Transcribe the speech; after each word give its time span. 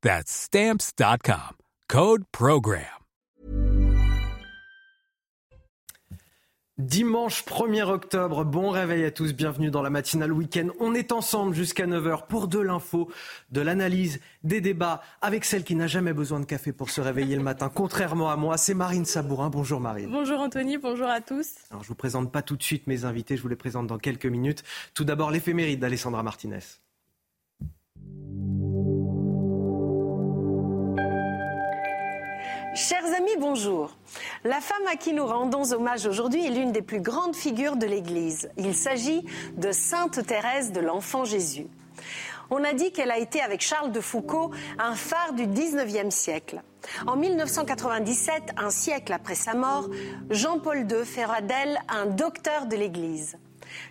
That's 0.00 0.30
Stamps.com. 0.30 1.56
Code 1.88 2.22
Program. 2.30 2.84
Dimanche 6.78 7.44
1er 7.44 7.82
octobre, 7.82 8.44
bon 8.44 8.70
réveil 8.70 9.04
à 9.04 9.10
tous, 9.10 9.32
bienvenue 9.34 9.68
dans 9.68 9.82
la 9.82 9.90
matinale 9.90 10.32
week-end. 10.32 10.68
On 10.78 10.94
est 10.94 11.10
ensemble 11.10 11.52
jusqu'à 11.52 11.88
9h 11.88 12.28
pour 12.28 12.46
de 12.46 12.60
l'info, 12.60 13.10
de 13.50 13.60
l'analyse, 13.60 14.20
des 14.44 14.60
débats 14.60 15.02
avec 15.20 15.44
celle 15.44 15.64
qui 15.64 15.74
n'a 15.74 15.88
jamais 15.88 16.12
besoin 16.12 16.38
de 16.38 16.44
café 16.44 16.70
pour 16.72 16.90
se 16.90 17.00
réveiller 17.00 17.34
le 17.34 17.42
matin. 17.42 17.68
Contrairement 17.68 18.30
à 18.30 18.36
moi, 18.36 18.56
c'est 18.56 18.74
Marine 18.74 19.04
Sabourin. 19.04 19.50
Bonjour 19.50 19.80
Marine. 19.80 20.08
Bonjour 20.12 20.38
Anthony, 20.38 20.78
bonjour 20.78 21.08
à 21.08 21.20
tous. 21.20 21.48
Alors 21.72 21.82
je 21.82 21.88
vous 21.88 21.96
présente 21.96 22.30
pas 22.30 22.42
tout 22.42 22.56
de 22.56 22.62
suite 22.62 22.86
mes 22.86 23.04
invités, 23.04 23.36
je 23.36 23.42
vous 23.42 23.48
les 23.48 23.56
présente 23.56 23.88
dans 23.88 23.98
quelques 23.98 24.26
minutes. 24.26 24.62
Tout 24.94 25.04
d'abord 25.04 25.32
l'éphéméride 25.32 25.80
d'Alessandra 25.80 26.22
Martinez. 26.22 26.60
Chers 32.78 33.06
amis, 33.06 33.36
bonjour. 33.40 33.90
La 34.44 34.60
femme 34.60 34.86
à 34.86 34.94
qui 34.94 35.12
nous 35.12 35.26
rendons 35.26 35.72
hommage 35.72 36.06
aujourd'hui 36.06 36.46
est 36.46 36.50
l'une 36.50 36.70
des 36.70 36.80
plus 36.80 37.00
grandes 37.00 37.34
figures 37.34 37.74
de 37.74 37.86
l'Église. 37.86 38.50
Il 38.56 38.72
s'agit 38.72 39.26
de 39.56 39.72
Sainte 39.72 40.24
Thérèse 40.24 40.70
de 40.70 40.78
l'Enfant 40.78 41.24
Jésus. 41.24 41.66
On 42.50 42.62
a 42.62 42.74
dit 42.74 42.92
qu'elle 42.92 43.10
a 43.10 43.18
été, 43.18 43.40
avec 43.40 43.62
Charles 43.62 43.90
de 43.90 44.00
Foucault, 44.00 44.52
un 44.78 44.94
phare 44.94 45.32
du 45.32 45.48
19e 45.48 46.12
siècle. 46.12 46.62
En 47.08 47.16
1997, 47.16 48.52
un 48.56 48.70
siècle 48.70 49.12
après 49.12 49.34
sa 49.34 49.54
mort, 49.54 49.88
Jean-Paul 50.30 50.86
II 50.88 51.04
fera 51.04 51.40
d'elle 51.40 51.80
un 51.88 52.06
docteur 52.06 52.66
de 52.66 52.76
l'Église. 52.76 53.38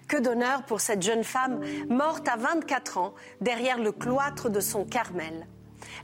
Que 0.08 0.16
d'honneur 0.16 0.64
pour 0.64 0.80
cette 0.80 1.02
jeune 1.02 1.26
femme 1.26 1.60
morte 1.90 2.26
à 2.30 2.38
24 2.38 3.00
ans 3.00 3.14
derrière 3.42 3.80
le 3.80 3.92
cloître 3.92 4.50
de 4.50 4.62
son 4.62 4.86
Carmel. 4.86 5.46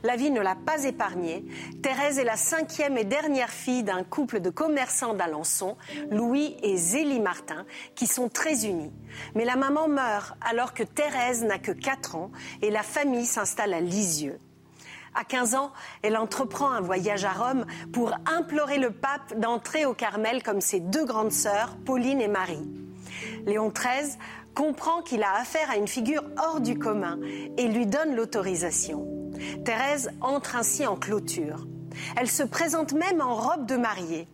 La 0.02 0.16
vie 0.16 0.30
ne 0.30 0.40
l'a 0.40 0.54
pas 0.54 0.84
épargnée. 0.84 1.44
Thérèse 1.82 2.18
est 2.18 2.24
la 2.24 2.36
cinquième 2.36 2.98
et 2.98 3.04
dernière 3.04 3.50
fille 3.50 3.82
d'un 3.82 4.02
couple 4.02 4.40
de 4.40 4.50
commerçants 4.50 5.14
d'Alençon, 5.14 5.76
Louis 6.10 6.56
et 6.62 6.76
Zélie 6.76 7.20
Martin, 7.20 7.64
qui 7.94 8.06
sont 8.06 8.28
très 8.28 8.66
unis. 8.66 8.92
Mais 9.34 9.44
la 9.44 9.56
maman 9.56 9.88
meurt 9.88 10.34
alors 10.40 10.74
que 10.74 10.82
Thérèse 10.82 11.44
n'a 11.44 11.58
que 11.58 11.72
4 11.72 12.16
ans 12.16 12.30
et 12.62 12.70
la 12.70 12.82
famille 12.82 13.26
s'installe 13.26 13.74
à 13.74 13.80
Lisieux. 13.80 14.38
À 15.14 15.22
15 15.22 15.54
ans, 15.54 15.72
elle 16.02 16.16
entreprend 16.16 16.70
un 16.70 16.80
voyage 16.80 17.24
à 17.24 17.32
Rome 17.32 17.66
pour 17.92 18.12
implorer 18.26 18.78
le 18.78 18.90
pape 18.90 19.38
d'entrer 19.38 19.86
au 19.86 19.94
Carmel 19.94 20.42
comme 20.42 20.60
ses 20.60 20.80
deux 20.80 21.04
grandes 21.04 21.32
sœurs, 21.32 21.76
Pauline 21.84 22.20
et 22.20 22.28
Marie. 22.28 22.68
Léon 23.46 23.70
XIII 23.70 24.18
comprend 24.54 25.02
qu'il 25.02 25.22
a 25.22 25.34
affaire 25.34 25.70
à 25.70 25.76
une 25.76 25.88
figure 25.88 26.24
hors 26.36 26.60
du 26.60 26.78
commun 26.78 27.18
et 27.56 27.68
lui 27.68 27.86
donne 27.86 28.16
l'autorisation. 28.16 29.23
Thérèse 29.64 30.10
entre 30.20 30.56
ainsi 30.56 30.86
en 30.86 30.96
clôture. 30.96 31.66
Elle 32.16 32.30
se 32.30 32.42
présente 32.42 32.92
même 32.92 33.20
en 33.20 33.34
robe 33.34 33.66
de 33.66 33.76
mariée. 33.76 34.28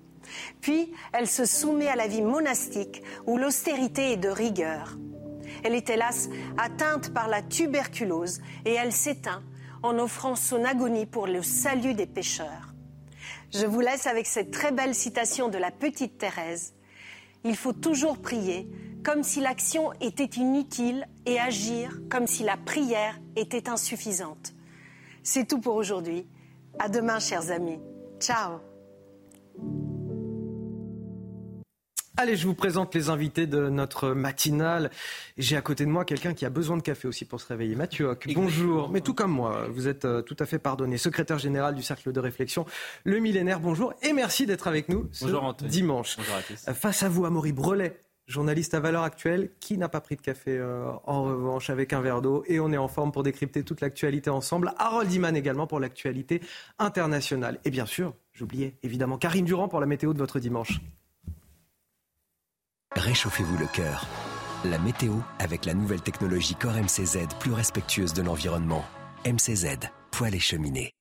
Puis, 0.61 0.93
elle 1.13 1.27
se 1.27 1.45
soumet 1.45 1.89
à 1.89 1.97
la 1.97 2.07
vie 2.07 2.23
monastique 2.23 3.03
où 3.27 3.37
l'austérité 3.37 4.13
est 4.13 4.17
de 4.17 4.29
rigueur. 4.29 4.97
Elle 5.65 5.75
est 5.75 5.91
hélas 5.91 6.29
atteinte 6.57 7.13
par 7.13 7.29
la 7.29 7.43
tuberculose 7.43 8.41
et 8.65 8.75
elle 8.75 8.93
s'éteint 8.93 9.43
en 9.83 9.99
offrant 9.99 10.37
son 10.37 10.65
agonie 10.65 11.07
pour 11.07 11.27
le 11.27 11.43
salut 11.43 11.95
des 11.95 12.07
pécheurs. 12.07 12.75
Je 13.53 13.67
vous 13.67 13.81
laisse 13.81 14.07
avec 14.07 14.27
cette 14.27 14.51
très 14.51 14.73
belle 14.73 14.95
citation 14.95 15.49
de 15.49 15.59
la 15.59 15.71
petite 15.71 16.19
Thérèse. 16.19 16.75
Il 17.45 17.57
faut 17.57 17.73
toujours 17.73 18.19
prier 18.19 18.69
comme 19.03 19.23
si 19.23 19.41
l'action 19.41 19.93
était 20.01 20.39
inutile 20.41 21.09
et 21.27 21.41
agir 21.41 22.01
comme 22.11 22.27
si 22.27 22.45
la 22.45 22.57
prière 22.57 23.19
était 23.35 23.69
insuffisante. 23.69 24.53
C'est 25.23 25.47
tout 25.47 25.61
pour 25.61 25.77
aujourd'hui. 25.77 26.27
À 26.79 26.89
demain, 26.89 27.19
chers 27.19 27.51
amis. 27.51 27.79
Ciao. 28.21 28.61
Allez, 32.17 32.37
je 32.37 32.47
vous 32.47 32.55
présente 32.55 32.95
les 32.95 33.09
invités 33.09 33.47
de 33.47 33.71
notre 33.71 34.11
matinale. 34.11 34.91
J'ai 35.39 35.57
à 35.57 35.63
côté 35.63 35.87
de 35.87 35.91
moi 35.91 36.05
quelqu'un 36.05 36.35
qui 36.35 36.45
a 36.45 36.51
besoin 36.51 36.77
de 36.77 36.83
café 36.83 37.09
aussi 37.09 37.25
pour 37.25 37.41
se 37.41 37.47
réveiller. 37.47 37.75
Mathieu 37.75 38.09
Hoc, 38.09 38.29
bonjour. 38.35 38.91
Mais 38.91 39.01
tout 39.01 39.15
comme 39.15 39.31
moi, 39.31 39.69
vous 39.71 39.89
êtes 39.89 40.05
euh, 40.05 40.21
tout 40.21 40.37
à 40.39 40.45
fait 40.45 40.59
pardonné. 40.59 40.99
Secrétaire 40.99 41.39
général 41.39 41.75
du 41.75 41.83
Cercle 41.83 42.13
de 42.13 42.21
réflexion 42.21 42.67
Le 43.05 43.21
Millénaire, 43.21 43.59
bonjour. 43.59 43.95
Et 44.03 44.13
merci 44.13 44.45
d'être 44.45 44.69
avec 44.69 44.91
nous 44.91 45.09
ce 45.13 45.25
bonjour, 45.25 45.55
dimanche. 45.55 46.17
Bonjour 46.19 46.35
à 46.35 46.43
tous. 46.43 46.69
Euh, 46.69 46.75
face 46.75 47.03
à 47.03 47.09
vous, 47.09 47.25
Amaury 47.25 47.53
Brelet, 47.53 47.99
journaliste 48.31 48.75
à 48.75 48.81
valeur 48.81 49.03
actuelle, 49.03 49.51
qui 49.61 49.77
n'a 49.77 49.89
pas 49.89 50.01
pris 50.01 50.17
de 50.17 50.21
café 50.23 50.57
euh, 50.57 50.91
en 51.05 51.25
revanche 51.25 51.69
avec 51.69 51.93
un 51.93 52.01
verre 52.01 52.23
d'eau. 52.23 52.45
Et 52.47 52.61
on 52.61 52.73
est 52.73 52.79
en 52.79 52.89
forme 52.89 53.13
pour 53.13 53.23
décrypter 53.23 53.65
toute 53.65 53.81
l'actualité 53.81 54.31
ensemble. 54.31 54.73
Harold 54.79 55.13
Iman 55.13 55.37
également 55.37 55.67
pour 55.67 55.81
l'actualité 55.81 56.41
internationale. 56.79 57.59
Et 57.65 57.71
bien 57.71 57.87
sûr, 57.87 58.15
j'oubliais 58.33 58.77
évidemment 58.83 59.19
Karine 59.19 59.45
Durand 59.45 59.69
pour 59.69 59.81
la 59.81 59.87
météo 59.87 60.15
de 60.15 60.19
votre 60.19 60.39
dimanche. 60.39 60.81
Réchauffez-vous 62.97 63.59
le 63.59 63.67
cœur. 63.67 64.07
La 64.65 64.79
météo 64.79 65.15
avec 65.39 65.65
la 65.65 65.75
nouvelle 65.75 66.03
technologie 66.03 66.55
Core 66.55 66.75
MCZ 66.75 67.29
plus 67.39 67.53
respectueuse 67.53 68.13
de 68.13 68.23
l'environnement. 68.23 68.85
MCZ, 69.27 69.79
poêle 70.11 70.35
et 70.35 70.41
cheminée. 70.41 70.93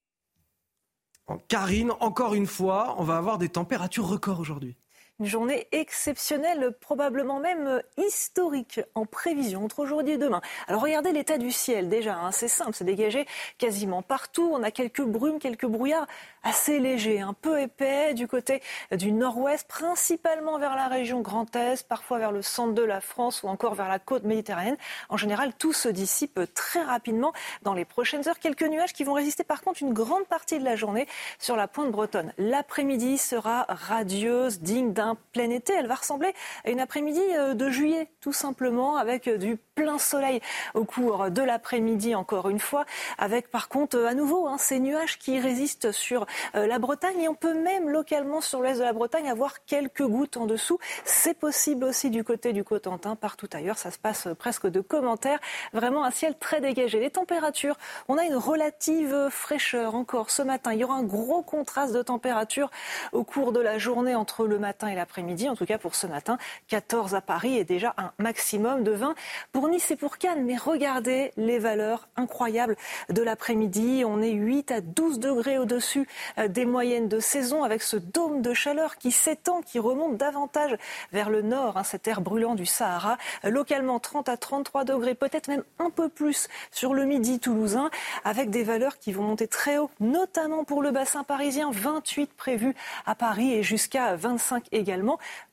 Karine, 1.48 1.92
encore 2.00 2.34
une 2.34 2.48
fois, 2.48 2.96
on 2.98 3.04
va 3.04 3.18
avoir 3.18 3.38
des 3.38 3.50
températures 3.50 4.08
records 4.08 4.40
aujourd'hui. 4.40 4.78
Une 5.20 5.26
journée 5.26 5.68
exceptionnelle, 5.74 6.72
probablement 6.80 7.42
même 7.42 7.82
historique 7.98 8.80
en 8.96 9.06
prévision 9.06 9.66
entre 9.66 9.80
aujourd'hui 9.80 10.14
et 10.14 10.18
demain. 10.18 10.40
Alors 10.70 10.82
regardez 10.82 11.12
l'état 11.12 11.38
du 11.38 11.52
ciel 11.52 11.90
déjà, 11.90 12.16
hein, 12.16 12.32
c'est 12.32 12.48
simple, 12.48 12.72
c'est 12.74 12.86
dégagé 12.86 13.26
quasiment 13.58 14.02
partout. 14.02 14.50
On 14.54 14.64
a 14.64 14.72
quelques 14.72 15.02
brumes, 15.02 15.40
quelques 15.40 15.66
brouillards 15.66 16.08
assez 16.44 16.80
légers, 16.80 17.20
un 17.20 17.34
peu 17.34 17.60
épais 17.60 18.14
du 18.14 18.30
côté 18.30 18.62
du 18.94 19.12
nord-ouest, 19.12 19.68
principalement 19.68 20.58
vers 20.58 20.78
la 20.78 20.88
région 20.88 21.20
Grand 21.20 21.54
Est, 21.54 21.86
parfois 21.86 22.18
vers 22.18 22.32
le 22.32 22.42
centre 22.42 22.74
de 22.74 22.84
la 22.84 23.02
France 23.02 23.44
ou 23.44 23.50
encore 23.50 23.76
vers 23.76 23.90
la 23.90 24.00
côte 24.00 24.24
méditerranéenne. 24.24 24.78
En 25.10 25.18
général, 25.18 25.52
tout 25.54 25.74
se 25.74 25.90
dissipe 25.90 26.40
très 26.54 26.82
rapidement 26.82 27.34
dans 27.64 27.74
les 27.74 27.84
prochaines 27.84 28.26
heures. 28.30 28.40
Quelques 28.40 28.64
nuages 28.64 28.94
qui 28.94 29.04
vont 29.04 29.16
résister 29.16 29.44
par 29.44 29.64
contre 29.64 29.82
une 29.84 29.92
grande 29.92 30.28
partie 30.28 30.60
de 30.60 30.64
la 30.64 30.78
journée 30.78 31.10
sur 31.40 31.58
la 31.58 31.68
pointe 31.68 31.92
bretonne. 31.92 32.32
L'après-midi 32.38 33.18
sera 33.18 33.66
radieuse, 33.68 34.62
digne 34.62 34.94
d'un 34.94 35.09
plein 35.16 35.50
été. 35.50 35.74
Elle 35.74 35.88
va 35.88 35.96
ressembler 35.96 36.34
à 36.66 36.70
une 36.70 36.80
après-midi 36.80 37.22
euh, 37.36 37.54
de 37.54 37.70
juillet, 37.70 38.10
tout 38.22 38.34
simplement, 38.34 38.98
avec 38.98 39.28
euh, 39.28 39.38
du 39.38 39.58
plein 39.58 39.98
soleil 39.98 40.42
au 40.74 40.84
cours 40.84 41.32
de 41.32 41.42
l'après-midi, 41.42 42.16
encore 42.16 42.50
une 42.50 42.60
fois, 42.60 42.86
avec 43.18 43.50
par 43.50 43.70
contre 43.70 43.98
euh, 43.98 44.08
à 44.08 44.14
nouveau 44.14 44.48
hein, 44.48 44.58
ces 44.58 44.80
nuages 44.80 45.18
qui 45.20 45.40
résistent 45.40 45.92
sur 45.92 46.26
la 46.54 46.80
Bretagne 46.80 47.22
et 47.22 47.30
on 47.30 47.36
peut 47.36 47.54
même 47.54 47.90
localement 47.90 48.42
sur 48.42 48.62
l'ouest 48.62 48.80
de 48.80 48.84
la 48.84 48.94
Bretagne 48.94 49.30
avoir 49.30 49.66
quelques 49.66 50.06
gouttes 50.06 50.38
en 50.38 50.46
dessous. 50.46 50.80
C'est 51.06 51.34
possible 51.34 51.86
aussi 51.86 52.10
du 52.10 52.24
côté 52.24 52.54
du 52.54 52.64
Cotentin, 52.64 53.16
partout 53.16 53.48
ailleurs, 53.54 53.78
ça 53.78 53.92
se 53.92 53.98
passe 53.98 54.28
presque 54.38 54.68
de 54.68 54.82
commentaires. 54.82 55.40
Vraiment 55.74 56.04
un 56.04 56.12
ciel 56.12 56.38
très 56.38 56.62
dégagé. 56.62 57.00
Les 57.00 57.12
températures, 57.12 57.78
on 58.08 58.18
a 58.18 58.24
une 58.24 58.36
relative 58.36 59.30
fraîcheur 59.30 59.96
encore 59.96 60.32
ce 60.32 60.42
matin. 60.42 60.74
Il 60.74 60.80
y 60.80 60.84
aura 60.84 60.96
un 60.96 61.04
gros 61.04 61.42
contraste 61.42 61.94
de 61.94 62.02
température 62.02 62.70
au 63.12 63.24
cours 63.24 63.52
de 63.52 63.60
la 63.60 63.78
journée 63.78 64.16
entre 64.16 64.46
le 64.46 64.60
matin 64.60 64.88
et 64.88 64.96
l'après-midi, 65.00 65.48
en 65.48 65.56
tout 65.56 65.66
cas 65.66 65.78
pour 65.78 65.96
ce 65.96 66.08
matin. 66.08 66.38
14 66.68 67.16
à 67.16 67.22
Paris 67.22 67.58
et 67.58 67.64
déjà 67.64 67.94
un 67.98 68.12
maximum 68.20 68.84
de 68.84 68.92
20 68.92 69.16
pour 69.54 69.70
Nice 69.70 69.90
et 69.92 69.96
pour 69.96 70.18
Cannes. 70.18 70.44
Mais 70.46 70.58
regardez 70.58 71.32
les 71.38 71.58
valeurs 71.58 72.10
incroyables 72.18 72.76
de 73.10 73.22
l'après-midi. 73.22 74.04
On 74.06 74.22
est 74.22 74.32
8 74.32 74.72
à 74.72 74.82
12 74.82 75.20
degrés 75.20 75.58
au-dessus 75.58 76.08
euh, 76.38 76.48
des 76.50 76.66
moyennes 76.66 77.08
de 77.08 77.20
saison 77.20 77.64
avec 77.64 77.82
ce 77.82 77.96
dôme 77.96 78.42
de 78.42 78.54
chaleur 78.54 78.98
qui 78.98 79.12
s'étend, 79.12 79.62
qui 79.62 79.80
remonte 79.80 80.18
davantage 80.18 80.76
vers 81.14 81.30
le 81.30 81.42
nord, 81.42 81.78
hein, 81.78 81.84
cet 81.84 82.08
air 82.08 82.20
brûlant 82.20 82.56
du 82.56 82.66
Sahara. 82.66 83.18
Euh, 83.46 83.50
localement 83.50 84.00
30 84.00 84.28
à 84.28 84.36
33 84.36 84.84
degrés, 84.84 85.16
peut-être 85.16 85.48
même 85.48 85.64
un 85.80 85.90
peu 85.90 86.10
plus 86.10 86.50
sur 86.72 86.94
le 86.94 87.06
midi 87.06 87.40
toulousain, 87.40 87.90
avec 88.26 88.50
des 88.50 88.64
valeurs 88.64 89.00
qui 89.00 89.14
vont 89.14 89.24
monter 89.24 89.48
très 89.48 89.78
haut, 89.78 89.90
notamment 90.02 90.66
pour 90.66 90.82
le 90.82 90.92
bassin 90.92 91.24
parisien, 91.24 91.70
28 91.72 92.34
prévus 92.34 92.76
à 93.06 93.16
Paris 93.16 93.54
et 93.54 93.64
jusqu'à 93.64 94.16
25 94.16 94.66
également 94.72 94.89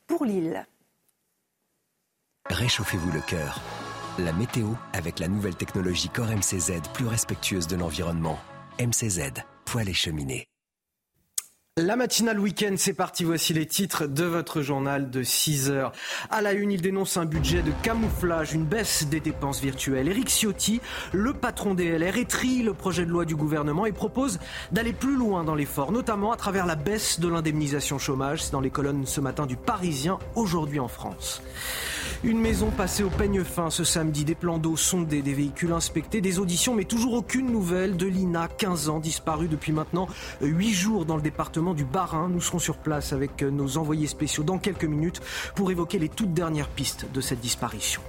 pour 0.07 0.25
Lille. 0.25 0.67
Réchauffez-vous 2.49 3.13
le 3.13 3.21
cœur. 3.21 3.61
La 4.19 4.33
météo 4.33 4.69
avec 4.93 5.19
la 5.19 5.29
nouvelle 5.29 5.57
technologie 5.57 6.09
Core 6.09 6.31
MCZ 6.31 6.81
plus 6.95 7.07
respectueuse 7.07 7.67
de 7.67 7.77
l'environnement. 7.77 8.39
MCZ, 8.81 9.33
poêle 9.65 9.89
et 9.89 9.95
cheminée. 9.95 10.47
La 11.79 11.95
matinale 11.95 12.41
week-end, 12.41 12.73
c'est 12.79 12.95
parti. 12.95 13.23
Voici 13.23 13.53
les 13.53 13.67
titres 13.67 14.07
de 14.07 14.25
votre 14.25 14.63
journal 14.63 15.11
de 15.11 15.23
6 15.23 15.69
heures. 15.69 15.93
À 16.31 16.41
la 16.41 16.55
une, 16.55 16.73
il 16.73 16.81
dénonce 16.81 17.19
un 17.19 17.27
budget 17.27 17.61
de 17.61 17.71
camouflage, 17.83 18.55
une 18.55 18.65
baisse 18.65 19.07
des 19.09 19.21
dépenses 19.21 19.61
virtuelles. 19.61 20.09
Éric 20.09 20.31
Ciotti, 20.31 20.81
le 21.13 21.35
patron 21.35 21.75
des 21.75 21.99
LR, 21.99 22.17
étrie 22.17 22.63
le 22.63 22.73
projet 22.73 23.05
de 23.05 23.11
loi 23.11 23.27
du 23.27 23.37
gouvernement 23.37 23.85
et 23.85 23.93
propose 23.93 24.39
d'aller 24.73 24.95
plus 24.95 25.17
loin 25.17 25.45
dans 25.45 25.55
l'effort, 25.55 25.93
notamment 25.93 26.33
à 26.33 26.37
travers 26.37 26.65
la 26.65 26.77
baisse 26.77 27.21
de 27.21 27.29
l'indemnisation 27.29 27.99
chômage. 27.99 28.45
C'est 28.45 28.53
dans 28.53 28.63
les 28.63 28.71
colonnes 28.71 29.05
ce 29.05 29.21
matin 29.21 29.45
du 29.45 29.57
Parisien, 29.57 30.19
aujourd'hui 30.35 30.81
en 30.81 30.89
France. 30.89 31.43
Une 32.25 32.41
maison 32.41 32.71
passée 32.71 33.03
au 33.03 33.11
peigne 33.11 33.45
fin 33.45 33.69
ce 33.69 33.85
samedi, 33.85 34.25
des 34.25 34.35
plans 34.35 34.57
d'eau 34.57 34.77
sondés, 34.77 35.21
des 35.21 35.35
véhicules 35.35 35.73
inspectés, 35.73 36.23
des 36.23 36.39
auditions, 36.39 36.75
mais 36.75 36.85
toujours 36.85 37.13
aucune 37.13 37.53
nouvelle 37.53 37.99
de 37.99 38.07
Lina, 38.07 38.49
15 38.49 38.89
ans, 38.89 39.01
disparue 39.01 39.49
depuis 39.49 39.73
maintenant 39.73 40.09
8 40.41 40.73
jours 40.73 41.05
dans 41.05 41.17
le 41.17 41.23
département 41.23 41.66
du 41.75 41.85
Bas-Rhin. 41.85 42.29
Nous 42.29 42.41
serons 42.41 42.59
sur 42.59 42.79
place 42.79 43.13
avec 43.13 43.43
nos 43.43 43.79
envoyés 43.79 44.07
spéciaux 44.07 44.45
dans 44.45 44.59
quelques 44.59 44.85
minutes 44.85 45.21
pour 45.55 45.71
évoquer 45.71 45.99
les 45.99 46.09
toutes 46.09 46.35
dernières 46.35 46.69
pistes 46.69 47.07
de 47.13 47.21
cette 47.21 47.41
disparition. 47.41 48.03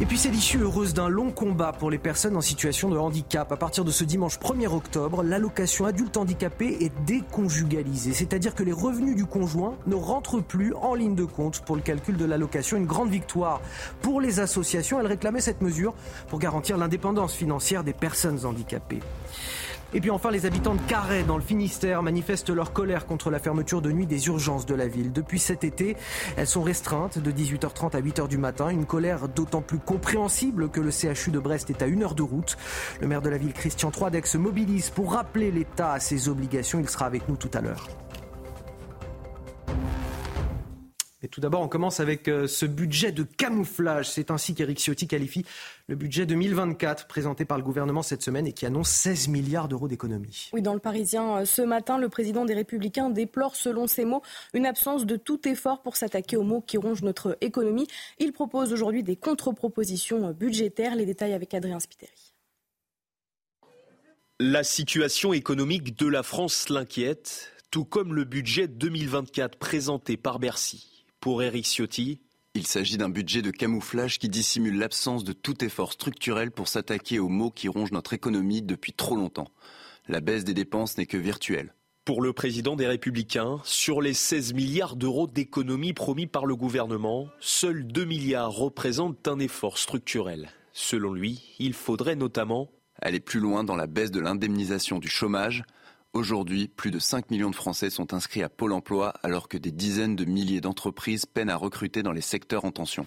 Et 0.00 0.06
puis 0.06 0.18
c'est 0.18 0.30
l'issue 0.30 0.58
heureuse 0.58 0.92
d'un 0.92 1.08
long 1.08 1.30
combat 1.30 1.72
pour 1.72 1.90
les 1.90 1.98
personnes 1.98 2.36
en 2.36 2.40
situation 2.40 2.88
de 2.88 2.96
handicap. 2.96 3.50
À 3.52 3.56
partir 3.56 3.84
de 3.84 3.90
ce 3.90 4.02
dimanche 4.02 4.38
1er 4.38 4.66
octobre, 4.66 5.22
l'allocation 5.22 5.86
adulte 5.86 6.16
handicapé 6.16 6.84
est 6.84 6.92
déconjugalisée, 7.04 8.12
c'est-à-dire 8.12 8.54
que 8.54 8.64
les 8.64 8.72
revenus 8.72 9.14
du 9.14 9.24
conjoint 9.24 9.76
ne 9.86 9.94
rentrent 9.94 10.40
plus 10.40 10.74
en 10.74 10.94
ligne 10.94 11.14
de 11.14 11.24
compte 11.24 11.60
pour 11.60 11.76
le 11.76 11.82
calcul 11.82 12.16
de 12.16 12.24
l'allocation. 12.24 12.76
Une 12.76 12.86
grande 12.86 13.10
victoire 13.10 13.60
pour 14.02 14.20
les 14.20 14.40
associations. 14.40 14.98
Elles 15.00 15.06
réclamaient 15.06 15.40
cette 15.40 15.62
mesure 15.62 15.94
pour 16.28 16.40
garantir 16.40 16.76
l'indépendance 16.76 17.34
financière 17.34 17.84
des 17.84 17.92
personnes 17.92 18.44
handicapées. 18.44 19.00
Et 19.94 20.02
puis 20.02 20.10
enfin, 20.10 20.30
les 20.30 20.44
habitants 20.44 20.74
de 20.74 20.82
Carhaix, 20.82 21.22
dans 21.22 21.38
le 21.38 21.42
Finistère, 21.42 22.02
manifestent 22.02 22.50
leur 22.50 22.74
colère 22.74 23.06
contre 23.06 23.30
la 23.30 23.38
fermeture 23.38 23.80
de 23.80 23.90
nuit 23.90 24.06
des 24.06 24.26
urgences 24.26 24.66
de 24.66 24.74
la 24.74 24.86
ville. 24.86 25.12
Depuis 25.12 25.38
cet 25.38 25.64
été, 25.64 25.96
elles 26.36 26.46
sont 26.46 26.62
restreintes 26.62 27.18
de 27.18 27.32
18h30 27.32 27.96
à 27.96 28.00
8h 28.02 28.28
du 28.28 28.36
matin. 28.36 28.68
Une 28.68 28.84
colère 28.84 29.28
d'autant 29.28 29.62
plus 29.62 29.78
compréhensible 29.78 30.68
que 30.68 30.80
le 30.80 30.90
CHU 30.90 31.30
de 31.30 31.38
Brest 31.38 31.70
est 31.70 31.80
à 31.80 31.86
une 31.86 32.02
heure 32.02 32.14
de 32.14 32.22
route. 32.22 32.58
Le 33.00 33.06
maire 33.06 33.22
de 33.22 33.30
la 33.30 33.38
ville, 33.38 33.54
Christian 33.54 33.90
Troidec, 33.90 34.26
se 34.26 34.36
mobilise 34.36 34.90
pour 34.90 35.14
rappeler 35.14 35.50
l'État 35.50 35.92
à 35.92 36.00
ses 36.00 36.28
obligations. 36.28 36.80
Il 36.80 36.88
sera 36.88 37.06
avec 37.06 37.26
nous 37.26 37.36
tout 37.36 37.50
à 37.54 37.62
l'heure. 37.62 37.88
Mais 41.22 41.28
tout 41.28 41.40
d'abord, 41.40 41.62
on 41.62 41.68
commence 41.68 41.98
avec 41.98 42.28
euh, 42.28 42.46
ce 42.46 42.64
budget 42.64 43.10
de 43.10 43.24
camouflage. 43.24 44.08
C'est 44.08 44.30
ainsi 44.30 44.54
qu'Éric 44.54 44.78
Ciotti 44.78 45.08
qualifie 45.08 45.44
le 45.88 45.96
budget 45.96 46.26
2024 46.26 47.06
présenté 47.06 47.46
par 47.46 47.56
le 47.56 47.64
gouvernement 47.64 48.02
cette 48.02 48.22
semaine 48.22 48.46
et 48.46 48.52
qui 48.52 48.66
annonce 48.66 48.90
16 48.90 49.28
milliards 49.28 49.68
d'euros 49.68 49.88
d'économies. 49.88 50.50
Oui, 50.52 50.60
dans 50.60 50.74
le 50.74 50.80
Parisien, 50.80 51.38
euh, 51.38 51.44
ce 51.46 51.62
matin, 51.62 51.96
le 51.96 52.10
président 52.10 52.44
des 52.44 52.52
Républicains 52.52 53.08
déplore, 53.08 53.56
selon 53.56 53.86
ses 53.86 54.04
mots, 54.04 54.22
une 54.52 54.66
absence 54.66 55.06
de 55.06 55.16
tout 55.16 55.48
effort 55.48 55.80
pour 55.80 55.96
s'attaquer 55.96 56.36
aux 56.36 56.42
maux 56.42 56.60
qui 56.60 56.76
rongent 56.76 57.02
notre 57.02 57.38
économie. 57.40 57.88
Il 58.18 58.32
propose 58.32 58.74
aujourd'hui 58.74 59.02
des 59.02 59.16
contre-propositions 59.16 60.32
budgétaires. 60.32 60.94
Les 60.94 61.06
détails 61.06 61.32
avec 61.32 61.54
Adrien 61.54 61.80
Spiteri. 61.80 62.34
La 64.40 64.64
situation 64.64 65.32
économique 65.32 65.98
de 65.98 66.06
la 66.06 66.22
France 66.22 66.68
l'inquiète, 66.68 67.50
tout 67.70 67.86
comme 67.86 68.14
le 68.14 68.24
budget 68.24 68.68
2024 68.68 69.58
présenté 69.58 70.18
par 70.18 70.38
Bercy. 70.38 71.06
Pour 71.20 71.42
Eric 71.42 71.64
Ciotti, 71.64 72.20
il 72.54 72.66
s'agit 72.66 72.96
d'un 72.96 73.08
budget 73.08 73.42
de 73.42 73.50
camouflage 73.50 74.18
qui 74.18 74.28
dissimule 74.28 74.78
l'absence 74.78 75.24
de 75.24 75.32
tout 75.32 75.64
effort 75.64 75.92
structurel 75.92 76.50
pour 76.50 76.68
s'attaquer 76.68 77.18
aux 77.18 77.28
maux 77.28 77.50
qui 77.50 77.68
rongent 77.68 77.92
notre 77.92 78.14
économie 78.14 78.62
depuis 78.62 78.92
trop 78.92 79.16
longtemps. 79.16 79.50
La 80.08 80.20
baisse 80.20 80.44
des 80.44 80.54
dépenses 80.54 80.98
n'est 80.98 81.06
que 81.06 81.16
virtuelle. 81.16 81.74
Pour 82.04 82.22
le 82.22 82.32
président 82.32 82.74
des 82.74 82.86
Républicains, 82.86 83.60
sur 83.64 84.00
les 84.00 84.14
16 84.14 84.54
milliards 84.54 84.96
d'euros 84.96 85.26
d'économies 85.26 85.92
promis 85.92 86.26
par 86.26 86.46
le 86.46 86.56
gouvernement, 86.56 87.28
seuls 87.38 87.86
2 87.86 88.04
milliards 88.06 88.52
représentent 88.52 89.28
un 89.28 89.38
effort 89.38 89.76
structurel. 89.76 90.48
Selon 90.72 91.12
lui, 91.12 91.54
il 91.58 91.74
faudrait 91.74 92.16
notamment 92.16 92.70
aller 93.00 93.20
plus 93.20 93.40
loin 93.40 93.62
dans 93.62 93.76
la 93.76 93.86
baisse 93.86 94.10
de 94.10 94.20
l'indemnisation 94.20 94.98
du 94.98 95.08
chômage, 95.08 95.64
Aujourd'hui, 96.14 96.68
plus 96.68 96.90
de 96.90 96.98
5 96.98 97.30
millions 97.30 97.50
de 97.50 97.54
Français 97.54 97.90
sont 97.90 98.14
inscrits 98.14 98.42
à 98.42 98.48
Pôle 98.48 98.72
emploi 98.72 99.14
alors 99.22 99.46
que 99.46 99.58
des 99.58 99.70
dizaines 99.70 100.16
de 100.16 100.24
milliers 100.24 100.62
d'entreprises 100.62 101.26
peinent 101.26 101.50
à 101.50 101.56
recruter 101.56 102.02
dans 102.02 102.12
les 102.12 102.22
secteurs 102.22 102.64
en 102.64 102.70
tension. 102.70 103.06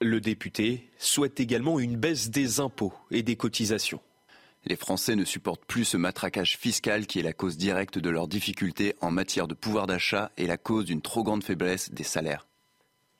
Le 0.00 0.20
député 0.20 0.90
souhaite 0.98 1.38
également 1.38 1.78
une 1.78 1.96
baisse 1.96 2.28
des 2.28 2.58
impôts 2.58 2.92
et 3.10 3.22
des 3.22 3.36
cotisations. 3.36 4.00
Les 4.64 4.76
Français 4.76 5.14
ne 5.14 5.24
supportent 5.24 5.64
plus 5.64 5.84
ce 5.84 5.96
matraquage 5.96 6.58
fiscal 6.58 7.06
qui 7.06 7.20
est 7.20 7.22
la 7.22 7.32
cause 7.32 7.56
directe 7.56 7.98
de 7.98 8.10
leurs 8.10 8.28
difficultés 8.28 8.94
en 9.00 9.10
matière 9.10 9.46
de 9.46 9.54
pouvoir 9.54 9.86
d'achat 9.86 10.32
et 10.36 10.46
la 10.46 10.58
cause 10.58 10.86
d'une 10.86 11.02
trop 11.02 11.22
grande 11.22 11.44
faiblesse 11.44 11.92
des 11.92 12.02
salaires. 12.02 12.46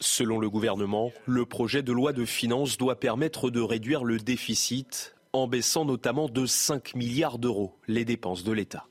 Selon 0.00 0.38
le 0.38 0.50
gouvernement, 0.50 1.12
le 1.26 1.46
projet 1.46 1.82
de 1.82 1.92
loi 1.92 2.12
de 2.12 2.24
finances 2.24 2.78
doit 2.78 2.98
permettre 2.98 3.50
de 3.50 3.60
réduire 3.60 4.02
le 4.02 4.18
déficit 4.18 5.14
en 5.32 5.46
baissant 5.46 5.84
notamment 5.84 6.28
de 6.28 6.46
5 6.46 6.94
milliards 6.94 7.38
d'euros 7.38 7.78
les 7.86 8.04
dépenses 8.04 8.42
de 8.42 8.52
l'État. 8.52 8.86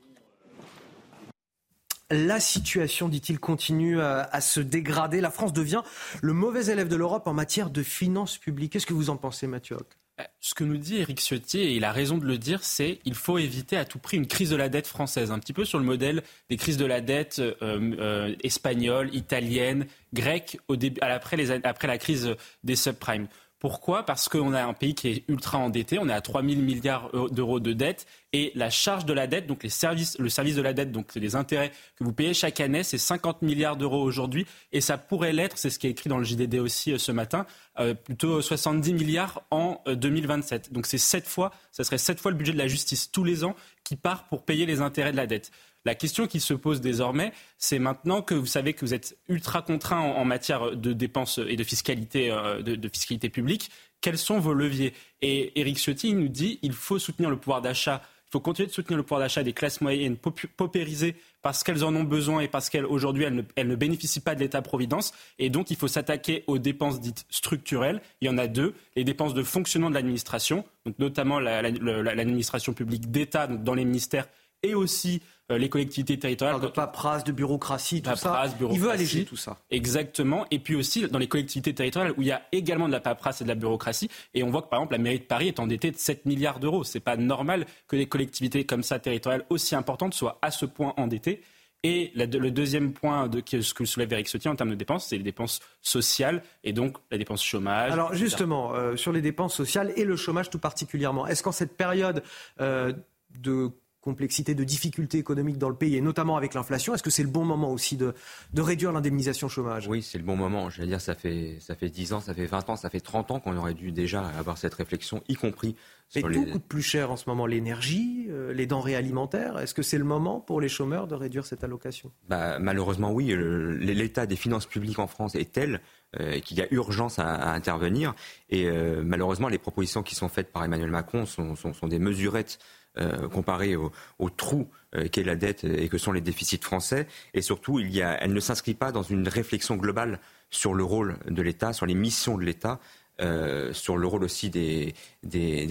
La 2.10 2.40
situation, 2.40 3.08
dit-il, 3.08 3.38
continue 3.38 4.00
à, 4.00 4.40
se 4.40 4.60
dégrader. 4.60 5.20
La 5.20 5.30
France 5.30 5.52
devient 5.52 5.82
le 6.22 6.32
mauvais 6.32 6.66
élève 6.66 6.88
de 6.88 6.96
l'Europe 6.96 7.26
en 7.26 7.34
matière 7.34 7.70
de 7.70 7.82
finances 7.82 8.36
publiques. 8.36 8.72
Qu'est-ce 8.72 8.86
que 8.86 8.94
vous 8.94 9.10
en 9.10 9.16
pensez, 9.16 9.46
Mathieu 9.46 9.76
euh, 10.20 10.24
ce 10.40 10.54
que 10.54 10.64
nous 10.64 10.76
dit 10.76 10.98
Eric 10.98 11.20
Ciotti, 11.20 11.60
et 11.60 11.72
il 11.72 11.84
a 11.84 11.92
raison 11.92 12.18
de 12.18 12.24
le 12.24 12.36
dire, 12.36 12.62
c'est 12.62 12.96
qu'il 12.96 13.14
faut 13.14 13.38
éviter 13.38 13.76
à 13.76 13.84
tout 13.84 13.98
prix 13.98 14.16
une 14.16 14.26
crise 14.26 14.50
de 14.50 14.56
la 14.56 14.68
dette 14.68 14.86
française, 14.86 15.30
un 15.30 15.38
petit 15.38 15.52
peu 15.52 15.64
sur 15.64 15.78
le 15.78 15.84
modèle 15.84 16.22
des 16.48 16.56
crises 16.56 16.76
de 16.76 16.84
la 16.84 17.00
dette 17.00 17.38
euh, 17.38 17.54
euh, 17.62 18.34
espagnole, 18.42 19.14
italienne, 19.14 19.86
grecque, 20.12 20.58
au 20.68 20.76
début, 20.76 21.00
après, 21.00 21.36
les, 21.36 21.50
après 21.50 21.88
la 21.88 21.98
crise 21.98 22.34
des 22.64 22.76
subprimes. 22.76 23.28
Pourquoi? 23.60 24.04
Parce 24.06 24.30
qu'on 24.30 24.54
a 24.54 24.64
un 24.64 24.72
pays 24.72 24.94
qui 24.94 25.08
est 25.08 25.24
ultra 25.28 25.58
endetté, 25.58 25.98
on 25.98 26.08
est 26.08 26.12
à 26.12 26.22
3 26.22 26.42
000 26.42 26.62
milliards 26.62 27.10
d'euros 27.30 27.60
de 27.60 27.74
dette, 27.74 28.06
et 28.32 28.52
la 28.54 28.70
charge 28.70 29.04
de 29.04 29.12
la 29.12 29.26
dette, 29.26 29.46
donc 29.46 29.62
les 29.62 29.68
services, 29.68 30.18
le 30.18 30.30
service 30.30 30.56
de 30.56 30.62
la 30.62 30.72
dette, 30.72 30.92
donc 30.92 31.14
les 31.14 31.36
intérêts 31.36 31.70
que 31.96 32.04
vous 32.04 32.12
payez 32.12 32.32
chaque 32.32 32.58
année, 32.60 32.82
c'est 32.82 32.96
50 32.96 33.42
milliards 33.42 33.76
d'euros 33.76 34.02
aujourd'hui, 34.02 34.46
et 34.72 34.80
ça 34.80 34.96
pourrait 34.96 35.34
l'être, 35.34 35.58
c'est 35.58 35.68
ce 35.68 35.78
qui 35.78 35.86
est 35.86 35.90
écrit 35.90 36.08
dans 36.08 36.16
le 36.16 36.24
JDD 36.24 36.54
aussi 36.54 36.92
euh, 36.92 36.98
ce 36.98 37.12
matin, 37.12 37.44
euh, 37.78 37.92
plutôt 37.92 38.40
70 38.40 38.94
milliards 38.94 39.42
en 39.50 39.82
2027. 39.86 40.68
Euh, 40.70 40.74
donc 40.74 40.86
c'est 40.86 40.96
sept 40.96 41.26
fois, 41.26 41.52
ça 41.70 41.84
serait 41.84 41.98
sept 41.98 42.18
fois 42.18 42.30
le 42.30 42.38
budget 42.38 42.52
de 42.52 42.58
la 42.58 42.66
justice 42.66 43.10
tous 43.12 43.24
les 43.24 43.44
ans 43.44 43.54
qui 43.84 43.96
part 43.96 44.24
pour 44.28 44.44
payer 44.44 44.64
les 44.64 44.80
intérêts 44.80 45.12
de 45.12 45.16
la 45.16 45.26
dette. 45.26 45.50
La 45.86 45.94
question 45.94 46.26
qui 46.26 46.40
se 46.40 46.52
pose 46.52 46.80
désormais, 46.80 47.32
c'est 47.56 47.78
maintenant 47.78 48.20
que 48.20 48.34
vous 48.34 48.46
savez 48.46 48.74
que 48.74 48.84
vous 48.84 48.92
êtes 48.92 49.16
ultra 49.28 49.62
contraint 49.62 50.00
en, 50.00 50.24
matière 50.26 50.76
de 50.76 50.92
dépenses 50.92 51.38
et 51.38 51.56
de 51.56 51.64
fiscalité, 51.64 52.30
euh, 52.30 52.60
de, 52.60 52.88
fiscalité 52.88 53.30
publique, 53.30 53.70
quels 54.02 54.18
sont 54.18 54.40
vos 54.40 54.52
leviers? 54.52 54.92
Et 55.22 55.58
Eric 55.58 55.78
Ciotti 55.78 56.12
nous 56.12 56.28
dit 56.28 56.58
il 56.62 56.72
faut 56.72 56.98
soutenir 56.98 57.30
le 57.30 57.36
pouvoir 57.36 57.62
d'achat. 57.62 58.02
Il 58.28 58.32
faut 58.32 58.40
continuer 58.40 58.68
de 58.68 58.72
soutenir 58.72 58.96
le 58.96 59.02
pouvoir 59.02 59.20
d'achat 59.20 59.42
des 59.42 59.52
classes 59.52 59.80
moyennes 59.80 60.16
paupérisées 60.56 61.16
parce 61.42 61.64
qu'elles 61.64 61.82
en 61.82 61.94
ont 61.96 62.04
besoin 62.04 62.40
et 62.40 62.48
parce 62.48 62.70
qu'aujourd'hui 62.70 63.24
elles, 63.24 63.44
elles, 63.56 63.66
ne 63.66 63.74
bénéficient 63.74 64.20
pas 64.20 64.34
de 64.34 64.40
l'État-providence. 64.40 65.12
Et 65.38 65.50
donc 65.50 65.70
il 65.70 65.76
faut 65.76 65.88
s'attaquer 65.88 66.44
aux 66.46 66.58
dépenses 66.58 67.00
dites 67.00 67.24
structurelles. 67.28 68.00
Il 68.20 68.26
y 68.26 68.30
en 68.30 68.38
a 68.38 68.46
deux 68.46 68.74
les 68.94 69.04
dépenses 69.04 69.34
de 69.34 69.42
fonctionnement 69.42 69.90
de 69.90 69.94
l'administration, 69.94 70.64
notamment 70.98 71.40
l'administration 71.40 72.72
publique 72.72 73.10
d'État 73.10 73.46
dans 73.48 73.74
les 73.74 73.84
ministères 73.84 74.28
et 74.62 74.74
aussi 74.74 75.22
euh, 75.50 75.58
les 75.58 75.68
collectivités 75.68 76.18
territoriales. 76.18 76.60
De 76.60 76.68
paperasse, 76.68 77.24
de 77.24 77.32
bureaucratie, 77.32 78.02
tout 78.02 78.14
ça. 78.16 78.44
Il 78.70 78.80
veut 78.80 78.90
alléger 78.90 79.24
tout 79.24 79.36
ça. 79.36 79.58
Exactement. 79.70 80.46
Et 80.50 80.58
puis 80.58 80.74
aussi 80.74 81.06
dans 81.08 81.18
les 81.18 81.28
collectivités 81.28 81.74
territoriales 81.74 82.14
où 82.16 82.22
il 82.22 82.28
y 82.28 82.32
a 82.32 82.42
également 82.52 82.86
de 82.86 82.92
la 82.92 83.00
paperasse 83.00 83.40
et 83.40 83.44
de 83.44 83.48
la 83.48 83.54
bureaucratie. 83.54 84.08
Et 84.34 84.42
on 84.42 84.50
voit 84.50 84.62
que 84.62 84.68
par 84.68 84.78
exemple 84.80 84.92
la 84.92 84.98
mairie 84.98 85.18
de 85.18 85.24
Paris 85.24 85.48
est 85.48 85.60
endettée 85.60 85.90
de 85.90 85.96
7 85.96 86.26
milliards 86.26 86.60
d'euros. 86.60 86.84
C'est 86.84 87.00
pas 87.00 87.16
normal 87.16 87.66
que 87.88 87.96
des 87.96 88.06
collectivités 88.06 88.64
comme 88.64 88.82
ça 88.82 88.98
territoriales 88.98 89.44
aussi 89.50 89.74
importantes 89.74 90.14
soient 90.14 90.38
à 90.42 90.50
ce 90.50 90.66
point 90.66 90.94
endettées. 90.96 91.42
Et 91.82 92.12
le 92.14 92.50
deuxième 92.50 92.92
point 92.92 93.26
de 93.26 93.42
ce 93.62 93.72
que 93.72 93.86
soulève 93.86 94.12
Eric 94.12 94.28
Ciotti 94.28 94.48
en 94.50 94.54
termes 94.54 94.70
de 94.70 94.74
dépenses, 94.74 95.06
c'est 95.06 95.16
les 95.16 95.22
dépenses 95.22 95.60
sociales 95.80 96.42
et 96.62 96.74
donc 96.74 96.98
la 97.10 97.16
dépense 97.16 97.42
chômage. 97.42 97.90
Alors 97.90 98.12
justement, 98.12 98.74
euh, 98.74 98.96
sur 98.96 99.12
les 99.12 99.22
dépenses 99.22 99.54
sociales 99.54 99.90
et 99.96 100.04
le 100.04 100.14
chômage 100.14 100.50
tout 100.50 100.58
particulièrement, 100.58 101.26
est-ce 101.26 101.42
qu'en 101.42 101.52
cette 101.52 101.78
période 101.78 102.22
euh, 102.60 102.92
de 103.30 103.70
complexité, 104.00 104.54
de 104.54 104.64
difficultés 104.64 105.18
économiques 105.18 105.58
dans 105.58 105.68
le 105.68 105.74
pays, 105.74 105.96
et 105.96 106.00
notamment 106.00 106.36
avec 106.36 106.54
l'inflation, 106.54 106.94
est-ce 106.94 107.02
que 107.02 107.10
c'est 107.10 107.22
le 107.22 107.28
bon 107.28 107.44
moment 107.44 107.70
aussi 107.70 107.96
de, 107.96 108.14
de 108.52 108.62
réduire 108.62 108.92
l'indemnisation 108.92 109.48
chômage? 109.48 109.88
Oui, 109.88 110.02
c'est 110.02 110.18
le 110.18 110.24
bon 110.24 110.36
moment. 110.36 110.70
Je 110.70 110.80
veux 110.80 110.86
dire, 110.86 111.00
ça 111.00 111.14
fait, 111.14 111.58
ça 111.60 111.74
fait 111.74 111.90
10 111.90 112.14
ans, 112.14 112.20
ça 112.20 112.34
fait 112.34 112.46
20 112.46 112.70
ans, 112.70 112.76
ça 112.76 112.90
fait 112.90 113.00
30 113.00 113.30
ans 113.30 113.40
qu'on 113.40 113.56
aurait 113.56 113.74
dû 113.74 113.92
déjà 113.92 114.26
avoir 114.26 114.58
cette 114.58 114.74
réflexion, 114.74 115.22
y 115.28 115.34
compris 115.34 115.76
sur 116.10 116.26
Mais 116.28 116.34
tout 116.34 116.44
coûte 116.44 116.64
plus 116.64 116.82
cher 116.82 117.12
en 117.12 117.16
ce 117.16 117.28
moment, 117.28 117.46
l'énergie, 117.46 118.26
euh, 118.30 118.52
les 118.52 118.66
denrées 118.66 118.96
alimentaires. 118.96 119.58
Est-ce 119.58 119.74
que 119.74 119.82
c'est 119.82 119.98
le 119.98 120.04
moment 120.04 120.40
pour 120.40 120.60
les 120.60 120.68
chômeurs 120.68 121.06
de 121.06 121.14
réduire 121.14 121.46
cette 121.46 121.62
allocation? 121.62 122.10
Bah, 122.28 122.58
Malheureusement, 122.58 123.12
oui. 123.12 123.32
L'état 123.78 124.26
des 124.26 124.34
finances 124.34 124.66
publiques 124.66 124.98
en 124.98 125.06
France 125.06 125.36
est 125.36 125.52
tel 125.52 125.80
euh, 126.18 126.40
qu'il 126.40 126.58
y 126.58 126.62
a 126.62 126.66
urgence 126.72 127.20
à, 127.20 127.52
intervenir. 127.52 128.14
Et 128.48 128.66
euh, 128.66 129.02
malheureusement, 129.04 129.46
les 129.46 129.58
propositions 129.58 130.02
qui 130.02 130.16
sont 130.16 130.28
faites 130.28 130.50
par 130.50 130.64
Emmanuel 130.64 130.90
Macron 130.90 131.26
sont, 131.26 131.54
sont, 131.54 131.72
sont 131.72 131.86
des 131.86 132.00
mesurettes 132.00 132.58
euh, 132.98 133.28
comparé 133.28 133.76
au, 133.76 133.92
trou 134.36 134.68
euh, 134.96 135.06
qu'est 135.06 135.22
la 135.22 135.36
dette 135.36 135.62
et 135.62 135.88
que 135.88 135.96
sont 135.96 136.10
les 136.10 136.20
déficits 136.20 136.58
français. 136.60 137.06
Et 137.34 137.40
surtout, 137.40 137.78
il 137.78 137.94
y 137.94 138.02
a, 138.02 138.20
elle 138.20 138.32
ne 138.32 138.40
s'inscrit 138.40 138.74
pas 138.74 138.90
dans 138.90 139.04
une 139.04 139.28
réflexion 139.28 139.76
globale 139.76 140.18
sur 140.50 140.74
le 140.74 140.82
rôle 140.82 141.16
de 141.28 141.40
l'État, 141.40 141.72
sur 141.72 141.86
les 141.86 141.94
missions 141.94 142.36
de 142.36 142.42
l'État. 142.42 142.80
Euh, 143.20 143.72
sur 143.74 143.96
le 143.96 144.06
rôle 144.08 144.24
aussi 144.24 144.50
des, 144.50 144.94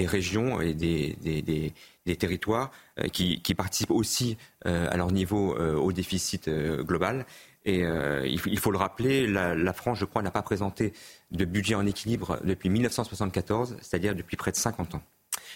régions 0.07 0.61
et 0.61 0.73
des, 0.73 1.73
territoires 2.17 2.71
qui, 3.11 3.41
participent 3.53 3.91
aussi 3.91 4.37
à 4.63 4.95
leur 4.95 5.11
niveau 5.11 5.57
au 5.57 5.91
déficit 5.91 6.49
global. 6.49 7.25
Et 7.65 7.79
il, 7.79 8.59
faut 8.59 8.71
le 8.71 8.77
rappeler, 8.77 9.27
la, 9.27 9.55
la 9.55 9.73
France, 9.73 9.97
je 9.97 10.05
crois, 10.05 10.21
n'a 10.21 10.31
pas 10.31 10.43
présenté 10.43 10.93
de 11.31 11.43
budget 11.43 11.75
en 11.75 11.85
équilibre 11.85 12.39
depuis 12.45 12.69
1974, 12.69 13.77
c'est-à-dire 13.81 14.15
depuis 14.15 14.37
près 14.37 14.51
de 14.51 14.57
50 14.57 14.95
ans. 14.95 15.03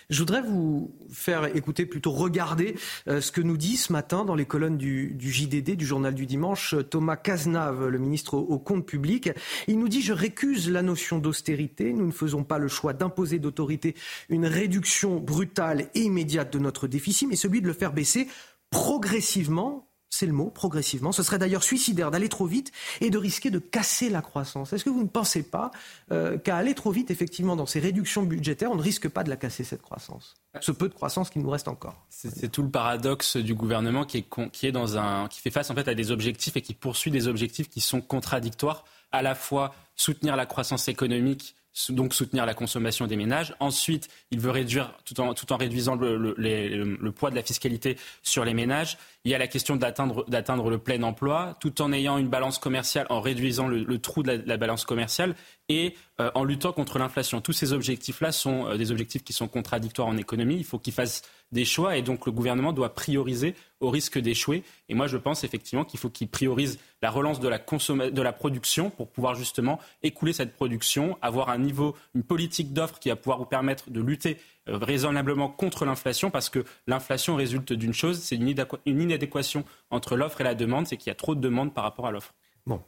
Je 0.09 0.19
voudrais 0.19 0.41
vous 0.41 0.95
faire 1.12 1.55
écouter, 1.55 1.85
plutôt 1.85 2.12
regarder 2.12 2.75
euh, 3.07 3.21
ce 3.21 3.31
que 3.31 3.41
nous 3.41 3.57
dit 3.57 3.77
ce 3.77 3.91
matin 3.91 4.25
dans 4.25 4.35
les 4.35 4.45
colonnes 4.45 4.77
du, 4.77 5.15
JDD, 5.19 5.75
du 5.75 5.85
journal 5.85 6.13
du 6.13 6.25
dimanche, 6.25 6.75
Thomas 6.89 7.15
Cazenave, 7.15 7.88
le 7.88 7.97
ministre 7.97 8.35
au, 8.35 8.59
compte 8.59 8.85
public. 8.85 9.29
Il 9.67 9.79
nous 9.79 9.89
dit 9.89 10.01
Je 10.01 10.13
récuse 10.13 10.69
la 10.69 10.81
notion 10.81 11.19
d'austérité. 11.19 11.93
Nous 11.93 12.07
ne 12.07 12.12
faisons 12.12 12.43
pas 12.43 12.57
le 12.57 12.67
choix 12.67 12.93
d'imposer 12.93 13.39
d'autorité 13.39 13.95
une 14.29 14.45
réduction 14.45 15.19
brutale 15.19 15.89
et 15.95 16.01
immédiate 16.01 16.51
de 16.53 16.59
notre 16.59 16.88
déficit, 16.88 17.27
mais 17.29 17.35
celui 17.35 17.62
de 17.62 17.67
le 17.67 17.73
faire 17.73 17.93
baisser 17.93 18.27
progressivement 18.69 19.88
c'est 20.13 20.27
le 20.27 20.32
mot, 20.32 20.51
progressivement. 20.51 21.12
Ce 21.12 21.24
serait 21.24 21.39
d'ailleurs 21.39 21.63
suicidaire 21.63 22.12
d'aller 22.12 22.29
trop 22.29 22.46
vite 22.46 22.72
et 23.01 23.10
de 23.10 23.17
risquer 23.17 23.50
de 23.50 23.58
casser 23.58 24.10
la 24.10 24.22
croissance. 24.22 24.72
Est-ce 24.72 24.84
que 24.84 24.91
vous 24.91 25.01
ne 25.01 25.08
pensez 25.08 25.41
pas 25.41 25.72
euh, 26.12 26.38
qu'à 26.38 26.55
aller 26.55 26.75
trop 26.75 26.91
vite, 26.91 27.10
effectivement, 27.10 27.55
dans 27.55 27.65
ces 27.65 27.79
réductions 27.79 28.22
budgétaires, 28.22 28.70
on 28.72 28.75
ne 28.75 28.82
risque 28.82 29.10
pas 29.10 29.24
de 29.24 29.32
la 29.32 29.38
casser, 29.38 29.63
cette 29.63 29.82
croissance? 29.82 30.36
Ce 30.62 30.72
peu 30.72 30.88
de 30.88 30.93
croissance 30.93 31.32
qui 31.32 31.39
nous 31.39 31.50
reste 31.50 31.67
encore. 31.67 32.05
C'est 32.10 32.51
tout 32.51 32.62
le 32.62 32.70
paradoxe 32.70 33.38
du 33.38 33.55
gouvernement 33.55 34.05
qui, 34.05 34.24
qui 34.51 35.41
fait 35.41 35.51
face 35.51 35.72
en 35.72 35.75
fait 35.75 35.88
à 35.88 35.96
des 35.96 36.12
objectifs 36.12 36.55
et 36.55 36.62
qui 36.62 36.75
poursuit 36.75 37.10
des 37.10 37.27
objectifs 37.27 37.67
qui 37.67 37.82
sont 37.82 38.00
contradictoires, 38.00 38.86
à 39.12 39.24
la 39.24 39.34
fois 39.34 39.74
soutenir 39.96 40.36
la 40.36 40.46
croissance 40.46 40.88
économique 40.89 41.55
donc 41.89 42.13
soutenir 42.13 42.45
la 42.45 42.53
consommation 42.53 43.07
des 43.07 43.15
ménages. 43.15 43.55
Ensuite, 43.59 44.07
il 44.31 44.39
veut 44.39 44.51
réduire, 44.51 44.93
tout 45.05 45.19
en, 45.19 45.57
réduisant 45.57 45.95
le, 45.95 47.11
poids 47.11 47.31
de 47.31 47.35
la 47.35 47.43
fiscalité 47.43 47.97
sur 48.21 48.45
les 48.45 48.53
ménages. 48.53 48.97
Il 49.25 49.31
y 49.31 49.35
a 49.35 49.37
la 49.37 49.47
question 49.47 49.75
d'atteindre 49.75 50.69
le 50.69 50.77
plein 50.77 51.01
emploi, 51.03 51.57
tout 51.59 51.81
en 51.81 51.91
ayant 51.91 52.17
une 52.17 52.27
balance 52.27 52.59
commerciale, 52.59 53.07
en 53.09 53.21
réduisant 53.21 53.67
le, 53.67 53.97
trou 53.97 54.23
de 54.23 54.43
la, 54.45 54.57
balance 54.57 54.85
commerciale 54.85 55.35
et 55.73 55.95
euh, 56.19 56.29
en 56.35 56.43
luttant 56.43 56.71
contre 56.71 56.99
l'inflation. 56.99 57.41
Tous 57.41 57.53
ces 57.53 57.73
objectifs-là 57.73 58.31
sont 58.31 58.67
euh, 58.67 58.77
des 58.77 58.91
objectifs 58.91 59.23
qui 59.23 59.33
sont 59.33 59.47
contradictoires 59.47 60.07
en 60.07 60.17
économie. 60.17 60.55
Il 60.55 60.63
faut 60.63 60.79
qu'ils 60.79 60.93
fassent 60.93 61.23
des 61.51 61.65
choix 61.65 61.97
et 61.97 62.01
donc 62.01 62.25
le 62.25 62.31
gouvernement 62.31 62.73
doit 62.73 62.93
prioriser 62.93 63.55
au 63.79 63.89
risque 63.89 64.19
d'échouer. 64.19 64.63
Et 64.89 64.95
moi, 64.95 65.07
je 65.07 65.17
pense 65.17 65.43
effectivement 65.43 65.83
qu'il 65.83 65.99
faut 65.99 66.09
qu'il 66.09 66.27
priorise 66.27 66.79
la 67.01 67.09
relance 67.09 67.39
de 67.39 67.47
la, 67.47 67.57
de 67.57 68.21
la 68.21 68.33
production 68.33 68.89
pour 68.89 69.09
pouvoir 69.09 69.35
justement 69.35 69.79
écouler 70.03 70.33
cette 70.33 70.53
production, 70.53 71.17
avoir 71.21 71.49
un 71.49 71.57
niveau, 71.57 71.95
une 72.13 72.23
politique 72.23 72.73
d'offre 72.73 72.99
qui 72.99 73.09
va 73.09 73.15
pouvoir 73.15 73.39
vous 73.39 73.45
permettre 73.45 73.89
de 73.89 74.01
lutter 74.01 74.37
euh, 74.69 74.77
raisonnablement 74.77 75.49
contre 75.49 75.83
l'inflation 75.83 76.31
parce 76.31 76.49
que 76.49 76.63
l'inflation 76.87 77.35
résulte 77.35 77.73
d'une 77.73 77.93
chose, 77.93 78.21
c'est 78.21 78.35
une, 78.35 78.55
inadéquation 78.85 79.65
entre 79.89 80.15
l'offre 80.15 80.39
et 80.39 80.45
la 80.45 80.55
demande, 80.55 80.87
c'est 80.87 80.95
qu'il 80.95 81.09
y 81.09 81.11
a 81.11 81.15
trop 81.15 81.35
de 81.35 81.41
demandes 81.41 81.73
par 81.73 81.83
rapport 81.83 82.07
à 82.07 82.11
l'offre. 82.11 82.33
Bon, 82.65 82.81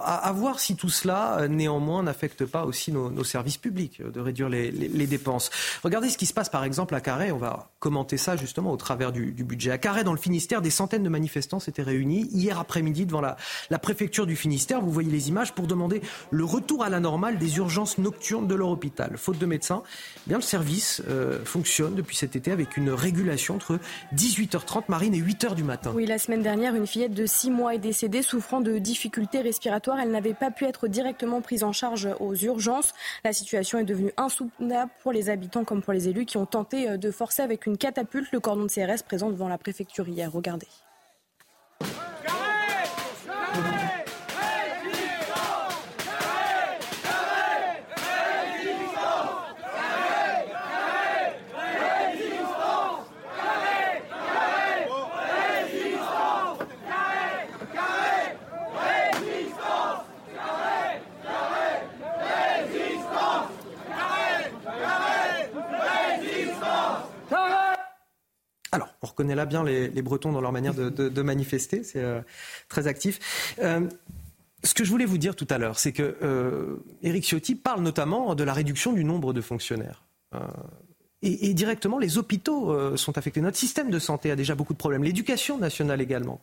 à, 0.00 0.32
voir 0.32 0.60
si 0.60 0.76
tout 0.76 0.90
cela, 0.90 1.38
euh, 1.40 1.48
néanmoins, 1.48 2.02
n'affecte 2.02 2.44
pas 2.44 2.64
aussi 2.64 2.92
nos, 2.92 3.24
services 3.24 3.58
publics, 3.58 4.00
euh, 4.00 4.10
de 4.10 4.20
réduire 4.20 4.48
les, 4.48 4.70
dépenses. 5.06 5.50
Regardez 5.82 6.08
ce 6.08 6.16
qui 6.16 6.26
se 6.26 6.34
passe, 6.34 6.48
par 6.48 6.64
exemple, 6.64 6.94
à 6.94 7.00
Carré. 7.00 7.32
On 7.32 7.38
va 7.38 7.70
commenter 7.80 8.16
ça, 8.16 8.36
justement, 8.36 8.72
au 8.72 8.76
travers 8.76 9.12
du, 9.12 9.32
budget. 9.32 9.70
À 9.72 9.78
Carré, 9.78 10.04
dans 10.04 10.12
le 10.12 10.18
Finistère, 10.18 10.62
des 10.62 10.70
centaines 10.70 11.02
de 11.02 11.08
manifestants 11.08 11.58
s'étaient 11.58 11.82
réunis 11.82 12.28
hier 12.32 12.58
après-midi 12.58 13.06
devant 13.06 13.20
la, 13.20 13.36
préfecture 13.78 14.26
du 14.26 14.36
Finistère. 14.36 14.80
Vous 14.80 14.92
voyez 14.92 15.10
les 15.10 15.28
images 15.28 15.52
pour 15.52 15.66
demander 15.66 16.00
le 16.30 16.44
retour 16.44 16.84
à 16.84 16.88
la 16.88 17.00
normale 17.00 17.38
des 17.38 17.56
urgences 17.56 17.98
nocturnes 17.98 18.46
de 18.46 18.54
leur 18.54 18.68
hôpital. 18.68 19.16
Faute 19.16 19.38
de 19.38 19.46
médecins, 19.46 19.82
eh 20.18 20.28
bien, 20.28 20.38
le 20.38 20.42
service 20.42 21.02
euh, 21.08 21.44
fonctionne 21.44 21.94
depuis 21.94 22.16
cet 22.16 22.36
été 22.36 22.52
avec 22.52 22.76
une 22.76 22.90
régulation 22.90 23.56
entre 23.56 23.80
18h30 24.14 24.84
marine 24.88 25.14
et 25.14 25.20
8h 25.20 25.56
du 25.56 25.64
matin. 25.64 25.92
Oui, 25.94 26.06
la 26.06 26.18
semaine 26.18 26.42
dernière, 26.42 26.76
une 26.76 26.86
fillette 26.86 27.14
de 27.14 27.26
6 27.26 27.50
mois 27.50 27.74
est 27.74 27.78
décédée 27.78 28.22
souffrant 28.22 28.60
de 28.60 28.78
difficultés 28.78 29.40
respiratoires 29.40 29.71
elle 30.00 30.10
n'avait 30.10 30.34
pas 30.34 30.50
pu 30.50 30.64
être 30.64 30.88
directement 30.88 31.40
prise 31.40 31.64
en 31.64 31.72
charge 31.72 32.08
aux 32.20 32.34
urgences. 32.34 32.92
La 33.24 33.32
situation 33.32 33.78
est 33.78 33.84
devenue 33.84 34.12
insoutenable 34.16 34.90
pour 35.02 35.12
les 35.12 35.30
habitants 35.30 35.64
comme 35.64 35.82
pour 35.82 35.92
les 35.92 36.08
élus 36.08 36.26
qui 36.26 36.36
ont 36.36 36.46
tenté 36.46 36.88
euh, 36.88 36.96
de 36.96 37.10
forcer 37.10 37.42
avec 37.42 37.66
une 37.66 37.76
catapulte 37.76 38.32
le 38.32 38.40
cordon 38.40 38.64
de 38.64 38.68
CRS 38.68 39.02
présent 39.02 39.30
devant 39.30 39.48
la 39.48 39.58
préfecture 39.58 40.08
hier. 40.08 40.30
Regardez. 40.32 40.68
On 69.02 69.08
reconnaît 69.08 69.34
là 69.34 69.46
bien 69.46 69.64
les, 69.64 70.02
Bretons 70.02 70.30
dans 70.30 70.40
leur 70.40 70.52
manière 70.52 70.74
de, 70.74 71.22
manifester, 71.22 71.82
c'est 71.82 72.02
euh, 72.02 72.20
très 72.68 72.86
actif. 72.86 73.54
Euh, 73.58 73.88
ce 74.62 74.74
que 74.74 74.84
je 74.84 74.90
voulais 74.90 75.04
vous 75.04 75.18
dire 75.18 75.34
tout 75.34 75.46
à 75.50 75.58
l'heure, 75.58 75.78
c'est 75.78 75.92
que 75.92 76.16
euh, 76.22 76.76
Éric 77.02 77.24
Ciotti 77.24 77.56
parle 77.56 77.82
notamment 77.82 78.36
de 78.36 78.44
la 78.44 78.52
réduction 78.52 78.92
du 78.92 79.02
nombre 79.04 79.32
de 79.32 79.40
fonctionnaires. 79.40 80.04
Et, 81.20 81.52
directement, 81.52 81.98
les 81.98 82.16
hôpitaux 82.16 82.96
sont 82.96 83.18
affectés. 83.18 83.40
Notre 83.40 83.58
système 83.58 83.90
de 83.90 83.98
santé 83.98 84.30
a 84.30 84.36
déjà 84.36 84.54
beaucoup 84.54 84.72
de 84.72 84.78
problèmes. 84.78 85.04
L'éducation 85.04 85.58
nationale 85.58 86.00
également. 86.00 86.40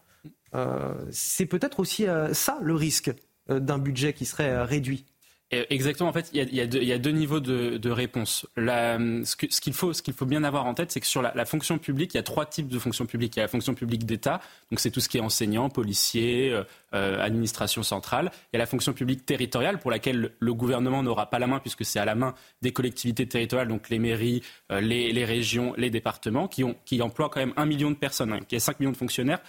c'est 1.11 1.47
peut-être 1.47 1.79
aussi 1.79 2.05
ça 2.33 2.59
le 2.61 2.75
risque 2.75 3.11
d'un 3.49 3.79
budget 3.79 4.13
qui 4.13 4.25
serait 4.25 4.63
réduit. 4.63 5.05
Exactement. 5.51 6.09
En 6.09 6.13
fait, 6.13 6.29
il 6.31 6.53
y 6.53 6.61
a, 6.91 6.97
deux, 6.99 7.09
niveaux 7.09 7.39
de, 7.39 7.89
réponse. 7.89 8.45
ce 8.55 9.35
qu'il 9.35 9.73
faut, 9.73 9.91
faut, 9.93 10.25
bien 10.27 10.43
avoir 10.43 10.67
en 10.67 10.75
tête, 10.75 10.91
c'est 10.91 10.99
que 10.99 11.07
sur 11.07 11.23
la, 11.23 11.45
fonction 11.45 11.79
publique, 11.79 12.13
il 12.13 12.17
y 12.17 12.19
a 12.19 12.23
trois 12.23 12.45
types 12.45 12.67
de 12.67 12.77
fonctions 12.77 13.07
publiques. 13.07 13.35
Il 13.35 13.39
y 13.39 13.41
a 13.41 13.45
la 13.45 13.49
fonction 13.49 13.73
publique 13.73 14.05
d'État, 14.05 14.41
donc 14.69 14.79
c'est 14.79 14.91
tout 14.91 14.99
ce 14.99 15.09
qui 15.09 15.17
est 15.17 15.21
enseignant, 15.21 15.69
policier, 15.69 16.51
euh, 16.51 16.63
euh, 16.93 17.19
administration 17.19 17.81
centrale. 17.81 18.29
Il 18.33 18.49
y 18.53 18.57
a 18.57 18.59
la 18.59 18.67
fonction 18.67 18.93
publique 18.93 19.25
territoriale, 19.25 19.79
pour 19.79 19.89
laquelle 19.89 20.33
le, 20.37 20.53
gouvernement 20.53 21.01
n'aura 21.01 21.31
pas 21.31 21.39
la 21.39 21.47
main, 21.47 21.59
puisque 21.59 21.83
c'est 21.83 21.99
à 21.99 22.05
la 22.05 22.15
main 22.15 22.35
des 22.61 22.71
collectivités 22.71 23.27
territoriales, 23.27 23.69
donc 23.69 23.89
les 23.89 23.97
mairies, 23.97 24.43
euh, 24.71 24.81
les, 24.81 25.25
régions, 25.25 25.73
les 25.77 25.89
départements, 25.89 26.47
qui, 26.47 26.63
ont, 26.63 26.75
qui 26.85 27.01
emploient 27.01 27.29
quand 27.29 27.39
même 27.39 27.53
un 27.57 27.65
million 27.65 27.89
de 27.89 27.95
personnes, 27.95 28.33
hein, 28.33 28.39
qui 28.47 28.55
a 28.55 28.59
5 28.59 28.79
millions 28.79 28.91
de 28.91 28.97
fonctionnaires, 28.97 29.39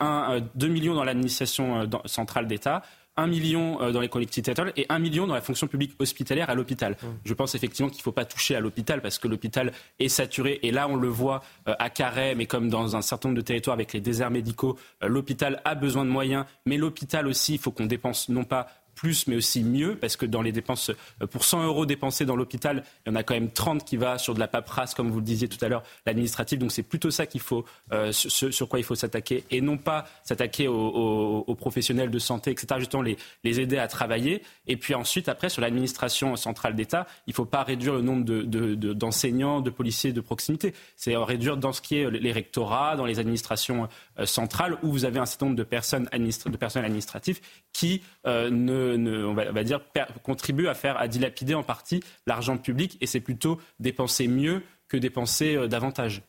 un, 0.00 0.40
2 0.54 0.68
millions 0.68 0.94
dans 0.94 1.04
l'administration 1.04 1.86
centrale 2.06 2.46
d'État. 2.46 2.82
1 3.16 3.26
million 3.26 3.80
euh, 3.80 3.92
dans 3.92 4.00
les 4.00 4.08
collectivités 4.08 4.52
et 4.76 4.86
1 4.88 4.98
million 4.98 5.26
dans 5.26 5.34
la 5.34 5.40
fonction 5.40 5.66
publique 5.66 5.94
hospitalière 5.98 6.50
à 6.50 6.54
l'hôpital. 6.54 6.92
Mmh. 6.92 7.06
Je 7.24 7.34
pense 7.34 7.54
effectivement 7.54 7.88
qu'il 7.88 7.98
ne 7.98 8.02
faut 8.02 8.12
pas 8.12 8.24
toucher 8.24 8.56
à 8.56 8.60
l'hôpital 8.60 9.00
parce 9.00 9.18
que 9.18 9.28
l'hôpital 9.28 9.72
est 9.98 10.08
saturé 10.08 10.58
et 10.62 10.70
là 10.70 10.88
on 10.88 10.96
le 10.96 11.08
voit 11.08 11.42
euh, 11.68 11.74
à 11.78 11.90
Carhaix 11.90 12.34
mais 12.34 12.46
comme 12.46 12.68
dans 12.68 12.96
un 12.96 13.02
certain 13.02 13.28
nombre 13.28 13.36
de 13.40 13.44
territoires 13.44 13.74
avec 13.74 13.92
les 13.92 14.00
déserts 14.00 14.30
médicaux, 14.30 14.78
euh, 15.02 15.08
l'hôpital 15.08 15.60
a 15.64 15.74
besoin 15.74 16.04
de 16.04 16.10
moyens 16.10 16.44
mais 16.66 16.76
l'hôpital 16.76 17.26
aussi 17.26 17.54
il 17.54 17.58
faut 17.58 17.70
qu'on 17.70 17.86
dépense 17.86 18.28
non 18.28 18.44
pas 18.44 18.68
plus, 18.94 19.26
mais 19.26 19.36
aussi 19.36 19.62
mieux, 19.62 19.96
parce 19.96 20.16
que 20.16 20.26
dans 20.26 20.42
les 20.42 20.52
dépenses, 20.52 20.90
euh, 21.22 21.26
pour 21.26 21.44
100 21.44 21.64
euros 21.64 21.86
dépensés 21.86 22.24
dans 22.24 22.36
l'hôpital, 22.36 22.84
il 23.04 23.10
y 23.10 23.12
en 23.12 23.16
a 23.16 23.22
quand 23.22 23.34
même 23.34 23.50
30 23.50 23.84
qui 23.84 23.96
va 23.96 24.18
sur 24.18 24.34
de 24.34 24.40
la 24.40 24.48
paperasse, 24.48 24.94
comme 24.94 25.10
vous 25.10 25.18
le 25.18 25.24
disiez 25.24 25.48
tout 25.48 25.62
à 25.64 25.68
l'heure, 25.68 25.82
l'administratif. 26.06 26.58
Donc 26.58 26.72
c'est 26.72 26.82
plutôt 26.82 27.10
ça 27.10 27.26
qu'il 27.26 27.40
faut, 27.40 27.64
euh, 27.92 28.12
sur, 28.12 28.68
quoi 28.68 28.78
il 28.78 28.84
faut 28.84 28.94
s'attaquer, 28.94 29.44
et 29.50 29.60
non 29.60 29.76
pas 29.76 30.06
s'attaquer 30.22 30.68
aux, 30.68 31.54
professionnels 31.58 32.10
de 32.10 32.18
santé, 32.18 32.50
etc. 32.50 32.66
Justement, 32.78 33.02
les, 33.02 33.16
les 33.42 33.60
aider 33.60 33.78
à 33.78 33.88
travailler. 33.88 34.42
Et 34.66 34.76
puis 34.76 34.94
ensuite, 34.94 35.28
après, 35.28 35.48
sur 35.48 35.62
l'administration 35.62 36.36
centrale 36.36 36.74
d'État, 36.74 37.06
il 37.26 37.30
ne 37.30 37.34
faut 37.34 37.44
pas 37.44 37.62
réduire 37.62 37.94
le 37.94 38.02
nombre 38.02 38.24
d'enseignants, 38.24 39.60
de, 39.60 39.66
de, 39.66 39.70
policiers 39.70 40.12
de 40.12 40.20
proximité. 40.20 40.74
C'est 40.96 41.16
réduire 41.16 41.56
dans 41.56 41.72
ce 41.72 41.80
qui 41.80 41.96
est 41.96 42.10
les 42.10 42.32
rectorats, 42.32 42.96
dans 42.96 43.06
les 43.06 43.18
administrations 43.18 43.88
euh, 44.18 44.26
centrales, 44.26 44.76
où 44.82 44.90
vous 44.90 45.04
avez 45.04 45.18
un 45.18 45.26
certain 45.26 45.46
nombre 45.46 45.56
de 45.56 45.64
personnes, 45.64 46.08
de 46.12 46.56
personnel 46.56 46.86
administratif 46.86 47.40
qui 47.72 48.02
ne 48.24 49.24
on, 49.24 49.34
va, 49.34 49.64
dire, 49.64 49.80
contribue 50.22 50.68
à 50.68 50.74
faire, 50.74 50.96
à 50.98 51.08
dilapider 51.08 51.54
en 51.54 51.62
partie 51.62 52.00
l'argent 52.26 52.56
public 52.56 52.96
et 53.00 53.06
c'est 53.06 53.20
plutôt 53.20 53.60
dépenser 53.80 54.28
mieux 54.28 54.62
que 54.88 54.96
dépenser 54.96 55.56
euh, 55.56 55.68
davantage 55.68 56.22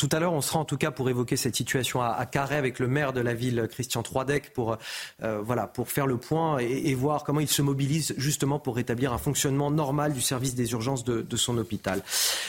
tout 0.00 0.08
à 0.12 0.18
l'heure, 0.18 0.32
on 0.32 0.40
sera 0.40 0.58
en 0.58 0.64
tout 0.64 0.78
cas 0.78 0.90
pour 0.90 1.10
évoquer 1.10 1.36
cette 1.36 1.54
situation 1.54 2.00
à, 2.00 2.24
Carré 2.24 2.56
avec 2.56 2.78
le 2.78 2.88
maire 2.88 3.12
de 3.12 3.20
la 3.20 3.34
ville, 3.34 3.68
Christian 3.70 4.02
Troidec, 4.02 4.54
pour, 4.54 4.78
euh, 5.22 5.42
voilà, 5.42 5.66
pour 5.66 5.90
faire 5.90 6.06
le 6.06 6.16
point 6.16 6.56
et, 6.58 6.94
voir 6.94 7.22
comment 7.22 7.40
il 7.40 7.48
se 7.48 7.60
mobilise 7.60 8.14
justement 8.16 8.58
pour 8.58 8.76
rétablir 8.76 9.12
un 9.12 9.18
fonctionnement 9.18 9.70
normal 9.70 10.14
du 10.14 10.22
service 10.22 10.54
des 10.54 10.72
urgences 10.72 11.04
de, 11.04 11.36
son 11.36 11.58
hôpital. 11.58 12.02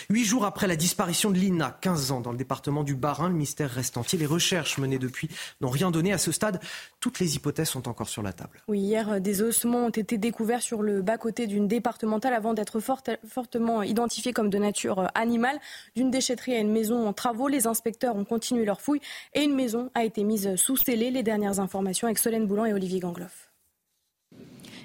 Huit 0.09 0.23
jours 0.23 0.45
après 0.45 0.65
la 0.67 0.77
disparition 0.77 1.29
de 1.29 1.37
Lina, 1.37 1.77
15 1.81 2.11
ans, 2.11 2.21
dans 2.21 2.31
le 2.31 2.37
département 2.37 2.83
du 2.83 2.95
Bas-Rhin, 2.95 3.27
le 3.27 3.35
mystère 3.35 3.69
reste 3.69 3.97
entier. 3.97 4.17
Les 4.17 4.25
recherches 4.25 4.77
menées 4.77 4.99
depuis 4.99 5.29
n'ont 5.59 5.69
rien 5.69 5.91
donné. 5.91 6.13
À 6.13 6.17
ce 6.17 6.31
stade, 6.31 6.61
toutes 7.01 7.19
les 7.19 7.35
hypothèses 7.35 7.69
sont 7.69 7.89
encore 7.89 8.07
sur 8.07 8.21
la 8.21 8.31
table. 8.31 8.61
Oui, 8.69 8.79
hier, 8.79 9.09
euh, 9.09 9.19
des 9.19 9.41
ossements 9.41 9.87
ont 9.87 9.89
été 9.89 10.17
découverts 10.17 10.61
sur 10.61 10.81
le 10.81 11.01
bas-côté 11.01 11.47
d'une 11.47 11.67
départementale 11.67 12.33
avant 12.33 12.53
d'être 12.53 12.79
fortement 12.79 13.83
identifiés 13.83 14.31
comme 14.31 14.49
de 14.49 14.57
nature 14.57 15.09
animale. 15.15 15.50
D'une 15.95 16.11
déchetterie 16.11 16.55
à 16.55 16.59
une 16.59 16.71
maison 16.71 17.07
en 17.07 17.13
travaux, 17.13 17.47
les 17.47 17.67
inspecteurs 17.67 18.15
ont 18.15 18.25
continué 18.25 18.65
leur 18.65 18.81
fouille 18.81 19.01
et 19.33 19.43
une 19.43 19.55
maison 19.55 19.91
a 19.93 20.03
été 20.03 20.23
mise 20.23 20.55
sous 20.55 20.77
scellé. 20.77 21.11
Les 21.11 21.23
dernières 21.23 21.59
informations 21.59 22.07
avec 22.07 22.17
Solène 22.17 22.47
Boulan 22.47 22.65
et 22.65 22.73
Olivier 22.73 22.99
Gangloff. 22.99 23.50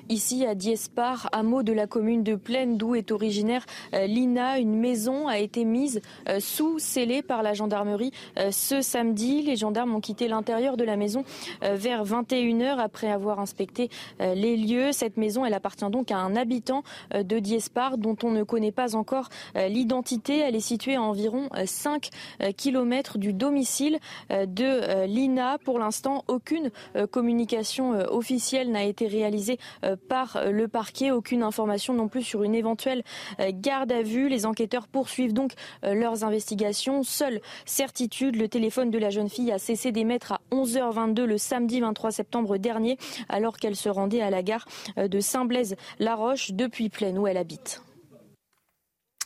Ici, 0.09 0.47
à 0.47 0.55
Diespar, 0.55 1.29
hameau 1.33 1.65
de 1.65 1.73
la 1.73 1.89
commune 1.89 2.23
de 2.23 2.37
Plaine, 2.37 2.77
d'où 2.77 2.95
est 2.95 3.11
originaire 3.11 3.67
euh, 3.93 4.07
Lina, 4.07 4.61
une 4.61 4.79
maison 4.79 5.27
a 5.27 5.39
été 5.39 5.65
mise 5.65 6.01
euh, 6.29 6.39
sous 6.39 6.79
scellée 6.79 7.23
par 7.23 7.43
la 7.43 7.55
gendarmerie 7.55 8.13
euh, 8.39 8.53
ce 8.53 8.83
samedi. 8.83 9.43
Les 9.43 9.57
gendarmes 9.57 9.97
ont 9.97 10.01
quitté 10.01 10.29
l'intérieur 10.29 10.77
de 10.77 10.85
la 10.85 10.97
maison 10.97 11.25
vers 11.63 12.05
21h 12.05 12.79
après 12.79 13.11
avoir 13.11 13.41
inspecté 13.41 13.91
les 14.21 14.57
lieux. 14.57 14.93
Cette 14.93 15.17
maison, 15.17 15.45
elle 15.45 15.55
appartient 15.55 15.89
donc 15.91 16.11
à 16.11 16.19
un 16.19 16.37
habitant 16.37 16.83
de 17.15 17.39
Diespar 17.39 17.99
dont 17.99 18.17
on 18.23 18.31
ne 18.31 18.43
connaît 18.43 18.73
pas 18.73 18.95
encore 18.95 19.29
l'identité. 19.55 20.39
Elle 20.39 20.55
est 20.55 20.61
située 20.61 20.97
à 20.97 21.03
environ 21.03 21.49
5 21.65 22.11
km 22.57 23.19
du 23.19 23.33
domicile 23.33 23.99
de 24.31 25.07
Lina. 25.07 25.59
Pour 25.65 25.79
l'instant, 25.79 26.25
aucune 26.29 26.71
communication 27.11 27.93
officielle 28.11 28.71
n'a 28.71 28.85
été 28.85 29.07
réalisée 29.07 29.59
par 29.97 30.39
le 30.51 30.69
parquet. 30.69 31.11
Aucune 31.11 31.43
information 31.43 31.95
non 31.95 32.09
plus 32.09 32.23
sur 32.23 32.43
une 32.43 32.55
éventuelle 32.55 33.03
euh, 33.41 33.51
garde 33.53 33.93
à 33.93 34.03
vue. 34.03 34.29
Les 34.29 34.47
enquêteurs 34.47 34.89
poursuivent 34.89 35.33
donc 35.33 35.53
euh, 35.85 35.95
leurs 35.95 36.25
investigations. 36.25 37.03
Seule 37.03 37.41
certitude, 37.65 38.37
le 38.37 38.49
téléphone 38.49 38.91
de 38.91 38.99
la 38.99 39.11
jeune 39.11 39.29
fille 39.29 39.53
a 39.53 39.59
cessé 39.59 39.93
d'émettre 39.93 40.33
à 40.33 40.41
11h22 40.53 41.25
le 41.25 41.39
samedi 41.39 41.81
23 41.81 42.11
septembre 42.11 42.57
dernier, 42.59 42.99
alors 43.29 43.57
qu'elle 43.57 43.77
se 43.77 43.89
rendait 43.89 44.21
à 44.21 44.31
la 44.31 44.43
gare 44.43 44.67
euh, 44.99 45.09
de 45.09 45.21
Saint-Blaise-la-Roche 45.21 46.53
depuis 46.53 46.89
Plaine 46.89 47.19
où 47.19 47.27
elle 47.27 47.37
habite. 47.37 47.86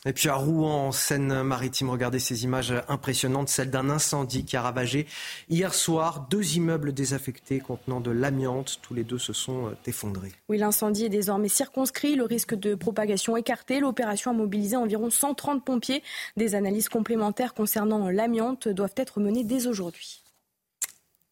Et 0.05 0.13
puis 0.13 0.29
à 0.29 0.35
Rouen, 0.35 0.87
en 0.87 0.91
Seine-Maritime, 0.91 1.91
regardez 1.91 2.17
ces 2.17 2.43
images 2.43 2.73
impressionnantes, 2.87 3.49
celles 3.49 3.69
d'un 3.69 3.87
incendie 3.87 4.45
qui 4.45 4.57
a 4.57 4.61
ravagé 4.63 5.05
hier 5.47 5.75
soir 5.75 6.25
deux 6.27 6.55
immeubles 6.55 6.91
désaffectés 6.91 7.59
contenant 7.59 8.01
de 8.01 8.09
l'amiante. 8.09 8.79
Tous 8.81 8.95
les 8.95 9.03
deux 9.03 9.19
se 9.19 9.31
sont 9.31 9.67
euh, 9.67 9.77
effondrés. 9.85 10.31
Oui, 10.49 10.57
l'incendie 10.57 11.05
est 11.05 11.09
désormais 11.09 11.49
circonscrit, 11.49 12.15
le 12.15 12.23
risque 12.23 12.55
de 12.55 12.73
propagation 12.73 13.37
écarté. 13.37 13.79
L'opération 13.79 14.31
a 14.31 14.33
mobilisé 14.33 14.75
environ 14.75 15.11
130 15.11 15.63
pompiers. 15.63 16.01
Des 16.35 16.55
analyses 16.55 16.89
complémentaires 16.89 17.53
concernant 17.53 18.09
l'amiante 18.09 18.67
doivent 18.67 18.95
être 18.97 19.19
menées 19.19 19.43
dès 19.43 19.67
aujourd'hui. 19.67 20.20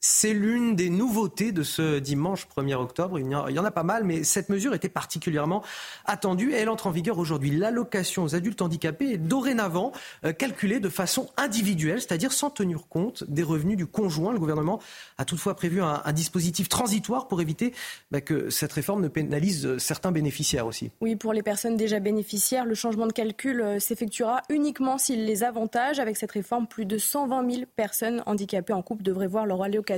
C'est 0.02 0.34
l'une 0.34 0.78
des 0.78 0.90
nouveautés 0.90 1.52
de 1.52 1.62
ce 1.62 2.00
dimanche 2.00 2.48
1er 2.56 2.76
octobre. 2.76 3.20
Il 3.20 3.28
y, 3.28 3.36
en 3.36 3.66
a 3.66 3.72
pas 3.72 3.84
mal, 3.84 4.06
mais 4.06 4.24
cette 4.24 4.48
mesure 4.48 4.74
était 4.74 4.88
particulièrement 4.88 5.62
attendue 6.06 6.54
et 6.54 6.56
elle 6.56 6.70
entre 6.70 6.88
en 6.88 6.92
vigueur 6.92 7.18
aujourd'hui. 7.18 7.52
L'allocation 7.52 8.24
aux 8.24 8.34
adultes 8.34 8.62
handicapés 8.62 9.12
est 9.12 9.18
dorénavant 9.18 9.92
euh, 10.24 10.32
calculée 10.32 10.80
de 10.80 10.88
façon 10.88 11.28
individuelle, 11.36 12.00
c'est-à-dire 12.00 12.32
sans 12.32 12.50
tenir 12.50 12.88
compte 12.88 13.26
des 13.28 13.44
revenus 13.44 13.76
du 13.76 13.88
conjoint. 13.88 14.32
Le 14.32 14.40
gouvernement 14.40 14.80
a 15.18 15.26
toutefois 15.26 15.54
prévu 15.54 15.82
un, 15.82 16.02
dispositif 16.14 16.70
transitoire 16.70 17.28
pour 17.28 17.42
éviter 17.42 17.74
bah, 18.10 18.22
que 18.22 18.50
cette 18.50 18.72
réforme 18.72 19.02
ne 19.02 19.10
pénalise 19.10 19.66
euh, 19.66 19.80
certains 19.80 20.14
bénéficiaires 20.14 20.66
aussi. 20.66 20.92
Oui, 21.02 21.18
pour 21.18 21.34
les 21.34 21.44
personnes 21.44 21.76
déjà 21.76 22.00
bénéficiaires, 22.00 22.64
le 22.64 22.74
changement 22.74 23.06
de 23.06 23.12
calcul 23.12 23.60
euh, 23.60 23.80
s'effectuera 23.80 24.44
uniquement 24.50 24.98
s'il 24.98 25.26
les 25.26 25.44
avantage. 25.44 26.00
Avec 26.00 26.16
cette 26.16 26.32
réforme, 26.32 26.68
plus 26.68 26.86
de 26.86 26.98
120 26.98 27.52
000 27.52 27.64
personnes 27.76 28.24
handicapées 28.26 28.72
en 28.72 28.82
couple 28.82 29.04
devraient 29.04 29.28
voir 29.28 29.46
leur 29.46 29.62
allocation 29.62 29.89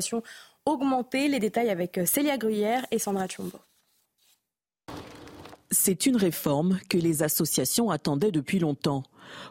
augmenter. 0.66 1.28
Les 1.28 1.40
détails 1.40 1.70
avec 1.70 1.98
euh, 1.98 2.06
Célia 2.06 2.38
Gruyère 2.38 2.86
et 2.92 3.00
Sandra 3.00 3.28
Chumbo. 3.28 3.60
C'est 5.70 6.06
une 6.06 6.18
réforme 6.18 6.80
que 6.90 6.98
les 6.98 7.24
associations 7.24 7.92
attendaient 7.92 8.32
depuis 8.32 8.60
longtemps. 8.60 9.04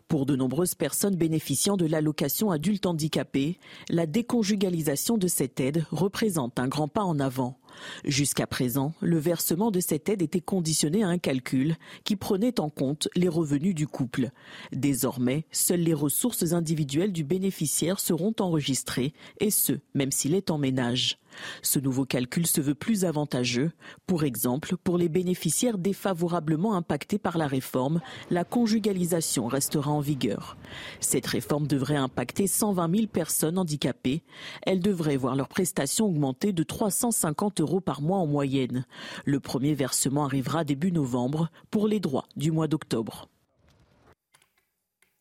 Pour 0.09 0.27
de 0.27 0.37
nombreuses 0.37 0.75
personnes 0.75 1.17
bénéficiant 1.17 1.77
de 1.77 1.87
l'allocation 1.87 2.51
adulte 2.51 2.87
handicapé, 2.87 3.59
la 3.89 4.07
déconjugalisation 4.07 5.19
de 5.19 5.29
cette 5.29 5.61
aide 5.61 5.85
représente 5.91 6.59
un 6.59 6.69
grand 6.69 6.89
pas 6.89 7.05
en 7.05 7.19
avant. 7.19 7.61
Jusqu'à 8.05 8.47
présent, 8.47 8.95
le 9.01 9.19
versement 9.19 9.71
de 9.71 9.81
cette 9.81 10.09
aide 10.09 10.23
était 10.23 10.41
conditionné 10.41 11.03
à 11.03 11.09
un 11.09 11.19
calcul 11.19 11.77
qui 12.05 12.17
prenait 12.17 12.61
en 12.61 12.69
compte 12.69 13.09
les 13.15 13.29
revenus 13.29 13.75
du 13.75 13.87
couple. 13.87 14.31
Désormais, 14.73 15.47
seules 15.53 15.81
les 15.81 15.95
ressources 15.95 16.53
individuelles 16.53 17.13
du 17.13 17.25
bénéficiaire 17.25 18.01
seront 18.01 18.35
enregistrées, 18.41 19.13
et 19.41 19.51
ce, 19.51 19.75
même 19.95 20.13
s'il 20.13 20.35
est 20.35 20.51
en 20.51 20.59
ménage. 20.59 21.19
Ce 21.63 21.79
nouveau 21.79 22.05
calcul 22.05 22.47
se 22.47 22.61
veut 22.61 22.75
plus 22.75 23.05
avantageux. 23.05 23.71
Pour 24.07 24.25
exemple, 24.25 24.77
pour 24.77 24.99
les 24.99 25.09
bénéficiaires 25.09 25.79
défavorablement 25.79 26.75
impactés 26.75 27.19
par 27.19 27.39
la 27.39 27.47
réforme, 27.47 28.01
la 28.31 28.45
conjugalisation 28.45 29.47
restera 29.71 29.93
en 29.93 30.01
vigueur. 30.01 30.57
Cette 30.99 31.27
réforme 31.27 31.69
devrait 31.69 31.95
impacter 31.95 32.49
120 32.49 32.93
000 32.93 33.07
personnes 33.07 33.57
handicapées. 33.57 34.25
Elles 34.63 34.81
devraient 34.81 35.17
voir 35.17 35.37
leurs 35.37 35.47
prestations 35.47 36.07
augmenter 36.07 36.53
de 36.53 36.65
350 36.65 37.61
euros 37.61 37.81
par 37.81 38.03
mois 38.03 38.19
en 38.19 38.27
moyenne. 38.27 38.85
Le 39.25 39.39
premier 39.39 39.75
versement 39.75 40.25
arrivera 40.25 40.65
début 40.65 40.91
novembre 40.91 41.51
pour 41.71 41.87
les 41.87 42.01
droits 42.01 42.27
du 42.37 42.51
mois 42.51 42.67
d'octobre. 42.67 43.29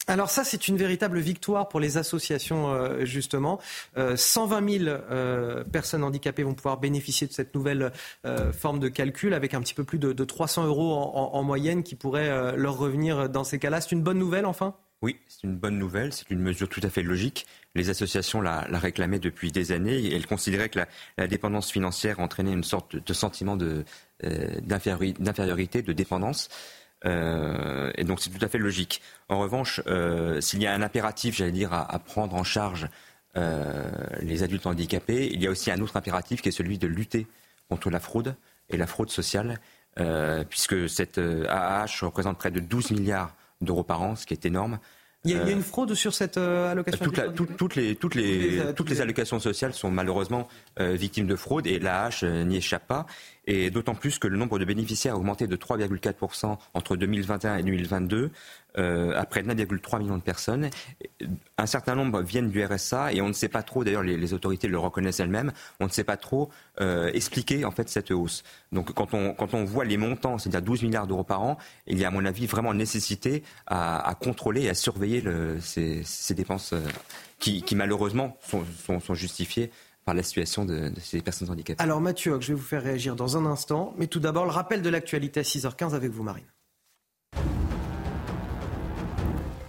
Alors 0.09 0.31
ça, 0.31 0.43
c'est 0.43 0.67
une 0.67 0.75
véritable 0.75 1.19
victoire 1.19 1.69
pour 1.69 1.79
les 1.79 1.97
associations, 1.97 2.73
euh, 2.73 3.05
justement. 3.05 3.59
120 3.95 4.57
euh, 4.57 4.79
000 4.79 4.89
euh, 4.89 5.63
personnes 5.63 6.03
handicapées 6.03 6.41
vont 6.41 6.55
pouvoir 6.55 6.79
bénéficier 6.79 7.27
de 7.27 7.31
cette 7.31 7.53
nouvelle 7.53 7.91
forme 8.51 8.79
de 8.79 8.89
calcul 8.89 9.35
avec 9.35 9.53
un 9.53 9.61
petit 9.61 9.75
peu 9.75 9.83
plus 9.83 9.99
de, 9.99 10.23
300 10.23 10.65
euros 10.65 10.93
en, 10.95 11.43
moyenne 11.43 11.83
qui 11.83 11.93
pourraient 11.95 12.55
leur 12.57 12.77
revenir 12.77 13.29
dans 13.29 13.43
ces 13.43 13.59
cas-là. 13.59 13.81
C'est 13.81 13.91
une 13.91 14.01
bonne 14.01 14.17
nouvelle, 14.17 14.47
enfin? 14.47 14.73
Oui, 15.01 15.17
c'est 15.27 15.43
une 15.43 15.55
bonne 15.55 15.77
nouvelle, 15.77 16.11
c'est 16.11 16.29
une 16.29 16.39
mesure 16.39 16.67
tout 16.67 16.81
à 16.83 16.89
fait 16.89 17.03
logique. 17.03 17.45
Les 17.75 17.89
associations 17.89 18.41
la, 18.41 18.61
réclamaient 18.73 19.19
depuis 19.19 19.51
des 19.51 19.71
années 19.71 19.97
et 19.97 20.15
elles 20.15 20.27
considéraient 20.27 20.69
que 20.69 20.79
la, 21.17 21.27
dépendance 21.27 21.71
financière 21.71 22.19
entraînait 22.19 22.53
une 22.53 22.63
sorte 22.63 22.95
de, 22.95 23.13
sentiment 23.13 23.55
d'infériorité, 24.21 25.81
de 25.83 25.93
dépendance. 25.93 26.49
Euh, 27.05 27.91
et 27.95 28.03
donc 28.03 28.19
c'est 28.19 28.29
tout 28.29 28.43
à 28.43 28.47
fait 28.47 28.57
logique. 28.57 29.01
En 29.29 29.39
revanche, 29.39 29.81
euh, 29.87 30.41
s'il 30.41 30.61
y 30.61 30.67
a 30.67 30.73
un 30.73 30.81
impératif, 30.81 31.35
j'allais 31.35 31.51
dire, 31.51 31.73
à, 31.73 31.99
prendre 31.99 32.35
en 32.35 32.43
charge 32.43 32.87
euh, 33.37 33.89
les 34.21 34.43
adultes 34.43 34.65
handicapés, 34.65 35.29
il 35.31 35.41
y 35.41 35.47
a 35.47 35.49
aussi 35.49 35.71
un 35.71 35.79
autre 35.79 35.97
impératif 35.97 36.41
qui 36.41 36.49
est 36.49 36.53
celui 36.53 36.77
de 36.77 36.87
lutter 36.87 37.27
contre 37.69 37.89
la 37.89 37.99
fraude 37.99 38.35
et 38.69 38.77
la 38.77 38.87
fraude 38.87 39.09
sociale, 39.09 39.59
puisque 40.49 40.87
cette 40.87 41.17
AAH 41.17 42.01
représente 42.01 42.37
près 42.37 42.51
de 42.51 42.59
12 42.61 42.91
milliards 42.91 43.35
d'euros 43.59 43.83
par 43.83 44.01
an, 44.01 44.15
ce 44.15 44.25
qui 44.25 44.33
est 44.33 44.45
énorme. 44.45 44.79
Il 45.25 45.31
y, 45.31 45.35
a, 45.37 45.49
une 45.49 45.61
fraude 45.61 45.93
sur 45.95 46.13
cette 46.13 46.37
allocation 46.37 47.05
toutes, 47.05 47.17
les, 47.75 47.95
toutes, 47.95 48.15
les, 48.15 48.73
toutes 48.73 48.89
les 48.89 49.01
allocations 49.01 49.39
sociales 49.39 49.73
sont 49.73 49.91
malheureusement 49.91 50.47
victimes 50.79 51.27
de 51.27 51.35
fraude 51.35 51.67
et 51.67 51.77
l'AH 51.79 52.23
n'y 52.23 52.57
échappe 52.57 52.87
pas. 52.87 53.05
Et 53.49 53.71
d'autant 53.71 53.95
plus 53.95 54.19
que 54.19 54.27
le 54.27 54.37
nombre 54.37 54.59
de 54.59 54.65
bénéficiaires 54.65 55.15
a 55.15 55.17
augmenté 55.17 55.47
de 55.47 55.55
3,4% 55.55 56.57
entre 56.75 56.95
2021 56.95 57.57
et 57.57 57.63
2022 57.63 58.31
euh, 58.77 59.19
à 59.19 59.25
près 59.25 59.41
de 59.41 59.51
1,3 59.51 59.97
million 59.97 60.17
de 60.17 60.21
personnes. 60.21 60.69
Un 61.57 61.65
certain 61.65 61.95
nombre 61.95 62.21
viennent 62.21 62.51
du 62.51 62.63
RSA 62.63 63.11
et 63.11 63.21
on 63.21 63.27
ne 63.27 63.33
sait 63.33 63.47
pas 63.47 63.63
trop, 63.63 63.83
d'ailleurs 63.83 64.03
les, 64.03 64.33
autorités 64.35 64.67
le 64.67 64.77
reconnaissent 64.77 65.19
elles-mêmes, 65.19 65.51
on 65.79 65.85
ne 65.85 65.89
sait 65.89 66.03
pas 66.03 66.15
trop 66.15 66.51
euh, 66.79 67.09
expliquer 67.11 67.65
en 67.65 67.71
fait 67.71 67.89
cette 67.89 68.11
hausse. 68.11 68.43
Donc 68.71 68.93
quand 68.93 69.15
on, 69.15 69.33
quand 69.33 69.55
on 69.55 69.65
voit 69.65 69.83
les 69.83 69.97
montants, 69.97 70.37
c'est-à-dire 70.37 70.61
12 70.61 70.83
milliards 70.83 71.07
d'euros 71.07 71.23
par 71.23 71.41
an, 71.41 71.57
il 71.87 71.97
y 71.97 72.05
a 72.05 72.09
à 72.09 72.11
mon 72.11 72.25
avis 72.25 72.45
vraiment 72.45 72.75
nécessité 72.75 73.41
à, 73.65 74.15
contrôler 74.21 74.65
et 74.65 74.69
à 74.69 74.75
surveiller 74.75 75.21
le, 75.21 75.59
ces, 75.59 76.03
dépenses 76.35 76.73
euh, 76.73 76.81
qui, 77.39 77.63
malheureusement 77.73 78.37
sont 78.43 79.15
justifiées 79.15 79.71
par 80.09 80.15
la 80.15 80.23
situation 80.23 80.65
de, 80.65 80.89
de, 80.89 80.99
ces 80.99 81.21
personnes 81.21 81.51
handicapées. 81.51 81.83
Alors 81.83 82.01
Mathieu, 82.01 82.35
je 82.41 82.47
vais 82.47 82.53
vous 82.55 82.65
faire 82.65 82.81
réagir 82.81 83.15
dans 83.15 83.37
un 83.37 83.45
instant, 83.45 83.93
mais 83.95 84.07
tout 84.07 84.19
d'abord 84.19 84.45
le 84.45 84.49
rappel 84.49 84.81
de 84.81 84.89
l'actualité 84.89 85.41
à 85.41 85.43
6h15 85.43 85.93
avec 85.93 86.09
vous 86.09 86.23
Marine. 86.23 86.47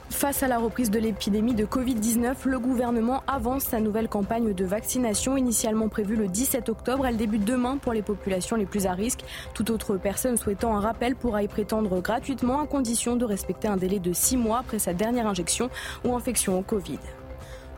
Face 0.09 0.43
à 0.43 0.49
la 0.49 0.57
reprise 0.59 0.91
de 0.91 0.99
l'épidémie 0.99 1.55
de 1.55 1.67
Covid-19, 1.67 2.47
le 2.47 2.59
gouvernement 2.59 3.23
avance 3.27 3.65
sa 3.65 3.81
nouvelle 3.81 4.09
campagne 4.09 4.55
de 4.55 4.65
vaccination 4.65 5.37
initialement 5.37 5.91
prévue 5.91 6.17
le 6.17 6.27
17 6.27 6.71
octobre. 6.71 7.07
Elle 7.07 7.19
débute 7.19 7.45
demain 7.45 7.77
pour 7.77 7.93
les 7.93 8.01
populations 8.03 8.57
les 8.57 8.65
plus 8.65 8.87
à 8.87 8.95
risque. 8.95 9.21
Toute 9.53 9.69
autre 9.69 9.99
personne 9.99 10.39
souhaitant 10.39 10.75
un 10.75 10.81
rappel 10.81 11.17
pourra 11.17 11.43
y 11.43 11.49
prétendre 11.49 12.01
gratuitement 12.01 12.63
à 12.63 12.67
condition 12.67 13.17
de 13.17 13.27
respecter 13.27 13.69
un 13.69 13.77
délai 13.77 13.99
de 13.99 14.15
6 14.15 14.39
mois 14.39 14.61
après 14.61 14.79
sa 14.79 14.95
dernière 14.95 15.27
injection 15.27 15.69
ou 16.03 16.15
infection 16.15 16.59
au 16.59 16.63
Covid. 16.63 16.99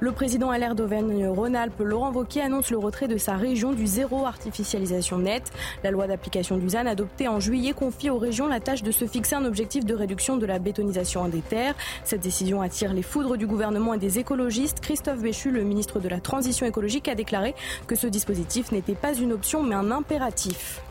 Le 0.03 0.11
président 0.11 0.51
LR 0.51 0.75
d'Auvergne-Rhône-Alpes, 0.75 1.79
Laurent 1.79 2.11
Wauquiez, 2.11 2.43
annonce 2.43 2.73
le 2.73 2.77
retrait 2.77 3.07
de 3.07 3.19
sa 3.19 3.37
région 3.37 3.71
du 3.71 3.87
zéro 3.87 4.27
artificialisation 4.27 5.19
nette. 5.19 5.53
La 5.85 5.93
loi 5.93 6.09
d'application 6.09 6.57
du 6.57 6.71
ZAN 6.71 6.87
adoptée 6.87 7.29
en 7.29 7.39
juillet 7.39 7.73
confie 7.73 8.11
aux 8.11 8.19
régions 8.19 8.49
la 8.49 8.59
tâche 8.59 8.83
de 8.83 8.91
se 8.91 9.07
fixer 9.07 9.37
un 9.37 9.45
objectif 9.45 9.85
de 9.85 9.95
réduction 9.95 10.39
de 10.39 10.45
la 10.45 10.59
bétonisation 10.59 11.29
des 11.29 11.41
terres. 11.41 11.77
Cette 12.03 12.23
décision 12.23 12.63
attire 12.63 12.95
les 12.95 13.03
foudres 13.03 13.37
du 13.37 13.47
gouvernement 13.47 13.95
et 13.95 13.99
des 13.99 14.19
écologistes. 14.19 14.81
Christophe 14.81 15.21
Béchu, 15.21 15.53
le 15.53 15.63
ministre 15.63 16.01
de 16.01 16.09
la 16.09 16.19
Transition 16.19 16.67
écologique, 16.67 17.07
a 17.07 17.15
déclaré 17.15 17.55
que 17.87 17.95
ce 17.95 18.09
dispositif 18.09 18.73
n'était 18.73 18.97
pas 18.97 19.15
une 19.15 19.33
option 19.33 19.63
mais 19.63 19.77
un 19.77 19.93
impératif. 19.93 20.83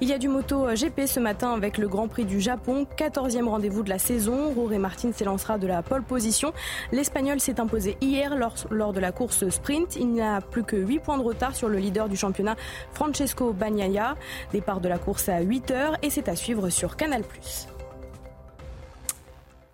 Il 0.00 0.08
y 0.08 0.12
a 0.12 0.18
du 0.18 0.28
moto 0.28 0.66
GP 0.74 1.06
ce 1.06 1.20
matin 1.20 1.52
avec 1.52 1.78
le 1.78 1.86
Grand 1.88 2.08
Prix 2.08 2.24
du 2.24 2.40
Japon, 2.40 2.86
14e 2.96 3.46
rendez-vous 3.46 3.82
de 3.82 3.88
la 3.88 3.98
saison. 3.98 4.52
Rory 4.52 4.78
Martin 4.78 5.12
s'élancera 5.12 5.58
de 5.58 5.66
la 5.66 5.82
pole 5.82 6.02
position. 6.02 6.52
L'Espagnol 6.90 7.38
s'est 7.38 7.60
imposé 7.60 7.96
hier 8.00 8.36
lors, 8.36 8.92
de 8.92 9.00
la 9.00 9.12
course 9.12 9.48
sprint. 9.48 9.96
Il 9.96 10.08
n'y 10.08 10.20
a 10.20 10.40
plus 10.40 10.64
que 10.64 10.76
8 10.76 10.98
points 10.98 11.18
de 11.18 11.22
retard 11.22 11.54
sur 11.54 11.68
le 11.68 11.78
leader 11.78 12.08
du 12.08 12.16
championnat, 12.16 12.56
Francesco 12.92 13.52
Bagnaia. 13.52 14.16
Départ 14.52 14.80
de 14.80 14.88
la 14.88 14.98
course 14.98 15.28
à 15.28 15.40
8 15.40 15.70
heures 15.70 15.96
et 16.02 16.10
c'est 16.10 16.28
à 16.28 16.36
suivre 16.36 16.68
sur 16.68 16.96
Canal+. 16.96 17.22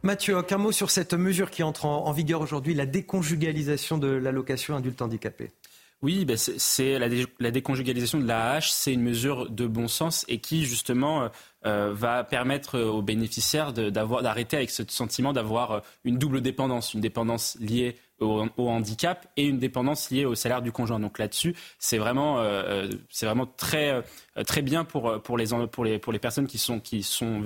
Mathieu, 0.03 0.37
un 0.51 0.59
mot 0.59 0.73
sur 0.73 0.91
cette 0.91 1.15
mesure 1.15 1.51
qui 1.51 1.63
entre 1.63 1.87
en 1.87 2.13
vigueur 2.13 2.41
aujourd'hui, 2.41 2.75
la 2.75 2.87
déconjugalisation 2.87 3.99
de 3.99 4.09
l'allocation 4.09 4.77
adulte 4.77 5.03
handicapé? 5.03 5.51
Oui, 6.01 6.25
ben 6.25 6.37
c'est 6.37 6.97
la, 6.97 7.51
déconjugalisation 7.51 8.21
de 8.21 8.27
la 8.27 8.61
c'est 8.61 8.93
une 8.93 9.03
mesure 9.03 9.51
de 9.51 9.67
bon 9.67 9.89
sens 9.89 10.25
et 10.29 10.39
qui 10.39 10.65
justement 10.65 11.23
euh, 11.23 11.29
euh, 11.67 11.93
va 11.93 12.23
permettre 12.23 12.79
aux 12.79 13.03
bénéficiaires 13.03 13.73
d'arrêter 13.73 14.57
avec 14.57 14.71
ce 14.71 14.85
sentiment 14.87 15.33
d'avoir 15.33 15.73
euh, 15.73 15.81
une 16.05 16.17
double 16.17 16.41
dépendance, 16.41 16.95
une 16.95 17.01
dépendance 17.01 17.57
liée 17.61 17.97
au, 18.21 18.49
handicap 18.59 19.27
et 19.37 19.45
une 19.45 19.59
dépendance 19.59 20.11
liée 20.11 20.25
au 20.25 20.35
salaire 20.35 20.63
du 20.63 20.73
conjoint. 20.73 21.01
Donc 21.01 21.19
là-dessus, 21.19 21.55
c'est 21.79 21.99
vraiment, 21.99 22.43
c'est 23.11 23.27
vraiment 23.27 23.47
très, 23.47 24.03
très 24.47 24.63
bien 24.63 24.85
pour, 24.85 25.23
pour, 25.23 25.39
les, 25.39 25.47
pour, 25.71 25.85
les, 25.85 25.99
pour 25.99 26.13
les 26.13 26.19
personnes 26.19 26.47
qui 26.47 26.59
sont, 26.59 26.81
qui 26.81 27.03
sont 27.03 27.43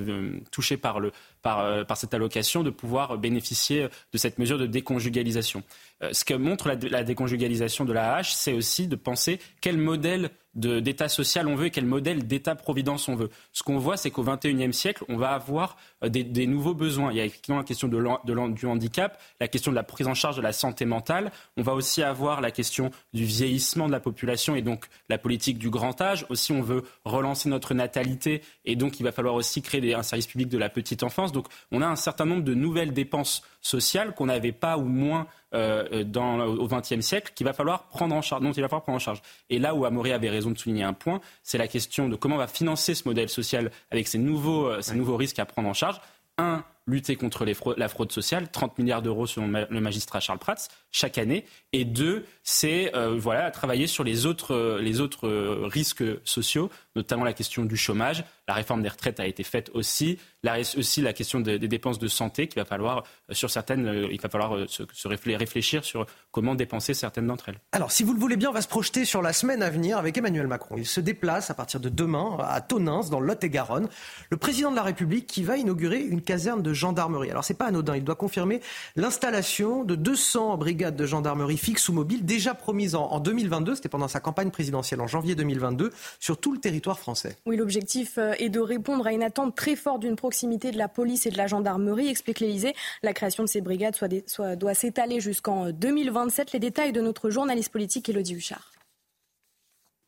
touchées 0.50 0.76
par 0.76 1.00
le, 1.00 1.12
euh, 1.44 1.84
par, 1.84 1.96
cette 1.96 2.14
allocation 2.14 2.62
de 2.62 2.70
pouvoir 2.70 3.18
bénéficier 3.18 3.88
de 4.12 4.18
cette 4.18 4.38
mesure 4.38 4.58
de 4.58 4.66
déconjugalisation. 4.66 5.64
Euh, 6.02 6.10
ce 6.12 6.24
que 6.24 6.34
montre 6.34 6.68
la, 6.68 7.02
déconjugalisation 7.02 7.84
de 7.84 7.92
la 7.92 8.14
hache, 8.14 8.32
c'est 8.32 8.52
aussi 8.52 8.86
de 8.86 8.94
penser 8.94 9.40
quel 9.60 9.76
modèle 9.76 10.30
d'État 10.54 11.08
social 11.08 11.48
on 11.48 11.54
veut 11.54 11.66
et 11.66 11.70
quel 11.70 11.86
modèle 11.86 12.26
d'État-providence 12.26 13.08
on 13.08 13.14
veut. 13.14 13.30
Ce 13.52 13.62
qu'on 13.62 13.78
voit, 13.78 13.96
c'est 13.96 14.10
qu'au 14.10 14.22
XXIe 14.22 14.72
siècle, 14.72 15.04
on 15.08 15.16
va 15.16 15.30
avoir 15.30 15.76
euh, 16.04 16.08
des, 16.08 16.46
nouveaux 16.46 16.74
besoins. 16.74 17.10
Il 17.10 17.16
y 17.16 17.20
a 17.20 17.24
effectivement 17.24 17.58
la 17.58 17.64
question 17.64 17.88
du 17.88 18.66
handicap, 18.66 19.20
la 19.40 19.48
question 19.48 19.70
de 19.70 19.76
la 19.76 19.82
prise 19.82 20.06
en 20.06 20.14
charge 20.14 20.36
de 20.36 20.42
la 20.42 20.52
santé 20.52 20.84
mentale. 20.84 21.32
On 21.56 21.62
va 21.62 21.74
aussi 21.74 22.02
avoir 22.02 22.40
la 22.40 22.50
question 22.50 22.90
du 23.14 23.24
vieillissement 23.24 23.86
de 23.86 23.92
la 23.92 24.00
population 24.00 24.54
et 24.54 24.62
donc 24.62 24.86
la 25.08 25.18
politique 25.18 25.58
du 25.58 25.70
grand 25.70 26.00
âge. 26.00 26.26
Aussi, 26.28 26.52
on 26.52 26.62
veut 26.62 26.84
relancer 27.04 27.48
notre 27.48 27.74
natalité 27.74 28.42
et 28.64 28.76
donc 28.76 29.00
il 29.00 29.04
va 29.04 29.12
falloir 29.12 29.34
aussi 29.34 29.62
créer 29.62 29.94
un 29.94 30.02
service 30.02 30.26
public 30.26 30.48
de 30.48 30.58
la 30.58 30.68
petite 30.68 31.02
enfance. 31.02 31.32
Donc 31.32 31.46
on 31.70 31.80
a 31.82 31.86
un 31.86 31.96
certain 31.96 32.24
nombre 32.24 32.42
de 32.42 32.54
nouvelles 32.54 32.92
dépenses 32.92 33.42
sociales 33.62 34.14
qu'on 34.14 34.26
n'avait 34.26 34.52
pas 34.52 34.76
ou 34.76 34.84
moins 34.84 35.26
euh, 35.54 36.04
dans, 36.04 36.40
au 36.40 36.66
XXe 36.66 37.00
siècle 37.00 37.32
qu'il 37.34 37.46
va 37.46 37.52
falloir 37.52 37.84
prendre 37.84 38.14
en 38.14 38.20
charge, 38.20 38.42
dont 38.42 38.52
il 38.52 38.60
va 38.60 38.68
falloir 38.68 38.82
prendre 38.82 38.96
en 38.96 39.00
charge. 39.00 39.22
Et 39.48 39.58
là 39.58 39.74
où 39.74 39.84
Amaury 39.84 40.12
avait 40.12 40.28
raison 40.28 40.50
de 40.50 40.58
souligner 40.58 40.82
un 40.82 40.92
point, 40.92 41.20
c'est 41.42 41.58
la 41.58 41.68
question 41.68 42.08
de 42.08 42.16
comment 42.16 42.34
on 42.34 42.38
va 42.38 42.48
financer 42.48 42.94
ce 42.94 43.08
modèle 43.08 43.28
social 43.28 43.70
avec 43.90 44.08
ces 44.08 44.18
nouveaux, 44.18 44.66
euh, 44.66 44.82
ces 44.82 44.94
nouveaux 44.94 45.16
risques 45.16 45.38
à 45.38 45.46
prendre 45.46 45.68
en 45.68 45.74
charge. 45.74 46.00
Un, 46.38 46.64
lutter 46.86 47.16
contre 47.16 47.46
la 47.76 47.88
fraude 47.88 48.10
sociale, 48.10 48.50
30 48.50 48.78
milliards 48.78 49.02
d'euros 49.02 49.26
selon 49.26 49.46
le 49.46 49.80
magistrat 49.80 50.18
Charles 50.18 50.38
Prats 50.38 50.68
chaque 50.92 51.18
année. 51.18 51.44
Et 51.72 51.84
deux, 51.84 52.24
c'est 52.42 52.94
euh, 52.94 53.16
voilà, 53.18 53.50
travailler 53.50 53.86
sur 53.86 54.04
les 54.04 54.26
autres, 54.26 54.78
les 54.80 55.00
autres 55.00 55.28
risques 55.66 56.04
sociaux, 56.24 56.70
notamment 56.94 57.24
la 57.24 57.32
question 57.32 57.64
du 57.64 57.76
chômage. 57.76 58.24
La 58.48 58.54
réforme 58.54 58.82
des 58.82 58.88
retraites 58.88 59.20
a 59.20 59.26
été 59.26 59.44
faite 59.44 59.70
aussi. 59.72 60.18
Là, 60.42 60.58
aussi 60.76 61.00
la 61.00 61.12
question 61.12 61.38
des, 61.38 61.58
dépenses 61.60 62.00
de 62.00 62.08
santé 62.08 62.48
qu'il 62.48 62.60
va 62.60 62.64
falloir, 62.64 63.04
euh, 63.30 63.34
sur 63.34 63.50
certaines, 63.50 63.86
euh, 63.86 64.08
il 64.10 64.20
va 64.20 64.28
falloir 64.28 64.56
euh, 64.56 64.66
se, 64.66 65.08
réfléchir 65.08 65.84
sur 65.84 66.06
comment 66.32 66.56
dépenser 66.56 66.92
certaines 66.92 67.28
d'entre 67.28 67.50
elles. 67.50 67.60
Alors, 67.70 67.92
si 67.92 68.02
vous 68.02 68.12
le 68.12 68.18
voulez 68.18 68.36
bien, 68.36 68.50
on 68.50 68.52
va 68.52 68.62
se 68.62 68.68
projeter 68.68 69.04
sur 69.04 69.22
la 69.22 69.32
semaine 69.32 69.62
à 69.62 69.70
venir 69.70 69.96
avec 69.96 70.18
Emmanuel 70.18 70.48
Macron. 70.48 70.74
Il 70.76 70.86
se 70.86 71.00
déplace 71.00 71.50
à 71.50 71.54
partir 71.54 71.78
de 71.78 71.88
demain 71.88 72.36
à 72.40 72.60
Tonins, 72.60 73.08
dans 73.10 73.20
Lot-et-Garonne. 73.20 73.88
Le 74.30 74.36
président 74.36 74.72
de 74.72 74.76
la 74.76 74.82
République 74.82 75.28
qui 75.28 75.44
va 75.44 75.56
inaugurer 75.56 76.00
une 76.00 76.20
caserne 76.20 76.62
de 76.62 76.72
gendarmerie. 76.72 77.30
Alors, 77.30 77.44
c'est 77.44 77.54
pas 77.54 77.66
anodin. 77.66 77.96
Il 77.96 78.02
doit 78.02 78.16
confirmer 78.16 78.60
l'installation 78.96 79.84
de 79.84 79.94
200 79.94 80.56
brigades 80.56 80.81
de 80.90 81.06
gendarmerie 81.06 81.56
fixes 81.56 81.88
ou 81.88 81.92
mobiles 81.92 82.24
déjà 82.24 82.54
promises 82.54 82.94
en, 82.94 83.04
en 83.04 83.20
2022. 83.20 83.76
C'était 83.76 83.88
pendant 83.88 84.08
sa 84.08 84.20
campagne 84.20 84.50
présidentielle 84.50 85.00
en 85.00 85.06
janvier 85.06 85.34
2022 85.34 85.90
sur 86.18 86.38
tout 86.38 86.52
le 86.52 86.58
territoire 86.58 86.98
français. 86.98 87.36
Oui, 87.46 87.56
l'objectif 87.56 88.18
est 88.38 88.48
de 88.48 88.60
répondre 88.60 89.06
à 89.06 89.12
une 89.12 89.22
attente 89.22 89.54
très 89.54 89.76
forte 89.76 90.00
d'une 90.00 90.16
proximité 90.16 90.70
de 90.70 90.78
la 90.78 90.88
police 90.88 91.26
et 91.26 91.30
de 91.30 91.36
la 91.36 91.46
gendarmerie, 91.46 92.08
explique 92.08 92.40
l'Elysée. 92.40 92.74
La 93.02 93.12
création 93.12 93.44
de 93.44 93.48
ces 93.48 93.60
brigades 93.60 93.96
doit 94.58 94.74
s'étaler 94.74 95.20
jusqu'en 95.20 95.70
2027. 95.70 96.52
Les 96.52 96.58
détails 96.58 96.92
de 96.92 97.00
notre 97.00 97.30
journaliste 97.30 97.70
politique 97.70 98.08
Elodie 98.08 98.34
Huchard. 98.34 98.72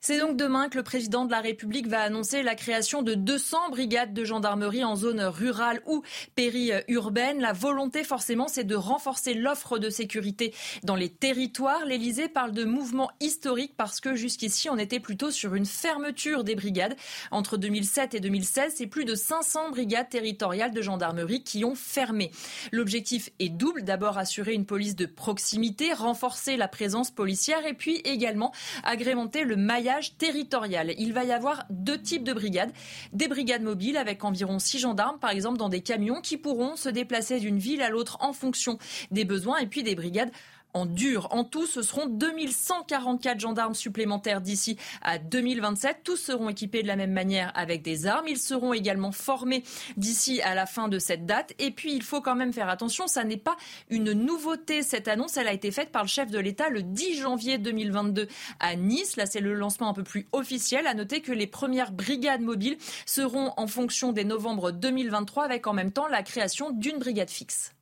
C'est 0.07 0.19
donc 0.19 0.37
demain 0.37 0.69
que 0.69 0.77
le 0.77 0.83
président 0.83 1.25
de 1.25 1.31
la 1.31 1.40
République 1.40 1.87
va 1.87 2.03
annoncer 2.03 2.43
la 2.43 2.55
création 2.55 3.01
de 3.01 3.14
200 3.14 3.71
brigades 3.71 4.12
de 4.12 4.23
gendarmerie 4.23 4.85
en 4.85 4.97
zone 4.97 5.23
rurale 5.23 5.81
ou 5.87 6.03
périurbaine. 6.35 7.40
La 7.40 7.55
volonté, 7.55 8.05
forcément, 8.05 8.47
c'est 8.47 8.64
de 8.64 8.75
renforcer 8.75 9.33
l'offre 9.33 9.79
de 9.79 9.88
sécurité 9.88 10.53
dans 10.83 10.95
les 10.95 11.09
territoires. 11.09 11.87
L'Élysée 11.87 12.29
parle 12.29 12.53
de 12.53 12.64
mouvement 12.64 13.11
historique 13.21 13.73
parce 13.79 13.99
que 13.99 14.14
jusqu'ici, 14.14 14.69
on 14.69 14.77
était 14.77 15.01
plutôt 15.01 15.31
sur 15.31 15.55
une 15.55 15.64
fermeture 15.64 16.45
des 16.45 16.55
brigades. 16.55 16.97
Entre 17.31 17.57
2007 17.57 18.12
et 18.12 18.21
2016, 18.21 18.75
c'est 18.77 18.87
plus 18.87 19.07
de 19.07 19.14
500 19.14 19.71
brigades 19.71 20.11
territoriales 20.11 20.75
de 20.75 20.83
gendarmerie 20.83 21.43
qui 21.43 21.64
ont 21.64 21.75
fermé. 21.75 22.31
L'objectif 22.73 23.31
est 23.38 23.49
double. 23.49 23.85
D'abord, 23.85 24.19
assurer 24.19 24.53
une 24.53 24.67
police 24.67 24.97
de 24.97 25.07
proximité, 25.07 25.95
renforcer 25.95 26.59
la 26.59 26.69
présence 26.69 27.11
policière 27.11 27.64
et 27.64 27.73
puis 27.73 28.03
également 28.05 28.53
agrémenter 28.83 29.45
le 29.45 29.57
maillage 29.57 29.93
territorial. 30.18 30.94
Il 30.98 31.12
va 31.12 31.24
y 31.24 31.33
avoir 31.33 31.64
deux 31.70 32.00
types 32.00 32.24
de 32.24 32.33
brigades. 32.33 32.72
Des 33.12 33.28
brigades 33.28 33.62
mobiles 33.62 33.96
avec 33.96 34.24
environ 34.24 34.59
six 34.59 34.78
gendarmes, 34.78 35.18
par 35.18 35.30
exemple, 35.30 35.59
dans 35.59 35.68
des 35.68 35.80
camions 35.80 36.20
qui 36.20 36.37
pourront 36.37 36.76
se 36.76 36.88
déplacer 36.88 37.40
d'une 37.40 37.59
ville 37.59 37.83
à 37.83 37.90
l'autre 37.90 38.18
en 38.20 38.33
fonction 38.33 38.78
des 39.11 39.24
besoins. 39.24 39.59
Et 39.59 39.66
puis 39.66 39.83
des 39.83 39.94
brigades 39.94 40.30
en 40.74 40.87
dur. 40.87 41.28
En 41.30 41.44
tout, 41.44 41.66
ce 41.66 41.82
seront 41.82 42.06
2144 42.06 43.40
gendarmes 43.40 43.74
supplémentaires 43.74 44.40
d'ici 44.40 44.76
à 45.02 45.18
2027. 45.18 45.98
Tous 46.04 46.16
seront 46.16 46.48
équipés 46.48 46.82
de 46.82 46.88
la 46.88 46.96
même 46.96 47.12
manière 47.12 47.52
avec 47.54 47.82
des 47.82 48.06
armes. 48.06 48.28
Ils 48.28 48.38
seront 48.38 48.72
également 48.72 49.12
formés 49.12 49.62
d'ici 49.96 50.42
à 50.42 50.54
la 50.54 50.66
fin 50.66 50.88
de 50.88 50.98
cette 50.98 51.26
date. 51.26 51.54
Et 51.58 51.70
puis, 51.70 51.94
il 51.94 52.02
faut 52.02 52.20
quand 52.20 52.34
même 52.34 52.52
faire 52.52 52.68
attention, 52.68 53.06
ça 53.06 53.24
n'est 53.24 53.37
pas 53.37 53.56
une 53.88 54.12
nouveauté. 54.12 54.82
Cette 54.82 55.08
annonce, 55.08 55.37
elle 55.37 55.48
a 55.48 55.52
été 55.52 55.70
faite 55.70 55.90
par 55.90 56.02
le 56.02 56.08
chef 56.08 56.30
de 56.30 56.38
l'État 56.38 56.68
le 56.68 56.82
10 56.82 57.18
janvier 57.18 57.58
2022 57.58 58.28
à 58.60 58.76
Nice. 58.76 59.16
Là, 59.16 59.26
c'est 59.26 59.40
le 59.40 59.54
lancement 59.54 59.88
un 59.88 59.94
peu 59.94 60.04
plus 60.04 60.26
officiel. 60.32 60.87
À 60.87 60.94
noter 60.94 61.20
que 61.20 61.32
les 61.32 61.46
premières 61.46 61.92
brigades 61.92 62.42
mobiles 62.42 62.76
seront 63.06 63.52
en 63.56 63.66
fonction 63.66 64.12
des 64.12 64.24
novembre 64.24 64.72
2023 64.72 65.44
avec 65.44 65.66
en 65.66 65.72
même 65.72 65.92
temps 65.92 66.08
la 66.08 66.22
création 66.22 66.70
d'une 66.70 66.98
brigade 66.98 67.30
fixe. 67.30 67.74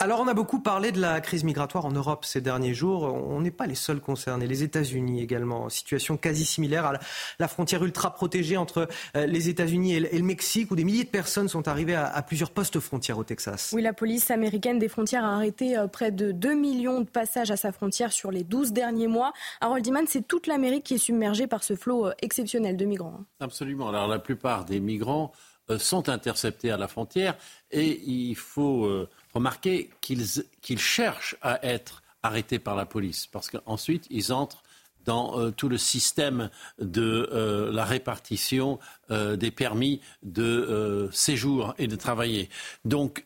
Alors 0.00 0.20
on 0.20 0.28
a 0.28 0.34
beaucoup 0.34 0.60
parlé 0.60 0.92
de 0.92 1.00
la 1.00 1.20
crise 1.20 1.42
migratoire 1.42 1.84
en 1.84 1.90
Europe 1.90 2.24
ces 2.24 2.40
derniers 2.40 2.72
jours. 2.72 3.02
On 3.02 3.40
n'est 3.40 3.50
pas 3.50 3.66
les 3.66 3.74
seuls 3.74 4.00
concernés. 4.00 4.46
Les 4.46 4.62
États-Unis 4.62 5.20
également, 5.20 5.68
situation 5.70 6.16
quasi 6.16 6.44
similaire 6.44 6.86
à 6.86 7.00
la 7.40 7.48
frontière 7.48 7.82
ultra 7.82 8.14
protégée 8.14 8.56
entre 8.56 8.86
euh, 9.16 9.26
les 9.26 9.48
États-Unis 9.48 9.94
et 9.94 10.18
le 10.18 10.22
Mexique, 10.22 10.70
où 10.70 10.76
des 10.76 10.84
milliers 10.84 11.02
de 11.02 11.08
personnes 11.08 11.48
sont 11.48 11.66
arrivées 11.66 11.96
à 11.96 12.22
plusieurs 12.22 12.52
postes 12.52 12.78
frontières 12.78 13.18
au 13.18 13.24
Texas. 13.24 13.72
Oui, 13.74 13.82
la 13.82 13.92
police 13.92 14.30
américaine 14.30 14.78
des 14.78 14.88
frontières 14.88 15.24
a 15.24 15.34
arrêté 15.34 15.76
euh, 15.76 15.88
près 15.88 16.12
de 16.12 16.30
2 16.30 16.54
millions 16.54 17.00
de 17.00 17.08
passages 17.08 17.50
à 17.50 17.56
sa 17.56 17.72
frontière 17.72 18.12
sur 18.12 18.30
les 18.30 18.44
12 18.44 18.72
derniers 18.72 19.08
mois. 19.08 19.32
Harold 19.60 19.84
Iman, 19.84 20.04
c'est 20.06 20.28
toute 20.28 20.46
l'Amérique 20.46 20.84
qui 20.84 20.94
est 20.94 20.98
submergée 20.98 21.48
par 21.48 21.64
ce 21.64 21.74
flot 21.74 22.06
euh, 22.06 22.12
exceptionnel 22.22 22.76
de 22.76 22.84
migrants. 22.84 23.16
Hein. 23.18 23.24
Absolument. 23.40 23.88
Alors 23.88 24.06
la 24.06 24.20
plupart 24.20 24.64
des 24.64 24.78
migrants 24.78 25.32
sont 25.78 26.08
interceptés 26.08 26.70
à 26.70 26.76
la 26.76 26.86
frontière 26.86 27.36
et 27.72 28.00
il 28.06 28.36
faut 28.36 28.88
remarquez 29.38 29.90
qu'ils 30.00 30.78
cherchent 30.78 31.36
à 31.42 31.64
être 31.64 32.02
arrêtés 32.22 32.58
par 32.58 32.76
la 32.76 32.86
police, 32.86 33.26
parce 33.26 33.48
qu'ensuite, 33.48 34.06
ils 34.10 34.32
entrent 34.32 34.62
dans 35.04 35.38
euh, 35.38 35.50
tout 35.50 35.68
le 35.68 35.78
système 35.78 36.50
de 36.78 37.30
euh, 37.32 37.72
la 37.72 37.84
répartition 37.84 38.78
euh, 39.10 39.36
des 39.36 39.50
permis 39.50 40.00
de 40.22 41.08
séjour 41.12 41.74
et 41.78 41.86
de 41.86 41.96
travailler. 41.96 42.50
Donc, 42.84 43.24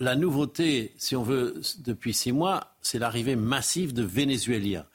la 0.00 0.16
nouveauté, 0.16 0.94
si 0.96 1.14
on 1.14 1.22
veut, 1.22 1.60
depuis 1.78 2.14
six 2.14 2.32
mois, 2.32 2.74
c'est 2.80 2.98
l'arrivée 2.98 3.36
massive 3.36 3.92
de 3.92 4.02
Vénézuéliens. 4.02 4.86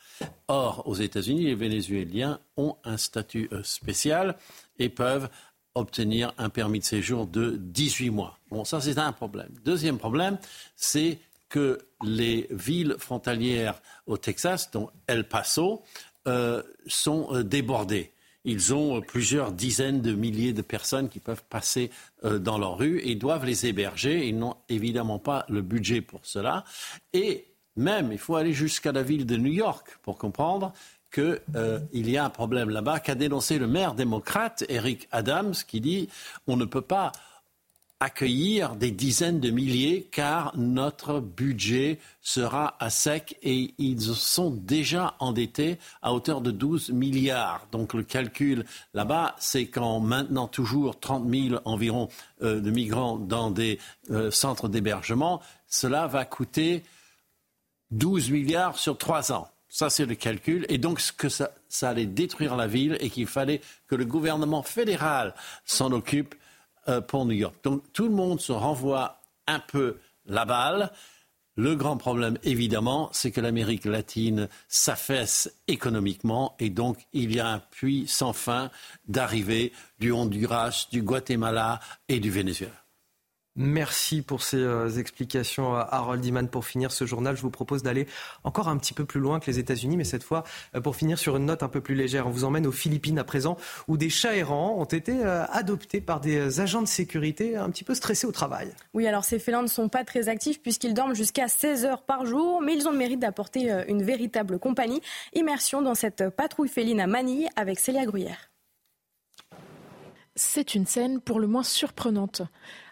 Or, 0.47 0.81
aux 0.87 0.95
États-Unis, 0.95 1.45
les 1.45 1.55
Vénézuéliens 1.55 2.39
ont 2.57 2.75
un 2.83 2.97
statut 2.97 3.49
spécial 3.63 4.35
et 4.79 4.89
peuvent 4.89 5.29
obtenir 5.75 6.33
un 6.37 6.49
permis 6.49 6.79
de 6.79 6.85
séjour 6.85 7.27
de 7.27 7.57
18 7.57 8.09
mois. 8.09 8.39
Bon, 8.49 8.65
ça 8.65 8.81
c'est 8.81 8.97
un 8.97 9.11
problème. 9.11 9.49
Deuxième 9.63 9.97
problème, 9.97 10.37
c'est 10.75 11.19
que 11.49 11.79
les 12.03 12.47
villes 12.49 12.95
frontalières 12.97 13.81
au 14.07 14.17
Texas, 14.17 14.71
dont 14.71 14.89
El 15.07 15.27
Paso, 15.27 15.83
euh, 16.27 16.63
sont 16.87 17.27
euh, 17.31 17.43
débordées. 17.43 18.11
Ils 18.45 18.73
ont 18.73 19.01
plusieurs 19.01 19.51
dizaines 19.51 20.01
de 20.01 20.13
milliers 20.13 20.53
de 20.53 20.61
personnes 20.61 21.09
qui 21.09 21.19
peuvent 21.19 21.43
passer 21.49 21.89
euh, 22.23 22.37
dans 22.37 22.57
leur 22.57 22.77
rue 22.77 23.01
et 23.03 23.15
doivent 23.15 23.45
les 23.45 23.65
héberger. 23.65 24.27
Ils 24.27 24.37
n'ont 24.37 24.55
évidemment 24.69 25.19
pas 25.19 25.45
le 25.49 25.61
budget 25.61 26.01
pour 26.01 26.21
cela. 26.23 26.63
Et 27.13 27.45
même, 27.75 28.11
il 28.11 28.19
faut 28.19 28.35
aller 28.35 28.53
jusqu'à 28.53 28.91
la 28.91 29.03
ville 29.03 29.25
de 29.25 29.35
New 29.35 29.51
York 29.51 29.97
pour 30.03 30.17
comprendre 30.17 30.73
qu'il 31.15 31.39
euh, 31.55 31.79
y 31.93 32.17
a 32.17 32.25
un 32.25 32.29
problème 32.29 32.69
là-bas 32.69 32.99
qu'a 32.99 33.15
dénoncé 33.15 33.57
le 33.57 33.67
maire 33.67 33.93
démocrate 33.93 34.65
Eric 34.67 35.07
Adams 35.13 35.53
qui 35.65 35.79
dit 35.79 36.09
on 36.45 36.57
ne 36.57 36.65
peut 36.65 36.81
pas 36.81 37.13
accueillir 38.01 38.75
des 38.75 38.91
dizaines 38.91 39.39
de 39.39 39.49
milliers 39.49 40.09
car 40.11 40.51
notre 40.57 41.21
budget 41.21 41.99
sera 42.21 42.75
à 42.81 42.89
sec 42.89 43.37
et 43.41 43.73
ils 43.77 44.01
sont 44.01 44.51
déjà 44.51 45.15
endettés 45.19 45.79
à 46.01 46.13
hauteur 46.13 46.41
de 46.41 46.51
12 46.51 46.89
milliards. 46.89 47.65
Donc 47.71 47.93
le 47.93 48.03
calcul 48.03 48.65
là-bas, 48.93 49.37
c'est 49.39 49.67
qu'en 49.67 50.01
maintenant 50.01 50.47
toujours 50.49 50.99
30 50.99 51.29
000 51.33 51.61
environ 51.63 52.09
euh, 52.41 52.59
de 52.59 52.69
migrants 52.69 53.17
dans 53.17 53.49
des 53.49 53.79
euh, 54.11 54.29
centres 54.29 54.67
d'hébergement, 54.67 55.41
cela 55.67 56.07
va 56.07 56.25
coûter 56.25 56.83
12 57.91 58.29
milliards 58.31 58.77
sur 58.77 58.97
trois 58.97 59.31
ans. 59.31 59.47
Ça, 59.75 59.89
c'est 59.89 60.05
le 60.05 60.15
calcul. 60.15 60.65
Et 60.69 60.77
donc, 60.77 61.01
que 61.17 61.27
ça, 61.27 61.51
allait 61.81 62.05
détruire 62.05 62.55
la 62.55 62.65
ville 62.65 62.95
et 63.01 63.09
qu'il 63.09 63.27
fallait 63.27 63.59
que 63.87 63.95
le 63.95 64.05
gouvernement 64.05 64.63
fédéral 64.63 65.35
s'en 65.65 65.91
occupe 65.91 66.33
euh, 66.87 67.01
pour 67.01 67.25
New 67.25 67.33
York. 67.33 67.57
Donc, 67.61 67.83
tout 67.91 68.05
le 68.05 68.15
monde 68.15 68.39
se 68.39 68.53
renvoie 68.53 69.19
un 69.47 69.59
peu 69.59 69.97
la 70.27 70.45
balle. 70.45 70.93
Le 71.57 71.75
grand 71.75 71.97
problème, 71.97 72.37
évidemment, 72.43 73.09
c'est 73.11 73.31
que 73.31 73.41
l'Amérique 73.41 73.83
latine 73.83 74.47
s'affaisse 74.69 75.53
économiquement 75.67 76.55
et 76.57 76.69
donc 76.69 77.05
il 77.11 77.35
y 77.35 77.41
a 77.41 77.49
un 77.49 77.59
puits 77.59 78.07
sans 78.07 78.31
fin 78.31 78.71
d'arrivée 79.09 79.73
du 79.99 80.13
Honduras, 80.13 80.87
du 80.89 81.01
Guatemala 81.01 81.81
et 82.07 82.21
du 82.21 82.31
Venezuela. 82.31 82.84
Merci 83.57 84.21
pour 84.21 84.43
ces 84.43 84.57
euh, 84.57 84.89
explications, 84.97 85.75
Harold 85.75 86.23
Iman. 86.25 86.49
Pour 86.49 86.65
finir 86.65 86.91
ce 86.91 87.05
journal, 87.05 87.37
je 87.37 87.41
vous 87.41 87.49
propose 87.49 87.83
d'aller 87.83 88.05
encore 88.43 88.67
un 88.67 88.75
petit 88.75 88.93
peu 88.93 89.05
plus 89.05 89.21
loin 89.21 89.39
que 89.39 89.49
les 89.49 89.59
États-Unis, 89.59 89.95
mais 89.95 90.03
cette 90.03 90.23
fois 90.23 90.43
euh, 90.75 90.81
pour 90.81 90.97
finir 90.97 91.17
sur 91.17 91.37
une 91.37 91.45
note 91.45 91.63
un 91.63 91.69
peu 91.69 91.79
plus 91.79 91.95
légère. 91.95 92.27
On 92.27 92.31
vous 92.31 92.43
emmène 92.43 92.67
aux 92.67 92.73
Philippines 92.73 93.17
à 93.17 93.23
présent, 93.23 93.55
où 93.87 93.95
des 93.95 94.09
chats 94.09 94.35
errants 94.35 94.75
ont 94.77 94.83
été 94.83 95.13
euh, 95.23 95.45
adoptés 95.45 96.01
par 96.01 96.19
des 96.19 96.59
agents 96.59 96.81
de 96.81 96.87
sécurité 96.87 97.55
un 97.55 97.69
petit 97.69 97.85
peu 97.85 97.95
stressés 97.95 98.27
au 98.27 98.33
travail. 98.33 98.73
Oui, 98.93 99.07
alors 99.07 99.23
ces 99.23 99.39
félins 99.39 99.61
ne 99.61 99.67
sont 99.67 99.87
pas 99.87 100.03
très 100.03 100.27
actifs 100.27 100.61
puisqu'ils 100.61 100.93
dorment 100.93 101.15
jusqu'à 101.15 101.47
16 101.47 101.85
heures 101.85 102.01
par 102.01 102.25
jour, 102.25 102.61
mais 102.61 102.75
ils 102.75 102.85
ont 102.89 102.91
le 102.91 102.97
mérite 102.97 103.21
d'apporter 103.21 103.85
une 103.87 104.03
véritable 104.03 104.59
compagnie. 104.59 105.01
Immersion 105.33 105.81
dans 105.81 105.95
cette 105.95 106.29
patrouille 106.29 106.67
féline 106.67 106.99
à 106.99 107.07
Manille 107.07 107.47
avec 107.55 107.79
Célia 107.79 108.05
Gruyère. 108.05 108.49
C'est 110.35 110.75
une 110.75 110.85
scène 110.85 111.21
pour 111.21 111.39
le 111.39 111.47
moins 111.47 111.63
surprenante. 111.63 112.41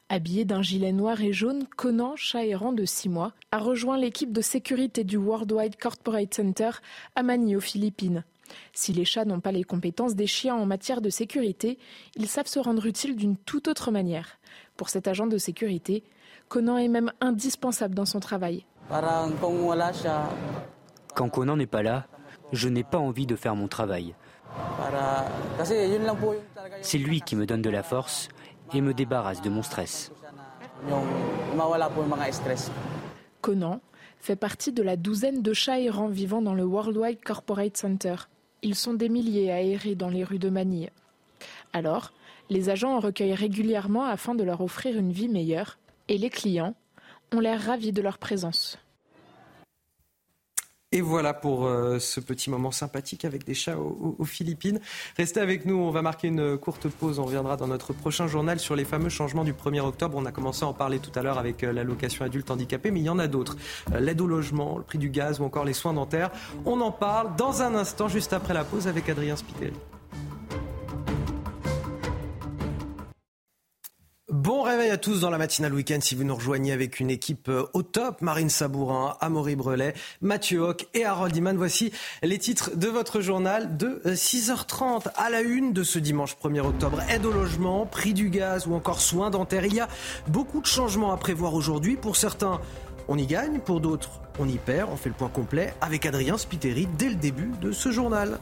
Habillé 0.09 0.45
d'un 0.45 0.61
gilet 0.61 0.91
noir 0.91 1.21
et 1.21 1.33
jaune, 1.33 1.65
Conan, 1.75 2.15
chat 2.15 2.45
errant 2.45 2.73
de 2.73 2.85
6 2.85 3.09
mois, 3.09 3.31
a 3.51 3.57
rejoint 3.57 3.97
l'équipe 3.97 4.31
de 4.31 4.41
sécurité 4.41 5.03
du 5.03 5.17
Worldwide 5.17 5.77
Corporate 5.77 6.33
Center 6.33 6.71
à 7.15 7.23
Manille, 7.23 7.55
aux 7.55 7.61
Philippines. 7.61 8.23
Si 8.73 8.93
les 8.93 9.05
chats 9.05 9.25
n'ont 9.25 9.39
pas 9.39 9.51
les 9.51 9.63
compétences 9.63 10.15
des 10.15 10.27
chiens 10.27 10.55
en 10.55 10.65
matière 10.65 11.01
de 11.01 11.09
sécurité, 11.09 11.79
ils 12.15 12.27
savent 12.27 12.47
se 12.47 12.59
rendre 12.59 12.85
utiles 12.85 13.15
d'une 13.15 13.37
toute 13.37 13.67
autre 13.67 13.91
manière. 13.91 14.37
Pour 14.77 14.89
cet 14.89 15.07
agent 15.07 15.25
de 15.25 15.37
sécurité, 15.37 16.03
Conan 16.49 16.77
est 16.77 16.89
même 16.89 17.11
indispensable 17.21 17.95
dans 17.95 18.05
son 18.05 18.19
travail. 18.19 18.65
Quand 21.15 21.29
Conan 21.29 21.57
n'est 21.57 21.65
pas 21.65 21.81
là, 21.81 22.05
je 22.51 22.69
n'ai 22.69 22.83
pas 22.83 22.99
envie 22.99 23.25
de 23.25 23.35
faire 23.35 23.55
mon 23.55 23.67
travail. 23.67 24.13
C'est 26.81 26.97
lui 26.97 27.21
qui 27.21 27.35
me 27.35 27.45
donne 27.45 27.61
de 27.61 27.69
la 27.69 27.81
force 27.81 28.29
et 28.73 28.82
me 28.82 28.93
débarrasse 28.93 29.41
de 29.41 29.49
mon 29.49 29.63
stress. 29.63 30.12
Conan 33.41 33.82
fait 34.19 34.36
partie 34.36 34.71
de 34.71 34.84
la 34.84 34.95
douzaine 34.95 35.41
de 35.41 35.54
chats 35.54 35.80
errants 35.80 36.08
vivant 36.08 36.41
dans 36.41 36.54
le 36.54 36.63
Worldwide 36.63 37.23
Corporate 37.23 37.76
Center. 37.76 38.15
Ils 38.62 38.76
sont 38.76 38.93
des 38.93 39.10
milliers 39.10 39.52
à 39.52 39.62
errer 39.62 39.95
dans 39.95 40.10
les 40.10 40.23
rues 40.23 40.39
de 40.39 40.49
Manille. 40.49 40.89
Alors, 41.73 42.13
les 42.49 42.69
agents 42.69 42.95
en 42.95 42.99
recueillent 42.99 43.34
régulièrement 43.34 44.06
afin 44.06 44.36
de 44.36 44.43
leur 44.43 44.62
offrir 44.62 44.97
une 44.97 45.12
vie 45.12 45.28
meilleure, 45.28 45.78
et 46.08 46.17
les 46.17 46.30
clients 46.30 46.76
ont 47.34 47.39
l'air 47.39 47.62
ravis 47.62 47.91
de 47.91 48.02
leur 48.02 48.17
présence. 48.17 48.78
Et 50.95 51.01
voilà 51.01 51.34
pour 51.34 51.65
euh, 51.65 51.97
ce 51.97 52.19
petit 52.19 52.51
moment 52.51 52.69
sympathique 52.69 53.25
avec 53.25 53.45
des 53.45 53.56
chats 53.56 53.79
aux, 53.79 54.23
Philippines. 54.25 54.79
Restez 55.17 55.39
avec 55.39 55.65
nous, 55.65 55.75
on 55.75 55.89
va 55.89 56.03
marquer 56.03 56.27
une 56.27 56.56
courte 56.56 56.88
pause. 56.88 57.17
On 57.17 57.25
reviendra 57.25 57.58
dans 57.58 57.65
notre 57.65 57.93
prochain 57.93 58.27
journal 58.27 58.60
sur 58.60 58.75
les 58.75 58.86
fameux 58.86 59.10
changements 59.10 59.43
du 59.43 59.53
1er 59.53 59.79
octobre. 59.79 60.15
On 60.15 60.25
a 60.27 60.32
commencé 60.32 60.63
à 60.63 60.67
en 60.67 60.73
parler 60.73 60.99
tout 60.99 61.12
à 61.15 61.23
l'heure 61.23 61.39
avec 61.39 61.63
euh, 61.63 61.73
l'allocation 61.73 62.25
adulte 62.25 62.51
handicapé, 62.51 62.91
mais 62.91 62.99
il 62.99 63.06
y 63.06 63.10
en 63.10 63.17
a 63.17 63.25
d'autres. 63.25 63.58
Euh, 63.91 63.99
l'aide 63.99 64.21
au 64.21 64.27
logement, 64.27 64.77
le 64.77 64.84
prix 64.84 64.99
du 64.99 65.10
gaz 65.10 65.39
ou 65.39 65.45
encore 65.45 65.65
les 65.65 65.73
soins 65.73 65.93
dentaires. 65.93 66.29
On 66.63 66.79
en 66.79 66.91
parle 66.91 67.36
dans 67.38 67.63
un 67.63 67.73
instant, 67.73 68.08
juste 68.08 68.32
après 68.32 68.53
la 68.53 68.63
pause, 68.63 68.88
avec 68.88 69.10
Adrien 69.10 69.36
Spiteri. 69.36 69.73
Bon 74.34 74.63
réveil 74.63 74.89
à 74.89 74.98
tous 74.98 75.22
dans 75.22 75.30
la 75.30 75.38
matinale 75.38 75.76
week-end 75.76 76.00
si 76.02 76.15
vous 76.15 76.24
nous 76.24 76.34
rejoignez 76.34 76.72
avec 76.72 77.00
une 77.00 77.12
équipe 77.12 77.50
euh, 77.50 77.67
au 77.74 77.84
top. 77.84 78.19
Marine 78.24 78.50
Sabourin, 78.50 79.15
Amaury 79.22 79.56
Brelet, 79.56 79.93
Mathieu 80.22 80.62
Hoc 80.62 80.88
et 80.96 81.06
Harold 81.06 81.36
Iman. 81.36 81.56
Voici 81.56 81.91
les 82.24 82.39
titres 82.39 82.76
de 82.76 82.88
votre 82.88 83.22
journal 83.22 83.78
de 83.78 84.02
6h30 84.06 85.06
euh, 85.06 85.12
à 85.17 85.30
la 85.30 85.41
une 85.41 85.72
de 85.72 85.84
ce 85.84 86.00
dimanche 86.00 86.36
1er 86.43 86.62
octobre. 86.62 87.00
Aide 87.12 87.28
au 87.28 87.32
logement, 87.32 87.86
prix 87.86 88.15
du 88.15 88.32
gaz 88.32 88.65
ou 88.65 88.74
encore 88.74 89.02
soins 89.02 89.30
dentaires. 89.30 89.67
Il 89.67 89.76
y 89.76 89.80
a 89.80 89.88
beaucoup 90.28 90.62
de 90.62 90.65
changements 90.65 91.13
à 91.13 91.17
prévoir 91.17 91.54
aujourd'hui. 91.54 91.96
Pour 91.96 92.15
certains, 92.15 92.60
on 93.07 93.17
y 93.17 93.25
gagne, 93.25 93.59
pour 93.59 93.81
d'autres, 93.81 94.09
on 94.39 94.47
y 94.47 94.57
perd. 94.57 94.89
On 94.91 94.97
fait 94.97 95.09
le 95.09 95.15
point 95.15 95.29
complet 95.29 95.73
avec 95.81 96.05
Adrien 96.05 96.37
Spiteri 96.37 96.87
dès 96.97 97.09
le 97.09 97.15
début 97.15 97.51
de 97.61 97.71
ce 97.71 97.91
journal. 97.91 98.39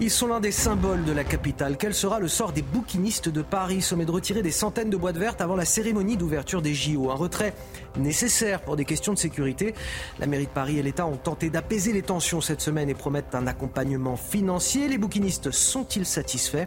Ils 0.00 0.10
sont 0.10 0.28
l'un 0.28 0.40
des 0.40 0.52
symboles 0.52 1.04
de 1.04 1.12
la 1.12 1.24
capitale. 1.24 1.76
Quel 1.76 1.94
sera 1.94 2.20
le 2.20 2.28
sort 2.28 2.52
des 2.52 2.62
bouquinistes 2.62 3.28
de 3.28 3.42
Paris? 3.42 3.82
Sommet 3.82 4.06
de 4.06 4.10
retirer 4.10 4.42
des 4.42 4.50
centaines 4.50 4.90
de 4.90 4.96
boîtes 4.96 5.18
vertes 5.18 5.40
avant 5.40 5.56
la 5.56 5.64
cérémonie 5.64 6.16
d'ouverture 6.16 6.62
des 6.62 6.74
JO. 6.74 7.10
Un 7.10 7.14
retrait 7.14 7.54
nécessaire 7.98 8.62
pour 8.62 8.76
des 8.76 8.84
questions 8.84 9.12
de 9.12 9.18
sécurité. 9.18 9.74
La 10.18 10.26
mairie 10.26 10.46
de 10.46 10.50
Paris 10.50 10.78
et 10.78 10.82
l'État 10.82 11.06
ont 11.06 11.16
tenté 11.16 11.50
d'apaiser 11.50 11.92
les 11.92 12.02
tensions 12.02 12.40
cette 12.40 12.60
semaine 12.60 12.88
et 12.88 12.94
promettent 12.94 13.34
un 13.34 13.46
accompagnement 13.46 14.16
financier. 14.16 14.88
Les 14.88 14.98
bouquinistes 14.98 15.50
sont-ils 15.50 16.06
satisfaits? 16.06 16.66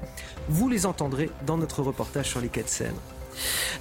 Vous 0.50 0.70
les 0.70 0.86
entendrez 0.86 1.30
dans 1.46 1.58
notre 1.58 1.82
reportage 1.82 2.30
sur 2.30 2.42
les 2.42 2.50
quais 2.50 2.64
de 2.64 2.68
Seine. 2.68 2.94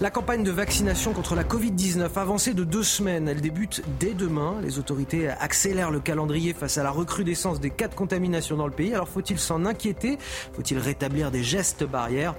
La 0.00 0.10
campagne 0.10 0.42
de 0.42 0.50
vaccination 0.50 1.12
contre 1.12 1.34
la 1.34 1.44
Covid-19 1.44 2.08
avancée 2.16 2.54
de 2.54 2.64
deux 2.64 2.82
semaines. 2.82 3.28
Elle 3.28 3.40
débute 3.40 3.82
dès 4.00 4.14
demain. 4.14 4.56
Les 4.62 4.78
autorités 4.78 5.28
accélèrent 5.28 5.90
le 5.90 6.00
calendrier 6.00 6.52
face 6.54 6.78
à 6.78 6.82
la 6.82 6.90
recrudescence 6.90 7.60
des 7.60 7.70
cas 7.70 7.88
de 7.88 7.94
contamination 7.94 8.56
dans 8.56 8.66
le 8.66 8.72
pays. 8.72 8.94
Alors 8.94 9.08
faut-il 9.08 9.38
s'en 9.38 9.64
inquiéter? 9.64 10.18
Faut-il 10.54 10.78
rétablir 10.78 11.30
des 11.30 11.42
gestes 11.42 11.84
barrières? 11.84 12.34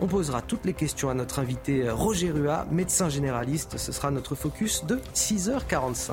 On 0.00 0.06
posera 0.06 0.42
toutes 0.42 0.64
les 0.64 0.74
questions 0.74 1.10
à 1.10 1.14
notre 1.14 1.38
invité 1.38 1.90
Roger 1.90 2.30
Rua, 2.30 2.66
médecin 2.70 3.08
généraliste. 3.08 3.78
Ce 3.78 3.92
sera 3.92 4.10
notre 4.10 4.34
focus 4.34 4.84
de 4.84 5.00
6h45. 5.14 6.12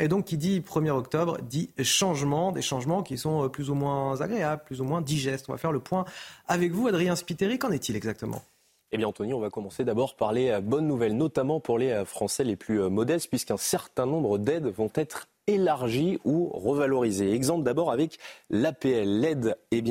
Et 0.00 0.08
donc, 0.08 0.24
qui 0.24 0.38
dit 0.38 0.60
1er 0.60 0.90
octobre, 0.90 1.36
dit 1.42 1.68
changement, 1.82 2.52
des 2.52 2.62
changements 2.62 3.02
qui 3.02 3.18
sont 3.18 3.44
euh, 3.44 3.48
plus 3.48 3.68
ou 3.68 3.74
moins 3.74 4.18
agréables, 4.22 4.62
plus 4.64 4.80
ou 4.80 4.84
moins 4.84 5.02
digestes. 5.02 5.44
On 5.50 5.52
va 5.52 5.58
faire 5.58 5.72
le 5.72 5.80
point 5.80 6.06
avec 6.48 6.72
vous, 6.72 6.88
Adrien 6.88 7.14
Spiteri. 7.16 7.58
Qu'en 7.58 7.70
est-il 7.70 7.96
exactement? 7.96 8.42
Eh 8.92 8.96
bien, 8.96 9.06
Anthony, 9.06 9.34
on 9.34 9.40
va 9.40 9.50
commencer 9.50 9.84
d'abord 9.84 10.16
par 10.16 10.32
les 10.32 10.48
euh, 10.48 10.60
bonnes 10.62 10.86
nouvelles, 10.86 11.18
notamment 11.18 11.60
pour 11.60 11.78
les 11.78 11.90
euh, 11.90 12.06
Français 12.06 12.44
les 12.44 12.56
plus 12.56 12.80
modestes, 12.88 13.28
puisqu'un 13.28 13.58
certain 13.58 14.06
nombre 14.06 14.38
d'aides 14.38 14.68
vont 14.68 14.90
être 14.94 15.28
élargie 15.46 16.18
ou 16.24 16.48
revalorisée. 16.48 17.32
Exemple 17.32 17.64
d'abord 17.64 17.90
avec 17.90 18.18
l'APL. 18.50 19.20
L'aide 19.20 19.56
eh 19.70 19.82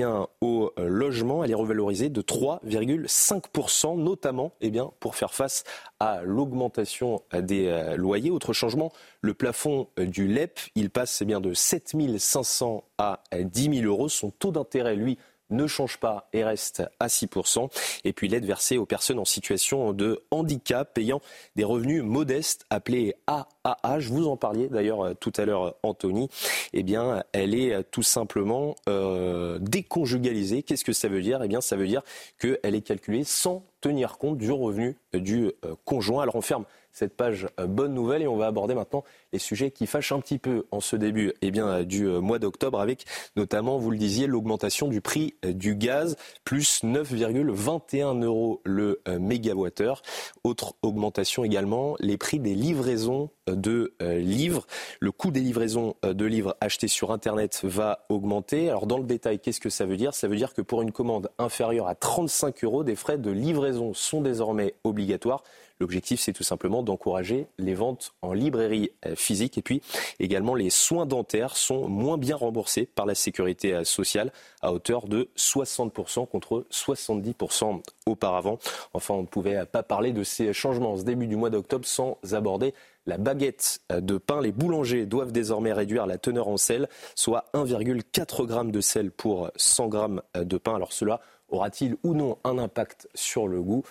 au 0.41 0.71
euh, 0.77 0.87
logement, 0.87 1.43
elle 1.43 1.51
est 1.51 1.55
revalorisée 1.55 2.09
de 2.09 2.21
3,5%, 2.21 3.97
notamment 3.97 4.51
eh 4.61 4.69
bien, 4.69 4.91
pour 4.99 5.15
faire 5.15 5.33
face 5.33 5.63
à 5.99 6.21
l'augmentation 6.23 7.21
des 7.33 7.67
euh, 7.67 7.97
loyers. 7.97 8.31
Autre 8.31 8.53
changement, 8.53 8.91
le 9.21 9.33
plafond 9.33 9.87
euh, 9.99 10.05
du 10.05 10.27
LEP, 10.27 10.59
il 10.75 10.89
passe 10.89 11.21
eh 11.21 11.25
bien, 11.25 11.41
de 11.41 11.53
7 11.53 11.95
500 12.17 12.83
à 12.97 13.21
10 13.33 13.81
000 13.81 13.85
euros. 13.85 14.09
Son 14.09 14.31
taux 14.31 14.51
d'intérêt, 14.51 14.95
lui, 14.95 15.17
ne 15.49 15.67
change 15.67 15.97
pas 15.97 16.27
et 16.33 16.43
reste 16.43 16.83
à 16.99 17.07
6%. 17.07 17.69
Et 18.03 18.13
puis 18.13 18.27
l'aide 18.27 18.45
versée 18.45 18.77
aux 18.77 18.85
personnes 18.85 19.19
en 19.19 19.25
situation 19.25 19.93
de 19.93 20.23
handicap 20.31 20.93
payant 20.93 21.21
des 21.55 21.63
revenus 21.63 22.03
modestes 22.03 22.65
appelés 22.69 23.15
AAH. 23.27 23.99
Vous 24.09 24.27
en 24.27 24.37
parliez 24.37 24.67
d'ailleurs 24.67 25.01
euh, 25.01 25.13
tout 25.13 25.33
à 25.37 25.45
l'heure, 25.45 25.75
Anthony. 25.83 26.29
Eh 26.73 26.83
bien, 26.83 27.23
elle 27.33 27.55
est 27.55 27.73
euh, 27.73 27.81
tout 27.89 28.03
simplement 28.03 28.75
euh, 28.87 29.57
déconjugalisée. 29.59 30.63
Qu'est-ce 30.63 30.85
que 30.85 30.93
ça 30.93 31.07
veut 31.07 31.21
dire? 31.21 31.41
Eh 31.43 31.47
bien, 31.47 31.61
ça 31.61 31.75
veut 31.75 31.87
dire 31.87 32.01
qu'elle 32.39 32.75
est 32.75 32.81
calculée 32.81 33.23
sans 33.23 33.63
tenir 33.81 34.17
compte 34.17 34.37
du 34.37 34.51
revenu 34.51 34.97
du 35.13 35.51
conjoint. 35.85 36.23
Alors 36.23 36.35
on 36.35 36.41
ferme 36.41 36.65
cette 36.91 37.15
page 37.15 37.47
euh, 37.59 37.67
bonne 37.67 37.93
nouvelle 37.93 38.21
et 38.21 38.27
on 38.27 38.37
va 38.37 38.47
aborder 38.47 38.73
maintenant 38.73 39.03
les 39.31 39.39
sujets 39.39 39.71
qui 39.71 39.87
fâchent 39.87 40.11
un 40.11 40.19
petit 40.19 40.37
peu 40.37 40.65
en 40.71 40.79
ce 40.79 40.95
début 40.95 41.33
eh 41.41 41.51
euh, 41.57 41.83
du 41.83 42.07
euh, 42.07 42.19
mois 42.19 42.39
d'octobre 42.39 42.79
avec 42.79 43.05
notamment, 43.35 43.77
vous 43.77 43.91
le 43.91 43.97
disiez, 43.97 44.27
l'augmentation 44.27 44.87
du 44.87 45.01
prix 45.01 45.35
du 45.43 45.75
gaz, 45.75 46.15
plus 46.43 46.83
9,21 46.83 48.23
euros 48.23 48.61
le 48.65 49.01
mégawattheure. 49.19 50.01
Autre 50.43 50.75
augmentation 50.81 51.43
également, 51.43 51.95
les 51.99 52.17
prix 52.17 52.39
des 52.39 52.55
livraisons 52.55 53.29
de 53.47 53.93
livres. 53.99 54.65
Le 54.99 55.11
coût 55.11 55.31
des 55.31 55.39
livraisons 55.39 55.95
de 56.03 56.25
livres 56.25 56.55
achetés 56.61 56.87
sur 56.87 57.11
Internet 57.11 57.61
va 57.63 58.05
augmenter. 58.09 58.69
Alors 58.69 58.87
dans 58.87 58.97
le 58.97 59.05
détail, 59.05 59.39
qu'est-ce 59.39 59.59
que 59.59 59.69
ça 59.69 59.85
veut 59.85 59.97
dire? 59.97 60.13
Ça 60.13 60.27
veut 60.27 60.35
dire 60.35 60.53
que 60.53 60.61
pour 60.61 60.81
une 60.81 60.91
commande 60.91 61.29
inférieure 61.37 61.87
à 61.87 61.95
35 61.95 62.63
euros, 62.63 62.83
des 62.83 62.95
frais 62.95 63.17
de 63.17 63.31
livraison 63.31 63.93
sont 63.93 64.21
désormais 64.21 64.75
obligatoires. 64.83 65.43
L'objectif, 65.81 66.19
c'est 66.19 66.33
tout 66.33 66.43
simplement 66.43 66.83
d'encourager 66.83 67.47
les 67.57 67.73
ventes 67.73 68.13
en 68.21 68.33
librairie 68.33 68.91
euh, 69.05 69.15
physique. 69.15 69.57
Et 69.57 69.61
puis 69.61 69.81
également, 70.19 70.53
les 70.53 70.69
soins 70.69 71.05
dentaires 71.05 71.55
sont 71.55 71.87
moins 71.87 72.17
bien 72.17 72.35
remboursés 72.35 72.85
par 72.85 73.05
la 73.05 73.15
sécurité 73.15 73.73
euh, 73.73 73.83
sociale 73.85 74.33
à 74.61 74.73
hauteur 74.73 75.07
de 75.07 75.29
60% 75.37 76.27
contre 76.27 76.65
70% 76.69 77.81
auparavant. 78.07 78.59
Enfin, 78.93 79.13
on 79.13 79.21
ne 79.21 79.27
pouvait 79.27 79.65
pas 79.65 79.81
parler 79.81 80.11
de 80.11 80.25
ces 80.25 80.51
changements 80.51 80.97
ce 80.97 81.03
début 81.03 81.27
du 81.27 81.37
mois 81.37 81.49
d'octobre 81.49 81.85
sans 81.85 82.17
aborder 82.33 82.73
la 83.05 83.17
baguette 83.17 83.79
euh, 83.93 84.01
de 84.01 84.17
pain. 84.17 84.41
Les 84.41 84.51
boulangers 84.51 85.05
doivent 85.05 85.31
désormais 85.31 85.71
réduire 85.71 86.07
la 86.07 86.17
teneur 86.17 86.49
en 86.49 86.57
sel, 86.57 86.89
soit 87.15 87.45
1,4 87.53 88.65
g 88.65 88.71
de 88.71 88.81
sel 88.81 89.11
pour 89.11 89.49
100 89.55 89.91
g 89.91 90.43
de 90.43 90.57
pain. 90.57 90.75
Alors 90.75 90.91
cela 90.91 91.21
aura-t-il 91.47 91.95
ou 92.03 92.13
non 92.13 92.37
un 92.43 92.57
impact 92.57 93.07
sur 93.15 93.47
le 93.47 93.61
goût? 93.61 93.83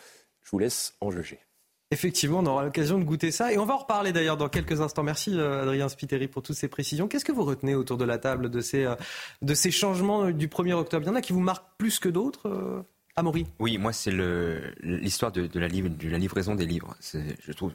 Je 0.43 0.51
vous 0.51 0.59
laisse 0.59 0.95
en 1.01 1.11
juger. 1.11 1.48
Effectivement, 1.91 2.41
on 2.41 2.47
aura 2.47 2.65
l'occasion 2.65 2.99
de 2.99 3.05
goûter 3.05 3.31
ça. 3.31 3.51
Et 3.51 3.57
on 3.57 3.65
va 3.65 3.75
en 3.75 3.79
reparler 3.79 4.13
d'ailleurs 4.13 4.37
dans 4.37 4.51
quelques 4.51 4.83
instants. 4.83 5.03
Merci 5.03 5.33
euh, 5.35 5.63
Adrien 5.63 5.89
Spiteri 5.89 6.29
pour 6.29 6.43
toutes 6.43 6.57
ces 6.57 6.69
précisions. 6.69 7.09
Qu'est-ce 7.09 7.25
que 7.25 7.33
vous 7.33 7.45
retenez 7.45 7.75
autour 7.75 7.97
de 7.97 8.05
la 8.05 8.19
table 8.19 8.51
de 8.51 8.61
ces, 8.61 8.85
euh, 8.85 8.95
de 9.41 9.55
ces 9.55 9.71
changements 9.71 10.25
euh, 10.25 10.33
du 10.33 10.49
1er 10.49 10.75
octobre? 10.75 11.07
Il 11.07 11.09
y 11.09 11.11
en 11.11 11.15
a 11.15 11.23
qui 11.23 11.33
vous 11.33 11.41
marquent 11.41 11.67
plus 11.79 11.99
que 11.99 12.11
d'autres 12.11 12.85
Amaury? 13.17 13.47
Oui, 13.59 13.79
moi 13.79 13.93
c'est 13.93 14.13
l'histoire 14.83 15.33
de, 15.33 15.49
la, 15.59 15.67
livraison 15.67 16.55
des 16.55 16.67
livres. 16.67 16.95
Je 17.03 17.53
trouve, 17.53 17.73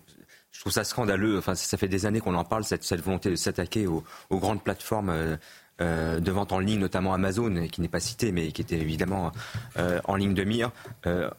ça 0.52 0.84
scandaleux. 0.84 1.40
Enfin, 1.40 1.56
ça 1.56 1.78
fait 1.78 1.88
des 1.88 2.06
années 2.06 2.22
qu'on 2.22 2.36
en 2.36 2.46
parle, 2.46 2.64
cette, 2.64 2.86
volonté 3.02 3.32
de 3.32 3.36
s'attaquer 3.36 3.88
aux, 3.88 4.04
grandes 4.32 4.64
plateformes. 4.64 5.38
de 5.80 6.32
vente 6.32 6.54
en 6.54 6.60
ligne, 6.60 6.80
notamment 6.80 7.14
Amazon, 7.14 7.68
qui 7.68 7.82
n'est 7.82 7.90
pas 7.90 8.00
cité, 8.00 8.32
mais 8.32 8.54
qui 8.54 8.62
était 8.62 8.80
évidemment 8.80 9.34
en 9.76 10.16
ligne 10.16 10.34
de 10.34 10.44
mire. 10.46 10.72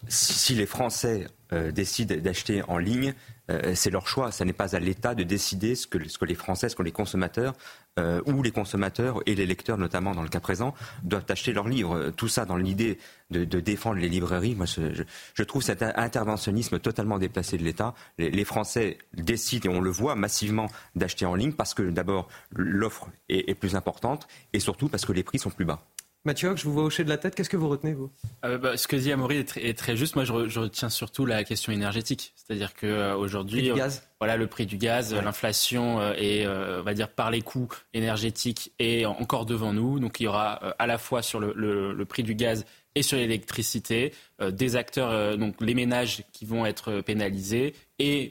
si, 0.08 0.54
les 0.54 0.66
Français 0.66 1.26
euh, 1.52 1.70
décident 1.72 2.16
d'acheter 2.16 2.62
en 2.68 2.78
ligne, 2.78 3.14
euh, 3.50 3.74
c'est 3.74 3.90
leur 3.90 4.09
choix. 4.09 4.33
Ce 4.33 4.42
n'est 4.44 4.54
pas 4.54 4.74
à 4.74 4.78
l'État 4.78 5.14
de 5.14 5.22
décider 5.22 5.74
ce 5.74 5.87
que, 5.87 6.09
ce 6.09 6.16
que 6.16 6.24
les 6.24 6.35
Français, 6.35 6.68
ce 6.68 6.76
que 6.76 6.83
les 6.83 6.92
consommateurs, 6.92 7.52
euh, 7.98 8.22
ou 8.26 8.42
les 8.42 8.50
consommateurs 8.50 9.20
et 9.26 9.35
les 9.35 9.46
lecteurs, 9.46 9.76
notamment 9.76 10.14
dans 10.14 10.22
le 10.22 10.28
cas 10.28 10.40
présent, 10.40 10.74
doivent 11.02 11.26
acheter 11.28 11.52
leurs 11.52 11.68
livres. 11.68 12.11
Tout 12.16 12.28
ça 12.28 12.46
dans 12.46 12.57
l'idée 12.57 12.98
de, 13.30 13.44
défendre 13.44 14.00
les 14.00 14.09
librairies. 14.09 14.54
Moi, 14.54 14.66
je, 14.66 15.42
trouve 15.42 15.62
cet 15.62 15.83
interventionnisme 15.83 16.78
totalement 16.78 17.18
déplacé 17.18 17.59
de 17.59 17.64
l'État. 17.64 17.94
Les, 18.18 18.44
Français 18.44 18.98
décident, 19.12 19.70
et 19.70 19.76
on 19.76 19.80
le 19.80 19.90
voit 19.90 20.14
massivement, 20.14 20.68
d'acheter 20.96 21.26
en 21.26 21.35
ligne 21.35 21.52
parce 21.52 21.74
que 21.74 21.83
d'abord 21.83 22.28
l'offre 22.52 23.09
est 23.28 23.54
plus 23.54 23.76
importante 23.76 24.28
et 24.52 24.61
surtout 24.61 24.88
parce 24.88 25.04
que 25.04 25.12
les 25.12 25.22
prix 25.22 25.38
sont 25.38 25.50
plus 25.50 25.64
bas. 25.64 25.85
Mathieu, 26.26 26.56
je 26.56 26.64
vous 26.64 26.72
vois 26.72 26.84
hocher 26.84 27.04
de 27.04 27.10
la 27.10 27.18
tête. 27.18 27.34
Qu'est-ce 27.34 27.50
que 27.50 27.56
vous 27.58 27.68
retenez, 27.68 27.92
vous? 27.92 28.10
Euh, 28.46 28.56
bah, 28.56 28.78
Ce 28.78 28.88
que 28.88 28.96
dit 28.96 29.12
Amaury 29.12 29.37
est, 29.37 29.78
très 29.78 29.94
juste. 29.94 30.16
Moi, 30.16 30.24
je, 30.24 30.32
retiens 30.32 30.88
surtout 30.88 31.26
la 31.26 31.44
question 31.44 31.70
énergétique. 31.70 32.32
C'est-à-dire 32.34 32.72
qu'aujourd'hui, 32.74 33.70
euh, 33.70 33.88
voilà, 34.20 34.38
le 34.38 34.46
prix 34.46 34.64
du 34.64 34.78
gaz, 34.78 35.14
l'inflation 35.14 36.00
euh, 36.00 36.14
et, 36.16 36.46
on 36.48 36.82
va 36.82 36.94
dire, 36.94 37.10
par 37.10 37.30
les 37.30 37.42
coûts 37.42 37.68
énergétiques 37.92 38.72
est 38.78 39.04
encore 39.04 39.44
devant 39.44 39.74
nous. 39.74 40.00
Donc, 40.00 40.18
il 40.18 40.22
y 40.22 40.26
aura 40.26 40.54
à 40.78 40.87
la 40.87 40.96
fois 40.96 41.20
sur 41.20 41.40
le 41.40 42.04
prix 42.04 42.22
du 42.22 42.34
gaz 42.34 42.64
et 42.94 43.02
sur 43.02 43.18
l'électricité, 43.18 44.12
euh, 44.40 44.50
des 44.50 44.76
acteurs, 44.76 45.11
euh, 45.11 45.37
donc 45.37 45.57
les 45.61 45.74
ménages 45.74 46.22
qui 46.33 46.44
vont 46.44 46.64
être 46.64 47.00
pénalisés, 47.00 47.74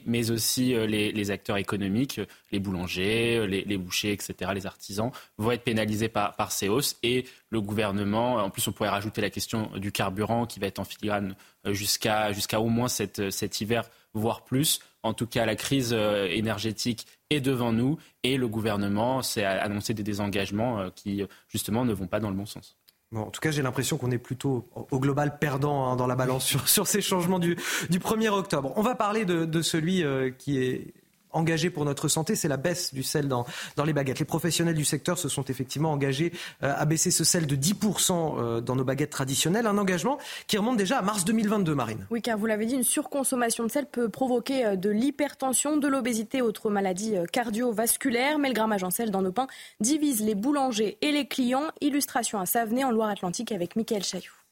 mais 0.06 0.30
aussi 0.30 0.74
euh, 0.74 0.86
les, 0.86 1.30
acteurs 1.30 1.58
économiques, 1.58 2.20
les 2.50 2.58
boulangers, 2.58 3.46
les, 3.46 3.76
bouchers, 3.76 4.12
etc., 4.12 4.52
les 4.54 4.66
artisans, 4.66 5.10
vont 5.36 5.50
être 5.50 5.64
pénalisés 5.64 6.08
par, 6.08 6.52
ces 6.52 6.68
hausses. 6.68 6.96
Et 7.02 7.26
le 7.50 7.60
gouvernement, 7.60 8.36
en 8.36 8.50
plus 8.50 8.66
on 8.68 8.72
pourrait 8.72 8.88
rajouter 8.88 9.20
la 9.20 9.30
question 9.30 9.70
du 9.76 9.92
carburant 9.92 10.46
qui 10.46 10.60
va 10.60 10.66
être 10.66 10.78
en 10.78 10.84
filigrane 10.84 11.34
jusqu'à 11.66 12.30
au 12.58 12.68
moins 12.68 12.88
cet 12.88 13.60
hiver, 13.60 13.88
voire 14.12 14.44
plus. 14.44 14.80
En 15.02 15.12
tout 15.12 15.26
cas, 15.26 15.44
la 15.44 15.56
crise 15.56 15.92
énergétique 15.92 17.06
est 17.30 17.40
devant 17.40 17.72
nous 17.72 17.98
et 18.22 18.36
le 18.36 18.48
gouvernement 18.48 19.22
s'est 19.22 19.44
annoncé 19.44 19.94
des 19.94 20.02
désengagements 20.02 20.90
qui, 20.90 21.22
justement, 21.48 21.84
ne 21.84 21.92
vont 21.92 22.06
pas 22.06 22.20
dans 22.20 22.30
le 22.30 22.36
bon 22.36 22.46
sens 22.46 22.76
en 23.16 23.30
tout 23.30 23.40
cas, 23.40 23.50
j'ai 23.50 23.62
l'impression 23.62 23.96
qu'on 23.96 24.10
est 24.10 24.18
plutôt 24.18 24.68
au 24.90 24.98
global 24.98 25.38
perdant 25.38 25.90
hein, 25.90 25.96
dans 25.96 26.06
la 26.06 26.16
balance 26.16 26.44
sur, 26.66 26.86
ces 26.86 27.00
changements 27.00 27.38
du, 27.38 27.56
1er 27.90 28.28
octobre. 28.28 28.72
On 28.76 28.82
va 28.82 28.94
parler 28.94 29.24
de, 29.24 29.62
celui 29.62 30.02
euh, 30.02 30.30
qui 30.30 30.62
est 30.62 30.94
engagé 31.34 31.70
pour 31.70 31.84
notre 31.84 32.08
santé, 32.08 32.34
c'est 32.34 32.48
la 32.48 32.56
baisse 32.56 32.94
du 32.94 33.02
sel 33.02 33.28
dans, 33.28 33.46
dans 33.76 33.84
les 33.84 33.92
baguettes. 33.92 34.18
Les 34.18 34.24
professionnels 34.24 34.74
du 34.74 34.84
secteur 34.84 35.18
se 35.18 35.28
sont 35.28 35.44
effectivement 35.44 35.92
engagés 35.92 36.32
euh, 36.62 36.72
à 36.76 36.84
baisser 36.84 37.10
ce 37.10 37.24
sel 37.24 37.46
de 37.46 37.56
10% 37.56 38.34
euh, 38.38 38.60
dans 38.60 38.76
nos 38.76 38.84
baguettes 38.84 39.10
traditionnelles. 39.10 39.66
Un 39.66 39.78
engagement 39.78 40.18
qui 40.46 40.56
remonte 40.58 40.76
déjà 40.76 40.98
à 40.98 41.02
mars 41.02 41.24
2022, 41.24 41.74
Marine. 41.74 42.06
Oui, 42.10 42.22
car 42.22 42.38
vous 42.38 42.46
l'avez 42.46 42.66
dit, 42.66 42.74
une 42.74 42.84
surconsommation 42.84 43.64
de 43.64 43.70
sel 43.70 43.86
peut 43.86 44.08
provoquer 44.08 44.64
euh, 44.64 44.76
de 44.76 44.90
l'hypertension, 44.90 45.76
de 45.76 45.88
l'obésité, 45.88 46.42
autres 46.42 46.70
maladies 46.70 47.14
cardiovasculaires. 47.32 48.38
Mais 48.38 48.48
le 48.48 48.54
grammage 48.54 48.84
en 48.84 48.90
sel 48.90 49.10
dans 49.10 49.22
nos 49.22 49.32
pains 49.32 49.48
divise 49.80 50.22
les 50.22 50.34
boulangers 50.34 50.98
et 51.00 51.12
les 51.12 51.26
clients. 51.26 51.64
Illustration 51.80 52.38
à 52.38 52.46
Savenay 52.46 52.84
en 52.84 52.90
Loire-Atlantique 52.90 53.52
avec 53.52 53.76
Mickaël 53.76 54.04
Chailloux. 54.04 54.43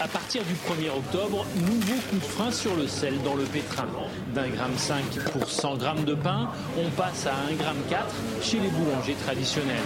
À 0.00 0.06
partir 0.06 0.42
du 0.44 0.54
1er 0.54 0.96
octobre, 0.96 1.44
nouveau 1.56 1.94
coup 2.08 2.16
de 2.16 2.24
frein 2.24 2.52
sur 2.52 2.76
le 2.76 2.86
sel 2.86 3.14
dans 3.24 3.34
le 3.34 3.42
pétrin. 3.42 3.88
D'un 4.32 4.48
gramme 4.48 4.76
5 4.76 5.02
pour 5.32 5.50
100 5.50 5.76
grammes 5.76 6.04
de 6.04 6.14
pain, 6.14 6.50
on 6.78 6.88
passe 6.90 7.26
à 7.26 7.32
1 7.50 7.56
gramme 7.56 7.82
4 7.90 8.06
chez 8.40 8.60
les 8.60 8.68
boulangers 8.68 9.16
traditionnels. 9.24 9.76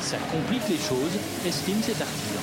Ça 0.00 0.16
complique 0.32 0.68
les 0.68 0.76
choses, 0.76 1.12
estime 1.46 1.80
cet 1.82 2.00
artisan. 2.00 2.40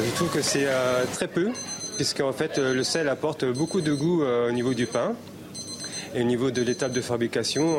Je 0.00 0.14
trouve 0.14 0.30
que 0.30 0.40
c'est 0.40 0.64
euh, 0.64 1.04
très 1.12 1.28
peu, 1.28 1.50
puisqu'en 1.96 2.32
fait 2.32 2.56
euh, 2.56 2.72
le 2.72 2.84
sel 2.84 3.10
apporte 3.10 3.44
beaucoup 3.44 3.82
de 3.82 3.92
goût 3.92 4.22
euh, 4.22 4.48
au 4.48 4.52
niveau 4.52 4.72
du 4.72 4.86
pain. 4.86 5.14
Et 6.14 6.22
au 6.22 6.24
niveau 6.24 6.50
de 6.50 6.62
l'étape 6.62 6.92
de 6.92 7.02
fabrication, 7.02 7.78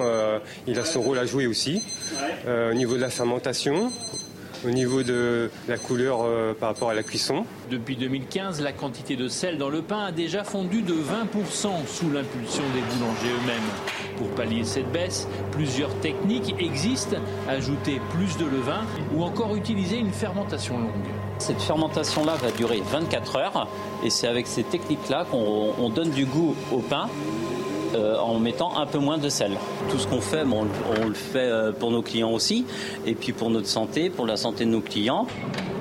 il 0.68 0.78
a 0.78 0.84
son 0.84 1.02
rôle 1.02 1.18
à 1.20 1.26
jouer 1.26 1.48
aussi. 1.48 1.82
au 2.46 2.74
niveau 2.74 2.96
de 2.96 3.00
la 3.00 3.10
fermentation, 3.10 3.94
au 4.66 4.72
niveau 4.72 5.04
de 5.04 5.50
la 5.68 5.78
couleur 5.78 6.20
euh, 6.24 6.54
par 6.54 6.70
rapport 6.70 6.90
à 6.90 6.94
la 6.94 7.04
cuisson. 7.04 7.46
Depuis 7.70 7.96
2015, 7.96 8.62
la 8.62 8.72
quantité 8.72 9.16
de 9.16 9.28
sel 9.28 9.58
dans 9.58 9.70
le 9.70 9.82
pain 9.82 10.06
a 10.06 10.12
déjà 10.12 10.44
fondu 10.44 10.82
de 10.82 10.94
20% 10.94 11.86
sous 11.88 12.10
l'impulsion 12.12 12.64
des 12.74 12.82
boulangers 12.82 13.36
eux-mêmes. 13.44 14.18
Pour 14.18 14.28
pallier 14.30 14.64
cette 14.64 14.92
baisse, 14.92 15.28
plusieurs 15.52 15.94
techniques 16.00 16.56
existent, 16.60 17.18
ajouter 17.48 18.02
plus 18.12 18.38
de 18.38 18.46
levain 18.46 18.82
ou 19.14 19.24
encore 19.24 19.56
utiliser 19.56 19.98
une 19.98 20.12
fermentation 20.12 20.78
longue. 20.78 20.90
Cette 21.38 21.62
fermentation-là 21.62 22.36
va 22.36 22.52
durer 22.52 22.82
24 22.92 23.36
heures 23.36 23.68
et 24.04 24.10
c'est 24.10 24.28
avec 24.28 24.48
ces 24.48 24.64
techniques-là 24.64 25.26
qu'on 25.30 25.90
donne 25.90 26.12
du 26.12 26.26
goût 26.26 26.56
au 26.72 26.80
pain 26.80 27.10
euh, 27.96 28.18
en 28.18 28.40
mettant 28.40 28.78
un 28.78 28.86
peu 28.86 28.98
moins 28.98 29.18
de 29.18 29.30
sel. 29.30 29.52
Tout 29.90 29.98
ce 29.98 30.08
qu'on 30.08 30.22
fait, 30.22 30.44
on, 30.44 30.66
le 31.08 31.14
fait 31.14 31.40
euh, 31.40 31.72
pour 31.72 31.92
nos 31.92 32.02
clients 32.02 32.32
aussi, 32.32 32.66
et 33.06 33.16
puis 33.16 33.32
pour 33.32 33.50
notre 33.50 33.68
santé, 33.68 34.10
pour 34.10 34.26
la 34.26 34.38
santé 34.38 34.66
de 34.66 34.70
nos 34.70 34.82
clients. 34.82 35.28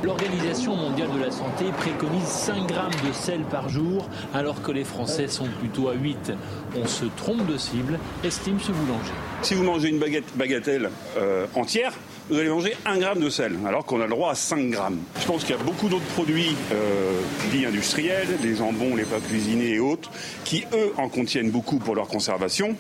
L'Organisation 0.03 0.77
mondiale 0.77 1.09
de 1.15 1.21
la 1.21 1.31
santé 1.31 1.65
préconise 1.79 2.25
5 2.25 2.67
grammes 2.67 2.93
de 3.07 3.13
sel 3.13 3.41
par 3.51 3.69
jour, 3.69 4.07
alors 4.35 4.61
que 4.63 4.71
les 4.71 4.85
Français 4.85 5.29
sont 5.29 5.49
plutôt 5.61 5.89
à 5.89 5.95
8. 5.95 6.33
On 6.77 6.87
se 6.87 7.07
trompe 7.17 7.47
de 7.47 7.57
cible, 7.57 7.99
estime 8.23 8.61
ce 8.61 8.71
boulanger. 8.71 9.13
Si 9.43 9.55
vous 9.55 9.65
mangez 9.65 9.89
une 9.89 9.99
baguette 9.99 10.37
bagatelle 10.37 10.91
euh, 11.17 11.47
entière, 11.55 11.95
vous 12.29 12.39
allez 12.39 12.49
manger 12.49 12.77
1 12.87 12.99
gramme 12.99 13.21
de 13.21 13.29
sel, 13.29 13.59
alors 13.67 13.85
qu'on 13.85 14.01
a 14.01 14.05
le 14.05 14.11
droit 14.11 14.31
à 14.33 14.35
5 14.35 14.71
grammes. 14.71 14.99
Je 15.21 15.27
pense 15.27 15.45
qu'il 15.45 15.55
y 15.55 15.59
a 15.59 15.63
beaucoup 15.63 15.89
d'autres 15.89 16.05
produits 16.07 16.57
euh, 16.73 17.21
dits 17.53 17.67
industriels, 17.67 18.29
les 18.43 18.57
jambons, 18.57 18.97
les 18.97 19.05
plats 19.05 19.21
cuisinés 19.21 19.75
et 19.75 19.81
autres, 19.81 20.11
qui 20.45 20.65
eux 20.73 20.93
en 20.97 21.09
contiennent 21.09 21.51
beaucoup 21.51 21.79
pour 21.79 21.95
leur 21.95 22.09
conservation 22.09 22.77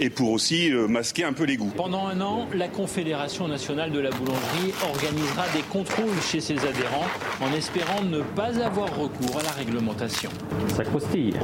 et 0.00 0.10
pour 0.10 0.30
aussi 0.30 0.72
euh, 0.72 0.88
masquer 0.88 1.24
un 1.24 1.32
peu 1.32 1.44
les 1.44 1.56
goûts. 1.56 1.72
Pendant 1.76 2.06
un 2.06 2.20
an, 2.20 2.48
la 2.54 2.68
Confédération 2.68 3.48
nationale 3.48 3.92
de 3.92 4.00
la 4.00 4.10
boulangerie 4.10 4.72
organisera 4.82 5.44
des 5.54 5.62
contrôles 5.62 6.20
chez 6.22 6.40
ses 6.40 6.58
adhérents 6.58 7.06
en 7.40 7.52
espérant 7.52 8.02
ne 8.02 8.20
pas 8.20 8.58
avoir 8.60 8.96
recours 8.96 9.38
à 9.38 9.42
la 9.42 9.50
réglementation. 9.50 10.30
Ça 10.76 10.84
croustille. 10.84 11.34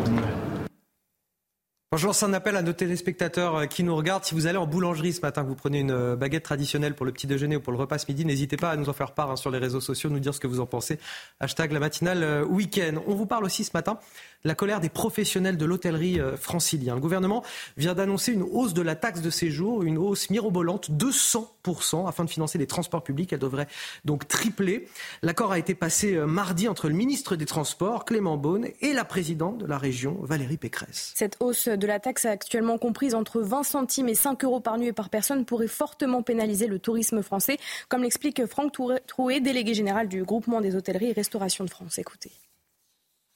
Bonjour, 1.93 2.14
c'est 2.14 2.24
un 2.24 2.32
appel 2.34 2.55
à 2.55 2.62
nos 2.62 2.72
téléspectateurs 2.72 3.57
euh, 3.57 3.66
qui 3.66 3.82
nous 3.82 3.97
regardent. 3.97 4.22
Si 4.22 4.32
vous 4.36 4.47
allez 4.47 4.59
en 4.59 4.66
boulangerie 4.68 5.12
ce 5.12 5.22
matin, 5.22 5.43
que 5.43 5.49
vous 5.49 5.57
prenez 5.57 5.80
une 5.80 5.91
euh, 5.91 6.14
baguette 6.14 6.45
traditionnelle 6.45 6.95
pour 6.95 7.05
le 7.05 7.11
petit 7.11 7.26
déjeuner 7.26 7.57
ou 7.57 7.61
pour 7.61 7.72
le 7.72 7.80
repas 7.80 7.99
ce 7.99 8.07
midi, 8.07 8.24
n'hésitez 8.24 8.57
pas 8.57 8.70
à 8.70 8.76
nous 8.76 8.88
en 8.88 8.93
faire 8.93 9.11
part 9.11 9.28
hein, 9.28 9.34
sur 9.34 9.51
les 9.51 9.59
réseaux 9.59 9.80
sociaux, 9.80 10.09
nous 10.09 10.20
dire 10.20 10.32
ce 10.32 10.38
que 10.38 10.47
vous 10.47 10.61
en 10.61 10.66
pensez. 10.66 11.01
Hashtag 11.41 11.72
la 11.72 11.80
matinale 11.80 12.22
euh, 12.22 12.45
week-end. 12.45 13.03
On 13.09 13.16
vous 13.16 13.26
parle 13.26 13.43
aussi 13.43 13.64
ce 13.64 13.72
matin 13.74 13.99
la 14.45 14.55
colère 14.55 14.80
des 14.80 14.88
professionnels 14.88 15.57
de 15.57 15.64
l'hôtellerie 15.64 16.20
euh, 16.20 16.36
francilien. 16.36 16.95
Le 16.95 17.01
gouvernement 17.01 17.43
vient 17.76 17.95
d'annoncer 17.95 18.32
une 18.32 18.43
hausse 18.43 18.74
de 18.74 18.82
la 18.82 18.97
taxe 18.97 19.20
de 19.20 19.30
séjour, 19.30 19.82
une 19.82 19.99
hausse 19.99 20.30
mirobolante, 20.30 20.91
200%, 20.91 22.09
afin 22.09 22.24
de 22.24 22.30
financer 22.30 22.59
les 22.59 22.66
transports 22.66 23.03
publics. 23.03 23.32
Elle 23.32 23.38
devrait 23.38 23.68
donc 24.05 24.28
tripler. 24.28 24.88
L'accord 25.22 25.53
a 25.53 25.59
été 25.59 25.74
passé 25.74 26.14
euh, 26.14 26.26
mardi 26.26 26.68
entre 26.68 26.88
le 26.88 26.95
ministre 26.95 27.36
des 27.36 27.47
Transports, 27.47 28.05
Clément 28.05 28.36
Beaune, 28.36 28.68
et 28.80 28.93
la 28.93 29.05
présidente 29.05 29.59
de 29.59 29.66
la 29.66 29.78
région, 29.78 30.18
Valérie 30.22 30.57
Pécresse. 30.57 31.12
Cette 31.14 31.36
hausse 31.41 31.68
de 31.68 31.86
la 31.86 32.01
taxe 32.01 32.24
actuellement 32.24 32.78
comprise 32.78 33.14
entre 33.14 33.41
20 33.41 33.62
centimes 33.62 34.09
et 34.09 34.14
5 34.14 34.45
euros 34.45 34.61
par 34.61 34.78
nuit 34.78 34.88
et 34.88 34.93
par 34.93 35.11
personne 35.11 35.45
pourrait 35.45 35.68
fortement 35.68 36.22
pénaliser 36.22 36.66
le 36.66 36.78
tourisme 36.78 37.22
français, 37.22 37.59
comme 37.88 38.03
l'explique 38.03 38.47
Franck 38.47 38.72
Trouet, 38.72 39.41
délégué 39.41 39.74
général 39.74 40.09
du 40.09 40.24
groupement 40.24 40.61
des 40.61 40.76
hôtelleries 40.76 41.11
et 41.11 41.12
restauration 41.12 41.64
de 41.64 41.70
France. 41.70 41.99
Écoutez. 41.99 42.30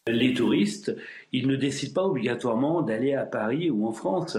Les 0.07 0.35
touristes, 0.35 0.95
ils 1.33 1.49
ne 1.49 1.57
décident 1.57 2.03
pas 2.03 2.07
obligatoirement 2.07 2.83
d'aller 2.83 3.15
à 3.15 3.25
Paris 3.25 3.71
ou 3.71 3.89
en 3.89 3.93
France. 3.93 4.37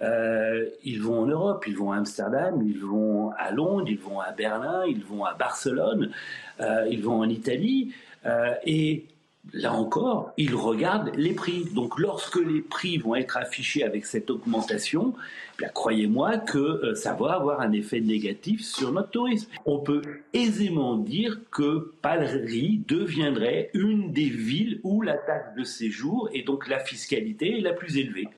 Euh, 0.00 0.66
ils 0.84 1.02
vont 1.02 1.22
en 1.22 1.26
Europe, 1.26 1.64
ils 1.66 1.76
vont 1.76 1.90
à 1.90 1.96
Amsterdam, 1.96 2.62
ils 2.64 2.78
vont 2.78 3.32
à 3.36 3.50
Londres, 3.50 3.88
ils 3.88 3.98
vont 3.98 4.20
à 4.20 4.30
Berlin, 4.30 4.84
ils 4.86 5.02
vont 5.02 5.24
à 5.24 5.34
Barcelone, 5.34 6.12
euh, 6.60 6.86
ils 6.88 7.02
vont 7.02 7.18
en 7.18 7.28
Italie. 7.28 7.92
Euh, 8.26 8.54
et 8.64 9.06
là 9.52 9.72
encore, 9.72 10.34
ils 10.36 10.54
regardent 10.54 11.10
les 11.16 11.32
prix. 11.32 11.64
Donc 11.74 11.98
lorsque 11.98 12.36
les 12.36 12.60
prix 12.60 12.98
vont 12.98 13.16
être 13.16 13.38
affichés 13.38 13.82
avec 13.82 14.06
cette 14.06 14.30
augmentation, 14.30 15.14
eh 15.60 15.66
croyez-moi 15.74 16.38
que 16.38 16.58
euh, 16.58 16.94
ça 16.94 17.14
va 17.14 17.32
avoir 17.32 17.60
un 17.60 17.72
effet 17.72 18.00
négatif 18.00 18.64
sur 18.64 18.92
notre 18.92 19.10
tourisme. 19.10 19.50
On 19.66 19.80
peut 19.80 20.02
aisément 20.32 20.96
dire 20.96 21.40
que 21.50 21.94
Paris 22.00 22.84
deviendrait 22.86 23.70
une 23.74 24.12
des 24.12 24.28
villes 24.28 24.80
où 24.84 25.02
la 25.02 25.16
taxe 25.16 25.54
de 25.56 25.64
séjour 25.64 26.28
et 26.32 26.42
donc 26.42 26.68
la 26.68 26.78
fiscalité 26.78 27.58
est 27.58 27.60
la 27.60 27.72
plus 27.72 27.96
élevée. 27.96 28.28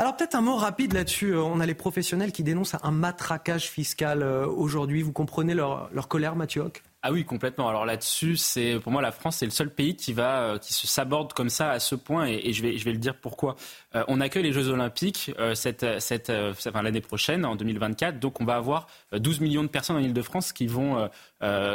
Alors 0.00 0.16
peut-être 0.16 0.34
un 0.34 0.40
mot 0.40 0.56
rapide 0.56 0.94
là-dessus. 0.94 1.36
On 1.36 1.60
a 1.60 1.66
les 1.66 1.74
professionnels 1.74 2.32
qui 2.32 2.42
dénoncent 2.42 2.76
un 2.82 2.90
matraquage 2.90 3.68
fiscal 3.68 4.22
euh, 4.22 4.46
aujourd'hui. 4.46 5.02
Vous 5.02 5.12
comprenez 5.12 5.54
leur, 5.54 5.90
colère, 6.08 6.36
Mathieu 6.36 6.62
ah 7.02 7.12
oui, 7.12 7.24
complètement. 7.24 7.66
Alors 7.66 7.86
là-dessus, 7.86 8.36
c'est 8.36 8.78
pour 8.78 8.92
moi 8.92 9.00
la 9.00 9.10
France, 9.10 9.36
c'est 9.36 9.46
le 9.46 9.50
seul 9.50 9.70
pays 9.72 9.96
qui 9.96 10.12
va 10.12 10.42
euh, 10.42 10.58
qui 10.58 10.74
se 10.74 10.86
s'aborde 10.86 11.32
comme 11.32 11.48
ça 11.48 11.70
à 11.70 11.78
ce 11.78 11.94
point, 11.94 12.26
et, 12.26 12.52
je 12.52 12.60
vais 12.60 12.76
je 12.76 12.84
vais 12.84 12.92
le 12.92 12.98
dire 12.98 13.16
pourquoi. 13.16 13.56
Euh, 13.94 14.04
on 14.08 14.20
accueille 14.20 14.42
les 14.42 14.52
Jeux 14.52 14.68
Olympiques 14.68 15.30
euh, 15.38 15.54
cette 15.54 15.86
cette 15.98 16.28
enfin, 16.28 16.82
l'année 16.82 17.00
prochaine 17.00 17.46
en 17.46 17.56
2024, 17.56 18.18
donc 18.20 18.42
on 18.42 18.44
va 18.44 18.56
avoir 18.56 18.86
12 19.12 19.40
millions 19.40 19.62
de 19.62 19.68
personnes 19.68 19.96
en 19.96 20.00
Île-de-France 20.00 20.52
qui 20.52 20.66
vont 20.66 21.08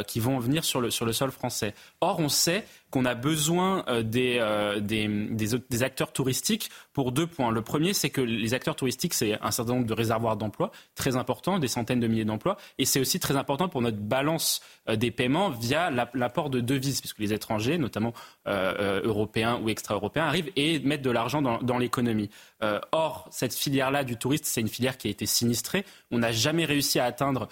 qui 0.07 0.20
vont 0.20 0.38
venir 0.39 0.63
sur 0.63 0.80
le 0.82 0.91
sur 0.91 1.05
le 1.05 1.13
sol 1.13 1.32
français. 1.32 1.74
Or, 2.01 2.20
on 2.20 2.30
sait 2.30 2.66
qu'on 2.91 3.05
a 3.05 3.16
besoin 3.16 3.84
des, 4.03 4.39
des, 4.80 5.07
des, 5.07 5.47
des, 5.70 5.84
acteurs 5.84 6.13
touristiques 6.13 6.70
pour 6.93 7.11
deux 7.11 7.28
points. 7.28 7.51
Le 7.51 7.61
premier, 7.61 7.93
c'est 7.93 8.09
que 8.09 8.22
les 8.22 8.53
acteurs 8.53 8.76
touristiques, 8.76 9.13
c'est 9.13 9.38
un 9.41 9.51
certain 9.51 9.74
nombre 9.74 9.88
de 9.88 9.93
réservoirs 9.93 10.38
d'emplois 10.38 10.72
très 10.93 11.18
importants, 11.18 11.59
des 11.59 11.68
centaines 11.68 11.99
de 11.99 12.07
milliers 12.07 12.26
d'emplois, 12.26 12.57
et 12.78 12.86
c'est 12.86 12.99
aussi 12.99 13.20
très 13.20 13.36
important 13.36 13.68
pour 13.68 13.82
notre 13.82 13.97
balance 13.97 14.61
des 14.88 15.11
paiements 15.11 15.49
via 15.49 15.89
l'apport 16.13 16.49
de 16.49 16.61
devises, 16.61 17.01
puisque 17.01 17.20
les 17.20 17.34
étrangers, 17.34 17.78
notamment 17.78 18.13
euh, 18.47 18.74
euh, 18.80 19.01
européens 19.03 19.59
ou 19.63 19.70
extra-européens, 19.70 20.26
arrivent 20.26 20.51
et 20.55 20.80
mettent 20.80 21.01
de 21.01 21.09
l'argent 21.09 21.41
dans, 21.41 21.78
l'économie. 21.78 22.30
Euh, 22.63 22.79
or, 22.91 23.27
cette 23.31 23.53
filière-là 23.53 24.03
du 24.03 24.17
touriste, 24.17 24.45
c'est 24.45 24.61
une 24.61 24.69
filière 24.69 24.97
qui 24.97 25.07
a 25.07 25.11
été 25.11 25.25
sinistrée. 25.25 25.85
On 26.11 26.19
n'a 26.19 26.31
jamais 26.31 26.65
réussi 26.65 26.99
à 26.99 27.05
atteindre, 27.05 27.49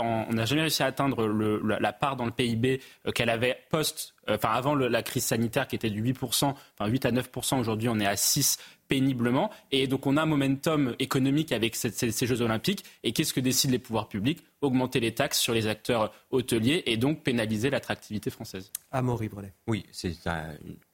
on 0.00 0.32
n'a 0.32 0.44
jamais 0.46 0.62
réussi 0.62 0.82
à 0.82 0.86
atteindre 0.86 1.26
la 1.26 1.92
part 1.92 2.16
dans 2.16 2.24
le 2.24 2.30
PIB 2.30 2.80
qu'elle 3.14 3.30
avait 3.30 3.58
post, 3.70 4.14
enfin 4.28 4.50
avant 4.50 4.74
la 4.74 5.02
crise 5.02 5.24
sanitaire 5.24 5.68
qui 5.68 5.76
était 5.76 5.90
de 5.90 6.00
8%, 6.00 6.44
enfin 6.44 6.90
8 6.90 7.06
à 7.06 7.12
9%. 7.12 7.58
Aujourd'hui, 7.58 7.88
on 7.88 8.00
est 8.00 8.06
à 8.06 8.16
6 8.16 8.58
péniblement. 8.88 9.50
Et 9.70 9.86
donc 9.86 10.06
on 10.06 10.16
a 10.16 10.22
un 10.22 10.26
momentum 10.26 10.94
économique 10.98 11.52
avec 11.52 11.76
ces, 11.76 12.26
Jeux 12.26 12.42
olympiques. 12.42 12.84
Et 13.04 13.12
qu'est-ce 13.12 13.32
que 13.32 13.40
décident 13.40 13.72
les 13.72 13.78
pouvoirs 13.78 14.08
publics? 14.08 14.42
Augmenter 14.60 14.98
les 14.98 15.14
taxes 15.14 15.38
sur 15.38 15.54
les 15.54 15.68
acteurs 15.68 16.12
hôteliers 16.30 16.82
et 16.86 16.96
donc 16.96 17.22
pénaliser 17.22 17.70
l'attractivité 17.70 18.30
française. 18.30 18.72
Amaury 18.90 19.28
Brelet. 19.28 19.52
Oui, 19.66 19.84
c'est 19.92 20.14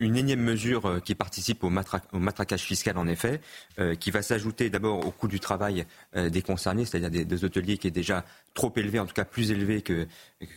une 0.00 0.16
énième 0.16 0.40
mesure 0.40 0.86
euh, 0.86 1.00
qui 1.00 1.14
participe 1.14 1.64
au, 1.64 1.70
matraquage 1.70 2.62
fiscal 2.62 2.98
en 2.98 3.06
effet, 3.06 3.40
euh, 3.78 3.94
qui 3.94 4.10
va 4.10 4.20
s'ajouter 4.22 4.68
d'abord 4.68 5.06
au 5.06 5.10
coût 5.10 5.28
du 5.28 5.40
travail 5.40 5.86
euh, 6.16 6.28
des 6.28 6.42
concernés, 6.42 6.84
c'est-à-dire 6.84 7.24
des, 7.24 7.44
hôteliers 7.44 7.78
qui 7.78 7.86
est 7.86 7.92
déjà 7.92 8.24
trop 8.54 8.72
élevé, 8.76 8.98
en 8.98 9.06
tout 9.06 9.14
cas 9.14 9.24
plus 9.24 9.50
élevé 9.50 9.82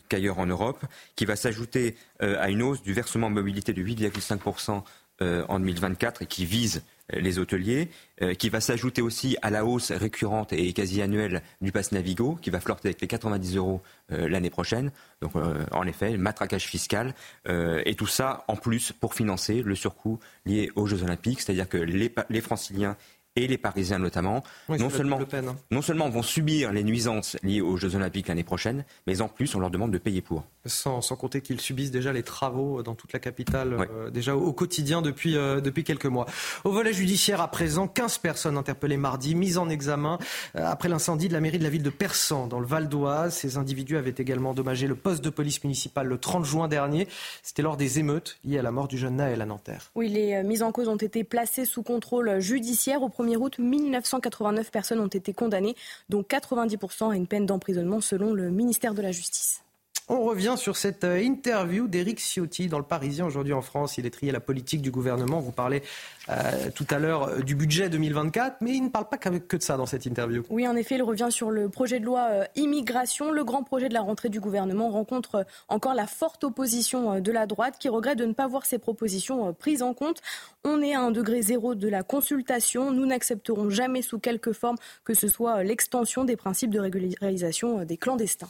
qu'ailleurs 0.09 0.39
en 0.39 0.45
Europe, 0.45 0.83
qui 1.15 1.25
va 1.25 1.35
s'ajouter 1.35 1.95
à 2.19 2.49
une 2.49 2.61
hausse 2.61 2.81
du 2.81 2.93
versement 2.93 3.29
mobilité 3.29 3.73
de 3.73 3.83
8,5% 3.83 4.83
en 5.21 5.59
2024 5.59 6.21
et 6.21 6.25
qui 6.25 6.45
vise 6.45 6.83
les 7.13 7.39
hôteliers, 7.39 7.89
euh, 8.21 8.33
qui 8.33 8.49
va 8.49 8.59
s'ajouter 8.59 9.01
aussi 9.01 9.37
à 9.41 9.49
la 9.49 9.65
hausse 9.65 9.91
récurrente 9.91 10.53
et 10.53 10.73
quasi 10.73 11.01
annuelle 11.01 11.41
du 11.61 11.71
pass 11.71 11.91
Navigo, 11.91 12.37
qui 12.41 12.49
va 12.49 12.59
flirter 12.59 12.89
avec 12.89 13.01
les 13.01 13.07
90 13.07 13.57
euros 13.57 13.81
euh, 14.11 14.27
l'année 14.27 14.49
prochaine. 14.49 14.91
Donc, 15.21 15.35
euh, 15.35 15.65
en 15.71 15.87
effet, 15.87 16.17
matraquage 16.17 16.65
fiscal. 16.65 17.13
et 17.47 17.95
tout 17.95 18.07
ça, 18.07 18.43
en 18.47 18.55
plus, 18.55 18.91
pour 18.91 19.13
financer 19.13 19.61
le 19.61 19.75
surcoût 19.75 20.19
lié 20.45 20.69
aux 20.75 20.85
Jeux 20.85 21.03
Olympiques, 21.03 21.41
c'est-à-dire 21.41 21.69
que 21.69 21.77
les 21.77 22.41
franciliens 22.41 22.97
et 23.37 23.47
les 23.47 23.57
Parisiens 23.57 23.99
notamment, 23.99 24.43
non, 24.67 24.89
seulement, 24.89 25.19
hein. 25.21 25.55
non 25.69 25.81
seulement 25.83 26.09
vont 26.09 26.23
subir 26.23 26.71
les 26.71 26.83
nuisances 26.83 27.37
liées 27.43 27.61
aux 27.61 27.77
Jeux 27.77 27.95
Olympiques 27.95 28.27
l'année 28.27 28.43
prochaine, 28.43 28.83
mais 29.05 29.21
en 29.21 29.27
plus 29.27 29.53
on 29.53 29.59
leur 29.59 29.69
demande 29.69 29.91
de 29.91 29.99
payer 29.99 30.21
pour. 30.21 30.43
Sans, 30.65 31.01
compter 31.15 31.41
qu'ils 31.41 31.61
subissent 31.61 31.91
déjà 31.91 32.11
les 32.11 32.23
travaux 32.23 32.81
dans 32.81 32.95
toute 32.95 33.13
la 33.13 33.19
capitale, 33.19 33.87
euh, 33.91 34.09
déjà 34.09 34.35
au, 34.35 34.51
quotidien 34.53 35.01
depuis, 35.01 35.37
euh, 35.37 35.61
depuis 35.61 35.83
quelques 35.83 36.07
mois. 36.07 36.25
Au 36.63 36.71
volet 36.71 36.93
judiciaire 36.93 37.39
à 37.39 37.49
présent, 37.49 37.87
15 37.87 38.17
personnes 38.17 38.57
interpellées 38.57 38.97
mardi, 38.97 39.35
mises 39.35 39.57
en 39.57 39.69
examen 39.69 40.17
euh, 40.55 40.65
après 40.65 40.89
l'incendie 40.89 41.27
de 41.27 41.33
la 41.33 41.39
mairie 41.39 41.59
de 41.59 41.63
la 41.63 41.69
ville 41.69 41.83
de 41.83 41.89
Persan 41.89 42.47
dans 42.47 42.59
le 42.59 42.65
Val 42.65 42.89
d'Oise. 42.89 43.35
Ces 43.35 43.57
individus 43.57 43.97
avaient 43.97 44.15
également 44.17 44.49
endommagé 44.49 44.87
le 44.87 44.95
poste 44.95 45.23
de 45.23 45.29
police 45.29 45.63
municipal 45.63 46.07
le 46.07 46.17
30 46.17 46.43
juin 46.43 46.67
dernier. 46.67 47.07
C'était 47.43 47.61
lors 47.61 47.77
des 47.77 47.99
émeutes 47.99 48.39
liées 48.43 48.57
à 48.57 48.63
la 48.63 48.71
mort 48.71 48.87
du 48.87 48.97
jeune 48.97 49.17
Naël 49.17 49.41
à 49.41 49.45
Nanterre. 49.45 49.91
Oui, 49.95 50.09
les 50.09 50.43
mises 50.43 50.63
en 50.63 50.71
cause 50.71 50.87
ont 50.87 50.97
été 50.97 51.23
placées 51.23 51.65
sous 51.65 51.83
contrôle 51.83 52.39
judiciaire 52.39 53.03
au 53.03 53.09
premier 53.09 53.26
1 53.27 53.35
août, 53.35 53.59
1989 53.59 54.71
personnes 54.71 54.99
ont 54.99 55.07
été 55.07 55.33
condamnées, 55.33 55.75
dont 56.09 56.21
90% 56.21 57.11
à 57.11 57.15
une 57.15 57.27
peine 57.27 57.45
d'emprisonnement 57.45 58.01
selon 58.01 58.33
le 58.33 58.49
ministère 58.49 58.93
de 58.93 59.01
la 59.01 59.11
Justice. 59.11 59.63
On 60.09 60.23
revient 60.23 60.55
sur 60.57 60.77
cette 60.77 61.03
euh, 61.03 61.21
interview 61.21 61.89
d'Éric 61.89 62.19
Ciotti 62.19 62.67
dans 62.67 62.77
le 62.77 62.85
Parisien 62.85 63.25
aujourd'hui 63.25 63.51
en 63.51 63.61
France. 63.61 63.97
Il 63.97 64.05
est 64.05 64.09
trié 64.09 64.31
la 64.31 64.39
politique 64.39 64.81
du 64.81 64.89
gouvernement. 64.89 65.41
Vous 65.41 65.51
parlez 65.51 65.83
euh, 66.29 66.69
tout 66.73 66.85
à 66.89 66.99
l'heure 66.99 67.23
euh, 67.23 67.39
du 67.41 67.55
budget 67.55 67.89
2024, 67.89 68.57
mais 68.61 68.73
il 68.73 68.83
ne 68.83 68.89
parle 68.89 69.07
pas 69.09 69.17
que 69.17 69.57
de 69.57 69.61
ça 69.61 69.77
dans 69.77 69.85
cette 69.85 70.05
interview. 70.05 70.43
Oui, 70.49 70.67
en 70.67 70.75
effet, 70.75 70.95
il 70.95 71.03
revient 71.03 71.29
sur 71.29 71.51
le 71.51 71.69
projet 71.69 71.99
de 71.99 72.05
loi 72.05 72.45
immigration. 72.55 73.31
Le 73.31 73.43
grand 73.43 73.63
projet 73.63 73.89
de 73.89 73.93
la 73.93 74.01
rentrée 74.01 74.29
du 74.29 74.39
gouvernement 74.39 74.89
rencontre 74.89 75.45
encore 75.69 75.93
la 75.93 76.07
forte 76.07 76.43
opposition 76.43 77.19
de 77.19 77.31
la 77.31 77.45
droite 77.45 77.75
qui 77.79 77.89
regrette 77.89 78.17
de 78.17 78.25
ne 78.25 78.33
pas 78.33 78.47
voir 78.47 78.65
ses 78.65 78.77
propositions 78.77 79.53
prises 79.53 79.83
en 79.83 79.93
compte. 79.93 80.21
On 80.63 80.81
est 80.81 80.93
à 80.93 81.01
un 81.01 81.11
degré 81.11 81.41
zéro 81.41 81.75
de 81.75 81.87
la 81.87 82.03
consultation. 82.03 82.91
Nous 82.91 83.05
n'accepterons 83.05 83.69
jamais 83.69 84.01
sous 84.01 84.19
quelque 84.19 84.53
forme 84.53 84.77
que 85.03 85.13
ce 85.13 85.27
soit 85.27 85.63
l'extension 85.63 86.25
des 86.25 86.35
principes 86.35 86.71
de 86.71 86.79
régularisation 86.79 87.83
des 87.83 87.97
clandestins. 87.97 88.49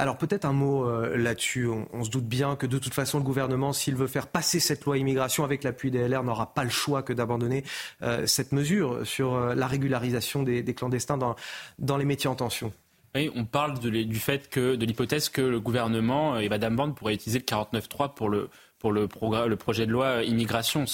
Alors 0.00 0.16
peut-être 0.16 0.46
un 0.46 0.54
mot 0.54 0.88
euh, 0.88 1.14
là-dessus. 1.18 1.68
On, 1.92 2.04
se 2.04 2.08
doute 2.08 2.24
bien 2.24 2.56
que 2.56 2.64
de 2.64 2.78
toute 2.78 2.94
façon 2.94 3.18
le 3.18 3.24
gouvernement, 3.24 3.74
s'il 3.74 3.96
veut 3.96 4.06
faire 4.06 4.28
passer 4.28 4.58
cette 4.58 4.86
loi 4.86 4.96
immigration 4.96 5.44
avec 5.44 5.62
l'appui 5.62 5.90
des 5.90 6.08
LR, 6.08 6.22
n'aura 6.24 6.54
pas 6.54 6.64
le 6.64 6.70
choix 6.70 6.99
que 7.02 7.12
d'abandonner 7.12 7.64
euh, 8.02 8.26
cette 8.26 8.52
mesure 8.52 9.06
sur 9.06 9.34
euh, 9.34 9.54
la 9.54 9.66
régularisation 9.66 10.42
des, 10.42 10.74
clandestins 10.74 11.18
dans, 11.18 11.36
dans 11.78 11.96
les 11.96 12.04
métiers 12.04 12.28
en 12.28 12.34
tension. 12.34 12.72
Oui, 13.14 13.30
on 13.34 13.44
parle 13.44 13.78
du 13.80 14.20
fait 14.20 14.48
que 14.48 14.76
de 14.76 14.86
l'hypothèse 14.86 15.28
que 15.28 15.40
le 15.40 15.58
gouvernement 15.58 16.38
et 16.38 16.48
Madame 16.48 16.76
Bande 16.76 16.94
pourraient 16.94 17.14
utiliser 17.14 17.40
le 17.40 17.44
49.3 17.44 18.14
pour 18.14 18.28
le 18.28 18.50
pour 18.80 18.92
le, 18.92 19.06
projet 19.06 19.86
de 19.86 19.92
loi 19.92 20.24
immigration. 20.24 20.86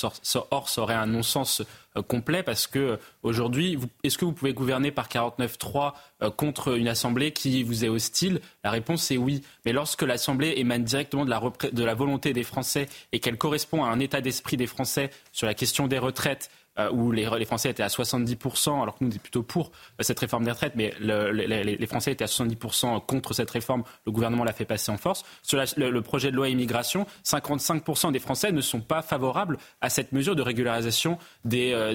Or, 0.51 0.68
ça 0.68 0.82
aurait 0.82 0.95
un 0.95 1.07
non-sens 1.07 1.62
euh, 1.97 2.03
complet 2.03 2.43
parce 2.43 2.66
que 2.66 2.78
euh, 2.78 2.97
aujourd'hui, 3.22 3.78
est-ce 4.03 4.18
que 4.18 4.24
vous 4.24 4.32
pouvez 4.32 4.53
gouverner 4.53 4.91
par 4.91 5.09
49.3 5.09 5.93
euh, 6.22 6.30
contre 6.30 6.76
une 6.76 6.89
assemblée 6.89 7.30
qui 7.30 7.62
vous 7.62 7.84
est 7.84 7.89
hostile? 7.89 8.41
La 8.64 8.72
réponse 8.72 9.11
est 9.12 9.16
oui. 9.16 9.43
Mais 9.64 9.72
lorsque 9.72 10.03
l'assemblée 10.03 10.55
émane 10.57 10.82
directement 10.82 11.24
de 11.24 11.84
la 11.84 11.95
volonté 11.95 12.32
des 12.32 12.43
Français 12.43 12.89
et 13.12 13.20
qu'elle 13.20 13.39
correspond 13.39 13.84
à 13.84 13.89
un 13.89 14.01
état 14.01 14.20
d'esprit 14.20 14.57
des 14.57 14.66
Français 14.66 15.11
sur 15.32 15.47
la 15.47 15.55
question 15.55 15.87
des 15.87 15.99
retraites, 15.99 16.51
euh, 16.79 16.91
où 16.91 17.11
les, 17.11 17.24
Français 17.47 17.70
étaient 17.70 17.83
à 17.83 17.89
70%, 17.89 18.83
alors 18.83 18.99
que 18.99 19.05
nous, 19.05 19.11
on 19.11 19.18
plutôt 19.18 19.43
pour 19.43 19.68
euh, 19.68 20.03
cette 20.03 20.18
réforme 20.18 20.45
des 20.45 20.51
retraites, 20.51 20.74
mais 20.77 20.93
les, 21.01 21.87
Français 21.87 22.12
étaient 22.12 22.24
à 22.24 22.27
70% 22.27 23.05
contre 23.07 23.33
cette 23.33 23.51
réforme. 23.51 23.83
Le 24.05 24.12
gouvernement 24.12 24.45
l'a 24.45 24.53
fait 24.53 24.64
passer 24.64 24.93
en 24.93 24.99
force. 24.99 25.24
Sur 25.43 25.59
le, 25.77 26.01
projet 26.03 26.31
de 26.31 26.37
loi 26.37 26.49
immigration, 26.49 27.07
55% 27.24 28.12
des 28.12 28.18
Français 28.18 28.53
ne 28.53 28.61
sont 28.61 28.81
pas 28.81 29.03
favorables 29.03 29.59
à 29.81 29.89
cette 29.89 30.12
mesure 30.12 30.37
de 30.37 30.43
régularisation 30.43 31.18
des, 31.45 31.72
euh, 31.72 31.95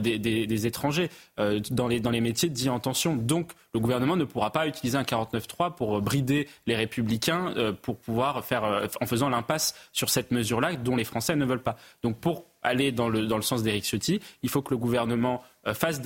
étrangers 0.66 1.10
dans, 1.38 1.88
les, 1.88 2.00
dans 2.00 2.12
les 2.12 2.22
métiers 2.22 2.50
dits 2.50 2.70
en 2.70 2.80
tension. 2.80 3.16
Donc, 3.16 3.52
le 3.74 3.80
gouvernement 3.80 4.16
ne 4.16 4.26
pourra 4.26 4.52
pas 4.52 4.68
utiliser 4.68 4.98
un 4.98 5.04
49.3 5.04 5.76
pour 5.76 6.02
brider 6.02 6.48
les 6.66 6.76
républicains, 6.76 7.54
pour 7.82 7.98
pouvoir 7.98 8.44
faire, 8.44 8.90
en 9.00 9.06
faisant 9.06 9.30
l'impasse 9.30 9.76
sur 9.94 10.10
cette 10.10 10.32
mesure-là 10.32 10.76
dont 10.76 10.96
les 10.96 11.04
Français 11.04 11.36
ne 11.36 11.46
veulent 11.46 11.64
pas. 11.64 11.78
Donc, 12.04 12.20
pour 12.20 12.51
aller 12.64 12.92
dans 12.92 13.10
le, 13.10 13.26
dans 13.26 13.38
le 13.38 13.42
sens 13.42 13.64
d'Éric 13.64 13.86
Ciotti. 13.86 14.20
Il 14.44 14.50
faut 14.50 14.62
que 14.62 14.72
le 14.72 14.78
gouvernement 14.78 15.42
euh, 15.68 15.74
fasse, 15.76 16.02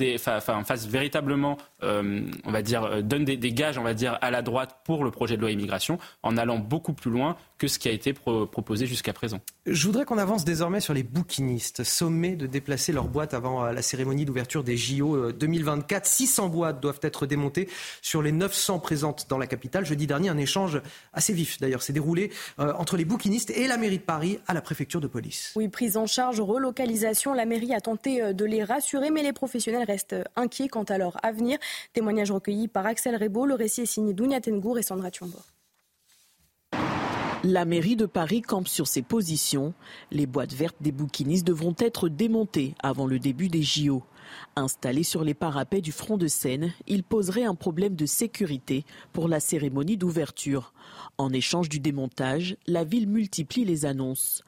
véritablement, 0.86 1.56
euh, 1.82 2.22
on 2.44 2.50
va 2.50 2.60
dire, 2.62 2.84
euh, 2.84 3.00
donne 3.02 3.24
des, 3.24 3.52
gages, 3.52 3.78
on 3.78 3.82
va 3.82 3.94
dire, 3.94 4.18
à 4.20 4.30
la 4.30 4.42
droite 4.42 4.80
pour 4.84 5.02
le 5.02 5.10
projet 5.10 5.36
de 5.36 5.40
loi 5.40 5.50
immigration, 5.50 5.98
en 6.22 6.36
allant 6.36 6.58
beaucoup 6.58 6.92
plus 6.92 7.10
loin 7.10 7.36
que 7.58 7.68
ce 7.68 7.78
qui 7.78 7.88
a 7.88 7.92
été 7.92 8.12
proposé 8.12 8.86
jusqu'à 8.86 9.12
présent. 9.12 9.40
Je 9.66 9.86
voudrais 9.86 10.04
qu'on 10.04 10.18
avance 10.18 10.44
désormais 10.44 10.80
sur 10.80 10.94
les 10.94 11.02
bouquinistes, 11.02 11.84
sommés 11.84 12.36
de 12.36 12.46
déplacer 12.46 12.92
leurs 12.92 13.08
boîtes 13.08 13.34
avant 13.34 13.64
la 13.64 13.82
cérémonie 13.82 14.24
d'ouverture 14.24 14.62
des 14.62 14.76
JO 14.76 15.32
2024. 15.32 16.06
600 16.06 16.48
boîtes 16.48 16.80
doivent 16.80 17.00
être 17.02 17.26
démontées 17.26 17.68
sur 18.02 18.22
les 18.22 18.32
900 18.32 18.78
présentes 18.78 19.26
dans 19.28 19.38
la 19.38 19.46
capitale. 19.46 19.84
Jeudi 19.84 20.06
dernier, 20.06 20.28
un 20.28 20.36
échange 20.36 20.80
assez 21.12 21.32
vif, 21.32 21.58
d'ailleurs, 21.60 21.82
s'est 21.82 21.92
déroulé 21.92 22.30
entre 22.58 22.96
les 22.96 23.04
bouquinistes 23.04 23.50
et 23.50 23.66
la 23.66 23.76
mairie 23.76 23.98
de 23.98 24.02
Paris 24.02 24.38
à 24.46 24.54
la 24.54 24.60
préfecture 24.60 25.00
de 25.00 25.06
police. 25.06 25.52
Oui, 25.56 25.68
prise 25.68 25.96
en 25.96 26.06
charge, 26.06 26.40
relocalisation, 26.40 27.32
la 27.32 27.46
mairie 27.46 27.74
a 27.74 27.80
tenté 27.80 28.34
de 28.34 28.44
les 28.44 28.62
rassurer, 28.64 29.10
mais 29.10 29.22
les 29.22 29.32
professionnels 29.32 29.86
restent 29.86 30.16
inquiets 30.36 30.68
quant 30.68 30.84
à 30.84 30.98
leur 30.98 31.24
avenir. 31.24 31.58
Témoignage 31.92 32.30
recueilli 32.30 32.68
par 32.68 32.86
Axel 32.86 33.16
Rebaud. 33.16 33.46
Le 33.46 33.54
récit 33.54 33.82
est 33.82 33.86
signé 33.86 34.12
Dounia 34.12 34.40
Tengour 34.40 34.78
et 34.78 34.82
Sandra 34.82 35.10
Thiombo. 35.10 35.38
La 37.48 37.64
mairie 37.64 37.94
de 37.94 38.06
Paris 38.06 38.42
campe 38.42 38.66
sur 38.66 38.88
ses 38.88 39.02
positions. 39.02 39.72
Les 40.10 40.26
boîtes 40.26 40.52
vertes 40.52 40.78
des 40.80 40.90
bouquinistes 40.90 41.46
devront 41.46 41.76
être 41.78 42.08
démontées 42.08 42.74
avant 42.82 43.06
le 43.06 43.20
début 43.20 43.46
des 43.46 43.62
JO. 43.62 44.02
Installés 44.56 45.04
sur 45.04 45.22
les 45.22 45.32
parapets 45.32 45.80
du 45.80 45.92
front 45.92 46.16
de 46.16 46.26
Seine, 46.26 46.72
ils 46.88 47.04
poseraient 47.04 47.44
un 47.44 47.54
problème 47.54 47.94
de 47.94 48.04
sécurité 48.04 48.84
pour 49.12 49.28
la 49.28 49.38
cérémonie 49.38 49.96
d'ouverture. 49.96 50.72
En 51.18 51.32
échange 51.32 51.68
du 51.68 51.78
démontage, 51.78 52.56
la 52.66 52.82
ville 52.82 53.06
multiplie 53.08 53.64
les 53.64 53.86
annonces. 53.86 54.42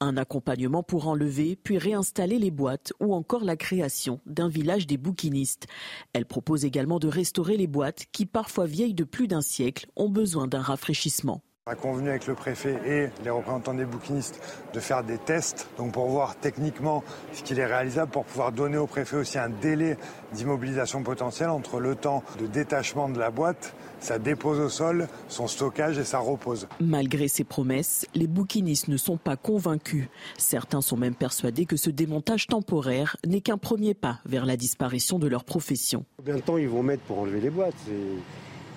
Un 0.00 0.18
accompagnement 0.18 0.82
pour 0.82 1.08
enlever 1.08 1.56
puis 1.56 1.78
réinstaller 1.78 2.38
les 2.38 2.50
boîtes 2.50 2.92
ou 3.00 3.14
encore 3.14 3.44
la 3.44 3.56
création 3.56 4.20
d'un 4.26 4.50
village 4.50 4.86
des 4.86 4.98
bouquinistes. 4.98 5.68
Elle 6.12 6.26
propose 6.26 6.66
également 6.66 6.98
de 6.98 7.08
restaurer 7.08 7.56
les 7.56 7.66
boîtes 7.66 8.04
qui, 8.12 8.26
parfois 8.26 8.66
vieilles 8.66 8.92
de 8.92 9.04
plus 9.04 9.26
d'un 9.26 9.40
siècle, 9.40 9.86
ont 9.96 10.10
besoin 10.10 10.48
d'un 10.48 10.60
rafraîchissement. 10.60 11.40
On 11.68 11.70
a 11.70 11.76
convenu 11.76 12.08
avec 12.10 12.26
le 12.26 12.34
préfet 12.34 12.76
et 12.84 13.22
les 13.22 13.30
représentants 13.30 13.74
des 13.74 13.84
bouquinistes 13.84 14.40
de 14.74 14.80
faire 14.80 15.04
des 15.04 15.16
tests 15.16 15.68
donc 15.78 15.92
pour 15.92 16.08
voir 16.08 16.34
techniquement 16.34 17.04
ce 17.32 17.44
qu'il 17.44 17.60
est 17.60 17.66
réalisable 17.66 18.10
pour 18.10 18.24
pouvoir 18.24 18.50
donner 18.50 18.78
au 18.78 18.88
préfet 18.88 19.14
aussi 19.14 19.38
un 19.38 19.48
délai 19.48 19.96
d'immobilisation 20.32 21.04
potentielle 21.04 21.50
entre 21.50 21.78
le 21.78 21.94
temps 21.94 22.24
de 22.40 22.48
détachement 22.48 23.08
de 23.08 23.20
la 23.20 23.30
boîte, 23.30 23.76
sa 24.00 24.18
dépose 24.18 24.58
au 24.58 24.68
sol, 24.68 25.06
son 25.28 25.46
stockage 25.46 25.98
et 25.98 26.04
sa 26.04 26.18
repose. 26.18 26.66
Malgré 26.80 27.28
ces 27.28 27.44
promesses, 27.44 28.06
les 28.16 28.26
bouquinistes 28.26 28.88
ne 28.88 28.96
sont 28.96 29.16
pas 29.16 29.36
convaincus. 29.36 30.08
Certains 30.38 30.80
sont 30.80 30.96
même 30.96 31.14
persuadés 31.14 31.64
que 31.64 31.76
ce 31.76 31.90
démontage 31.90 32.48
temporaire 32.48 33.16
n'est 33.24 33.40
qu'un 33.40 33.56
premier 33.56 33.94
pas 33.94 34.18
vers 34.26 34.46
la 34.46 34.56
disparition 34.56 35.20
de 35.20 35.28
leur 35.28 35.44
profession. 35.44 36.06
Combien 36.16 36.34
de 36.34 36.40
temps 36.40 36.58
ils 36.58 36.68
vont 36.68 36.82
mettre 36.82 37.04
pour 37.04 37.20
enlever 37.20 37.40
les 37.40 37.50
boîtes? 37.50 37.76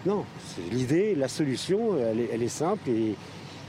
Non, 0.05 0.23
l'idée, 0.71 1.15
la 1.15 1.27
solution, 1.27 1.97
elle 1.97 2.43
est, 2.43 2.47
simple 2.47 2.89
et 2.89 3.15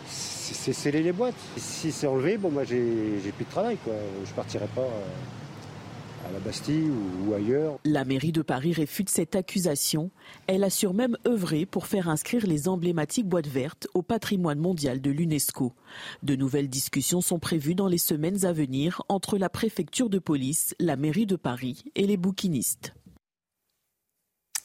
c'est 0.06 0.74
sceller 0.74 1.02
les 1.02 1.12
boîtes. 1.12 1.34
Si 1.56 1.90
c'est 1.90 2.06
enlevé, 2.06 2.36
bon, 2.36 2.50
moi 2.50 2.64
j'ai 2.64 3.32
plus 3.36 3.44
de 3.44 3.50
travail, 3.50 3.78
quoi. 3.82 3.94
Je 4.24 4.32
partirai 4.32 4.66
pas 4.74 4.82
euh, 4.82 6.28
à 6.28 6.32
la 6.32 6.38
Bastille 6.40 6.90
ou, 7.26 7.32
ailleurs. 7.32 7.78
La 7.84 8.04
mairie 8.04 8.32
de 8.32 8.42
Paris 8.42 8.74
réfute 8.74 9.08
cette 9.08 9.34
accusation. 9.34 10.10
Elle 10.46 10.62
assure 10.62 10.92
même 10.92 11.16
œuvrer 11.26 11.64
pour 11.64 11.86
faire 11.86 12.08
inscrire 12.08 12.46
les 12.46 12.68
emblématiques 12.68 13.28
boîtes 13.28 13.46
vertes 13.46 13.88
au 13.94 14.02
patrimoine 14.02 14.58
mondial 14.58 15.00
de 15.00 15.10
l'UNESCO. 15.10 15.72
De 16.22 16.36
nouvelles 16.36 16.68
discussions 16.68 17.22
sont 17.22 17.38
prévues 17.38 17.74
dans 17.74 17.88
les 17.88 17.98
semaines 17.98 18.44
à 18.44 18.52
venir 18.52 19.02
entre 19.08 19.38
la 19.38 19.48
préfecture 19.48 20.10
de 20.10 20.18
police, 20.18 20.74
la 20.80 20.96
mairie 20.96 21.26
de 21.26 21.36
Paris 21.36 21.84
et 21.94 22.06
les 22.06 22.18
bouquinistes. 22.18 22.92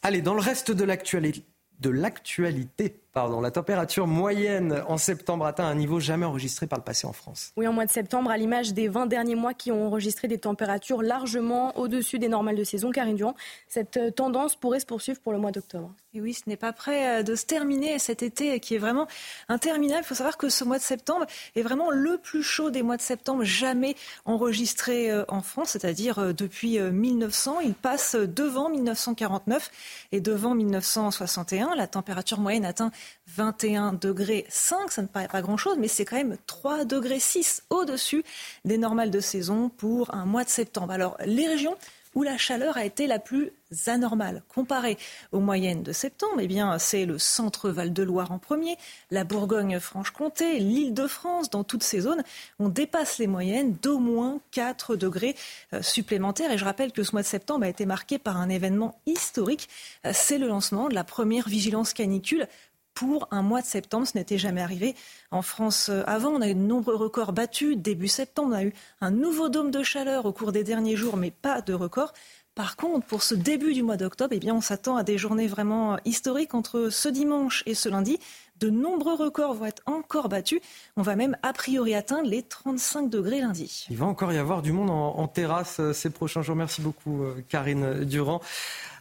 Allez, 0.03 0.22
dans 0.22 0.34
le 0.34 0.41
reste 0.41 0.72
de 0.72 0.84
l'actualité, 0.84 1.43
de 1.82 1.89
l'actualité. 1.89 3.01
Pardon, 3.14 3.41
la 3.41 3.51
température 3.51 4.07
moyenne 4.07 4.82
en 4.88 4.97
septembre 4.97 5.45
atteint 5.45 5.66
un 5.66 5.76
niveau 5.76 5.99
jamais 5.99 6.26
enregistré 6.26 6.66
par 6.66 6.80
le 6.80 6.86
passé 6.86 7.05
en 7.05 7.12
France. 7.12 7.51
Oui, 7.57 7.68
en 7.68 7.74
mois 7.74 7.86
de 7.86 7.91
septembre, 7.91 8.32
à 8.32 8.38
l'image 8.38 8.74
des 8.74 8.88
20 8.88 9.07
derniers 9.07 9.36
mois 9.36 9.53
qui 9.53 9.70
ont 9.70 9.86
enregistré 9.86 10.30
des 10.30 10.38
températures 10.38 11.01
largement 11.01 11.78
au-dessus 11.78 12.20
des 12.20 12.30
normales 12.30 12.55
de 12.55 12.64
saison, 12.64 12.89
Karine 12.89 13.18
Durand, 13.18 13.36
cette 13.68 13.97
euh, 13.97 14.12
tendance 14.12 14.55
pourrait 14.55 14.80
se 14.80 14.86
poursuivre 14.86 15.20
pour 15.20 15.34
le 15.34 15.39
mois 15.39 15.51
d'octobre. 15.51 15.93
Et 16.14 16.22
oui, 16.22 16.34
ce 16.34 16.43
n'est 16.47 16.55
pas 16.55 16.72
prêt 16.72 17.20
euh, 17.20 17.24
de 17.24 17.36
se 17.36 17.45
terminer 17.45 17.99
cet 17.99 18.24
été 18.24 18.62
qui 18.62 18.76
est 18.76 18.78
vraiment 18.78 19.07
interminable. 19.49 20.03
Il 20.05 20.07
faut 20.07 20.16
savoir 20.16 20.38
que 20.38 20.47
ce 20.47 20.64
mois 20.64 20.78
de 20.78 20.84
septembre 20.84 21.26
est 21.57 21.64
vraiment 21.64 21.89
le 21.89 22.18
plus 22.18 22.43
chaud 22.43 22.70
des 22.70 22.82
mois 22.82 22.95
de 22.95 23.01
septembre 23.01 23.43
jamais 23.43 23.97
enregistré 24.24 25.12
euh, 25.12 25.26
en 25.28 25.41
France, 25.41 25.72
c'est-à-dire 25.72 26.34
depuis 26.34 26.80
1900. 26.80 27.59
Il 27.59 27.74
passe 27.74 28.16
devant 28.16 28.70
1949 28.70 29.70
et 30.14 30.22
devant 30.22 30.55
1961. 30.55 31.76
La 31.76 31.88
température 31.88 32.39
moyenne 32.39 32.64
atteint 32.64 32.91
21 33.28 33.93
degrés 33.93 34.45
5, 34.49 34.91
ça 34.91 35.02
ne 35.02 35.08
paraît 35.08 35.28
pas 35.28 35.41
grand-chose, 35.41 35.78
mais 35.80 35.88
c'est 35.88 36.06
quand 36.06 36.18
même 36.18 36.38
3 36.47 36.86
degrés 36.86 37.20
6 37.20 37.64
au-dessus 37.70 38.24
des 38.66 38.78
normales 38.78 39.12
de 39.12 39.20
saison 39.20 39.70
pour 39.70 40.14
un 40.14 40.26
mois 40.26 40.43
de 40.43 40.49
septembre. 40.49 40.91
Alors, 40.91 41.18
les 41.26 41.47
régions 41.47 41.78
où 42.16 42.24
la 42.24 42.38
chaleur 42.38 42.78
a 42.78 42.86
été 42.86 43.08
la 43.08 43.20
plus 43.20 43.52
anormale 43.88 44.43
comparée 44.49 44.97
aux 45.32 45.39
moyennes 45.39 45.82
de 45.82 45.93
septembre, 45.93 46.39
eh 46.41 46.47
bien, 46.47 46.78
c'est 46.78 47.06
le 47.06 47.18
centre 47.18 47.70
Val-de-Loire 47.70 48.32
en 48.32 48.38
premier, 48.38 48.78
la 49.12 49.24
Bourgogne-Franche-Comté, 49.24 50.60
l'Île-de-France. 50.60 51.49
Dans 51.49 51.64
toutes 51.64 51.84
ces 51.84 52.02
zones, 52.02 52.24
on 52.60 52.68
dépasse 52.68 53.18
les 53.18 53.28
moyennes 53.28 53.78
d'au 53.82 53.99
moins 53.99 54.39
4 54.52 54.97
degrés 54.97 55.36
euh, 55.74 55.82
supplémentaires. 55.82 56.52
Et 56.52 56.58
je 56.58 56.66
rappelle 56.66 56.91
que 56.91 57.04
ce 57.04 57.14
mois 57.14 57.22
de 57.22 57.28
septembre 57.28 57.64
a 57.64 57.70
été 57.70 57.86
marqué 57.86 58.20
par 58.20 58.38
un 58.38 58.49
événement 58.49 58.99
historique. 59.06 59.70
Euh, 60.06 60.12
c'est 60.14 60.38
le 60.38 60.47
lancement 60.47 60.89
de 60.89 60.95
la 60.95 61.06
première 61.06 61.47
vigilance 61.47 61.93
canicule 61.93 62.47
pour 62.94 63.28
un 63.32 63.42
mois 63.42 63.62
de 63.62 63.66
septembre. 63.66 64.08
Ce 64.08 64.18
n'était 64.18 64.38
jamais 64.38 64.62
arrivé 64.62 64.96
en 65.32 65.42
France 65.42 65.89
euh, 65.89 66.04
avant. 66.08 66.30
On 66.30 66.42
a 66.42 66.50
eu 66.50 66.56
de 66.56 66.60
nombreux 66.60 66.96
records 66.96 67.34
battus 67.34 67.78
début 67.78 68.08
septembre. 68.08 68.50
On 68.52 68.58
a 68.58 68.64
eu 68.64 68.74
un 69.02 69.12
nouveau 69.12 69.50
dôme 69.50 69.72
de 69.72 69.84
chaleur 69.84 70.26
au 70.26 70.34
cours 70.34 70.52
des 70.52 70.64
derniers 70.64 70.96
jours, 70.96 71.18
mais 71.18 71.32
pas 71.32 71.62
de 71.62 71.74
record. 71.74 72.14
Par 72.54 72.76
contre, 72.76 73.08
pour 73.08 73.24
ce 73.24 73.34
début 73.34 73.74
du 73.74 73.82
mois 73.82 73.96
d'octobre, 73.96 74.34
eh 74.36 74.39
bien, 74.39 74.54
on 74.54 74.62
s'attend 74.62 74.98
à 74.98 75.04
des 75.04 75.18
journées 75.18 75.48
vraiment 75.48 75.98
historiques 76.04 76.54
entre 76.54 76.89
ce 76.89 77.08
dimanche 77.08 77.64
et 77.66 77.76
ce 77.76 77.88
lundi. 77.88 78.20
De 78.60 78.70
nombreux 78.70 79.16
records 79.16 79.54
vont 79.54 79.66
être 79.66 79.82
encore 79.86 80.28
battus. 80.28 80.60
On 80.98 81.02
va 81.02 81.16
même 81.16 81.38
a 81.44 81.54
priori 81.54 81.96
atteindre 81.96 82.30
les 82.30 82.44
35 82.44 83.10
degrés 83.10 83.39
lundi. 83.39 83.88
Il 83.89 83.98
va 83.98 84.06
encore 84.06 84.34
y 84.34 84.38
avoir 84.38 84.62
du 84.62 84.74
monde 84.74 84.89
en, 84.89 85.28
terrasse 85.28 85.80
euh, 85.80 85.94
ces 85.94 86.10
prochains 86.10 86.42
jours. 86.42 86.58
Merci 86.58 86.82
beaucoup 86.82 87.24
euh, 87.24 87.42
Karine 87.48 88.04
Durand. 88.04 88.42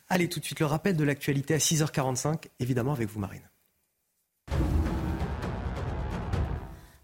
Allez 0.09 0.28
tout 0.28 0.41
de 0.41 0.45
suite 0.45 0.61
le 0.61 0.66
rappel 0.66 0.97
de 0.97 1.05
l'actualité 1.05 1.53
à 1.53 1.59
6h45, 1.59 2.45
évidemment 2.61 2.93
avec 2.93 3.09
vous 3.09 3.20
Marine. 3.20 3.49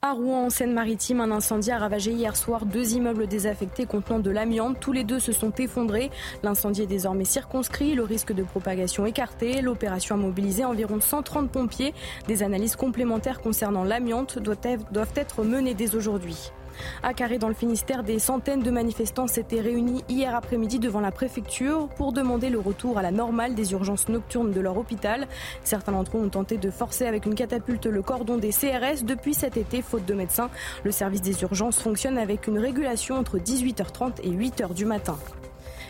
À 0.07 0.13
Rouen, 0.13 0.45
en 0.45 0.51
Seine-Maritime, 0.51 1.21
un 1.21 1.33
incendie 1.33 1.73
a 1.73 1.79
ravagé 1.79 2.13
hier 2.13 2.37
soir 2.37 2.65
deux 2.65 2.95
immeubles 2.95 3.27
désaffectés 3.27 3.87
contenant 3.87 4.21
de 4.21 4.31
l'amiante. 4.31 4.79
Tous 4.79 4.93
les 4.93 5.03
deux 5.03 5.19
se 5.19 5.33
sont 5.33 5.51
effondrés. 5.59 6.13
L'incendie 6.45 6.83
est 6.83 6.87
désormais 6.87 7.25
circonscrit, 7.25 7.97
le 7.97 8.05
risque 8.05 8.33
de 8.33 8.45
propagation 8.45 9.05
écarté. 9.05 9.61
L'opération 9.63 10.15
a 10.15 10.19
mobilisé 10.19 10.65
environ 10.65 11.01
130 11.01 11.51
pompiers. 11.51 11.93
Des 12.29 12.45
analyses 12.45 12.77
complémentaires 12.77 13.41
concernant 13.41 13.83
l'amiante 13.83 14.39
doivent 14.39 15.13
être 15.17 15.43
menées 15.43 15.75
dès 15.75 15.97
aujourd'hui. 15.97 16.53
À 17.03 17.15
Carré, 17.15 17.39
dans 17.39 17.49
le 17.49 17.55
Finistère, 17.55 18.03
des 18.03 18.19
centaines 18.19 18.63
de 18.63 18.71
manifestants 18.71 19.27
s'étaient 19.27 19.61
réunis 19.61 20.05
hier 20.09 20.35
après-midi 20.35 20.79
devant 20.79 21.01
la 21.01 21.11
préfecture 21.11 21.89
pour 21.97 22.13
demander 22.13 22.51
le 22.51 22.59
retour 22.59 22.99
à 22.99 23.03
la 23.03 23.11
normale 23.11 23.55
des 23.55 23.73
urgences 23.73 24.09
nocturnes 24.09 24.53
de 24.53 24.61
leur 24.61 24.77
hôpital. 24.77 25.27
Certains 25.65 25.93
d'entre 25.93 26.17
eux 26.17 26.21
ont 26.21 26.29
tenté 26.29 26.57
de 26.57 26.71
forcer 26.71 27.07
avec 27.07 27.27
une 27.27 27.35
catapulte 27.35 27.87
le 27.87 28.03
cordon 28.03 28.37
des 28.37 28.51
CRS 28.51 29.05
depuis 29.05 29.35
cet 29.35 29.57
été, 29.57 29.83
faute 29.83 30.07
de 30.07 30.15
médecins. 30.15 30.51
Le 30.85 30.91
service 30.91 31.23
des 31.23 31.43
urgences 31.43 31.79
fonctionne 31.79 32.19
avec 32.19 32.47
une 32.47 32.59
régulation 32.59 33.17
entre 33.17 33.39
18h30 33.39 34.21
et 34.23 34.31
8h 34.31 34.75
du 34.75 34.85
matin. 34.85 35.17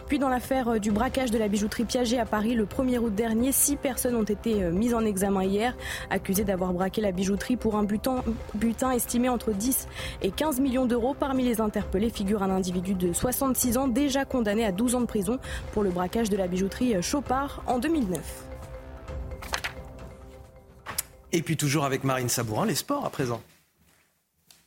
Puis 0.07 0.19
dans 0.21 0.29
l'affaire 0.29 0.69
euh, 0.69 0.79
du 0.79 0.93
braquage 0.93 1.31
de 1.31 1.39
la 1.39 1.49
bijouterie 1.49 1.85
Piaget 1.85 2.19
à 2.19 2.27
Paris 2.27 2.55
le 2.55 2.65
1er 2.65 2.99
août 2.99 3.15
dernier, 3.15 3.51
six 3.51 3.77
personnes 3.77 4.15
ont 4.15 4.23
été 4.23 4.63
euh, 4.63 4.71
mises 4.71 4.95
en 4.95 5.05
examen 5.05 5.43
hier, 5.43 5.77
accusées 6.11 6.45
d'avoir 6.45 6.73
braqué 6.73 7.01
la 7.01 7.11
bijouterie 7.11 7.57
pour 7.57 7.77
un 7.77 7.83
butin, 7.83 8.91
estimé 8.93 9.29
entre 9.29 9.53
10 9.53 9.89
et 10.23 10.31
15 10.31 10.61
millions 10.61 10.87
d'euros. 10.87 11.15
Parmi 11.19 11.43
les 11.43 11.61
interpellés 11.61 12.11
figure 12.11 12.43
un 12.43 12.51
individu 12.51 12.95
de 12.95 13.13
66 13.13 13.79
ans 13.79 13.89
déjà 13.89 14.25
condamné 14.25 14.65
à 14.65 14.71
12 14.71 14.95
ans 14.95 15.01
de 15.01 15.07
prison 15.07 15.39
pour 15.73 15.83
le 15.83 15.91
braquage 15.91 16.31
de 16.31 16.37
la 16.37 16.47
bijouterie 16.47 16.95
euh, 16.95 17.03
Chopard 17.03 17.63
en 17.67 17.79
2009. 17.79 18.21
Et 21.33 21.43
puis 21.43 21.57
toujours 21.57 21.85
avec 21.85 22.05
Marine 22.05 22.29
Sabourin, 22.29 22.65
les 22.65 22.77
sports 22.77 23.05
à 23.05 23.11
présent. 23.11 23.41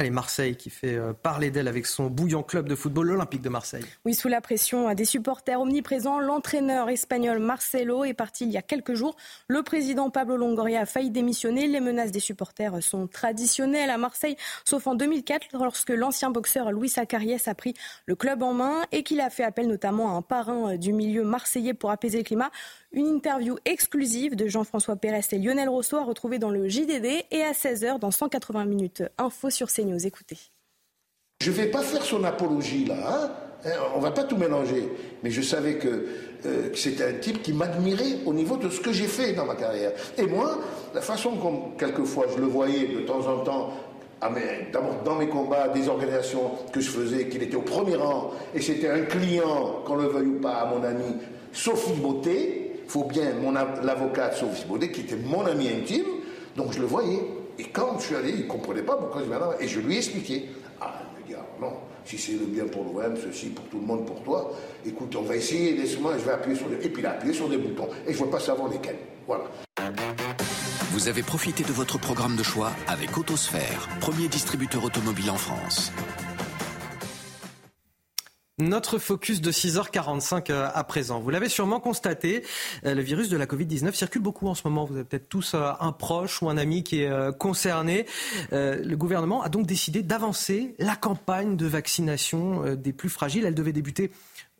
Allez, 0.00 0.08
Marseille 0.08 0.56
qui 0.56 0.70
fait 0.70 0.94
euh, 0.94 1.12
parler 1.12 1.50
d'elle 1.50 1.68
avec 1.68 1.84
son 1.84 2.06
bouillant 2.06 2.42
club 2.42 2.66
de 2.66 2.74
football, 2.74 3.08
l'Olympique 3.08 3.42
de 3.42 3.50
Marseille. 3.50 3.84
Oui, 4.06 4.14
sous 4.14 4.28
la 4.28 4.40
pression 4.40 4.94
des 4.94 5.04
supporters 5.04 5.60
omniprésents, 5.60 6.20
l'entraîneur 6.20 6.88
espagnol 6.88 7.38
Marcelo 7.38 8.04
est 8.04 8.14
parti 8.14 8.46
il 8.46 8.50
y 8.50 8.56
a 8.56 8.62
quelques 8.62 8.94
jours. 8.94 9.14
Le 9.46 9.62
président 9.62 10.08
Pablo 10.08 10.38
Longoria 10.38 10.80
a 10.80 10.86
failli 10.86 11.10
démissionner. 11.10 11.66
Les 11.66 11.80
menaces 11.80 12.12
des 12.12 12.20
supporters 12.20 12.82
sont 12.82 13.08
traditionnelles 13.08 13.90
à 13.90 13.98
Marseille, 13.98 14.36
sauf 14.64 14.86
en 14.86 14.94
2004 14.94 15.48
lorsque 15.52 15.90
l'ancien 15.90 16.30
boxeur 16.30 16.72
Luis 16.72 16.94
Acariès 16.96 17.46
a 17.46 17.54
pris 17.54 17.74
le 18.06 18.14
club 18.14 18.42
en 18.42 18.54
main 18.54 18.86
et 18.92 19.02
qu'il 19.02 19.20
a 19.20 19.28
fait 19.28 19.44
appel 19.44 19.68
notamment 19.68 20.14
à 20.14 20.16
un 20.16 20.22
parrain 20.22 20.76
du 20.76 20.94
milieu 20.94 21.24
marseillais 21.24 21.74
pour 21.74 21.90
apaiser 21.90 22.16
le 22.16 22.24
climat. 22.24 22.50
Une 22.92 23.06
interview 23.06 23.56
exclusive 23.66 24.34
de 24.34 24.48
Jean-François 24.48 24.96
Pérez 24.96 25.20
et 25.30 25.38
Lionel 25.38 25.68
Rousseau 25.68 25.98
à 25.98 26.02
retrouver 26.02 26.40
dans 26.40 26.50
le 26.50 26.68
JDD 26.68 27.24
et 27.30 27.42
à 27.42 27.52
16h 27.52 28.00
dans 28.00 28.10
180 28.10 28.64
minutes 28.64 29.04
info 29.16 29.48
sur 29.48 29.68
CNews. 29.70 30.04
Écoutez. 30.04 30.36
Je 31.40 31.50
ne 31.50 31.54
vais 31.54 31.66
pas 31.68 31.82
faire 31.82 32.02
son 32.02 32.24
apologie 32.24 32.86
là, 32.86 32.96
hein. 33.06 33.30
hein 33.64 33.70
on 33.94 34.00
va 34.00 34.10
pas 34.10 34.24
tout 34.24 34.36
mélanger. 34.36 34.88
Mais 35.22 35.30
je 35.30 35.40
savais 35.40 35.76
que, 35.76 36.06
euh, 36.44 36.74
c'était 36.74 37.04
un 37.04 37.12
type 37.12 37.42
qui 37.42 37.52
m'admirait 37.52 38.24
au 38.26 38.34
niveau 38.34 38.56
de 38.56 38.68
ce 38.68 38.80
que 38.80 38.92
j'ai 38.92 39.06
fait 39.06 39.34
dans 39.34 39.46
ma 39.46 39.54
carrière. 39.54 39.92
Et 40.18 40.26
moi, 40.26 40.58
la 40.92 41.00
façon 41.00 41.36
comme 41.36 41.76
quelquefois 41.78 42.26
je 42.34 42.40
le 42.40 42.48
voyais 42.48 42.88
de 42.88 43.00
temps 43.02 43.24
en 43.28 43.44
temps 43.44 43.70
d'abord 44.72 45.02
dans 45.04 45.14
mes 45.14 45.28
combats, 45.28 45.68
des 45.68 45.88
organisations 45.88 46.50
que 46.72 46.80
je 46.80 46.90
faisais, 46.90 47.28
qu'il 47.28 47.42
était 47.42 47.56
au 47.56 47.62
premier 47.62 47.96
rang, 47.96 48.32
et 48.54 48.60
c'était 48.60 48.90
un 48.90 49.02
client, 49.02 49.82
qu'on 49.86 49.94
le 49.94 50.08
veuille 50.08 50.26
ou 50.26 50.40
pas, 50.40 50.56
à 50.56 50.66
mon 50.66 50.82
ami 50.82 51.16
Sophie 51.52 51.94
Beauté, 51.94 52.59
faut 52.90 53.04
bien, 53.04 53.34
mon 53.40 53.52
l'avocate 53.52 54.34
Sophie 54.34 54.64
Baudet, 54.66 54.90
qui 54.90 55.02
était 55.02 55.14
mon 55.16 55.46
ami 55.46 55.68
intime, 55.68 56.06
donc 56.56 56.72
je 56.72 56.80
le 56.80 56.86
voyais. 56.86 57.20
Et 57.58 57.64
quand 57.64 57.98
je 58.00 58.06
suis 58.06 58.16
allé, 58.16 58.30
il 58.30 58.44
ne 58.44 58.48
comprenait 58.48 58.82
pas 58.82 58.96
pourquoi 58.96 59.20
je 59.20 59.26
venais 59.26 59.38
là. 59.38 59.50
Et 59.60 59.68
je 59.68 59.78
lui 59.78 59.94
ai 59.94 59.98
expliqué. 59.98 60.48
Ah, 60.80 61.00
le 61.16 61.32
gars, 61.32 61.46
non, 61.60 61.74
si 62.04 62.18
c'est 62.18 62.32
le 62.32 62.46
bien 62.46 62.64
pour 62.64 62.82
l'OM, 62.82 63.14
ceci 63.16 63.50
pour 63.50 63.64
tout 63.66 63.78
le 63.78 63.86
monde, 63.86 64.06
pour 64.06 64.22
toi, 64.22 64.52
écoute, 64.84 65.14
on 65.14 65.22
va 65.22 65.36
essayer, 65.36 65.76
laisse-moi, 65.76 66.14
je 66.18 66.24
vais 66.24 66.32
appuyer 66.32 66.56
sur 66.56 66.68
des... 66.68 66.84
Et 66.84 66.88
puis 66.88 67.00
il 67.00 67.06
a 67.06 67.12
appuyé 67.12 67.32
sur 67.32 67.48
des 67.48 67.58
boutons. 67.58 67.88
Et 68.08 68.12
je 68.12 68.18
ne 68.18 68.24
veux 68.24 68.30
pas 68.30 68.40
savoir 68.40 68.68
lesquels. 68.68 68.98
Voilà. 69.26 69.44
Vous 70.92 71.06
avez 71.06 71.22
profité 71.22 71.62
de 71.62 71.72
votre 71.72 71.98
programme 71.98 72.34
de 72.34 72.42
choix 72.42 72.72
avec 72.88 73.16
Autosphère, 73.16 73.88
premier 74.00 74.26
distributeur 74.26 74.82
automobile 74.82 75.30
en 75.30 75.36
France. 75.36 75.92
Notre 78.60 78.98
focus 78.98 79.40
de 79.40 79.50
6h45 79.50 80.50
euh, 80.50 80.68
à 80.72 80.84
présent. 80.84 81.18
Vous 81.18 81.30
l'avez 81.30 81.48
sûrement 81.48 81.80
constaté, 81.80 82.44
euh, 82.84 82.94
le 82.94 83.00
virus 83.00 83.30
de 83.30 83.38
la 83.38 83.46
Covid-19 83.46 83.94
circule 83.94 84.20
beaucoup 84.20 84.48
en 84.48 84.54
ce 84.54 84.68
moment. 84.68 84.84
Vous 84.84 84.94
avez 84.94 85.04
peut-être 85.04 85.30
tous 85.30 85.54
euh, 85.54 85.72
un 85.80 85.92
proche 85.92 86.42
ou 86.42 86.50
un 86.50 86.58
ami 86.58 86.82
qui 86.82 87.00
est 87.02 87.38
concerné. 87.38 88.06
Le 88.52 88.94
gouvernement 88.94 89.42
a 89.42 89.48
donc 89.48 89.66
décidé 89.66 90.02
d'avancer 90.02 90.74
la 90.78 90.94
campagne 90.94 91.56
de 91.56 91.66
vaccination 91.66 92.74
des 92.74 92.92
plus 92.92 93.08
fragiles. 93.08 93.44
Elle 93.46 93.54
devait 93.54 93.72
débuter 93.72 94.10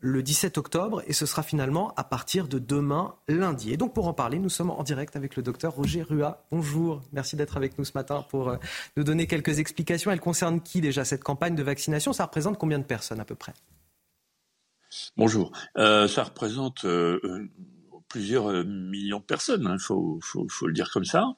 le 0.01 0.23
17 0.23 0.57
octobre 0.59 1.03
et 1.07 1.13
ce 1.13 1.27
sera 1.27 1.43
finalement 1.43 1.93
à 1.97 2.05
partir 2.05 2.49
de 2.49 2.59
demain 2.59 3.15
lundi. 3.29 3.73
Et 3.73 3.77
donc 3.77 3.93
pour 3.93 4.09
en 4.09 4.15
parler, 4.15 4.39
nous 4.39 4.49
sommes 4.49 4.71
en 4.71 4.83
direct 4.83 5.17
avec 5.17 5.37
le 5.37 5.43
docteur 5.43 5.75
Roger 5.75 6.03
Rua. 6.03 6.45
Bonjour, 6.51 7.03
merci 7.13 7.37
d'être 7.37 7.57
avec 7.57 7.79
nous 7.79 7.85
ce 7.85 7.93
matin 7.95 8.25
pour 8.29 8.57
nous 8.97 9.05
donner 9.05 9.27
quelques 9.27 9.59
explications. 9.59 10.11
Elle 10.11 10.21
concerne 10.21 10.61
qui 10.61 10.81
déjà 10.81 11.05
cette 11.05 11.23
campagne 11.23 11.55
de 11.55 11.63
vaccination? 11.63 12.13
Ça 12.13 12.25
représente 12.25 12.59
combien 12.59 12.79
de 12.79 12.85
personnes 12.85 13.21
à 13.21 13.25
peu 13.25 13.35
près? 13.35 13.53
Bonjour. 15.17 15.53
Euh, 15.77 16.09
ça 16.09 16.25
représente 16.25 16.85
euh, 16.85 17.21
euh, 17.25 17.49
plusieurs 18.09 18.65
millions 18.65 19.21
de 19.21 19.25
personnes, 19.25 19.63
il 19.63 19.69
hein, 19.69 19.77
faut, 19.79 20.19
le 20.67 20.73
dire 20.73 20.91
comme 20.91 21.05
ça, 21.05 21.29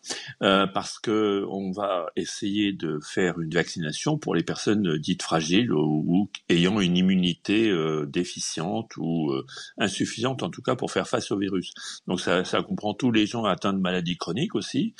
parce 0.41 0.99
que 0.99 1.45
on 1.51 1.71
va 1.71 2.07
essayer 2.17 2.73
de 2.73 2.99
faire 3.07 3.39
une 3.41 3.53
vaccination 3.53 4.17
pour 4.17 4.35
les 4.35 4.43
personnes 4.43 4.97
dites 4.97 5.23
fragiles 5.23 5.71
ou, 5.71 6.31
ayant 6.49 6.81
une 6.81 6.97
immunité 6.97 7.71
déficiente 8.07 8.97
ou 8.97 9.35
insuffisante, 9.77 10.43
en 10.43 10.49
tout 10.49 10.63
cas 10.63 10.75
pour 10.75 10.91
faire 10.91 11.07
face 11.07 11.31
au 11.31 11.37
virus. 11.37 11.75
Donc 12.07 12.23
ça, 12.23 12.43
ça 12.43 12.63
comprend 12.63 12.95
tous 12.95 13.13
les 13.13 13.27
gens 13.27 13.45
atteints 13.45 13.75
de 13.75 13.79
maladies 13.79 14.17
chroniques 14.17 14.55
aussi, 14.55 14.95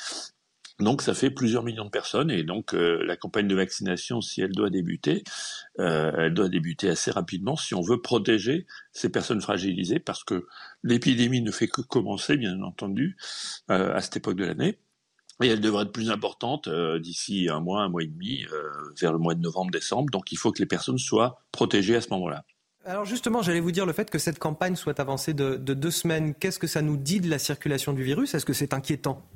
donc 0.83 1.03
ça 1.03 1.15
fait 1.15 1.31
plusieurs 1.31 1.63
millions 1.63 1.85
de 1.85 1.91
personnes 1.91 2.31
et 2.31 2.43
donc 2.43 2.75
euh, 2.75 3.03
la 3.05 3.17
campagne 3.17 3.49
de 3.49 3.55
vaccination, 3.55 4.21
si 4.21 4.41
elle 4.41 4.53
doit 4.53 4.71
débuter, 4.71 5.25
euh, 5.79 6.13
elle 6.17 6.35
doit 6.35 6.49
débuter 6.49 6.89
assez 6.89 7.11
rapidement 7.11 7.57
si 7.57 7.75
on 7.75 7.81
veut 7.81 8.01
protéger 8.01 8.67
ces 8.93 9.09
personnes 9.09 9.41
fragilisées 9.41 9.99
parce 9.99 10.25
que 10.25 10.47
l'épidémie 10.83 11.43
ne 11.43 11.51
fait 11.51 11.69
que 11.69 11.81
commencer, 11.81 12.37
bien 12.37 12.61
entendu, 12.63 13.17
euh, 13.71 13.95
à 13.95 14.01
cette 14.01 14.17
époque 14.17 14.37
de 14.37 14.45
l'année. 14.45 14.79
Et 15.43 15.49
elle 15.49 15.61
devrait 15.61 15.85
être 15.85 15.93
plus 15.93 16.11
importante 16.11 16.69
d'ici 17.01 17.49
un 17.49 17.59
mois, 17.59 17.83
un 17.83 17.89
mois 17.89 18.05
et 18.05 18.07
demi, 18.07 18.45
vers 19.01 19.13
le 19.13 19.19
mois 19.19 19.35
de 19.35 19.41
novembre-décembre. 19.41 20.09
Donc 20.13 20.31
il 20.31 20.37
faut 20.37 20.53
que 20.53 20.61
les 20.61 20.67
personnes 20.67 20.99
soient 20.99 21.43
protégées 21.51 21.97
à 21.97 22.01
ce 22.01 22.11
moment-là. 22.11 22.45
Alors 22.85 23.07
justement, 23.07 23.43
j'allais 23.43 23.59
vous 23.59 23.73
dire 23.73 23.85
le 23.85 23.93
fait 23.93 24.09
que 24.09 24.19
cette 24.19 24.39
campagne 24.39 24.77
soit 24.77 25.01
avancée 25.01 25.35
de 25.35 25.57
deux 25.57 25.91
semaines, 25.91 26.35
qu'est-ce 26.35 26.61
que 26.61 26.69
ça 26.69 26.81
nous 26.81 26.97
dit 26.97 27.19
de 27.19 27.29
la 27.29 27.41
circulation 27.41 27.93
du 27.93 28.05
virus? 28.05 28.35
Est-ce 28.35 28.47
que 28.47 28.53
c'est 28.53 28.73
inquiétant? 28.73 29.27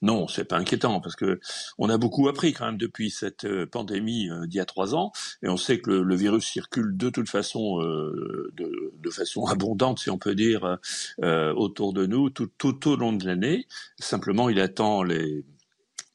Non, 0.00 0.28
c'est 0.28 0.44
pas 0.44 0.56
inquiétant 0.56 1.00
parce 1.00 1.16
que 1.16 1.40
on 1.76 1.88
a 1.88 1.98
beaucoup 1.98 2.28
appris 2.28 2.52
quand 2.52 2.66
même 2.66 2.76
depuis 2.78 3.10
cette 3.10 3.44
euh, 3.44 3.66
pandémie 3.66 4.30
euh, 4.30 4.46
d'il 4.46 4.58
y 4.58 4.60
a 4.60 4.64
trois 4.64 4.94
ans, 4.94 5.12
et 5.42 5.48
on 5.48 5.56
sait 5.56 5.80
que 5.80 5.90
le, 5.90 6.16
virus 6.16 6.44
circule 6.44 6.96
de 6.96 7.10
toute 7.10 7.28
façon, 7.28 7.82
euh, 7.82 8.52
de, 8.56 9.10
façon 9.10 9.44
abondante, 9.46 9.98
si 9.98 10.10
on 10.10 10.18
peut 10.18 10.34
dire, 10.34 10.78
autour 11.22 11.92
de 11.92 12.06
nous 12.06 12.30
tout, 12.30 12.48
tout 12.58 12.88
au 12.88 12.96
long 12.96 13.12
de 13.12 13.24
l'année. 13.24 13.66
Simplement, 13.98 14.48
il 14.48 14.60
attend 14.60 15.02
les 15.02 15.44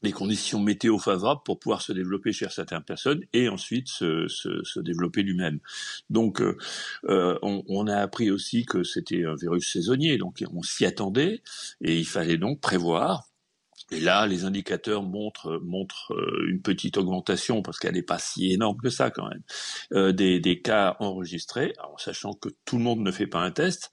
les 0.04 0.12
conditions 0.12 0.60
météo 0.60 1.00
favorables 1.00 1.42
pour 1.46 1.60
pouvoir 1.60 1.82
se 1.82 1.94
développer 1.94 2.34
chez 2.34 2.48
certaines 2.50 2.84
personnes 2.84 3.22
et 3.32 3.50
ensuite 3.50 3.88
se, 3.88 4.28
se, 4.28 4.64
se 4.64 4.80
développer 4.82 5.24
lui-même. 5.24 5.60
Donc, 6.10 6.42
euh, 6.42 6.58
on, 7.42 7.64
on, 7.68 7.88
a 7.88 7.96
appris 7.96 8.30
aussi 8.30 8.66
que 8.66 8.84
c'était 8.84 9.24
un 9.26 9.36
virus 9.36 9.72
saisonnier, 9.72 10.18
donc 10.18 10.44
on 10.54 10.62
s'y 10.62 10.86
attendait 10.86 11.42
et 11.82 11.98
il 11.98 12.06
fallait 12.06 12.38
donc 12.38 12.60
prévoir 12.60 13.30
et 13.92 14.00
là, 14.00 14.26
les 14.28 14.46
indicateurs 14.46 15.04
montrent, 15.04 15.52
euh, 16.12 16.48
une 16.50 16.62
petite 16.62 16.98
augmentation, 16.98 17.62
parce 17.62 17.80
qu'elle 17.80 17.94
n'est 17.94 18.02
pas 18.02 18.20
si 18.20 18.52
énorme 18.52 18.78
que 18.82 18.90
ça 18.90 19.10
quand 19.10 19.28
même, 19.28 19.44
euh, 19.94 20.12
des, 20.12 20.62
cas 20.62 20.96
enregistrés, 21.00 21.74
en 21.84 21.98
sachant 21.98 22.34
que 22.34 22.50
tout 22.66 22.78
le 22.78 22.84
monde 22.84 23.02
ne 23.02 23.12
fait 23.12 23.28
pas 23.28 23.40
un 23.40 23.52
test. 23.52 23.92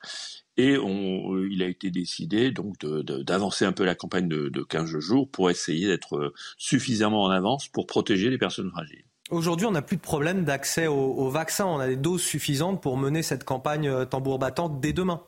Et 0.57 0.77
euh, 0.77 1.49
il 1.51 1.63
a 1.63 1.67
été 1.67 1.91
décidé 1.91 2.51
donc 2.51 2.75
d'avancer 2.81 3.65
un 3.65 3.73
peu 3.73 3.85
la 3.85 3.95
campagne 3.95 4.29
de, 4.29 4.49
de 4.49 4.63
15 4.63 4.99
jours 4.99 5.31
pour 5.31 5.51
essayer 5.51 5.87
d'être 5.87 6.33
suffisamment 6.59 7.23
en 7.23 7.31
avance 7.31 7.69
pour 7.69 7.87
protéger 7.87 8.31
les 8.31 8.39
personnes 8.39 8.71
fragiles. 8.71 9.05
Aujourd'hui, 9.31 9.67
on 9.67 9.71
n'a 9.71 9.83
plus 9.83 9.97
de 9.97 10.03
problème 10.03 10.45
d'accès 10.45 10.87
aux 10.89 11.31
vaccins. 11.31 11.67
On 11.67 11.79
a 11.79 11.87
des 11.87 11.97
doses 11.97 12.23
suffisantes 12.23 12.83
pour 12.83 12.97
mener 12.99 13.23
cette 13.23 13.45
campagne 13.45 14.07
tambour 14.07 14.39
battant 14.39 14.69
dès 14.69 14.93
demain. 14.93 15.23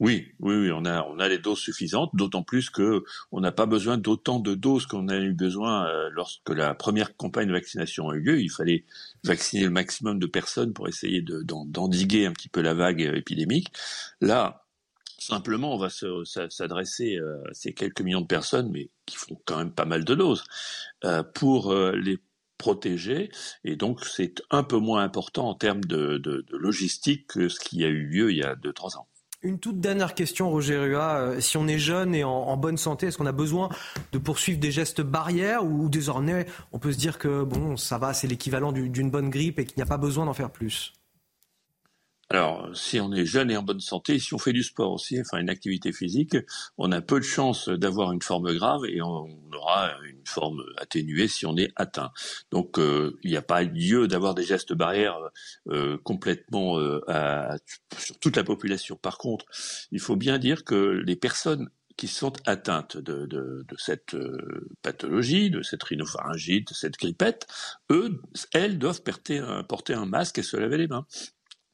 Oui, 0.00 0.32
oui, 0.40 0.54
oui, 0.56 0.70
on 0.72 0.86
a, 0.86 1.04
on 1.04 1.18
a 1.18 1.28
les 1.28 1.38
doses 1.38 1.58
suffisantes, 1.58 2.10
d'autant 2.14 2.42
plus 2.42 2.70
que 2.70 3.04
on 3.32 3.40
n'a 3.40 3.52
pas 3.52 3.66
besoin 3.66 3.98
d'autant 3.98 4.40
de 4.40 4.54
doses 4.54 4.86
qu'on 4.86 5.08
a 5.08 5.16
eu 5.18 5.34
besoin 5.34 5.86
euh, 5.88 6.08
lorsque 6.12 6.48
la 6.48 6.74
première 6.74 7.16
campagne 7.16 7.48
de 7.48 7.52
vaccination 7.52 8.08
a 8.08 8.14
eu 8.14 8.20
lieu. 8.20 8.40
Il 8.40 8.50
fallait 8.50 8.86
vacciner 9.24 9.64
le 9.64 9.70
maximum 9.70 10.18
de 10.18 10.26
personnes 10.26 10.72
pour 10.72 10.88
essayer 10.88 11.22
d'endiguer 11.22 12.24
un 12.24 12.32
petit 12.32 12.48
peu 12.48 12.62
la 12.62 12.72
vague 12.72 13.02
épidémique. 13.02 13.68
Là, 14.22 14.64
simplement, 15.18 15.74
on 15.74 15.78
va 15.78 15.90
s'adresser 15.90 17.16
euh, 17.18 17.42
à 17.50 17.54
ces 17.54 17.74
quelques 17.74 18.00
millions 18.00 18.22
de 18.22 18.26
personnes, 18.26 18.70
mais 18.70 18.88
qui 19.04 19.16
font 19.16 19.38
quand 19.44 19.58
même 19.58 19.72
pas 19.72 19.84
mal 19.84 20.04
de 20.06 20.14
doses, 20.14 20.44
euh, 21.04 21.22
pour 21.22 21.74
les 21.74 22.18
protéger. 22.56 23.30
Et 23.64 23.76
donc, 23.76 24.04
c'est 24.06 24.42
un 24.50 24.62
peu 24.62 24.78
moins 24.78 25.02
important 25.02 25.48
en 25.50 25.54
termes 25.54 25.84
de, 25.84 26.16
de, 26.16 26.40
de 26.50 26.56
logistique 26.56 27.26
que 27.26 27.50
ce 27.50 27.60
qui 27.60 27.84
a 27.84 27.88
eu 27.88 28.06
lieu 28.06 28.30
il 28.32 28.38
y 28.38 28.42
a 28.42 28.54
deux, 28.54 28.72
trois 28.72 28.96
ans. 28.96 29.06
Une 29.42 29.58
toute 29.58 29.80
dernière 29.80 30.14
question, 30.14 30.50
Roger 30.50 30.76
Rua. 30.76 31.16
Euh, 31.16 31.40
si 31.40 31.56
on 31.56 31.66
est 31.66 31.78
jeune 31.78 32.14
et 32.14 32.24
en, 32.24 32.56
bonne 32.58 32.76
santé, 32.76 33.06
est-ce 33.06 33.16
qu'on 33.16 33.24
a 33.24 33.32
besoin 33.32 33.70
de 34.12 34.18
poursuivre 34.18 34.60
des 34.60 34.70
gestes 34.70 35.00
barrières 35.00 35.64
ou, 35.64 35.88
désormais 35.88 36.44
on 36.72 36.78
peut 36.78 36.92
se 36.92 36.98
dire 36.98 37.18
que 37.18 37.42
bon, 37.42 37.78
ça 37.78 37.96
va, 37.96 38.12
c'est 38.12 38.26
l'équivalent 38.26 38.70
d'une 38.70 39.10
bonne 39.10 39.30
grippe 39.30 39.58
et 39.58 39.64
qu'il 39.64 39.78
n'y 39.78 39.82
a 39.82 39.86
pas 39.86 39.96
besoin 39.96 40.26
d'en 40.26 40.34
faire 40.34 40.50
plus? 40.50 40.92
Alors, 42.32 42.70
si 42.76 43.00
on 43.00 43.12
est 43.12 43.26
jeune 43.26 43.50
et 43.50 43.56
en 43.56 43.64
bonne 43.64 43.80
santé, 43.80 44.20
si 44.20 44.34
on 44.34 44.38
fait 44.38 44.52
du 44.52 44.62
sport 44.62 44.92
aussi, 44.92 45.20
enfin 45.20 45.38
une 45.38 45.50
activité 45.50 45.92
physique, 45.92 46.36
on 46.78 46.92
a 46.92 47.00
peu 47.00 47.18
de 47.18 47.24
chances 47.24 47.68
d'avoir 47.68 48.12
une 48.12 48.22
forme 48.22 48.54
grave 48.54 48.82
et 48.86 49.02
on 49.02 49.26
aura 49.52 49.90
une 50.04 50.24
forme 50.24 50.62
atténuée 50.76 51.26
si 51.26 51.44
on 51.44 51.56
est 51.56 51.72
atteint. 51.74 52.12
Donc, 52.52 52.78
euh, 52.78 53.18
il 53.24 53.32
n'y 53.32 53.36
a 53.36 53.42
pas 53.42 53.64
lieu 53.64 54.06
d'avoir 54.06 54.36
des 54.36 54.44
gestes 54.44 54.72
barrières 54.74 55.18
euh, 55.70 55.98
complètement 56.04 56.78
euh, 56.78 57.00
sur 57.98 58.16
toute 58.20 58.36
la 58.36 58.44
population. 58.44 58.94
Par 58.94 59.18
contre, 59.18 59.44
il 59.90 59.98
faut 59.98 60.16
bien 60.16 60.38
dire 60.38 60.64
que 60.64 61.02
les 61.04 61.16
personnes 61.16 61.68
qui 61.96 62.06
sont 62.06 62.32
atteintes 62.46 62.96
de, 62.96 63.26
de, 63.26 63.64
de 63.66 63.76
cette 63.76 64.16
pathologie, 64.82 65.50
de 65.50 65.62
cette 65.62 65.82
rhinopharyngite, 65.82 66.68
de 66.68 66.74
cette 66.74 66.94
grippette, 66.94 67.48
eux, 67.90 68.22
elles 68.54 68.78
doivent 68.78 69.02
porter 69.02 69.94
un 69.94 70.06
masque 70.06 70.38
et 70.38 70.42
se 70.44 70.56
laver 70.56 70.78
les 70.78 70.86
mains 70.86 71.06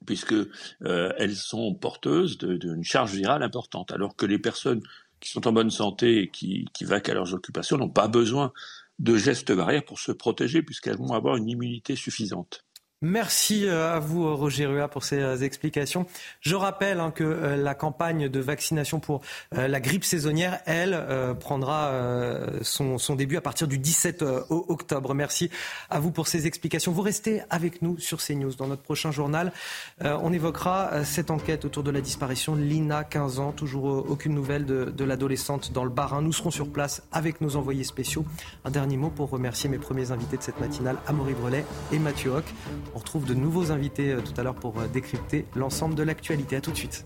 puisque 0.06 0.32
euh, 0.32 1.12
elles 1.18 1.36
sont 1.36 1.74
porteuses 1.74 2.38
d'une 2.38 2.84
charge 2.84 3.14
virale 3.14 3.42
importante, 3.42 3.92
alors 3.92 4.16
que 4.16 4.26
les 4.26 4.38
personnes 4.38 4.82
qui 5.20 5.30
sont 5.30 5.46
en 5.46 5.52
bonne 5.52 5.70
santé 5.70 6.22
et 6.22 6.30
qui, 6.30 6.66
qui 6.72 6.84
vaquent 6.84 7.08
à 7.08 7.14
leurs 7.14 7.34
occupations 7.34 7.76
n'ont 7.76 7.90
pas 7.90 8.08
besoin 8.08 8.52
de 8.98 9.16
gestes 9.16 9.52
barrières 9.52 9.84
pour 9.84 9.98
se 9.98 10.12
protéger, 10.12 10.62
puisqu'elles 10.62 10.96
vont 10.96 11.12
avoir 11.12 11.36
une 11.36 11.48
immunité 11.48 11.96
suffisante. 11.96 12.65
Merci 13.06 13.68
euh, 13.68 13.94
à 13.94 14.00
vous, 14.00 14.34
Roger 14.34 14.66
Rua, 14.66 14.88
pour 14.88 15.04
ces 15.04 15.20
euh, 15.20 15.36
explications. 15.36 16.06
Je 16.40 16.56
rappelle 16.56 16.98
hein, 16.98 17.12
que 17.12 17.22
euh, 17.22 17.56
la 17.56 17.76
campagne 17.76 18.28
de 18.28 18.40
vaccination 18.40 18.98
pour 18.98 19.20
la 19.52 19.80
grippe 19.80 20.04
saisonnière, 20.04 20.58
elle, 20.66 21.04
prendra 21.40 21.92
son, 22.62 22.98
début 23.14 23.36
à 23.36 23.40
partir 23.40 23.68
du 23.68 23.78
17 23.78 24.22
octobre. 24.50 25.14
Merci 25.14 25.50
à 25.90 26.00
vous 26.00 26.10
pour 26.10 26.26
ces 26.26 26.46
explications. 26.46 26.92
Vous 26.92 27.02
restez 27.02 27.42
avec 27.50 27.82
nous 27.82 27.98
sur 27.98 28.18
CNews. 28.18 28.54
Dans 28.54 28.66
notre 28.66 28.82
prochain 28.82 29.10
journal, 29.10 29.52
on 30.00 30.32
évoquera 30.32 31.04
cette 31.04 31.30
enquête 31.30 31.64
autour 31.64 31.82
de 31.82 31.90
la 31.90 32.00
disparition 32.00 32.56
de 32.56 32.62
Lina, 32.62 33.04
15 33.04 33.38
ans. 33.38 33.52
Toujours 33.52 33.84
aucune 33.84 34.34
nouvelle 34.34 34.66
de, 34.66 35.04
l'adolescente 35.04 35.72
dans 35.72 35.84
le 35.84 35.90
Barin. 35.90 36.22
Nous 36.22 36.32
serons 36.32 36.50
sur 36.50 36.68
place 36.68 37.02
avec 37.12 37.40
nos 37.40 37.56
envoyés 37.56 37.84
spéciaux. 37.84 38.24
Un 38.64 38.70
dernier 38.70 38.96
mot 38.96 39.10
pour 39.10 39.30
remercier 39.30 39.70
mes 39.70 39.78
premiers 39.78 40.10
invités 40.10 40.36
de 40.36 40.42
cette 40.42 40.60
matinale, 40.60 40.96
Amaury 41.06 41.34
Brelet 41.34 41.64
et 41.92 41.98
Mathieu 41.98 42.32
Hoc. 42.32 42.44
On 42.96 42.98
retrouve 42.98 43.26
de 43.26 43.34
nouveaux 43.34 43.72
invités 43.72 44.12
euh, 44.12 44.22
tout 44.22 44.32
à 44.40 44.42
l'heure 44.42 44.54
pour 44.54 44.80
euh, 44.80 44.88
décrypter 44.88 45.44
l'ensemble 45.54 45.94
de 45.94 46.02
l'actualité. 46.02 46.56
A 46.56 46.62
tout 46.62 46.70
de 46.70 46.76
suite. 46.78 47.04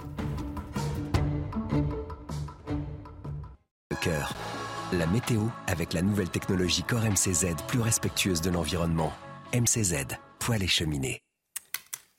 Le 3.90 3.96
cœur. 3.96 4.32
La 4.92 5.08
météo 5.08 5.40
avec 5.66 5.92
la 5.92 6.02
nouvelle 6.02 6.28
technologie 6.28 6.84
Core 6.84 7.00
MCZ 7.00 7.56
plus 7.66 7.80
respectueuse 7.80 8.40
de 8.40 8.50
l'environnement. 8.50 9.12
MCZ, 9.52 10.06
poêle 10.38 10.62
et 10.62 10.68
cheminée. 10.68 11.22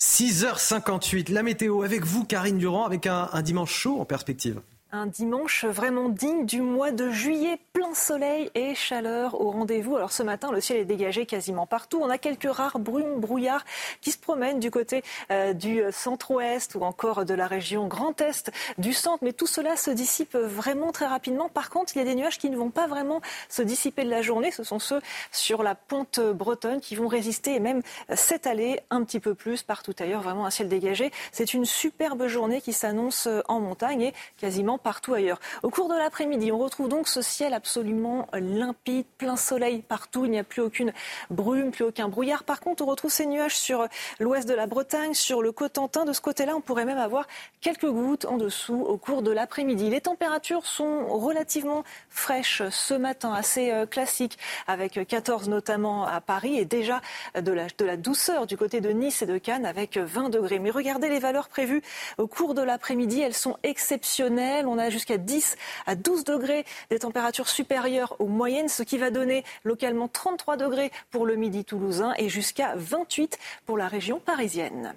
6h58, 0.01 1.31
la 1.31 1.41
météo 1.41 1.83
avec 1.83 2.03
vous, 2.05 2.25
Karine 2.25 2.57
Durand, 2.57 2.83
avec 2.83 3.07
un 3.07 3.41
dimanche 3.41 3.71
chaud 3.71 4.01
en 4.01 4.05
perspective. 4.05 4.59
Un 4.93 5.05
dimanche 5.05 5.63
vraiment 5.63 6.09
digne 6.09 6.45
du 6.45 6.61
mois 6.61 6.91
de 6.91 7.11
juillet, 7.11 7.57
plein 7.71 7.93
soleil 7.93 8.51
et 8.55 8.75
chaleur 8.75 9.39
au 9.39 9.49
rendez-vous. 9.49 9.95
Alors 9.95 10.11
ce 10.11 10.21
matin, 10.21 10.51
le 10.51 10.59
ciel 10.59 10.79
est 10.79 10.85
dégagé 10.85 11.25
quasiment 11.25 11.65
partout. 11.65 12.01
On 12.03 12.09
a 12.09 12.17
quelques 12.17 12.51
rares 12.51 12.77
brumes, 12.77 13.21
brouillards 13.21 13.63
qui 14.01 14.11
se 14.11 14.17
promènent 14.17 14.59
du 14.59 14.69
côté 14.69 15.01
euh, 15.31 15.53
du 15.53 15.81
centre-ouest 15.91 16.75
ou 16.75 16.81
encore 16.81 17.23
de 17.23 17.33
la 17.33 17.47
région 17.47 17.87
Grand 17.87 18.19
Est 18.19 18.51
du 18.79 18.91
centre. 18.91 19.23
Mais 19.23 19.31
tout 19.31 19.47
cela 19.47 19.77
se 19.77 19.91
dissipe 19.91 20.35
vraiment 20.35 20.91
très 20.91 21.07
rapidement. 21.07 21.47
Par 21.47 21.69
contre, 21.69 21.95
il 21.95 21.99
y 21.99 22.01
a 22.01 22.05
des 22.05 22.15
nuages 22.15 22.37
qui 22.37 22.49
ne 22.49 22.57
vont 22.57 22.69
pas 22.69 22.87
vraiment 22.87 23.21
se 23.47 23.61
dissiper 23.61 24.03
de 24.03 24.09
la 24.09 24.21
journée. 24.21 24.51
Ce 24.51 24.65
sont 24.65 24.79
ceux 24.79 24.99
sur 25.31 25.63
la 25.63 25.73
pointe 25.73 26.19
bretonne 26.19 26.81
qui 26.81 26.95
vont 26.95 27.07
résister 27.07 27.55
et 27.55 27.61
même 27.61 27.81
s'étaler 28.13 28.81
un 28.89 29.05
petit 29.05 29.21
peu 29.21 29.35
plus 29.35 29.63
partout 29.63 29.95
ailleurs. 29.99 30.21
Vraiment 30.21 30.45
un 30.45 30.51
ciel 30.51 30.67
dégagé. 30.67 31.11
C'est 31.31 31.53
une 31.53 31.63
superbe 31.63 32.27
journée 32.27 32.59
qui 32.59 32.73
s'annonce 32.73 33.29
en 33.47 33.61
montagne 33.61 34.01
et 34.01 34.13
quasiment 34.37 34.79
partout 34.81 35.13
ailleurs. 35.13 35.39
Au 35.63 35.69
cours 35.69 35.87
de 35.87 35.95
l'après-midi, 35.95 36.51
on 36.51 36.57
retrouve 36.57 36.89
donc 36.89 37.07
ce 37.07 37.21
ciel 37.21 37.53
absolument 37.53 38.27
limpide, 38.33 39.05
plein 39.17 39.35
soleil 39.35 39.81
partout. 39.81 40.25
Il 40.25 40.31
n'y 40.31 40.39
a 40.39 40.43
plus 40.43 40.61
aucune 40.61 40.93
brume, 41.29 41.71
plus 41.71 41.85
aucun 41.85 42.09
brouillard. 42.09 42.43
Par 42.43 42.59
contre, 42.59 42.83
on 42.83 42.87
retrouve 42.87 43.11
ces 43.11 43.25
nuages 43.25 43.57
sur 43.57 43.87
l'ouest 44.19 44.47
de 44.47 44.53
la 44.53 44.67
Bretagne, 44.67 45.13
sur 45.13 45.41
le 45.41 45.51
Cotentin. 45.51 46.05
De 46.05 46.13
ce 46.13 46.21
côté-là, 46.21 46.55
on 46.55 46.61
pourrait 46.61 46.85
même 46.85 46.97
avoir 46.97 47.27
quelques 47.61 47.89
gouttes 47.89 48.25
en 48.25 48.37
dessous 48.37 48.81
au 48.81 48.97
cours 48.97 49.21
de 49.21 49.31
l'après-midi. 49.31 49.89
Les 49.89 50.01
températures 50.01 50.65
sont 50.65 51.05
relativement 51.07 51.83
fraîches 52.09 52.63
ce 52.69 52.93
matin, 52.93 53.33
assez 53.33 53.71
euh, 53.71 53.85
classiques, 53.85 54.37
avec 54.67 54.99
14 55.07 55.49
notamment 55.49 56.05
à 56.05 56.21
Paris 56.21 56.57
et 56.57 56.65
déjà 56.65 57.01
de 57.39 57.51
la, 57.51 57.67
de 57.77 57.85
la 57.85 57.97
douceur 57.97 58.47
du 58.47 58.57
côté 58.57 58.81
de 58.81 58.89
Nice 58.89 59.21
et 59.21 59.25
de 59.25 59.37
Cannes 59.37 59.65
avec 59.65 59.97
20 59.97 60.29
degrés. 60.29 60.59
Mais 60.59 60.71
regardez 60.71 61.09
les 61.09 61.19
valeurs 61.19 61.49
prévues 61.49 61.81
au 62.17 62.27
cours 62.27 62.53
de 62.53 62.61
l'après-midi, 62.61 63.21
elles 63.21 63.33
sont 63.33 63.57
exceptionnelles 63.63 64.67
on 64.71 64.77
a 64.77 64.89
jusqu'à 64.89 65.17
10 65.17 65.57
à 65.85 65.95
12 65.95 66.23
degrés 66.23 66.65
des 66.89 66.99
températures 66.99 67.49
supérieures 67.49 68.15
aux 68.19 68.27
moyennes, 68.27 68.69
ce 68.69 68.83
qui 68.83 68.97
va 68.97 69.11
donner 69.11 69.43
localement 69.63 70.07
33 70.07 70.57
degrés 70.57 70.91
pour 71.09 71.25
le 71.25 71.35
midi 71.35 71.65
toulousain 71.65 72.13
et 72.17 72.29
jusqu'à 72.29 72.73
28 72.75 73.37
pour 73.65 73.77
la 73.77 73.87
région 73.87 74.19
parisienne. 74.19 74.95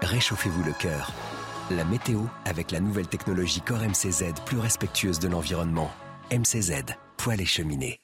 Réchauffez-vous 0.00 0.62
le 0.64 0.72
cœur. 0.72 1.12
La 1.70 1.84
météo 1.84 2.20
avec 2.44 2.70
la 2.70 2.80
nouvelle 2.80 3.08
technologie 3.08 3.60
Core 3.60 3.80
MCZ 3.80 4.32
plus 4.46 4.58
respectueuse 4.58 5.18
de 5.18 5.28
l'environnement. 5.28 5.90
MCZ, 6.30 6.84
poêle 7.16 7.40
et 7.40 7.46
cheminée. 7.46 8.00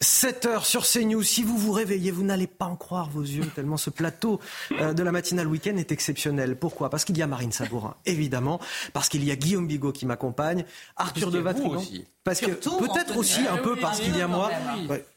7 0.00 0.44
heures 0.46 0.66
sur 0.66 0.84
CNews. 0.84 1.22
Si 1.22 1.42
vous 1.42 1.56
vous 1.56 1.72
réveillez, 1.72 2.10
vous 2.10 2.22
n'allez 2.22 2.46
pas 2.46 2.66
en 2.66 2.76
croire 2.76 3.08
vos 3.08 3.22
yeux, 3.22 3.46
tellement 3.54 3.78
ce 3.78 3.88
plateau 3.88 4.40
euh, 4.72 4.92
de 4.92 5.02
la 5.02 5.10
matinale 5.10 5.46
week-end 5.46 5.76
est 5.76 5.90
exceptionnel. 5.90 6.56
Pourquoi? 6.56 6.90
Parce 6.90 7.04
qu'il 7.04 7.16
y 7.16 7.22
a 7.22 7.26
Marine 7.26 7.52
Sabourin, 7.52 7.96
évidemment. 8.04 8.60
Parce 8.92 9.08
qu'il 9.08 9.24
y 9.24 9.30
a 9.30 9.36
Guillaume 9.36 9.66
Bigot 9.66 9.92
qui 9.92 10.04
m'accompagne. 10.04 10.64
Arthur 10.96 11.30
de 11.30 11.38
Vatrigan. 11.38 11.82
Parce 12.24 12.40
que 12.40 12.50
peut-être 12.50 13.16
aussi 13.16 13.46
un 13.46 13.56
peu 13.58 13.76
parce 13.76 14.00
qu'il 14.00 14.16
y 14.16 14.20
a 14.20 14.28
moi. 14.28 14.50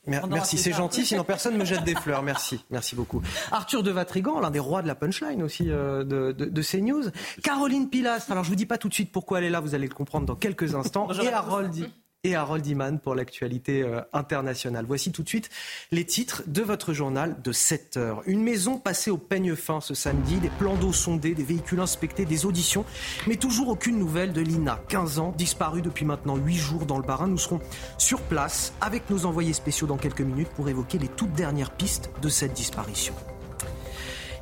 merci, 0.06 0.58
c'est 0.58 0.74
gentil. 0.74 1.06
Sinon 1.06 1.24
personne 1.24 1.56
ne 1.56 1.60
me 1.60 1.66
jette 1.66 1.84
des 1.84 1.96
fleurs. 1.96 2.24
Merci, 2.24 2.64
merci 2.70 2.96
beaucoup. 2.96 3.22
Arthur 3.52 3.84
de 3.84 3.92
Vatrigan, 3.92 4.40
l'un 4.40 4.52
des 4.52 4.60
rois 4.60 4.82
de 4.82 4.88
la 4.88 4.96
punchline 4.96 5.44
aussi 5.44 5.70
euh, 5.70 6.04
de, 6.04 6.32
de, 6.32 6.46
de, 6.46 6.62
CNews. 6.62 7.06
Caroline 7.44 7.90
Pilastre. 7.90 8.32
Alors 8.32 8.44
je 8.44 8.50
vous 8.50 8.56
dis 8.56 8.68
pas 8.68 8.78
tout 8.78 8.88
de 8.88 8.94
suite 8.94 9.12
pourquoi 9.12 9.40
elle 9.40 9.46
est 9.46 9.50
là. 9.50 9.60
Vous 9.60 9.76
allez 9.76 9.88
le 9.88 9.94
comprendre 9.94 10.26
dans 10.26 10.36
quelques 10.36 10.76
instants. 10.76 11.10
Et 11.22 11.28
Harold 11.28 11.90
et 12.24 12.36
Harold 12.36 12.66
Iman 12.68 13.00
pour 13.00 13.16
l'actualité 13.16 13.82
euh, 13.82 14.02
internationale. 14.12 14.86
Voici 14.86 15.12
tout 15.12 15.24
de 15.24 15.30
suite 15.30 15.50
les 15.92 16.06
titres 16.06 16.44
de 16.48 16.62
votre 16.62 16.94
journal 16.94 17.42
de 17.42 17.52
7 17.52 17.98
heures. 17.98 18.22
Une 18.26 18.44
maison 18.44 18.78
passée 18.78 19.10
au 19.10 19.18
peigne 19.18 19.56
fin 19.56 19.80
ce 19.80 19.94
samedi, 19.94 20.38
des 20.38 20.50
plans 20.50 20.76
d'eau 20.76 20.92
sondés, 20.92 21.34
des 21.34 21.44
véhicules 21.44 21.80
inspectés, 21.80 22.26
des 22.26 22.46
auditions, 22.46 22.86
mais 23.28 23.38
toujours 23.38 23.70
aucune 23.70 23.98
nouvelle 23.98 24.34
de 24.34 24.42
Lina, 24.42 24.82
15 24.90 25.20
ans, 25.20 25.34
disparue 25.38 25.82
depuis 25.82 26.06
maintenant 26.06 26.36
8 26.36 26.56
jours 26.56 26.86
dans 26.86 26.98
le 26.98 27.04
Barin. 27.04 27.28
Nous 27.28 27.38
serons 27.38 27.62
sur 27.98 28.22
place 28.22 28.74
avec 28.82 29.10
nos 29.10 29.26
envoyés 29.26 29.54
spéciaux 29.54 29.88
dans 29.88 29.98
quelques 29.98 30.22
minutes 30.22 30.50
pour 30.50 30.68
évoquer 30.68 30.98
les 30.98 31.08
toutes 31.08 31.34
dernières 31.34 31.72
pistes 31.72 32.10
de 32.22 32.28
cette 32.28 32.54
disparition. 32.54 33.14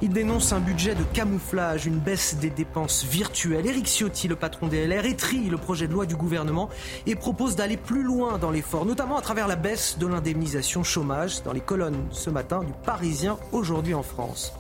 Il 0.01 0.09
dénonce 0.09 0.53
un 0.53 0.59
budget 0.59 0.93
de 0.93 1.03
camouflage, 1.13 1.87
une 1.87 1.97
baisse 1.97 2.35
des 2.35 2.51
dépenses 2.51 3.03
virtuelles. 3.03 3.65
Éric 3.65 3.87
Ciotti, 3.87 4.27
le 4.27 4.35
patron 4.35 4.67
des 4.67 4.85
LR, 4.85 5.05
étrie 5.05 5.49
le 5.49 5.57
projet 5.57 5.87
de 5.87 5.93
loi 5.93 6.05
du 6.05 6.15
gouvernement 6.15 6.69
et 7.07 7.15
propose 7.15 7.55
d'aller 7.55 7.77
plus 7.77 8.03
loin 8.03 8.37
dans 8.37 8.51
l'effort, 8.51 8.85
notamment 8.85 9.17
à 9.17 9.21
travers 9.21 9.47
la 9.47 9.55
baisse 9.55 9.97
de 9.97 10.05
l'indemnisation 10.05 10.83
chômage 10.83 11.41
dans 11.41 11.51
les 11.51 11.61
colonnes 11.61 12.05
ce 12.11 12.29
matin 12.29 12.63
du 12.63 12.73
Parisien 12.85 13.37
aujourd'hui 13.51 13.95
en 13.95 14.03
France. 14.03 14.53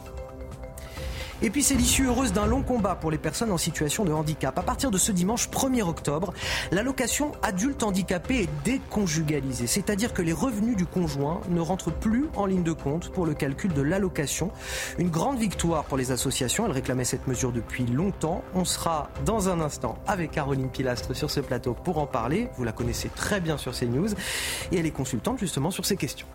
Et 1.43 1.51
puis 1.51 1.61
c'est 1.61 1.75
l'issue 1.75 2.07
heureuse 2.07 2.33
d'un 2.33 2.47
long 2.47 2.63
combat 2.63 2.95
pour 2.95 3.11
les 3.11 3.19
personnes 3.19 3.51
en 3.51 3.59
situation 3.59 4.03
de 4.05 4.11
handicap. 4.11 4.57
À 4.57 4.63
partir 4.63 4.89
de 4.89 4.97
ce 4.97 5.11
dimanche 5.11 5.49
1er 5.49 5.83
octobre, 5.83 6.33
l'allocation 6.71 7.31
adulte 7.43 7.83
handicapé 7.83 8.41
est 8.41 8.49
déconjugalisée, 8.65 9.67
c'est-à-dire 9.67 10.13
que 10.13 10.23
les 10.23 10.33
revenus 10.33 10.75
du 10.75 10.87
conjoint 10.87 11.41
ne 11.49 11.61
rentrent 11.61 11.91
plus 11.91 12.25
en 12.35 12.47
ligne 12.47 12.63
de 12.63 12.71
compte 12.71 13.09
pour 13.11 13.27
le 13.27 13.35
calcul 13.35 13.71
de 13.71 13.81
l'allocation. 13.83 14.51
Une 14.97 15.09
grande 15.09 15.37
victoire 15.37 15.83
pour 15.83 15.97
les 15.97 16.11
associations, 16.11 16.65
elles 16.65 16.71
réclamaient 16.71 17.05
cette 17.05 17.27
mesure 17.27 17.51
depuis 17.51 17.85
longtemps. 17.85 18.43
On 18.55 18.65
sera 18.65 19.09
dans 19.23 19.47
un 19.49 19.61
instant 19.61 19.99
avec 20.07 20.31
Caroline 20.31 20.69
Pilastre 20.69 21.15
sur 21.15 21.29
ce 21.29 21.39
plateau 21.39 21.75
pour 21.75 21.99
en 21.99 22.07
parler. 22.07 22.49
Vous 22.57 22.63
la 22.63 22.71
connaissez 22.71 23.09
très 23.09 23.41
bien 23.41 23.57
sur 23.57 23.73
CNews 23.73 24.09
et 24.71 24.79
elle 24.79 24.87
est 24.87 24.91
consultante 24.91 25.37
justement 25.37 25.69
sur 25.69 25.85
ces 25.85 25.97
questions. 25.97 26.27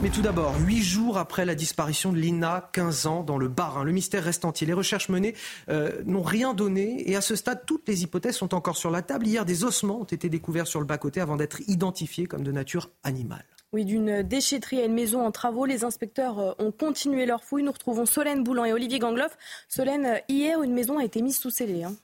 Mais 0.00 0.10
tout 0.10 0.22
d'abord, 0.22 0.54
huit 0.60 0.82
jours 0.82 1.18
après 1.18 1.44
la 1.44 1.54
disparition 1.54 2.12
de 2.12 2.18
Lina, 2.18 2.70
15 2.72 3.06
ans, 3.06 3.22
dans 3.22 3.38
le 3.38 3.48
Bas-Rhin, 3.48 3.84
le 3.84 3.92
mystère 3.92 4.24
reste 4.24 4.44
entier. 4.44 4.66
Les 4.66 4.72
recherches 4.72 5.08
menées 5.08 5.34
euh, 5.68 6.02
n'ont 6.06 6.22
rien 6.22 6.54
donné 6.54 7.08
et 7.10 7.16
à 7.16 7.20
ce 7.20 7.36
stade, 7.36 7.62
toutes 7.66 7.86
les 7.88 8.02
hypothèses 8.02 8.36
sont 8.36 8.54
encore 8.54 8.76
sur 8.76 8.90
la 8.90 9.02
table. 9.02 9.26
Hier, 9.26 9.44
des 9.44 9.64
ossements 9.64 10.00
ont 10.00 10.04
été 10.04 10.28
découverts 10.28 10.66
sur 10.66 10.80
le 10.80 10.86
bas-côté 10.86 11.20
avant 11.20 11.36
d'être 11.36 11.60
identifiés 11.68 12.26
comme 12.26 12.42
de 12.42 12.52
nature 12.52 12.90
animale. 13.04 13.44
Oui, 13.72 13.84
d'une 13.84 14.22
déchetterie 14.22 14.80
à 14.80 14.84
une 14.84 14.92
maison 14.92 15.24
en 15.24 15.30
travaux, 15.30 15.64
les 15.64 15.82
inspecteurs 15.82 16.38
euh, 16.38 16.52
ont 16.58 16.72
continué 16.72 17.24
leur 17.24 17.42
fouille. 17.42 17.62
Nous 17.62 17.72
retrouvons 17.72 18.04
Solène 18.04 18.44
Boulan 18.44 18.66
et 18.66 18.72
Olivier 18.72 18.98
Gangloff. 18.98 19.36
Solène, 19.68 20.04
euh, 20.04 20.18
hier, 20.28 20.62
une 20.62 20.74
maison 20.74 20.98
a 20.98 21.04
été 21.04 21.22
mise 21.22 21.38
sous 21.38 21.50
scellé. 21.50 21.84
Hein. 21.84 21.94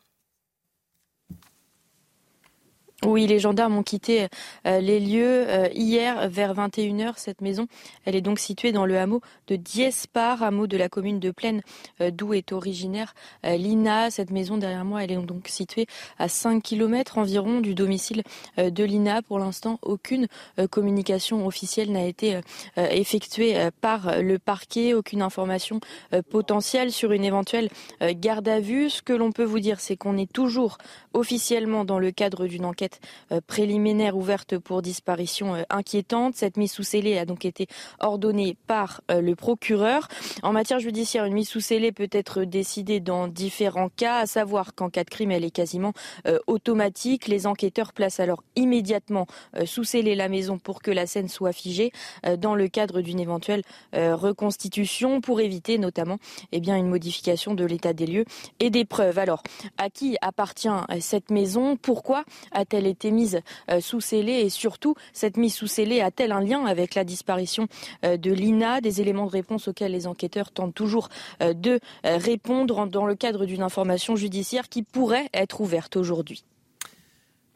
Oui, 3.07 3.29
les 3.29 3.39
gendarmes 3.39 3.79
ont 3.79 3.85
quitté 3.85 4.27
euh, 4.67 4.81
les 4.81 4.99
lieux 4.99 5.49
euh, 5.49 5.69
hier 5.73 6.29
vers 6.29 6.53
21h. 6.53 7.13
Cette 7.15 7.43
maison, 7.43 7.69
elle 8.05 8.17
est 8.17 8.21
donc 8.21 8.41
située 8.41 8.73
dans 8.73 8.87
le 8.87 8.99
hameau 8.99 9.21
de 9.47 9.55
Diespar, 9.55 10.43
hameau 10.43 10.67
de 10.67 10.77
la 10.77 10.89
commune 10.89 11.21
de 11.21 11.31
Plaine, 11.31 11.63
euh, 12.01 12.11
d'où 12.11 12.35
est 12.35 12.51
originaire 12.51 13.15
Lina. 13.45 14.11
Cette 14.11 14.33
maison 14.33 14.59
derrière 14.59 14.85
moi, 14.85 15.05
elle 15.05 15.13
est 15.13 15.17
donc 15.17 15.47
située 15.47 15.87
à 16.19 16.29
5 16.29 16.61
km 16.61 17.19
environ 17.19 17.61
du 17.61 17.77
domicile 17.77 18.25
de 18.57 18.85
Lina. 18.85 19.23
Pour 19.23 19.39
l'instant, 19.39 19.79
aucune 19.83 20.27
communication 20.71 21.47
officielle 21.47 21.93
n'a 21.93 22.05
été 22.05 22.41
effectuée 22.77 23.69
par 23.81 24.21
le 24.21 24.39
parquet, 24.39 24.95
aucune 24.95 25.23
information 25.23 25.81
potentielle 26.31 26.93
sur 26.93 27.13
une 27.13 27.25
éventuelle 27.25 27.69
garde 28.01 28.49
à 28.49 28.61
vue. 28.61 28.91
Ce 28.91 29.03
que 29.03 29.13
l'on 29.13 29.33
peut 29.33 29.45
vous 29.45 29.61
dire, 29.61 29.81
c'est 29.81 29.97
qu'on 29.97 30.17
est 30.17 30.31
toujours 30.31 30.79
officiellement 31.15 31.85
dans 31.85 31.99
le 31.99 32.11
cadre 32.11 32.47
d'une 32.47 32.65
enquête 32.65 32.88
euh, 33.33 33.41
préliminaire 33.47 34.17
ouverte 34.17 34.59
pour 34.59 34.83
disparition 34.83 35.55
euh, 35.55 35.63
inquiétante. 35.71 36.35
Cette 36.37 36.57
mise 36.57 36.73
sous 36.73 36.83
scellé 36.83 37.19
a 37.19 37.25
donc 37.25 37.45
été 37.45 37.67
ordonnée 38.01 38.57
par 38.67 39.01
euh, 39.11 39.21
le 39.21 39.35
procureur. 39.35 40.09
En 40.43 40.53
matière 40.53 40.79
judiciaire, 40.79 41.25
une 41.25 41.35
mise 41.35 41.49
sous 41.49 41.61
scellé 41.61 41.93
peut 41.93 42.09
être 42.13 42.45
décidée 42.45 43.01
dans 43.01 43.29
différents 43.29 43.89
cas, 43.89 44.19
à 44.19 44.27
savoir 44.27 44.75
qu'en 44.75 44.91
cas 44.91 45.05
de 45.05 45.11
crime, 45.11 45.31
elle 45.31 45.45
est 45.45 45.51
quasiment 45.51 45.93
automatique. 46.47 47.29
Les 47.29 47.47
enquêteurs 47.47 47.93
placent 47.93 48.21
alors 48.21 48.43
immédiatement 48.57 49.27
sous 49.65 49.85
scellé 49.85 50.15
la 50.15 50.29
maison 50.29 50.59
pour 50.59 50.83
que 50.83 50.91
la 50.91 51.07
scène 51.07 51.29
soit 51.29 51.53
figée 51.53 51.93
dans 52.39 52.55
le 52.55 52.69
cadre 52.69 53.01
d'une 53.01 53.21
éventuelle 53.21 53.63
reconstitution 53.93 55.21
pour 55.21 55.41
éviter 55.41 55.79
notamment 55.79 56.19
eh 56.53 56.61
bien, 56.61 56.77
une 56.77 56.89
modification 56.89 57.55
de 57.55 57.65
l'état 57.65 57.93
des 57.93 58.07
lieux 58.07 58.25
et 58.61 58.71
des 58.71 58.85
preuves. 58.85 59.19
Alors, 59.19 59.43
à 59.77 59.91
qui 59.91 60.17
appartient 60.21 60.69
cette 61.01 61.31
maison? 61.31 61.77
Pourquoi 61.77 62.25
a-t-elle 62.53 62.78
été 62.87 63.11
mise 63.11 63.41
euh, 63.71 63.81
sous 63.81 64.01
scellé 64.01 64.33
Et 64.33 64.51
surtout, 64.51 64.95
cette 65.13 65.37
mise 65.37 65.55
sous 65.55 65.67
scellé 65.67 66.01
a-t-elle 66.01 66.33
un 66.33 66.41
lien 66.41 66.65
avec 66.65 66.95
la 66.95 67.05
disparition 67.05 67.69
euh, 68.05 68.17
de 68.17 68.33
Lina? 68.33 68.81
Des 68.81 69.01
éléments 69.01 69.27
de 69.27 69.31
réponse 69.31 69.69
auxquels 69.69 69.93
les 69.93 70.07
enquêteurs 70.07 70.51
tentent 70.51 70.75
toujours 70.75 71.09
euh, 71.43 71.55
de 71.55 71.81
répondre 72.05 72.87
dans 72.87 73.07
le 73.07 73.15
cadre 73.15 73.45
d'une 73.47 73.63
information 73.63 74.17
judiciaire 74.17 74.69
qui 74.69 74.83
pourrait 74.83 75.29
être 75.33 75.61
ouverte 75.61 75.97
aujourd'hui. 75.97 76.45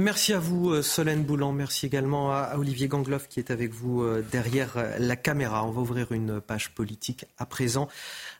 Merci 0.02 0.32
à 0.32 0.40
vous, 0.40 0.70
euh, 0.70 0.82
Solène 0.82 1.22
Boulan. 1.22 1.52
Merci 1.52 1.86
également 1.86 2.32
à 2.32 2.56
Olivier 2.58 2.88
Gangloff 2.88 3.28
qui 3.28 3.38
est 3.38 3.52
avec 3.52 3.72
vous 3.72 4.02
euh, 4.02 4.24
derrière 4.32 4.76
euh, 4.76 4.96
la 4.98 5.14
caméra. 5.14 5.64
On 5.64 5.70
va 5.70 5.80
ouvrir 5.80 6.10
une 6.10 6.40
page 6.40 6.70
politique 6.74 7.24
à 7.38 7.46
présent. 7.46 7.86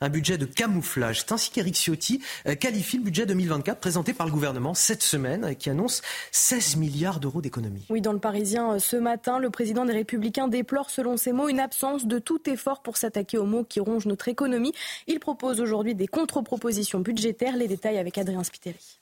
Un 0.01 0.09
budget 0.09 0.39
de 0.39 0.45
camouflage. 0.45 1.21
C'est 1.21 1.31
ainsi 1.31 1.53
qu'Éric 1.53 1.77
Ciotti 1.77 2.21
qualifie 2.59 2.97
le 2.97 3.05
budget 3.05 3.27
2024 3.27 3.79
présenté 3.79 4.13
par 4.13 4.27
le 4.27 4.33
gouvernement 4.33 4.75
cette 4.75 5.03
semaine 5.03 5.55
qui 5.55 5.71
annonce 5.71 6.03
16 6.33 6.77
milliards 6.77 7.21
d'euros 7.21 7.41
d'économies. 7.41 7.87
Oui, 7.91 8.01
dans 8.01 8.13
le 8.13 8.19
Parisien 8.19 8.81
ce 8.81 8.97
matin, 8.97 9.39
le 9.39 9.51
président 9.51 9.85
des 9.85 9.93
Républicains 9.93 10.49
déplore, 10.49 10.91
selon 10.91 11.17
ses 11.17 11.31
mots, 11.33 11.49
une 11.49 11.61
absence 11.61 12.07
de 12.07 12.19
tout 12.19 12.51
effort 12.51 12.83
pour 12.83 12.97
s'attaquer 12.97 13.39
aux 13.39 13.47
maux 13.47 13.63
qui 13.63 13.79
rongent 13.79 14.07
notre 14.07 14.27
économie. 14.27 14.73
Il 15.07 15.21
propose 15.21 15.61
aujourd'hui 15.61 15.95
des 15.95 16.09
contre-propositions 16.09 16.99
budgétaires. 16.99 17.57
Les 17.57 17.69
détails 17.69 17.99
avec 17.99 18.19
Adrien 18.19 18.43
Spiteri. 18.43 19.02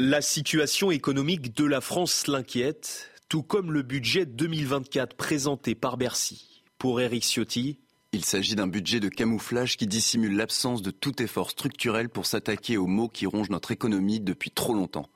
La 0.00 0.22
situation 0.22 0.92
économique 0.92 1.56
de 1.56 1.64
la 1.64 1.80
France 1.80 2.28
l'inquiète, 2.28 3.10
tout 3.28 3.42
comme 3.42 3.72
le 3.72 3.82
budget 3.82 4.26
2024 4.26 5.16
présenté 5.16 5.74
par 5.74 5.96
Bercy. 5.96 6.62
Pour 6.78 7.00
Éric 7.00 7.24
Ciotti, 7.24 7.80
il 8.12 8.24
s'agit 8.24 8.54
d'un 8.54 8.68
budget 8.68 9.00
de 9.00 9.08
camouflage 9.08 9.76
qui 9.76 9.88
dissimule 9.88 10.36
l'absence 10.36 10.82
de 10.82 10.92
tout 10.92 11.20
effort 11.20 11.50
structurel 11.50 12.10
pour 12.10 12.26
s'attaquer 12.26 12.76
aux 12.76 12.86
maux 12.86 13.08
qui 13.08 13.26
rongent 13.26 13.50
notre 13.50 13.72
économie 13.72 14.20
depuis 14.20 14.52
trop 14.52 14.72
longtemps. 14.72 15.08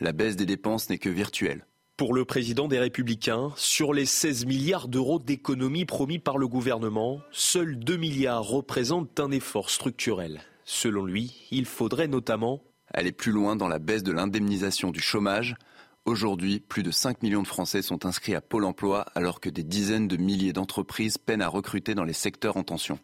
La 0.00 0.12
baisse 0.12 0.36
des 0.36 0.46
dépenses 0.46 0.88
n'est 0.88 0.96
que 0.96 1.10
virtuelle. 1.10 1.66
Pour 1.98 2.14
le 2.14 2.24
président 2.24 2.68
des 2.68 2.78
Républicains, 2.78 3.52
sur 3.56 3.92
les 3.92 4.06
16 4.06 4.46
milliards 4.46 4.88
d'euros 4.88 5.18
d'économies 5.18 5.84
promis 5.84 6.18
par 6.18 6.38
le 6.38 6.48
gouvernement, 6.48 7.20
seuls 7.32 7.78
2 7.78 7.98
milliards 7.98 8.44
représentent 8.44 9.20
un 9.20 9.30
effort 9.30 9.68
structurel. 9.68 10.40
Selon 10.64 11.04
lui, 11.04 11.34
il 11.50 11.66
faudrait 11.66 12.08
notamment 12.08 12.62
aller 12.92 13.12
plus 13.12 13.32
loin 13.32 13.56
dans 13.56 13.68
la 13.68 13.78
baisse 13.78 14.02
de 14.02 14.12
l'indemnisation 14.12 14.90
du 14.90 15.00
chômage. 15.00 15.56
Aujourd'hui, 16.04 16.60
plus 16.60 16.82
de 16.82 16.90
5 16.90 17.22
millions 17.22 17.42
de 17.42 17.46
Français 17.46 17.80
sont 17.80 18.06
inscrits 18.06 18.34
à 18.34 18.40
Pôle 18.40 18.64
emploi 18.64 19.06
alors 19.14 19.40
que 19.40 19.48
des 19.48 19.62
dizaines 19.62 20.08
de 20.08 20.16
milliers 20.16 20.52
d'entreprises 20.52 21.18
peinent 21.18 21.42
à 21.42 21.48
recruter 21.48 21.94
dans 21.94 22.04
les 22.04 22.12
secteurs 22.12 22.56
en 22.56 22.64
tension. 22.64 22.98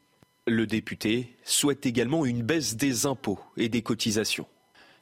Le 0.47 0.67
député 0.67 1.37
souhaite 1.45 1.87
également 1.87 2.25
une 2.25 2.43
baisse 2.43 2.77
des 2.77 3.07
impôts 3.07 3.39
et 3.57 3.69
des 3.69 3.83
cotisations. 3.83 4.47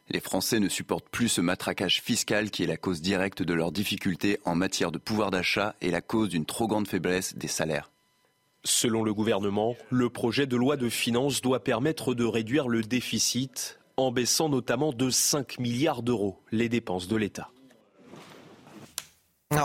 Les 0.08 0.20
Français 0.20 0.60
ne 0.60 0.68
supportent 0.68 1.08
plus 1.08 1.28
ce 1.28 1.40
matraquage 1.40 2.00
fiscal 2.00 2.50
qui 2.50 2.62
est 2.62 2.68
la 2.68 2.76
cause 2.76 3.00
directe 3.00 3.42
de 3.42 3.54
leurs 3.54 3.72
difficultés 3.72 4.38
en 4.44 4.54
matière 4.54 4.92
de 4.92 4.98
pouvoir 4.98 5.30
d'achat 5.30 5.74
et 5.80 5.90
la 5.90 6.00
cause 6.00 6.28
d'une 6.28 6.46
trop 6.46 6.68
grande 6.68 6.86
faiblesse 6.86 7.36
des 7.36 7.48
salaires. 7.48 7.90
Selon 8.62 9.04
le 9.04 9.14
gouvernement, 9.14 9.76
le 9.90 10.10
projet 10.10 10.46
de 10.46 10.56
loi 10.56 10.76
de 10.76 10.88
finances 10.88 11.40
doit 11.40 11.62
permettre 11.62 12.14
de 12.14 12.24
réduire 12.24 12.68
le 12.68 12.82
déficit 12.82 13.78
en 13.96 14.10
baissant 14.10 14.48
notamment 14.48 14.92
de 14.92 15.10
5 15.10 15.58
milliards 15.58 16.02
d'euros 16.02 16.38
les 16.52 16.68
dépenses 16.68 17.08
de 17.08 17.16
l'État. 17.16 17.50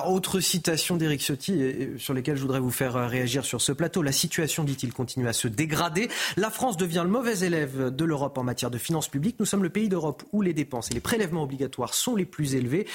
autre 0.07 0.39
citation 0.39 0.95
d'Éric 0.95 1.21
Ciotti 1.21 1.97
sur 1.97 2.13
lesquelles 2.13 2.37
je 2.37 2.41
voudrais 2.41 2.59
vous 2.59 2.71
faire 2.71 2.95
euh, 2.95 3.07
réagir 3.07 3.43
sur 3.43 3.59
ce 3.61 3.71
plateau. 3.71 4.01
La 4.01 4.11
situation, 4.11 4.63
dit-il, 4.63 4.93
continue 4.93 5.27
à 5.27 5.33
se 5.33 5.47
dégrader. 5.47 6.07
La 6.37 6.49
France 6.49 6.77
devient 6.77 7.01
le 7.03 7.09
mauvais 7.09 7.39
élève 7.39 7.93
de 7.93 8.05
l'Europe 8.05 8.37
en 8.37 8.43
matière 8.43 8.71
de 8.71 8.77
finances 8.77 9.09
publiques. 9.09 9.37
Nous 9.39 9.45
sommes 9.45 9.63
le 9.63 9.69
pays 9.69 9.89
d'Europe 9.89 10.23
où 10.31 10.41
les 10.41 10.53
dépenses 10.53 10.91
et 10.91 10.93
les 10.93 11.01
prélèvements 11.01 11.43
obligatoires 11.43 11.93
sont 11.93 12.15
les 12.15 12.25
plus 12.25 12.55
élevés 12.55 12.87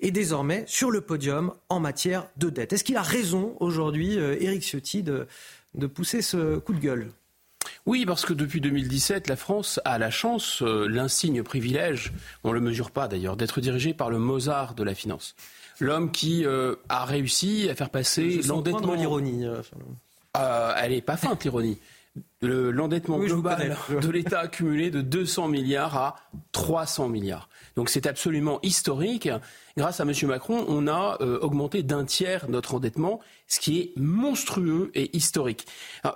et 0.00 0.10
désormais 0.10 0.64
sur 0.66 0.90
le 0.90 1.00
podium 1.00 1.54
en 1.68 1.80
matière 1.80 2.26
de 2.36 2.50
dette. 2.50 2.72
Est-ce 2.72 2.84
qu'il 2.84 2.96
a 2.96 3.02
raison 3.02 3.56
aujourd'hui, 3.60 4.18
euh, 4.18 4.36
Éric 4.40 4.62
Ciotti, 4.62 5.02
de, 5.02 5.26
de 5.74 5.86
pousser 5.86 6.22
ce 6.22 6.58
coup 6.58 6.74
de 6.74 6.80
gueule? 6.80 7.12
Oui, 7.84 8.06
parce 8.06 8.24
que 8.24 8.32
depuis 8.32 8.60
2017, 8.60 9.28
la 9.28 9.36
France 9.36 9.80
a 9.84 9.98
la 9.98 10.10
chance, 10.10 10.62
euh, 10.62 10.86
l'insigne 10.86 11.42
privilège, 11.42 12.12
on 12.44 12.50
ne 12.50 12.54
le 12.54 12.60
mesure 12.60 12.92
pas 12.92 13.08
d'ailleurs, 13.08 13.36
d'être 13.36 13.60
dirigée 13.60 13.92
par 13.92 14.08
le 14.08 14.18
Mozart 14.18 14.74
de 14.74 14.84
la 14.84 14.94
finance. 14.94 15.34
L'homme 15.80 16.12
qui 16.12 16.44
euh, 16.44 16.76
a 16.88 17.04
réussi 17.04 17.68
à 17.68 17.74
faire 17.74 17.90
passer 17.90 18.40
l'endettement. 18.46 18.94
l'ironie. 18.94 19.46
Euh, 20.36 20.74
elle 20.80 20.92
n'est 20.92 21.00
pas 21.00 21.16
feinte, 21.16 21.42
l'ironie. 21.42 21.78
L'endettement 22.42 23.18
global 23.18 23.76
de 23.88 24.10
l'État 24.10 24.40
accumulé 24.40 24.90
de 24.90 25.00
200 25.00 25.48
milliards 25.48 25.96
à 25.96 26.16
300 26.52 27.08
milliards. 27.08 27.48
Donc 27.76 27.88
c'est 27.88 28.06
absolument 28.06 28.58
historique. 28.62 29.28
Grâce 29.76 30.00
à 30.00 30.04
M. 30.04 30.12
Macron, 30.24 30.64
on 30.68 30.86
a 30.86 31.18
euh, 31.20 31.38
augmenté 31.40 31.82
d'un 31.82 32.04
tiers 32.04 32.48
notre 32.48 32.74
endettement, 32.74 33.20
ce 33.48 33.60
qui 33.60 33.80
est 33.80 33.92
monstrueux 33.96 34.90
et 34.94 35.16
historique. 35.16 35.66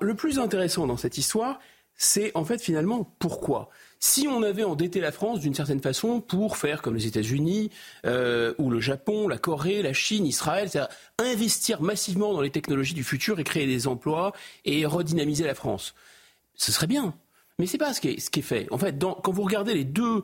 le 0.00 0.14
plus 0.14 0.38
intéressant 0.38 0.86
dans 0.86 0.96
cette 0.96 1.18
histoire, 1.18 1.58
c'est 1.96 2.32
en 2.34 2.44
fait 2.44 2.60
finalement 2.60 3.10
pourquoi. 3.18 3.70
Si 3.98 4.28
on 4.28 4.42
avait 4.42 4.64
endetté 4.64 5.00
la 5.00 5.10
France 5.10 5.40
d'une 5.40 5.54
certaine 5.54 5.80
façon 5.80 6.20
pour 6.20 6.58
faire 6.58 6.82
comme 6.82 6.94
les 6.94 7.06
États-Unis 7.06 7.70
euh, 8.04 8.54
ou 8.58 8.70
le 8.70 8.80
Japon, 8.80 9.26
la 9.26 9.38
Corée, 9.38 9.82
la 9.82 9.94
Chine, 9.94 10.26
Israël, 10.26 10.68
c'est-à-dire 10.68 10.94
investir 11.18 11.80
massivement 11.80 12.34
dans 12.34 12.42
les 12.42 12.50
technologies 12.50 12.94
du 12.94 13.04
futur 13.04 13.40
et 13.40 13.44
créer 13.44 13.66
des 13.66 13.86
emplois 13.86 14.32
et 14.64 14.84
redynamiser 14.84 15.44
la 15.44 15.54
France, 15.54 15.94
ce 16.54 16.72
serait 16.72 16.86
bien. 16.86 17.14
Mais 17.58 17.66
pas 17.78 17.94
ce 17.94 18.02
qui, 18.02 18.08
est, 18.08 18.20
ce 18.20 18.28
qui 18.28 18.40
est 18.40 18.42
fait. 18.42 18.66
En 18.70 18.76
fait, 18.76 18.98
quand 19.00 19.32
vous 19.32 19.42
regardez 19.42 19.72
les 19.72 19.84
deux, 19.84 20.22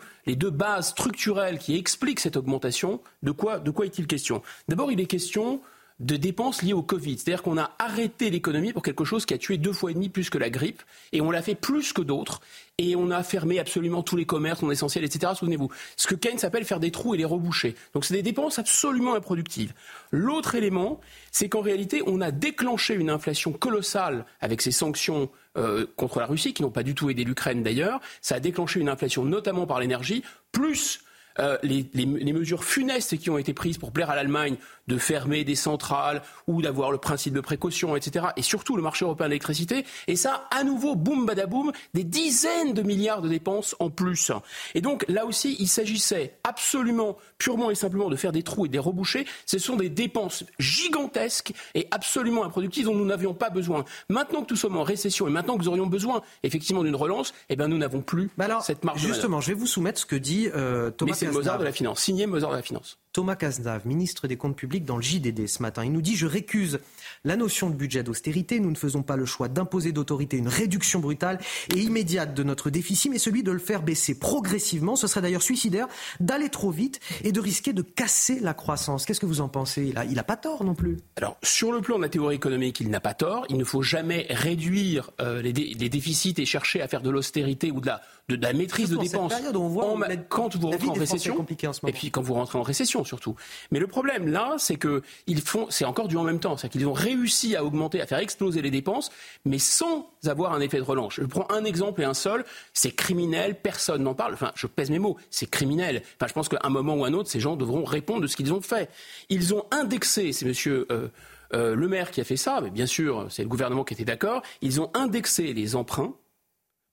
bases 0.51 0.89
structurelles 0.89 1.59
qui 1.59 1.76
expliquent 1.76 2.20
cette 2.20 2.37
augmentation, 2.37 3.01
de 3.22 3.30
quoi 3.70 3.87
est-il 3.87 4.07
question? 4.07 4.43
D'abord, 4.68 4.93
il 4.93 5.01
est 5.01 5.07
question 5.07 5.62
de 6.01 6.16
dépenses 6.16 6.62
liées 6.62 6.72
au 6.72 6.82
Covid. 6.82 7.18
C'est-à-dire 7.18 7.43
qu'on 7.43 7.59
a 7.59 7.72
arrêté 7.78 8.30
l'économie 8.30 8.72
pour 8.72 8.82
quelque 8.82 9.05
chose 9.05 9.26
qui 9.26 9.34
a 9.34 9.38
tué 9.38 9.59
deux 9.59 9.72
fois 9.72 9.90
et 9.90 9.95
demi 9.95 10.09
plus 10.09 10.30
que 10.30 10.38
la 10.38 10.51
grippe, 10.51 10.82
et 11.12 11.20
on 11.20 11.30
l'a 11.30 11.43
fait 11.43 11.55
plus 11.55 11.93
que 11.93 12.03
d'autres, 12.03 12.40
et 12.78 12.97
on 12.97 13.11
a 13.11 13.22
fermé 13.22 13.59
absolument 13.59 14.03
tous 14.03 14.16
les 14.16 14.24
commerces 14.24 14.62
non 14.62 14.70
essentiels, 14.70 15.05
etc. 15.05 15.32
Souvenez-vous. 15.36 15.70
Ce 15.97 16.07
que 16.07 16.14
Keynes 16.14 16.38
appelle 16.43 16.64
faire 16.64 16.80
des 16.80 16.90
trous 16.90 17.14
et 17.14 17.18
les 17.18 17.24
reboucher. 17.24 17.74
Donc 17.95 18.05
c'est 18.05 18.14
des 18.14 18.22
dépenses 18.22 18.59
absolument 18.59 19.14
improductives. 19.14 19.72
L'autre 20.11 20.55
élément, 20.55 21.01
c'est 21.30 21.49
qu'en 21.49 21.61
réalité, 21.61 22.03
on 22.07 22.20
a 22.20 22.30
déclenché 22.30 22.95
une 22.95 23.11
inflation 23.11 23.53
colossale 23.53 24.24
avec 24.40 24.62
ces 24.62 24.72
sanctions 24.72 25.30
euh, 25.59 25.86
contre 25.97 26.18
la 26.18 26.26
Russie, 26.26 26.55
qui 26.55 26.62
n'ont 26.62 26.70
pas 26.70 26.82
du 26.82 26.95
tout 26.95 27.11
aidé 27.11 27.24
l'Ukraine 27.24 27.62
d'ailleurs. 27.62 28.01
Ça 28.20 28.36
a 28.36 28.40
déclenché 28.40 28.80
une 28.80 28.88
inflation 28.88 29.24
notamment 29.24 29.66
par 29.66 29.80
l'énergie, 29.80 30.22
plus 30.51 31.01
euh, 31.39 31.57
les, 31.62 32.07
mesures 32.33 32.64
funestes 32.64 33.18
qui 33.18 33.30
ont 33.30 33.39
été 33.39 33.55
prises 33.55 33.78
pour 33.78 33.93
plaire 33.93 34.11
à 34.11 34.16
l'Allemagne 34.16 34.57
de 34.89 34.99
fermer 34.99 35.45
des 35.45 35.55
centrales 35.55 36.22
ou 36.47 36.62
d'avoir 36.62 36.91
le 36.91 36.99
principe 36.99 37.35
de 37.35 37.41
précaution, 37.41 37.95
etc. 37.95 38.26
Et 38.37 38.43
surtout 38.43 38.76
le 38.76 38.83
marché 38.83 39.05
européen 39.05 39.26
de 39.26 39.30
l'électricité. 39.30 39.85
Et 40.09 40.16
ça, 40.16 40.49
à 40.51 40.64
nouveau, 40.64 40.97
boum 40.97 41.26
badaboum, 41.26 41.72
des 41.95 42.05
dizaines 42.05 42.74
de 42.74 42.83
milliards 42.83 43.22
de 43.22 43.28
dépenses 43.28 43.76
en 43.78 43.91
plus. 43.91 44.33
Et 44.74 44.80
donc 44.80 45.05
là 45.09 45.24
aussi, 45.24 45.57
il 45.59 45.68
s'agissait 45.68 46.39
absolument, 46.45 47.16
purement 47.39 47.70
et 47.70 47.74
simplement 47.74 48.09
de 48.09 48.16
faire 48.16 48.33
des 48.33 48.43
trous 48.43 48.66
et 48.66 48.68
des 48.68 48.78
rebouchés. 48.78 49.26
Ce 49.47 49.59
sont 49.59 49.76
des 49.76 49.89
dépenses 49.89 50.45
gigantesques 50.59 51.53
et 51.74 51.87
absolument 51.91 52.45
improductives 52.45 52.87
dont 52.87 52.95
nous 52.95 53.05
n'avions 53.05 53.35
pas 53.35 53.51
besoin. 53.51 53.85
Maintenant 54.09 54.43
que 54.43 54.51
nous 54.51 54.57
sommes 54.57 54.76
en 54.76 54.83
récession 54.83 55.28
et 55.28 55.30
maintenant 55.30 55.55
que 55.55 55.62
nous 55.62 55.68
aurions 55.68 55.87
besoin 55.87 56.22
effectivement 56.43 56.83
d'une 56.83 56.97
relance, 56.97 57.35
eh 57.49 57.57
bien 57.57 57.68
nous 57.68 57.78
n'avons 57.78 58.01
plus 58.01 58.30
cette 58.62 58.85
marge. 58.85 59.01
Justement, 59.01 59.41
je 59.41 59.49
vais 59.49 59.55
vous 59.55 59.66
soumettre 59.66 60.01
ce 60.01 60.07
que 60.07 60.16
dit 60.16 60.49
euh, 60.55 60.91
Thomas 60.91 61.14
c'est 61.27 61.33
Mozart 61.33 61.59
de 61.59 61.64
la 61.64 61.73
finance, 61.73 62.01
signé 62.01 62.27
Mozart 62.27 62.51
de 62.51 62.57
la 62.57 62.62
finance. 62.62 62.99
Thomas 63.13 63.37
Cazenave, 63.37 63.87
ministre 63.87 64.27
des 64.27 64.37
Comptes 64.37 64.57
publics 64.57 64.87
dans 64.87 64.97
le 64.97 65.03
JDD 65.03 65.47
ce 65.47 65.61
matin. 65.61 65.85
Il 65.85 65.93
nous 65.93 66.01
dit 66.01 66.17
Je 66.17 66.27
récuse 66.27 66.81
la 67.25 67.37
notion 67.37 67.69
de 67.69 67.75
budget 67.75 68.03
d'austérité. 68.03 68.59
Nous 68.59 68.71
ne 68.71 68.77
faisons 68.77 69.03
pas 69.03 69.17
le 69.17 69.27
choix 69.27 69.49
d'imposer 69.49 69.93
d'autorité 69.93 70.39
une 70.39 70.49
réduction 70.49 70.99
brutale 70.99 71.39
et 71.75 71.79
immédiate 71.79 72.33
de 72.33 72.43
notre 72.43 72.71
déficit, 72.71 73.11
mais 73.11 73.19
celui 73.19 73.43
de 73.43 73.53
le 73.53 73.59
faire 73.59 73.83
baisser 73.83 74.19
progressivement. 74.19 74.97
Ce 74.97 75.07
serait 75.07 75.21
d'ailleurs 75.21 75.43
suicidaire 75.43 75.89
d'aller 76.21 76.49
trop 76.49 76.71
vite 76.71 77.01
et 77.23 77.33
de 77.33 77.41
risquer 77.41 77.75
de 77.75 77.83
casser 77.83 78.41
la 78.41 78.55
croissance. 78.55 79.05
Qu'est-ce 79.05 79.21
que 79.21 79.27
vous 79.27 79.43
en 79.43 79.49
pensez? 79.49 79.93
Il 80.09 80.15
n'a 80.15 80.25
pas 80.25 80.39
tort 80.39 80.65
non 80.65 80.75
plus. 80.75 80.97
Alors, 81.17 81.37
sur 81.43 81.71
le 81.71 81.83
plan 81.83 81.99
de 81.99 82.03
la 82.03 82.09
théorie 82.09 82.37
économique, 82.37 82.81
il 82.81 82.89
n'a 82.89 83.01
pas 83.01 83.15
tort. 83.15 83.45
Il 83.51 83.59
ne 83.59 83.65
faut 83.65 83.83
jamais 83.83 84.27
réduire 84.31 85.11
euh, 85.21 85.43
les, 85.43 85.53
déficits 85.53 86.35
et 86.39 86.47
chercher 86.47 86.81
à 86.81 86.89
faire 86.89 87.03
de 87.03 87.11
l'austérité 87.11 87.71
ou 87.71 87.83
de 87.83 87.89
la, 87.89 88.01
de, 88.31 88.37
la 88.37 88.55
maîtrise 88.55 88.89
de 88.89 88.97
dépenses. 88.97 89.35
Période 89.35 89.57
on 89.57 89.69
voit 89.69 89.95
quand 90.31 90.57
vous 90.57 90.71
rentrez 90.71 90.89
en 90.89 90.93
récession, 90.95 91.47
et 91.87 91.93
puis 91.93 92.11
quand 92.11 92.23
vous 92.23 92.35
rentrez 92.35 92.59
en 92.59 92.63
récession 92.63 93.02
surtout. 93.05 93.35
Mais 93.71 93.79
le 93.79 93.87
problème 93.87 94.29
là, 94.29 94.55
c'est 94.59 94.77
que 94.77 95.03
ils 95.27 95.41
font, 95.41 95.67
c'est 95.71 95.85
encore 95.85 96.09
du 96.09 96.17
en 96.17 96.25
même 96.25 96.41
temps, 96.41 96.57
c'est 96.57 96.69
qu'ils 96.69 96.87
ont 96.87 96.93
réussi 96.93 97.57
à 97.57 97.65
augmenter, 97.65 98.01
à 98.01 98.07
faire 98.07 98.19
exploser 98.19 98.63
les 98.63 98.71
dépenses, 98.71 99.11
mais 99.45 99.59
sans 99.59 100.11
avoir 100.27 100.53
un 100.53 100.61
effet 100.61 100.79
de 100.79 100.83
relance. 100.83 101.15
Je 101.15 101.25
prends 101.25 101.51
un 101.51 101.65
exemple 101.65 102.03
et 102.03 102.05
un 102.05 102.15
seul, 102.15 102.45
c'est 102.73 102.93
criminel, 102.93 103.57
personne 103.61 104.03
n'en 104.03 104.15
parle. 104.15 104.35
Enfin, 104.35 104.53
je 104.55 104.67
pèse 104.67 104.91
mes 104.91 104.99
mots, 104.99 105.17
c'est 105.31 105.51
criminel. 105.51 106.03
Enfin, 106.17 106.27
je 106.29 106.33
pense 106.33 106.49
qu'à 106.49 106.61
un 106.63 106.71
moment 106.71 106.95
ou 106.95 107.05
un 107.05 107.13
autre, 107.13 107.31
ces 107.31 107.41
gens 107.41 107.57
devront 107.57 107.85
répondre 107.85 108.23
de 108.23 108.27
ce 108.27 108.37
qu'ils 108.37 108.53
ont 108.53 108.61
fait. 108.61 108.91
Ils 109.29 109.55
ont 109.55 109.65
indexé, 109.71 110.33
c'est 110.33 110.47
Monsieur. 110.47 110.87
Euh, 110.91 111.09
euh, 111.55 111.75
le 111.75 111.87
maire 111.87 112.11
qui 112.11 112.21
a 112.21 112.25
fait 112.25 112.37
ça, 112.37 112.61
mais 112.63 112.71
bien 112.71 112.87
sûr, 112.87 113.27
c'est 113.29 113.43
le 113.43 113.49
gouvernement 113.49 113.85
qui 113.85 113.93
était 113.93 114.07
d'accord, 114.07 114.43
ils 114.63 114.81
ont 114.81 114.91
indexé 114.95 115.53
les 115.53 115.77
emprunts 115.77 116.15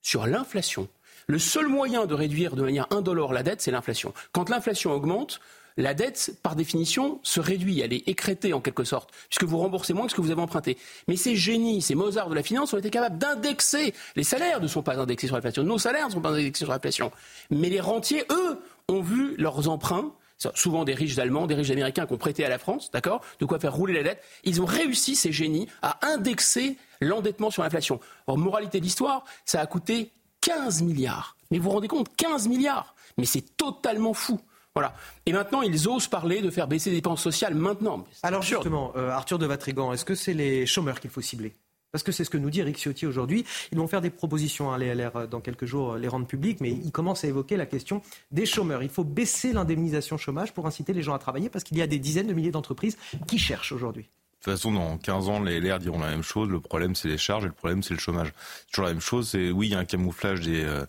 sur 0.01 0.27
l'inflation. 0.27 0.89
Le 1.27 1.39
seul 1.39 1.67
moyen 1.67 2.05
de 2.05 2.13
réduire 2.13 2.55
de 2.55 2.63
manière 2.63 2.87
indolore 2.91 3.33
la 3.33 3.43
dette, 3.43 3.61
c'est 3.61 3.71
l'inflation. 3.71 4.13
Quand 4.31 4.49
l'inflation 4.49 4.91
augmente, 4.91 5.39
la 5.77 5.93
dette, 5.93 6.37
par 6.43 6.55
définition, 6.55 7.19
se 7.23 7.39
réduit, 7.39 7.79
elle 7.79 7.93
est 7.93 8.07
écrétée 8.07 8.53
en 8.53 8.61
quelque 8.61 8.83
sorte, 8.83 9.11
puisque 9.29 9.43
vous 9.43 9.57
remboursez 9.57 9.93
moins 9.93 10.05
que 10.05 10.11
ce 10.11 10.15
que 10.15 10.21
vous 10.21 10.31
avez 10.31 10.41
emprunté. 10.41 10.77
Mais 11.07 11.15
ces 11.15 11.35
génies, 11.35 11.81
ces 11.81 11.95
Mozart 11.95 12.29
de 12.29 12.35
la 12.35 12.43
finance 12.43 12.73
ont 12.73 12.77
été 12.77 12.89
capables 12.89 13.17
d'indexer. 13.17 13.93
Les 14.15 14.23
salaires 14.23 14.61
ne 14.61 14.67
sont 14.67 14.83
pas 14.83 14.97
indexés 14.97 15.27
sur 15.27 15.35
l'inflation, 15.35 15.63
nos 15.63 15.77
salaires 15.77 16.07
ne 16.07 16.13
sont 16.13 16.21
pas 16.21 16.31
indexés 16.31 16.65
sur 16.65 16.73
l'inflation. 16.73 17.11
Mais 17.49 17.69
les 17.69 17.79
rentiers, 17.79 18.23
eux, 18.31 18.59
ont 18.87 19.01
vu 19.01 19.35
leurs 19.37 19.69
emprunts 19.69 20.13
souvent 20.55 20.85
des 20.85 20.93
riches 20.93 21.17
Allemands, 21.17 21.47
des 21.47 21.55
riches 21.55 21.71
Américains 21.71 22.05
qui 22.05 22.13
ont 22.13 22.17
prêté 22.17 22.45
à 22.45 22.49
la 22.49 22.57
France, 22.57 22.91
d'accord 22.91 23.21
De 23.39 23.45
quoi 23.45 23.59
faire 23.59 23.73
rouler 23.73 23.93
la 23.93 24.03
dette. 24.03 24.23
Ils 24.43 24.61
ont 24.61 24.65
réussi, 24.65 25.15
ces 25.15 25.31
génies, 25.31 25.67
à 25.81 25.99
indexer 26.07 26.77
l'endettement 27.01 27.51
sur 27.51 27.63
l'inflation. 27.63 27.99
Or, 28.27 28.37
moralité 28.37 28.79
de 28.79 28.85
l'histoire, 28.85 29.25
ça 29.45 29.59
a 29.59 29.65
coûté 29.65 30.11
15 30.41 30.83
milliards. 30.83 31.35
Mais 31.51 31.57
vous 31.57 31.65
vous 31.65 31.71
rendez 31.71 31.87
compte, 31.87 32.15
15 32.15 32.47
milliards 32.47 32.95
Mais 33.17 33.25
c'est 33.25 33.57
totalement 33.57 34.13
fou. 34.13 34.39
Voilà. 34.75 34.93
Et 35.25 35.33
maintenant, 35.33 35.61
ils 35.61 35.87
osent 35.87 36.07
parler 36.07 36.41
de 36.41 36.49
faire 36.49 36.67
baisser 36.67 36.89
les 36.89 36.97
dépenses 36.97 37.21
sociales 37.21 37.55
maintenant. 37.55 38.05
Alors 38.23 38.41
justement, 38.41 38.93
euh, 38.95 39.09
Arthur 39.09 39.39
de 39.39 39.45
Vatrigan, 39.45 39.91
est-ce 39.93 40.05
que 40.05 40.15
c'est 40.15 40.33
les 40.33 40.65
chômeurs 40.65 40.99
qu'il 40.99 41.09
faut 41.09 41.21
cibler? 41.21 41.55
Parce 41.91 42.03
que 42.03 42.11
c'est 42.11 42.23
ce 42.23 42.29
que 42.29 42.37
nous 42.37 42.51
dit 42.51 42.59
Eric 42.59 42.77
Ciotti 42.77 43.07
aujourd'hui. 43.07 43.45
Ils 43.71 43.77
vont 43.77 43.87
faire 43.87 44.01
des 44.01 44.11
propositions, 44.11 44.71
à 44.71 44.75
hein, 44.75 44.77
les 44.77 44.93
LR, 44.93 45.15
euh, 45.15 45.27
dans 45.27 45.41
quelques 45.41 45.65
jours, 45.65 45.93
euh, 45.93 45.97
les 45.97 46.07
rendre 46.07 46.27
publiques, 46.27 46.61
mais 46.61 46.69
ils 46.69 46.91
commencent 46.91 47.23
à 47.23 47.27
évoquer 47.27 47.57
la 47.57 47.65
question 47.65 48.01
des 48.31 48.45
chômeurs. 48.45 48.83
Il 48.83 48.89
faut 48.89 49.03
baisser 49.03 49.53
l'indemnisation 49.53 50.17
chômage 50.17 50.53
pour 50.53 50.67
inciter 50.67 50.93
les 50.93 51.01
gens 51.01 51.15
à 51.15 51.19
travailler, 51.19 51.49
parce 51.49 51.63
qu'il 51.63 51.77
y 51.77 51.81
a 51.81 51.87
des 51.87 51.99
dizaines 51.99 52.27
de 52.27 52.33
milliers 52.33 52.51
d'entreprises 52.51 52.97
qui 53.27 53.39
cherchent 53.39 53.71
aujourd'hui. 53.71 54.07
De 54.39 54.45
toute 54.45 54.53
façon, 54.53 54.71
dans 54.71 54.97
15 54.97 55.27
ans, 55.27 55.41
les 55.41 55.59
LR 55.59 55.79
diront 55.79 55.99
la 55.99 56.11
même 56.11 56.23
chose. 56.23 56.47
Le 56.47 56.61
problème, 56.61 56.95
c'est 56.95 57.09
les 57.09 57.17
charges 57.17 57.43
et 57.43 57.47
le 57.47 57.53
problème, 57.53 57.83
c'est 57.83 57.93
le 57.93 57.99
chômage. 57.99 58.31
C'est 58.61 58.71
toujours 58.71 58.85
la 58.85 58.93
même 58.93 59.01
chose. 59.01 59.27
C'est 59.27 59.51
oui, 59.51 59.67
il 59.67 59.71
y 59.71 59.75
a 59.75 59.79
un 59.79 59.85
camouflage 59.85 60.39
des, 60.39 60.63
euh, 60.63 60.85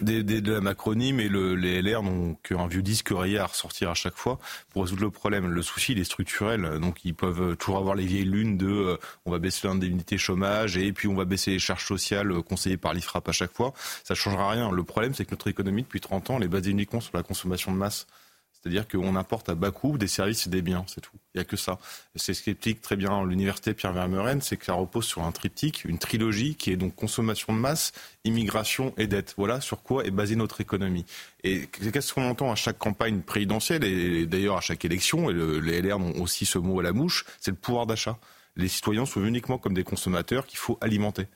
des, 0.00 0.22
de 0.22 0.52
la 0.52 0.62
Macronie, 0.62 1.12
mais 1.12 1.28
le, 1.28 1.54
les 1.54 1.82
LR 1.82 2.02
n'ont 2.02 2.34
qu'un 2.36 2.66
vieux 2.66 2.80
disque 2.80 3.10
rayé 3.10 3.38
à 3.38 3.44
ressortir 3.44 3.90
à 3.90 3.94
chaque 3.94 4.16
fois 4.16 4.38
pour 4.70 4.84
résoudre 4.84 5.02
le 5.02 5.10
problème. 5.10 5.48
Le 5.48 5.60
souci, 5.60 5.92
il 5.92 5.98
est 5.98 6.04
structurel. 6.04 6.80
Donc, 6.80 7.04
ils 7.04 7.14
peuvent 7.14 7.56
toujours 7.58 7.76
avoir 7.76 7.94
les 7.94 8.06
vieilles 8.06 8.24
lunes 8.24 8.56
de 8.56 8.68
euh, 8.68 8.96
on 9.26 9.30
va 9.30 9.38
baisser 9.38 9.68
l'indemnité 9.68 10.16
chômage 10.16 10.78
et 10.78 10.90
puis 10.94 11.06
on 11.06 11.14
va 11.14 11.26
baisser 11.26 11.50
les 11.50 11.58
charges 11.58 11.84
sociales 11.84 12.32
euh, 12.32 12.40
conseillées 12.40 12.78
par 12.78 12.94
l'IFRAP 12.94 13.28
à 13.28 13.32
chaque 13.32 13.52
fois. 13.52 13.74
Ça 14.02 14.14
changera 14.14 14.50
rien. 14.50 14.70
Le 14.70 14.82
problème, 14.82 15.12
c'est 15.12 15.26
que 15.26 15.32
notre 15.32 15.48
économie, 15.48 15.82
depuis 15.82 16.00
30 16.00 16.30
ans, 16.30 16.36
elle 16.38 16.44
est 16.44 16.48
basée 16.48 16.70
uniquement 16.70 17.00
sur 17.00 17.14
la 17.14 17.22
consommation 17.22 17.70
de 17.70 17.76
masse. 17.76 18.06
C'est-à-dire 18.64 18.88
qu'on 18.88 19.14
importe 19.14 19.50
à 19.50 19.54
bas 19.54 19.70
coût 19.70 19.98
des 19.98 20.06
services 20.06 20.46
et 20.46 20.50
des 20.50 20.62
biens, 20.62 20.86
c'est 20.88 21.02
tout. 21.02 21.12
Il 21.34 21.38
n'y 21.38 21.42
a 21.42 21.44
que 21.44 21.58
ça. 21.58 21.78
C'est 22.16 22.32
ce 22.32 22.42
qu'explique 22.42 22.80
très 22.80 22.96
bien 22.96 23.22
l'université 23.26 23.74
Pierre 23.74 23.92
Vermeuren, 23.92 24.40
c'est 24.40 24.56
que 24.56 24.64
ça 24.64 24.72
repose 24.72 25.04
sur 25.04 25.22
un 25.22 25.32
triptyque, 25.32 25.84
une 25.84 25.98
trilogie 25.98 26.54
qui 26.54 26.70
est 26.70 26.76
donc 26.76 26.94
consommation 26.94 27.52
de 27.52 27.58
masse, 27.58 27.92
immigration 28.24 28.94
et 28.96 29.06
dette. 29.06 29.34
Voilà 29.36 29.60
sur 29.60 29.82
quoi 29.82 30.06
est 30.06 30.10
basée 30.10 30.34
notre 30.34 30.62
économie. 30.62 31.04
Et 31.42 31.66
qu'est-ce 31.66 32.14
qu'on 32.14 32.26
entend 32.26 32.50
à 32.50 32.54
chaque 32.54 32.78
campagne 32.78 33.20
présidentielle 33.20 33.84
et 33.84 34.24
d'ailleurs 34.24 34.56
à 34.56 34.62
chaque 34.62 34.82
élection, 34.86 35.28
et 35.28 35.34
les 35.60 35.82
LR 35.82 35.98
ont 35.98 36.22
aussi 36.22 36.46
ce 36.46 36.56
mot 36.56 36.80
à 36.80 36.82
la 36.82 36.94
mouche, 36.94 37.26
c'est 37.40 37.50
le 37.50 37.58
pouvoir 37.58 37.84
d'achat. 37.84 38.18
Les 38.56 38.68
citoyens 38.68 39.04
sont 39.04 39.22
uniquement 39.22 39.58
comme 39.58 39.74
des 39.74 39.84
consommateurs 39.84 40.46
qu'il 40.46 40.58
faut 40.58 40.78
alimenter. 40.80 41.26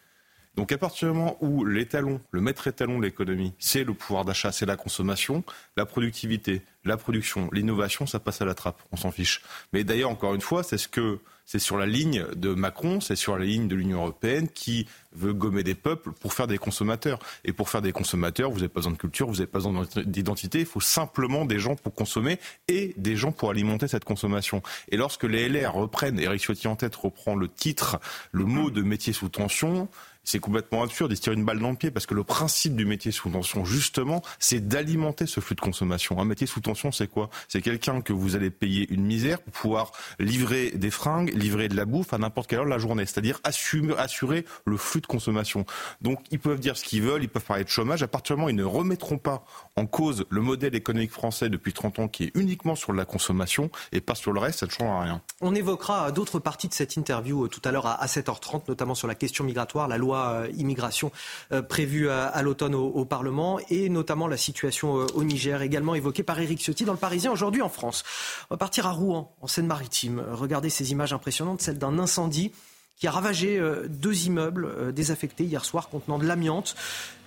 Donc 0.57 0.73
à 0.73 0.79
partir 0.79 1.09
du 1.09 1.17
moment 1.17 1.37
où 1.41 1.65
l'étalon, 1.65 2.21
le 2.31 2.41
maître 2.41 2.67
étalon 2.67 2.99
de 2.99 3.05
l'économie, 3.05 3.53
c'est 3.59 3.85
le 3.85 3.95
pouvoir 3.95 4.25
d'achat, 4.25 4.53
c'est 4.53 4.67
la 4.67 4.77
consommation, 4.77 5.45
la 5.77 5.87
productivité, 5.87 6.63
la 6.85 6.97
production, 6.97 7.49
l'innovation, 7.53 8.07
ça 8.07 8.19
passe 8.19 8.41
à 8.43 8.45
la 8.45 8.55
trappe, 8.55 8.83
on 8.93 8.97
s'en 8.97 9.11
fiche. 9.11 9.43
Mais 9.73 9.85
d'ailleurs, 9.85 10.11
encore 10.11 10.35
une 10.35 10.41
fois, 10.41 10.63
c'est 10.63 10.79
ce 10.79 10.89
que 10.89 11.21
c'est 11.49 11.59
sur 11.59 11.79
la 11.79 11.87
ligne 11.87 12.27
de 12.37 12.53
Macron, 12.53 13.01
c'est 13.01 13.17
sur 13.17 13.39
la 13.39 13.47
ligne 13.47 13.69
de 13.69 13.75
l'Union 13.75 14.01
européenne 14.01 14.49
qui 14.51 14.87
veut 15.13 15.33
gommer 15.33 15.63
des 15.63 15.75
peuples 15.75 16.13
pour 16.13 16.35
faire 16.35 16.47
des 16.47 16.59
consommateurs. 16.59 17.19
Et 17.43 17.55
pour 17.55 17.71
faire 17.71 17.81
des 17.81 17.91
consommateurs, 17.91 18.51
vous 18.51 18.57
n'avez 18.57 18.69
pas 18.69 18.81
besoin 18.81 18.93
de 18.93 18.99
culture, 18.99 19.27
vous 19.29 19.37
n'avez 19.37 19.47
pas 19.47 19.61
besoin 19.61 19.87
d'identité, 20.05 20.61
il 20.61 20.67
faut 20.67 20.83
simplement 20.83 21.47
des 21.47 21.59
gens 21.59 21.75
pour 21.75 21.95
consommer 21.95 22.39
et 22.69 22.93
des 22.99 23.17
gens 23.17 23.33
pour 23.33 23.49
alimenter 23.49 23.89
cette 23.89 24.05
consommation. 24.05 24.63
Et 24.91 24.99
lorsque 24.99 25.25
les 25.25 25.49
LR 25.49 25.73
reprennent, 25.73 26.21
Eric 26.21 26.43
Ciotti 26.43 26.69
en 26.69 26.77
tête 26.77 26.95
reprend 26.97 27.35
le 27.35 27.49
titre, 27.49 27.99
le 28.31 28.45
mot 28.45 28.71
de 28.71 28.83
métier 28.83 29.15
sous 29.15 29.31
tension, 29.31 29.89
c'est 30.29 30.41
complètement 30.41 30.83
absurde. 30.83 31.11
Il 31.11 31.17
se 31.17 31.23
tire 31.23 31.33
une 31.33 31.45
balle 31.45 31.59
dans 31.59 31.71
le 31.71 31.77
pied 31.77 31.91
parce 31.91 32.05
que 32.05 32.15
le 32.15 32.23
principe 32.23 32.77
du 32.77 32.85
métier 32.85 33.13
sous 33.13 33.31
tension, 33.31 33.65
justement, 33.65 34.23
c'est 34.39 34.61
d'alimenter 34.61 35.27
ce 35.27 35.41
flux 35.41 35.55
de 35.55 35.61
consommation. 35.61 36.21
Un 36.21 36.27
métier 36.27 36.47
sous 36.47 36.61
tension, 36.61 36.93
c'est 36.93 37.09
quoi? 37.09 37.31
C'est 37.49 37.63
quelqu'un 37.63 38.03
que 38.03 38.13
vous 38.13 38.37
allez 38.37 38.51
payer 38.51 38.87
une 38.93 39.05
misère 39.05 39.41
pour 39.41 39.53
pouvoir 39.53 39.93
livrer 40.19 40.73
des 40.73 40.91
fringues, 40.91 41.33
livrer 41.35 41.69
de 41.69 41.77
la 41.77 41.87
bouffe 41.87 42.13
à 42.13 42.19
n'importe 42.19 42.51
quelle 42.51 42.59
heure 42.59 42.65
de 42.67 42.71
la 42.71 42.79
journée. 42.79 43.07
C'est-à-dire 43.07 43.41
assurer 43.43 44.45
le 44.67 44.77
flux 44.77 45.01
de 45.01 45.07
consommation. 45.07 45.65
Donc, 46.03 46.21
ils 46.31 46.39
peuvent 46.39 46.61
dire 46.61 46.77
ce 46.77 46.85
qu'ils 46.85 47.03
veulent, 47.03 47.23
ils 47.23 47.29
peuvent 47.29 47.45
parler 47.45 47.65
de 47.65 47.71
chômage. 47.71 48.03
À 48.03 48.09
partir 48.09 48.37
du 48.37 48.41
moment 48.41 48.49
où 48.49 48.51
ils 48.51 48.57
ne 48.57 48.65
remettront 48.65 49.19
pas 49.19 49.47
en 49.77 49.87
cause 49.87 50.27
le 50.29 50.43
modèle 50.43 50.75
économique 50.75 51.13
français 51.13 51.49
depuis 51.49 51.73
30 51.73 52.01
ans 52.01 52.09
qui 52.09 52.25
est 52.25 52.33
uniquement 52.35 52.75
sur 52.75 52.93
la 52.93 53.07
consommation 53.07 53.71
et 53.93 54.03
pas 54.03 54.15
sur 54.15 54.33
le 54.33 54.41
reste, 54.41 54.59
ça 54.61 54.67
ne 54.67 54.71
changera 54.71 55.03
rien. 55.03 55.23
On 55.41 55.55
évoquera 55.55 56.13
d'autres 56.13 56.39
parties 56.39 56.69
de 56.69 56.75
cette 56.75 56.97
interview 56.97 57.45
euh, 57.45 57.49
tout 57.49 57.63
à 57.65 57.73
l'heure 57.73 57.87
à 57.87 58.07
7h30, 58.07 58.65
notamment 58.69 58.95
sur 58.95 59.09
la 59.09 59.15
question 59.15 59.45
migratoire, 59.45 59.89
la 59.89 59.97
loi 59.97 60.18
euh, 60.19 60.49
immigration 60.57 61.13
euh, 61.53 61.63
prévue 61.63 62.11
à, 62.11 62.41
l'automne 62.43 62.75
au, 62.75 63.05
Parlement 63.05 63.59
et 63.71 63.89
notamment 63.89 64.27
la 64.27 64.37
situation 64.37 64.99
euh, 64.99 65.07
au 65.15 65.25
Niger, 65.25 65.63
également 65.63 65.95
évoquée 65.95 66.23
par 66.23 66.39
Éric 66.39 66.61
Ciotti 66.61 66.85
dans 66.85 66.93
le 66.93 66.99
Parisien 66.99 67.33
aujourd'hui 67.33 67.63
en 67.63 67.69
France. 67.69 68.05
On 68.51 68.55
va 68.55 68.59
partir 68.59 68.87
à 68.87 68.93
Rouen, 68.93 69.35
en 69.41 69.47
Seine-Maritime. 69.47 70.23
Regardez 70.33 70.71
ces 70.71 70.93
images 70.93 71.13
impressionnantes, 71.13 71.63
celles 71.63 71.79
d'un 71.79 71.99
incendie 71.99 72.53
qui 72.97 73.07
a 73.07 73.13
ravagé 73.13 73.63
deux 73.89 74.27
immeubles 74.27 74.93
désaffectés 74.93 75.45
hier 75.45 75.65
soir 75.65 75.89
contenant 75.89 76.19
de 76.19 76.27
l'amiante. 76.27 76.75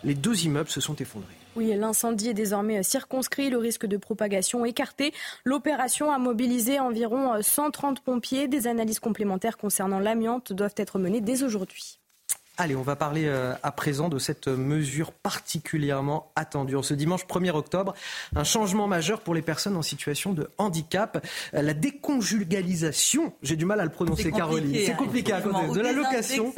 Les 0.04 0.16
deux 0.16 0.44
immeubles 0.44 0.70
se 0.70 0.82
sont 0.82 0.96
effondrés. 0.96 1.34
Oui, 1.56 1.74
l'incendie 1.76 2.30
est 2.30 2.34
désormais 2.34 2.84
circonscrit, 2.84 3.50
le 3.50 3.58
risque 3.58 3.86
de 3.86 3.98
propagation 3.98 4.66
écarté. 4.66 5.14
L'opération 5.44 6.12
a 6.12 6.18
mobilisé 6.18 6.80
environ 6.80 7.42
130 7.42 8.02
pompiers. 8.02 8.48
Des 8.48 8.68
analyses 8.68 9.00
complémentaires 9.00 9.58
concernant 9.58 10.00
l'amiante 10.00 10.54
doivent 10.54 10.76
être 10.78 11.00
menées 11.00 11.22
dès 11.22 11.44
aujourd'hui. 11.44 12.01
Allez, 12.62 12.76
on 12.76 12.84
va 12.84 12.96
parler 12.96 13.26
euh, 13.26 13.56
à 13.64 13.72
présent 13.72 14.08
de 14.08 14.20
cette 14.20 14.48
mesure 14.48 15.14
particulièrement 15.14 16.32
attendue. 16.36 16.76
En 16.76 16.84
ce 16.84 16.94
dimanche 16.94 17.26
1er 17.26 17.50
octobre, 17.56 17.96
un 18.36 18.44
changement 18.44 18.88
majeur 18.88 19.22
pour 19.22 19.34
les 19.34 19.42
personnes 19.42 19.76
en 19.76 19.82
situation 19.82 20.32
de 20.32 20.48
handicap. 20.60 21.26
Euh, 21.56 21.64
la 21.64 21.74
déconjugalisation, 21.74 23.34
j'ai 23.42 23.56
du 23.56 23.66
mal 23.66 23.80
à 23.80 23.84
le 23.84 23.90
prononcer, 23.90 24.32
Caroline. 24.32 24.76
C'est 24.86 24.96
compliqué 24.96 25.34
à 25.34 25.42
cause 25.42 25.76
de 25.76 25.82
l'allocation. 25.82 26.54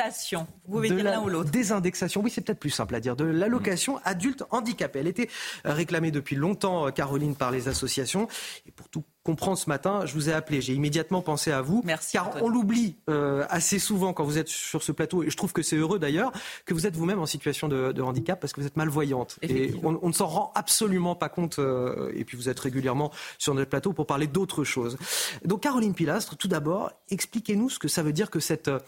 Vous 0.65 0.73
pouvez 0.73 0.89
dire 0.89 1.05
l'un 1.05 1.21
ou 1.21 1.29
l'autre. 1.29 1.51
Désindexation, 1.51 2.19
oui, 2.19 2.29
c'est 2.29 2.41
peut-être 2.41 2.59
plus 2.59 2.69
simple 2.69 2.95
à 2.95 2.99
dire. 2.99 3.15
De 3.15 3.23
l'allocation 3.23 3.97
adulte 4.03 4.43
handicapé. 4.51 4.99
Elle 4.99 5.07
était 5.07 5.29
réclamée 5.63 6.11
depuis 6.11 6.35
longtemps, 6.35 6.85
euh, 6.85 6.91
Caroline, 6.91 7.37
par 7.37 7.49
les 7.49 7.69
associations. 7.69 8.27
Et 8.67 8.71
pour 8.71 8.89
tout 8.89 9.05
comprendre 9.23 9.57
ce 9.57 9.69
matin, 9.69 10.05
je 10.05 10.13
vous 10.13 10.29
ai 10.29 10.33
appelé. 10.33 10.61
J'ai 10.61 10.73
immédiatement 10.73 11.21
pensé 11.21 11.51
à 11.51 11.61
vous. 11.61 11.81
Merci. 11.85 12.13
Car 12.13 12.31
on 12.41 12.49
l'oublie 12.49 12.97
euh, 13.09 13.45
assez 13.49 13.79
souvent 13.79 14.13
quand 14.13 14.25
vous 14.25 14.37
êtes 14.37 14.49
sur 14.49 14.83
ce 14.83 14.91
plateau, 14.91 15.23
et 15.23 15.29
je 15.29 15.37
trouve 15.37 15.53
que 15.53 15.61
c'est 15.61 15.77
heureux 15.77 15.97
d'ailleurs, 15.97 16.31
que 16.65 16.73
vous 16.73 16.85
êtes 16.85 16.95
vous-même 16.95 17.19
en 17.19 17.25
situation 17.25 17.67
de, 17.67 18.01
handicap 18.01 18.39
parce 18.39 18.51
que 18.51 18.59
vous 18.59 18.67
êtes 18.67 18.75
malvoyante. 18.75 19.39
Et 19.41 19.73
on, 19.81 20.07
ne 20.07 20.13
s'en 20.13 20.27
rend 20.27 20.51
absolument 20.55 21.15
pas 21.15 21.29
compte. 21.29 21.59
Euh, 21.59 22.11
et 22.15 22.25
puis 22.25 22.35
vous 22.35 22.49
êtes 22.49 22.59
régulièrement 22.59 23.11
sur 23.37 23.53
notre 23.53 23.69
plateau 23.69 23.93
pour 23.93 24.05
parler 24.05 24.27
d'autres 24.27 24.63
choses. 24.63 24.97
Donc 25.45 25.63
Caroline 25.63 25.93
Pilastre, 25.93 26.35
tout 26.35 26.49
d'abord, 26.49 26.91
expliquez-nous 27.09 27.69
ce 27.69 27.79
que 27.79 27.87
ça 27.87 28.03
veut 28.03 28.13
dire 28.13 28.29
que 28.29 28.41
cette... 28.41 28.67
Euh, 28.67 28.79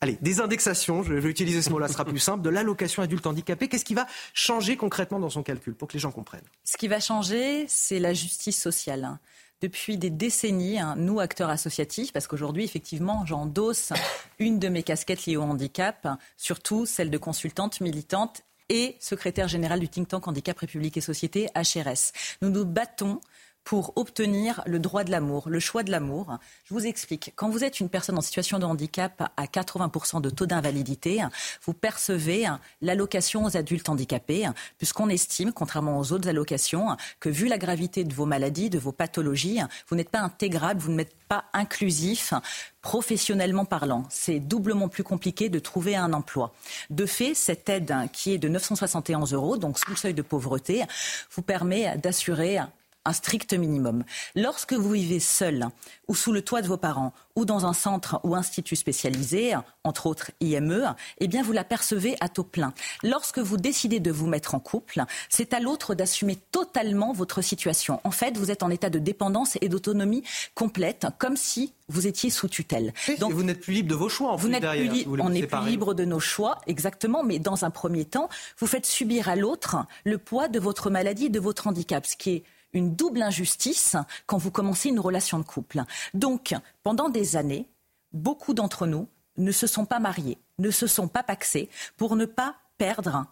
allez, 0.00 0.18
des 0.20 0.40
indexations, 0.40 1.02
je 1.02 1.12
vais 1.14 1.28
utiliser 1.28 1.62
ce 1.62 1.70
mot-là, 1.70 1.88
ce 1.88 1.94
sera 1.94 2.04
plus 2.04 2.20
simple, 2.20 2.42
de 2.42 2.50
l'allocation 2.50 3.02
adulte 3.02 3.26
handicapé. 3.26 3.68
Qu'est-ce 3.68 3.84
qui 3.84 3.94
va 3.94 4.06
changer 4.34 4.76
concrètement 4.76 5.18
dans 5.18 5.30
son 5.30 5.42
calcul 5.42 5.74
pour 5.74 5.88
que 5.88 5.94
les 5.94 5.98
gens 5.98 6.12
comprennent? 6.12 6.46
Ce 6.64 6.76
qui 6.76 6.86
va 6.86 7.00
changer, 7.00 7.66
c'est 7.68 7.98
la 7.98 8.14
justice 8.14 8.60
sociale 8.60 9.18
depuis 9.60 9.98
des 9.98 10.10
décennies, 10.10 10.78
hein, 10.78 10.94
nous, 10.96 11.20
acteurs 11.20 11.50
associatifs, 11.50 12.12
parce 12.12 12.26
qu'aujourd'hui, 12.26 12.64
effectivement, 12.64 13.24
j'endosse 13.26 13.92
une 14.38 14.58
de 14.58 14.68
mes 14.68 14.82
casquettes 14.82 15.26
liées 15.26 15.36
au 15.36 15.42
handicap, 15.42 16.08
surtout 16.36 16.86
celle 16.86 17.10
de 17.10 17.18
consultante 17.18 17.80
militante 17.80 18.42
et 18.70 18.96
secrétaire 19.00 19.48
générale 19.48 19.80
du 19.80 19.88
think 19.88 20.08
tank 20.08 20.28
Handicap 20.28 20.56
République 20.58 20.96
et 20.96 21.00
Société, 21.00 21.48
HRS. 21.56 22.12
Nous 22.40 22.50
nous 22.50 22.64
battons 22.64 23.20
pour 23.64 23.92
obtenir 23.96 24.62
le 24.66 24.78
droit 24.78 25.04
de 25.04 25.10
l'amour, 25.10 25.48
le 25.48 25.60
choix 25.60 25.82
de 25.82 25.90
l'amour. 25.90 26.38
Je 26.64 26.74
vous 26.74 26.86
explique. 26.86 27.32
Quand 27.36 27.50
vous 27.50 27.64
êtes 27.64 27.80
une 27.80 27.88
personne 27.88 28.18
en 28.18 28.22
situation 28.22 28.58
de 28.58 28.64
handicap 28.64 29.30
à 29.36 29.44
80% 29.44 30.20
de 30.20 30.30
taux 30.30 30.46
d'invalidité, 30.46 31.22
vous 31.64 31.74
percevez 31.74 32.46
l'allocation 32.80 33.44
aux 33.44 33.56
adultes 33.56 33.88
handicapés, 33.88 34.48
puisqu'on 34.78 35.08
estime, 35.08 35.52
contrairement 35.52 35.98
aux 35.98 36.12
autres 36.12 36.28
allocations, 36.28 36.96
que 37.20 37.28
vu 37.28 37.48
la 37.48 37.58
gravité 37.58 38.04
de 38.04 38.14
vos 38.14 38.26
maladies, 38.26 38.70
de 38.70 38.78
vos 38.78 38.92
pathologies, 38.92 39.60
vous 39.88 39.96
n'êtes 39.96 40.10
pas 40.10 40.20
intégrable, 40.20 40.80
vous 40.80 40.92
n'êtes 40.92 41.14
pas 41.28 41.44
inclusif 41.52 42.34
professionnellement 42.82 43.64
parlant. 43.64 44.04
C'est 44.10 44.40
doublement 44.40 44.88
plus 44.88 45.04
compliqué 45.04 45.48
de 45.48 45.58
trouver 45.58 45.96
un 45.96 46.12
emploi. 46.12 46.52
De 46.88 47.06
fait, 47.06 47.34
cette 47.34 47.68
aide 47.68 47.94
qui 48.12 48.32
est 48.32 48.38
de 48.38 48.48
971 48.48 49.32
euros, 49.34 49.56
donc 49.56 49.78
sous 49.78 49.90
le 49.90 49.96
seuil 49.96 50.14
de 50.14 50.22
pauvreté, 50.22 50.84
vous 51.30 51.42
permet 51.42 51.96
d'assurer 51.98 52.58
un 53.04 53.12
strict 53.12 53.54
minimum. 53.54 54.04
Lorsque 54.34 54.72
vous 54.72 54.90
vivez 54.90 55.20
seul 55.20 55.66
ou 56.08 56.14
sous 56.14 56.32
le 56.32 56.42
toit 56.42 56.62
de 56.62 56.68
vos 56.68 56.76
parents 56.76 57.12
ou 57.36 57.44
dans 57.44 57.64
un 57.64 57.72
centre 57.72 58.20
ou 58.24 58.34
institut 58.34 58.76
spécialisé, 58.76 59.54
entre 59.84 60.06
autres 60.06 60.30
IME, 60.40 60.94
eh 61.18 61.28
bien 61.28 61.42
vous 61.42 61.52
la 61.52 61.64
percevez 61.64 62.16
à 62.20 62.28
taux 62.28 62.44
plein. 62.44 62.74
Lorsque 63.02 63.38
vous 63.38 63.56
décidez 63.56 64.00
de 64.00 64.10
vous 64.10 64.26
mettre 64.26 64.54
en 64.54 64.60
couple, 64.60 65.04
c'est 65.28 65.54
à 65.54 65.60
l'autre 65.60 65.94
d'assumer 65.94 66.36
totalement 66.52 67.12
votre 67.12 67.40
situation. 67.42 68.00
En 68.04 68.10
fait, 68.10 68.36
vous 68.36 68.50
êtes 68.50 68.62
en 68.62 68.70
état 68.70 68.90
de 68.90 68.98
dépendance 68.98 69.56
et 69.60 69.68
d'autonomie 69.68 70.22
complète, 70.54 71.06
comme 71.18 71.36
si 71.36 71.72
vous 71.88 72.06
étiez 72.06 72.30
sous 72.30 72.48
tutelle. 72.48 72.92
Donc, 73.18 73.32
vous 73.32 73.42
n'êtes 73.42 73.60
plus 73.60 73.74
libre 73.74 73.88
de 73.88 73.94
vos 73.94 74.08
choix. 74.08 74.32
En 74.32 74.36
vous 74.36 74.48
n'êtes 74.48 74.62
plus 74.62 75.06
on 75.20 75.30
n'est 75.30 75.46
plus 75.46 75.66
libre 75.66 75.94
de 75.94 76.04
nos 76.04 76.20
choix, 76.20 76.60
exactement. 76.66 77.22
Mais 77.22 77.38
dans 77.38 77.64
un 77.64 77.70
premier 77.70 78.04
temps, 78.04 78.28
vous 78.58 78.66
faites 78.66 78.86
subir 78.86 79.28
à 79.28 79.36
l'autre 79.36 79.76
le 80.04 80.18
poids 80.18 80.48
de 80.48 80.60
votre 80.60 80.90
maladie, 80.90 81.30
de 81.30 81.40
votre 81.40 81.66
handicap, 81.66 82.06
ce 82.06 82.16
qui 82.16 82.30
est 82.30 82.44
une 82.72 82.94
double 82.94 83.22
injustice 83.22 83.96
quand 84.26 84.38
vous 84.38 84.50
commencez 84.50 84.88
une 84.88 85.00
relation 85.00 85.38
de 85.38 85.44
couple. 85.44 85.82
Donc, 86.14 86.54
pendant 86.82 87.08
des 87.08 87.36
années, 87.36 87.68
beaucoup 88.12 88.54
d'entre 88.54 88.86
nous 88.86 89.08
ne 89.36 89.52
se 89.52 89.66
sont 89.66 89.86
pas 89.86 89.98
mariés, 89.98 90.38
ne 90.58 90.70
se 90.70 90.86
sont 90.86 91.08
pas 91.08 91.22
paxés 91.22 91.68
pour 91.96 92.16
ne 92.16 92.26
pas 92.26 92.56
perdre 92.78 93.26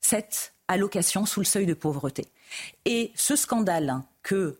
cette 0.00 0.54
allocation 0.68 1.26
sous 1.26 1.40
le 1.40 1.46
seuil 1.46 1.66
de 1.66 1.74
pauvreté. 1.74 2.26
Et 2.84 3.12
ce 3.14 3.36
scandale 3.36 4.02
que 4.22 4.58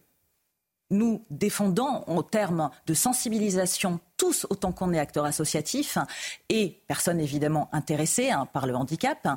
nous 0.90 1.24
défendons 1.30 2.04
en 2.06 2.22
termes 2.22 2.70
de 2.86 2.94
sensibilisation, 2.94 4.00
tous 4.16 4.46
autant 4.50 4.72
qu'on 4.72 4.92
est 4.92 4.98
acteurs 4.98 5.24
associatifs 5.24 5.98
et 6.48 6.82
personnes 6.86 7.20
évidemment 7.20 7.68
intéressées 7.72 8.30
hein, 8.30 8.46
par 8.46 8.66
le 8.66 8.74
handicap, 8.74 9.28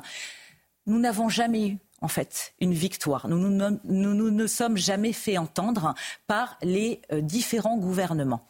nous 0.86 0.98
n'avons 0.98 1.28
jamais 1.28 1.68
eu 1.68 1.78
en 2.00 2.08
fait, 2.08 2.54
une 2.60 2.72
victoire. 2.72 3.28
Nous 3.28 3.38
nous, 3.38 4.30
nous, 4.30 4.46
sommes 4.46 4.76
jamais 4.76 5.12
fait 5.12 5.38
entendre 5.38 5.94
par 6.26 6.56
les 6.62 7.00
euh, 7.12 7.20
différents 7.20 7.76
gouvernements. 7.76 8.46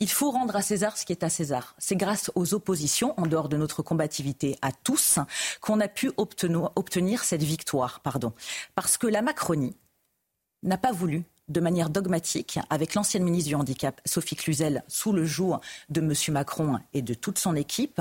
Il 0.00 0.10
faut 0.10 0.30
rendre 0.30 0.56
à 0.56 0.62
César 0.62 0.96
ce 0.96 1.04
qui 1.04 1.12
est 1.12 1.24
à 1.24 1.28
César. 1.28 1.74
C'est 1.78 1.96
grâce 1.96 2.30
aux 2.34 2.54
oppositions, 2.54 3.14
en 3.18 3.26
dehors 3.26 3.48
de 3.48 3.56
notre 3.56 3.82
combativité 3.82 4.56
à 4.62 4.72
tous, 4.72 5.18
qu'on 5.60 5.80
a 5.80 5.88
pu 5.88 6.10
obtenir, 6.16 7.24
cette 7.24 7.42
victoire. 7.42 8.00
Pardon. 8.00 8.32
Parce 8.74 8.98
que 8.98 9.06
la 9.06 9.22
Macronie 9.22 9.76
n'a 10.62 10.78
pas 10.78 10.92
voulu 10.92 11.24
de 11.48 11.60
manière 11.60 11.90
dogmatique, 11.90 12.58
avec 12.70 12.94
l'ancienne 12.94 13.24
ministre 13.24 13.48
du 13.48 13.54
Handicap, 13.54 14.00
Sophie 14.04 14.36
Cluzel, 14.36 14.84
sous 14.88 15.12
le 15.12 15.24
joug 15.24 15.58
de 15.90 16.00
M. 16.00 16.14
Macron 16.28 16.78
et 16.94 17.02
de 17.02 17.14
toute 17.14 17.38
son 17.38 17.56
équipe, 17.56 18.00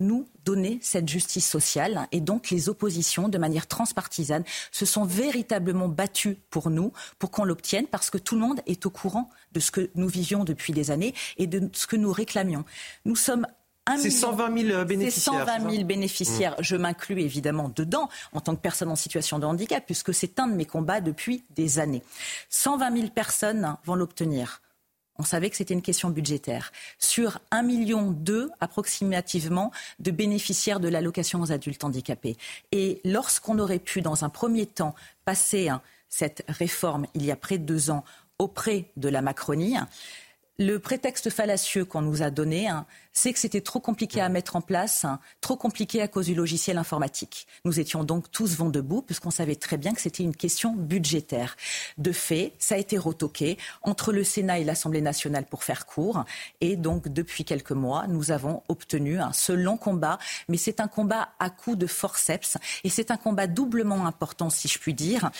nous 0.00 0.26
donner 0.44 0.78
cette 0.82 1.08
justice 1.08 1.48
sociale. 1.48 2.08
Et 2.12 2.20
donc 2.20 2.50
les 2.50 2.68
oppositions, 2.68 3.28
de 3.28 3.38
manière 3.38 3.66
transpartisane, 3.66 4.44
se 4.72 4.86
sont 4.86 5.04
véritablement 5.04 5.88
battues 5.88 6.38
pour 6.50 6.70
nous, 6.70 6.92
pour 7.18 7.30
qu'on 7.30 7.44
l'obtienne, 7.44 7.86
parce 7.86 8.10
que 8.10 8.18
tout 8.18 8.34
le 8.34 8.40
monde 8.40 8.60
est 8.66 8.86
au 8.86 8.90
courant 8.90 9.30
de 9.52 9.60
ce 9.60 9.70
que 9.70 9.90
nous 9.94 10.08
vivions 10.08 10.44
depuis 10.44 10.72
des 10.72 10.90
années 10.90 11.14
et 11.36 11.46
de 11.46 11.68
ce 11.72 11.86
que 11.86 11.96
nous 11.96 12.12
réclamions. 12.12 12.64
Nous 13.04 13.16
sommes 13.16 13.46
c'est 13.96 14.10
120 14.10 14.68
000 14.68 14.84
bénéficiaires. 14.84 15.46
120 15.46 15.70
000 15.70 15.84
bénéficiaires. 15.84 16.56
Je 16.60 16.76
m'inclus 16.76 17.20
évidemment 17.20 17.72
dedans 17.74 18.08
en 18.32 18.40
tant 18.40 18.54
que 18.54 18.60
personne 18.60 18.88
en 18.88 18.96
situation 18.96 19.38
de 19.38 19.46
handicap, 19.46 19.84
puisque 19.84 20.14
c'est 20.14 20.38
un 20.38 20.46
de 20.46 20.54
mes 20.54 20.66
combats 20.66 21.00
depuis 21.00 21.44
des 21.50 21.78
années. 21.78 22.02
120 22.50 22.96
000 22.96 23.08
personnes 23.08 23.76
vont 23.84 23.94
l'obtenir 23.94 24.60
on 25.20 25.24
savait 25.24 25.50
que 25.50 25.56
c'était 25.56 25.74
une 25.74 25.82
question 25.82 26.08
budgétaire. 26.08 26.72
Sur 26.98 27.40
1,2 27.52 27.66
million 27.66 28.16
approximativement 28.58 29.70
de 29.98 30.10
bénéficiaires 30.10 30.80
de 30.80 30.88
l'allocation 30.88 31.42
aux 31.42 31.52
adultes 31.52 31.84
handicapés. 31.84 32.38
Et 32.72 33.02
lorsqu'on 33.04 33.58
aurait 33.58 33.78
pu, 33.78 34.00
dans 34.00 34.24
un 34.24 34.30
premier 34.30 34.64
temps, 34.64 34.94
passer 35.26 35.68
hein, 35.68 35.82
cette 36.08 36.42
réforme 36.48 37.06
il 37.14 37.24
y 37.24 37.30
a 37.30 37.36
près 37.36 37.58
de 37.58 37.64
deux 37.64 37.90
ans 37.90 38.02
auprès 38.38 38.86
de 38.96 39.10
la 39.10 39.20
Macronie, 39.20 39.76
le 40.60 40.78
prétexte 40.78 41.30
fallacieux 41.30 41.86
qu'on 41.86 42.02
nous 42.02 42.22
a 42.22 42.28
donné, 42.28 42.68
hein, 42.68 42.84
c'est 43.14 43.32
que 43.32 43.38
c'était 43.38 43.62
trop 43.62 43.80
compliqué 43.80 44.20
à 44.20 44.28
mettre 44.28 44.56
en 44.56 44.60
place, 44.60 45.06
hein, 45.06 45.18
trop 45.40 45.56
compliqué 45.56 46.02
à 46.02 46.06
cause 46.06 46.26
du 46.26 46.34
logiciel 46.34 46.76
informatique. 46.76 47.46
Nous 47.64 47.80
étions 47.80 48.04
donc 48.04 48.30
tous 48.30 48.56
vent 48.56 48.68
debout, 48.68 49.00
puisqu'on 49.00 49.30
savait 49.30 49.56
très 49.56 49.78
bien 49.78 49.94
que 49.94 50.02
c'était 50.02 50.22
une 50.22 50.36
question 50.36 50.74
budgétaire. 50.74 51.56
De 51.96 52.12
fait, 52.12 52.52
ça 52.58 52.74
a 52.74 52.78
été 52.78 52.98
retoqué 52.98 53.56
entre 53.80 54.12
le 54.12 54.22
Sénat 54.22 54.58
et 54.58 54.64
l'Assemblée 54.64 55.00
nationale 55.00 55.46
pour 55.46 55.64
faire 55.64 55.86
court. 55.86 56.26
Et 56.60 56.76
donc, 56.76 57.08
depuis 57.08 57.46
quelques 57.46 57.72
mois, 57.72 58.06
nous 58.06 58.30
avons 58.30 58.62
obtenu 58.68 59.18
un 59.18 59.32
ce 59.32 59.52
long 59.52 59.78
combat. 59.78 60.18
Mais 60.50 60.58
c'est 60.58 60.80
un 60.80 60.88
combat 60.88 61.30
à 61.38 61.48
coup 61.48 61.74
de 61.74 61.86
forceps. 61.86 62.58
Et 62.84 62.90
c'est 62.90 63.10
un 63.10 63.16
combat 63.16 63.46
doublement 63.46 64.06
important, 64.06 64.50
si 64.50 64.68
je 64.68 64.78
puis 64.78 64.92
dire, 64.92 65.30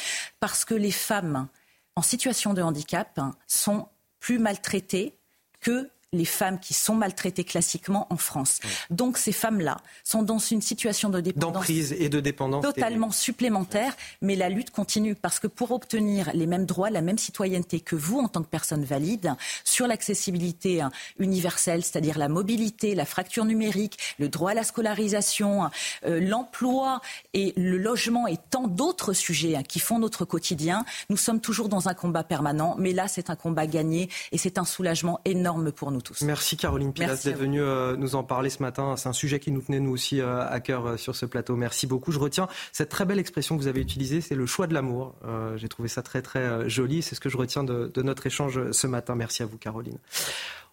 parce 0.41 0.65
que 0.65 0.75
les 0.75 0.91
femmes 0.91 1.47
en 1.95 2.03
situation 2.03 2.55
de 2.55 2.63
handicap 2.63 3.21
sont 3.47 3.87
plus 4.21 4.39
maltraitées 4.39 5.15
que 5.61 5.91
les 6.13 6.25
femmes 6.25 6.59
qui 6.59 6.75
sont 6.75 6.97
maltraitées 6.97 7.45
classiquement 7.45 8.09
en 8.11 8.17
France. 8.17 8.59
Donc 8.91 9.17
ces 9.17 9.31
femmes-là 9.31 9.77
sont 10.03 10.25
dans 10.25 10.39
une 10.39 10.61
situation 10.61 11.09
de 11.09 11.21
dépendance 11.21 11.53
d'emprise 11.53 11.93
et 11.93 12.09
de 12.09 12.19
dépendance 12.19 12.65
totalement 12.65 13.13
supplémentaire, 13.13 13.95
mais 14.21 14.35
la 14.35 14.49
lutte 14.49 14.71
continue 14.71 15.15
parce 15.15 15.39
que 15.39 15.47
pour 15.47 15.71
obtenir 15.71 16.31
les 16.35 16.47
mêmes 16.47 16.67
droits, 16.67 16.91
la 16.91 17.01
même 17.01 17.17
citoyenneté 17.17 17.79
que 17.79 17.95
vous 17.95 18.19
en 18.19 18.27
tant 18.27 18.43
que 18.43 18.49
personne 18.49 18.85
valide 18.85 19.35
sur 19.63 19.87
l'accessibilité 19.87 20.81
hein, 20.81 20.91
universelle, 21.21 21.85
c'est-à-dire 21.85 22.19
la 22.19 22.29
mobilité, 22.29 22.97
la 22.97 23.05
fracture 23.05 23.45
numérique, 23.45 23.97
le 24.19 24.29
droit 24.29 24.51
à 24.51 24.55
la 24.55 24.65
scolarisation, 24.65 25.71
euh, 26.07 26.19
l'emploi 26.19 27.03
et 27.35 27.53
le 27.57 27.79
logement 27.79 28.27
et 28.27 28.37
tant 28.37 28.67
d'autres 28.67 29.13
sujets 29.13 29.55
hein, 29.55 29.63
qui 29.63 29.79
font 29.79 30.01
notre 30.01 30.25
quotidien, 30.25 30.85
nous 31.09 31.17
sommes 31.17 31.41
toujours 31.41 31.69
dans 31.69 31.89
un 31.89 31.95
combat 31.95 32.25
permanent, 32.25 32.75
mais 32.79 32.93
là 32.93 33.07
c'est 33.07 33.31
un 33.31 33.37
combat 33.37 33.69
gagné 33.69 34.09
et 34.33 34.39
c'est 34.39 34.59
un 34.59 34.65
soulagement 34.65 35.21
énorme 35.25 35.71
pour 35.71 35.93
nous 35.93 36.00
nous 36.01 36.03
tous. 36.03 36.23
Merci 36.23 36.57
Caroline 36.57 36.93
Pilas 36.93 37.23
d'être 37.25 37.39
venue 37.39 37.61
euh, 37.61 37.97
nous 37.97 38.15
en 38.15 38.25
parler 38.25 38.51
ce 38.51 38.63
matin. 38.63 38.97
C'est 38.97 39.09
un 39.09 39.13
sujet 39.13 39.39
qui 39.39 39.51
nous 39.51 39.61
tenait 39.61 39.81
nous 39.81 39.93
aussi 39.93 40.21
euh, 40.21 40.47
à 40.49 40.61
cœur 40.61 40.87
euh, 40.87 40.97
sur 40.97 41.15
ce 41.15 41.27
plateau. 41.27 41.57
Merci 41.57 41.87
beaucoup. 41.87 42.13
Je 42.13 42.19
retiens 42.19 42.49
cette 42.73 42.89
très 42.89 43.05
belle 43.05 43.19
expression 43.19 43.57
que 43.57 43.63
vous 43.63 43.69
avez 43.69 43.81
utilisée, 43.81 44.21
c'est 44.21 44.35
le 44.35 44.47
choix 44.47 44.67
de 44.67 44.75
l'amour. 44.75 45.15
J'ai 45.57 45.69
trouvé 45.69 45.89
ça 45.89 46.03
très 46.03 46.23
très 46.23 46.69
joli. 46.69 47.03
C'est 47.03 47.15
ce 47.15 47.21
que 47.21 47.29
je 47.29 47.37
retiens 47.37 47.65
de, 47.65 47.91
de 47.93 48.03
notre 48.03 48.27
échange 48.27 48.71
ce 48.71 48.87
matin. 48.87 49.15
Merci 49.15 49.43
à 49.43 49.47
vous 49.47 49.59
Caroline. 49.59 49.99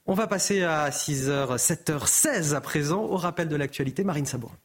On 0.06 0.14
va 0.14 0.28
passer 0.28 0.64
à 0.64 0.90
6h, 0.90 1.58
7h16 1.58 2.54
à 2.54 2.62
présent 2.62 3.02
au 3.04 3.18
rappel 3.18 3.50
de 3.50 3.56
l'actualité. 3.56 4.04
Marine 4.04 4.26
Sabourin. 4.26 4.56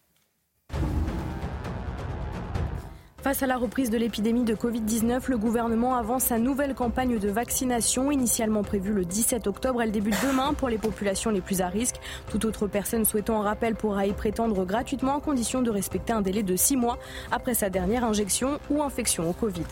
Face 3.23 3.45
à 3.45 3.47
la 3.47 3.57
reprise 3.57 3.89
de 3.89 3.97
l'épidémie 3.97 4.43
de 4.43 4.57
Covid-19, 4.57 5.31
le 5.31 5.39
gouvernement 5.39 5.95
avance 5.95 6.25
sa 6.25 6.41
nouvelle 6.41 6.75
campagne 6.75 7.21
de 7.21 7.29
vaccination. 7.29 8.11
Initialement 8.11 8.65
prévue 8.65 8.93
le 8.93 9.05
17 9.05 9.47
octobre, 9.47 9.81
elle 9.81 9.93
débute 9.93 10.17
demain 10.27 10.55
pour 10.55 10.69
les 10.69 10.77
populations 10.77 11.31
les 11.31 11.41
plus 11.41 11.61
à 11.61 11.69
risque. 11.69 11.95
Toute 12.31 12.45
autre 12.45 12.67
personne 12.67 13.05
souhaitant 13.05 13.41
un 13.41 13.45
rappel 13.45 13.77
pourra 13.77 14.07
y 14.07 14.13
prétendre 14.13 14.65
gratuitement 14.65 15.19
à 15.19 15.21
condition 15.21 15.63
de 15.63 15.71
respecter 15.71 16.13
un 16.13 16.21
délai 16.21 16.43
de 16.43 16.57
6 16.57 16.77
mois 16.77 16.99
après 17.31 17.55
sa 17.55 17.71
dernière 17.71 18.03
injection 18.03 18.59
ou 18.71 18.83
infection 18.83 19.31
au 19.31 19.33
Covid. 19.33 19.67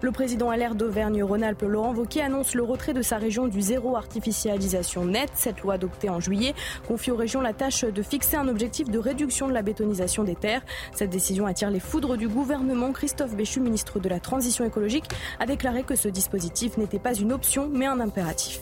Le 0.00 0.10
président 0.12 0.52
LR 0.52 0.74
d'Auvergne-Rhône-Alpes, 0.74 1.62
Laurent 1.62 1.94
Wauquiez, 1.94 2.22
annonce 2.22 2.54
le 2.54 2.62
retrait 2.62 2.92
de 2.92 3.02
sa 3.02 3.16
région 3.16 3.48
du 3.48 3.60
zéro 3.60 3.96
artificialisation 3.96 5.04
net. 5.04 5.30
Cette 5.34 5.60
loi 5.60 5.74
adoptée 5.74 6.08
en 6.08 6.20
juillet 6.20 6.54
confie 6.86 7.10
aux 7.10 7.16
régions 7.16 7.40
la 7.40 7.52
tâche 7.52 7.84
de 7.84 8.02
fixer 8.02 8.36
un 8.36 8.48
objectif 8.48 8.90
de 8.90 8.98
réduction 8.98 9.48
de 9.48 9.52
la 9.52 9.62
bétonisation 9.62 10.24
des 10.24 10.36
terres. 10.36 10.62
Cette 10.94 11.10
décision 11.10 11.46
attire 11.46 11.70
les 11.70 11.80
foudres 11.80 12.16
du 12.16 12.28
gouvernement. 12.28 12.92
Christophe 12.92 13.34
Béchu, 13.34 13.60
ministre 13.60 13.98
de 14.00 14.08
la 14.08 14.20
Transition 14.20 14.64
écologique, 14.64 15.06
a 15.40 15.46
déclaré 15.46 15.82
que 15.82 15.96
ce 15.96 16.08
dispositif 16.08 16.78
n'était 16.78 16.98
pas 16.98 17.14
une 17.14 17.32
option 17.32 17.68
mais 17.72 17.86
un 17.86 18.00
impératif. 18.00 18.60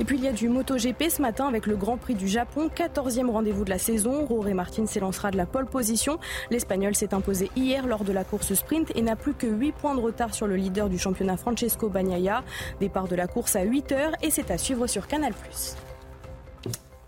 Et 0.00 0.04
puis 0.04 0.16
il 0.16 0.24
y 0.24 0.28
a 0.28 0.32
du 0.32 0.48
MotoGP 0.48 1.10
ce 1.10 1.22
matin 1.22 1.46
avec 1.46 1.66
le 1.66 1.76
Grand 1.76 1.96
Prix 1.96 2.14
du 2.14 2.28
Japon, 2.28 2.70
14e 2.74 3.30
rendez-vous 3.30 3.64
de 3.64 3.70
la 3.70 3.78
saison. 3.78 4.24
Roré 4.26 4.54
Martin 4.54 4.86
s'élancera 4.86 5.30
de 5.30 5.36
la 5.36 5.46
pole 5.46 5.66
position. 5.66 6.18
L'Espagnol 6.50 6.94
s'est 6.94 7.14
imposé 7.14 7.50
hier 7.56 7.86
lors 7.86 8.04
de 8.04 8.12
la 8.12 8.24
course 8.24 8.54
sprint 8.54 8.92
et 8.94 9.02
n'a 9.02 9.16
plus 9.16 9.34
que 9.34 9.46
8 9.46 9.72
points 9.72 9.94
de 9.94 10.00
retard 10.00 10.34
sur 10.34 10.46
le 10.46 10.56
leader 10.56 10.88
du 10.88 10.98
championnat 10.98 11.36
Francesco 11.36 11.88
Bagnaia. 11.88 12.42
Départ 12.80 13.08
de 13.08 13.16
la 13.16 13.26
course 13.26 13.56
à 13.56 13.62
8 13.62 13.92
heures 13.92 14.12
et 14.22 14.30
c'est 14.30 14.50
à 14.50 14.58
suivre 14.58 14.86
sur 14.86 15.06
Canal+. 15.06 15.32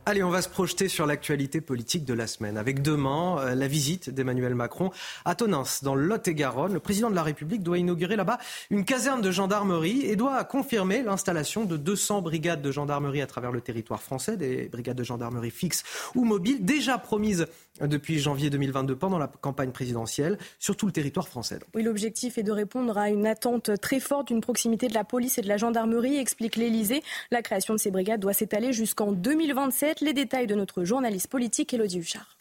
Allez, 0.08 0.22
on 0.22 0.30
va 0.30 0.40
se 0.40 0.48
projeter 0.48 0.86
sur 0.86 1.04
l'actualité 1.04 1.60
politique 1.60 2.04
de 2.04 2.14
la 2.14 2.28
semaine. 2.28 2.56
Avec 2.58 2.80
demain, 2.80 3.40
euh, 3.40 3.56
la 3.56 3.66
visite 3.66 4.08
d'Emmanuel 4.08 4.54
Macron 4.54 4.92
à 5.24 5.34
Tonins, 5.34 5.64
dans 5.82 5.96
Lot-et-Garonne. 5.96 6.72
Le 6.72 6.78
président 6.78 7.10
de 7.10 7.16
la 7.16 7.24
République 7.24 7.64
doit 7.64 7.76
inaugurer 7.76 8.14
là-bas 8.14 8.38
une 8.70 8.84
caserne 8.84 9.20
de 9.20 9.32
gendarmerie 9.32 10.02
et 10.02 10.14
doit 10.14 10.44
confirmer 10.44 11.02
l'installation 11.02 11.64
de 11.64 11.76
200 11.76 12.22
brigades 12.22 12.62
de 12.62 12.70
gendarmerie 12.70 13.20
à 13.20 13.26
travers 13.26 13.50
le 13.50 13.60
territoire 13.60 14.00
français, 14.00 14.36
des 14.36 14.68
brigades 14.68 14.96
de 14.96 15.02
gendarmerie 15.02 15.50
fixes 15.50 15.82
ou 16.14 16.24
mobiles, 16.24 16.64
déjà 16.64 16.98
promises 16.98 17.46
depuis 17.80 18.18
janvier 18.18 18.50
2022 18.50 18.96
pendant 18.96 19.18
la 19.18 19.28
campagne 19.28 19.70
présidentielle 19.70 20.38
sur 20.58 20.76
tout 20.76 20.86
le 20.86 20.92
territoire 20.92 21.28
français. 21.28 21.58
Oui, 21.74 21.82
l'objectif 21.82 22.38
est 22.38 22.42
de 22.42 22.52
répondre 22.52 22.96
à 22.98 23.08
une 23.08 23.26
attente 23.26 23.70
très 23.80 24.00
forte 24.00 24.28
d'une 24.28 24.40
proximité 24.40 24.88
de 24.88 24.94
la 24.94 25.04
police 25.04 25.38
et 25.38 25.42
de 25.42 25.48
la 25.48 25.56
gendarmerie, 25.56 26.16
explique 26.16 26.56
l'Elysée. 26.56 27.02
La 27.30 27.42
création 27.42 27.74
de 27.74 27.78
ces 27.78 27.90
brigades 27.90 28.20
doit 28.20 28.32
s'étaler 28.32 28.72
jusqu'en 28.72 29.12
2027. 29.12 30.00
Les 30.00 30.12
détails 30.12 30.46
de 30.46 30.54
notre 30.54 30.84
journaliste 30.84 31.28
politique 31.28 31.72
Elodie 31.74 31.98
Huchard. 31.98 32.35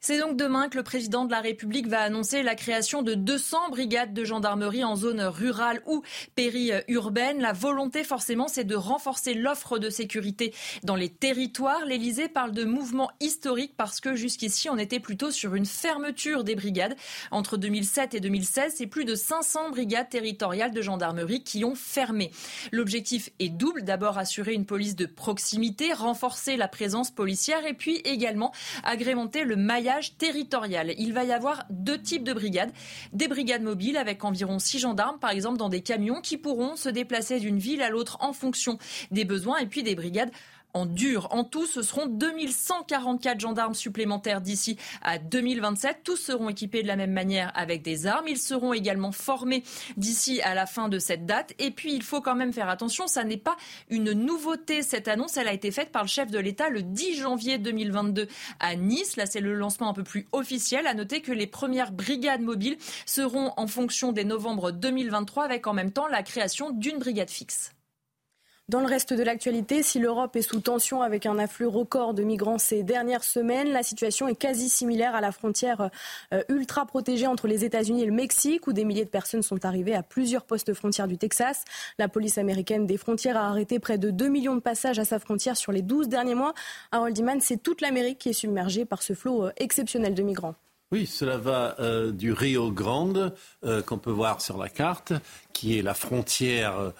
C'est 0.00 0.20
donc 0.20 0.36
demain 0.36 0.68
que 0.68 0.76
le 0.76 0.84
président 0.84 1.24
de 1.24 1.32
la 1.32 1.40
République 1.40 1.88
va 1.88 2.00
annoncer 2.02 2.44
la 2.44 2.54
création 2.54 3.02
de 3.02 3.14
200 3.14 3.70
brigades 3.70 4.14
de 4.14 4.24
gendarmerie 4.24 4.84
en 4.84 4.94
zone 4.94 5.20
rurale 5.20 5.82
ou 5.86 6.02
périurbaine. 6.36 7.40
La 7.40 7.52
volonté, 7.52 8.04
forcément, 8.04 8.46
c'est 8.46 8.62
de 8.62 8.76
renforcer 8.76 9.34
l'offre 9.34 9.80
de 9.80 9.90
sécurité 9.90 10.54
dans 10.84 10.94
les 10.94 11.08
territoires. 11.08 11.84
L'Élysée 11.84 12.28
parle 12.28 12.52
de 12.52 12.64
mouvement 12.64 13.10
historique 13.18 13.74
parce 13.76 13.98
que 13.98 14.14
jusqu'ici, 14.14 14.70
on 14.70 14.78
était 14.78 15.00
plutôt 15.00 15.32
sur 15.32 15.56
une 15.56 15.66
fermeture 15.66 16.44
des 16.44 16.54
brigades. 16.54 16.94
Entre 17.32 17.56
2007 17.56 18.14
et 18.14 18.20
2016, 18.20 18.74
c'est 18.76 18.86
plus 18.86 19.04
de 19.04 19.16
500 19.16 19.70
brigades 19.70 20.10
territoriales 20.10 20.72
de 20.72 20.80
gendarmerie 20.80 21.42
qui 21.42 21.64
ont 21.64 21.74
fermé. 21.74 22.30
L'objectif 22.70 23.30
est 23.40 23.48
double. 23.48 23.82
D'abord, 23.82 24.16
assurer 24.16 24.54
une 24.54 24.64
police 24.64 24.94
de 24.94 25.06
proximité, 25.06 25.92
renforcer 25.92 26.56
la 26.56 26.68
présence 26.68 27.10
policière 27.10 27.66
et 27.66 27.74
puis 27.74 27.96
également 28.04 28.52
agrémenter 28.84 29.42
le 29.42 29.56
maillage 29.56 29.88
territorial. 30.16 30.94
Il 30.98 31.12
va 31.12 31.24
y 31.24 31.32
avoir 31.32 31.64
deux 31.70 32.00
types 32.00 32.24
de 32.24 32.32
brigades. 32.32 32.72
Des 33.12 33.28
brigades 33.28 33.62
mobiles 33.62 33.96
avec 33.96 34.24
environ 34.24 34.58
six 34.58 34.78
gendarmes, 34.78 35.18
par 35.18 35.30
exemple, 35.30 35.58
dans 35.58 35.68
des 35.68 35.82
camions 35.82 36.20
qui 36.20 36.36
pourront 36.36 36.76
se 36.76 36.88
déplacer 36.88 37.40
d'une 37.40 37.58
ville 37.58 37.82
à 37.82 37.90
l'autre 37.90 38.18
en 38.20 38.32
fonction 38.32 38.78
des 39.10 39.24
besoins. 39.24 39.58
Et 39.58 39.66
puis 39.66 39.82
des 39.82 39.94
brigades 39.94 40.30
en 41.30 41.44
tout, 41.44 41.66
ce 41.66 41.82
seront 41.82 42.06
2144 42.06 43.40
gendarmes 43.40 43.74
supplémentaires 43.74 44.40
d'ici 44.40 44.76
à 45.02 45.18
2027. 45.18 45.98
Tous 46.04 46.16
seront 46.16 46.48
équipés 46.48 46.82
de 46.82 46.88
la 46.88 46.96
même 46.96 47.12
manière 47.12 47.52
avec 47.54 47.82
des 47.82 48.06
armes. 48.06 48.28
Ils 48.28 48.38
seront 48.38 48.72
également 48.72 49.12
formés 49.12 49.62
d'ici 49.96 50.40
à 50.42 50.54
la 50.54 50.66
fin 50.66 50.88
de 50.88 50.98
cette 50.98 51.26
date. 51.26 51.54
Et 51.58 51.70
puis, 51.70 51.94
il 51.94 52.02
faut 52.02 52.20
quand 52.20 52.34
même 52.34 52.52
faire 52.52 52.68
attention, 52.68 53.06
ça 53.06 53.24
n'est 53.24 53.36
pas 53.36 53.56
une 53.88 54.12
nouveauté. 54.12 54.82
Cette 54.82 55.08
annonce, 55.08 55.36
elle 55.36 55.48
a 55.48 55.52
été 55.52 55.70
faite 55.70 55.90
par 55.90 56.02
le 56.02 56.08
chef 56.08 56.30
de 56.30 56.38
l'État 56.38 56.68
le 56.68 56.82
10 56.82 57.16
janvier 57.16 57.58
2022 57.58 58.28
à 58.60 58.76
Nice. 58.76 59.16
Là, 59.16 59.26
c'est 59.26 59.40
le 59.40 59.54
lancement 59.54 59.88
un 59.88 59.94
peu 59.94 60.04
plus 60.04 60.28
officiel. 60.32 60.86
À 60.86 60.94
noter 60.94 61.20
que 61.20 61.32
les 61.32 61.46
premières 61.46 61.92
brigades 61.92 62.42
mobiles 62.42 62.78
seront 63.06 63.52
en 63.56 63.66
fonction 63.66 64.12
des 64.12 64.24
novembre 64.24 64.70
2023 64.70 65.44
avec 65.44 65.66
en 65.66 65.72
même 65.72 65.90
temps 65.90 66.06
la 66.06 66.22
création 66.22 66.70
d'une 66.70 66.98
brigade 66.98 67.30
fixe. 67.30 67.72
Dans 68.68 68.80
le 68.80 68.86
reste 68.86 69.14
de 69.14 69.22
l'actualité, 69.22 69.82
si 69.82 69.98
l'Europe 69.98 70.36
est 70.36 70.42
sous 70.42 70.60
tension 70.60 71.00
avec 71.00 71.24
un 71.24 71.38
afflux 71.38 71.64
record 71.64 72.12
de 72.12 72.22
migrants 72.22 72.58
ces 72.58 72.82
dernières 72.82 73.24
semaines, 73.24 73.72
la 73.72 73.82
situation 73.82 74.28
est 74.28 74.34
quasi 74.34 74.68
similaire 74.68 75.14
à 75.14 75.22
la 75.22 75.32
frontière 75.32 75.88
euh, 76.34 76.42
ultra 76.50 76.84
protégée 76.84 77.26
entre 77.26 77.48
les 77.48 77.64
États-Unis 77.64 78.02
et 78.02 78.04
le 78.04 78.12
Mexique, 78.12 78.66
où 78.66 78.74
des 78.74 78.84
milliers 78.84 79.06
de 79.06 79.10
personnes 79.10 79.40
sont 79.40 79.64
arrivées 79.64 79.94
à 79.94 80.02
plusieurs 80.02 80.44
postes 80.44 80.74
frontières 80.74 81.08
du 81.08 81.16
Texas. 81.16 81.64
La 81.98 82.08
police 82.08 82.36
américaine 82.36 82.86
des 82.86 82.98
frontières 82.98 83.38
a 83.38 83.48
arrêté 83.48 83.78
près 83.78 83.96
de 83.96 84.10
2 84.10 84.28
millions 84.28 84.54
de 84.54 84.60
passages 84.60 84.98
à 84.98 85.06
sa 85.06 85.18
frontière 85.18 85.56
sur 85.56 85.72
les 85.72 85.80
12 85.80 86.10
derniers 86.10 86.34
mois. 86.34 86.52
Harold 86.92 87.16
Iman, 87.16 87.40
c'est 87.40 87.62
toute 87.62 87.80
l'Amérique 87.80 88.18
qui 88.18 88.28
est 88.28 88.34
submergée 88.34 88.84
par 88.84 89.00
ce 89.00 89.14
flot 89.14 89.46
euh, 89.46 89.52
exceptionnel 89.56 90.14
de 90.14 90.22
migrants. 90.22 90.56
Oui, 90.92 91.06
cela 91.06 91.38
va 91.38 91.74
euh, 91.80 92.12
du 92.12 92.34
Rio 92.34 92.70
Grande, 92.70 93.34
qu'on 93.86 93.98
peut 93.98 94.10
voir 94.10 94.42
sur 94.42 94.58
la 94.58 94.68
carte, 94.68 95.14
qui 95.54 95.78
est 95.78 95.82
la 95.82 95.94
frontière 95.94 96.92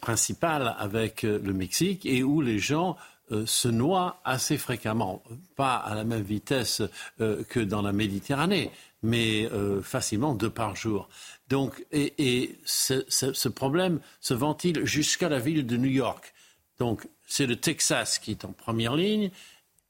principale 0.00 0.74
avec 0.78 1.24
euh, 1.24 1.38
le 1.42 1.52
Mexique 1.52 2.06
et 2.06 2.22
où 2.22 2.40
les 2.40 2.58
gens 2.58 2.96
euh, 3.30 3.44
se 3.46 3.68
noient 3.68 4.20
assez 4.24 4.56
fréquemment, 4.58 5.22
pas 5.56 5.76
à 5.76 5.94
la 5.94 6.04
même 6.04 6.22
vitesse 6.22 6.82
que 7.18 7.60
dans 7.60 7.82
la 7.82 7.92
Méditerranée, 7.92 8.70
mais 9.02 9.48
facilement 9.82 10.34
deux 10.34 10.50
par 10.50 10.74
jour. 10.74 11.08
Donc, 11.48 11.84
et, 11.92 12.58
ce, 12.64 13.04
ce, 13.08 13.48
problème 13.48 14.00
se 14.20 14.34
ventile 14.34 14.84
jusqu'à 14.84 15.28
la 15.28 15.38
ville 15.38 15.66
de 15.66 15.76
New 15.76 15.90
York. 15.90 16.34
Donc, 16.78 17.06
c'est 17.26 17.46
le 17.46 17.56
Texas 17.56 18.18
qui 18.18 18.32
est 18.32 18.44
en 18.44 18.52
première 18.52 18.96
ligne. 18.96 19.30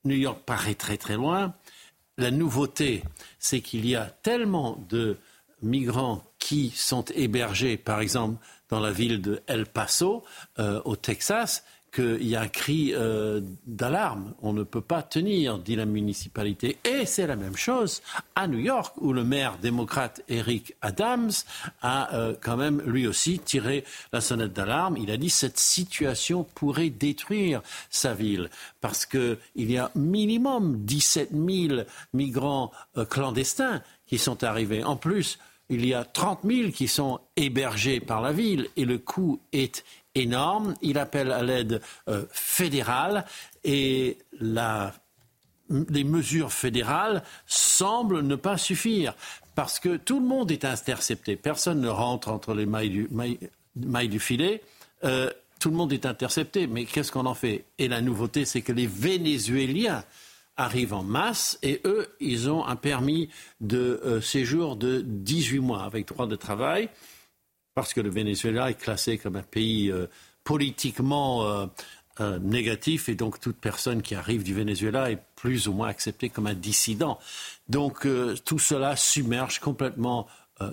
New 0.05 0.17
York 0.17 0.41
paraît 0.45 0.75
très 0.75 0.97
très 0.97 1.17
loin. 1.17 1.55
La 2.19 2.31
nouveauté, 2.31 3.03
c'est 3.39 3.61
qu'il 3.61 3.87
y 3.87 3.97
a 3.97 4.07
tellement 4.07 4.83
de 4.89 5.19
migrants 5.63 6.23
qui 6.39 6.71
sont 6.71 7.05
hébergés, 7.15 7.77
par 7.77 8.01
exemple, 8.01 8.43
dans 8.69 8.81
la 8.81 8.91
ville 8.91 9.21
de 9.23 9.43
El 9.47 9.67
Paso, 9.67 10.25
euh, 10.59 10.81
au 10.85 10.97
Texas, 10.97 11.65
qu'il 11.95 12.27
y 12.27 12.37
a 12.37 12.43
un 12.43 12.49
cri 12.49 12.93
euh, 12.95 13.41
d'alarme. 13.67 14.35
On 14.43 14.53
ne 14.53 14.65
peut 14.65 14.83
pas 14.83 15.03
tenir, 15.03 15.59
dit 15.59 15.77
la 15.77 15.87
municipalité. 15.87 16.79
Et 16.85 17.07
c'est 17.07 17.27
la 17.27 17.37
même 17.37 17.57
chose 17.57 18.03
à 18.35 18.49
New 18.49 18.59
York, 18.59 18.95
où 18.99 19.13
le 19.13 19.25
maire 19.25 19.57
démocrate 19.63 20.21
Eric 20.29 20.75
Adams 20.83 21.31
a 21.81 22.15
euh, 22.15 22.35
quand 22.41 22.57
même 22.57 22.83
lui 22.83 23.07
aussi 23.07 23.39
tiré 23.39 23.85
la 24.13 24.21
sonnette 24.21 24.53
d'alarme. 24.53 24.99
Il 24.99 25.11
a 25.11 25.17
dit 25.17 25.31
cette 25.31 25.59
situation 25.59 26.45
pourrait 26.45 26.91
détruire 26.91 27.63
sa 27.89 28.13
ville 28.13 28.51
parce 28.81 29.07
qu'il 29.07 29.39
y 29.57 29.79
a 29.79 29.91
minimum 29.95 30.85
17 30.85 31.31
000 31.33 31.83
migrants 32.13 32.73
clandestins 33.09 33.83
qui 34.07 34.19
sont 34.19 34.45
arrivés. 34.45 34.85
En 34.85 34.97
plus, 34.97 35.39
il 35.69 35.87
y 35.87 35.95
a 35.95 36.05
30 36.05 36.41
000 36.45 36.71
qui 36.71 36.89
sont 36.89 37.21
hébergés 37.37 38.01
par 38.01 38.21
la 38.21 38.33
ville 38.33 38.69
et 38.77 38.85
le 38.85 38.99
coût 38.99 39.41
est 39.53 39.85
énorme. 40.15 40.75
Il 40.83 40.99
appelle 40.99 41.33
à 41.33 41.43
l'aide 41.43 41.81
euh, 42.09 42.25
fédérale 42.31 43.25
et 43.65 44.19
les 44.41 46.05
mesures 46.05 46.53
fédérales 46.53 47.23
semblent 47.47 48.23
ne 48.23 48.37
pas 48.37 48.57
suffire 48.57 49.15
parce 49.55 49.81
que 49.81 49.97
tout 49.97 50.21
le 50.21 50.27
monde 50.27 50.51
est 50.51 50.65
intercepté. 50.65 51.37
Personne 51.37 51.81
ne 51.81 51.89
rentre 51.89 52.29
entre 52.29 52.55
les 52.55 52.67
mailles 52.67 54.09
du, 54.09 54.21
filet. 54.21 54.63
Euh, 55.05 55.31
tout 55.59 55.71
le 55.71 55.77
monde 55.77 55.93
est 55.93 56.07
intercepté. 56.07 56.67
Mais 56.67 56.85
qu'est-ce 56.85 57.11
qu'on 57.11 57.27
en 57.27 57.35
fait? 57.35 57.65
Et 57.79 57.89
la 57.89 58.01
nouveauté, 58.01 58.45
c'est 58.45 58.63
que 58.63 58.73
les 58.73 58.87
Vénézuéliens 58.87 60.05
arrivent 60.57 60.95
en 60.95 61.03
masse 61.03 61.59
et 61.63 61.81
eux, 61.85 62.09
ils 62.21 62.49
ont 62.51 62.65
un 62.65 62.77
permis 62.77 63.29
de 63.61 64.01
euh, 64.05 64.21
séjour 64.21 64.77
de 64.77 65.03
18 65.05 65.59
mois 65.61 65.83
avec 65.85 66.09
droit 66.09 66.27
de 66.27 66.37
travail 66.37 66.89
parce 67.75 67.93
que 67.93 68.01
le 68.01 68.11
Venezuela 68.11 68.71
est 68.71 68.81
classé 68.81 69.19
comme 69.19 69.37
un 69.37 69.43
pays 69.43 69.91
euh, 69.91 70.07
politiquement 70.45 71.45
euh, 72.21 72.39
négatif 72.41 73.11
et 73.11 73.15
donc 73.15 73.41
toute 73.41 73.59
personne 73.59 74.01
qui 74.01 74.15
arrive 74.15 74.43
du 74.43 74.55
Venezuela 74.55 75.11
est 75.11 75.21
plus 75.35 75.69
ou 75.69 75.75
moins 75.75 75.89
acceptée 75.89 76.31
comme 76.31 76.47
un 76.47 76.55
dissident. 76.55 77.19
Donc 77.69 78.09
tout 78.45 78.59
cela 78.59 78.97
submerge 78.97 79.59
complètement 79.59 80.27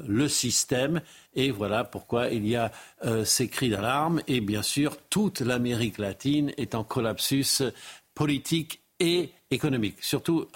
le 0.07 0.29
système 0.29 1.01
et 1.35 1.51
voilà 1.51 1.83
pourquoi 1.83 2.29
il 2.29 2.47
y 2.47 2.55
a 2.55 2.71
ces 3.25 3.49
cris 3.49 3.69
d'alarme 3.69 4.21
et 4.27 4.39
bien 4.39 4.61
sûr 4.61 4.95
toute 5.09 5.41
l'Amérique 5.41 5.97
latine 5.97 6.53
est 6.55 6.75
en 6.75 6.85
collapsus 6.85 7.63
politique 8.15 8.83
et 8.99 9.31
surtout 9.99 10.47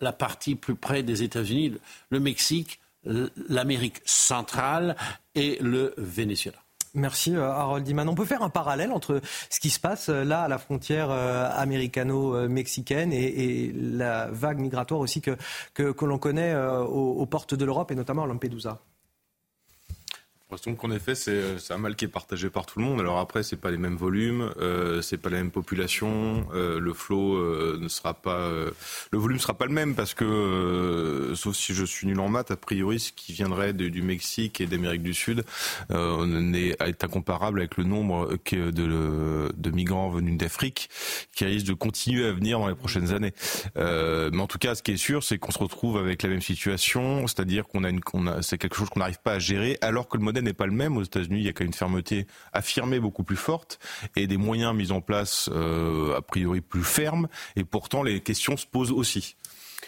la 0.00 0.12
partie 0.12 0.54
plus 0.54 0.74
près 0.74 1.02
des 1.02 1.22
États-Unis, 1.22 1.74
le 2.10 2.20
Mexique, 2.20 2.80
l'Amérique 3.04 4.00
centrale 4.04 4.96
et 5.34 5.58
le 5.60 5.94
Venezuela. 5.96 6.58
Merci 6.94 7.34
euh, 7.34 7.50
Harold 7.50 7.84
Diman. 7.84 8.08
On 8.08 8.14
peut 8.14 8.26
faire 8.26 8.42
un 8.42 8.50
parallèle 8.50 8.92
entre 8.92 9.20
ce 9.48 9.60
qui 9.60 9.70
se 9.70 9.80
passe 9.80 10.10
euh, 10.10 10.24
là 10.24 10.42
à 10.42 10.48
la 10.48 10.58
frontière 10.58 11.10
euh, 11.10 11.48
américano-mexicaine 11.56 13.12
et, 13.14 13.72
la 13.72 14.26
vague 14.30 14.58
migratoire 14.58 15.00
aussi 15.00 15.22
que, 15.22 15.36
que, 15.72 16.04
l'on 16.04 16.18
connaît 16.18 16.54
aux, 16.54 17.24
portes 17.26 17.54
de 17.54 17.64
l'Europe 17.64 17.90
et 17.90 17.94
notamment 17.94 18.24
à 18.24 18.26
Lampedusa 18.26 18.80
l'impression 20.52 20.74
qu'en 20.74 20.90
effet, 20.90 21.14
c'est 21.14 21.72
un 21.72 21.78
mal 21.78 21.96
qui 21.96 22.04
est 22.04 22.08
partagé 22.08 22.50
par 22.50 22.66
tout 22.66 22.78
le 22.78 22.84
monde. 22.84 23.00
Alors 23.00 23.18
après, 23.18 23.42
c'est 23.42 23.56
pas 23.56 23.70
les 23.70 23.78
mêmes 23.78 23.96
volumes, 23.96 24.52
euh, 24.60 25.00
c'est 25.00 25.16
pas 25.16 25.30
la 25.30 25.38
même 25.38 25.50
population, 25.50 26.46
euh, 26.52 26.78
le 26.78 26.92
flot 26.92 27.36
euh, 27.36 27.78
ne 27.80 27.88
sera 27.88 28.12
pas, 28.12 28.36
euh, 28.36 28.70
le 29.12 29.18
volume 29.18 29.38
sera 29.38 29.54
pas 29.54 29.64
le 29.64 29.72
même 29.72 29.94
parce 29.94 30.12
que, 30.12 30.24
euh, 30.24 31.34
sauf 31.34 31.56
si 31.56 31.72
je 31.72 31.84
suis 31.84 32.06
nul 32.06 32.20
en 32.20 32.28
maths, 32.28 32.50
a 32.50 32.56
priori, 32.56 33.00
ce 33.00 33.12
qui 33.12 33.32
viendrait 33.32 33.72
de, 33.72 33.88
du 33.88 34.02
Mexique 34.02 34.60
et 34.60 34.66
d'Amérique 34.66 35.02
du 35.02 35.14
Sud 35.14 35.44
est, 35.90 36.76
est 36.80 37.04
incomparable 37.04 37.60
avec 37.60 37.78
le 37.78 37.84
nombre 37.84 38.36
que 38.44 38.70
de, 38.70 39.50
de 39.56 39.70
migrants 39.70 40.10
venus 40.10 40.36
d'Afrique 40.36 40.90
qui 41.34 41.46
risque 41.46 41.66
de 41.66 41.72
continuer 41.72 42.26
à 42.26 42.32
venir 42.32 42.58
dans 42.58 42.68
les 42.68 42.74
prochaines 42.74 43.14
années. 43.14 43.32
mais 43.76 44.40
en 44.40 44.46
tout 44.46 44.58
cas, 44.58 44.74
ce 44.74 44.82
qui 44.82 44.92
est 44.92 44.96
sûr, 44.98 45.22
c'est 45.24 45.38
qu'on 45.38 45.52
se 45.52 45.58
retrouve 45.58 45.96
avec 45.96 46.22
la 46.22 46.28
même 46.28 46.42
situation, 46.42 47.26
c'est-à-dire 47.26 47.66
qu'on 47.66 47.84
a 47.84 47.88
une, 47.88 48.00
qu'on 48.00 48.26
a, 48.26 48.42
c'est 48.42 48.58
quelque 48.58 48.76
chose 48.76 48.90
qu'on 48.90 49.00
n'arrive 49.00 49.20
pas 49.24 49.32
à 49.32 49.38
gérer 49.38 49.78
alors 49.80 50.08
que 50.08 50.18
le 50.18 50.22
modèle 50.22 50.41
n'est 50.42 50.52
pas 50.52 50.66
le 50.66 50.72
même. 50.72 50.96
Aux 50.96 51.02
États-Unis, 51.02 51.40
il 51.40 51.44
y 51.44 51.48
a 51.48 51.52
quand 51.52 51.64
même 51.64 51.68
une 51.68 51.74
fermeté 51.74 52.26
affirmée 52.52 53.00
beaucoup 53.00 53.24
plus 53.24 53.36
forte 53.36 53.78
et 54.16 54.26
des 54.26 54.36
moyens 54.36 54.74
mis 54.74 54.92
en 54.92 55.00
place 55.00 55.48
euh, 55.52 56.16
a 56.16 56.22
priori 56.22 56.60
plus 56.60 56.84
fermes. 56.84 57.28
Et 57.56 57.64
pourtant, 57.64 58.02
les 58.02 58.20
questions 58.20 58.56
se 58.56 58.66
posent 58.66 58.92
aussi. 58.92 59.36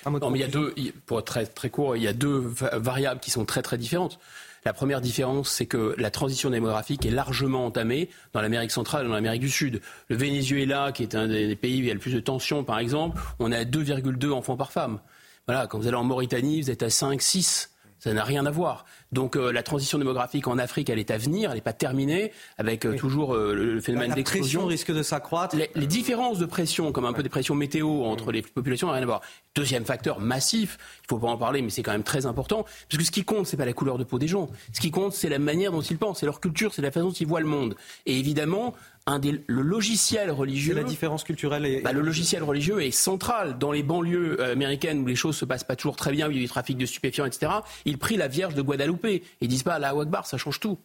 Non, 0.07 0.31
mais 0.31 0.39
il 0.39 0.43
y 0.43 0.45
a 0.45 0.49
deux, 0.49 0.75
pour 1.07 1.19
être 1.19 1.25
très, 1.25 1.47
très 1.47 1.71
court, 1.71 1.97
il 1.97 2.03
y 2.03 2.09
a 2.09 2.13
deux 2.13 2.53
variables 2.73 3.21
qui 3.21 3.31
sont 3.31 3.45
très 3.45 3.63
très 3.63 3.79
différentes. 3.79 4.19
La 4.65 4.73
première 4.73 5.03
différence, 5.03 5.51
c'est 5.51 5.67
que 5.67 5.95
la 5.99 6.11
transition 6.11 6.49
démographique 6.49 7.05
est 7.05 7.11
largement 7.11 7.67
entamée 7.67 8.09
dans 8.33 8.41
l'Amérique 8.41 8.71
centrale 8.71 9.05
et 9.05 9.09
dans 9.09 9.15
l'Amérique 9.15 9.43
du 9.43 9.51
Sud. 9.51 9.83
Le 10.09 10.17
Venezuela, 10.17 10.91
qui 10.93 11.03
est 11.03 11.15
un 11.15 11.29
des 11.29 11.55
pays 11.55 11.81
où 11.81 11.85
il 11.85 11.87
y 11.87 11.91
a 11.91 11.95
le 11.95 12.01
plus 12.01 12.15
de 12.15 12.21
tensions, 12.21 12.65
par 12.65 12.79
exemple, 12.79 13.21
on 13.39 13.53
est 13.53 13.57
à 13.57 13.65
2,2 13.65 14.31
enfants 14.31 14.57
par 14.57 14.73
femme. 14.73 15.01
Voilà, 15.47 15.67
quand 15.67 15.79
vous 15.79 15.87
allez 15.87 15.97
en 15.97 16.05
Mauritanie, 16.05 16.63
vous 16.63 16.71
êtes 16.71 16.83
à 16.83 16.89
5, 16.89 17.21
6. 17.21 17.71
Ça 17.99 18.13
n'a 18.13 18.25
rien 18.25 18.47
à 18.47 18.51
voir. 18.51 18.87
Donc 19.15 19.37
euh, 19.37 19.53
la 19.53 19.63
transition 19.63 19.97
démographique 19.97 20.49
en 20.49 20.59
Afrique, 20.59 20.91
elle 20.91 20.99
est 20.99 21.13
à 21.13 21.19
venir, 21.19 21.51
elle 21.51 21.57
n'est 21.57 21.63
pas 21.63 21.73
terminée, 21.73 22.33
avec 22.59 22.85
euh, 22.85 22.97
toujours 22.97 23.33
euh, 23.33 23.55
le 23.55 23.81
phénomène 23.81 24.13
d'explosion. 24.13 24.63
La 24.63 24.67
pression 24.67 24.67
risque 24.67 24.93
de 24.93 25.03
s'accroître. 25.05 25.57
Les, 25.57 25.87
différences 25.87 26.41
de 26.41 26.47
pression, 26.47 26.91
comme 26.91 27.05
un 27.05 27.13
peu 27.13 27.23
des 27.23 27.29
pressions 27.29 27.55
météo 27.55 28.03
entre 28.03 28.33
les 28.33 28.43
populations, 28.43 28.89
n'ont 28.89 28.95
rien 28.95 29.03
à 29.03 29.07
voir. 29.07 29.21
Deuxième 29.55 29.85
facteur 29.85 30.19
massif, 30.19 30.79
il 31.05 31.07
faut 31.09 31.19
pas 31.19 31.29
en 31.29 31.37
parler, 31.37 31.63
mais 31.63 31.71
c'est 31.71 31.85
quand 31.85 31.93
même 31.93 32.03
très 32.03 32.27
important, 32.27 32.65
parce 32.65 32.99
que 32.99 33.05
ce 33.05 33.13
qui 33.13 33.25
compte, 33.25 33.47
c'est 33.47 33.57
pas 33.57 33.65
la 33.65 33.73
couleur 33.73 33.99
de 33.99 34.05
peau 34.05 34.19
des 34.19 34.27
gens. 34.27 34.49
Ce 34.73 34.81
qui 34.81 34.91
compte, 34.91 35.13
c'est 35.13 35.29
la 35.29 35.39
manière 35.39 35.71
dont 35.71 35.81
ils 35.81 35.97
pensent, 35.97 36.19
c'est 36.19 36.27
leur 36.27 36.41
culture, 36.41 36.75
c'est 36.75 36.83
la 36.83 36.91
façon 36.91 37.07
dont 37.07 37.13
ils 37.13 37.27
voient 37.29 37.41
le 37.41 37.47
monde. 37.47 37.77
Et 38.07 38.19
évidemment, 38.19 38.75
un 39.07 39.21
le 39.21 39.63
logiciel 39.63 40.31
religieux. 40.31 40.75
la 40.75 40.83
différence 40.83 41.25
culturelle. 41.25 41.67
Est... 41.67 41.83
Bah, 41.83 41.93
le 41.93 42.01
logiciel 42.01 42.43
religieux 42.43 42.83
est 42.83 42.91
central 42.91 43.59
dans 43.59 43.71
les 43.71 43.83
banlieues 43.83 44.41
euh, 44.41 44.53
américaines 44.53 45.01
où 45.01 45.07
les 45.07 45.17
choses 45.17 45.37
se 45.37 45.45
passent 45.45 45.65
pas 45.65 45.77
toujours 45.77 45.97
très 45.97 46.11
bien, 46.11 46.29
où 46.29 46.31
il 46.31 46.37
y 46.37 46.41
a 46.41 46.43
du 46.43 46.49
trafic 46.49 46.79
de 46.79 46.87
stupéfiants, 46.87 47.27
etc. 47.27 47.53
Ils 47.85 47.99
prient 47.99 48.17
la 48.17 48.29
Vierge 48.29 48.55
de 48.55 48.63
Guadalupe. 48.63 49.23
Ils 49.41 49.49
disent 49.49 49.63
pas 49.63 49.79
la 49.79 49.91
Akbar, 49.91 50.27
ça 50.27 50.39
change 50.39 50.59
tout. 50.59 50.79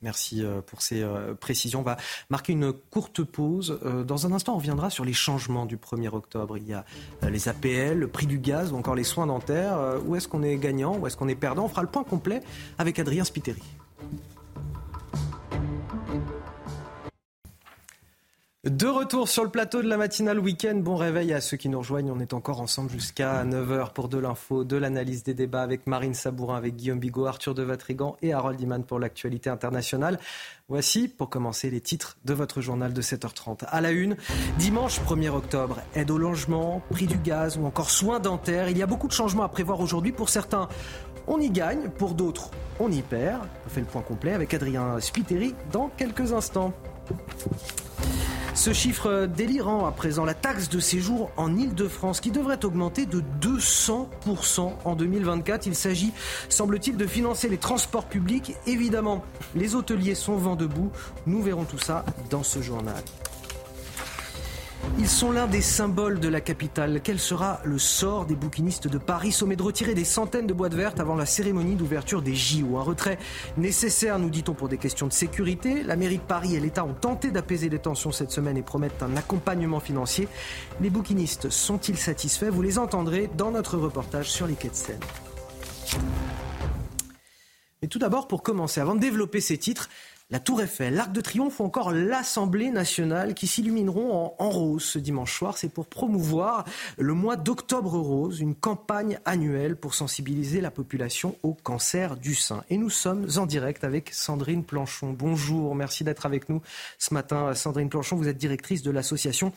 Merci 0.00 0.44
euh, 0.44 0.62
pour 0.62 0.80
ces 0.80 1.02
euh, 1.02 1.34
précisions. 1.34 1.80
On 1.80 1.82
va 1.82 1.98
marquer 2.30 2.52
une 2.52 2.72
courte 2.72 3.22
pause. 3.22 3.78
Dans 4.06 4.26
un 4.26 4.32
instant, 4.32 4.54
on 4.54 4.58
reviendra 4.58 4.88
sur 4.88 5.04
les 5.04 5.12
changements 5.12 5.66
du 5.66 5.76
1er 5.76 6.08
octobre. 6.08 6.56
Il 6.56 6.66
y 6.66 6.72
a 6.72 6.86
les 7.28 7.48
APL, 7.48 7.98
le 7.98 8.08
prix 8.08 8.26
du 8.26 8.38
gaz 8.38 8.72
ou 8.72 8.76
encore 8.76 8.94
les 8.94 9.04
soins 9.04 9.26
dentaires. 9.26 9.78
Où 10.06 10.16
est-ce 10.16 10.28
qu'on 10.28 10.42
est 10.42 10.56
gagnant 10.56 10.96
Où 10.96 11.06
est-ce 11.06 11.18
qu'on 11.18 11.28
est 11.28 11.34
perdant? 11.34 11.66
On 11.66 11.68
fera 11.68 11.82
le 11.82 11.88
point 11.88 12.04
complet 12.04 12.40
avec 12.78 12.98
Adrien 12.98 13.24
Spiteri. 13.24 13.62
De 18.68 18.86
retour 18.86 19.28
sur 19.28 19.44
le 19.44 19.48
plateau 19.48 19.80
de 19.80 19.88
la 19.88 19.96
matinale 19.96 20.38
week-end. 20.38 20.74
Bon 20.74 20.96
réveil 20.96 21.32
à 21.32 21.40
ceux 21.40 21.56
qui 21.56 21.70
nous 21.70 21.78
rejoignent. 21.78 22.10
On 22.10 22.20
est 22.20 22.34
encore 22.34 22.60
ensemble 22.60 22.90
jusqu'à 22.90 23.42
9h 23.42 23.94
pour 23.94 24.10
de 24.10 24.18
l'info, 24.18 24.62
de 24.62 24.76
l'analyse 24.76 25.22
des 25.22 25.32
débats 25.32 25.62
avec 25.62 25.86
Marine 25.86 26.12
Sabourin, 26.12 26.56
avec 26.56 26.76
Guillaume 26.76 26.98
Bigot, 26.98 27.24
Arthur 27.24 27.54
de 27.54 27.62
Vatrigan 27.62 28.18
et 28.20 28.34
Harold 28.34 28.60
Iman 28.60 28.84
pour 28.84 28.98
l'actualité 28.98 29.48
internationale. 29.48 30.18
Voici, 30.68 31.08
pour 31.08 31.30
commencer, 31.30 31.70
les 31.70 31.80
titres 31.80 32.18
de 32.26 32.34
votre 32.34 32.60
journal 32.60 32.92
de 32.92 33.00
7h30. 33.00 33.64
À 33.68 33.80
la 33.80 33.90
une, 33.90 34.16
dimanche 34.58 35.00
1er 35.00 35.30
octobre, 35.30 35.78
aide 35.94 36.10
au 36.10 36.18
logement, 36.18 36.82
prix 36.90 37.06
du 37.06 37.16
gaz 37.16 37.56
ou 37.56 37.64
encore 37.64 37.88
soins 37.88 38.20
dentaires. 38.20 38.68
Il 38.68 38.76
y 38.76 38.82
a 38.82 38.86
beaucoup 38.86 39.08
de 39.08 39.14
changements 39.14 39.44
à 39.44 39.48
prévoir 39.48 39.80
aujourd'hui. 39.80 40.12
Pour 40.12 40.28
certains, 40.28 40.68
on 41.26 41.40
y 41.40 41.48
gagne. 41.48 41.88
Pour 41.88 42.12
d'autres, 42.12 42.50
on 42.80 42.92
y 42.92 43.00
perd. 43.00 43.48
On 43.64 43.70
fait 43.70 43.80
le 43.80 43.86
point 43.86 44.02
complet 44.02 44.34
avec 44.34 44.52
Adrien 44.52 45.00
Spiteri 45.00 45.54
dans 45.72 45.88
quelques 45.96 46.34
instants. 46.34 46.74
Ce 48.54 48.72
chiffre 48.72 49.26
délirant 49.26 49.86
à 49.86 49.92
présent, 49.92 50.24
la 50.24 50.34
taxe 50.34 50.68
de 50.68 50.80
séjour 50.80 51.30
en 51.36 51.56
Ile-de-France 51.56 52.20
qui 52.20 52.30
devrait 52.30 52.64
augmenter 52.64 53.06
de 53.06 53.22
200% 53.40 54.72
en 54.84 54.94
2024. 54.96 55.66
Il 55.66 55.74
s'agit, 55.74 56.12
semble-t-il, 56.48 56.96
de 56.96 57.06
financer 57.06 57.48
les 57.48 57.58
transports 57.58 58.06
publics. 58.06 58.54
Évidemment, 58.66 59.24
les 59.54 59.74
hôteliers 59.74 60.14
sont 60.14 60.36
vent 60.36 60.56
debout. 60.56 60.90
Nous 61.26 61.42
verrons 61.42 61.64
tout 61.64 61.78
ça 61.78 62.04
dans 62.30 62.42
ce 62.42 62.60
journal. 62.60 63.02
Ils 64.98 65.08
sont 65.08 65.32
l'un 65.32 65.46
des 65.46 65.60
symboles 65.60 66.20
de 66.20 66.28
la 66.28 66.40
capitale. 66.40 67.00
Quel 67.02 67.18
sera 67.18 67.60
le 67.64 67.78
sort 67.78 68.26
des 68.26 68.34
bouquinistes 68.34 68.88
de 68.88 68.98
Paris? 68.98 69.32
Sommet 69.32 69.56
de 69.56 69.62
retirer 69.62 69.94
des 69.94 70.04
centaines 70.04 70.46
de 70.46 70.52
boîtes 70.52 70.74
vertes 70.74 71.00
avant 71.00 71.14
la 71.14 71.26
cérémonie 71.26 71.76
d'ouverture 71.76 72.22
des 72.22 72.34
JO. 72.34 72.78
Un 72.78 72.82
retrait 72.82 73.18
nécessaire, 73.56 74.18
nous 74.18 74.30
dit-on, 74.30 74.54
pour 74.54 74.68
des 74.68 74.78
questions 74.78 75.06
de 75.06 75.12
sécurité. 75.12 75.82
La 75.82 75.96
mairie 75.96 76.18
de 76.18 76.22
Paris 76.22 76.56
et 76.56 76.60
l'État 76.60 76.84
ont 76.84 76.94
tenté 76.94 77.30
d'apaiser 77.30 77.68
les 77.68 77.78
tensions 77.78 78.12
cette 78.12 78.30
semaine 78.30 78.56
et 78.56 78.62
promettent 78.62 79.02
un 79.02 79.16
accompagnement 79.16 79.80
financier. 79.80 80.28
Les 80.80 80.90
bouquinistes 80.90 81.50
sont-ils 81.50 81.98
satisfaits? 81.98 82.50
Vous 82.50 82.62
les 82.62 82.78
entendrez 82.78 83.30
dans 83.36 83.50
notre 83.50 83.78
reportage 83.78 84.30
sur 84.30 84.46
les 84.46 84.54
quais 84.54 84.68
de 84.68 84.74
Seine. 84.74 85.00
Mais 87.82 87.88
tout 87.88 87.98
d'abord, 88.00 88.26
pour 88.26 88.42
commencer, 88.42 88.80
avant 88.80 88.96
de 88.96 89.00
développer 89.00 89.40
ces 89.40 89.58
titres, 89.58 89.88
la 90.30 90.40
Tour 90.40 90.60
Eiffel, 90.60 90.94
l'Arc 90.94 91.12
de 91.12 91.22
Triomphe 91.22 91.58
ou 91.60 91.64
encore 91.64 91.90
l'Assemblée 91.90 92.70
nationale 92.70 93.32
qui 93.32 93.46
s'illumineront 93.46 94.34
en, 94.38 94.50
rose 94.50 94.84
ce 94.84 94.98
dimanche 94.98 95.36
soir. 95.36 95.56
C'est 95.56 95.70
pour 95.70 95.86
promouvoir 95.86 96.64
le 96.98 97.14
mois 97.14 97.36
d'octobre 97.36 97.98
rose, 97.98 98.40
une 98.40 98.54
campagne 98.54 99.18
annuelle 99.24 99.76
pour 99.76 99.94
sensibiliser 99.94 100.60
la 100.60 100.70
population 100.70 101.36
au 101.42 101.54
cancer 101.54 102.16
du 102.16 102.34
sein. 102.34 102.62
Et 102.68 102.76
nous 102.76 102.90
sommes 102.90 103.26
en 103.36 103.46
direct 103.46 103.84
avec 103.84 104.12
Sandrine 104.12 104.64
Planchon. 104.64 105.14
Bonjour, 105.18 105.74
merci 105.74 106.04
d'être 106.04 106.26
avec 106.26 106.50
nous 106.50 106.60
ce 106.98 107.14
matin. 107.14 107.54
Sandrine 107.54 107.88
Planchon, 107.88 108.16
vous 108.16 108.28
êtes 108.28 108.38
directrice 108.38 108.82
de 108.82 108.90
l'association 108.90 109.52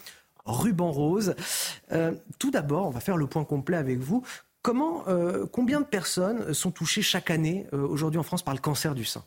Ruban 0.46 0.92
Rose. 0.92 1.36
Euh, 1.92 2.14
tout 2.40 2.50
d'abord, 2.50 2.88
on 2.88 2.92
va 2.92 3.02
faire 3.02 3.18
le 3.18 3.28
point 3.28 3.44
complet 3.44 3.78
avec 3.78 4.00
vous. 4.00 4.24
Euh, 4.68 5.48
combien 5.52 5.82
de 5.82 5.86
personnes 5.86 6.54
sont 6.54 6.72
touchées 6.72 7.02
chaque 7.02 7.30
année 7.30 7.68
euh, 7.74 7.86
aujourd'hui 7.88 8.20
en 8.20 8.24
France 8.24 8.44
par 8.44 8.54
le 8.54 8.60
cancer 8.60 8.96
du 8.96 9.04
sein? 9.06 9.24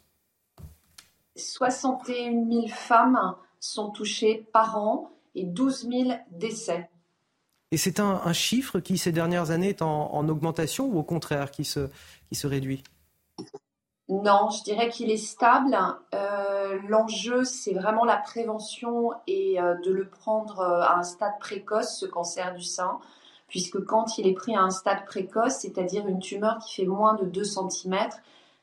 61 1.37 2.51
000 2.51 2.69
femmes 2.69 3.35
sont 3.61 3.91
touchées 3.91 4.47
par 4.53 4.77
an 4.77 5.11
et 5.35 5.45
12 5.45 5.89
000 5.89 6.11
décès. 6.31 6.89
Et 7.71 7.77
c'est 7.77 7.99
un, 7.99 8.33
chiffre 8.33 8.79
qui, 8.79 8.99
ces 8.99 9.11
dernières 9.11 9.51
années, 9.51 9.71
est 9.71 9.83
en, 9.83 10.29
augmentation 10.29 10.87
ou 10.87 10.99
au 10.99 11.03
contraire 11.03 11.51
qui 11.51 11.65
se, 11.65 11.89
qui 12.29 12.37
se 12.37 12.47
réduit? 12.47 12.85
Non, 14.09 14.51
je 14.51 14.63
dirais 14.63 14.91
qu'il 14.91 15.11
est 15.11 15.17
stable. 15.17 15.77
Euh, 16.15 16.79
l'enjeu, 16.89 17.43
c'est 17.43 17.73
vraiment 17.73 18.05
la 18.05 18.19
prévention 18.19 19.11
et 19.27 19.61
euh, 19.61 19.75
de 19.85 19.91
le 19.91 20.09
prendre 20.09 20.61
euh, 20.61 20.83
à 20.83 20.99
un 20.99 21.03
stade 21.03 21.39
précoce, 21.41 21.99
ce 21.99 22.07
cancer 22.07 22.55
du 22.55 22.63
sein, 22.63 22.99
puisque 23.49 23.83
quand 23.85 24.19
il 24.19 24.27
est 24.27 24.35
pris 24.35 24.55
à 24.55 24.61
un 24.61 24.71
stade 24.71 25.05
précoce, 25.07 25.55
c'est-à-dire 25.55 26.07
une 26.07 26.21
tumeur 26.21 26.59
qui 26.59 26.75
fait 26.75 26.87
moins 26.87 27.15
de 27.15 27.25
2 27.25 27.43
cm, 27.43 27.97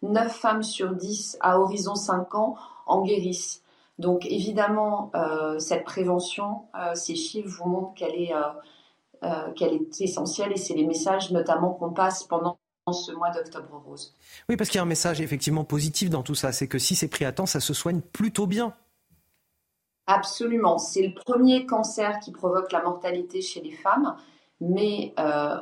9 0.01 0.31
femmes 0.31 0.63
sur 0.63 0.93
10 0.93 1.37
à 1.41 1.59
horizon 1.59 1.95
5 1.95 2.35
ans 2.35 2.55
en 2.85 3.01
guérissent. 3.01 3.63
Donc 4.01 4.25
évidemment, 4.25 5.11
euh, 5.15 5.59
cette 5.59 5.83
prévention, 5.83 6.63
euh, 6.75 6.95
ces 6.95 7.15
chiffres 7.15 7.49
vous 7.49 7.69
montrent 7.69 7.93
qu'elle 7.93 8.15
est, 8.15 8.33
euh, 9.23 9.51
qu'elle 9.53 9.73
est 9.73 10.01
essentielle 10.01 10.51
et 10.51 10.57
c'est 10.57 10.73
les 10.73 10.85
messages 10.85 11.31
notamment 11.31 11.73
qu'on 11.73 11.91
passe 11.91 12.23
pendant 12.23 12.57
ce 12.91 13.11
mois 13.11 13.29
d'octobre 13.29 13.81
rose. 13.85 14.15
Oui, 14.49 14.57
parce 14.57 14.69
qu'il 14.69 14.77
y 14.77 14.79
a 14.79 14.83
un 14.83 14.87
message 14.87 15.21
effectivement 15.21 15.63
positif 15.63 16.09
dans 16.09 16.23
tout 16.23 16.35
ça, 16.35 16.51
c'est 16.51 16.67
que 16.67 16.79
si 16.79 16.95
c'est 16.95 17.07
pris 17.07 17.25
à 17.25 17.31
temps, 17.31 17.45
ça 17.45 17.59
se 17.59 17.73
soigne 17.73 18.01
plutôt 18.01 18.47
bien. 18.47 18.73
Absolument. 20.07 20.79
C'est 20.79 21.07
le 21.07 21.13
premier 21.13 21.67
cancer 21.67 22.19
qui 22.19 22.31
provoque 22.31 22.71
la 22.71 22.81
mortalité 22.81 23.41
chez 23.41 23.61
les 23.61 23.71
femmes, 23.71 24.15
mais 24.59 25.13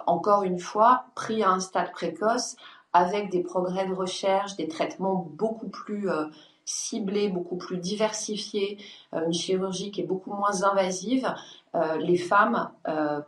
encore 0.07 0.44
une 0.44 0.60
fois, 0.60 1.06
pris 1.14 1.44
à 1.44 1.52
un 1.52 1.60
stade 1.60 1.91
précoce, 1.91 2.56
avec 2.94 3.30
des 3.30 3.41
progrès 3.41 3.88
de 3.88 3.94
recherche, 3.94 4.56
des 4.56 4.68
traitements 4.68 5.28
beaucoup 5.32 5.70
plus 5.70 6.10
euh, 6.10 6.26
ciblés, 6.66 7.30
beaucoup 7.30 7.57
plus 7.57 7.78
diversifiés, 7.78 8.78
euh, 9.14 9.26
une 9.26 9.34
chirurgie 9.34 9.91
qui 9.91 10.02
est 10.02 10.07
beaucoup 10.07 10.34
moins 10.34 10.64
invasive, 10.64 11.34
les 11.99 12.18
femmes 12.18 12.72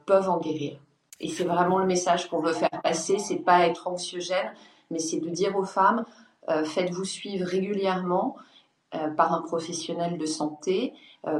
peuvent 0.07 0.27
en 0.27 0.39
guérir. 0.39 0.79
Et 1.19 1.27
c'est 1.27 1.43
vraiment 1.43 1.77
le 1.77 1.85
message 1.85 2.27
qu'on 2.27 2.39
veut 2.39 2.53
faire 2.53 2.81
passer, 2.83 3.19
c'est 3.19 3.35
pas 3.35 3.67
être 3.67 3.88
anxiogène, 3.88 4.51
mais 4.89 4.97
c'est 4.97 5.19
de 5.19 5.29
dire 5.29 5.55
aux 5.55 5.63
femmes, 5.63 6.05
faites-vous 6.47 7.05
suivre 7.05 7.45
régulièrement 7.45 8.35
par 9.15 9.31
un 9.31 9.43
professionnel 9.43 10.17
de 10.17 10.25
santé, 10.25 10.95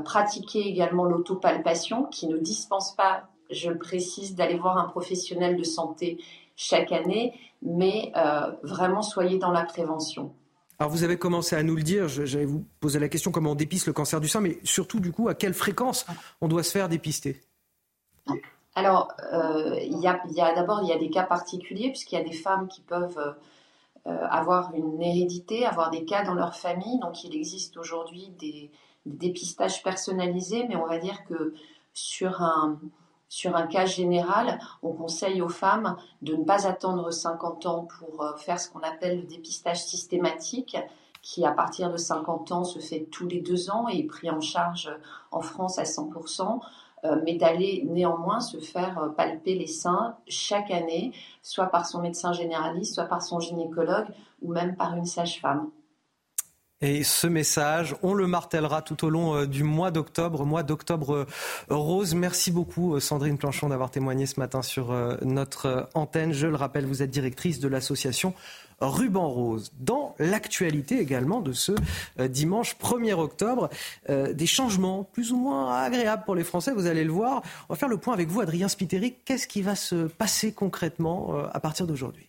pratiquez 0.06 0.60
également 0.60 1.06
l'autopalpation 1.06 2.04
qui 2.04 2.28
ne 2.28 2.38
dispense 2.38 2.96
pas 2.96 3.32
je 3.52 3.70
le 3.70 3.78
précise, 3.78 4.36
d'aller 4.36 4.58
voir 4.58 4.78
un 4.78 4.86
professionnel 4.86 5.58
de 5.58 5.64
santé 5.64 6.18
chaque 6.62 6.92
année, 6.92 7.34
mais 7.64 8.12
euh, 8.16 8.52
vraiment 8.62 9.02
soyez 9.02 9.40
dans 9.40 9.52
la 9.52 9.64
prévention. 9.64 10.34
Alors 10.78 10.92
vous 10.92 11.04
avez 11.04 11.18
commencé 11.18 11.56
à 11.56 11.64
nous 11.64 11.76
le 11.76 11.82
dire, 11.82 12.08
j'allais 12.08 12.46
vous 12.46 12.66
poser 12.80 13.00
la 13.00 13.10
question 13.10 13.32
comment 13.32 13.52
on 13.52 13.56
dépiste 13.56 13.88
le 13.88 13.94
cancer 13.94 14.20
du 14.20 14.28
sein, 14.28 14.42
mais 14.42 14.60
surtout 14.64 15.00
du 15.00 15.12
coup 15.12 15.28
à 15.28 15.34
quelle 15.34 15.54
fréquence 15.54 16.06
on 16.40 16.48
doit 16.48 16.64
se 16.64 16.72
faire 16.72 16.88
dépister? 16.88 17.42
Alors 18.76 19.12
euh, 19.34 19.80
y 19.82 20.08
a, 20.08 20.54
d'abord 20.54 20.82
il 20.84 20.90
y 20.90 20.94
a 20.94 21.00
des 21.00 21.10
cas 21.10 21.24
particuliers 21.24 21.90
puisqu'il 21.90 22.16
y 22.16 22.22
a 22.22 22.24
des 22.24 22.32
femmes 22.32 22.68
qui 22.68 22.82
peuvent 22.82 23.36
euh, 24.08 24.28
avoir 24.30 24.74
une 24.76 25.02
hérédité, 25.02 25.66
avoir 25.66 25.90
des 25.90 26.06
cas 26.06 26.24
dans 26.24 26.36
leur 26.36 26.56
famille, 26.56 27.00
donc 27.00 27.24
il 27.24 27.36
existe 27.36 27.78
aujourd'hui 27.78 28.30
des 28.40 28.72
dépistages 29.08 29.82
personnalisés, 29.84 30.66
mais 30.70 30.76
on 30.76 30.86
va 30.86 31.00
dire 31.00 31.24
que 31.26 31.54
sur 31.94 32.42
un, 32.42 32.80
sur 33.32 33.56
un 33.56 33.66
cas 33.66 33.86
général, 33.86 34.60
on 34.84 34.92
conseille 34.92 35.42
aux 35.42 35.48
femmes 35.48 35.96
de 36.22 36.36
ne 36.36 36.44
pas 36.44 36.68
attendre 36.68 37.12
50 37.12 37.66
ans 37.66 37.88
pour 37.98 38.22
euh, 38.22 38.36
faire 38.36 38.60
ce 38.60 38.70
qu'on 38.70 38.82
appelle 38.82 39.22
le 39.22 39.24
dépistage 39.24 39.86
systématique, 39.86 40.76
qui 41.22 41.46
à 41.46 41.52
partir 41.52 41.90
de 41.90 41.96
50 41.96 42.52
ans 42.52 42.66
se 42.66 42.80
fait 42.80 43.08
tous 43.10 43.26
les 43.28 43.40
deux 43.40 43.72
ans 43.72 43.88
et 43.88 44.00
est 44.00 44.04
pris 44.04 44.30
en 44.30 44.42
charge 44.42 44.94
en 45.32 45.40
France 45.40 45.80
à 45.80 45.84
100%, 45.84 46.60
euh, 47.06 47.22
mais 47.24 47.36
d'aller 47.36 47.88
néanmoins 47.90 48.42
se 48.42 48.58
faire 48.58 49.00
euh, 49.00 49.08
palper 49.08 49.56
les 49.56 49.68
seins 49.68 50.18
chaque 50.28 50.70
année, 50.70 51.14
soit 51.42 51.68
par 51.68 51.86
son 51.86 52.02
médecin 52.02 52.34
généraliste, 52.34 52.96
soit 52.96 53.06
par 53.06 53.22
son 53.22 53.40
gynécologue 53.40 54.08
ou 54.42 54.52
même 54.52 54.76
par 54.76 54.94
une 54.98 55.06
sage-femme. 55.06 55.70
Et 56.84 57.04
ce 57.04 57.28
message, 57.28 57.96
on 58.02 58.16
le 58.16 58.26
martèlera 58.26 58.82
tout 58.82 59.06
au 59.06 59.12
long 59.12 59.36
euh, 59.36 59.46
du 59.46 59.64
mois 59.64 59.92
d'octobre, 59.92 60.46
mois 60.46 60.64
d'octobre 60.64 61.14
euh, 61.16 61.26
rose. 61.70 62.16
Merci 62.16 62.50
beaucoup 62.50 62.96
euh, 62.96 63.00
Sandrine 63.00 63.38
Planchon 63.38 63.70
d'avoir 63.70 63.92
témoigné 63.92 64.26
ce 64.26 64.40
matin 64.40 64.64
sur 64.64 64.92
notre 65.22 65.90
antenne. 65.94 66.34
Je 66.34 66.48
le 66.48 66.56
rappelle, 66.56 66.88
vous 66.88 67.04
êtes 67.04 67.12
directrice 67.12 67.60
de 67.60 67.68
l'association 67.68 68.34
Ruban 68.80 69.30
Rose. 69.30 69.72
Dans 69.80 70.16
l'actualité 70.18 71.00
également 71.00 71.42
de 71.42 71.54
ce 71.54 71.74
dimanche 72.20 72.76
1er 72.78 73.14
octobre, 73.14 73.70
des 74.10 74.46
changements 74.48 75.04
plus 75.04 75.32
ou 75.32 75.38
moins 75.38 75.76
agréables 75.76 76.24
pour 76.26 76.36
les 76.36 76.44
Français, 76.44 76.72
vous 76.72 76.88
allez 76.88 77.04
le 77.04 77.12
voir. 77.12 77.44
On 77.70 77.74
va 77.74 77.78
faire 77.78 77.90
le 77.90 77.98
point 77.98 78.14
avec 78.14 78.30
vous, 78.30 78.42
Adrien 78.42 78.68
Spiteri. 78.68 79.16
Qu'est-ce 79.26 79.48
qui 79.48 79.62
va 79.62 79.76
se 79.76 80.08
passer 80.08 80.52
concrètement 80.52 81.36
à 81.52 81.60
partir 81.60 81.86
d'aujourd'hui? 81.86 82.28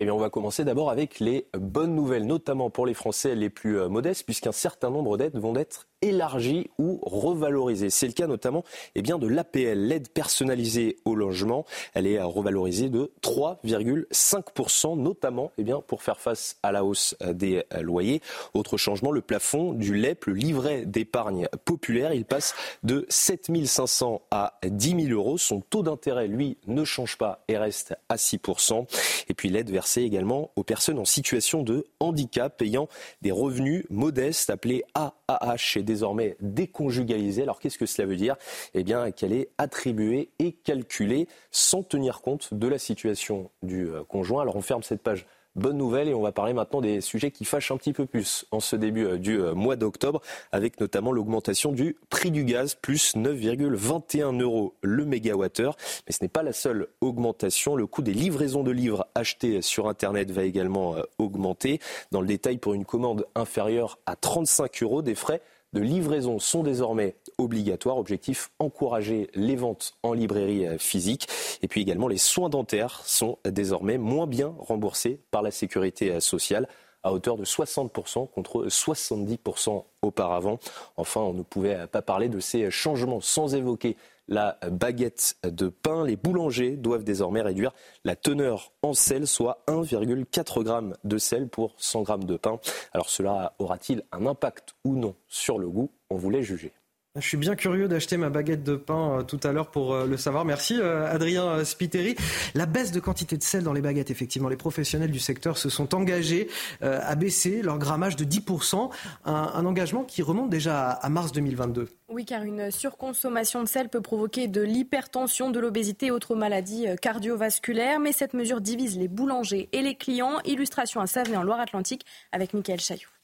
Eh 0.00 0.06
bien, 0.06 0.14
on 0.14 0.18
va 0.18 0.30
commencer 0.30 0.64
d'abord 0.64 0.90
avec 0.90 1.20
les 1.20 1.46
bonnes 1.52 1.94
nouvelles, 1.94 2.26
notamment 2.26 2.70
pour 2.70 2.86
les 2.86 2.94
Français 2.94 3.34
les 3.34 3.50
plus 3.50 3.78
euh, 3.78 3.88
modestes, 3.90 4.24
puisqu'un 4.24 4.50
certain 4.50 4.88
nombre 4.88 5.18
d'aides 5.18 5.36
vont 5.36 5.54
être 5.56 5.89
élargie 6.02 6.70
ou 6.78 6.98
revalorisée. 7.02 7.90
C'est 7.90 8.06
le 8.06 8.12
cas 8.12 8.26
notamment 8.26 8.64
eh 8.94 9.02
bien, 9.02 9.18
de 9.18 9.26
l'APL, 9.26 9.78
l'aide 9.78 10.08
personnalisée 10.08 10.96
au 11.04 11.14
logement. 11.14 11.64
Elle 11.94 12.06
est 12.06 12.20
revalorisée 12.20 12.88
de 12.88 13.12
3,5%, 13.22 14.98
notamment 14.98 15.52
eh 15.58 15.64
bien, 15.64 15.80
pour 15.80 16.02
faire 16.02 16.20
face 16.20 16.56
à 16.62 16.72
la 16.72 16.84
hausse 16.84 17.16
des 17.32 17.62
loyers. 17.80 18.20
Autre 18.54 18.76
changement, 18.76 19.12
le 19.12 19.20
plafond 19.20 19.72
du 19.72 19.94
LEP, 19.94 20.26
le 20.26 20.34
livret 20.34 20.86
d'épargne 20.86 21.48
populaire, 21.64 22.14
il 22.14 22.24
passe 22.24 22.54
de 22.82 23.06
7 23.08 23.50
500 23.66 24.22
à 24.30 24.54
10 24.64 25.06
000 25.08 25.12
euros. 25.12 25.38
Son 25.38 25.60
taux 25.60 25.82
d'intérêt, 25.82 26.28
lui, 26.28 26.56
ne 26.66 26.84
change 26.84 27.18
pas 27.18 27.44
et 27.48 27.58
reste 27.58 27.94
à 28.08 28.16
6%. 28.16 28.86
Et 29.28 29.34
puis 29.34 29.48
l'aide 29.48 29.70
versée 29.70 30.02
également 30.02 30.50
aux 30.56 30.64
personnes 30.64 30.98
en 30.98 31.04
situation 31.04 31.62
de 31.62 31.86
handicap 32.00 32.60
ayant 32.62 32.88
des 33.22 33.30
revenus 33.30 33.84
modestes 33.90 34.50
appelés 34.50 34.84
AAH 34.94 35.76
et 35.76 35.82
désormais 35.90 36.36
déconjugalisée. 36.40 37.42
Alors 37.42 37.58
qu'est-ce 37.58 37.78
que 37.78 37.86
cela 37.86 38.06
veut 38.06 38.16
dire? 38.16 38.36
Eh 38.74 38.84
bien 38.84 39.10
qu'elle 39.10 39.32
est 39.32 39.50
attribuée 39.58 40.30
et 40.38 40.52
calculée 40.52 41.26
sans 41.50 41.82
tenir 41.82 42.20
compte 42.20 42.54
de 42.54 42.68
la 42.68 42.78
situation 42.78 43.50
du 43.62 43.88
euh, 43.88 44.04
conjoint. 44.04 44.42
Alors 44.42 44.56
on 44.56 44.62
ferme 44.62 44.82
cette 44.82 45.02
page 45.02 45.26
bonne 45.56 45.78
nouvelle 45.78 46.08
et 46.08 46.14
on 46.14 46.22
va 46.22 46.30
parler 46.30 46.52
maintenant 46.52 46.80
des 46.80 47.00
sujets 47.00 47.32
qui 47.32 47.44
fâchent 47.44 47.72
un 47.72 47.76
petit 47.76 47.92
peu 47.92 48.06
plus 48.06 48.46
en 48.52 48.60
ce 48.60 48.76
début 48.76 49.04
euh, 49.04 49.18
du 49.18 49.40
euh, 49.40 49.52
mois 49.52 49.74
d'octobre 49.74 50.22
avec 50.52 50.80
notamment 50.80 51.10
l'augmentation 51.10 51.72
du 51.72 51.96
prix 52.08 52.30
du 52.30 52.44
gaz 52.44 52.76
plus 52.76 53.16
9,21 53.16 54.40
euros 54.40 54.74
le 54.82 55.04
mégawattheure. 55.04 55.76
Mais 56.06 56.12
ce 56.12 56.22
n'est 56.22 56.28
pas 56.28 56.44
la 56.44 56.52
seule 56.52 56.86
augmentation. 57.00 57.74
Le 57.74 57.88
coût 57.88 58.02
des 58.02 58.14
livraisons 58.14 58.62
de 58.62 58.70
livres 58.70 59.08
achetés 59.16 59.60
sur 59.60 59.88
Internet 59.88 60.30
va 60.30 60.44
également 60.44 60.94
augmenter. 61.18 61.80
Dans 62.12 62.20
le 62.20 62.28
détail, 62.28 62.58
pour 62.58 62.74
une 62.74 62.84
commande 62.84 63.26
inférieure 63.34 63.98
à 64.06 64.14
35 64.14 64.82
euros, 64.82 65.02
des 65.02 65.16
frais 65.16 65.42
de 65.72 65.80
livraison 65.80 66.38
sont 66.38 66.62
désormais 66.62 67.16
obligatoires. 67.38 67.98
Objectif, 67.98 68.50
encourager 68.58 69.30
les 69.34 69.56
ventes 69.56 69.94
en 70.02 70.12
librairie 70.12 70.66
euh, 70.66 70.78
physique. 70.78 71.28
Et 71.62 71.68
puis 71.68 71.80
également, 71.80 72.08
les 72.08 72.18
soins 72.18 72.48
dentaires 72.48 73.02
sont 73.04 73.38
désormais 73.44 73.98
moins 73.98 74.26
bien 74.26 74.54
remboursés 74.58 75.20
par 75.30 75.42
la 75.42 75.50
sécurité 75.50 76.10
euh, 76.10 76.20
sociale 76.20 76.68
à 77.02 77.12
hauteur 77.12 77.36
de 77.36 77.44
60% 77.44 78.28
contre 78.30 78.66
70% 78.66 79.84
auparavant. 80.02 80.58
Enfin, 80.96 81.22
on 81.22 81.32
ne 81.32 81.42
pouvait 81.42 81.86
pas 81.86 82.02
parler 82.02 82.28
de 82.28 82.40
ces 82.40 82.70
changements 82.70 83.22
sans 83.22 83.54
évoquer 83.54 83.96
la 84.30 84.58
baguette 84.70 85.36
de 85.44 85.68
pain. 85.68 86.06
Les 86.06 86.16
boulangers 86.16 86.76
doivent 86.76 87.04
désormais 87.04 87.42
réduire 87.42 87.72
la 88.04 88.16
teneur 88.16 88.72
en 88.82 88.94
sel, 88.94 89.26
soit 89.26 89.62
1,4 89.66 90.64
g 90.64 90.94
de 91.04 91.18
sel 91.18 91.48
pour 91.48 91.74
100 91.76 92.04
g 92.06 92.14
de 92.24 92.36
pain. 92.36 92.58
Alors 92.92 93.10
cela 93.10 93.54
aura-t-il 93.58 94.04
un 94.12 94.24
impact 94.24 94.74
ou 94.84 94.94
non 94.94 95.14
sur 95.28 95.58
le 95.58 95.68
goût? 95.68 95.90
On 96.08 96.16
voulait 96.16 96.42
juger. 96.42 96.72
Je 97.16 97.26
suis 97.26 97.36
bien 97.36 97.56
curieux 97.56 97.88
d'acheter 97.88 98.16
ma 98.16 98.30
baguette 98.30 98.62
de 98.62 98.76
pain 98.76 99.18
euh, 99.18 99.22
tout 99.24 99.40
à 99.42 99.50
l'heure 99.50 99.72
pour 99.72 99.94
euh, 99.94 100.06
le 100.06 100.16
savoir. 100.16 100.44
Merci 100.44 100.78
euh, 100.80 101.12
Adrien 101.12 101.64
Spiteri. 101.64 102.14
La 102.54 102.66
baisse 102.66 102.92
de 102.92 103.00
quantité 103.00 103.36
de 103.36 103.42
sel 103.42 103.64
dans 103.64 103.72
les 103.72 103.80
baguettes, 103.80 104.12
effectivement, 104.12 104.48
les 104.48 104.56
professionnels 104.56 105.10
du 105.10 105.18
secteur 105.18 105.58
se 105.58 105.70
sont 105.70 105.92
engagés 105.96 106.48
à 106.80 107.14
baisser 107.16 107.62
leur 107.62 107.78
grammage 107.78 108.14
de 108.14 108.24
10%, 108.24 108.90
un, 109.24 109.66
engagement 109.66 110.04
qui 110.04 110.22
remonte 110.22 110.50
déjà 110.50 110.90
à, 110.90 111.08
mars 111.08 111.32
2022. 111.32 111.88
Oui, 112.08 112.24
car 112.24 112.42
une 112.42 112.70
surconsommation 112.70 113.62
de 113.62 113.68
sel 113.68 113.88
peut 113.88 114.00
provoquer 114.00 114.46
de 114.46 114.60
l'hypertension, 114.60 115.50
de 115.50 115.58
l'obésité 115.58 116.06
et 116.06 116.10
autres 116.10 116.36
maladies 116.36 116.86
cardiovasculaires. 117.02 117.98
Mais 117.98 118.12
cette 118.12 118.34
mesure 118.34 118.60
divise 118.60 118.96
les 118.96 119.08
boulangers 119.08 119.68
et 119.72 119.82
les 119.82 119.96
clients. 119.96 120.38
Illustration 120.44 121.00
à 121.00 121.06
Savenay 121.06 121.36
en 121.36 121.42
Loire-Atlantique 121.42 122.06
avec 122.32 122.54
Michael 122.54 122.80
Chailloux. 122.80 123.19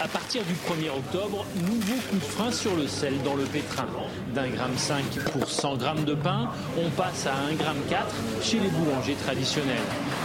À 0.00 0.08
partir 0.08 0.42
du 0.44 0.52
1er 0.52 0.90
octobre, 0.90 1.46
nouveau 1.56 1.94
coup 2.10 2.16
de 2.16 2.24
frein 2.24 2.52
sur 2.52 2.76
le 2.76 2.86
sel 2.86 3.14
dans 3.24 3.34
le 3.34 3.44
pétrin. 3.44 3.86
D'un 4.34 4.48
gramme 4.48 4.76
5 4.76 5.02
pour 5.32 5.48
100 5.48 5.76
grammes 5.76 6.04
de 6.04 6.14
pain, 6.14 6.50
on 6.78 6.90
passe 6.90 7.26
à 7.26 7.34
1 7.50 7.54
gramme 7.54 7.80
4 7.88 8.06
chez 8.42 8.58
les 8.58 8.68
boulangers 8.68 9.16
traditionnels. 9.24 9.76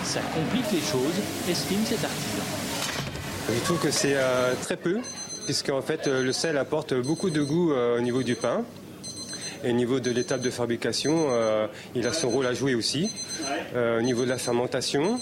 Ça 0.03 0.19
complique 0.36 0.72
les 0.73 0.80
choses, 0.82 1.15
estime 1.49 1.86
cet 1.86 2.03
artisan. 2.03 2.44
Je 3.53 3.64
trouve 3.64 3.80
que 3.80 3.91
c'est 3.91 4.15
euh, 4.15 4.53
très 4.61 4.78
peu, 4.78 4.99
puisque 5.45 5.69
en 5.69 5.82
fait 5.82 6.07
euh, 6.07 6.23
le 6.23 6.32
sel 6.32 6.57
apporte 6.57 6.94
beaucoup 6.94 7.30
de 7.30 7.41
goût 7.41 7.72
euh, 7.72 7.98
au 7.98 8.02
niveau 8.02 8.23
du 8.23 8.36
pain. 8.36 8.64
Et 9.64 9.69
au 9.69 9.73
niveau 9.73 9.99
de 9.99 10.11
l'étape 10.11 10.41
de 10.41 10.49
fabrication, 10.49 11.28
il 11.94 12.07
a 12.07 12.14
son 12.14 12.32
rôle 12.32 12.48
à 12.48 12.53
jouer 12.56 12.73
aussi. 12.73 13.11
au 13.76 14.02
niveau 14.02 14.26
de 14.26 14.30
la 14.30 14.40
fermentation, 14.40 15.19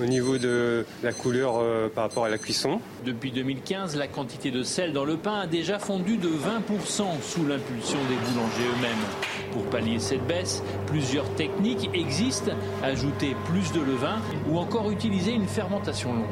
au 0.00 0.06
niveau 0.06 0.38
de 0.38 0.84
la 1.02 1.12
couleur 1.12 1.58
euh, 1.58 1.88
par 1.88 2.04
rapport 2.04 2.24
à 2.24 2.28
la 2.28 2.38
cuisson. 2.38 2.80
Depuis 3.04 3.30
2015, 3.30 3.96
la 3.96 4.06
quantité 4.06 4.50
de 4.50 4.62
sel 4.62 4.92
dans 4.92 5.04
le 5.04 5.16
pain 5.16 5.40
a 5.40 5.46
déjà 5.46 5.78
fondu 5.78 6.16
de 6.16 6.28
20% 6.28 7.02
sous 7.22 7.46
l'impulsion 7.46 7.98
des 8.08 8.16
boulangers 8.16 8.68
eux-mêmes. 8.76 9.52
Pour 9.52 9.62
pallier 9.64 9.98
cette 9.98 10.26
baisse, 10.26 10.62
plusieurs 10.86 11.28
techniques 11.34 11.90
existent, 11.94 12.52
ajouter 12.82 13.34
plus 13.46 13.72
de 13.72 13.80
levain 13.80 14.20
ou 14.48 14.58
encore 14.58 14.90
utiliser 14.90 15.32
une 15.32 15.46
fermentation 15.46 16.12
longue. 16.12 16.24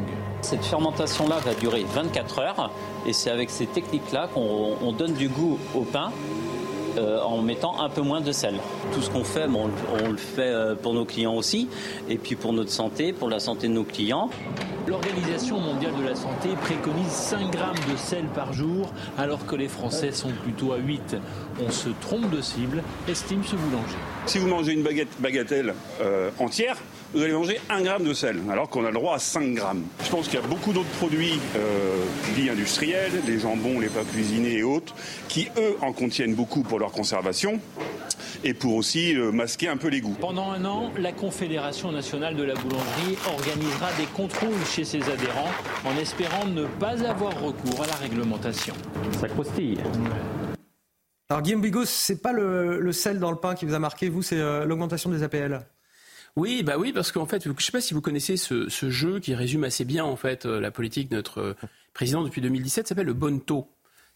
Cette 0.43 0.65
fermentation-là 0.65 1.39
va 1.39 1.55
durer 1.55 1.85
24 1.95 2.39
heures 2.41 2.71
et 3.07 3.13
c'est 3.13 3.31
avec 3.31 3.51
ces 3.51 3.67
techniques-là 3.67 4.29
qu'on 4.33 4.93
donne 4.93 5.15
du 5.15 5.29
goût 5.29 5.59
au 5.75 5.81
pain 5.81 6.13
euh, 6.99 7.21
en 7.21 7.43
mettant 7.43 7.81
un 7.81 7.89
peu 7.89 8.03
moins 8.03 8.21
de 8.21 8.33
sel. 8.33 8.55
tout 8.93 9.03
ce 9.03 9.11
qu'on 9.11 9.25
fait, 9.25 9.47
on, 9.47 9.71
on, 10.05 10.11
le 10.11 10.17
fait 10.17 10.53
pour 10.83 10.95
nos 10.95 11.05
clients 11.05 11.35
aussi, 11.35 11.69
et 12.09 12.19
puis 12.19 12.37
pour 12.37 12.53
notre 12.53 12.71
santé, 12.71 13.13
pour 13.13 13.29
la 13.29 13.41
santé 13.41 13.69
de 13.69 13.73
nos 13.73 13.85
clients. 13.85 14.31
L'Organisation 14.87 15.59
mondiale 15.59 15.95
de 16.01 16.09
la 16.09 16.15
santé 16.15 16.51
préconise 16.63 17.11
5 17.11 17.51
grammes 17.51 17.75
de 17.91 17.97
sel 17.97 18.25
par 18.27 18.53
jour, 18.53 18.93
alors 19.19 19.45
que 19.45 19.57
les 19.57 19.67
Français 19.67 20.13
sont 20.13 20.31
plutôt 20.45 20.73
à 20.73 20.77
8. 20.79 21.17
On 21.61 21.71
se 21.71 21.89
trompe 22.01 22.31
de 22.31 22.41
cible, 22.41 22.85
estime 23.09 23.43
ce 23.43 23.57
boulanger. 23.57 23.97
Si 24.27 24.39
vous 24.39 24.47
mangez 24.47 24.75
une 24.75 24.85
baguette 24.85 25.09
bagatelle 25.19 25.75
euh, 26.01 26.31
entière, 26.39 26.77
vous 27.15 27.23
allez 27.23 27.33
manger 27.33 27.61
1 27.71 27.83
gramme 27.83 28.05
de 28.05 28.13
sel, 28.13 28.41
alors 28.51 28.69
qu'on 28.69 28.85
a 28.85 28.89
le 28.89 28.95
droit 28.95 29.17
à 29.17 29.19
5 29.19 29.55
grammes. 29.55 29.85
Je 30.05 30.11
pense 30.11 30.27
qu'il 30.29 30.39
y 30.41 30.43
a 30.43 30.47
beaucoup 30.47 30.73
d'autres 30.73 30.89
produits 30.99 31.39
euh, 31.57 32.05
dits 32.35 32.51
industriels, 32.51 33.13
les 33.27 33.39
jambons, 33.39 33.81
les 33.81 33.89
plats 33.89 34.05
cuisinés 34.05 34.59
et 34.59 34.63
autres, 34.63 34.95
qui 35.29 35.49
eux 35.57 35.77
en 35.83 35.93
contiennent 35.93 36.35
beaucoup 36.35 36.63
pour 36.63 36.79
leur 36.79 36.93
conservation 36.93 37.61
et 38.45 38.55
pour 38.55 38.75
aussi 38.75 39.17
euh, 39.17 39.33
masquer 39.33 39.69
un 39.69 39.77
peu 39.77 39.89
les 39.89 40.01
goûts. 40.01 40.17
Pendant 40.21 40.51
un 40.51 40.65
an, 40.65 40.93
la 40.99 41.13
Confédération 41.13 41.93
nationale 41.93 42.37
de 42.37 42.43
la 42.43 42.55
boulangerie 42.55 43.17
organisera 43.27 43.93
des 43.99 44.07
contrôles 44.15 44.65
chez 44.71 44.85
ses 44.85 45.03
adhérents 45.03 45.51
en 45.85 45.97
espérant 45.97 46.47
ne 46.47 46.67
pas 46.67 47.03
avoir 47.09 47.41
recours 47.41 47.83
à 47.83 47.87
la 47.87 47.95
réglementation. 47.95 48.75
Ça 49.21 49.29
croustille. 49.29 49.79
Alors 51.29 51.43
Guillaume 51.43 51.61
Bigos, 51.61 51.87
c'est 51.87 52.23
pas 52.23 52.33
le, 52.33 52.93
sel 52.93 53.19
dans 53.19 53.33
le 53.33 53.37
pain 53.37 53.55
qui 53.55 53.65
vous 53.65 53.75
a 53.75 53.79
marqué, 53.79 54.09
vous, 54.09 54.23
c'est 54.23 54.39
euh, 54.39 54.65
l'augmentation 54.65 55.11
des 55.11 55.23
APL. 55.23 55.67
Oui, 56.37 56.63
bah 56.63 56.75
oui, 56.79 56.93
parce 56.93 57.13
qu'en 57.13 57.27
fait, 57.27 57.45
je 57.45 57.49
ne 57.49 57.55
sais 57.59 57.73
pas 57.73 57.81
si 57.81 57.95
vous 57.95 58.03
connaissez 58.03 58.37
ce, 58.37 58.69
jeu 58.91 59.21
qui 59.21 59.35
résume 59.35 59.65
assez 59.65 59.85
bien 59.85 60.05
en 60.05 60.17
fait 60.17 60.45
euh, 60.45 60.61
la 60.61 60.71
politique 60.71 61.09
de 61.11 61.17
notre 61.17 61.57
président 61.95 62.23
depuis 62.23 62.43
2017, 62.43 62.89
s'appelle 62.89 63.07
le 63.07 63.15
bon 63.15 63.41
taux. 63.41 63.69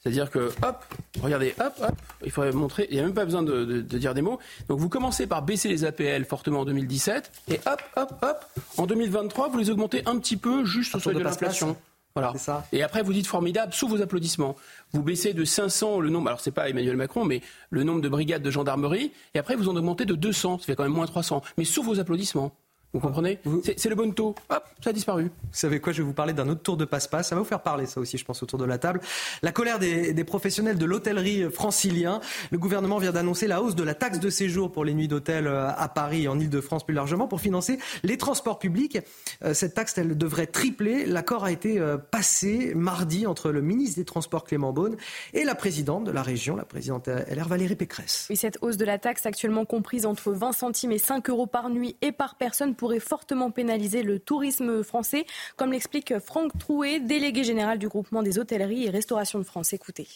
C'est-à-dire 0.02 0.30
que, 0.30 0.51
hop, 0.62 0.84
regardez, 1.20 1.55
hop, 1.60 1.74
hop, 1.82 1.94
il 2.24 2.30
faudrait 2.30 2.52
montrer, 2.52 2.86
il 2.90 2.94
n'y 2.94 3.01
a 3.01 3.02
même 3.02 3.12
pas 3.12 3.26
besoin 3.26 3.42
de, 3.42 3.80
dire 3.80 4.14
des 4.14 4.22
mots. 4.22 4.38
Donc 4.68 4.78
vous 4.78 4.88
commencez 4.88 5.26
par 5.26 5.42
baisser 5.42 5.68
les 5.68 5.84
APL 5.84 6.24
fortement 6.24 6.60
en 6.60 6.64
2017, 6.64 7.30
et 7.48 7.60
hop, 7.66 7.82
hop, 7.97 8.12
hop, 8.22 8.44
en 8.78 8.86
2023, 8.86 9.48
vous 9.48 9.59
les 9.59 9.70
augmentez 9.70 10.02
un 10.06 10.18
petit 10.18 10.38
peu 10.38 10.64
juste 10.64 10.94
au 10.94 11.01
seuil 11.01 11.14
de 11.14 11.20
l'inflation. 11.20 11.76
Voilà. 12.15 12.35
Ça. 12.37 12.66
Et 12.73 12.82
après, 12.82 13.03
vous 13.03 13.12
dites 13.12 13.27
formidable, 13.27 13.73
sous 13.73 13.89
vos 13.89 14.03
applaudissements. 14.03 14.57
Vous 14.93 15.03
baissez 15.03 15.32
de 15.32 15.45
500 15.45 16.01
le 16.01 16.11
nombre, 16.11 16.28
alors 16.28 16.41
c'est 16.41 16.51
pas 16.51 16.69
Emmanuel 16.69 16.97
Macron, 16.97 17.24
mais 17.24 17.41
le 17.70 17.85
nombre 17.85 18.01
de 18.01 18.09
brigades 18.09 18.43
de 18.43 18.51
gendarmerie, 18.51 19.12
et 19.35 19.39
après 19.39 19.55
vous 19.55 19.69
en 19.69 19.77
augmentez 19.77 20.05
de 20.05 20.15
200, 20.15 20.59
ça 20.59 20.65
fait 20.65 20.74
quand 20.74 20.82
même 20.82 20.93
moins 20.93 21.07
300, 21.07 21.43
mais 21.57 21.65
sous 21.65 21.82
vos 21.82 22.01
applaudissements. 22.01 22.53
Vous 22.93 23.01
comprenez 23.01 23.39
C'est 23.77 23.89
le 23.89 23.95
bon 23.95 24.12
taux. 24.12 24.35
Hop, 24.49 24.65
ça 24.83 24.91
a 24.91 24.93
disparu. 24.93 25.25
Vous 25.25 25.49
savez 25.53 25.81
quoi 25.81 25.93
Je 25.93 25.99
vais 25.99 26.07
vous 26.07 26.12
parler 26.12 26.33
d'un 26.33 26.49
autre 26.49 26.62
tour 26.62 26.77
de 26.77 26.85
passe-passe. 26.85 27.29
Ça 27.29 27.37
va 27.37 27.41
vous 27.41 27.47
faire 27.47 27.62
parler, 27.62 27.87
ça 27.87 28.01
aussi, 28.01 28.19
je 28.19 28.25
pense, 28.25 28.43
autour 28.43 28.59
de 28.59 28.65
la 28.65 28.79
table. 28.79 29.01
La 29.43 29.53
colère 29.53 29.79
des, 29.79 30.12
des 30.12 30.25
professionnels 30.25 30.77
de 30.77 30.85
l'hôtellerie 30.85 31.51
francilien. 31.51 32.21
Le 32.51 32.59
gouvernement 32.59 32.99
vient 32.99 33.12
d'annoncer 33.12 33.47
la 33.47 33.62
hausse 33.62 33.77
de 33.77 33.85
la 33.85 33.95
taxe 33.95 34.19
de 34.19 34.29
séjour 34.29 34.73
pour 34.73 34.85
les 34.85 34.95
nuits 34.95 35.07
d'hôtel 35.07 35.47
euh, 35.47 35.69
à 35.69 35.89
Paris 35.89 36.25
et 36.25 36.29
en 36.29 36.39
Ile-de-France 36.39 36.85
plus 36.85 36.95
largement 36.95 37.29
pour 37.29 37.41
financer 37.41 37.79
les 38.03 38.17
transports 38.17 38.59
publics. 38.59 38.99
Euh, 39.45 39.55
cette 39.55 39.75
taxe, 39.75 39.97
elle 39.97 40.19
devrait 40.19 40.47
tripler. 40.47 41.07
L'accord 41.07 41.45
a 41.45 41.53
été 41.53 41.79
euh, 41.79 41.97
passé 41.97 42.73
mardi 42.75 43.27
entre 43.27 43.51
le 43.51 43.62
ministre 43.62 43.99
des 43.99 44.05
Transports 44.05 44.45
Clément 44.45 44.73
Beaune 44.73 44.97
et 45.33 45.45
la 45.45 45.55
présidente 45.55 46.05
de 46.05 46.11
la 46.11 46.23
région, 46.23 46.57
la 46.57 46.65
présidente 46.65 47.09
LR 47.09 47.47
Valérie 47.47 47.77
Pécresse. 47.77 48.27
Oui, 48.31 48.37
cette 48.37 48.59
hausse 48.62 48.77
de 48.77 48.85
la 48.85 48.99
taxe 48.99 49.27
actuellement 49.27 49.65
comprise 49.65 50.07
entre 50.07 50.33
20 50.33 50.53
centimes 50.53 50.93
et 50.93 50.99
5 50.99 51.31
euros 51.31 51.47
par 51.47 51.71
nuit 51.71 51.97
et 52.03 52.11
par 52.11 52.35
personne 52.35 52.75
pourrait 52.81 52.98
fortement 52.98 53.51
pénaliser 53.51 54.02
le 54.02 54.19
tourisme 54.19 54.82
français, 54.82 55.27
comme 55.59 55.70
l'explique 55.70 56.19
Franck 56.19 56.57
Trouet, 56.59 56.98
délégué 56.98 57.44
général 57.44 57.78
du 57.78 57.89
groupement 57.89 58.23
des 58.23 58.39
hôtelleries 58.39 58.86
et 58.86 58.90
restaurations 58.90 59.39
de 59.39 59.44
France. 59.44 59.74
Écoutez. 59.74 60.09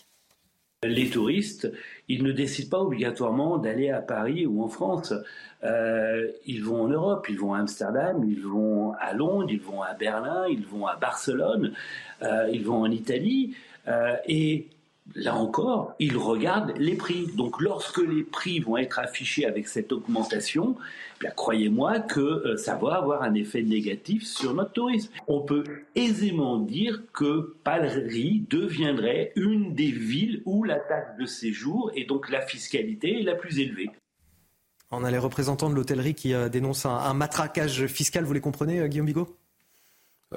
Les 0.83 1.11
touristes, 1.11 1.71
ils 2.09 2.23
ne 2.23 2.33
décident 2.33 2.71
pas 2.79 2.83
obligatoirement 2.83 3.59
d'aller 3.59 3.91
à 3.91 4.01
Paris 4.01 4.47
ou 4.47 4.63
en 4.63 4.69
France. 4.69 5.13
Euh, 5.63 6.27
ils 6.47 6.65
vont 6.65 6.85
en 6.85 6.89
Europe, 6.89 7.27
ils 7.29 7.39
vont 7.39 7.53
à 7.53 7.59
Amsterdam, 7.59 8.25
ils 8.27 8.41
vont 8.41 8.93
à 8.99 9.13
Londres, 9.13 9.49
ils 9.51 9.61
vont 9.61 9.83
à 9.83 9.93
Berlin, 9.93 10.47
ils 10.49 10.65
vont 10.65 10.87
à 10.87 10.97
Barcelone, 10.97 11.75
euh, 12.23 12.49
ils 12.51 12.65
vont 12.65 12.81
en 12.81 12.91
Italie. 12.91 13.55
Euh, 13.89 14.17
et 14.27 14.69
là 15.15 15.37
encore, 15.37 15.95
ils 15.99 16.17
regardent 16.17 16.73
les 16.79 16.97
prix. 16.97 17.27
Donc 17.37 17.61
lorsque 17.61 17.99
les 17.99 18.23
prix 18.23 18.59
vont 18.61 18.79
être 18.79 18.99
affichés 18.99 19.45
avec 19.45 19.69
cette 19.69 19.93
augmentation, 19.93 20.77
croyez-moi 21.37 22.01
que 22.01 22.21
euh, 22.21 22.57
ça 22.57 22.77
va 22.77 22.95
avoir 22.97 23.23
un 23.23 23.35
effet 23.35 23.63
négatif 23.63 24.25
sur 24.25 24.55
notre 24.55 24.73
tourisme. 24.73 25.13
On 25.27 25.41
peut 25.41 25.65
aisément 25.95 26.59
dire 26.59 27.03
que 27.13 27.57
Paris 27.65 28.45
deviendrait 28.49 29.33
une 29.37 29.75
des 29.75 29.91
villes 29.91 30.43
où 30.45 30.65
la 30.65 30.79
taxe 30.79 31.17
de 31.19 31.27
séjour 31.27 31.91
et 31.95 32.05
donc 32.05 32.31
la 32.31 32.41
fiscalité 32.43 33.21
est 33.21 33.25
la 33.25 33.35
plus 33.35 33.59
élevée. 33.59 33.91
On 34.91 35.03
a 35.03 35.11
les 35.11 35.19
représentants 35.19 35.71
de 35.71 35.75
l'hôtellerie 35.75 36.15
qui 36.15 36.35
euh, 36.35 36.49
dénoncent 36.49 36.87
un, 36.87 36.97
un, 36.97 37.15
matraquage 37.15 37.87
fiscal, 37.87 38.25
vous 38.25 38.33
les 38.33 38.41
comprenez, 38.41 38.81
euh, 38.81 38.87
Guillaume 38.87 39.07
Bigot? 39.07 39.37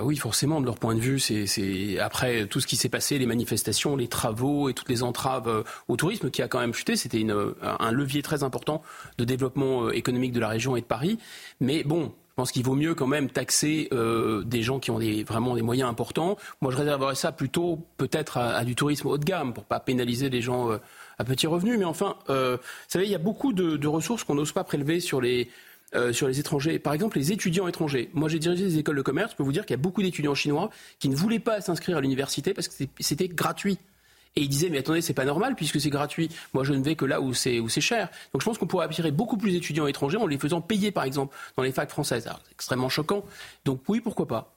Oui, 0.01 0.15
forcément, 0.15 0.61
de 0.61 0.65
leur 0.65 0.77
point 0.77 0.95
de 0.95 0.99
vue, 0.99 1.19
c'est 1.19 1.99
après 1.99 2.45
tout 2.47 2.59
ce 2.59 2.67
qui 2.67 2.75
s'est 2.75 2.89
passé, 2.89 3.17
les 3.17 3.25
manifestations, 3.25 3.95
les 3.95 4.07
travaux 4.07 4.69
et 4.69 4.73
toutes 4.73 4.89
les 4.89 5.03
entraves 5.03 5.47
euh, 5.47 5.63
au 5.87 5.95
tourisme 5.95 6.29
qui 6.29 6.41
a 6.41 6.47
quand 6.47 6.59
même 6.59 6.73
chuté. 6.73 6.95
C'était 6.95 7.25
un 7.61 7.91
levier 7.91 8.21
très 8.21 8.43
important 8.43 8.83
de 9.17 9.23
développement 9.23 9.85
euh, 9.85 9.95
économique 9.95 10.33
de 10.33 10.39
la 10.39 10.49
région 10.49 10.75
et 10.75 10.81
de 10.81 10.85
Paris. 10.85 11.17
Mais 11.61 11.83
bon, 11.83 12.13
je 12.29 12.33
pense 12.35 12.51
qu'il 12.51 12.63
vaut 12.63 12.75
mieux 12.75 12.93
quand 12.93 13.07
même 13.07 13.29
taxer 13.29 13.87
euh, 13.91 14.43
des 14.43 14.61
gens 14.61 14.79
qui 14.79 14.91
ont 14.91 14.99
des, 14.99 15.23
vraiment 15.23 15.55
des 15.55 15.63
moyens 15.63 15.89
importants. 15.89 16.37
Moi, 16.61 16.71
je 16.71 16.77
réserverais 16.77 17.15
ça 17.15 17.31
plutôt 17.31 17.87
peut-être 17.97 18.37
à, 18.37 18.63
du 18.63 18.75
tourisme 18.75 19.07
haut 19.07 19.17
de 19.17 19.25
gamme 19.25 19.53
pour 19.53 19.63
pas 19.63 19.79
pénaliser 19.79 20.29
les 20.29 20.41
gens 20.41 20.69
à 21.17 21.23
petits 21.23 21.47
revenus. 21.47 21.79
Mais 21.79 21.85
enfin, 21.85 22.17
vous 22.27 22.59
savez, 22.87 23.05
il 23.05 23.11
y 23.11 23.15
a 23.15 23.19
beaucoup 23.19 23.53
de, 23.53 23.77
de 23.77 23.87
ressources 23.87 24.23
qu'on 24.23 24.35
n'ose 24.35 24.51
pas 24.51 24.63
prélever 24.63 24.99
sur 24.99 25.21
les 25.21 25.49
euh, 25.95 26.11
sur 26.11 26.27
les 26.27 26.39
étrangers. 26.39 26.79
Par 26.79 26.93
exemple, 26.93 27.17
les 27.17 27.31
étudiants 27.31 27.67
étrangers. 27.67 28.09
Moi, 28.13 28.27
j'ai 28.27 28.39
dirigé 28.39 28.65
des 28.65 28.77
écoles 28.77 28.97
de 28.97 29.01
commerce. 29.01 29.31
Je 29.31 29.37
peux 29.37 29.43
vous 29.43 29.53
dire 29.53 29.65
qu'il 29.65 29.73
y 29.73 29.79
a 29.79 29.81
beaucoup 29.81 30.01
d'étudiants 30.01 30.35
chinois 30.35 30.69
qui 30.99 31.07
ne 31.07 31.15
voulaient 31.15 31.39
pas 31.39 31.61
s'inscrire 31.61 31.97
à 31.97 32.01
l'université 32.01 32.53
parce 32.53 32.67
que 32.67 32.85
c'était 32.99 33.29
gratuit. 33.29 33.77
Et 34.35 34.41
ils 34.41 34.49
disaient, 34.49 34.69
mais 34.69 34.79
attendez, 34.79 35.01
c'est 35.01 35.13
pas 35.13 35.25
normal 35.25 35.55
puisque 35.55 35.79
c'est 35.79 35.89
gratuit. 35.89 36.29
Moi, 36.53 36.63
je 36.63 36.73
ne 36.73 36.83
vais 36.83 36.95
que 36.95 37.05
là 37.05 37.21
où 37.21 37.33
c'est 37.33 37.81
cher. 37.81 38.09
Donc, 38.33 38.41
je 38.41 38.45
pense 38.45 38.57
qu'on 38.57 38.67
pourrait 38.67 38.85
attirer 38.85 39.11
beaucoup 39.11 39.37
plus 39.37 39.51
d'étudiants 39.51 39.87
étrangers 39.87 40.17
en 40.17 40.27
les 40.27 40.37
faisant 40.37 40.61
payer, 40.61 40.91
par 40.91 41.05
exemple, 41.05 41.35
dans 41.55 41.63
les 41.63 41.71
facs 41.71 41.89
françaises. 41.89 42.25
C'est 42.25 42.51
extrêmement 42.51 42.89
choquant. 42.89 43.23
Donc, 43.65 43.81
oui, 43.87 44.01
pourquoi 44.01 44.27
pas. 44.27 44.53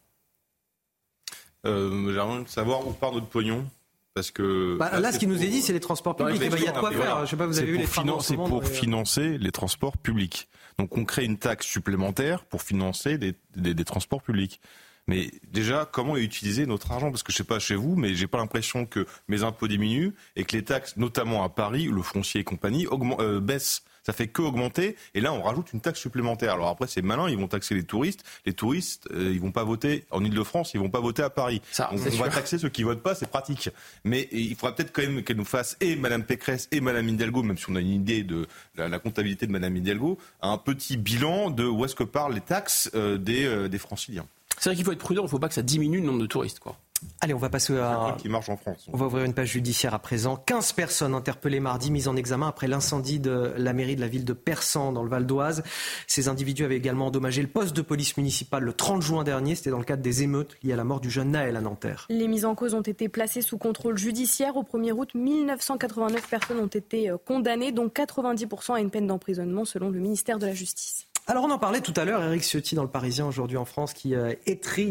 Euh, 1.65 2.13
J'aimerais 2.13 2.45
savoir 2.47 2.87
où 2.87 2.93
part 2.93 3.13
notre 3.13 3.29
pognon. 3.29 3.65
Parce 4.15 4.31
que 4.31 4.77
bah, 4.77 4.99
là, 4.99 5.13
ce 5.13 5.19
qui 5.19 5.27
nous 5.27 5.43
est 5.43 5.49
dit, 5.49 5.63
c'est 5.63 5.73
les 5.73 5.81
transports 5.81 6.17
publics. 6.17 6.43
il 6.43 6.65
y 6.65 6.69
a 6.69 6.73
de 6.73 6.79
quoi 6.79 6.91
faire. 6.91 7.25
Je 7.25 7.31
sais 7.31 7.37
pas, 7.37 7.47
vous 7.47 7.59
avez 7.59 7.71
vu 7.71 7.79
les 7.79 7.87
C'est 7.87 8.35
pour 8.35 8.65
financer 8.65 9.39
les 9.39 9.53
transports 9.53 9.97
publics. 9.97 10.49
Donc 10.79 10.97
on 10.97 11.05
crée 11.05 11.25
une 11.25 11.39
taxe 11.39 11.67
supplémentaire 11.67 12.45
pour 12.45 12.63
financer 12.63 13.19
des, 13.19 13.85
transports 13.85 14.23
publics. 14.23 14.61
Mais 15.07 15.31
déjà, 15.51 15.89
comment 15.91 16.17
utiliser 16.17 16.67
notre 16.67 16.93
argent? 16.93 17.11
Parce 17.11 17.23
que 17.23 17.33
je 17.33 17.39
sais 17.39 17.45
pas 17.45 17.59
chez 17.59 17.75
vous, 17.75 17.97
mais 17.97 18.15
j'ai 18.15 18.27
pas 18.27 18.39
l'impression 18.39 18.87
que 18.87 19.07
mes 19.29 19.43
impôts 19.43 19.67
diminuent 19.67 20.13
et 20.37 20.45
que 20.45 20.57
les 20.57 20.65
taxes, 20.65 20.97
notamment 20.97 21.43
à 21.43 21.49
Paris, 21.49 21.89
le 21.91 22.03
foncier 22.03 22.43
et 22.43 22.45
compagnie, 22.45 22.87
euh, 23.19 23.41
baissent 23.41 23.83
ça 24.11 24.17
fait 24.17 24.27
que 24.27 24.43
augmenter. 24.43 24.97
Et 25.15 25.21
là, 25.21 25.33
on 25.33 25.41
rajoute 25.41 25.73
une 25.73 25.81
taxe 25.81 26.01
supplémentaire. 26.01 26.55
Alors 26.55 26.67
après, 26.67 26.89
c'est 26.89 27.01
malin, 27.01 27.29
ils 27.29 27.39
vont 27.39 27.47
taxer 27.47 27.77
les 27.77 27.85
touristes. 27.85 28.25
Les 28.45 28.53
touristes, 28.53 29.09
euh, 29.13 29.31
ils 29.33 29.41
vont 29.41 29.53
pas 29.53 29.63
voter 29.63 30.05
en 30.11 30.25
Ile-de-France, 30.25 30.73
ils 30.75 30.81
vont 30.81 30.91
pas 30.91 30.99
voter 30.99 31.23
à 31.23 31.31
Paris. 31.31 31.63
on, 31.93 31.97
va 31.97 32.29
taxer 32.29 32.59
ceux 32.59 32.69
qui 32.69 32.83
votent 32.83 33.05
pas, 33.05 33.15
c'est 33.15 33.31
pratique. 33.31 33.71
Mais 34.03 34.29
il 34.33 34.57
faudra 34.57 34.75
peut-être 34.75 34.93
quand 34.93 35.03
même 35.03 35.23
qu'elle 35.23 35.37
nous 35.37 35.45
fasse 35.45 35.77
et 35.81 35.95
Madame 35.95 36.25
Pécresse 36.25 36.69
et 36.73 36.81
Madame 36.81 37.09
Hidalgo, 37.09 37.45
même 37.45 37.57
si 37.57 37.67
on 37.69 37.77
a 37.77 37.81
une 37.81 37.93
idée 37.93 38.25
de 38.25 38.49
la, 38.77 38.99
comptabilité 38.99 39.47
de 39.47 39.53
Madame 39.53 39.77
Hidalgo, 39.77 40.19
un 40.43 40.59
petit 40.59 40.97
bilan 40.97 41.51
de 41.51 41.65
où 41.65 41.85
est-ce 41.85 41.95
que 41.95 42.05
parlent 42.05 42.35
les 42.35 42.41
taxes 42.41 42.91
euh, 42.97 43.17
des, 43.17 43.45
euh, 43.45 43.69
des 43.69 43.79
franciliens. 43.79 44.27
C'est 44.59 44.71
vrai 44.71 44.77
qu'il 44.77 44.85
faut 44.85 44.93
être 44.93 44.99
prudent, 44.99 45.23
il 45.23 45.27
ne 45.27 45.31
faut 45.31 45.39
pas 45.39 45.49
que 45.49 45.55
ça 45.55 45.63
diminue 45.63 46.01
le 46.01 46.07
nombre 46.07 46.21
de 46.21 46.27
touristes, 46.27 46.59
quoi. 46.59 46.77
Allez, 47.21 47.35
on 47.35 47.39
va 47.39 47.49
passer 47.49 47.77
à. 47.79 48.17
Qui 48.19 48.29
marche 48.29 48.49
en 48.49 48.57
France. 48.57 48.89
On 48.93 48.97
va 48.97 49.07
ouvrir 49.07 49.25
une 49.25 49.35
page 49.35 49.49
judiciaire 49.53 49.95
à 49.95 49.99
présent. 49.99 50.37
15 50.37 50.73
personnes 50.73 51.15
interpellées 51.15 51.61
mardi, 51.61 51.91
mises 51.91 52.09
en 52.09 52.17
examen 52.17 52.49
après 52.49 52.69
l'incendie 52.69 53.21
de 53.21 53.53
la 53.57 53.73
mairie 53.73 53.97
de 53.97 54.01
la 54.01 54.09
ville 54.09 54.25
de 54.25 54.33
Persan, 54.33 54.93
dans 54.93 55.03
le 55.03 55.11
Val 55.11 55.27
d'Oise. 55.27 55.63
Ces 56.07 56.29
individus 56.29 56.65
avaient 56.65 56.77
également 56.77 57.07
endommagé 57.07 57.43
le 57.43 57.49
poste 57.49 57.77
de 57.77 57.83
police 57.83 58.17
municipale 58.17 58.65
le 58.65 58.73
30 58.73 59.03
juin 59.03 59.25
dernier. 59.25 59.55
C'était 59.55 59.71
dans 59.71 59.79
le 59.79 59.85
cadre 59.85 60.03
des 60.03 60.23
émeutes 60.23 60.57
liées 60.63 60.73
à 60.73 60.77
la 60.77 60.85
mort 60.85 61.01
du 61.01 61.11
jeune 61.11 61.31
Naël 61.31 61.57
à 61.57 61.61
Nanterre. 61.61 62.07
Les 62.09 62.29
mises 62.29 62.45
en 62.45 62.55
cause 62.55 62.75
ont 62.75 62.81
été 62.81 63.09
placées 63.09 63.43
sous 63.43 63.59
contrôle 63.59 63.99
judiciaire. 63.99 64.57
Au 64.57 64.63
1er 64.63 64.93
août, 64.93 65.11
1989 65.15 66.29
personnes 66.29 66.59
ont 66.59 66.67
été 66.67 67.11
euh, 67.11 67.17
condamnées, 67.19 67.73
dont 67.73 67.89
90% 67.89 68.75
à 68.75 68.81
une 68.81 68.91
peine 68.91 69.07
d'emprisonnement, 69.07 69.65
selon 69.65 69.91
le 69.91 69.99
ministère 69.99 70.39
de 70.39 70.47
la 70.47 70.55
Justice. 70.55 71.10
Alors 71.31 71.45
on 71.45 71.51
en 71.53 71.61
parlait 71.61 71.81
tout 71.81 71.95
à 71.95 72.05
l'heure, 72.05 72.25
Eric 72.25 72.43
Ciotti 72.43 72.75
dans 72.75 72.83
le 72.83 72.89
Parisien 72.89 73.25
aujourd'hui 73.25 73.57
en 73.57 73.65
France 73.65 73.93
qui 73.93 74.17
euh, 74.17 74.35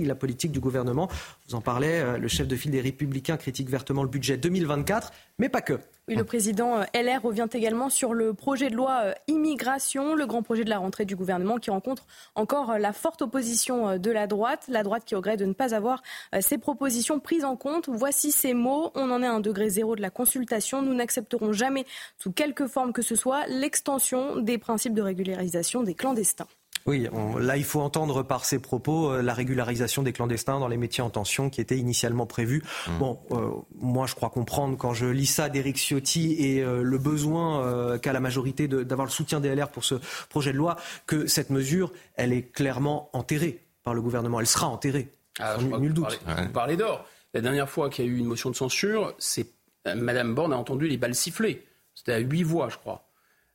la 0.05 0.15
politique 0.15 0.53
du 0.53 0.61
gouvernement. 0.61 1.09
Vous 1.49 1.55
en 1.55 1.59
parlez, 1.59 1.89
euh, 1.89 2.17
le 2.17 2.29
chef 2.29 2.47
de 2.47 2.55
file 2.55 2.71
des 2.71 2.79
Républicains 2.79 3.35
critique 3.35 3.69
vertement 3.69 4.03
le 4.03 4.09
budget 4.09 4.37
2024, 4.37 5.11
mais 5.37 5.49
pas 5.49 5.59
que. 5.59 5.81
Le 6.15 6.23
président 6.23 6.79
euh, 6.79 6.83
LR 6.95 7.21
revient 7.21 7.47
également 7.53 7.89
sur 7.89 8.15
le 8.15 8.33
projet 8.33 8.71
de 8.71 8.75
loi 8.75 9.01
euh, 9.03 9.13
immigration, 9.27 10.15
le 10.15 10.25
grand 10.25 10.41
projet 10.41 10.63
de 10.63 10.69
la 10.69 10.79
rentrée 10.79 11.05
du 11.05 11.15
gouvernement 11.15 11.57
qui 11.57 11.69
rencontre 11.69 12.07
encore 12.33 12.71
euh, 12.71 12.77
la 12.79 12.93
forte 12.93 13.21
opposition 13.21 13.97
de 13.97 14.11
la 14.11 14.25
droite, 14.25 14.65
la 14.69 14.81
droite 14.81 15.03
qui 15.05 15.13
regrette 15.13 15.39
de 15.39 15.45
ne 15.45 15.53
pas 15.53 15.75
avoir 15.75 16.01
ses 16.39 16.57
propositions 16.57 17.19
prises 17.19 17.45
en 17.45 17.55
compte. 17.55 17.89
Voici 17.89 18.31
ces 18.31 18.53
mots, 18.53 18.91
on 18.95 19.11
en 19.11 19.21
est 19.21 19.27
à 19.27 19.33
un 19.33 19.39
degré 19.39 19.69
zéro 19.69 19.95
de 19.95 20.01
la 20.01 20.09
consultation, 20.09 20.81
nous 20.81 20.93
n'accepterons 20.93 21.53
jamais, 21.53 21.85
sous 22.17 22.31
quelque 22.31 22.67
forme 22.67 22.91
que 22.91 23.01
ce 23.01 23.15
soit, 23.15 23.45
l'extension 23.47 24.37
des 24.37 24.57
principes 24.57 24.93
de 24.93 25.01
régularisation 25.01 25.83
des 25.83 25.93
clandestins. 25.93 26.47
Oui, 26.85 27.07
là, 27.39 27.57
il 27.57 27.63
faut 27.63 27.81
entendre 27.81 28.23
par 28.23 28.45
ces 28.45 28.59
propos 28.59 29.11
euh, 29.11 29.21
la 29.21 29.33
régularisation 29.33 30.03
des 30.03 30.13
clandestins 30.13 30.59
dans 30.59 30.67
les 30.67 30.77
métiers 30.77 31.03
en 31.03 31.09
tension 31.09 31.49
qui 31.49 31.61
était 31.61 31.77
initialement 31.77 32.25
prévue. 32.25 32.63
Mmh. 32.87 32.97
Bon, 32.97 33.19
euh, 33.31 33.49
moi, 33.79 34.07
je 34.07 34.15
crois 34.15 34.29
comprendre 34.29 34.77
quand 34.77 34.93
je 34.93 35.05
lis 35.05 35.25
ça 35.25 35.49
d'Éric 35.49 35.77
Ciotti 35.77 36.35
et 36.39 36.63
euh, 36.63 36.81
le 36.81 36.97
besoin 36.97 37.99
qu'a 37.99 38.13
la 38.13 38.19
majorité 38.19 38.67
d'avoir 38.67 39.05
le 39.05 39.11
soutien 39.11 39.39
des 39.39 39.53
LR 39.53 39.69
pour 39.69 39.83
ce 39.83 39.95
projet 40.29 40.51
de 40.51 40.57
loi, 40.57 40.77
que 41.05 41.27
cette 41.27 41.49
mesure, 41.49 41.91
elle 42.15 42.33
est 42.33 42.43
clairement 42.43 43.09
enterrée 43.13 43.63
par 43.83 43.93
le 43.93 44.01
gouvernement. 44.01 44.39
Elle 44.39 44.47
sera 44.47 44.67
enterrée. 44.67 45.09
Ah, 45.39 45.57
nul 45.79 45.93
doute. 45.93 46.19
Vous 46.25 46.49
parlez 46.49 46.77
d'or. 46.77 47.05
La 47.33 47.41
dernière 47.41 47.69
fois 47.69 47.89
qu'il 47.89 48.05
y 48.05 48.07
a 48.07 48.11
eu 48.11 48.17
une 48.17 48.25
motion 48.25 48.49
de 48.49 48.55
censure, 48.55 49.13
c'est 49.19 49.47
Madame 49.95 50.33
Borne 50.33 50.53
a 50.53 50.57
entendu 50.57 50.87
les 50.87 50.97
balles 50.97 51.15
siffler. 51.15 51.65
C'était 51.93 52.13
à 52.13 52.19
huit 52.19 52.43
voix, 52.43 52.69
je 52.69 52.77
crois. 52.77 53.08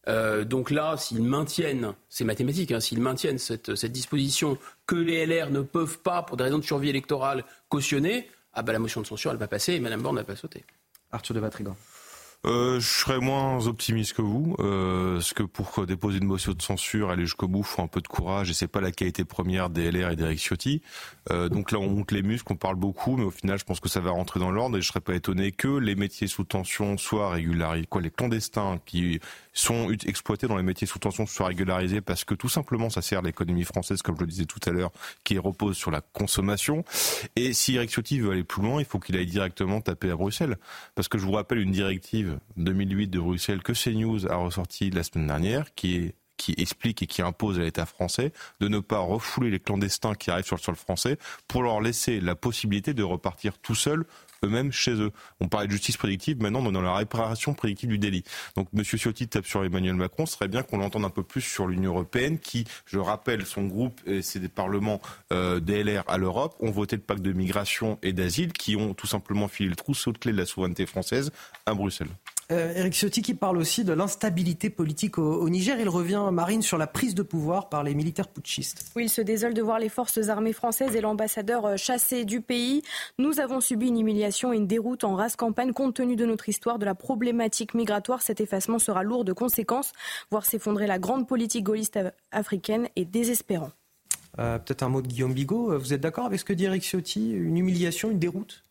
Euh, 0.09 0.45
donc 0.45 0.71
là, 0.71 0.97
s'ils 0.97 1.23
maintiennent, 1.23 1.95
c'est 2.09 2.25
mathématique, 2.25 2.73
hein, 2.73 2.81
s'ils 2.81 3.01
maintiennent 3.01 3.39
cette, 3.39 3.71
disposition 3.87 4.59
que 4.87 4.97
les 4.97 5.27
LR 5.27 5.51
ne 5.51 5.61
peuvent 5.61 5.99
pas, 5.99 6.23
pour 6.23 6.37
des 6.37 6.45
raisons 6.45 6.59
de 6.59 6.65
survie 6.65 6.89
électorale, 6.89 7.45
cautionner, 7.69 8.29
ah 8.53 8.63
bah, 8.63 8.73
la 8.73 8.79
motion 8.79 9.01
de 9.01 9.07
censure, 9.07 9.31
elle 9.31 9.39
va 9.39 9.49
passer 9.49 9.75
et 9.75 9.81
Mme 9.81 10.03
Borne 10.03 10.17
n'a 10.17 10.25
pas 10.25 10.37
sauté. 10.37 10.65
Arthur 11.11 11.35
de 11.35 11.41
Vatrigan. 11.41 11.77
Euh, 12.47 12.79
je 12.79 12.87
serais 12.87 13.21
moins 13.21 13.67
optimiste 13.67 14.13
que 14.13 14.23
vous, 14.23 14.55
euh, 14.59 15.15
parce 15.15 15.33
que 15.33 15.43
pour 15.43 15.87
déposer 15.87 16.19
une 16.19 16.27
motion 16.27 16.53
de 16.53 16.61
censure, 16.61 17.09
aller 17.11 17.25
jusqu'au 17.25 17.49
bout, 17.49 17.63
faut 17.63 17.81
un 17.81 17.87
peu 17.87 18.03
de 18.03 18.09
courage, 18.09 18.51
et 18.51 18.55
c'est 18.55 18.69
pas 18.69 18.83
la 18.83 18.93
qualité 18.93 19.25
première 19.25 19.71
des 19.71 19.91
LR 19.91 20.11
et 20.11 20.17
d'Eric 20.17 20.39
Ciotti. 20.39 20.83
Euh, 21.31 21.49
donc 21.49 21.73
là, 21.73 21.79
on 21.79 21.89
monte 21.89 22.13
les 22.13 22.23
muscles, 22.23 22.53
on 22.53 22.57
parle 22.57 22.77
beaucoup, 22.77 23.17
mais 23.17 23.25
au 23.25 23.31
final, 23.31 23.59
je 23.59 23.65
pense 23.65 23.81
que 23.81 23.89
ça 23.89 24.01
va 24.01 24.11
rentrer 24.11 24.41
dans 24.41 24.51
l'ordre, 24.51 24.77
et 24.77 24.83
je 24.83 24.89
serais 24.89 25.01
pas 25.01 25.15
étonné 25.15 25.53
que 25.53 25.69
les 25.69 25.95
métiers 25.95 26.27
sous 26.27 26.45
tension 26.45 26.99
soient 26.99 27.31
régularisés, 27.31 27.87
quoi, 27.87 28.03
les 28.03 28.11
clandestins 28.11 28.79
qui 28.85 29.21
sont 29.55 29.91
exploités 29.91 30.47
dans 30.47 30.57
les 30.57 30.63
métiers 30.63 30.87
sous 30.87 30.99
tension 30.99 31.27
soient 31.27 31.47
régularisés, 31.47 32.01
parce 32.01 32.25
que 32.25 32.35
tout 32.35 32.49
simplement, 32.49 32.91
ça 32.91 33.01
sert 33.01 33.23
l'économie 33.23 33.65
française, 33.65 34.03
comme 34.03 34.17
je 34.17 34.21
le 34.21 34.27
disais 34.27 34.45
tout 34.45 34.61
à 34.67 34.71
l'heure, 34.71 34.93
qui 35.23 35.39
repose 35.39 35.77
sur 35.77 35.91
la 35.91 36.01
consommation. 36.01 36.85
Et 37.37 37.53
si 37.53 37.77
Eric 37.77 37.91
Ciotti 37.91 38.21
veut 38.21 38.33
aller 38.33 38.45
plus 38.45 38.63
loin, 38.63 38.81
il 38.81 38.85
faut 38.85 38.99
qu'il 38.99 39.17
aille 39.17 39.27
directement 39.27 39.81
taper 39.81 40.11
à 40.11 40.17
Bruxelles, 40.17 40.59
parce 40.95 41.09
que 41.09 41.17
je 41.17 41.25
vous 41.25 41.33
rappelle 41.33 41.59
une 41.59 41.73
directive 41.73 42.39
2008 42.57 43.09
de 43.09 43.21
Bruxelles 43.21 43.63
que 43.63 43.73
CNews 43.73 44.27
a 44.31 44.37
ressorti 44.37 44.91
la 44.91 45.03
semaine 45.03 45.29
dernière, 45.29 45.73
qui 45.75 46.13
explique 46.59 47.03
et 47.03 47.07
qui 47.07 47.23
impose 47.23 47.59
à 47.59 47.63
l'État 47.63 47.87
français 47.87 48.33
de 48.61 48.69
ne 48.69 48.81
pas 48.81 48.99
refouler 48.99 49.51
les 49.51 49.61
clandestins 49.61 50.15
qui 50.15 50.31
arrivent 50.31 50.45
sur 50.45 50.57
le 50.57 50.61
sol 50.61 50.75
français 50.75 51.17
pour 51.49 51.63
leur 51.63 51.81
laisser 51.81 52.21
la 52.21 52.35
possibilité 52.35 52.93
de 52.93 53.03
repartir 53.03 53.57
tout 53.59 53.75
seuls 53.75 54.05
eux-mêmes 54.45 54.73
chez 54.73 54.93
eux. 54.93 55.11
On 55.41 55.49
parlait 55.49 55.67
de 55.67 55.73
justice 55.73 55.97
prédictive, 55.97 56.41
maintenant 56.41 56.61
on 56.61 56.71
est 56.71 56.73
dans 56.73 56.83
la 56.83 56.95
réparation 56.95 57.55
prédictive 57.55 57.91
du 57.91 57.99
délit. 57.99 58.25
Donc 58.57 58.69
M. 58.77 58.85
Ciotti 58.85 59.29
tape 59.29 59.47
sur 59.47 59.65
Emmanuel 59.65 59.95
Macron, 59.95 60.27
ce 60.27 60.35
serait 60.35 60.49
bien 60.49 60.63
qu'on 60.63 60.79
l'entende 60.79 61.05
un 61.05 61.11
peu 61.11 61.23
plus 61.23 61.41
sur 61.41 61.67
l'Union 61.67 61.93
européenne 61.93 62.39
qui, 62.39 62.65
je 62.87 62.99
rappelle, 62.99 63.47
son 63.47 63.65
groupe 63.65 64.01
et 64.07 64.21
des 64.39 64.49
parlements 64.49 65.01
euh, 65.33 65.61
DLR 65.61 66.05
à 66.09 66.19
l'Europe, 66.19 66.57
ont 66.61 66.71
voté 66.71 66.97
le 66.97 67.03
pacte 67.03 67.23
de 67.23 67.33
migration 67.33 67.99
et 68.03 68.13
d'asile 68.13 68.53
qui 68.53 68.77
ont 68.77 68.95
tout 68.95 69.07
simplement 69.07 69.49
filé 69.49 69.69
le 69.69 69.77
trousseau 69.77 70.13
de 70.13 70.19
clé 70.19 70.33
de 70.33 70.39
la 70.39 70.47
souveraineté 70.47 70.87
française 70.87 71.31
à 71.67 71.75
Bruxelles. 71.75 72.09
Euh, 72.51 72.75
Eric 72.77 72.95
Ciotti 72.95 73.23
qui 73.23 73.35
parle 73.35 73.57
aussi 73.57 73.85
de 73.85 73.93
l'instabilité 73.93 74.69
politique 74.69 75.19
au, 75.19 75.49
Niger. 75.49 75.79
Il 75.81 75.89
revient, 75.89 76.23
Marine, 76.31 76.63
sur 76.63 76.77
la 76.77 76.87
prise 76.87 77.15
de 77.15 77.23
pouvoir 77.23 77.69
par 77.69 77.83
les 77.83 77.95
militaires 77.95 78.29
putschistes. 78.29 78.93
Oui, 78.97 79.05
il 79.05 79.09
se 79.09 79.23
désole 79.23 79.55
de 79.55 79.63
voir 79.63 79.79
les 79.79 79.89
forces 79.89 80.29
armées 80.29 80.53
françaises 80.53 80.95
et 80.95 81.01
l'ambassadeur 81.01 81.65
euh, 81.65 81.77
chassés 81.77 82.25
du 82.25 82.41
pays. 82.41 82.83
Nous 83.19 83.41
avons 83.41 83.61
subi 83.61 83.89
une 83.89 83.99
humiliation 83.99 84.53
et 84.53 84.57
une 84.57 84.67
déroute 84.67 85.05
en 85.05 85.15
race 85.15 85.37
campagne 85.37 85.73
compte 85.73 85.95
tenu 85.95 86.17
de 86.17 86.27
notre 86.27 86.49
histoire, 86.49 86.79
de 86.79 86.85
la 86.85 86.95
problématique 86.95 87.75
migratoire. 87.75 88.23
Cet 88.23 88.41
effacement 88.41 88.79
sera 88.79 89.03
lourd 89.03 89.25
de 89.25 89.33
conséquences. 89.33 89.93
Voir 90.31 90.45
s'effondrer 90.45 90.87
la 90.87 90.99
grande 90.99 91.27
politique 91.27 91.65
gaulliste 91.65 91.99
africaine 92.31 92.89
est 92.97 93.05
désespérant. 93.05 93.71
Euh, 94.39 94.59
peut-être 94.59 94.83
un 94.83 94.89
mot 94.89 95.01
de 95.01 95.07
Guillaume 95.07 95.33
Bigot. 95.33 95.79
Vous 95.79 95.93
êtes 95.93 96.01
d'accord 96.01 96.27
avec 96.27 96.41
ce 96.41 96.45
que 96.45 96.53
dit 96.53 96.65
Eric 96.65 96.83
Ciotti? 96.83 97.33
Une 97.33 97.57
humiliation, 97.57 98.11
une 98.11 98.19
déroute? 98.19 98.64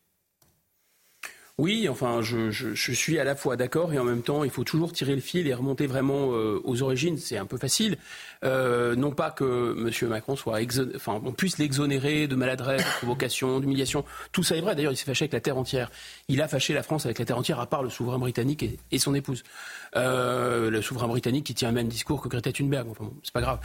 Oui, 1.60 1.88
enfin, 1.88 2.22
je, 2.24 2.74
suis 2.74 3.20
à 3.20 3.24
la 3.24 3.36
fois 3.36 3.56
d'accord 3.56 3.94
et 3.94 4.00
en 4.00 4.04
même 4.04 4.24
temps, 4.24 4.44
il 4.44 4.50
faut 4.50 4.64
toujours 4.64 4.92
tirer 4.92 5.14
le 5.14 5.22
fil 5.22 5.48
et 5.48 5.54
remonter 5.54 5.86
vraiment 5.86 6.32
euh, 6.32 6.60
aux 6.64 6.82
origines. 6.82 7.20
C'est 7.20 7.38
un 7.38 7.46
peu 7.46 7.58
facile. 7.58 7.98
Euh, 8.44 8.96
non 8.96 9.12
pas 9.12 9.30
que 9.30 9.76
M. 9.78 10.10
Macron 10.10 10.36
soit, 10.36 10.60
enfin, 10.96 11.22
on 11.24 11.32
puisse 11.32 11.60
l'exonérer 11.60 12.26
de 12.26 12.36
maladresse, 12.36 12.84
de 12.84 12.98
provocation, 12.98 13.60
d'humiliation. 13.60 14.04
Tout 14.32 14.42
ça 14.42 14.56
est 14.56 14.62
vrai. 14.62 14.74
D'ailleurs, 14.74 14.94
il 14.94 14.98
s'est 14.98 15.06
fâché 15.06 15.26
avec 15.26 15.34
la 15.34 15.42
terre 15.42 15.56
entière. 15.56 15.92
Il 16.28 16.42
a 16.42 16.48
fâché 16.48 16.74
la 16.74 16.82
France 16.82 17.06
avec 17.06 17.20
la 17.20 17.26
terre 17.26 17.38
entière, 17.38 17.60
à 17.60 17.68
part 17.68 17.84
le 17.84 17.92
souverain 17.92 18.18
britannique 18.18 18.66
et, 18.92 18.98
son 18.98 19.14
épouse. 19.14 19.44
Euh, 19.96 20.72
le 20.72 20.82
souverain 20.82 21.08
britannique 21.08 21.46
qui 21.46 21.54
tient 21.54 21.68
le 21.68 21.76
même 21.76 21.88
discours 21.88 22.20
que 22.20 22.30
Greta 22.30 22.52
Thunberg. 22.52 22.90
Enfin, 22.90 23.04
bon, 23.04 23.14
c'est 23.22 23.34
pas 23.34 23.42
grave. 23.42 23.60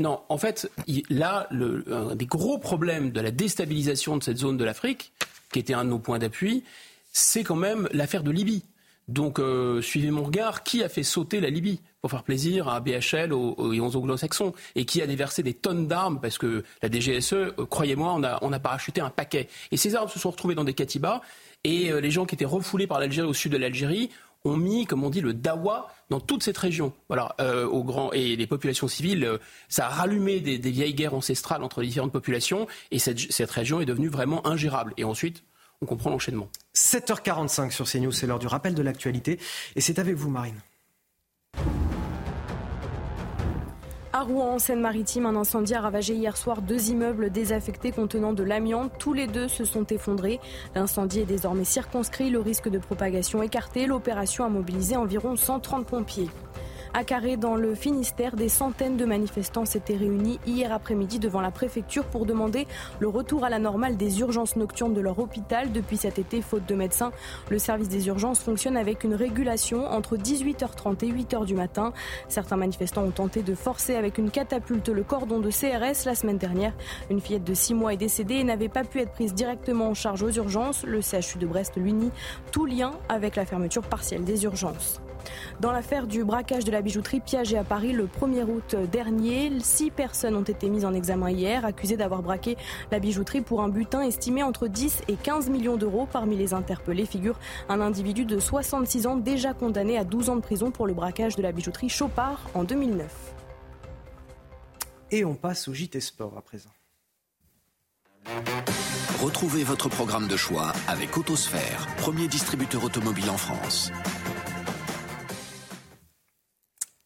Non, 0.00 0.22
en 0.28 0.38
fait, 0.38 0.68
il, 0.88 1.04
là, 1.08 1.46
un 1.52 2.16
des 2.16 2.26
gros 2.26 2.58
problèmes 2.58 3.12
de 3.12 3.20
la 3.20 3.30
déstabilisation 3.30 4.16
de 4.16 4.24
cette 4.24 4.38
zone 4.38 4.56
de 4.56 4.64
l'Afrique, 4.64 5.12
qui 5.52 5.60
était 5.60 5.74
un 5.74 5.84
de 5.84 5.90
nos 5.90 6.00
points 6.00 6.18
d'appui, 6.18 6.64
c'est 7.12 7.44
quand 7.44 7.56
même 7.56 7.88
l'affaire 7.92 8.22
de 8.22 8.30
Libye. 8.30 8.64
Donc, 9.08 9.38
euh, 9.38 9.82
suivez 9.82 10.10
mon 10.10 10.22
regard, 10.22 10.62
qui 10.62 10.82
a 10.82 10.88
fait 10.88 11.02
sauter 11.02 11.40
la 11.40 11.50
Libye 11.50 11.80
pour 12.00 12.10
faire 12.10 12.22
plaisir 12.22 12.68
à 12.68 12.80
BHL 12.80 13.30
et 13.30 13.80
aux 13.80 13.96
anglo-saxons 13.96 14.52
et 14.74 14.84
qui 14.84 15.02
a 15.02 15.06
déversé 15.06 15.42
des 15.42 15.54
tonnes 15.54 15.88
d'armes 15.88 16.20
parce 16.20 16.38
que 16.38 16.64
la 16.82 16.90
DGSE, 16.90 17.32
euh, 17.32 17.52
croyez-moi, 17.68 18.12
on 18.14 18.22
a, 18.22 18.38
on 18.42 18.52
a 18.52 18.58
parachuté 18.58 19.00
un 19.00 19.10
paquet. 19.10 19.48
Et 19.70 19.76
ces 19.76 19.94
armes 19.96 20.08
se 20.08 20.18
sont 20.18 20.30
retrouvées 20.30 20.54
dans 20.54 20.64
des 20.64 20.74
katibas 20.74 21.20
et 21.64 21.90
euh, 21.90 22.00
les 22.00 22.10
gens 22.10 22.26
qui 22.26 22.34
étaient 22.34 22.44
refoulés 22.44 22.86
par 22.86 23.00
l'Algérie 23.00 23.28
au 23.28 23.34
sud 23.34 23.52
de 23.52 23.58
l'Algérie 23.58 24.10
ont 24.44 24.56
mis, 24.56 24.86
comme 24.86 25.04
on 25.04 25.10
dit, 25.10 25.20
le 25.20 25.34
dawa 25.34 25.88
dans 26.10 26.18
toute 26.18 26.42
cette 26.42 26.58
région. 26.58 26.92
Voilà, 27.08 27.36
au 27.70 27.84
grand 27.84 28.12
et 28.12 28.34
les 28.34 28.46
populations 28.48 28.88
civiles, 28.88 29.38
ça 29.68 29.86
a 29.86 29.88
rallumé 29.88 30.40
des, 30.40 30.58
vieilles 30.58 30.94
guerres 30.94 31.14
ancestrales 31.14 31.62
entre 31.62 31.80
les 31.80 31.86
différentes 31.86 32.10
populations 32.10 32.66
et 32.90 32.98
cette, 32.98 33.20
cette 33.20 33.50
région 33.52 33.80
est 33.80 33.86
devenue 33.86 34.08
vraiment 34.08 34.44
ingérable. 34.44 34.94
Et 34.96 35.04
ensuite, 35.04 35.44
on 35.80 35.86
comprend 35.86 36.10
l'enchaînement. 36.10 36.48
7h45 36.74 37.70
sur 37.70 37.86
CNews, 37.86 38.12
c'est 38.12 38.26
l'heure 38.26 38.38
du 38.38 38.46
rappel 38.46 38.74
de 38.74 38.82
l'actualité. 38.82 39.38
Et 39.76 39.80
c'est 39.80 39.98
avec 39.98 40.14
vous, 40.16 40.30
Marine. 40.30 40.60
À 44.14 44.24
Rouen, 44.24 44.54
en 44.54 44.58
Seine-Maritime, 44.58 45.24
un 45.24 45.36
incendie 45.36 45.74
a 45.74 45.80
ravagé 45.80 46.12
hier 46.14 46.36
soir 46.36 46.60
deux 46.60 46.90
immeubles 46.90 47.30
désaffectés 47.30 47.92
contenant 47.92 48.34
de 48.34 48.42
l'amiante. 48.42 48.92
Tous 48.98 49.14
les 49.14 49.26
deux 49.26 49.48
se 49.48 49.64
sont 49.64 49.86
effondrés. 49.86 50.38
L'incendie 50.74 51.20
est 51.20 51.24
désormais 51.24 51.64
circonscrit, 51.64 52.28
le 52.28 52.38
risque 52.38 52.68
de 52.68 52.78
propagation 52.78 53.42
écarté. 53.42 53.86
L'opération 53.86 54.44
a 54.44 54.50
mobilisé 54.50 54.96
environ 54.96 55.34
130 55.34 55.86
pompiers. 55.86 56.28
À 56.94 57.04
Carré, 57.04 57.38
dans 57.38 57.56
le 57.56 57.74
Finistère, 57.74 58.36
des 58.36 58.50
centaines 58.50 58.98
de 58.98 59.06
manifestants 59.06 59.64
s'étaient 59.64 59.96
réunis 59.96 60.38
hier 60.46 60.70
après-midi 60.74 61.18
devant 61.18 61.40
la 61.40 61.50
préfecture 61.50 62.04
pour 62.04 62.26
demander 62.26 62.66
le 63.00 63.08
retour 63.08 63.44
à 63.44 63.48
la 63.48 63.58
normale 63.58 63.96
des 63.96 64.20
urgences 64.20 64.56
nocturnes 64.56 64.92
de 64.92 65.00
leur 65.00 65.18
hôpital. 65.18 65.72
Depuis 65.72 65.96
cet 65.96 66.18
été, 66.18 66.42
faute 66.42 66.66
de 66.66 66.74
médecins, 66.74 67.10
le 67.48 67.58
service 67.58 67.88
des 67.88 68.08
urgences 68.08 68.40
fonctionne 68.40 68.76
avec 68.76 69.04
une 69.04 69.14
régulation 69.14 69.86
entre 69.90 70.18
18h30 70.18 71.02
et 71.06 71.10
8h 71.10 71.46
du 71.46 71.54
matin. 71.54 71.94
Certains 72.28 72.56
manifestants 72.56 73.04
ont 73.04 73.10
tenté 73.10 73.42
de 73.42 73.54
forcer 73.54 73.94
avec 73.94 74.18
une 74.18 74.30
catapulte 74.30 74.90
le 74.90 75.02
cordon 75.02 75.38
de 75.38 75.50
CRS 75.50 76.04
la 76.04 76.14
semaine 76.14 76.38
dernière. 76.38 76.74
Une 77.08 77.22
fillette 77.22 77.44
de 77.44 77.54
6 77.54 77.72
mois 77.72 77.94
est 77.94 77.96
décédée 77.96 78.34
et 78.34 78.44
n'avait 78.44 78.68
pas 78.68 78.84
pu 78.84 79.00
être 79.00 79.12
prise 79.12 79.32
directement 79.32 79.88
en 79.88 79.94
charge 79.94 80.22
aux 80.22 80.30
urgences. 80.30 80.84
Le 80.84 81.00
CHU 81.00 81.38
de 81.38 81.46
Brest 81.46 81.74
lui 81.76 81.94
nie 81.94 82.10
tout 82.50 82.66
lien 82.66 82.90
avec 83.08 83.36
la 83.36 83.46
fermeture 83.46 83.82
partielle 83.82 84.24
des 84.24 84.44
urgences. 84.44 85.00
Dans 85.60 85.72
l'affaire 85.72 86.06
du 86.06 86.24
braquage 86.24 86.64
de 86.64 86.72
la 86.72 86.82
bijouterie 86.82 87.20
Piaget 87.20 87.58
à 87.58 87.64
Paris 87.64 87.92
le 87.92 88.06
1er 88.06 88.44
août 88.44 88.76
dernier, 88.90 89.52
six 89.60 89.90
personnes 89.90 90.36
ont 90.36 90.42
été 90.42 90.68
mises 90.68 90.84
en 90.84 90.94
examen 90.94 91.30
hier, 91.30 91.64
accusées 91.64 91.96
d'avoir 91.96 92.22
braqué 92.22 92.56
la 92.90 92.98
bijouterie 92.98 93.40
pour 93.40 93.62
un 93.62 93.68
butin 93.68 94.02
estimé 94.02 94.42
entre 94.42 94.68
10 94.68 95.02
et 95.08 95.14
15 95.14 95.50
millions 95.50 95.76
d'euros. 95.76 96.08
Parmi 96.10 96.36
les 96.36 96.54
interpellés 96.54 97.06
figure 97.06 97.38
un 97.68 97.80
individu 97.80 98.24
de 98.24 98.38
66 98.38 99.06
ans 99.06 99.16
déjà 99.16 99.54
condamné 99.54 99.98
à 99.98 100.04
12 100.04 100.30
ans 100.30 100.36
de 100.36 100.40
prison 100.40 100.70
pour 100.70 100.86
le 100.86 100.94
braquage 100.94 101.36
de 101.36 101.42
la 101.42 101.52
bijouterie 101.52 101.88
Chopard 101.88 102.48
en 102.54 102.64
2009. 102.64 103.34
Et 105.10 105.24
on 105.24 105.34
passe 105.34 105.68
au 105.68 105.74
JT 105.74 106.00
Sport 106.00 106.36
à 106.38 106.42
présent. 106.42 106.70
Retrouvez 109.22 109.62
votre 109.62 109.88
programme 109.88 110.26
de 110.26 110.36
choix 110.36 110.72
avec 110.88 111.16
Autosphère, 111.16 111.86
premier 111.98 112.26
distributeur 112.28 112.82
automobile 112.82 113.30
en 113.30 113.36
France. 113.36 113.92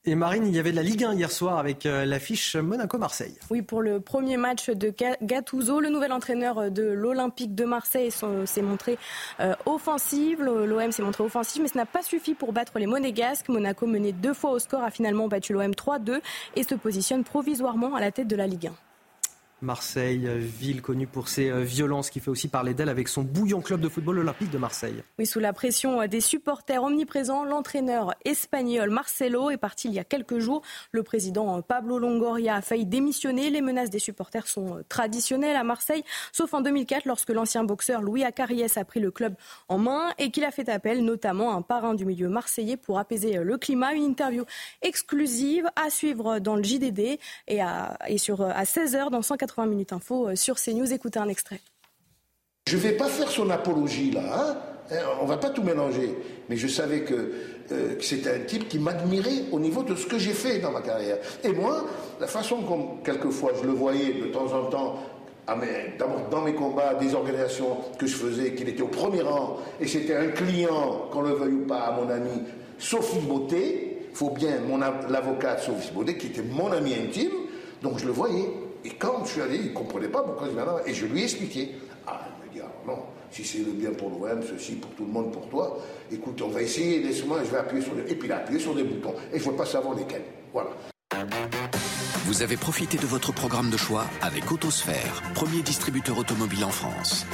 Et 0.08 0.14
Marine, 0.14 0.46
il 0.46 0.54
y 0.54 0.60
avait 0.60 0.70
de 0.70 0.76
la 0.76 0.84
Ligue 0.84 1.02
1 1.02 1.14
hier 1.14 1.32
soir 1.32 1.58
avec 1.58 1.84
euh, 1.84 2.04
l'affiche 2.04 2.54
Monaco-Marseille. 2.54 3.34
Oui, 3.50 3.60
pour 3.60 3.82
le 3.82 3.98
premier 3.98 4.36
match 4.36 4.70
de 4.70 4.94
Gattuso, 5.20 5.80
le 5.80 5.88
nouvel 5.88 6.12
entraîneur 6.12 6.70
de 6.70 6.84
l'Olympique 6.84 7.56
de 7.56 7.64
Marseille 7.64 8.12
s'est 8.12 8.62
montré 8.62 8.98
euh, 9.40 9.54
offensif. 9.66 10.38
L'OM 10.38 10.92
s'est 10.92 11.02
montré 11.02 11.24
offensif, 11.24 11.60
mais 11.60 11.66
ce 11.66 11.76
n'a 11.76 11.86
pas 11.86 12.02
suffi 12.02 12.34
pour 12.34 12.52
battre 12.52 12.78
les 12.78 12.86
Monégasques. 12.86 13.48
Monaco, 13.48 13.88
mené 13.88 14.12
deux 14.12 14.34
fois 14.34 14.52
au 14.52 14.60
score, 14.60 14.84
a 14.84 14.92
finalement 14.92 15.26
battu 15.26 15.52
l'OM 15.52 15.72
3-2 15.72 16.20
et 16.54 16.62
se 16.62 16.76
positionne 16.76 17.24
provisoirement 17.24 17.96
à 17.96 18.00
la 18.00 18.12
tête 18.12 18.28
de 18.28 18.36
la 18.36 18.46
Ligue 18.46 18.68
1. 18.68 18.85
Marseille, 19.62 20.26
euh, 20.26 20.36
ville 20.36 20.82
connue 20.82 21.06
pour 21.06 21.28
ses 21.28 21.48
euh, 21.48 21.60
violences, 21.60 22.10
qui 22.10 22.20
fait 22.20 22.28
aussi 22.28 22.48
parler 22.48 22.74
d'elle 22.74 22.90
avec 22.90 23.08
son 23.08 23.22
bouillon 23.22 23.62
club 23.62 23.80
de 23.80 23.88
football 23.88 24.18
olympique 24.18 24.50
de 24.50 24.58
Marseille. 24.58 25.02
Oui, 25.18 25.24
sous 25.24 25.40
la 25.40 25.54
pression 25.54 26.02
euh, 26.02 26.06
des 26.08 26.20
supporters 26.20 26.82
omniprésents, 26.82 27.42
l'entraîneur 27.42 28.14
espagnol 28.26 28.90
Marcelo 28.90 29.50
est 29.50 29.56
parti 29.56 29.88
il 29.88 29.94
y 29.94 29.98
a 29.98 30.04
quelques 30.04 30.40
jours. 30.40 30.60
Le 30.92 31.02
président 31.02 31.62
Pablo 31.62 31.98
Longoria 31.98 32.56
a 32.56 32.60
failli 32.60 32.84
démissionner. 32.84 33.48
Les 33.48 33.62
menaces 33.62 33.88
des 33.88 33.98
supporters 33.98 34.46
sont 34.46 34.82
traditionnelles 34.90 35.56
à 35.56 35.64
Marseille, 35.64 36.04
sauf 36.32 36.52
en 36.52 36.60
2004 36.60 37.06
lorsque 37.06 37.30
l'ancien 37.30 37.64
boxeur 37.64 38.02
Louis 38.02 38.24
Acariès 38.24 38.76
a 38.76 38.84
pris 38.84 39.00
le 39.00 39.10
club 39.10 39.34
en 39.68 39.78
main 39.78 40.12
et 40.18 40.30
qu'il 40.30 40.44
a 40.44 40.50
fait 40.50 40.68
appel 40.68 41.02
notamment 41.02 41.52
à 41.52 41.54
un 41.54 41.62
parrain 41.62 41.94
du 41.94 42.04
milieu 42.04 42.28
marseillais 42.28 42.76
pour 42.76 42.98
apaiser 42.98 43.38
le 43.38 43.56
climat. 43.56 43.94
Une 43.94 44.04
interview 44.04 44.44
exclusive 44.82 45.66
à 45.76 45.88
suivre 45.88 46.40
dans 46.40 46.56
le 46.56 46.62
JDD 46.62 47.18
et, 47.48 47.60
à, 47.62 47.96
à 48.00 48.64
16h 48.64 49.10
dans 49.10 49.22
180 49.22 49.45
80 49.47 49.66
minutes 49.66 49.93
info 49.93 50.28
euh, 50.28 50.36
sur 50.36 50.56
CNews. 50.56 50.93
Écoutez 50.93 51.18
un 51.18 51.28
extrait. 51.28 51.60
Je 52.66 52.77
ne 52.77 52.82
vais 52.82 52.93
pas 52.93 53.06
faire 53.06 53.31
son 53.31 53.48
apologie 53.51 54.10
là, 54.10 54.23
hein 54.35 54.56
euh, 54.93 55.02
on 55.20 55.27
va 55.27 55.36
pas 55.36 55.51
tout 55.51 55.62
mélanger. 55.62 56.14
Mais 56.48 56.56
je 56.56 56.66
savais 56.66 57.02
que, 57.02 57.14
euh, 57.73 57.97
que 57.97 58.05
c'était 58.05 58.31
un 58.31 58.40
type 58.40 58.68
qui 58.68 58.78
m'admirait 58.78 59.44
au 59.52 59.60
niveau 59.60 59.82
de 59.82 59.94
ce 59.94 60.06
que 60.06 60.18
j'ai 60.18 60.32
fait 60.32 60.59
dans 60.59 60.70
ma 60.73 60.81
carrière. 60.81 61.18
Et 61.44 61.51
moi, 61.51 61.85
la 62.20 62.27
façon 62.27 62.62
comme 62.62 63.02
quelquefois 63.05 63.52
je 63.60 63.66
le 63.66 63.73
voyais 63.73 64.14
de 64.14 64.27
temps 64.27 64.52
en 64.52 64.64
temps 64.64 64.97
d'abord 65.98 66.28
dans 66.28 66.43
mes 66.43 66.55
combats, 66.55 66.94
des 66.94 67.14
organisations 67.14 67.77
que 67.98 68.06
je 68.09 68.16
faisais, 68.16 68.55
qu'il 68.55 68.68
était 68.68 68.82
au 68.82 68.89
premier 68.89 69.23
rang, 69.23 69.59
et 69.81 69.86
c'était 69.86 70.16
un 70.16 70.28
client, 70.28 71.09
qu'on 71.12 71.23
le 71.23 71.35
veuille 71.35 71.52
ou 71.52 71.66
pas, 71.66 71.82
à 71.82 71.93
mon 71.93 72.10
ami 72.10 72.43
Sophie 72.81 73.20
Beauté, 73.20 74.09
faut 74.12 74.31
bien, 74.31 74.59
mon 74.66 74.78
l'avocate 74.78 75.60
Sophie 75.62 75.93
Beauté, 75.93 76.16
qui 76.16 76.27
était 76.28 76.43
mon 76.43 76.73
ami 76.73 76.94
intime, 76.94 77.31
donc 77.81 77.98
je 77.98 78.06
le 78.06 78.12
voyais. 78.12 78.51
Et 78.85 78.90
quand 78.90 79.24
je 79.24 79.32
suis 79.32 79.40
allé, 79.43 79.57
il 79.57 79.70
ne 79.70 79.74
comprenait 79.74 80.09
pas 80.09 80.23
pourquoi 80.23 80.47
je 80.47 80.53
venais 80.53 80.65
là. 80.65 80.81
Et 80.86 80.94
je 80.94 81.07
lui 81.07 81.20
ai 81.20 81.24
expliqué. 81.24 81.74
Ah, 82.07 82.20
il 82.44 82.48
me 82.48 82.55
dit, 82.55 82.61
non, 82.86 82.98
si 83.31 83.44
c'est 83.44 83.59
le 83.59 83.73
bien 83.73 83.90
pour 83.90 84.11
l'OM, 84.11 84.43
ceci 84.43 84.74
pour 84.74 84.90
tout 84.93 85.05
le 85.05 85.12
monde, 85.12 85.32
pour 85.32 85.48
toi, 85.48 85.78
écoute, 86.11 86.40
on 86.43 86.48
va 86.48 86.62
essayer, 86.62 87.01
laisse-moi, 87.01 87.40
je 87.44 87.51
vais 87.51 87.59
appuyer 87.59 87.82
sur 87.82 87.94
des... 87.94 88.03
Et 88.11 88.15
puis 88.15 88.28
il 88.28 88.32
a 88.32 88.39
appuyé 88.39 88.61
sur 88.61 88.74
des 88.74 88.85
boutons. 88.85 89.15
Et 89.32 89.35
il 89.35 89.39
ne 89.39 89.43
faut 89.43 89.53
pas 89.53 89.66
savoir 89.66 89.94
lesquels. 89.97 90.24
Voilà. 90.53 90.70
Vous 92.27 92.43
avez 92.43 92.57
profité 92.57 92.97
de 92.98 93.07
votre 93.07 93.32
programme 93.32 93.70
de 93.70 93.77
choix 93.77 94.05
avec 94.20 94.51
Autosphère, 94.51 95.23
premier 95.35 95.62
distributeur 95.62 96.19
automobile 96.19 96.65
en 96.65 96.70
France. 96.70 97.24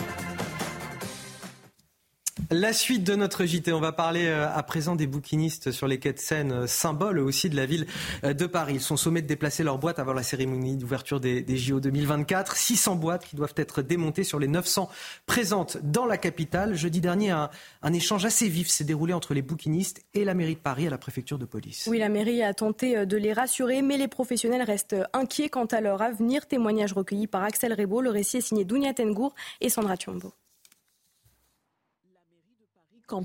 La 2.52 2.74
suite 2.74 3.02
de 3.02 3.14
notre 3.14 3.46
JT, 3.46 3.72
on 3.72 3.80
va 3.80 3.92
parler 3.92 4.26
euh, 4.26 4.46
à 4.46 4.62
présent 4.62 4.94
des 4.94 5.06
bouquinistes 5.06 5.70
sur 5.70 5.88
les 5.88 5.98
quais 5.98 6.12
de 6.12 6.18
Seine, 6.18 6.52
euh, 6.52 6.66
symbole 6.66 7.18
aussi 7.18 7.48
de 7.48 7.56
la 7.56 7.64
ville 7.64 7.86
euh, 8.24 8.34
de 8.34 8.44
Paris. 8.44 8.74
Ils 8.74 8.82
sont 8.82 8.98
sommés 8.98 9.22
de 9.22 9.26
déplacer 9.26 9.62
leurs 9.62 9.78
boîtes 9.78 9.98
avant 9.98 10.12
la 10.12 10.22
cérémonie 10.22 10.76
d'ouverture 10.76 11.18
des, 11.18 11.46
JO 11.56 11.80
2024. 11.80 12.54
600 12.54 12.96
boîtes 12.96 13.24
qui 13.24 13.36
doivent 13.36 13.54
être 13.56 13.80
démontées 13.80 14.22
sur 14.22 14.38
les 14.38 14.48
900 14.48 14.90
présentes 15.24 15.78
dans 15.82 16.04
la 16.04 16.18
capitale. 16.18 16.74
Jeudi 16.74 17.00
dernier, 17.00 17.30
un, 17.30 17.92
échange 17.94 18.26
assez 18.26 18.48
vif 18.48 18.68
s'est 18.68 18.84
déroulé 18.84 19.14
entre 19.14 19.32
les 19.32 19.42
bouquinistes 19.42 20.04
et 20.12 20.22
la 20.22 20.34
mairie 20.34 20.56
de 20.56 20.60
Paris 20.60 20.86
à 20.86 20.90
la 20.90 20.98
préfecture 20.98 21.38
de 21.38 21.46
police. 21.46 21.88
Oui, 21.90 21.98
la 21.98 22.10
mairie 22.10 22.42
a 22.42 22.52
tenté 22.52 23.06
de 23.06 23.16
les 23.16 23.32
rassurer, 23.32 23.80
mais 23.80 23.96
les 23.96 24.08
professionnels 24.08 24.62
restent 24.62 24.96
inquiets 25.14 25.48
quant 25.48 25.64
à 25.64 25.80
leur 25.80 26.02
avenir. 26.02 26.46
Témoignage 26.46 26.92
recueilli 26.92 27.28
par 27.28 27.44
Axel 27.44 27.72
Rebaud. 27.72 28.02
Le 28.02 28.10
récit 28.10 28.36
est 28.36 28.42
signé 28.42 28.66
Dounia 28.66 28.92
Tengour 28.92 29.34
et 29.62 29.70
Sandra 29.70 29.96
Thiombo 29.96 30.34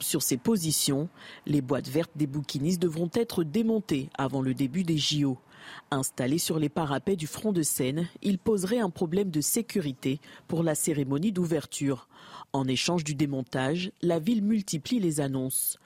sur 0.01 0.21
ses 0.21 0.37
positions. 0.37 1.07
Les 1.45 1.61
boîtes 1.61 1.87
vertes 1.87 2.11
des 2.15 2.27
bouquinistes 2.27 2.81
devront 2.81 3.09
être 3.13 3.43
démontées 3.43 4.09
avant 4.17 4.41
le 4.41 4.53
début 4.53 4.83
des 4.83 4.97
JO. 4.97 5.37
Installés 5.91 6.37
sur 6.37 6.59
les 6.59 6.69
parapets 6.69 7.15
du 7.15 7.27
front 7.27 7.51
de 7.51 7.61
Seine, 7.61 8.07
ils 8.21 8.37
poseraient 8.37 8.79
un 8.79 8.89
problème 8.89 9.31
de 9.31 9.41
sécurité 9.41 10.19
pour 10.47 10.63
la 10.63 10.75
cérémonie 10.75 11.31
d'ouverture. 11.31 12.07
En 12.53 12.67
échange 12.67 13.03
du 13.03 13.15
démontage, 13.15 13.91
la 14.01 14.19
ville 14.19 14.43
multiplie 14.43 14.99
les 14.99 15.19
annonces. 15.19 15.77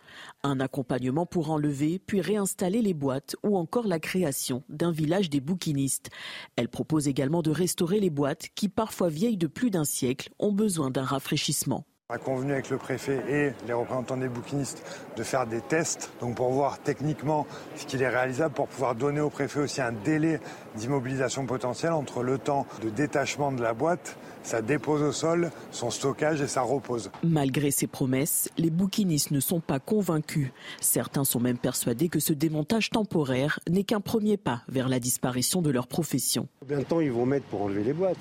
Un 0.43 0.59
accompagnement 0.59 1.25
pour 1.25 1.51
enlever 1.51 1.99
puis 1.99 2.21
réinstaller 2.21 2.81
les 2.81 2.93
boîtes 2.93 3.35
ou 3.43 3.57
encore 3.57 3.87
la 3.87 3.99
création 3.99 4.63
d'un 4.69 4.91
village 4.91 5.29
des 5.29 5.39
bouquinistes. 5.39 6.09
Elle 6.55 6.69
propose 6.69 7.07
également 7.07 7.41
de 7.41 7.51
restaurer 7.51 7.99
les 7.99 8.09
boîtes 8.09 8.49
qui, 8.55 8.69
parfois 8.69 9.09
vieilles 9.09 9.37
de 9.37 9.47
plus 9.47 9.71
d'un 9.71 9.85
siècle, 9.85 10.29
ont 10.39 10.51
besoin 10.51 10.91
d'un 10.91 11.03
rafraîchissement 11.03 11.85
a 12.11 12.17
convenu 12.17 12.51
avec 12.51 12.69
le 12.69 12.77
préfet 12.77 13.21
et 13.29 13.53
les 13.67 13.73
représentants 13.73 14.17
des 14.17 14.27
bouquinistes 14.27 14.83
de 15.15 15.23
faire 15.23 15.47
des 15.47 15.61
tests, 15.61 16.11
donc 16.19 16.35
pour 16.35 16.51
voir 16.51 16.79
techniquement 16.79 17.47
ce 17.77 17.85
qu'il 17.85 18.01
est 18.01 18.09
réalisable, 18.09 18.53
pour 18.53 18.67
pouvoir 18.67 18.95
donner 18.95 19.21
au 19.21 19.29
préfet 19.29 19.61
aussi 19.61 19.81
un 19.81 19.93
délai 19.93 20.41
d'immobilisation 20.75 21.45
potentielle 21.45 21.93
entre 21.93 22.21
le 22.23 22.37
temps 22.37 22.65
de 22.83 22.89
détachement 22.89 23.53
de 23.53 23.61
la 23.61 23.73
boîte, 23.73 24.17
sa 24.43 24.61
dépose 24.61 25.01
au 25.01 25.11
sol, 25.13 25.51
son 25.71 25.89
stockage 25.89 26.41
et 26.41 26.47
sa 26.47 26.61
repose. 26.61 27.11
Malgré 27.23 27.71
ces 27.71 27.87
promesses, 27.87 28.49
les 28.57 28.71
bouquinistes 28.71 29.31
ne 29.31 29.39
sont 29.39 29.61
pas 29.61 29.79
convaincus. 29.79 30.51
Certains 30.81 31.23
sont 31.23 31.39
même 31.39 31.57
persuadés 31.57 32.09
que 32.09 32.19
ce 32.19 32.33
démontage 32.33 32.89
temporaire 32.89 33.59
n'est 33.69 33.83
qu'un 33.83 34.01
premier 34.01 34.35
pas 34.35 34.63
vers 34.67 34.89
la 34.89 34.99
disparition 34.99 35.61
de 35.61 35.69
leur 35.69 35.87
profession. 35.87 36.47
Combien 36.59 36.79
de 36.79 36.83
temps 36.83 36.99
ils 36.99 37.11
vont 37.11 37.25
mettre 37.25 37.45
pour 37.45 37.61
enlever 37.61 37.83
les 37.83 37.93
boîtes? 37.93 38.17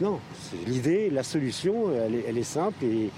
Non, 0.00 0.20
l'idée, 0.66 1.10
la 1.10 1.22
solution, 1.22 1.90
elle 1.92 2.36
est, 2.36 2.42
simple 2.42 2.84
et 2.84 3.10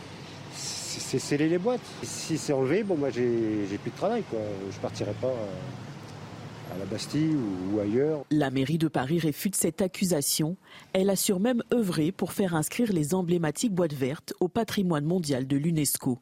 c'est 0.52 1.18
sceller 1.18 1.48
les 1.48 1.58
boîtes. 1.58 1.80
Si 2.02 2.38
c'est 2.38 2.52
enlevé, 2.52 2.82
bon, 2.82 2.96
moi 2.96 3.10
j'ai 3.10 3.78
plus 3.82 3.90
de 3.90 3.96
travail. 3.96 4.22
Quoi. 4.30 4.38
Je 4.70 4.78
partirai 4.78 5.12
pas 5.20 5.26
euh, 5.26 6.74
à 6.74 6.78
la 6.78 6.84
Bastille 6.84 7.36
ou, 7.72 7.80
ailleurs. 7.80 8.24
La 8.30 8.50
mairie 8.50 8.78
de 8.78 8.86
Paris 8.86 9.18
réfute 9.18 9.56
cette 9.56 9.82
accusation. 9.82 10.56
Elle 10.92 11.10
assure 11.10 11.40
même 11.40 11.62
œuvrer 11.72 12.12
pour 12.12 12.32
faire 12.32 12.54
inscrire 12.54 12.92
les 12.92 13.14
emblématiques 13.14 13.74
boîtes 13.74 13.94
vertes 13.94 14.34
au 14.38 14.48
patrimoine 14.48 15.04
mondial 15.04 15.46
de 15.46 15.56
l'UNESCO. 15.56 16.18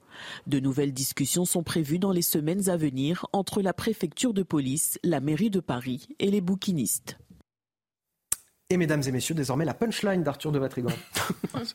De 0.46 0.60
nouvelles 0.60 0.92
discussions 0.92 1.44
sont 1.44 1.62
prévues 1.62 1.98
dans 1.98 2.12
les 2.12 2.22
semaines 2.22 2.70
à 2.70 2.76
venir 2.76 3.26
entre 3.32 3.60
la 3.60 3.74
préfecture 3.74 4.32
de 4.32 4.42
police, 4.42 4.98
la 5.02 5.20
mairie 5.20 5.50
de 5.50 5.60
Paris 5.60 6.08
et 6.18 6.30
les 6.30 6.40
bouquinistes. 6.40 7.18
Et 8.68 8.76
mesdames 8.76 9.02
et 9.06 9.12
messieurs, 9.12 9.36
désormais 9.36 9.64
la 9.64 9.74
punchline 9.74 10.24
d'Arthur 10.24 10.50
de 10.50 10.58
Vatrigan. 10.58 10.90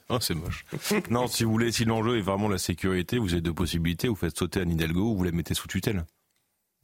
oh, 0.10 0.18
c'est 0.20 0.34
moche. 0.34 0.66
Non, 1.10 1.28
si 1.28 1.46
vous 1.46 1.52
voulez, 1.52 1.72
si 1.72 1.86
l'enjeu 1.86 2.18
est 2.18 2.22
vraiment 2.22 2.50
la 2.50 2.58
sécurité, 2.58 3.18
vous 3.18 3.32
avez 3.32 3.42
deux 3.42 3.54
possibilités. 3.54 4.10
Vous 4.10 4.16
faites 4.16 4.38
sauter 4.38 4.60
Anne 4.60 4.72
Hidalgo 4.72 5.12
ou 5.12 5.16
vous 5.16 5.24
la 5.24 5.32
mettez 5.32 5.54
sous 5.54 5.70
tutelle. 5.70 6.06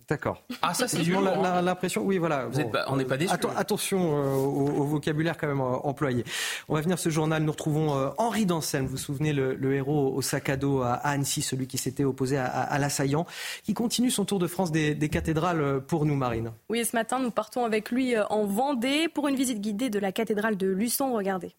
D'accord. 0.09 0.41
Ah, 0.61 0.73
ça, 0.73 0.87
c'est 0.87 1.03
L'impression, 1.03 2.01
oui, 2.03 2.17
voilà. 2.17 2.49
on 2.87 2.95
n'est 2.95 3.05
pas 3.05 3.17
déçus. 3.17 3.33
attention 3.57 4.17
euh, 4.17 4.35
au, 4.35 4.83
vocabulaire 4.83 5.37
quand 5.37 5.47
même 5.47 5.59
euh, 5.59 5.75
employé. 5.83 6.23
On 6.69 6.75
va 6.75 6.81
venir 6.81 6.97
ce 6.97 7.09
journal. 7.09 7.43
Nous 7.43 7.51
retrouvons 7.51 7.93
euh, 7.93 8.09
Henri 8.17 8.45
Dancel. 8.45 8.83
Vous 8.83 8.89
vous 8.89 8.97
souvenez, 8.97 9.33
le, 9.33 9.73
héros 9.73 10.13
au 10.15 10.21
sac 10.21 10.47
à 10.49 10.55
dos 10.55 10.81
à 10.81 10.93
Annecy, 10.93 11.41
celui 11.41 11.67
qui 11.67 11.77
s'était 11.77 12.05
opposé 12.05 12.37
à, 12.37 12.77
l'assaillant, 12.79 13.25
qui 13.63 13.73
continue 13.73 14.09
son 14.09 14.23
tour 14.23 14.39
de 14.39 14.47
France 14.47 14.71
des, 14.71 14.95
des, 14.95 15.09
cathédrales 15.09 15.81
pour 15.81 16.05
nous, 16.05 16.15
Marine. 16.15 16.51
Oui, 16.69 16.85
ce 16.85 16.95
matin, 16.95 17.19
nous 17.19 17.31
partons 17.31 17.65
avec 17.65 17.91
lui 17.91 18.17
en 18.17 18.45
Vendée 18.45 19.09
pour 19.09 19.27
une 19.27 19.35
visite 19.35 19.59
guidée 19.59 19.89
de 19.89 19.99
la 19.99 20.13
cathédrale 20.13 20.55
de 20.55 20.67
Luçon. 20.67 21.13
Regardez. 21.13 21.53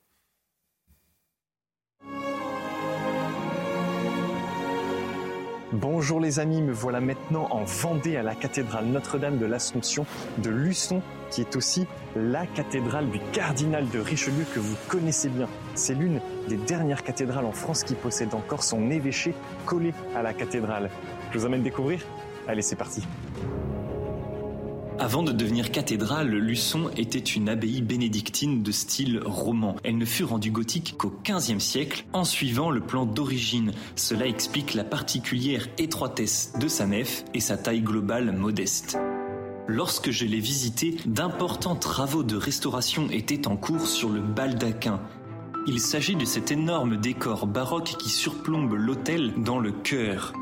Bonjour 5.80 6.18
les 6.18 6.40
amis, 6.40 6.60
me 6.60 6.72
voilà 6.72 7.00
maintenant 7.00 7.46
en 7.52 7.62
Vendée 7.62 8.16
à 8.16 8.24
la 8.24 8.34
cathédrale 8.34 8.86
Notre-Dame 8.86 9.38
de 9.38 9.46
l'Assomption 9.46 10.06
de 10.38 10.50
Luçon, 10.50 11.02
qui 11.30 11.40
est 11.40 11.54
aussi 11.54 11.86
la 12.16 12.46
cathédrale 12.46 13.08
du 13.10 13.20
cardinal 13.32 13.88
de 13.88 14.00
Richelieu 14.00 14.44
que 14.52 14.58
vous 14.58 14.74
connaissez 14.88 15.28
bien. 15.28 15.46
C'est 15.76 15.94
l'une 15.94 16.20
des 16.48 16.56
dernières 16.56 17.04
cathédrales 17.04 17.44
en 17.44 17.52
France 17.52 17.84
qui 17.84 17.94
possède 17.94 18.34
encore 18.34 18.64
son 18.64 18.90
évêché 18.90 19.34
collé 19.66 19.94
à 20.16 20.22
la 20.22 20.34
cathédrale. 20.34 20.90
Je 21.30 21.38
vous 21.38 21.46
emmène 21.46 21.62
découvrir 21.62 22.00
Allez, 22.48 22.62
c'est 22.62 22.74
parti. 22.74 23.04
Avant 25.00 25.22
de 25.22 25.30
devenir 25.30 25.70
cathédrale, 25.70 26.30
Luçon 26.30 26.90
était 26.96 27.20
une 27.20 27.48
abbaye 27.48 27.82
bénédictine 27.82 28.64
de 28.64 28.72
style 28.72 29.22
roman. 29.24 29.76
Elle 29.84 29.96
ne 29.96 30.04
fut 30.04 30.24
rendue 30.24 30.50
gothique 30.50 30.96
qu'au 30.98 31.14
XVe 31.24 31.60
siècle 31.60 32.04
en 32.12 32.24
suivant 32.24 32.70
le 32.70 32.80
plan 32.80 33.06
d'origine. 33.06 33.72
Cela 33.94 34.26
explique 34.26 34.74
la 34.74 34.82
particulière 34.82 35.68
étroitesse 35.78 36.52
de 36.60 36.66
sa 36.66 36.86
nef 36.86 37.24
et 37.32 37.38
sa 37.38 37.56
taille 37.56 37.82
globale 37.82 38.36
modeste. 38.36 38.98
Lorsque 39.68 40.10
je 40.10 40.24
l'ai 40.24 40.40
visitée, 40.40 40.96
d'importants 41.06 41.76
travaux 41.76 42.24
de 42.24 42.36
restauration 42.36 43.08
étaient 43.10 43.46
en 43.46 43.56
cours 43.56 43.86
sur 43.86 44.08
le 44.08 44.20
baldaquin. 44.20 45.00
Il 45.68 45.78
s'agit 45.78 46.16
de 46.16 46.24
cet 46.24 46.50
énorme 46.50 46.96
décor 46.96 47.46
baroque 47.46 47.94
qui 48.00 48.08
surplombe 48.08 48.72
l'autel 48.72 49.34
dans 49.36 49.60
le 49.60 49.70
chœur. 49.70 50.32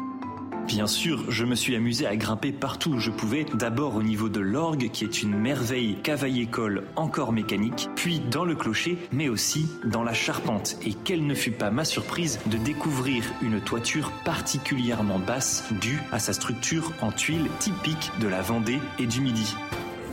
Bien 0.67 0.89
sûr, 0.89 1.31
je 1.31 1.45
me 1.45 1.55
suis 1.55 1.77
amusé 1.77 2.07
à 2.09 2.17
grimper 2.17 2.51
partout 2.51 2.95
où 2.95 2.99
je 2.99 3.13
pouvais, 3.13 3.47
d'abord 3.55 3.95
au 3.95 4.03
niveau 4.03 4.29
de 4.29 4.41
l'orgue 4.41 4.91
qui 4.91 5.05
est 5.05 5.23
une 5.23 5.37
merveille 5.37 5.97
cavaille-école 6.03 6.85
encore 6.97 7.33
mécanique, 7.33 7.89
puis 7.95 8.19
dans 8.19 8.45
le 8.45 8.57
clocher, 8.57 8.99
mais 9.13 9.29
aussi 9.29 9.69
dans 9.85 10.03
la 10.03 10.13
charpente. 10.13 10.77
Et 10.85 10.93
quelle 10.93 11.25
ne 11.25 11.35
fut 11.35 11.53
pas 11.53 11.71
ma 11.71 11.85
surprise 11.85 12.41
de 12.47 12.57
découvrir 12.59 13.23
une 13.43 13.61
toiture 13.61 14.11
particulièrement 14.25 15.21
basse 15.21 15.65
due 15.81 16.01
à 16.11 16.19
sa 16.19 16.33
structure 16.33 16.93
en 17.01 17.13
tuiles 17.13 17.49
typique 17.61 18.11
de 18.21 18.27
la 18.27 18.43
Vendée 18.43 18.81
et 18.99 19.07
du 19.07 19.21
Midi. 19.21 19.55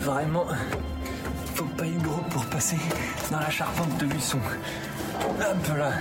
Vraiment, 0.02 0.46
faut 1.56 1.66
pas 1.66 1.88
être 1.88 2.02
gros 2.04 2.22
pour 2.30 2.46
passer 2.46 2.78
dans 3.32 3.40
la 3.40 3.50
charpente 3.50 3.98
de 3.98 4.06
Luçon. 4.06 4.40
Hop 5.20 5.78
là, 5.78 5.94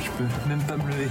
je 0.00 0.10
peux 0.10 0.48
même 0.48 0.62
pas 0.62 0.76
me 0.76 0.86
lever. 0.92 1.08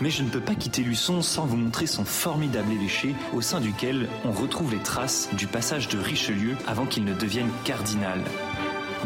Mais 0.00 0.10
je 0.10 0.22
ne 0.22 0.28
peux 0.28 0.40
pas 0.40 0.54
quitter 0.54 0.82
Luçon 0.82 1.22
sans 1.22 1.44
vous 1.44 1.56
montrer 1.56 1.86
son 1.86 2.04
formidable 2.04 2.72
évêché 2.72 3.14
au 3.34 3.40
sein 3.40 3.60
duquel 3.60 4.08
on 4.24 4.30
retrouve 4.30 4.72
les 4.72 4.82
traces 4.82 5.28
du 5.32 5.46
passage 5.46 5.88
de 5.88 5.98
Richelieu 5.98 6.56
avant 6.66 6.86
qu'il 6.86 7.04
ne 7.04 7.14
devienne 7.14 7.50
cardinal. 7.64 8.20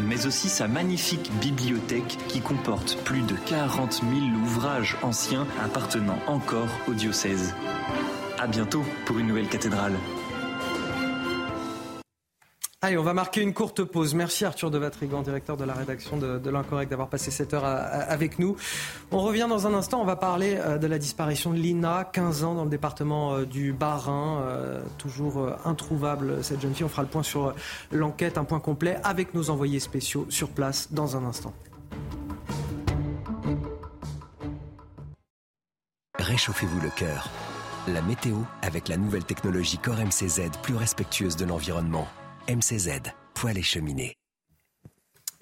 Mais 0.01 0.25
aussi 0.25 0.49
sa 0.49 0.67
magnifique 0.67 1.31
bibliothèque 1.39 2.17
qui 2.27 2.41
comporte 2.41 2.97
plus 3.03 3.21
de 3.21 3.35
40 3.45 4.01
000 4.01 4.05
ouvrages 4.43 4.97
anciens 5.01 5.47
appartenant 5.63 6.17
encore 6.27 6.69
au 6.87 6.93
diocèse. 6.93 7.55
À 8.39 8.47
bientôt 8.47 8.83
pour 9.05 9.19
une 9.19 9.27
nouvelle 9.27 9.47
cathédrale. 9.47 9.93
Allez, 12.83 12.97
on 12.97 13.03
va 13.03 13.13
marquer 13.13 13.39
une 13.39 13.53
courte 13.53 13.85
pause. 13.85 14.13
Merci 14.13 14.43
Arthur 14.43 14.69
de 14.69 14.77
Vatrigan, 14.77 15.21
directeur 15.21 15.55
de 15.55 15.63
la 15.63 15.73
rédaction 15.73 16.17
de, 16.17 16.49
l'Incorrect, 16.49 16.91
d'avoir 16.91 17.07
passé 17.07 17.31
cette 17.31 17.53
heure 17.53 17.63
avec 17.63 18.39
nous. 18.39 18.57
On 19.09 19.19
revient 19.19 19.45
dans 19.47 19.67
un 19.67 19.73
instant. 19.73 20.01
On 20.01 20.05
va 20.05 20.17
parler 20.17 20.57
euh, 20.57 20.77
de 20.77 20.85
la 20.85 20.97
disparition 20.97 21.51
de 21.51 21.55
Lina, 21.55 22.03
15 22.11 22.43
ans, 22.43 22.55
dans 22.55 22.65
le 22.65 22.69
département 22.69 23.35
euh, 23.35 23.45
du 23.45 23.71
Bas-Rhin. 23.71 24.41
Euh, 24.41 24.81
toujours 24.97 25.47
introuvable, 25.63 26.43
cette 26.43 26.59
jeune 26.59 26.75
fille. 26.75 26.83
On 26.83 26.89
fera 26.89 27.03
le 27.03 27.07
point 27.07 27.23
sur 27.23 27.55
l'enquête, 27.93 28.37
un 28.37 28.43
point 28.43 28.59
complet 28.59 28.97
avec 29.05 29.33
nos 29.33 29.49
envoyés 29.49 29.79
spéciaux 29.79 30.25
sur 30.27 30.49
place 30.49 30.91
dans 30.91 31.15
un 31.15 31.23
instant. 31.23 31.53
Réchauffez-vous 36.19 36.81
le 36.81 36.89
cœur. 36.89 37.29
La 37.87 38.01
météo 38.01 38.39
avec 38.61 38.89
la 38.89 38.97
nouvelle 38.97 39.23
technologie 39.23 39.77
Core 39.77 39.99
MCZ 39.99 40.49
plus 40.61 40.75
respectueuse 40.75 41.37
de 41.37 41.45
l'environnement. 41.45 42.09
MCZ, 42.49 43.13
poêle 43.33 43.57
et 43.57 43.63
cheminée. 43.63 44.15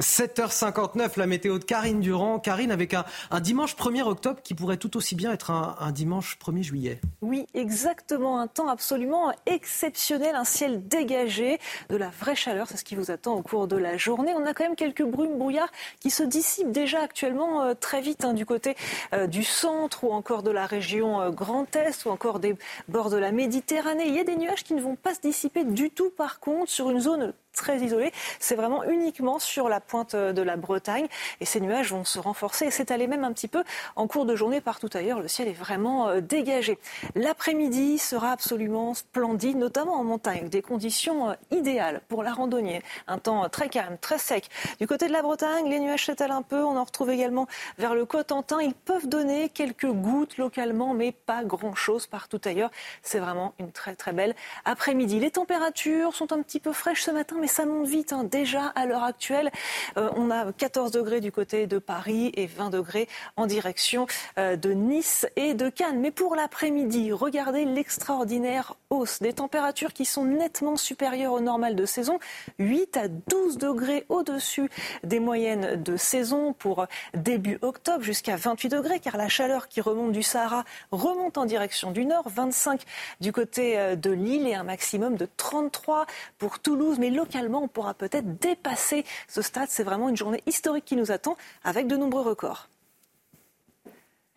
7h59, 0.02 1.18
la 1.18 1.28
météo 1.28 1.60
de 1.60 1.64
Karine 1.64 2.00
Durand. 2.00 2.40
Karine, 2.40 2.72
avec 2.72 2.94
un, 2.94 3.06
dimanche 3.40 3.76
1er 3.76 4.02
octobre 4.02 4.42
qui 4.44 4.56
pourrait 4.56 4.78
tout 4.78 4.98
aussi 4.98 5.16
bien 5.16 5.32
être 5.32 5.52
un, 5.52 5.92
dimanche 5.92 6.38
1er 6.44 6.64
juillet. 6.64 7.02
Oui, 7.22 7.46
exactement. 7.54 8.40
Un 8.40 8.48
temps 8.48 8.68
absolument 8.68 9.32
exceptionnel, 9.46 10.36
un 10.36 10.44
ciel 10.44 10.88
dégagé, 10.88 11.60
de 11.90 11.96
la 11.96 12.10
vraie 12.10 12.36
chaleur. 12.36 12.68
C'est 12.68 12.78
ce 12.78 12.84
qui 12.84 12.96
vous 12.96 13.12
attend 13.12 13.34
au 13.34 13.42
cours 13.42 13.68
de 13.68 13.78
la 13.78 13.98
journée. 13.98 14.34
On 14.36 14.46
a 14.46 14.54
quand 14.54 14.64
même 14.64 14.76
quelques 14.76 15.06
brumes 15.06 15.38
brouillards 15.38 15.72
qui 16.00 16.10
se 16.10 16.24
dissipent 16.24 16.72
déjà 16.72 17.02
actuellement 17.02 17.64
euh, 17.64 17.74
très 17.74 18.02
vite 18.02 18.26
hein, 18.26 18.34
du 18.34 18.46
côté 18.46 18.76
euh, 19.14 19.28
du 19.28 19.44
centre 19.44 20.04
ou 20.04 20.12
encore 20.12 20.44
de 20.44 20.52
la 20.52 20.66
région 20.66 21.22
euh, 21.22 21.30
Grand 21.30 21.76
Est 21.76 22.06
ou 22.06 22.10
encore 22.10 22.40
des 22.40 22.56
bords 22.88 23.10
de 23.10 23.18
la 23.18 23.32
Méditerranée. 23.32 24.08
Il 24.08 24.16
y 24.16 24.20
a 24.20 24.24
des 24.24 24.36
nuages 24.36 24.64
qui 24.64 24.74
ne 24.74 24.82
vont 24.82 24.96
pas 24.96 25.14
se 25.14 25.22
dissiper 25.22 25.64
du 25.64 25.92
tout 25.92 26.10
par 26.10 26.40
contre 26.40 26.72
sur 26.72 26.90
une 26.90 27.00
zone 27.00 27.34
très 27.54 27.80
isolé. 27.80 28.12
C'est 28.40 28.56
vraiment 28.56 28.84
uniquement 28.84 29.40
sur 29.40 29.70
la 29.70 29.80
pointe 29.80 30.16
de 30.16 30.42
la 30.42 30.58
Bretagne. 30.58 31.08
Et 31.40 31.46
ces 31.46 31.60
nuages 31.60 31.92
vont 31.92 32.06
se 32.06 32.20
renforcer 32.20 32.66
et 32.66 32.72
s'étaler 32.72 33.08
même 33.08 33.24
un 33.24 33.34
petit 33.34 33.48
peu 33.48 33.64
en 33.96 34.08
cours 34.08 34.26
de 34.26 34.36
journée 34.36 34.62
partout 34.62 34.90
ailleurs. 34.94 35.20
Le 35.20 35.28
ciel 35.28 35.48
est 35.48 35.54
vraiment 35.54 36.10
euh, 36.10 36.22
dégagé. 36.22 36.78
L'après-midi 37.16 37.98
sera 37.98 38.32
absolument 38.32 38.94
splendide, 38.94 39.58
notamment 39.58 39.96
en 39.96 40.04
montagne. 40.04 40.50
Des 40.50 40.62
conditions 40.62 41.32
euh, 41.32 41.34
idéales 41.52 42.02
pour 42.08 42.24
la 42.24 42.34
randonnée. 42.34 42.82
Un 43.08 43.18
temps 43.18 43.48
très 43.50 43.70
calme, 43.70 43.98
très 44.00 44.18
sec. 44.18 44.50
Du 44.80 44.88
côté 44.88 45.08
de 45.08 45.14
la 45.14 45.22
Bretagne, 45.22 45.70
les 45.70 45.80
nuages 45.80 46.06
s'étalent 46.06 46.32
un 46.32 46.42
peu. 46.42 46.64
On 46.64 46.78
en 46.78 46.84
retrouve 46.84 47.10
également 47.10 47.48
vers 47.78 47.96
le 47.96 48.06
Cotentin. 48.06 48.62
Ils 48.62 48.74
peuvent 48.74 49.08
donner 49.08 49.50
quelques 49.50 49.92
gouttes 49.92 50.38
localement, 50.38 50.94
mais 50.94 51.12
pas 51.12 51.44
grand-chose 51.44 52.08
partout 52.08 52.42
ailleurs. 52.46 52.72
C'est 53.02 53.20
vraiment 53.20 53.54
une 53.60 53.72
très 53.72 53.96
très 53.96 54.14
belle 54.14 54.36
après-midi. 54.66 55.20
Les 55.20 55.32
températures 55.32 56.16
sont 56.16 56.32
un 56.34 56.42
petit 56.42 56.60
peu 56.60 56.74
fraîches 56.74 57.04
ce 57.04 57.12
matin 57.12 57.41
mais 57.42 57.48
ça 57.48 57.66
monte 57.66 57.88
vite. 57.88 58.14
Hein. 58.14 58.24
Déjà, 58.24 58.68
à 58.68 58.86
l'heure 58.86 59.04
actuelle, 59.04 59.52
euh, 59.98 60.10
on 60.16 60.32
a 60.32 60.54
14 60.54 60.92
degrés 60.92 61.20
du 61.20 61.32
côté 61.32 61.68
de 61.68 61.80
Paris 61.80 62.32
et 62.36 62.46
20 62.46 62.70
degrés 62.70 63.08
en 63.36 63.48
direction 63.48 64.06
euh, 64.38 64.56
de 64.56 64.72
Nice 64.72 65.28
et 65.36 65.54
de 65.54 65.70
Cannes. 65.70 66.00
Mais 66.00 66.12
pour 66.12 66.36
l'après-midi, 66.36 67.12
regardez 67.12 67.66
l'extraordinaire 67.66 68.76
hausse 68.90 69.22
des 69.22 69.34
températures 69.34 69.94
qui 69.94 70.06
sont 70.06 70.26
nettement 70.26 70.78
supérieures 70.78 71.34
au 71.34 71.40
normal 71.40 71.76
de 71.76 71.86
saison. 71.86 72.20
8 72.60 72.98
à 72.98 73.08
12 73.08 73.58
degrés 73.58 74.06
au-dessus 74.10 74.70
des 75.04 75.20
moyennes 75.20 75.82
de 75.82 75.98
saison 75.98 76.54
pour 76.54 76.86
début 77.14 77.58
octobre 77.62 78.04
jusqu'à 78.04 78.36
28 78.36 78.70
degrés 78.70 79.00
car 79.00 79.18
la 79.18 79.30
chaleur 79.30 79.68
qui 79.68 79.82
remonte 79.82 80.12
du 80.12 80.24
Sahara 80.24 80.64
remonte 80.92 81.38
en 81.38 81.46
direction 81.46 81.92
du 81.92 82.06
nord. 82.06 82.26
25 82.28 82.82
du 83.20 83.32
côté 83.32 83.80
euh, 83.80 83.96
de 83.96 84.12
Lille 84.12 84.48
et 84.48 84.56
un 84.56 84.64
maximum 84.64 85.16
de 85.16 85.28
33 85.38 86.06
pour 86.38 86.60
Toulouse. 86.60 87.00
On 87.36 87.68
pourra 87.68 87.94
peut-être 87.94 88.40
dépasser 88.40 89.06
ce 89.28 89.42
stade. 89.42 89.68
C'est 89.70 89.84
vraiment 89.84 90.10
une 90.10 90.18
journée 90.18 90.42
historique 90.46 90.86
qui 90.86 90.96
nous 90.96 91.12
attend 91.12 91.38
avec 91.64 91.88
de 91.88 91.96
nombreux 91.96 92.22
records. 92.22 92.70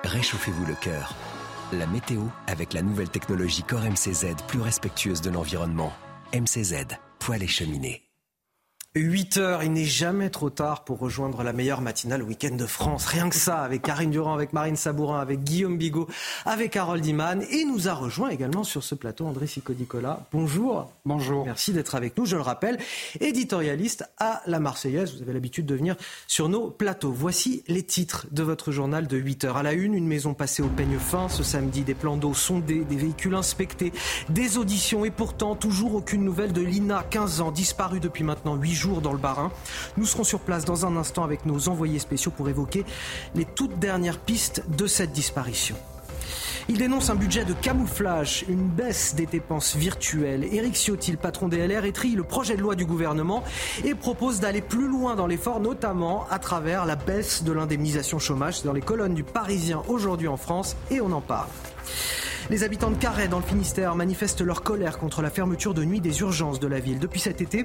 Réchauffez-vous 0.02 0.66
le 0.66 0.74
cœur. 0.74 1.14
La 1.72 1.86
météo 1.86 2.22
avec 2.46 2.72
la 2.72 2.82
nouvelle 2.82 3.08
technologie 3.08 3.62
Core 3.62 3.82
MCZ 3.82 4.34
plus 4.46 4.60
respectueuse 4.60 5.22
de 5.22 5.30
l'environnement. 5.30 5.92
MCZ, 6.34 6.86
poêle 7.18 7.42
et 7.42 7.48
cheminée. 7.48 8.03
8 8.96 9.38
heures, 9.38 9.64
il 9.64 9.72
n'est 9.72 9.84
jamais 9.84 10.30
trop 10.30 10.50
tard 10.50 10.84
pour 10.84 11.00
rejoindre 11.00 11.42
la 11.42 11.52
meilleure 11.52 11.80
matinale 11.80 12.22
week-end 12.22 12.54
de 12.54 12.64
France. 12.64 13.06
Rien 13.06 13.28
que 13.28 13.34
ça, 13.34 13.58
avec 13.58 13.82
Karine 13.82 14.12
Durand, 14.12 14.34
avec 14.34 14.52
Marine 14.52 14.76
Sabourin, 14.76 15.18
avec 15.18 15.42
Guillaume 15.42 15.76
Bigot, 15.76 16.06
avec 16.46 16.76
Harold 16.76 17.04
Iman. 17.04 17.42
Et 17.50 17.64
nous 17.64 17.88
a 17.88 17.92
rejoint 17.92 18.28
également 18.28 18.62
sur 18.62 18.84
ce 18.84 18.94
plateau 18.94 19.26
André 19.26 19.48
Sicodicola. 19.48 20.24
Bonjour. 20.30 20.92
Bonjour. 21.04 21.44
Merci 21.44 21.72
d'être 21.72 21.96
avec 21.96 22.16
nous. 22.16 22.24
Je 22.24 22.36
le 22.36 22.42
rappelle, 22.42 22.78
éditorialiste 23.18 24.08
à 24.18 24.42
la 24.46 24.60
Marseillaise. 24.60 25.16
Vous 25.16 25.22
avez 25.22 25.32
l'habitude 25.32 25.66
de 25.66 25.74
venir 25.74 25.96
sur 26.28 26.48
nos 26.48 26.70
plateaux. 26.70 27.10
Voici 27.10 27.64
les 27.66 27.82
titres 27.82 28.28
de 28.30 28.44
votre 28.44 28.70
journal 28.70 29.08
de 29.08 29.16
8 29.16 29.42
heures. 29.42 29.56
À 29.56 29.64
la 29.64 29.72
une, 29.72 29.94
une 29.94 30.06
maison 30.06 30.34
passée 30.34 30.62
au 30.62 30.68
peigne 30.68 31.00
fin 31.00 31.28
ce 31.28 31.42
samedi, 31.42 31.82
des 31.82 31.94
plans 31.94 32.16
d'eau 32.16 32.32
sondés, 32.32 32.84
des 32.84 32.96
véhicules 32.96 33.34
inspectés, 33.34 33.92
des 34.28 34.56
auditions 34.56 35.04
et 35.04 35.10
pourtant 35.10 35.56
toujours 35.56 35.96
aucune 35.96 36.22
nouvelle 36.22 36.52
de 36.52 36.60
Lina, 36.60 37.04
15 37.10 37.40
ans, 37.40 37.50
disparue 37.50 37.98
depuis 37.98 38.22
maintenant 38.22 38.54
8 38.54 38.72
jours 38.72 38.83
dans 39.00 39.12
le 39.12 39.18
Barin. 39.18 39.50
Nous 39.96 40.06
serons 40.06 40.24
sur 40.24 40.40
place 40.40 40.64
dans 40.64 40.86
un 40.86 40.96
instant 40.96 41.24
avec 41.24 41.46
nos 41.46 41.68
envoyés 41.68 41.98
spéciaux 41.98 42.30
pour 42.30 42.48
évoquer 42.48 42.84
les 43.34 43.44
toutes 43.44 43.78
dernières 43.78 44.18
pistes 44.18 44.64
de 44.68 44.86
cette 44.86 45.12
disparition. 45.12 45.76
Il 46.68 46.78
dénonce 46.78 47.10
un 47.10 47.14
budget 47.14 47.44
de 47.44 47.52
camouflage, 47.52 48.44
une 48.48 48.66
baisse 48.68 49.14
des 49.14 49.26
dépenses 49.26 49.76
virtuelles. 49.76 50.44
Éric 50.44 50.74
Ciotti, 50.76 51.10
le 51.10 51.18
patron 51.18 51.48
des 51.48 51.66
LR, 51.66 51.84
étrie 51.84 52.12
le 52.12 52.22
projet 52.22 52.56
de 52.56 52.62
loi 52.62 52.74
du 52.74 52.86
gouvernement 52.86 53.44
et 53.84 53.94
propose 53.94 54.40
d'aller 54.40 54.62
plus 54.62 54.88
loin 54.88 55.14
dans 55.14 55.26
l'effort, 55.26 55.60
notamment 55.60 56.26
à 56.30 56.38
travers 56.38 56.86
la 56.86 56.96
baisse 56.96 57.44
de 57.44 57.52
l'indemnisation 57.52 58.18
chômage. 58.18 58.62
dans 58.62 58.72
les 58.72 58.80
colonnes 58.80 59.14
du 59.14 59.24
Parisien 59.24 59.82
aujourd'hui 59.88 60.28
en 60.28 60.38
France 60.38 60.76
et 60.90 61.00
on 61.00 61.12
en 61.12 61.20
parle. 61.20 61.48
Les 62.50 62.62
habitants 62.62 62.90
de 62.90 62.96
Carhaix, 62.96 63.28
dans 63.28 63.38
le 63.38 63.44
Finistère, 63.44 63.94
manifestent 63.94 64.42
leur 64.42 64.62
colère 64.62 64.98
contre 64.98 65.22
la 65.22 65.30
fermeture 65.30 65.72
de 65.72 65.82
nuit 65.82 66.00
des 66.00 66.20
urgences 66.20 66.60
de 66.60 66.66
la 66.66 66.78
ville. 66.78 66.98
Depuis 66.98 67.20
cet 67.20 67.40
été, 67.40 67.64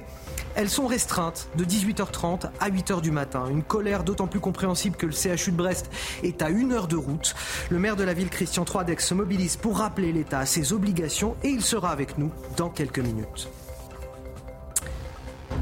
elles 0.54 0.70
sont 0.70 0.86
restreintes 0.86 1.48
de 1.56 1.64
18h30 1.64 2.50
à 2.60 2.70
8h 2.70 3.02
du 3.02 3.10
matin. 3.10 3.44
Une 3.50 3.62
colère 3.62 4.04
d'autant 4.04 4.26
plus 4.26 4.40
compréhensible 4.40 4.96
que 4.96 5.06
le 5.06 5.12
CHU 5.12 5.52
de 5.52 5.56
Brest 5.56 5.90
est 6.22 6.40
à 6.40 6.48
une 6.48 6.72
heure 6.72 6.88
de 6.88 6.96
route. 6.96 7.34
Le 7.70 7.78
maire 7.78 7.96
de 7.96 8.04
la 8.04 8.14
ville, 8.14 8.30
Christian 8.30 8.64
Troidex, 8.64 9.06
se 9.06 9.14
mobilise 9.14 9.56
pour 9.56 9.78
rappeler 9.78 10.12
l'État 10.12 10.38
à 10.38 10.46
ses 10.46 10.72
obligations 10.72 11.36
et 11.44 11.48
il 11.48 11.62
sera 11.62 11.90
avec 11.90 12.16
nous 12.16 12.30
dans 12.56 12.70
quelques 12.70 13.00
minutes. 13.00 13.50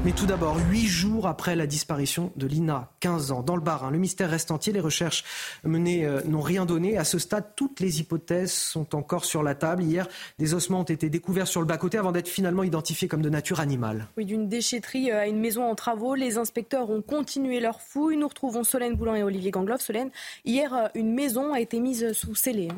Mais 0.05 0.13
tout 0.13 0.25
d'abord, 0.25 0.55
huit 0.69 0.87
jours 0.87 1.27
après 1.27 1.57
la 1.57 1.67
disparition 1.67 2.31
de 2.37 2.47
Lina, 2.47 2.89
15 3.01 3.31
ans, 3.33 3.43
dans 3.43 3.57
le 3.57 3.61
Barin, 3.61 3.91
le 3.91 3.97
mystère 3.97 4.29
reste 4.29 4.49
entier. 4.49 4.71
Les 4.71 4.79
recherches 4.79 5.25
menées 5.65 6.05
euh, 6.05 6.21
n'ont 6.23 6.39
rien 6.39 6.65
donné. 6.65 6.97
À 6.97 7.03
ce 7.03 7.19
stade, 7.19 7.53
toutes 7.57 7.81
les 7.81 7.99
hypothèses 7.99 8.53
sont 8.53 8.95
encore 8.95 9.25
sur 9.25 9.43
la 9.43 9.55
table. 9.55 9.83
Hier, 9.83 10.07
des 10.37 10.53
ossements 10.53 10.79
ont 10.79 10.83
été 10.83 11.09
découverts 11.09 11.49
sur 11.49 11.59
le 11.59 11.67
bas-côté 11.67 11.97
avant 11.97 12.13
d'être 12.13 12.29
finalement 12.29 12.63
identifiés 12.63 13.09
comme 13.09 13.21
de 13.21 13.29
nature 13.29 13.59
animale. 13.59 14.07
Oui, 14.15 14.23
d'une 14.23 14.47
déchetterie 14.47 15.11
euh, 15.11 15.19
à 15.19 15.27
une 15.27 15.41
maison 15.41 15.69
en 15.69 15.75
travaux, 15.75 16.15
les 16.15 16.37
inspecteurs 16.37 16.89
ont 16.89 17.01
continué 17.01 17.59
leur 17.59 17.81
fouille. 17.81 18.15
Nous 18.15 18.27
retrouvons 18.29 18.63
Solène 18.63 18.95
Boulan 18.95 19.15
et 19.15 19.23
Olivier 19.23 19.51
Gangloff. 19.51 19.81
Solène, 19.81 20.11
hier, 20.45 20.73
euh, 20.73 20.87
une 20.95 21.13
maison 21.13 21.51
a 21.51 21.59
été 21.59 21.81
mise 21.81 22.13
sous 22.13 22.35
scellé. 22.35 22.69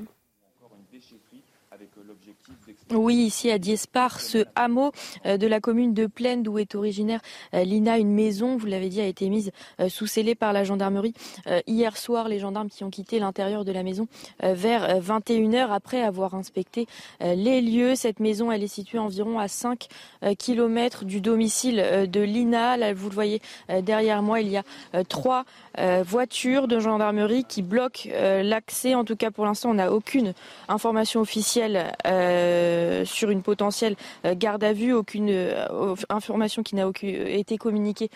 Encore 0.59 0.75
une 0.75 0.97
déchetterie 0.99 1.43
avec 1.69 1.89
l'objectif 2.03 2.55
Oui, 2.93 3.15
ici 3.15 3.49
à 3.49 3.57
Diespar, 3.57 4.19
ce 4.19 4.45
hameau 4.55 4.91
euh, 5.25 5.37
de 5.37 5.47
la 5.47 5.61
commune 5.61 5.93
de 5.93 6.07
Plaine 6.07 6.43
d'où 6.43 6.57
est 6.57 6.75
originaire 6.75 7.21
euh, 7.53 7.63
Lina, 7.63 7.97
une 7.97 8.11
maison, 8.11 8.57
vous 8.57 8.65
l'avez 8.65 8.89
dit, 8.89 8.99
a 8.99 9.05
été 9.05 9.29
mise 9.29 9.51
euh, 9.79 9.87
sous 9.87 10.07
scellé 10.07 10.35
par 10.35 10.51
la 10.51 10.65
gendarmerie. 10.65 11.13
Hier 11.67 11.95
soir, 11.95 12.27
les 12.27 12.39
gendarmes 12.39 12.69
qui 12.69 12.83
ont 12.83 12.89
quitté 12.89 13.19
l'intérieur 13.19 13.65
de 13.65 13.71
la 13.71 13.83
maison 13.83 14.07
vers 14.41 14.99
21h 14.99 15.69
après 15.71 16.01
avoir 16.01 16.35
inspecté 16.35 16.87
les 17.19 17.61
lieux. 17.61 17.95
Cette 17.95 18.19
maison, 18.19 18.51
elle 18.51 18.63
est 18.63 18.67
située 18.67 18.99
environ 18.99 19.39
à 19.39 19.47
5 19.47 19.87
km 20.37 21.05
du 21.05 21.21
domicile 21.21 22.07
de 22.09 22.21
Lina. 22.21 22.77
Là, 22.77 22.93
vous 22.93 23.09
le 23.09 23.15
voyez 23.15 23.41
derrière 23.81 24.21
moi, 24.21 24.41
il 24.41 24.49
y 24.49 24.57
a 24.57 24.63
trois 25.07 25.45
voitures 26.05 26.67
de 26.67 26.79
gendarmerie 26.79 27.45
qui 27.45 27.61
bloquent 27.61 28.09
l'accès. 28.11 28.95
En 28.95 29.03
tout 29.03 29.15
cas, 29.15 29.31
pour 29.31 29.45
l'instant, 29.45 29.71
on 29.71 29.75
n'a 29.75 29.91
aucune 29.91 30.33
information 30.67 31.21
officielle 31.21 31.91
euh, 32.05 33.05
sur 33.05 33.29
une 33.29 33.41
potentielle 33.41 33.95
euh, 34.25 34.35
garde 34.35 34.63
à 34.63 34.73
vue, 34.73 34.93
aucune 34.93 35.29
euh, 35.29 35.95
information 36.09 36.63
qui 36.63 36.75
n'a 36.75 36.85
été 37.03 37.57
communiquée 37.57 38.09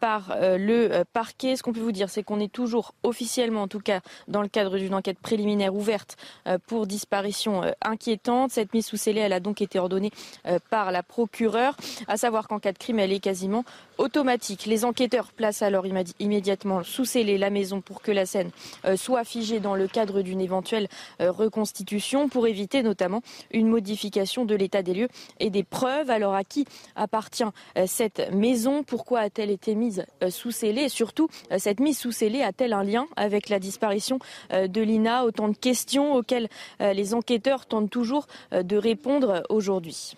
par 0.00 0.36
le 0.40 1.02
parquet. 1.12 1.56
Ce 1.56 1.62
qu'on 1.62 1.72
peut 1.72 1.80
vous 1.80 1.92
dire, 1.92 2.10
c'est 2.10 2.22
qu'on 2.22 2.40
est 2.40 2.52
toujours 2.52 2.94
officiellement, 3.02 3.62
en 3.62 3.68
tout 3.68 3.80
cas 3.80 4.00
dans 4.26 4.42
le 4.42 4.48
cadre 4.48 4.78
d'une 4.78 4.94
enquête 4.94 5.18
préliminaire 5.18 5.74
ouverte 5.74 6.16
pour 6.66 6.86
disparition 6.86 7.62
inquiétante. 7.82 8.50
Cette 8.50 8.72
mise 8.74 8.86
sous 8.86 8.96
scellé, 8.96 9.20
elle 9.20 9.32
a 9.32 9.40
donc 9.40 9.62
été 9.62 9.78
ordonnée 9.78 10.10
par 10.70 10.92
la 10.92 11.02
procureure, 11.02 11.76
à 12.06 12.16
savoir 12.16 12.48
qu'en 12.48 12.58
cas 12.58 12.72
de 12.72 12.78
crime, 12.78 12.98
elle 12.98 13.12
est 13.12 13.20
quasiment 13.20 13.64
automatique. 13.98 14.66
Les 14.66 14.84
enquêteurs 14.84 15.32
placent 15.32 15.62
alors 15.62 15.84
immédiatement 16.18 16.82
sous 16.82 16.97
scellé 17.04 17.38
la 17.38 17.50
maison 17.50 17.80
pour 17.80 18.02
que 18.02 18.12
la 18.12 18.26
scène 18.26 18.50
soit 18.96 19.24
figée 19.24 19.60
dans 19.60 19.74
le 19.74 19.88
cadre 19.88 20.22
d'une 20.22 20.40
éventuelle 20.40 20.88
reconstitution 21.20 22.28
pour 22.28 22.46
éviter 22.46 22.82
notamment 22.82 23.22
une 23.50 23.68
modification 23.68 24.44
de 24.44 24.54
l'état 24.54 24.82
des 24.82 24.94
lieux 24.94 25.08
et 25.40 25.50
des 25.50 25.64
preuves. 25.64 26.10
Alors 26.10 26.34
à 26.34 26.44
qui 26.44 26.66
appartient 26.96 27.44
euh, 27.76 27.84
cette 27.86 28.32
maison? 28.32 28.82
Pourquoi 28.82 29.20
a-t-elle 29.20 29.50
été 29.50 29.74
mise 29.74 30.04
euh, 30.22 30.30
sous 30.30 30.50
scellé 30.50 30.82
Et 30.82 30.88
surtout, 30.88 31.28
euh, 31.52 31.58
cette 31.58 31.80
mise 31.80 31.98
sous 31.98 32.12
scellé 32.12 32.42
a-t-elle 32.42 32.72
un 32.72 32.84
lien 32.84 33.06
avec 33.16 33.48
la 33.48 33.58
disparition 33.58 34.18
de 34.50 34.80
Lina? 34.80 35.24
Autant 35.24 35.48
de 35.48 35.56
questions 35.56 36.14
auxquelles 36.14 36.48
les 36.80 37.14
enquêteurs 37.14 37.66
tentent 37.66 37.90
toujours 37.90 38.26
de 38.52 38.76
répondre 38.76 39.42
aujourd'hui. 39.48 40.14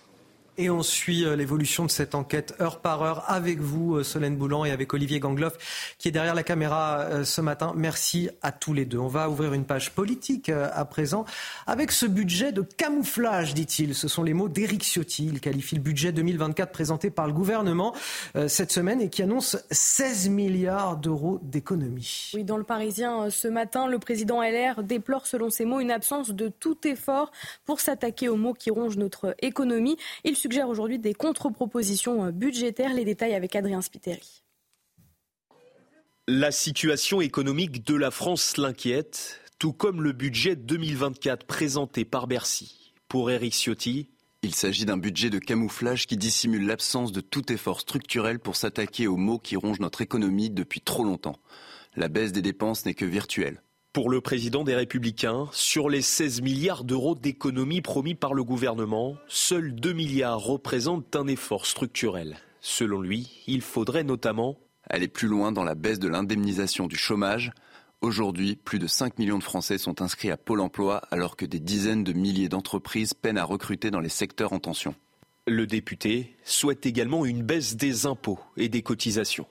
Et 0.60 0.68
on 0.68 0.82
suit 0.82 1.24
euh, 1.24 1.36
l'évolution 1.36 1.86
de 1.86 1.90
cette 1.90 2.14
enquête 2.14 2.54
heure 2.60 2.80
par 2.80 3.00
heure 3.00 3.24
avec 3.28 3.60
vous, 3.60 3.94
euh, 3.94 4.02
Solène 4.02 4.36
Boulan, 4.36 4.66
et 4.66 4.70
avec 4.70 4.92
Olivier 4.92 5.18
Gangloff, 5.18 5.56
qui 5.96 6.08
est 6.08 6.10
derrière 6.10 6.34
la 6.34 6.42
caméra 6.42 6.98
euh, 7.00 7.24
ce 7.24 7.40
matin. 7.40 7.72
Merci 7.74 8.28
à 8.42 8.52
tous 8.52 8.74
les 8.74 8.84
deux. 8.84 8.98
On 8.98 9.08
va 9.08 9.30
ouvrir 9.30 9.54
une 9.54 9.64
page 9.64 9.92
politique 9.92 10.50
à 10.50 10.84
présent 10.84 11.24
avec 11.66 11.92
ce 11.92 12.04
budget 12.04 12.52
de 12.52 12.60
camouflage, 12.60 13.54
dit-il. 13.54 13.94
Ce 13.94 14.06
sont 14.06 14.22
les 14.22 14.34
mots 14.34 14.50
d'Éric 14.50 14.82
Ciotti. 14.82 15.30
Il 15.32 15.40
qualifie 15.40 15.76
le 15.76 15.80
budget 15.80 16.12
2024 16.12 16.72
présenté 16.72 17.08
par 17.08 17.26
le 17.26 17.32
gouvernement 17.32 17.94
cette 18.46 18.72
semaine 18.72 19.00
et 19.00 19.08
qui 19.08 19.22
annonce 19.22 19.56
16 19.70 20.28
milliards 20.28 20.98
d'euros 20.98 21.40
d'économies. 21.42 22.32
Oui, 22.34 22.44
dans 22.44 22.58
le 22.58 22.64
Parisien 22.64 23.30
ce 23.30 23.48
matin, 23.48 23.86
le 23.86 23.98
président 23.98 24.42
LR 24.42 24.82
déplore, 24.82 25.26
selon 25.26 25.48
ses 25.48 25.64
mots, 25.64 25.80
une 25.80 25.90
absence 25.90 26.30
de 26.30 26.48
tout 26.48 26.86
effort 26.86 27.32
pour 27.64 27.80
s'attaquer 27.80 28.28
aux 28.28 28.36
mots 28.36 28.54
qui 28.54 28.70
rongent 28.70 28.98
notre 28.98 29.34
économie. 29.40 29.96
Il 30.24 30.36
suggère 30.50 30.68
aujourd'hui 30.68 30.98
des 30.98 31.14
contre-propositions 31.14 32.24
euh, 32.24 32.30
budgétaires. 32.32 32.92
Les 32.92 33.04
détails 33.04 33.34
avec 33.34 33.54
Adrien 33.54 33.82
Spiteri. 33.82 34.42
La 36.26 36.50
situation 36.50 37.20
économique 37.20 37.86
de 37.86 37.94
la 37.94 38.10
France 38.10 38.56
l'inquiète, 38.56 39.40
tout 39.60 39.72
comme 39.72 40.02
le 40.02 40.10
budget 40.10 40.56
2024 40.56 41.46
présenté 41.46 42.04
par 42.04 42.26
Bercy. 42.26 42.92
Pour 43.06 43.30
Éric 43.30 43.54
Ciotti, 43.54 44.08
il 44.42 44.52
s'agit 44.52 44.84
d'un 44.84 44.96
budget 44.96 45.30
de 45.30 45.38
camouflage 45.38 46.08
qui 46.08 46.16
dissimule 46.16 46.66
l'absence 46.66 47.12
de 47.12 47.20
tout 47.20 47.52
effort 47.52 47.78
structurel 47.78 48.40
pour 48.40 48.56
s'attaquer 48.56 49.06
aux 49.06 49.16
maux 49.16 49.38
qui 49.38 49.54
rongent 49.54 49.78
notre 49.78 50.00
économie 50.00 50.50
depuis 50.50 50.80
trop 50.80 51.04
longtemps. 51.04 51.38
La 51.94 52.08
baisse 52.08 52.32
des 52.32 52.42
dépenses 52.42 52.86
n'est 52.86 52.94
que 52.94 53.04
virtuelle. 53.04 53.62
Pour 53.92 54.08
le 54.08 54.20
président 54.20 54.62
des 54.62 54.76
Républicains, 54.76 55.48
sur 55.50 55.88
les 55.88 56.00
16 56.00 56.42
milliards 56.42 56.84
d'euros 56.84 57.16
d'économies 57.16 57.80
promis 57.80 58.14
par 58.14 58.34
le 58.34 58.44
gouvernement, 58.44 59.16
seuls 59.26 59.74
2 59.74 59.92
milliards 59.92 60.38
représentent 60.38 61.16
un 61.16 61.26
effort 61.26 61.66
structurel. 61.66 62.36
Selon 62.60 63.00
lui, 63.00 63.42
il 63.48 63.62
faudrait 63.62 64.04
notamment 64.04 64.56
aller 64.88 65.08
plus 65.08 65.26
loin 65.26 65.50
dans 65.50 65.64
la 65.64 65.74
baisse 65.74 65.98
de 65.98 66.06
l'indemnisation 66.06 66.86
du 66.86 66.94
chômage. 66.94 67.50
Aujourd'hui, 68.00 68.54
plus 68.54 68.78
de 68.78 68.86
5 68.86 69.18
millions 69.18 69.38
de 69.38 69.42
Français 69.42 69.76
sont 69.76 70.02
inscrits 70.02 70.30
à 70.30 70.36
Pôle 70.36 70.60
Emploi 70.60 71.02
alors 71.10 71.34
que 71.34 71.44
des 71.44 71.58
dizaines 71.58 72.04
de 72.04 72.12
milliers 72.12 72.48
d'entreprises 72.48 73.12
peinent 73.12 73.38
à 73.38 73.44
recruter 73.44 73.90
dans 73.90 73.98
les 73.98 74.08
secteurs 74.08 74.52
en 74.52 74.60
tension. 74.60 74.94
Le 75.48 75.66
député 75.66 76.36
souhaite 76.44 76.86
également 76.86 77.24
une 77.24 77.42
baisse 77.42 77.74
des 77.74 78.06
impôts 78.06 78.38
et 78.56 78.68
des 78.68 78.82
cotisations. 78.82 79.46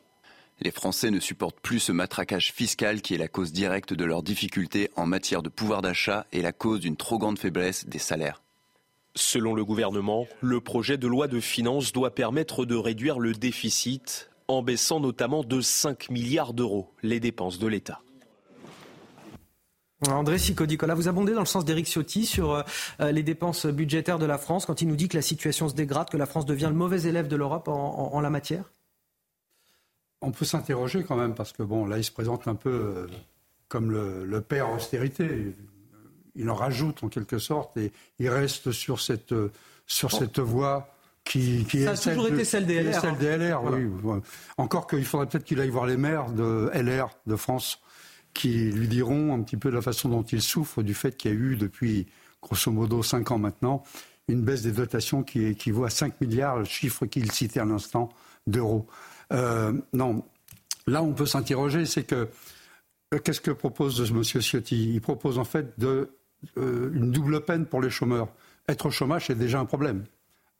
Les 0.62 0.72
Français 0.72 1.10
ne 1.10 1.22
supportent 1.22 1.60
plus 1.62 1.80
ce 1.80 1.94
matraquage 1.94 2.52
fiscal 2.52 3.02
qui 3.02 3.14
est 3.14 3.18
la 3.18 3.30
cause 3.30 3.54
directe 3.54 3.94
de 3.94 4.04
leurs 4.04 4.24
difficultés 4.24 4.92
en 4.98 5.06
matière 5.06 5.42
de 5.42 5.48
pouvoir 5.48 5.82
d'achat 5.82 6.26
et 6.34 6.42
la 6.42 6.52
cause 6.52 6.82
d'une 6.82 6.98
trop 6.98 7.18
grande 7.18 7.40
faiblesse 7.40 7.88
des 7.88 8.00
salaires. 8.00 8.42
Selon 9.16 9.54
le 9.54 9.64
gouvernement, 9.64 10.28
le 10.42 10.60
projet 10.60 10.98
de 10.98 11.08
loi 11.08 11.30
de 11.30 11.40
finances 11.40 11.94
doit 11.94 12.14
permettre 12.14 12.66
de 12.66 12.76
réduire 12.76 13.20
le 13.20 13.32
déficit 13.32 14.30
en 14.50 14.62
baissant 14.62 15.00
notamment 15.00 15.44
de 15.44 15.62
5 15.62 16.10
milliards 16.10 16.54
d'euros 16.54 16.92
les 17.04 17.22
dépenses 17.22 17.58
de 17.58 17.68
l'État. 17.68 18.02
André 20.10 20.38
Sicodicola, 20.38 20.94
vous 20.94 21.08
abondez 21.08 21.34
dans 21.34 21.42
le 21.42 21.46
sens 21.46 21.66
d'Éric 21.66 21.88
Ciotti 21.88 22.26
sur 22.26 22.54
euh, 22.54 23.12
les 23.12 23.24
dépenses 23.24 23.66
budgétaires 23.66 24.20
de 24.20 24.26
la 24.26 24.38
France 24.38 24.66
quand 24.66 24.82
il 24.82 24.88
nous 24.88 24.96
dit 24.96 25.08
que 25.08 25.18
la 25.18 25.22
situation 25.22 25.70
se 25.70 25.74
dégrade, 25.74 26.10
que 26.10 26.18
la 26.18 26.26
France 26.26 26.46
devient 26.46 26.68
le 26.70 26.76
mauvais 26.76 27.04
élève 27.04 27.28
de 27.28 27.36
l'Europe 27.36 27.68
en 27.68 28.20
la 28.22 28.30
matière? 28.30 28.72
On 30.22 30.32
peut 30.32 30.46
s'interroger 30.46 31.04
quand 31.04 31.16
même, 31.16 31.34
parce 31.34 31.54
que 31.54 31.64
bon, 31.64 31.86
là, 31.86 31.98
il 31.98 32.04
se 32.04 32.12
présente 32.12 32.48
un 32.48 32.56
peu 32.56 32.70
euh, 32.70 33.08
comme 33.68 33.92
le, 33.92 34.42
père 34.42 34.72
austérité. 34.72 35.56
Il 36.36 36.50
en 36.50 36.56
rajoute 36.56 37.04
en 37.04 37.10
quelque 37.10 37.38
sorte 37.38 37.78
et 37.78 37.92
il 38.20 38.30
reste 38.30 38.72
sur 38.72 39.02
cette, 39.02 39.34
sur 39.86 40.12
cette 40.12 40.40
voie 40.40 40.94
qui, 41.24 41.66
qui 41.66 41.84
Ça 41.84 41.92
a 41.92 41.98
toujours 41.98 42.28
été 42.28 42.46
celle 42.46 42.66
des 42.66 42.82
LR. 42.82 43.02
Celle 43.02 43.18
des 43.18 43.38
LR, 43.38 43.64
oui. 43.64 44.22
Encore 44.58 44.88
qu'il 44.88 45.06
faudrait 45.06 45.28
peut-être 45.28 45.44
qu'il 45.44 45.60
aille 45.60 45.70
voir 45.70 45.86
les 45.86 45.98
maires 45.98 46.32
de 46.32 46.70
LR 46.74 47.10
de 47.28 47.36
France 47.36 47.80
qui 48.34 48.72
lui 48.72 48.88
diront 48.88 49.34
un 49.34 49.42
petit 49.42 49.58
peu 49.58 49.70
de 49.70 49.76
la 49.76 49.82
façon 49.82 50.10
dont 50.10 50.24
il 50.24 50.42
souffre 50.42 50.82
du 50.84 50.94
fait 50.94 51.18
qu'il 51.18 51.32
y 51.32 51.34
a 51.34 51.38
eu 51.38 51.56
depuis 51.56 52.08
grosso 52.42 52.72
modo 52.72 53.04
5 53.04 53.32
ans 53.32 53.40
maintenant 53.40 53.84
une 54.30 54.44
baisse 54.44 54.62
des 54.62 54.72
dotations 54.72 55.24
qui 55.24 55.44
équivaut 55.46 55.86
à 55.86 55.90
5 55.90 56.22
milliards, 56.22 56.60
le 56.60 56.66
chiffre 56.66 57.06
qu'il 57.06 57.32
citait 57.32 57.60
à 57.60 57.66
l'instant, 57.66 58.10
d'euros. 58.48 58.88
Euh, 59.32 59.74
non, 59.94 60.24
là 60.88 61.04
on 61.04 61.14
peut 61.14 61.26
s'interroger, 61.26 61.86
c'est 61.86 62.04
que 62.04 62.30
euh, 63.14 63.20
qu'est-ce 63.20 63.42
que 63.42 63.52
propose 63.52 64.12
M. 64.12 64.24
Ciotti? 64.24 64.94
Il 64.94 65.02
propose 65.02 65.38
en 65.38 65.44
fait 65.44 65.74
euh, 65.84 66.08
une 66.56 67.12
double 67.12 67.42
peine 67.42 67.66
pour 67.66 67.82
les 67.82 67.90
chômeurs. 67.90 68.30
Être 68.68 68.88
au 68.88 68.92
chômage, 68.92 69.28
c'est 69.28 69.38
déjà 69.38 69.60
un 69.60 69.66
problème. 69.66 70.06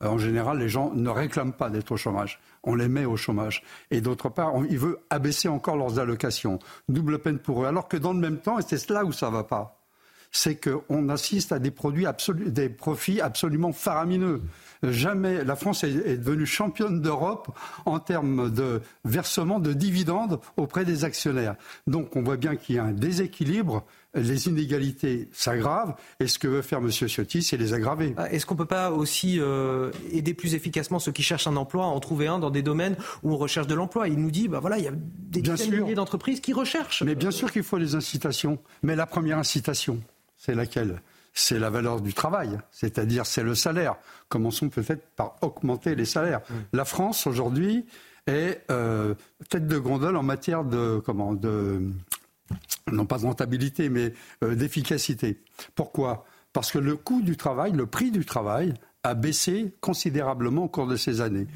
En 0.02 0.16
général, 0.16 0.58
les 0.58 0.68
gens 0.68 0.92
ne 0.94 1.10
réclament 1.10 1.52
pas 1.52 1.68
d'être 1.68 1.92
au 1.92 1.96
chômage. 1.96 2.40
On 2.64 2.74
les 2.74 2.88
met 2.88 3.04
au 3.04 3.16
chômage. 3.18 3.62
Et 3.90 4.00
d'autre 4.00 4.30
part, 4.30 4.54
il 4.70 4.78
veut 4.78 4.98
abaisser 5.10 5.48
encore 5.48 5.76
leurs 5.76 5.98
allocations. 5.98 6.58
Double 6.88 7.18
peine 7.18 7.38
pour 7.38 7.62
eux. 7.62 7.66
Alors 7.66 7.86
que 7.86 7.98
dans 7.98 8.14
le 8.14 8.18
même 8.18 8.38
temps, 8.38 8.58
et 8.58 8.62
c'est 8.62 8.88
là 8.88 9.04
où 9.04 9.12
ça 9.12 9.26
ne 9.26 9.32
va 9.32 9.44
pas, 9.44 9.79
c'est 10.32 10.56
qu'on 10.56 11.08
assiste 11.08 11.52
à 11.52 11.58
des, 11.58 11.70
produits 11.70 12.06
des 12.46 12.68
profits 12.68 13.20
absolument 13.20 13.72
faramineux. 13.72 14.42
Jamais 14.82 15.44
la 15.44 15.56
France 15.56 15.84
est, 15.84 16.16
devenue 16.16 16.46
championne 16.46 17.02
d'Europe 17.02 17.54
en 17.84 17.98
termes 17.98 18.50
de 18.50 18.80
versement 19.04 19.58
de 19.58 19.72
dividendes 19.72 20.40
auprès 20.56 20.84
des 20.84 21.04
actionnaires. 21.04 21.56
Donc 21.86 22.16
on 22.16 22.22
voit 22.22 22.36
bien 22.36 22.56
qu'il 22.56 22.76
y 22.76 22.78
a 22.78 22.84
un 22.84 22.92
déséquilibre 22.92 23.84
les 24.14 24.48
inégalités 24.48 25.28
s'aggravent 25.32 25.94
et 26.18 26.26
ce 26.26 26.38
que 26.38 26.48
veut 26.48 26.62
faire 26.62 26.78
M. 26.78 26.90
Ciotti, 26.90 27.42
c'est 27.42 27.56
les 27.56 27.74
aggraver. 27.74 28.14
Ah, 28.16 28.30
est-ce 28.32 28.44
qu'on 28.44 28.54
ne 28.54 28.58
peut 28.58 28.66
pas 28.66 28.90
aussi 28.90 29.38
euh, 29.38 29.92
aider 30.12 30.34
plus 30.34 30.54
efficacement 30.54 30.98
ceux 30.98 31.12
qui 31.12 31.22
cherchent 31.22 31.46
un 31.46 31.56
emploi 31.56 31.84
à 31.84 31.88
en 31.88 32.00
trouver 32.00 32.26
un 32.26 32.38
dans 32.38 32.50
des 32.50 32.62
domaines 32.62 32.96
où 33.22 33.32
on 33.32 33.36
recherche 33.36 33.66
de 33.66 33.74
l'emploi? 33.74 34.08
Il 34.08 34.18
nous 34.18 34.30
dit, 34.30 34.48
bah 34.48 34.58
voilà, 34.58 34.78
il 34.78 34.84
y 34.84 34.88
a 34.88 34.92
des 34.94 35.42
milliers 35.70 35.94
d'entreprises 35.94 36.40
qui 36.40 36.52
recherchent. 36.52 37.02
Mais 37.02 37.14
bien 37.14 37.30
sûr 37.30 37.52
qu'il 37.52 37.62
faut 37.62 37.78
des 37.78 37.94
incitations. 37.94 38.58
Mais 38.82 38.96
la 38.96 39.06
première 39.06 39.38
incitation, 39.38 40.00
c'est 40.40 40.54
laquelle? 40.54 41.02
C'est 41.32 41.60
la 41.60 41.70
valeur 41.70 42.00
du 42.00 42.12
travail, 42.12 42.58
c'est-à-dire 42.72 43.24
c'est 43.24 43.44
le 43.44 43.54
salaire. 43.54 43.94
Commençons 44.28 44.68
peut-être 44.68 45.06
par 45.14 45.36
augmenter 45.42 45.94
les 45.94 46.04
salaires? 46.04 46.40
La 46.72 46.84
France 46.84 47.28
aujourd'hui 47.28 47.86
est 48.26 48.62
euh, 48.70 49.14
tête 49.48 49.68
de 49.68 49.78
gondole 49.78 50.16
en 50.16 50.24
matière 50.24 50.64
de 50.64 51.00
comment 51.04 51.34
de 51.34 51.82
non 52.90 53.06
pas 53.06 53.18
de 53.18 53.26
rentabilité 53.26 53.88
mais 53.88 54.12
euh, 54.42 54.56
d'efficacité. 54.56 55.40
Pourquoi? 55.76 56.24
Parce 56.52 56.72
que 56.72 56.78
le 56.78 56.96
coût 56.96 57.22
du 57.22 57.36
travail, 57.36 57.72
le 57.72 57.86
prix 57.86 58.10
du 58.10 58.24
travail 58.24 58.74
a 59.04 59.14
baissé 59.14 59.72
considérablement 59.80 60.64
au 60.64 60.68
cours 60.68 60.88
de 60.88 60.96
ces 60.96 61.20
années. 61.20 61.46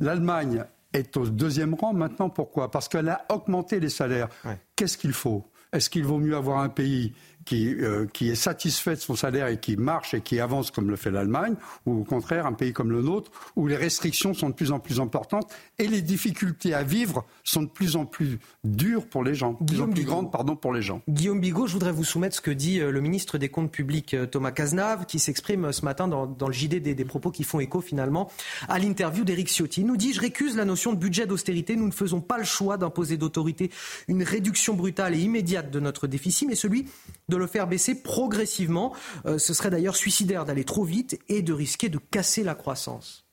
L'Allemagne 0.00 0.64
est 0.94 1.16
au 1.18 1.26
deuxième 1.26 1.74
rang 1.74 1.92
maintenant. 1.92 2.30
Pourquoi? 2.30 2.70
Parce 2.70 2.88
qu'elle 2.88 3.10
a 3.10 3.26
augmenté 3.28 3.78
les 3.78 3.90
salaires. 3.90 4.28
Qu'est-ce 4.74 4.96
qu'il 4.96 5.12
faut? 5.12 5.46
Est-ce 5.72 5.90
qu'il 5.90 6.04
vaut 6.04 6.18
mieux 6.18 6.34
avoir 6.34 6.60
un 6.60 6.70
pays 6.70 7.12
qui, 7.48 7.74
euh, 7.76 8.04
qui 8.12 8.28
est 8.28 8.34
satisfait 8.34 8.94
de 8.94 9.00
son 9.00 9.16
salaire 9.16 9.46
et 9.46 9.58
qui 9.58 9.78
marche 9.78 10.12
et 10.12 10.20
qui 10.20 10.38
avance 10.38 10.70
comme 10.70 10.90
le 10.90 10.96
fait 10.96 11.10
l'Allemagne, 11.10 11.54
ou 11.86 12.02
au 12.02 12.04
contraire 12.04 12.44
un 12.44 12.52
pays 12.52 12.74
comme 12.74 12.90
le 12.92 13.00
nôtre, 13.00 13.30
où 13.56 13.66
les 13.66 13.76
restrictions 13.76 14.34
sont 14.34 14.50
de 14.50 14.54
plus 14.54 14.70
en 14.70 14.80
plus 14.80 15.00
importantes 15.00 15.50
et 15.78 15.86
les 15.88 16.02
difficultés 16.02 16.74
à 16.74 16.82
vivre 16.82 17.24
sont 17.44 17.62
de 17.62 17.68
plus 17.68 17.96
en 17.96 18.04
plus 18.04 18.38
dures 18.64 19.06
pour 19.06 19.24
les 19.24 19.34
gens, 19.34 19.56
de 19.62 19.72
plus 19.72 19.80
en 19.80 19.88
plus 19.88 20.04
grandes 20.04 20.30
pardon, 20.30 20.56
pour 20.56 20.74
les 20.74 20.82
gens. 20.82 21.00
Guillaume 21.08 21.40
Bigot, 21.40 21.66
je 21.66 21.72
voudrais 21.72 21.90
vous 21.90 22.04
soumettre 22.04 22.36
ce 22.36 22.42
que 22.42 22.50
dit 22.50 22.80
euh, 22.80 22.90
le 22.90 23.00
ministre 23.00 23.38
des 23.38 23.48
Comptes 23.48 23.72
publics 23.72 24.12
euh, 24.12 24.26
Thomas 24.26 24.50
Cazenave, 24.50 25.06
qui 25.06 25.18
s'exprime 25.18 25.72
ce 25.72 25.86
matin 25.86 26.06
dans, 26.06 26.26
le 26.26 26.52
JD 26.52 26.82
des, 26.82 26.94
des, 26.94 27.04
propos 27.06 27.30
qui 27.30 27.44
font 27.44 27.60
écho 27.60 27.80
finalement 27.80 28.30
à 28.68 28.78
l'interview 28.78 29.24
d'Éric 29.24 29.48
Ciotti. 29.48 29.80
Il 29.80 29.86
nous 29.86 29.96
dit, 29.96 30.12
je 30.12 30.20
récuse 30.20 30.54
la 30.54 30.66
notion 30.66 30.92
de 30.92 30.98
budget 30.98 31.26
d'austérité, 31.26 31.76
nous 31.76 31.86
ne 31.86 31.92
faisons 31.92 32.20
pas 32.20 32.36
le 32.36 32.44
choix 32.44 32.76
d'imposer 32.76 33.16
d'autorité 33.16 33.70
une 34.06 34.22
réduction 34.22 34.74
brutale 34.74 35.14
et 35.14 35.18
immédiate 35.18 35.70
de 35.70 35.80
notre 35.80 36.06
déficit, 36.06 36.46
mais 36.46 36.54
celui 36.54 36.84
de 37.30 37.37
le 37.38 37.46
faire 37.46 37.66
baisser 37.66 38.02
progressivement. 38.02 38.94
Euh, 39.26 39.38
ce 39.38 39.54
serait 39.54 39.70
d'ailleurs 39.70 39.96
suicidaire 39.96 40.44
d'aller 40.44 40.64
trop 40.64 40.84
vite 40.84 41.18
et 41.28 41.42
de 41.42 41.52
risquer 41.52 41.88
de 41.88 41.98
casser 41.98 42.44
la 42.44 42.54
croissance. 42.54 43.24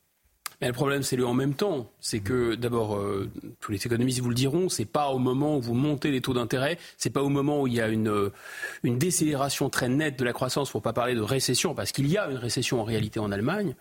Mais 0.61 0.67
le 0.67 0.73
problème, 0.73 1.03
c'est 1.03 1.15
le 1.15 1.25
en 1.25 1.33
même 1.33 1.53
temps. 1.53 1.91
C'est 1.99 2.21
que 2.21 2.55
d'abord, 2.55 2.95
euh, 2.95 3.29
tous 3.59 3.71
les 3.71 3.85
économistes 3.85 4.21
vous 4.21 4.29
le 4.29 4.35
diront, 4.35 4.69
c'est 4.69 4.85
pas 4.85 5.09
au 5.09 5.19
moment 5.19 5.57
où 5.57 5.61
vous 5.61 5.73
montez 5.73 6.11
les 6.11 6.21
taux 6.21 6.33
d'intérêt, 6.33 6.77
c'est 6.97 7.09
pas 7.09 7.21
au 7.21 7.29
moment 7.29 7.61
où 7.61 7.67
il 7.67 7.73
y 7.73 7.81
a 7.81 7.87
une, 7.87 8.07
euh, 8.09 8.31
une 8.83 8.97
décélération 8.97 9.69
très 9.69 9.89
nette 9.89 10.17
de 10.17 10.23
la 10.23 10.33
croissance, 10.33 10.71
pour 10.71 10.81
pas 10.81 10.93
parler 10.93 11.15
de 11.15 11.21
récession, 11.21 11.75
parce 11.75 11.91
qu'il 11.91 12.07
y 12.07 12.17
a 12.17 12.29
une 12.29 12.37
récession 12.37 12.79
en 12.79 12.83
réalité 12.83 13.19
en 13.19 13.31
Allemagne. 13.31 13.75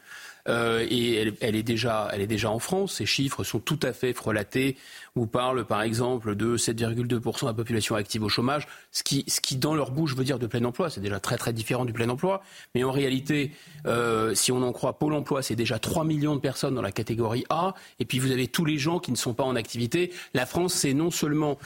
Euh, 0.49 0.87
et 0.89 1.35
elle, 1.41 1.57
est 1.57 1.63
déjà, 1.63 2.51
en 2.51 2.59
France. 2.59 2.97
Ces 2.97 3.07
chiffres 3.07 3.45
sont 3.45 3.61
tout 3.61 3.81
à 3.83 3.93
fait 3.93 4.13
frelatés. 4.13 4.77
On 5.17 5.27
parle 5.27 5.65
par 5.65 5.83
exemple 5.83 6.35
de 6.35 6.57
7,2% 6.57 7.43
de 7.43 7.47
la 7.47 7.55
population 7.55 7.95
active 7.95 8.23
au 8.23 8.29
chômage, 8.29 8.67
ce 8.91 9.03
qui, 9.03 9.25
ce 9.29 9.41
qui 9.41 9.57
dans 9.57 9.75
leur 9.75 9.91
bouche 9.91 10.15
veut 10.15 10.25
dire 10.25 10.39
de 10.39 10.47
plein 10.47 10.65
emploi. 10.65 10.91
C'est 10.91 11.01
déjà 11.01 11.21
très 11.21 11.37
très 11.37 11.53
différent 11.53 11.85
du 11.85 11.93
plein 11.93 12.09
emploi. 12.09 12.43
Mais 12.75 12.85
en 12.85 12.91
réalité, 12.91 13.53
euh, 13.87 14.35
si 14.35 14.53
on 14.53 14.63
en 14.63 14.73
croit 14.73 14.99
Pôle 14.99 15.15
emploi, 15.15 15.43
c'est 15.43 15.57
déjà 15.57 15.79
3 15.79 16.05
millions 16.05 16.35
de 16.35 16.41
personnes 16.41 16.75
dans 16.75 16.83
la 16.83 16.93
catégorie 16.93 17.45
A. 17.49 17.75
Et 17.99 18.05
puis 18.05 18.19
vous 18.19 18.31
avez 18.31 18.49
tous 18.49 18.65
les 18.65 18.79
gens 18.79 18.99
qui 18.99 19.13
ne 19.13 19.17
sont 19.17 19.35
pas 19.35 19.45
en 19.45 19.57
activité. 19.57 20.13
La 20.35 20.47
France, 20.47 20.75
c'est 20.75 20.95
non 20.95 21.11
seulement 21.11 21.59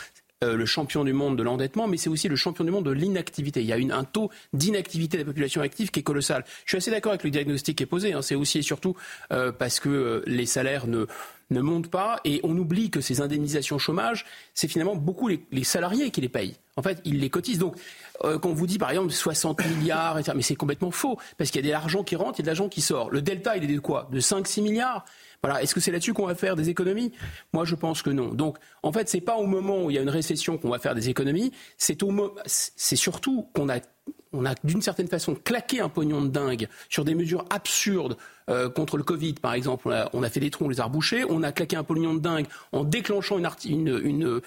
euh, 0.45 0.55
le 0.55 0.67
champion 0.67 1.03
du 1.03 1.13
monde 1.13 1.37
de 1.37 1.43
l'endettement, 1.43 1.89
mais 1.89 1.97
c'est 1.97 2.09
aussi 2.09 2.29
le 2.29 2.37
champion 2.37 2.65
du 2.65 2.71
monde 2.71 2.85
de 2.85 2.93
l'inactivité. 2.93 3.61
Il 3.61 3.67
y 3.67 3.73
a 3.73 3.77
une, 3.77 3.91
un 3.91 4.05
taux 4.05 4.31
d'inactivité 4.53 5.17
de 5.17 5.23
la 5.23 5.27
population 5.27 5.63
active 5.63 5.91
qui 5.91 5.99
est 5.99 6.05
colossal. 6.05 6.45
Je 6.65 6.71
suis 6.71 6.77
assez 6.77 6.93
d'accord 6.93 7.11
avec 7.11 7.25
le 7.25 7.31
diagnostic 7.31 7.77
qui 7.77 7.83
est 7.83 7.87
posé. 7.87 8.13
Hein. 8.13 8.23
C'est 8.23 8.37
aussi 8.37 8.59
et 8.59 8.63
surtout 8.63 8.95
euh, 9.33 9.51
parce 9.51 9.81
que 9.81 9.89
euh, 9.89 10.23
les 10.27 10.47
salaires 10.47 10.87
ne 10.87 11.07
ne 11.51 11.63
montent 11.63 11.91
pas 11.91 12.21
et 12.27 12.41
on 12.43 12.55
oublie 12.59 12.91
que 12.91 13.01
ces 13.01 13.23
indemnisations 13.23 13.79
chômage, 13.79 14.27
c'est 14.53 14.69
finalement 14.69 14.95
beaucoup 14.95 15.29
les, 15.29 15.65
salariés 15.65 16.11
qui 16.11 16.21
les 16.21 16.29
payent. 16.29 16.57
En 16.77 16.83
fait, 16.83 17.01
ils 17.07 17.21
les 17.21 17.31
cotisent. 17.31 17.59
Donc, 17.59 17.75
quand 18.21 18.45
on 18.45 18.53
vous 18.53 18.67
dit 18.67 18.77
par 18.77 18.91
exemple 18.91 19.11
60 19.11 19.67
milliards, 19.67 20.21
mais 20.35 20.43
c'est 20.43 20.57
complètement 20.57 20.91
faux 20.91 21.19
parce 21.39 21.51
qu'il 21.51 21.63
y 21.63 21.65
a 21.65 21.67
de 21.69 21.73
l'argent 21.73 22.05
qui 22.05 22.17
rentre 22.17 22.39
et 22.41 22.43
de 22.43 22.49
l'argent 22.49 22.69
qui 22.69 22.83
sort. 22.83 23.11
Le 23.11 23.23
delta, 23.23 23.57
il 23.57 23.65
est 23.65 23.75
de 23.75 23.81
quoi? 23.81 24.11
De 24.13 24.21
5-6 24.21 24.61
milliards? 24.61 25.07
Voilà. 25.43 25.63
Est-ce 25.63 25.75
que 25.75 25.81
c'est 25.81 25.91
là-dessus 25.91 26.15
qu'on 26.15 26.27
va 26.27 26.35
faire 26.35 26.57
des 26.57 26.69
économies? 26.69 27.13
Moi, 27.53 27.65
je 27.65 27.75
pense 27.75 28.03
que 28.03 28.11
non. 28.11 28.29
Donc, 28.29 28.59
en 28.83 28.93
fait, 28.93 29.09
c'est 29.09 29.21
pas 29.21 29.37
au 29.37 29.47
moment 29.47 29.85
où 29.85 29.91
il 29.91 29.95
y 29.95 29.99
a 29.99 30.03
une 30.03 30.09
récession 30.09 30.59
qu'on 30.59 30.71
va 30.71 30.79
faire 30.79 30.95
des 30.95 31.09
économies. 31.09 31.53
C'est 31.77 32.03
au, 32.03 32.35
c'est 32.47 32.97
surtout 32.97 33.49
qu'on 33.55 33.69
a 33.69 33.81
on 34.33 34.45
a 34.45 34.55
d'une 34.65 34.83
certaine 34.83 35.09
façon 35.09 35.35
claqué 35.35 35.81
un 35.81 35.89
pognon 35.89 36.23
de 36.23 36.29
dingue 36.29 36.69
sur 36.89 37.05
des 37.05 37.15
mesures 37.15 37.45
absurdes 37.51 38.17
euh, 38.51 38.69
contre 38.69 38.97
le 38.97 39.03
Covid, 39.03 39.35
par 39.35 39.55
exemple. 39.55 39.95
On 40.13 40.23
a, 40.23 40.31
fait 40.31 40.41
des 40.41 40.51
trous, 40.51 40.67
on 40.67 40.69
les 40.69 40.81
a 40.81 40.85
rebouchés. 40.85 41.25
On 41.29 41.43
a 41.43 41.53
claqué 41.53 41.77
un 41.77 41.85
pognon 41.85 42.15
de 42.15 42.21
dingue 42.21 42.47
en 42.73 42.85
déclenchant 42.85 43.39
une, 43.39 44.41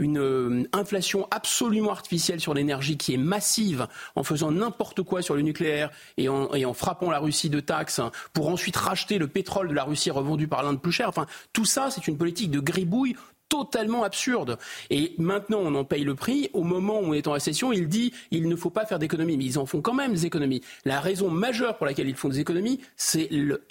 euh, 0.00 0.62
inflation 0.72 1.28
absolument 1.30 1.90
artificielle 1.90 2.40
sur 2.40 2.54
l'énergie 2.54 2.96
qui 2.96 3.14
est 3.14 3.18
massive, 3.18 3.86
en 4.16 4.22
faisant 4.22 4.50
n'importe 4.50 5.02
quoi 5.02 5.22
sur 5.22 5.34
le 5.34 5.42
nucléaire 5.42 5.90
et 6.16 6.28
en, 6.28 6.52
et 6.54 6.64
en, 6.64 6.74
frappant 6.74 7.10
la 7.10 7.18
Russie 7.18 7.50
de 7.50 7.60
taxes 7.60 8.00
pour 8.32 8.48
ensuite 8.48 8.76
racheter 8.76 9.18
le 9.18 9.28
pétrole 9.28 9.68
de 9.68 9.74
la 9.74 9.84
Russie 9.84 10.10
revendu 10.10 10.48
par 10.48 10.62
l'Inde 10.62 10.80
plus 10.80 10.92
cher. 10.92 11.08
Enfin, 11.08 11.26
tout 11.52 11.64
ça, 11.64 11.90
c'est 11.90 12.06
une 12.08 12.18
politique 12.18 12.50
de 12.50 12.60
gribouille 12.60 13.16
totalement 13.48 14.04
absurde. 14.04 14.58
Et 14.90 15.14
maintenant, 15.18 15.60
on 15.62 15.74
en 15.74 15.84
paye 15.84 16.04
le 16.04 16.14
prix. 16.14 16.50
Au 16.52 16.62
moment 16.62 17.00
où 17.00 17.06
on 17.06 17.12
est 17.14 17.26
en 17.26 17.32
récession, 17.32 17.72
il 17.72 17.88
dit 17.88 18.12
il 18.30 18.48
ne 18.48 18.56
faut 18.56 18.70
pas 18.70 18.86
faire 18.86 18.98
d'économies. 18.98 19.36
Mais 19.36 19.44
ils 19.44 19.58
en 19.58 19.66
font 19.66 19.80
quand 19.80 19.94
même 19.94 20.12
des 20.12 20.26
économies. 20.26 20.62
La 20.84 21.00
raison 21.00 21.30
majeure 21.30 21.76
pour 21.76 21.86
laquelle 21.86 22.08
ils 22.08 22.16
font 22.16 22.28
des 22.28 22.40
économies, 22.40 22.80
c'est 22.96 23.28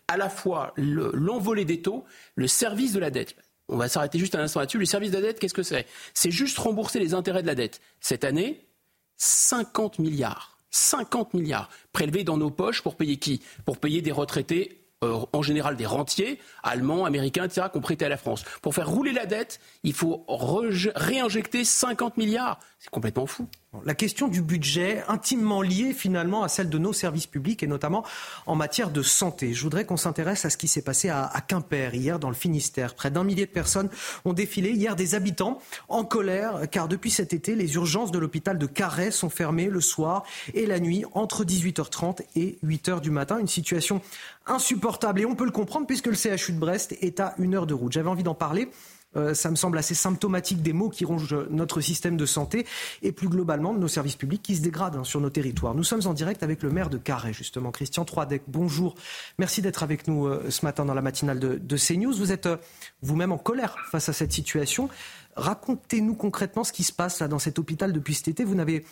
à 0.08 0.18
la 0.18 0.30
fois 0.30 0.74
l'envolée 0.78 1.66
des 1.66 1.82
taux, 1.82 2.06
le 2.36 2.48
service 2.48 2.94
de 2.94 3.00
la 3.00 3.10
dette. 3.10 3.36
On 3.70 3.78
va 3.78 3.90
s'arrêter 3.90 4.18
juste 4.18 4.36
un 4.36 4.42
instant 4.42 4.62
là-dessus. 4.62 4.78
Le 4.78 4.86
service 4.86 5.12
de 5.12 5.18
la 5.18 5.24
dette, 5.24 5.40
qu'est-ce 5.40 5.54
que 5.54 5.64
c'est? 5.64 5.86
C'est 6.14 6.32
juste 6.32 6.58
rembourser 6.58 7.00
les 7.00 7.14
intérêts 7.14 7.42
de 7.42 7.48
la 7.48 7.56
dette. 7.56 7.82
Cette 8.00 8.24
année, 8.24 8.66
50 9.18 10.00
milliards. 10.00 10.58
50 10.72 11.34
milliards 11.34 11.70
prélevés 11.92 12.24
dans 12.24 12.38
nos 12.38 12.50
poches 12.50 12.82
pour 12.82 12.96
payer 12.96 13.18
qui? 13.18 13.42
Pour 13.66 13.78
payer 13.78 14.02
des 14.02 14.12
retraités 14.12 14.87
euh, 15.04 15.20
en 15.32 15.44
général 15.44 15.76
des 15.76 15.86
rentiers, 15.86 16.40
allemands, 16.64 17.06
américains, 17.06 17.46
etc., 17.46 17.68
qui 17.72 17.78
ont 17.78 17.82
prêté 17.82 18.06
à 18.06 18.10
la 18.10 18.18
France. 18.18 18.44
Pour 18.64 18.74
faire 18.74 18.90
rouler 18.90 19.12
la 19.12 19.28
dette, 19.28 19.60
il 19.84 19.94
faut 19.94 20.26
réinjecter 20.28 21.64
50 21.64 22.18
milliards. 22.18 22.60
C'est 22.80 22.90
complètement 22.90 23.28
fou. 23.28 23.48
La 23.86 23.96
question 23.96 24.28
du 24.28 24.42
budget, 24.42 25.04
intimement 25.08 25.62
liée 25.62 25.94
finalement 25.94 26.44
à 26.44 26.50
celle 26.50 26.70
de 26.70 26.78
nos 26.78 26.94
services 26.94 27.28
publics 27.28 27.64
et 27.64 27.68
notamment 27.68 28.04
en 28.46 28.56
matière 28.56 28.90
de 28.90 29.02
santé. 29.02 29.54
Je 29.54 29.64
voudrais 29.64 29.86
qu'on 29.86 29.98
s'intéresse 29.98 30.46
à 30.46 30.50
ce 30.50 30.58
qui 30.58 30.68
s'est 30.68 30.82
passé 30.82 31.10
à, 31.10 31.32
Quimper 31.48 31.94
hier 31.96 32.20
dans 32.20 32.30
le 32.30 32.36
Finistère. 32.36 32.96
Près 32.96 33.12
d'un 33.12 33.24
millier 33.24 33.46
de 33.46 33.52
personnes 33.52 33.90
ont 34.26 34.34
défilé 34.34 34.72
hier 34.72 34.96
des 34.96 35.16
habitants 35.16 35.60
en 35.88 36.04
colère 36.04 36.62
car 36.70 36.88
depuis 36.88 37.12
cet 37.12 37.34
été, 37.34 37.56
les 37.56 37.76
urgences 37.76 38.12
de 38.12 38.20
l'hôpital 38.20 38.58
de 38.58 38.66
Carhaix 38.66 39.12
sont 39.12 39.30
fermées 39.30 39.68
le 39.68 39.82
soir 39.82 40.24
et 40.54 40.66
la 40.66 40.80
nuit 40.80 41.06
entre 41.14 41.46
18h30 41.46 42.22
et 42.36 42.58
8h 42.66 43.02
du 43.02 43.12
matin. 43.12 43.40
Une 43.40 43.48
situation 43.48 44.02
insupportable 44.46 45.22
et 45.22 45.26
on 45.26 45.36
peut 45.36 45.46
le 45.46 45.52
comprendre 45.52 45.88
puisque 45.88 46.08
le 46.08 46.16
CHU 46.16 46.54
de 46.54 46.60
Brest 46.60 46.96
est 47.02 47.20
à 47.20 47.36
une 47.38 47.56
heure 47.56 47.68
de 47.68 47.74
route. 47.74 47.92
J'avais 47.94 48.10
envie 48.10 48.24
d'en 48.24 48.36
parler 48.36 48.70
euh, 49.18 49.34
ça 49.34 49.50
me 49.50 49.56
semble 49.56 49.78
assez 49.78 49.96
symptomatique 49.96 50.62
des 50.62 50.74
maux 50.74 50.90
qui 50.90 51.06
rongent 51.06 51.36
notre 51.50 51.82
système 51.82 52.18
de 52.18 52.26
santé 52.26 52.66
et 53.02 53.12
plus 53.12 53.30
globalement 53.30 53.74
de 53.74 53.80
nos 53.80 53.88
services 53.88 54.16
publics 54.16 54.42
qui 54.42 54.56
se 54.56 54.62
dégradent 54.62 54.98
hein, 54.98 55.04
sur 55.04 55.20
nos 55.20 55.30
territoires. 55.30 55.76
Nous 55.76 55.84
sommes 55.84 56.06
en 56.06 56.14
direct 56.14 56.44
avec 56.44 56.64
le 56.64 56.70
maire 56.70 56.90
de 56.90 56.98
Carré, 56.98 57.34
justement, 57.34 57.72
Christian 57.72 58.06
Troidec. 58.06 58.44
Bonjour. 58.48 58.96
Merci 59.40 59.62
d'être 59.62 59.84
avec 59.84 60.08
nous 60.08 60.28
euh, 60.28 60.50
ce 60.50 60.66
matin 60.66 60.86
dans 60.86 60.94
la 60.94 61.02
matinale 61.02 61.40
de, 61.40 61.78
CNews. 61.78 62.14
Vous 62.14 62.32
êtes 62.32 62.46
euh, 62.46 62.58
vous-même 63.02 63.32
en 63.32 63.38
colère 63.38 63.76
face 63.92 64.10
à 64.10 64.14
cette 64.14 64.32
situation. 64.32 64.90
Racontez-nous 65.36 66.16
concrètement 66.16 66.64
ce 66.64 66.72
qui 66.72 66.84
se 66.84 66.94
passe 66.94 67.20
là 67.20 67.28
dans 67.28 67.40
cet 67.40 67.60
hôpital 67.60 67.94
depuis 67.94 68.14
cet 68.14 68.28
été. 68.28 68.44
Vous 68.44 68.56
n'avez 68.56 68.86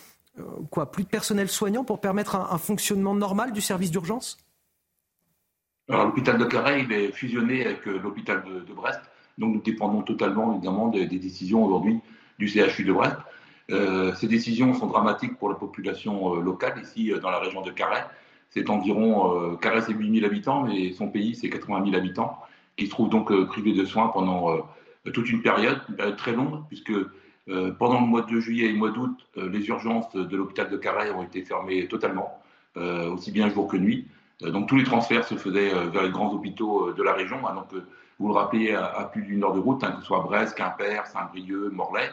quoi 0.70 0.92
plus 0.92 1.02
de 1.02 1.08
personnel 1.08 1.48
soignant 1.48 1.82
pour 1.82 2.00
permettre 2.00 2.36
un, 2.36 2.58
fonctionnement 2.58 3.14
normal 3.14 3.52
du 3.52 3.60
service 3.60 3.90
d'urgence? 3.90 4.38
L'hôpital 5.88 6.38
de 6.38 6.44
Carré, 6.44 6.82
il 6.82 6.92
est 6.92 7.10
fusionné 7.10 7.64
avec 7.64 7.84
l'hôpital 7.86 8.44
de 8.44 8.72
Brest. 8.72 9.00
Donc 9.38 9.54
nous 9.54 9.60
dépendons 9.60 10.02
totalement 10.02 10.52
évidemment 10.52 10.88
des, 10.88 11.06
décisions 11.06 11.64
aujourd'hui 11.64 12.00
du 12.38 12.48
CHU 12.48 12.84
de 12.84 12.92
Brest. 12.92 13.16
Euh, 13.70 14.14
ces 14.14 14.28
décisions 14.28 14.74
sont 14.74 14.86
dramatiques 14.86 15.36
pour 15.38 15.48
la 15.48 15.56
population 15.56 16.36
euh, 16.36 16.40
locale 16.40 16.80
ici 16.80 17.12
euh, 17.12 17.18
dans 17.18 17.30
la 17.30 17.40
région 17.40 17.62
de 17.62 17.70
Carhaix. 17.70 18.04
C'est 18.50 18.70
environ, 18.70 19.56
Carhaix 19.56 19.82
c'est 19.82 19.92
8000 19.92 20.24
habitants, 20.24 20.62
mais 20.62 20.92
son 20.92 21.08
pays 21.08 21.34
c'est 21.34 21.50
80 21.50 21.84
000 21.84 21.96
habitants, 21.96 22.38
qui 22.76 22.86
se 22.86 22.90
trouvent 22.90 23.10
donc 23.10 23.30
privés 23.48 23.72
de 23.72 23.84
soins 23.84 24.08
pendant 24.08 24.56
toute 25.12 25.28
une 25.28 25.42
période, 25.42 25.82
une 25.90 25.96
période 25.96 26.16
très 26.16 26.32
longue, 26.32 26.62
puisque 26.68 26.92
pendant 27.78 28.00
le 28.00 28.06
mois 28.06 28.22
de 28.22 28.40
juillet 28.40 28.66
et 28.66 28.72
le 28.72 28.78
mois 28.78 28.92
d'août, 28.92 29.14
les 29.36 29.66
urgences 29.66 30.10
de 30.14 30.36
l'hôpital 30.36 30.70
de 30.70 30.76
Carhaix 30.76 31.10
ont 31.10 31.24
été 31.24 31.42
fermées 31.42 31.86
totalement, 31.88 32.40
aussi 32.76 33.30
bien 33.32 33.50
jour 33.50 33.66
que 33.66 33.76
nuit. 33.76 34.06
donc 34.40 34.68
tous 34.68 34.76
les 34.76 34.84
transferts 34.84 35.24
se 35.24 35.34
faisaient 35.34 35.74
vers 35.88 36.04
les 36.04 36.10
grands 36.10 36.32
hôpitaux 36.32 36.92
de 36.92 37.02
la 37.02 37.12
région. 37.12 37.46
Hein, 37.46 37.66
vous 38.18 38.28
le 38.28 38.34
rappelez, 38.34 38.72
à, 38.72 39.08
plus 39.12 39.22
d'une 39.22 39.44
heure 39.44 39.52
de 39.52 39.60
route, 39.60 39.84
hein, 39.84 39.92
que 39.92 40.00
ce 40.00 40.06
soit 40.06 40.20
Brest, 40.20 40.56
Quimper, 40.56 41.06
Saint-Brieuc, 41.06 41.70
Morlaix. 41.72 42.10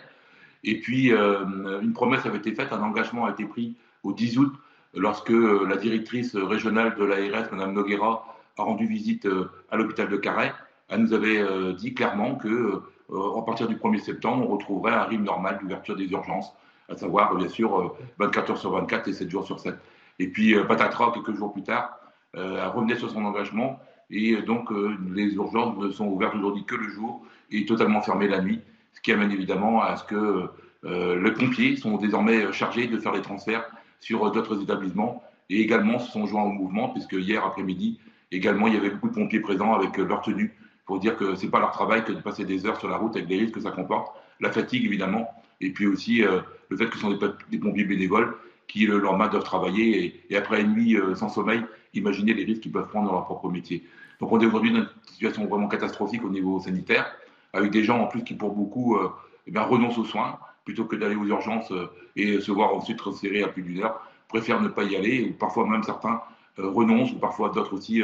Et 0.63 0.79
puis, 0.79 1.13
euh, 1.13 1.81
une 1.81 1.93
promesse 1.93 2.25
avait 2.25 2.37
été 2.37 2.53
faite, 2.53 2.71
un 2.71 2.81
engagement 2.81 3.25
a 3.25 3.31
été 3.31 3.45
pris 3.45 3.75
au 4.03 4.13
10 4.13 4.37
août, 4.37 4.53
lorsque 4.93 5.31
euh, 5.31 5.65
la 5.67 5.77
directrice 5.77 6.35
régionale 6.35 6.95
de 6.95 7.03
l'ARS, 7.03 7.51
Mme 7.51 7.73
Noguera, 7.73 8.25
a 8.57 8.63
rendu 8.63 8.85
visite 8.85 9.25
euh, 9.25 9.49
à 9.71 9.77
l'hôpital 9.77 10.09
de 10.09 10.17
Carhaix. 10.17 10.53
Elle 10.89 11.01
nous 11.01 11.13
avait 11.13 11.73
dit 11.73 11.95
clairement 11.95 12.35
que, 12.35 12.81
à 13.09 13.41
partir 13.41 13.67
du 13.67 13.77
1er 13.77 13.99
septembre, 13.99 14.45
on 14.47 14.53
retrouverait 14.53 14.91
un 14.91 15.05
rythme 15.05 15.23
normal 15.23 15.57
d'ouverture 15.59 15.95
des 15.95 16.11
urgences, 16.11 16.53
à 16.87 16.95
savoir, 16.95 17.33
bien 17.35 17.47
sûr, 17.47 17.95
24 18.19 18.51
heures 18.51 18.57
sur 18.57 18.71
24 18.73 19.07
et 19.07 19.13
7 19.13 19.29
jours 19.29 19.45
sur 19.45 19.59
7. 19.59 19.75
Et 20.19 20.27
puis, 20.27 20.55
patatras, 20.67 21.13
quelques 21.13 21.35
jours 21.35 21.51
plus 21.51 21.63
tard, 21.63 21.97
elle 22.35 22.67
revenait 22.67 22.97
sur 22.97 23.09
son 23.09 23.25
engagement 23.25 23.79
et 24.09 24.41
donc, 24.41 24.71
euh, 24.71 24.95
les 25.13 25.33
urgences 25.33 25.77
ne 25.77 25.89
sont 25.89 26.07
ouvertes 26.07 26.35
aujourd'hui 26.35 26.63
que 26.65 26.75
le 26.75 26.89
jour 26.89 27.25
et 27.51 27.65
totalement 27.65 28.01
fermées 28.01 28.27
la 28.27 28.41
nuit, 28.41 28.59
ce 28.93 29.01
qui 29.01 29.11
amène 29.11 29.31
évidemment 29.31 29.81
à 29.81 29.95
ce 29.97 30.03
que 30.03 30.49
euh, 30.85 31.21
les 31.21 31.31
pompiers 31.31 31.75
sont 31.75 31.97
désormais 31.97 32.51
chargés 32.51 32.87
de 32.87 32.97
faire 32.97 33.13
les 33.13 33.21
transferts 33.21 33.65
sur 33.99 34.29
d'autres 34.31 34.61
établissements 34.61 35.23
et 35.49 35.61
également 35.61 35.99
se 35.99 36.11
sont 36.11 36.25
joints 36.25 36.43
au 36.43 36.51
mouvement, 36.51 36.89
puisque 36.89 37.13
hier 37.13 37.43
après-midi, 37.43 37.99
également, 38.31 38.67
il 38.67 38.73
y 38.73 38.77
avait 38.77 38.89
beaucoup 38.89 39.09
de 39.09 39.15
pompiers 39.15 39.39
présents 39.39 39.73
avec 39.73 39.97
leur 39.97 40.21
tenue 40.21 40.53
pour 40.85 40.99
dire 40.99 41.15
que 41.15 41.35
ce 41.35 41.45
n'est 41.45 41.51
pas 41.51 41.59
leur 41.59 41.71
travail 41.71 42.03
que 42.03 42.11
de 42.11 42.19
passer 42.19 42.43
des 42.43 42.65
heures 42.65 42.79
sur 42.79 42.89
la 42.89 42.97
route 42.97 43.15
avec 43.15 43.29
les 43.29 43.39
risques 43.39 43.55
que 43.55 43.61
ça 43.61 43.71
comporte, 43.71 44.15
la 44.41 44.51
fatigue 44.51 44.85
évidemment, 44.85 45.29
et 45.61 45.71
puis 45.71 45.87
aussi 45.87 46.23
euh, 46.23 46.41
le 46.69 46.75
fait 46.75 46.87
que 46.87 46.95
ce 46.95 47.01
sont 47.01 47.17
des, 47.49 47.57
pompiers 47.57 47.85
bénévoles 47.85 48.35
qui 48.67 48.85
le 48.85 48.97
lendemain 48.97 49.27
doivent 49.27 49.43
travailler 49.43 50.25
et, 50.29 50.35
après 50.35 50.61
une 50.61 50.73
nuit 50.73 50.97
sans 51.15 51.29
sommeil, 51.29 51.61
imaginer 51.93 52.33
les 52.33 52.43
risques 52.45 52.61
qu'ils 52.61 52.71
peuvent 52.71 52.87
prendre 52.87 53.07
dans 53.07 53.13
leur 53.13 53.25
propre 53.25 53.49
métier. 53.49 53.83
Donc 54.19 54.31
on 54.31 54.39
est 54.39 54.45
aujourd'hui 54.45 54.71
dans 54.71 54.79
une 54.79 54.89
situation 55.05 55.45
vraiment 55.45 55.67
catastrophique 55.67 56.23
au 56.23 56.29
niveau 56.29 56.59
sanitaire, 56.59 57.11
avec 57.53 57.71
des 57.71 57.83
gens 57.83 57.99
en 57.99 58.07
plus 58.07 58.23
qui 58.23 58.33
pour 58.33 58.53
beaucoup 58.53 58.97
eh 59.45 59.51
bien, 59.51 59.61
renoncent 59.63 59.97
aux 59.97 60.05
soins 60.05 60.39
plutôt 60.65 60.85
que 60.85 60.95
d'aller 60.95 61.15
aux 61.15 61.25
urgences 61.25 61.71
et 62.15 62.39
se 62.39 62.51
voir 62.51 62.73
ensuite 62.73 62.99
resserrer 63.01 63.43
à 63.43 63.47
plus 63.49 63.63
d'une 63.63 63.83
heure, 63.83 64.01
préfèrent 64.29 64.61
ne 64.61 64.69
pas 64.69 64.83
y 64.83 64.95
aller, 64.95 65.29
ou 65.29 65.33
parfois 65.33 65.67
même 65.67 65.83
certains 65.83 66.21
renoncent, 66.57 67.11
ou 67.11 67.19
parfois 67.19 67.49
d'autres 67.49 67.73
aussi 67.73 68.01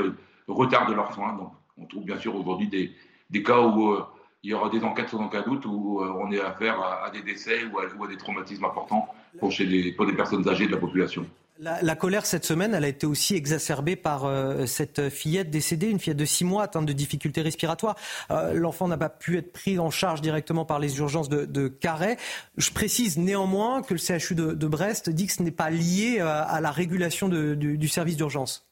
retardent 0.47 0.93
leurs 0.93 1.13
soins. 1.13 1.33
Donc 1.33 1.51
on 1.77 1.85
trouve 1.85 2.03
bien 2.03 2.17
sûr 2.17 2.35
aujourd'hui 2.35 2.67
des, 2.67 2.91
des, 3.29 3.43
cas 3.43 3.61
où 3.61 3.95
il 4.43 4.51
y 4.51 4.53
aura 4.53 4.69
des 4.69 4.83
enquêtes 4.83 5.09
sans 5.09 5.23
aucun 5.25 5.41
doute 5.41 5.65
où 5.65 6.01
euh, 6.01 6.13
on 6.17 6.31
est 6.31 6.39
affaire 6.39 6.81
à, 6.81 7.09
des 7.09 7.21
décès 7.21 7.65
ou 7.65 7.79
à, 7.79 8.07
des 8.07 8.17
traumatismes 8.17 8.65
importants 8.65 9.07
pour 9.39 9.49
des 9.49 10.13
personnes 10.15 10.47
âgées 10.47 10.67
de 10.67 10.71
la 10.71 10.77
population. 10.77 11.25
La, 11.61 11.95
colère 11.95 12.25
cette 12.25 12.45
semaine, 12.45 12.73
elle 12.73 12.85
a 12.85 12.87
été 12.87 13.05
aussi 13.05 13.35
exacerbée 13.35 13.97
par 13.97 14.23
euh, 14.23 14.65
cette 14.65 15.09
fillette 15.09 15.49
décédée, 15.49 15.89
une 15.89 15.99
fillette 15.99 16.17
de 16.17 16.23
6 16.23 16.45
mois 16.45 16.63
atteinte 16.63 16.85
de 16.85 16.93
difficultés 16.93 17.41
respiratoires. 17.41 17.95
Euh, 18.31 18.53
l'enfant 18.53 18.87
n'a 18.87 18.97
pas 18.97 19.09
pu 19.09 19.37
être 19.37 19.51
pris 19.51 19.77
en 19.77 19.89
charge 19.89 20.21
directement 20.21 20.63
par 20.63 20.79
les 20.79 20.99
urgences 20.99 21.27
de, 21.27 21.67
Carhaix. 21.67 22.15
Je 22.57 22.71
précise 22.71 23.17
néanmoins 23.17 23.81
que 23.81 23.93
le 23.93 23.99
CHU 23.99 24.35
de, 24.35 24.67
Brest 24.67 25.09
dit 25.09 25.27
que 25.27 25.33
ce 25.33 25.43
n'est 25.43 25.51
pas 25.51 25.69
lié 25.69 26.19
à 26.21 26.61
la 26.61 26.71
régulation 26.71 27.27
du, 27.27 27.87
service 27.89 28.15
d'urgence. 28.15 28.65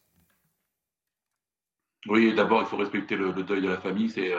Oui, 2.07 2.33
d'abord, 2.33 2.61
il 2.61 2.67
faut 2.67 2.77
respecter 2.77 3.17
le, 3.17 3.33
deuil 3.33 3.61
de 3.61 3.69
la 3.69 3.77
famille. 3.77 4.09
C'est 4.09 4.31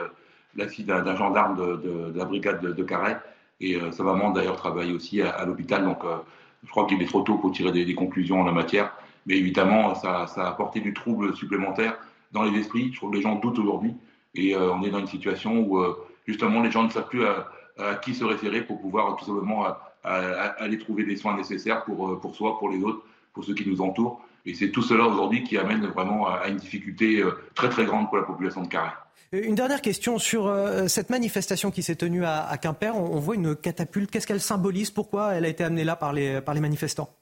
la 0.55 0.67
fille 0.67 0.85
d'un 0.85 1.15
gendarme 1.15 1.55
de, 1.55 2.11
la 2.15 2.25
brigade 2.25 2.61
de, 2.61 2.83
Carré. 2.83 3.15
Et 3.61 3.75
euh, 3.75 3.91
sa 3.91 4.03
maman, 4.03 4.31
d'ailleurs, 4.31 4.55
travaille 4.55 4.93
aussi 4.93 5.21
à, 5.21 5.45
l'hôpital. 5.45 5.83
Donc, 5.83 6.03
euh, 6.03 6.17
je 6.63 6.69
crois 6.69 6.85
qu'il 6.85 7.01
est 7.01 7.05
trop 7.05 7.21
tôt 7.21 7.35
pour 7.35 7.51
tirer 7.51 7.71
des, 7.71 7.95
conclusions 7.95 8.41
en 8.41 8.43
la 8.43 8.51
matière. 8.51 8.93
Mais 9.25 9.37
évidemment, 9.37 9.95
ça, 9.95 10.25
a 10.35 10.47
apporté 10.47 10.79
du 10.79 10.93
trouble 10.93 11.35
supplémentaire 11.35 11.97
dans 12.31 12.43
les 12.43 12.59
esprits. 12.59 12.91
Je 12.91 12.97
trouve 12.97 13.11
que 13.11 13.17
les 13.17 13.21
gens 13.21 13.35
doutent 13.35 13.59
aujourd'hui. 13.59 13.93
Et 14.35 14.55
euh, 14.55 14.71
on 14.73 14.83
est 14.83 14.89
dans 14.89 14.99
une 14.99 15.07
situation 15.07 15.59
où, 15.59 15.83
justement, 16.27 16.61
les 16.61 16.71
gens 16.71 16.83
ne 16.83 16.89
savent 16.89 17.07
plus 17.07 17.25
à, 17.25 17.95
qui 18.03 18.13
se 18.13 18.25
référer 18.25 18.61
pour 18.61 18.81
pouvoir 18.81 19.15
tout 19.15 19.25
simplement 19.25 19.65
aller 20.03 20.77
trouver 20.77 21.03
des 21.03 21.15
soins 21.15 21.35
nécessaires 21.35 21.83
pour, 21.85 22.19
pour 22.19 22.35
soi, 22.35 22.59
pour 22.59 22.69
les 22.69 22.83
autres, 22.83 23.03
pour 23.33 23.43
ceux 23.43 23.53
qui 23.53 23.67
nous 23.67 23.81
entourent. 23.81 24.21
Et 24.49 24.55
c'est 24.55 24.71
tout 24.71 24.81
cela 24.81 25.05
aujourd'hui 25.05 25.43
qui 25.43 25.57
amène 25.57 25.85
vraiment 25.85 26.27
à 26.27 26.47
une 26.47 26.57
difficulté 26.57 27.23
très 27.53 27.69
très 27.69 27.85
grande 27.85 28.07
pour 28.07 28.17
la 28.17 28.23
population 28.23 28.63
de 28.63 28.67
Carré. 28.67 28.91
Une 29.31 29.53
dernière 29.53 29.81
question 29.81 30.17
sur 30.17 30.47
euh, 30.47 30.87
cette 30.87 31.11
manifestation 31.11 31.69
qui 31.69 31.83
s'est 31.83 31.95
tenue 31.95 32.25
à, 32.25 32.57
Quimper. 32.59 32.95
On, 32.95 33.19
voit 33.19 33.35
une 33.35 33.55
catapulte. 33.55 34.09
Qu'est-ce 34.09 34.25
qu'elle 34.25 34.41
symbolise? 34.41 34.89
Pourquoi 34.89 35.35
elle 35.35 35.45
a 35.45 35.49
été 35.49 35.63
amenée 35.63 35.83
là 35.83 35.95
par 35.95 36.13
les, 36.13 36.41
par 36.41 36.55
les 36.55 36.61
manifestants? 36.61 37.15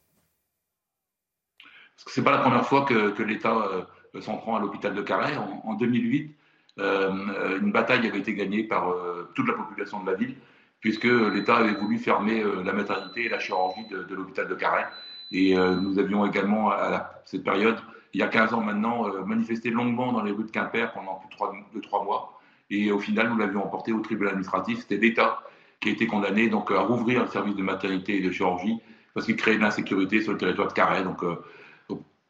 Ce 1.98 2.20
n'est 2.20 2.24
pas 2.24 2.32
la 2.32 2.38
première 2.38 2.66
fois 2.66 2.86
que, 2.86 3.22
l'État 3.24 3.58
euh, 3.58 4.22
s'en 4.22 4.38
prend 4.38 4.56
à 4.56 4.62
l'hôpital 4.62 4.96
de 4.96 5.02
Carré. 5.02 5.36
En, 5.36 5.74
2008, 5.74 6.34
euh, 6.80 7.60
une 7.60 7.74
bataille 7.74 8.08
avait 8.08 8.20
été 8.20 8.34
gagnée 8.34 8.64
par 8.64 8.96
toute 9.36 9.48
la 9.48 9.56
population 9.56 10.02
de 10.02 10.10
la 10.10 10.16
ville, 10.16 10.36
puisque 10.80 11.04
l'État 11.04 11.58
avait 11.58 11.74
voulu 11.74 11.98
fermer 11.98 12.42
la 12.64 12.72
maternité 12.72 13.26
et 13.26 13.30
la 13.30 13.40
chirurgie 13.40 13.86
de, 13.90 14.16
l'hôpital 14.16 14.48
de 14.48 14.56
Carré. 14.56 14.84
Et 15.32 15.56
nous 15.56 16.00
avions 16.00 16.26
également, 16.26 16.72
à 16.72 17.22
cette 17.26 17.44
période, 17.44 17.78
il 18.18 18.20
y 18.20 18.24
a 18.24 18.28
15 18.28 18.54
ans 18.54 18.62
maintenant, 18.62 19.08
euh, 19.08 19.24
manifesté 19.24 19.70
longuement 19.70 20.12
dans 20.12 20.24
les 20.24 20.32
rues 20.32 20.46
de 20.46 20.50
Quimper 20.50 20.92
pendant 20.94 21.16
plus 21.16 21.80
de 21.80 21.82
trois, 21.82 22.04
mois. 22.04 22.40
Et 22.70 22.92
au 22.92 23.00
final, 23.00 23.30
nous 23.30 23.38
l'avions 23.38 23.64
emporté 23.64 23.94
au 23.94 24.00
tribunal 24.00 24.30
administratif. 24.30 24.80
C'était 24.80 24.98
l'État 24.98 25.40
qui 25.80 25.90
a 25.90 25.92
été 25.92 26.08
condamné 26.08 26.50
donc, 26.50 26.72
à 26.72 26.80
rouvrir 26.80 27.22
le 27.22 27.30
service 27.30 27.56
de 27.56 27.62
maternité 27.62 28.18
et 28.18 28.22
de 28.22 28.32
chirurgie 28.32 28.80
parce 29.14 29.28
qu'il 29.28 29.36
créait 29.36 29.58
de 29.58 29.62
l'insécurité 29.62 30.22
sur 30.22 30.32
le 30.32 30.38
territoire 30.38 30.68
de 30.68 30.74
Carré. 30.74 31.04
Donc, 31.04 31.22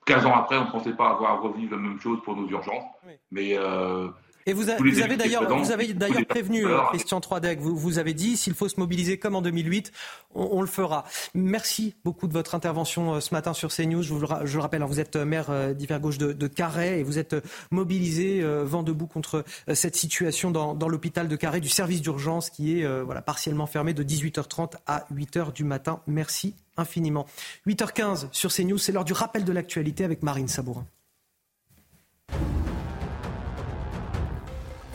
15 0.06 0.26
euh, 0.26 0.28
ans 0.28 0.36
après, 0.36 0.58
on 0.58 0.66
ne 0.66 0.72
pensait 0.72 0.94
pas 0.94 1.10
avoir 1.10 1.32
à 1.32 1.36
revivre 1.36 1.76
la 1.76 1.82
même 1.82 2.00
chose 2.02 2.20
pour 2.24 2.36
nos 2.36 2.48
urgences. 2.50 2.84
Mais 3.32 3.58
euh, 3.58 4.10
et 4.48 4.54
vous, 4.54 4.70
avez 4.70 5.18
d'ailleurs, 5.18 5.58
vous 5.58 5.72
avez 5.72 5.94
d'ailleurs 5.94 6.26
prévenu 6.26 6.66
euh, 6.66 6.80
Christian 6.90 7.20
Troidec. 7.20 7.60
Vous, 7.60 7.76
vous 7.76 8.00
avez 8.00 8.14
dit 8.14 8.38
s'il 8.38 8.54
faut 8.54 8.70
se 8.70 8.80
mobiliser 8.80 9.20
comme 9.20 9.36
en 9.36 9.42
2008, 9.42 9.92
on, 10.36 10.62
le 10.62 10.68
fera. 10.68 11.04
Merci 11.34 11.96
beaucoup 12.06 12.30
de 12.30 12.34
votre 12.34 12.56
intervention 12.56 13.16
euh, 13.16 13.20
ce 13.20 13.34
matin 13.34 13.54
sur 13.54 13.74
CNews. 13.76 14.04
Je, 14.04 14.14
vous 14.14 14.22
le, 14.22 14.28
je 14.46 14.56
le 14.56 14.62
rappelle, 14.62 14.82
hein, 14.82 14.86
vous 14.86 15.02
êtes 15.02 15.18
euh, 15.18 15.26
maire 15.26 15.76
d'hiver 15.76 16.00
gauche 16.00 16.18
de, 16.18 16.32
de, 16.32 16.48
Carhaix 16.48 17.00
et 17.00 17.04
vous 17.04 17.20
êtes 17.20 17.36
mobilisé 17.72 18.42
vent 18.64 18.84
debout 18.84 19.08
contre 19.08 19.44
cette 19.74 19.98
situation 19.98 20.50
dans, 20.50 20.74
dans 20.74 20.88
l'hôpital 20.88 21.28
de 21.28 21.36
Carhaix 21.36 21.60
du 21.60 21.70
service 21.70 22.02
d'urgence 22.02 22.50
qui 22.50 22.80
est 22.80 23.02
voilà 23.04 23.22
partiellement 23.22 23.68
fermé 23.68 23.94
de 23.94 24.04
18h30 24.04 24.76
à 24.88 25.06
8h 25.14 25.52
du 25.52 25.66
matin. 25.66 26.00
Merci 26.08 26.56
infiniment. 26.78 27.26
8h15 27.68 28.30
sur 28.32 28.54
CNews, 28.54 28.78
c'est 28.78 28.94
l'heure 28.94 29.06
du 29.06 29.14
rappel 29.14 29.44
de 29.44 29.52
l'actualité 29.52 30.06
avec 30.06 30.24
Marine 30.24 30.48
Sabourin. 30.48 30.88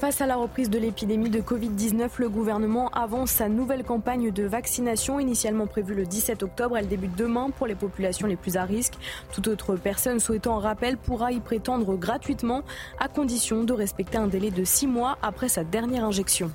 Face 0.02 0.20
à 0.20 0.26
la 0.26 0.34
reprise 0.34 0.68
de 0.68 0.80
l'épidémie 0.80 1.30
de 1.30 1.40
Covid-19, 1.40 2.08
le 2.18 2.28
gouvernement 2.28 2.88
avance 2.88 3.30
sa 3.30 3.48
nouvelle 3.48 3.84
campagne 3.84 4.32
de 4.32 4.42
vaccination 4.42 5.20
initialement 5.20 5.68
prévue 5.68 5.94
le 5.94 6.06
17 6.06 6.42
octobre. 6.42 6.76
Elle 6.76 6.88
débute 6.88 7.14
demain 7.14 7.50
pour 7.50 7.68
les 7.68 7.76
populations 7.76 8.26
les 8.26 8.34
plus 8.34 8.56
à 8.56 8.64
risque. 8.64 8.94
Toute 9.32 9.46
autre 9.46 9.76
personne 9.76 10.18
souhaitant 10.18 10.56
un 10.56 10.60
rappel 10.60 10.96
pourra 10.96 11.30
y 11.30 11.38
prétendre 11.38 11.94
gratuitement 11.94 12.64
à 12.98 13.06
condition 13.06 13.62
de 13.62 13.72
respecter 13.72 14.18
un 14.18 14.26
délai 14.26 14.50
de 14.50 14.64
six 14.64 14.88
mois 14.88 15.18
après 15.22 15.48
sa 15.48 15.62
dernière 15.62 16.04
injection. 16.04 16.50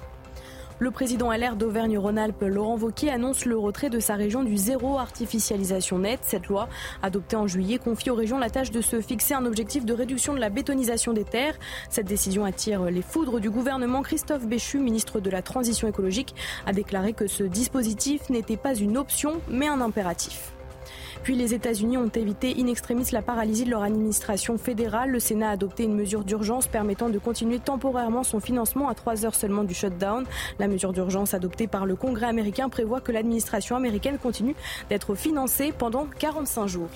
Le 0.79 0.91
président 0.91 1.31
LR 1.31 1.55
d'Auvergne-Rhône-Alpes, 1.55 2.43
Laurent 2.43 2.77
Wauquiez, 2.77 3.09
annonce 3.09 3.45
le 3.45 3.57
retrait 3.57 3.89
de 3.89 3.99
sa 3.99 4.13
région 4.13 4.43
du 4.43 4.57
zéro 4.57 4.99
artificialisation 4.99 5.97
nette. 5.97 6.19
Cette 6.21 6.45
loi, 6.45 6.69
adoptée 7.01 7.35
en 7.35 7.47
juillet, 7.47 7.79
confie 7.79 8.11
aux 8.11 8.15
régions 8.15 8.37
la 8.37 8.51
tâche 8.51 8.69
de 8.69 8.81
se 8.81 9.01
fixer 9.01 9.33
un 9.33 9.47
objectif 9.47 9.85
de 9.85 9.93
réduction 9.93 10.35
de 10.35 10.39
la 10.39 10.49
bétonisation 10.49 11.13
des 11.13 11.23
terres. 11.23 11.55
Cette 11.89 12.05
décision 12.05 12.45
attire 12.45 12.83
les 12.91 13.01
foudres 13.01 13.39
du 13.39 13.49
gouvernement. 13.49 14.03
Christophe 14.03 14.45
Béchu, 14.45 14.77
ministre 14.77 15.19
de 15.19 15.31
la 15.31 15.41
Transition 15.41 15.87
écologique, 15.87 16.35
a 16.67 16.73
déclaré 16.73 17.13
que 17.13 17.25
ce 17.25 17.43
dispositif 17.43 18.29
n'était 18.29 18.55
pas 18.55 18.75
une 18.75 18.97
option, 18.97 19.41
mais 19.49 19.67
un 19.67 19.81
impératif. 19.81 20.56
Puis 21.23 21.35
les 21.35 21.53
États-Unis 21.53 21.97
ont 21.97 22.07
évité 22.07 22.55
in 22.57 22.67
extremis 22.67 23.05
la 23.11 23.21
paralysie 23.21 23.65
de 23.65 23.71
leur 23.71 23.83
administration 23.83 24.57
fédérale. 24.57 25.11
Le 25.11 25.19
Sénat 25.19 25.49
a 25.49 25.51
adopté 25.51 25.83
une 25.83 25.95
mesure 25.95 26.23
d'urgence 26.23 26.67
permettant 26.67 27.09
de 27.09 27.19
continuer 27.19 27.59
temporairement 27.59 28.23
son 28.23 28.39
financement 28.39 28.89
à 28.89 28.95
trois 28.95 29.25
heures 29.25 29.35
seulement 29.35 29.63
du 29.63 29.73
shutdown. 29.73 30.25
La 30.59 30.67
mesure 30.67 30.93
d'urgence 30.93 31.33
adoptée 31.33 31.67
par 31.67 31.85
le 31.85 31.95
Congrès 31.95 32.27
américain 32.27 32.69
prévoit 32.69 33.01
que 33.01 33.11
l'administration 33.11 33.75
américaine 33.75 34.17
continue 34.17 34.55
d'être 34.89 35.15
financée 35.15 35.73
pendant 35.77 36.07
45 36.19 36.67
jours. 36.67 36.89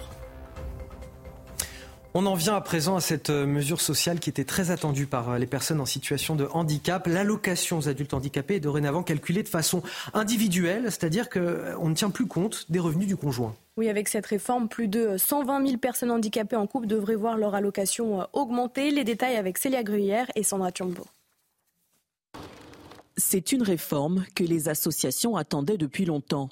On 2.13 2.25
en 2.25 2.35
vient 2.35 2.55
à 2.55 2.61
présent 2.61 2.97
à 2.97 3.01
cette 3.01 3.29
euh, 3.29 3.45
mesure 3.45 3.79
sociale 3.79 4.19
qui 4.19 4.29
était 4.29 4.43
très 4.43 4.69
attendue 4.69 5.05
par 5.05 5.29
euh, 5.29 5.37
les 5.37 5.45
personnes 5.45 5.79
en 5.79 5.85
situation 5.85 6.35
de 6.35 6.45
handicap. 6.51 7.07
L'allocation 7.07 7.77
aux 7.77 7.87
adultes 7.87 8.13
handicapés 8.13 8.55
est 8.55 8.59
dorénavant 8.59 9.01
calculée 9.01 9.43
de 9.43 9.47
façon 9.47 9.81
individuelle, 10.13 10.83
c'est-à-dire 10.85 11.29
qu'on 11.29 11.39
euh, 11.39 11.87
ne 11.87 11.93
tient 11.93 12.09
plus 12.09 12.27
compte 12.27 12.65
des 12.69 12.79
revenus 12.79 13.07
du 13.07 13.15
conjoint. 13.15 13.55
Oui, 13.77 13.87
avec 13.87 14.09
cette 14.09 14.25
réforme, 14.25 14.67
plus 14.67 14.87
de 14.87 15.17
120 15.17 15.65
000 15.65 15.77
personnes 15.77 16.11
handicapées 16.11 16.57
en 16.57 16.67
couple 16.67 16.87
devraient 16.87 17.15
voir 17.15 17.37
leur 17.37 17.55
allocation 17.55 18.27
augmenter. 18.33 18.91
Les 18.91 19.05
détails 19.05 19.37
avec 19.37 19.57
Célia 19.57 19.81
Gruyère 19.83 20.29
et 20.35 20.43
Sandra 20.43 20.71
Tchombo. 20.71 21.05
C'est 23.15 23.51
une 23.51 23.63
réforme 23.63 24.25
que 24.35 24.43
les 24.43 24.67
associations 24.67 25.37
attendaient 25.37 25.77
depuis 25.77 26.05
longtemps. 26.05 26.49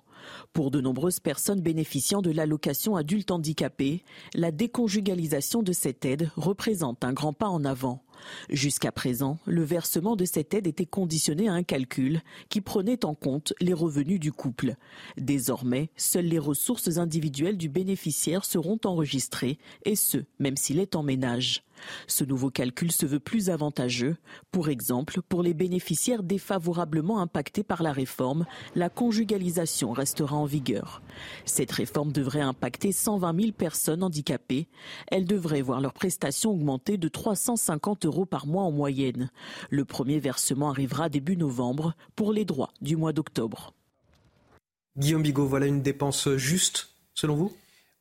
Pour 0.54 0.72
de 0.72 0.82
nombreuses 0.82 1.20
personnes 1.20 1.62
bénéficiant 1.62 2.22
de 2.22 2.32
l'allocation 2.32 2.96
adulte 2.96 3.32
handicapé, 3.32 4.04
la 4.34 4.52
déconjugalisation 4.52 5.64
de 5.64 5.74
cette 5.74 6.06
aide 6.06 6.32
représente 6.36 7.04
un 7.04 7.14
grand 7.14 7.34
pas 7.34 7.50
en 7.50 7.64
avant. 7.66 8.04
Jusqu'à 8.50 8.92
présent, 8.92 9.40
le 9.46 9.64
versement 9.64 10.16
de 10.16 10.26
cette 10.26 10.54
aide 10.54 10.68
était 10.68 10.86
conditionné 10.86 11.48
à 11.48 11.54
un 11.54 11.64
calcul 11.64 12.22
qui 12.50 12.62
prenait 12.62 13.06
en 13.06 13.16
compte 13.16 13.54
les 13.62 13.74
revenus 13.74 14.20
du 14.20 14.32
couple. 14.32 14.76
Désormais, 15.18 15.90
seules 15.96 16.26
les 16.26 16.40
ressources 16.40 16.98
individuelles 16.98 17.58
du 17.58 17.70
bénéficiaire 17.70 18.46
seront 18.46 18.80
enregistrées, 18.84 19.58
et 19.86 19.96
ce, 19.96 20.18
même 20.40 20.58
s'il 20.58 20.80
est 20.80 20.96
en 20.96 21.04
ménage. 21.04 21.64
Ce 22.08 22.24
nouveau 22.24 22.50
calcul 22.50 22.92
se 22.92 23.06
veut 23.06 23.20
plus 23.20 23.50
avantageux. 23.50 24.18
Pour 24.52 24.70
exemple, 24.70 25.22
pour 25.22 25.44
les 25.44 25.54
bénéficiaires 25.54 26.24
défavorablement 26.24 27.20
impactés 27.22 27.64
par 27.64 27.84
la 27.84 27.92
réforme, 27.92 28.46
la 28.76 28.90
conjugalisation 28.90 29.92
restera 29.92 30.36
en 30.36 30.46
vigueur. 30.46 31.02
Cette 31.46 31.72
réforme 31.72 32.12
devrait 32.12 32.42
impacter 32.42 32.92
120 32.92 33.40
000 33.40 33.52
personnes 33.52 34.04
handicapées. 34.04 34.68
Elles 35.08 35.26
devraient 35.26 35.62
voir 35.62 35.82
leurs 35.82 35.94
prestations 35.94 36.52
augmenter 36.52 36.98
de 36.98 37.08
350 37.08 38.06
euros 38.06 38.26
par 38.26 38.48
mois 38.48 38.64
en 38.64 38.72
moyenne. 38.72 39.30
Le 39.70 39.86
premier 39.86 40.20
versement 40.20 40.70
arrivera 40.70 41.10
début 41.10 41.38
novembre 41.38 41.96
pour 42.16 42.34
les 42.34 42.46
droits 42.46 42.72
du 42.82 42.96
mois 42.96 43.14
d'octobre. 43.14 43.74
Guillaume 44.98 45.24
Bigot, 45.24 45.48
voilà 45.48 45.68
une 45.68 45.82
dépense 45.82 46.36
juste 46.36 46.90
selon 47.14 47.36
vous? 47.36 47.54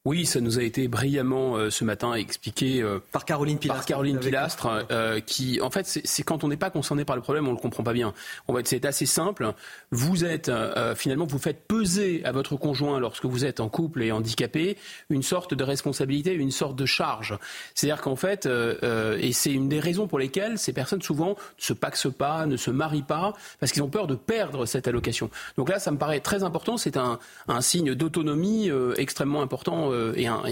Oui, 0.05 0.27
ça 0.27 0.41
nous 0.41 0.61
a 0.61 0.63
été 0.63 0.87
brillamment 0.87 1.57
euh, 1.57 1.71
ce 1.71 1.83
matin 1.83 2.15
expliqué 2.15 2.81
euh, 2.81 3.01
par 3.11 3.25
Caroline 3.25 3.59
Pilastre. 3.59 3.81
Par 3.81 3.87
Caroline 3.87 4.19
Pilastre, 4.21 4.87
euh, 4.91 5.19
qui, 5.19 5.61
en 5.61 5.71
fait, 5.71 5.87
c'est 5.87 6.23
quand 6.23 6.45
on 6.45 6.49
n'est 6.49 6.57
pas 6.57 6.71
concerné 6.71 7.05
par 7.05 7.17
le 7.17 7.21
problème, 7.21 7.49
on 7.49 7.51
le 7.51 7.59
comprend 7.59 7.83
pas 7.83 7.93
bien. 7.93 8.15
En 8.47 8.55
fait, 8.55 8.67
c'est 8.69 8.85
assez 8.85 9.07
simple. 9.07 9.53
Vous 9.91 10.25
êtes 10.25 10.51
finalement, 10.95 11.27
vous 11.27 11.39
faites 11.39 11.67
peser 11.67 12.25
à 12.25 12.33
votre 12.33 12.57
conjoint 12.57 13.01
lorsque 13.01 13.25
vous 13.25 13.45
êtes 13.45 13.61
en 13.61 13.69
couple 13.69 14.03
et 14.03 14.13
handicapé 14.13 14.79
une 15.11 15.23
sorte 15.23 15.53
de 15.55 15.65
responsabilité, 15.65 16.33
une 16.33 16.53
sorte 16.53 16.77
de 16.77 16.87
charge. 16.87 17.37
C'est-à-dire 17.75 18.01
qu'en 18.01 18.17
fait, 18.17 18.47
et 18.47 19.33
c'est 19.33 19.53
une 19.53 19.69
des 19.69 19.81
raisons 19.81 20.07
pour 20.07 20.19
lesquelles 20.19 20.59
ces 20.59 20.73
personnes 20.73 21.03
souvent 21.03 21.31
ne 21.31 21.35
se 21.59 21.73
paxent 21.73 22.13
pas, 22.13 22.47
ne 22.47 22.57
se 22.57 22.71
marient 22.71 23.03
pas, 23.03 23.35
parce 23.61 23.73
qu'ils 23.73 23.83
ont 23.83 23.91
peur 23.91 24.07
de 24.07 24.15
perdre 24.15 24.65
cette 24.65 24.87
allocation. 24.89 25.31
Donc 25.57 25.69
là, 25.69 25.79
ça 25.79 25.91
me 25.91 25.99
paraît 25.99 26.21
très 26.21 26.45
important. 26.45 26.77
C'est 26.77 26.97
un, 26.97 27.19
un 27.49 27.61
signe 27.61 27.95
d'autonomie 27.95 28.71
extrêmement 28.97 29.43
important 29.43 29.88
euh, 29.93 30.13
et, 30.17 30.27
un, 30.27 30.43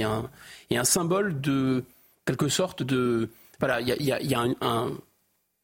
et, 0.71 0.77
un, 0.77 0.85
symbole 0.85 1.41
de 1.41 1.85
quelque 2.25 2.49
sorte 2.49 2.83
de 2.83 3.29
voilà, 3.59 3.81
il 3.81 4.03
y 4.03 4.35
a, 4.35 4.41
un, 4.41 4.93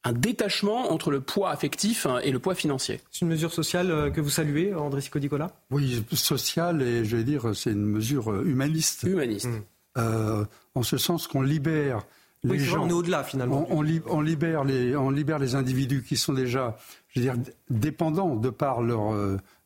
un, 0.05 0.13
détachement 0.13 0.91
entre 0.91 1.11
le 1.11 1.21
poids 1.21 1.51
affectif 1.51 2.07
hein, 2.07 2.19
et 2.23 2.31
le 2.31 2.39
poids 2.39 2.55
financier. 2.55 3.01
C'est 3.11 3.23
une 3.23 3.29
mesure 3.29 3.53
sociale 3.53 3.91
euh, 3.91 4.11
que 4.11 4.21
vous 4.21 4.31
saluez, 4.31 4.75
André 4.75 5.01
Sicodicola 5.01 5.53
Oui, 5.71 6.05
sociale 6.13 6.83
et 6.83 7.05
je 7.05 7.17
vais 7.17 7.25
dire 7.25 7.55
c'est 7.55 7.73
une 7.73 7.85
mesure 7.85 8.33
euh, 8.33 8.45
humaniste. 8.45 9.03
Humaniste. 9.05 9.49
en 9.97 10.83
ce 10.83 10.97
sens 10.97 11.27
qu'on 11.27 11.43
libère 11.43 12.03
les 12.45 12.59
gens. 12.59 12.85
on 12.85 12.89
est 12.89 12.93
au-delà 12.93 13.23
finalement. 13.23 13.67
On, 13.71 13.85
on, 14.07 14.21
libère 14.21 14.65
les, 14.65 14.97
on 14.97 15.11
libère 15.11 15.39
les 15.39 15.55
individus 15.55 16.03
qui 16.03 16.17
sont 16.17 16.33
déjà, 16.33 16.77
je 17.09 17.21
veux 17.21 17.27
dire, 17.27 17.37
dépendants 17.71 18.35
de 18.35 18.51
par 18.51 18.83
leur 18.83 19.13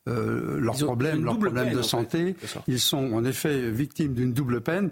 euh, 0.08 0.58
leurs 0.60 0.76
problèmes, 0.76 1.24
leurs 1.24 1.38
problèmes 1.38 1.74
de 1.74 1.82
santé. 1.82 2.36
Ils 2.66 2.80
sont 2.80 3.12
en 3.12 3.24
effet 3.24 3.70
victimes 3.70 4.14
d'une 4.14 4.32
double 4.32 4.60
peine. 4.60 4.90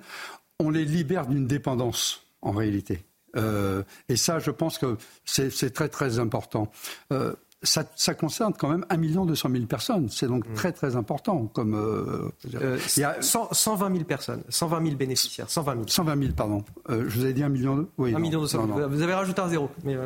On 0.61 0.71
les 0.71 0.85
libère 0.85 1.27
d'une 1.27 1.47
dépendance, 1.47 2.27
en 2.43 2.53
réalité. 2.53 3.05
Euh, 3.37 3.83
et 4.09 4.17
ça, 4.17 4.39
je 4.39 4.51
pense 4.51 4.79
que 4.79 4.97
c'est 5.25 5.73
très 5.73 5.89
très 5.89 6.19
important. 6.19 6.71
Euh, 7.13 7.35
ça, 7.65 8.15
concerne 8.15 8.53
quand 8.57 8.69
même 8.69 8.85
1 8.91 9.25
200 9.25 9.49
000 9.51 9.65
personnes. 9.67 10.09
C'est 10.11 10.27
donc 10.27 10.49
mm. 10.49 10.55
très 10.55 10.73
très 10.73 10.97
important. 10.97 11.51
Comme, 11.53 11.75
euh, 11.75 12.31
euh, 12.55 12.79
il 12.97 13.01
y 13.01 13.05
a 13.05 13.21
120 13.21 13.93
000 13.93 14.05
personnes, 14.05 14.43
120 14.49 14.85
000 14.85 14.97
bénéficiaires, 14.97 15.51
120 15.51 15.73
000. 15.73 15.85
120 15.87 16.19
000, 16.21 16.33
pardon. 16.35 16.65
Euh, 16.91 17.05
je 17.09 17.19
vous 17.19 17.27
ai 17.27 17.33
dit 17.33 17.43
1 17.43 17.49
million. 17.49 17.87
Oui, 17.99 18.15
1 18.15 18.19
million 18.19 18.41
200 18.41 18.67
000. 18.67 18.89
Vous 18.89 19.03
avez 19.03 19.15
rajouté 19.15 19.41
un 19.41 19.49
zéro. 19.49 19.71
Mais 19.85 19.97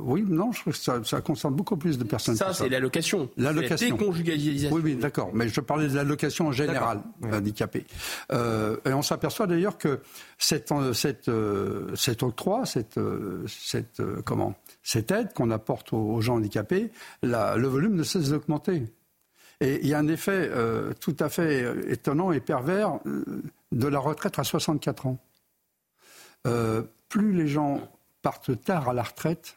oui, 0.00 0.24
non, 0.28 0.52
je 0.52 0.60
trouve 0.60 0.72
que 0.72 1.06
ça, 1.06 1.20
concerne 1.20 1.54
beaucoup 1.54 1.76
plus 1.76 1.98
de 1.98 2.04
personnes. 2.04 2.36
Ça, 2.36 2.52
c'est 2.52 2.68
l'allocation. 2.68 3.28
L'allocation. 3.36 3.96
déconjugalisation. 3.96 4.74
Oui, 4.74 4.82
oui, 4.84 4.94
d'accord. 4.96 5.30
Mais 5.32 5.48
je 5.48 5.60
parlais 5.60 5.88
de 5.88 5.94
l'allocation 5.94 6.48
en 6.48 6.52
général, 6.52 7.00
handicapé. 7.32 7.86
et 8.32 8.92
on 8.92 9.02
s'aperçoit 9.02 9.46
d'ailleurs 9.46 9.78
que 9.78 10.00
cette, 10.38 10.72
cette, 10.92 11.30
cet 11.94 12.22
octroi, 12.22 12.66
cette, 12.66 13.00
cette 13.46 14.02
comment 14.24 14.54
cette 14.84 15.10
aide 15.10 15.32
qu'on 15.32 15.50
apporte 15.50 15.92
aux, 15.92 16.20
gens 16.20 16.36
handicapés, 16.36 16.92
le 17.22 17.66
volume 17.66 17.96
ne 17.96 18.04
cesse 18.04 18.28
d'augmenter. 18.28 18.84
Et 19.60 19.80
il 19.80 19.88
y 19.88 19.94
a 19.94 19.98
un 19.98 20.08
effet 20.08 20.50
euh, 20.50 20.92
tout 21.00 21.16
à 21.20 21.28
fait 21.28 21.62
euh, 21.62 21.90
étonnant 21.90 22.32
et 22.32 22.40
pervers 22.40 22.98
euh, 23.06 23.42
de 23.72 23.88
la 23.88 23.98
retraite 23.98 24.38
à 24.38 24.44
64 24.44 25.06
ans. 25.06 25.18
plus 27.08 27.32
les 27.32 27.46
gens 27.46 27.80
partent 28.20 28.60
tard 28.62 28.88
à 28.90 28.94
la 28.94 29.02
retraite, 29.02 29.56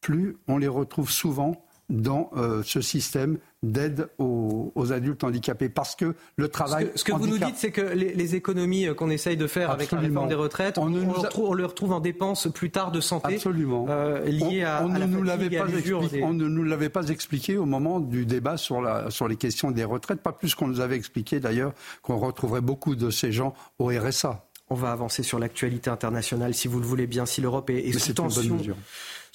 plus 0.00 0.36
on 0.46 0.58
les 0.58 0.68
retrouve 0.68 1.10
souvent 1.10 1.65
dans 1.88 2.30
ce 2.64 2.80
système 2.80 3.38
d'aide 3.62 4.08
aux, 4.18 4.92
adultes 4.92 5.24
handicapés 5.24 5.68
parce 5.68 5.96
que 5.96 6.14
le 6.36 6.48
travail. 6.48 6.90
Ce 6.94 7.04
que, 7.04 7.12
vous 7.12 7.26
nous 7.26 7.38
dites, 7.38 7.56
c'est 7.56 7.70
que 7.70 7.80
les, 7.80 8.34
économies 8.34 8.86
euh, 8.86 8.94
qu'on 8.94 9.10
essaye 9.10 9.36
de 9.36 9.46
faire 9.46 9.70
avec 9.70 9.90
la 9.90 9.98
réforme 9.98 10.28
des 10.28 10.34
retraites, 10.34 10.78
on, 10.78 10.92
on, 10.94 11.12
retrouve, 11.12 11.56
le 11.56 11.66
retrouve 11.66 11.92
en 11.92 12.00
dépenses 12.00 12.48
plus 12.52 12.70
tard 12.70 12.92
de 12.92 13.00
santé. 13.00 13.34
Absolument. 13.34 13.86
Euh, 13.88 14.24
liées 14.24 14.62
à, 14.62 14.82
ne 14.82 15.06
nous 15.06 15.24
pas 15.24 15.36
on 16.22 16.32
ne 16.34 16.48
nous 16.48 16.62
l'avait 16.64 16.88
pas 16.88 17.08
expliqué 17.08 17.56
au 17.56 17.66
moment 17.66 18.00
du 18.00 18.26
débat 18.26 18.56
sur, 18.56 18.80
la, 18.80 19.10
sur 19.10 19.28
les 19.28 19.36
questions 19.36 19.70
des 19.70 19.84
retraites, 19.84 20.20
pas 20.20 20.32
plus 20.32 20.54
qu'on 20.54 20.68
nous 20.68 20.80
avait 20.80 20.96
expliqué 20.96 21.40
d'ailleurs 21.40 21.72
qu'on 22.02 22.18
retrouverait 22.18 22.60
beaucoup 22.60 22.94
de 22.96 23.10
ces 23.10 23.32
gens 23.32 23.54
au 23.78 23.86
RSA. 23.86 24.46
On 24.68 24.74
va 24.74 24.90
avancer 24.90 25.22
sur 25.22 25.38
l'actualité 25.38 25.90
internationale, 25.90 26.52
si 26.52 26.66
vous 26.66 26.80
le 26.80 26.86
voulez 26.86 27.06
bien, 27.06 27.24
si 27.24 27.40
l'Europe 27.40 27.70
est, 27.70 27.88
est 27.88 27.98
sous 27.98 28.14
tension 28.14 28.58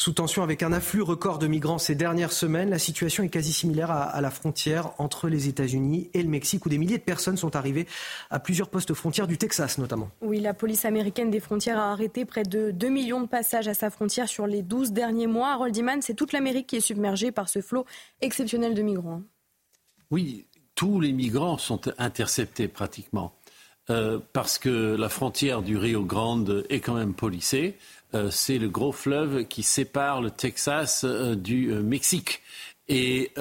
sous 0.02 0.14
tension 0.14 0.42
avec 0.42 0.64
un 0.64 0.74
afflux 0.74 1.04
record 1.04 1.38
de 1.38 1.46
migrants 1.46 1.78
ces 1.78 1.94
dernières 1.94 2.32
semaines. 2.32 2.72
La 2.72 2.80
situation 2.80 3.22
est 3.22 3.30
quasi 3.30 3.54
similaire 3.54 3.92
à, 3.92 4.20
la 4.20 4.32
frontière 4.32 4.94
entre 4.98 5.30
les 5.30 5.48
États-Unis 5.48 6.10
et 6.16 6.24
le 6.24 6.28
Mexique, 6.28 6.66
où 6.66 6.70
des 6.70 6.80
milliers 6.80 6.98
de 6.98 7.04
personnes 7.04 7.38
sont 7.38 7.56
arrivées 7.56 7.86
à 8.32 8.40
plusieurs 8.40 8.70
postes 8.70 8.96
frontières 8.96 9.28
du 9.28 9.38
Texas 9.38 9.78
notamment. 9.78 10.10
Oui, 10.22 10.40
la 10.40 10.56
police 10.56 10.86
américaine 10.86 11.30
des 11.30 11.40
frontières 11.40 11.78
a 11.78 11.92
arrêté 11.92 12.26
près 12.26 12.42
de 12.42 12.72
2 12.72 12.90
millions 12.90 13.22
de 13.22 13.28
passages 13.28 13.68
à 13.68 13.76
sa 13.76 13.92
frontière 13.92 14.28
sur 14.28 14.48
les 14.48 14.64
12 14.64 14.92
derniers 14.92 15.28
mois. 15.28 15.52
Harold 15.52 15.78
Iman, 15.78 16.02
c'est 16.02 16.16
toute 16.16 16.34
l'Amérique 16.34 16.66
qui 16.66 16.78
est 16.78 16.82
submergée 16.82 17.32
par 17.32 17.48
ce 17.48 17.62
flot 17.62 17.86
exceptionnel 18.22 18.74
de 18.74 18.82
migrants. 18.82 19.22
Oui, 20.10 20.48
tous 20.74 21.00
les 21.00 21.12
migrants 21.12 21.60
sont 21.60 21.82
interceptés 22.00 22.68
pratiquement. 22.68 23.36
Euh, 23.90 24.20
parce 24.34 24.58
que 24.58 24.96
la 24.96 25.10
frontière 25.10 25.64
du 25.64 25.76
Rio 25.76 26.04
Grande 26.06 26.66
est 26.70 26.80
quand 26.80 26.94
même 26.94 27.14
policée. 27.14 27.78
Euh, 28.14 28.30
c'est 28.30 28.58
le 28.58 28.70
gros 28.70 28.92
fleuve 28.92 29.46
qui 29.46 29.64
sépare 29.64 30.22
le 30.22 30.32
Texas 30.32 31.04
euh, 31.04 31.36
du 31.36 31.72
euh, 31.72 31.82
Mexique. 31.82 32.42
Et 32.88 33.32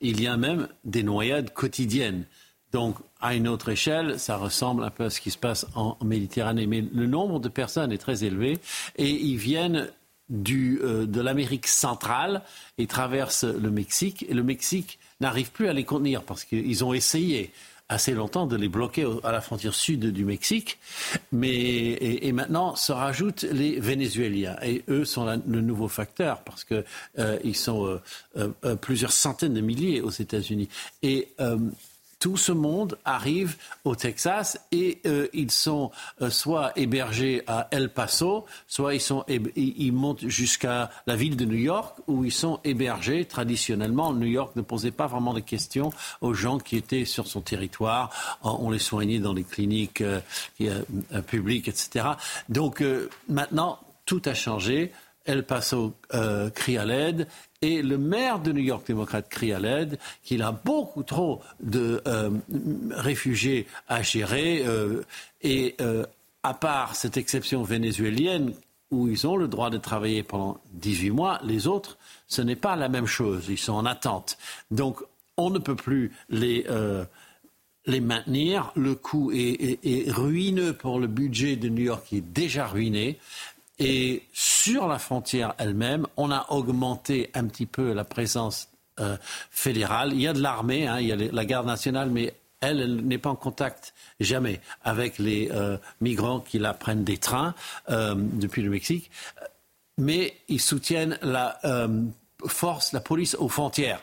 il 0.00 0.20
y 0.20 0.26
a 0.26 0.36
même 0.36 0.68
des 0.84 1.04
noyades 1.04 1.52
quotidiennes. 1.52 2.24
Donc, 2.72 2.96
à 3.20 3.36
une 3.36 3.46
autre 3.46 3.68
échelle, 3.68 4.18
ça 4.18 4.36
ressemble 4.36 4.82
un 4.82 4.90
peu 4.90 5.04
à 5.04 5.10
ce 5.10 5.20
qui 5.20 5.30
se 5.30 5.38
passe 5.38 5.66
en, 5.76 5.96
Méditerranée. 6.04 6.66
Mais 6.66 6.84
le 6.92 7.06
nombre 7.06 7.38
de 7.38 7.48
personnes 7.48 7.92
est 7.92 7.98
très 7.98 8.24
élevé 8.24 8.58
et 8.96 9.08
ils 9.08 9.36
viennent 9.36 9.88
de 10.28 11.20
l'Amérique 11.20 11.68
centrale 11.68 12.42
et 12.76 12.88
traversent 12.88 13.44
le 13.44 13.70
Mexique. 13.70 14.26
Et 14.28 14.34
le 14.34 14.42
Mexique 14.42 14.98
n'arrive 15.20 15.52
plus 15.52 15.68
à 15.68 15.72
les 15.72 15.84
contenir 15.84 16.24
parce 16.24 16.42
qu'ils 16.42 16.84
ont 16.84 16.92
essayé 16.92 17.52
assez 17.88 18.12
longtemps 18.12 18.46
de 18.46 18.56
les 18.56 18.68
bloquer 18.68 19.06
à 19.22 19.32
la 19.32 19.40
frontière 19.40 19.74
sud 19.74 20.12
du 20.12 20.24
Mexique. 20.24 20.78
Mais, 21.32 21.50
et, 21.50 22.32
maintenant 22.32 22.74
se 22.74 22.92
rajoutent 22.92 23.44
les 23.44 23.78
Vénézuéliens. 23.78 24.56
Et 24.62 24.82
eux 24.88 25.04
sont 25.04 25.24
le 25.24 25.60
nouveau 25.60 25.88
facteur 25.88 26.42
parce 26.42 26.64
qu'ils 26.64 26.84
euh, 27.18 27.52
sont 27.54 27.86
euh, 28.36 28.48
euh, 28.64 28.76
plusieurs 28.76 29.12
centaines 29.12 29.54
de 29.54 29.60
milliers 29.60 30.00
aux 30.00 30.10
États-Unis. 30.10 30.68
Et 31.02 31.28
tout 32.18 32.36
ce 32.36 32.52
monde 32.52 32.98
arrive 33.04 33.56
au 33.84 33.94
Texas 33.94 34.58
et 34.72 35.00
euh, 35.06 35.28
ils 35.32 35.50
sont 35.50 35.90
euh, 36.22 36.30
soit 36.30 36.72
hébergés 36.76 37.42
à 37.46 37.68
El 37.70 37.90
Paso, 37.90 38.46
soit 38.66 38.94
ils, 38.94 39.00
sont, 39.00 39.24
ils 39.28 39.92
montent 39.92 40.26
jusqu'à 40.26 40.90
la 41.06 41.16
ville 41.16 41.36
de 41.36 41.44
New 41.44 41.58
York 41.58 41.98
où 42.06 42.24
ils 42.24 42.32
sont 42.32 42.60
hébergés. 42.64 43.26
Traditionnellement, 43.26 44.12
New 44.12 44.26
York 44.26 44.56
ne 44.56 44.62
posait 44.62 44.90
pas 44.90 45.06
vraiment 45.06 45.34
de 45.34 45.40
questions 45.40 45.92
aux 46.20 46.34
gens 46.34 46.58
qui 46.58 46.76
étaient 46.76 47.04
sur 47.04 47.26
son 47.26 47.42
territoire. 47.42 48.38
On 48.42 48.70
les 48.70 48.78
soignait 48.78 49.18
dans 49.18 49.34
les 49.34 49.44
cliniques 49.44 50.02
euh, 50.02 50.20
publiques, 51.26 51.68
etc. 51.68 52.06
Donc 52.48 52.82
maintenant, 53.28 53.78
tout 54.06 54.22
a 54.24 54.34
changé. 54.34 54.92
El 55.24 55.44
Paso 55.44 55.94
crie 56.54 56.78
à 56.78 56.84
l'aide 56.84 57.26
et 57.62 57.82
le 57.82 57.98
maire 57.98 58.40
de 58.40 58.52
New 58.52 58.62
York 58.62 58.86
démocrate 58.86 59.28
crie 59.28 59.52
à 59.52 59.58
l'aide 59.58 59.98
qu'il 60.22 60.42
a 60.42 60.52
beaucoup 60.52 61.02
trop 61.02 61.40
de 61.60 62.02
euh, 62.06 62.30
réfugiés 62.90 63.66
à 63.88 64.02
gérer. 64.02 64.62
Euh, 64.66 65.02
et 65.42 65.74
euh, 65.80 66.04
à 66.42 66.54
part 66.54 66.94
cette 66.94 67.16
exception 67.16 67.62
vénézuélienne, 67.62 68.52
où 68.92 69.08
ils 69.08 69.26
ont 69.26 69.36
le 69.36 69.48
droit 69.48 69.70
de 69.70 69.78
travailler 69.78 70.22
pendant 70.22 70.60
18 70.74 71.10
mois, 71.10 71.40
les 71.42 71.66
autres, 71.66 71.98
ce 72.28 72.40
n'est 72.40 72.56
pas 72.56 72.76
la 72.76 72.88
même 72.88 73.06
chose. 73.06 73.46
Ils 73.48 73.58
sont 73.58 73.72
en 73.72 73.84
attente. 73.84 74.38
Donc, 74.70 75.02
on 75.36 75.50
ne 75.50 75.58
peut 75.58 75.74
plus 75.74 76.12
les 76.28 76.64
les 77.86 78.00
maintenir. 78.00 78.72
Le 78.74 78.94
coût 78.94 79.30
est, 79.32 79.78
est, 79.84 80.10
ruineux 80.10 80.72
pour 80.72 80.98
le 80.98 81.06
budget 81.06 81.56
de 81.56 81.68
New 81.68 81.84
York 81.84 82.04
qui 82.08 82.18
est 82.18 82.32
déjà 82.32 82.66
ruiné. 82.66 83.18
Et 83.78 84.22
sur 84.32 84.86
la 84.86 84.98
frontière 84.98 85.54
elle-même, 85.58 86.06
on 86.16 86.30
a 86.30 86.46
augmenté 86.50 87.30
un 87.34 87.46
petit 87.46 87.66
peu 87.66 87.92
la 87.92 88.04
présence 88.04 88.68
euh, 89.00 89.16
fédérale. 89.50 90.12
Il 90.14 90.20
y 90.20 90.26
a 90.26 90.32
de 90.32 90.40
l'armée, 90.40 90.86
hein, 90.86 90.98
il 91.00 91.08
y 91.08 91.12
a 91.12 91.16
la 91.16 91.44
garde 91.44 91.66
nationale, 91.66 92.10
mais 92.10 92.34
elle, 92.60 92.96
n'est 92.96 93.18
pas 93.18 93.28
en 93.28 93.36
contact 93.36 93.92
jamais 94.18 94.60
avec 94.82 95.18
les 95.18 95.50
euh, 95.52 95.76
migrants 96.00 96.40
qui 96.40 96.58
la 96.58 96.72
prennent 96.72 97.04
des 97.04 97.18
trains 97.18 97.54
euh, 97.90 98.14
depuis 98.16 98.62
le 98.62 98.70
Mexique. 98.70 99.10
Mais 99.98 100.34
ils 100.48 100.60
soutiennent 100.60 101.18
la 101.22 101.58
force, 102.46 102.92
la 102.92 103.00
police 103.00 103.34
aux 103.34 103.48
frontières. 103.48 104.02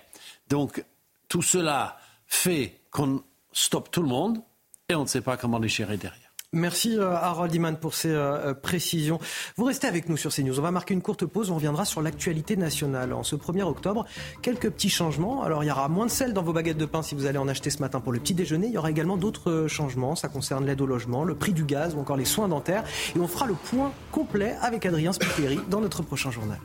Donc 0.49 0.83
tout 1.29 1.43
cela 1.43 1.99
fait 2.27 2.79
qu'on 2.89 3.23
stoppe 3.51 3.91
tout 3.91 4.01
le 4.01 4.07
monde 4.07 4.41
et 4.89 4.95
on 4.95 5.03
ne 5.03 5.07
sait 5.07 5.21
pas 5.21 5.37
comment 5.37 5.59
les 5.59 5.69
gérer 5.69 5.97
derrière. 5.97 6.22
Merci 6.53 6.99
euh, 6.99 7.15
Harold 7.15 7.53
Iman 7.53 7.75
pour 7.77 7.95
ces 7.95 8.09
euh, 8.09 8.51
euh, 8.51 8.53
précisions. 8.53 9.19
Vous 9.57 9.65
restez 9.65 9.87
avec 9.87 10.07
nous 10.07 10.17
sur 10.17 10.31
CNews. 10.31 10.59
On 10.59 10.61
va 10.61 10.69
marquer 10.69 10.93
une 10.93 11.01
courte 11.01 11.25
pause. 11.25 11.49
On 11.49 11.55
reviendra 11.55 11.83
sur 11.83 12.03
l'actualité 12.03 12.55
nationale. 12.55 13.11
En 13.11 13.23
ce 13.23 13.35
1er 13.35 13.63
octobre, 13.63 14.05
quelques 14.43 14.69
petits 14.69 14.91
changements. 14.91 15.41
Alors 15.41 15.63
il 15.63 15.67
y 15.67 15.71
aura 15.71 15.89
moins 15.89 16.05
de 16.05 16.11
sel 16.11 16.31
dans 16.33 16.43
vos 16.43 16.53
baguettes 16.53 16.77
de 16.77 16.85
pain 16.85 17.01
si 17.01 17.15
vous 17.15 17.25
allez 17.25 17.39
en 17.39 17.47
acheter 17.47 17.71
ce 17.71 17.79
matin 17.79 17.99
pour 17.99 18.13
le 18.13 18.19
petit 18.19 18.35
déjeuner. 18.35 18.67
Il 18.67 18.73
y 18.73 18.77
aura 18.77 18.91
également 18.91 19.17
d'autres 19.17 19.65
changements. 19.67 20.15
Ça 20.15 20.27
concerne 20.27 20.65
l'aide 20.67 20.81
au 20.81 20.85
logement, 20.85 21.23
le 21.23 21.33
prix 21.33 21.53
du 21.53 21.63
gaz 21.63 21.95
ou 21.95 21.99
encore 21.99 22.17
les 22.17 22.25
soins 22.25 22.47
dentaires. 22.47 22.83
Et 23.15 23.19
on 23.19 23.27
fera 23.27 23.47
le 23.47 23.55
point 23.55 23.91
complet 24.11 24.55
avec 24.61 24.85
Adrien 24.85 25.11
Spiteri 25.11 25.59
dans 25.69 25.81
notre 25.81 26.03
prochain 26.03 26.29
journal. 26.29 26.59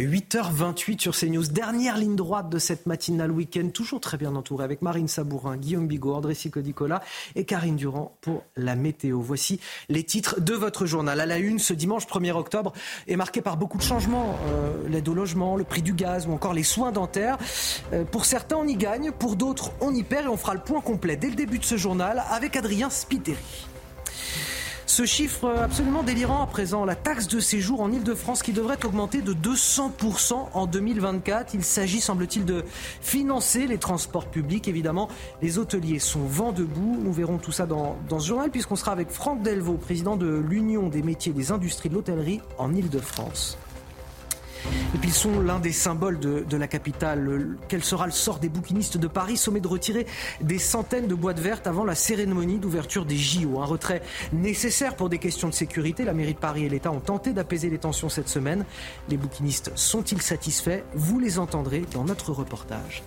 8h28 0.00 1.00
sur 1.00 1.16
CNews. 1.16 1.46
Dernière 1.46 1.96
ligne 1.96 2.16
droite 2.16 2.48
de 2.48 2.58
cette 2.58 2.86
matinale 2.86 3.30
week-end, 3.30 3.68
toujours 3.68 4.00
très 4.00 4.16
bien 4.16 4.34
entourée 4.34 4.64
avec 4.64 4.82
Marine 4.82 5.08
Sabourin, 5.08 5.56
Guillaume 5.56 5.86
Bigot, 5.86 6.14
André 6.14 6.34
Sicodicola 6.34 7.02
et 7.34 7.44
Karine 7.44 7.76
Durand 7.76 8.16
pour 8.20 8.44
la 8.56 8.74
météo. 8.74 9.20
Voici 9.20 9.60
les 9.88 10.04
titres 10.04 10.40
de 10.40 10.54
votre 10.54 10.86
journal. 10.86 11.20
À 11.20 11.26
la 11.26 11.38
une, 11.38 11.58
ce 11.58 11.72
dimanche 11.72 12.06
1er 12.06 12.32
octobre 12.32 12.72
est 13.06 13.16
marqué 13.16 13.40
par 13.40 13.56
beaucoup 13.56 13.78
de 13.78 13.82
changements. 13.82 14.38
Euh, 14.48 14.88
l'aide 14.88 15.08
au 15.08 15.14
logement, 15.14 15.56
le 15.56 15.64
prix 15.64 15.82
du 15.82 15.94
gaz 15.94 16.26
ou 16.26 16.32
encore 16.32 16.52
les 16.52 16.62
soins 16.62 16.92
dentaires. 16.92 17.38
Euh, 17.92 18.04
pour 18.04 18.24
certains, 18.24 18.56
on 18.56 18.66
y 18.66 18.76
gagne, 18.76 19.12
pour 19.12 19.36
d'autres, 19.36 19.72
on 19.80 19.94
y 19.94 20.02
perd 20.02 20.26
et 20.26 20.28
on 20.28 20.36
fera 20.36 20.54
le 20.54 20.60
point 20.60 20.80
complet 20.80 21.16
dès 21.16 21.28
le 21.28 21.36
début 21.36 21.58
de 21.58 21.64
ce 21.64 21.76
journal 21.76 22.22
avec 22.30 22.56
Adrien 22.56 22.90
Spiteri. 22.90 23.36
Ce 24.88 25.04
chiffre 25.04 25.48
absolument 25.48 26.04
délirant 26.04 26.42
à 26.42 26.46
présent, 26.46 26.84
la 26.84 26.94
taxe 26.94 27.26
de 27.26 27.40
séjour 27.40 27.80
en 27.80 27.90
Ile-de-France 27.90 28.44
qui 28.44 28.52
devrait 28.52 28.82
augmenter 28.84 29.20
de 29.20 29.34
200% 29.34 30.34
en 30.54 30.66
2024. 30.66 31.54
Il 31.54 31.64
s'agit, 31.64 32.00
semble-t-il, 32.00 32.44
de 32.44 32.64
financer 33.00 33.66
les 33.66 33.78
transports 33.78 34.26
publics. 34.26 34.68
Évidemment, 34.68 35.08
les 35.42 35.58
hôteliers 35.58 35.98
sont 35.98 36.24
vent 36.24 36.52
debout. 36.52 36.98
Nous 37.02 37.12
verrons 37.12 37.38
tout 37.38 37.50
ça 37.50 37.66
dans, 37.66 37.96
ce 38.08 38.26
journal 38.26 38.50
puisqu'on 38.50 38.76
sera 38.76 38.92
avec 38.92 39.10
Franck 39.10 39.42
Delvaux, 39.42 39.76
président 39.76 40.16
de 40.16 40.28
l'Union 40.48 40.88
des 40.88 41.02
métiers 41.02 41.32
des 41.32 41.50
industries 41.50 41.88
de 41.88 41.94
l'hôtellerie 41.94 42.40
en 42.56 42.72
Ile-de-France. 42.72 43.58
Et 44.94 44.98
puis 44.98 45.10
ils 45.10 45.14
sont 45.14 45.40
l'un 45.40 45.58
des 45.58 45.72
symboles 45.72 46.18
de, 46.18 46.56
la 46.56 46.68
capitale. 46.68 47.56
Quel 47.68 47.84
sera 47.84 48.06
le 48.06 48.12
sort 48.12 48.38
des 48.38 48.48
bouquinistes 48.48 48.96
de 48.96 49.06
Paris? 49.06 49.36
Sommet 49.36 49.60
de 49.60 49.68
retirer 49.68 50.06
des 50.40 50.58
centaines 50.58 51.06
de 51.06 51.14
boîtes 51.14 51.38
vertes 51.38 51.66
avant 51.66 51.84
la 51.84 51.94
cérémonie 51.94 52.58
d'ouverture 52.58 53.04
des 53.04 53.16
JO. 53.16 53.60
Un 53.60 53.66
retrait 53.66 54.02
nécessaire 54.32 54.96
pour 54.96 55.08
des 55.08 55.18
questions 55.18 55.48
de 55.48 55.54
sécurité. 55.54 56.04
La 56.04 56.14
mairie 56.14 56.34
de 56.34 56.38
Paris 56.38 56.64
et 56.64 56.68
l'État 56.68 56.90
ont 56.92 57.00
tenté 57.00 57.32
d'apaiser 57.32 57.70
les 57.70 57.78
tensions 57.78 58.08
cette 58.08 58.28
semaine. 58.28 58.64
Les 59.08 59.16
bouquinistes 59.16 59.72
sont-ils 59.74 60.22
satisfaits? 60.22 60.82
Vous 60.94 61.18
les 61.18 61.38
entendrez 61.38 61.84
dans 61.92 62.04
notre 62.04 62.32
reportage. 62.32 63.02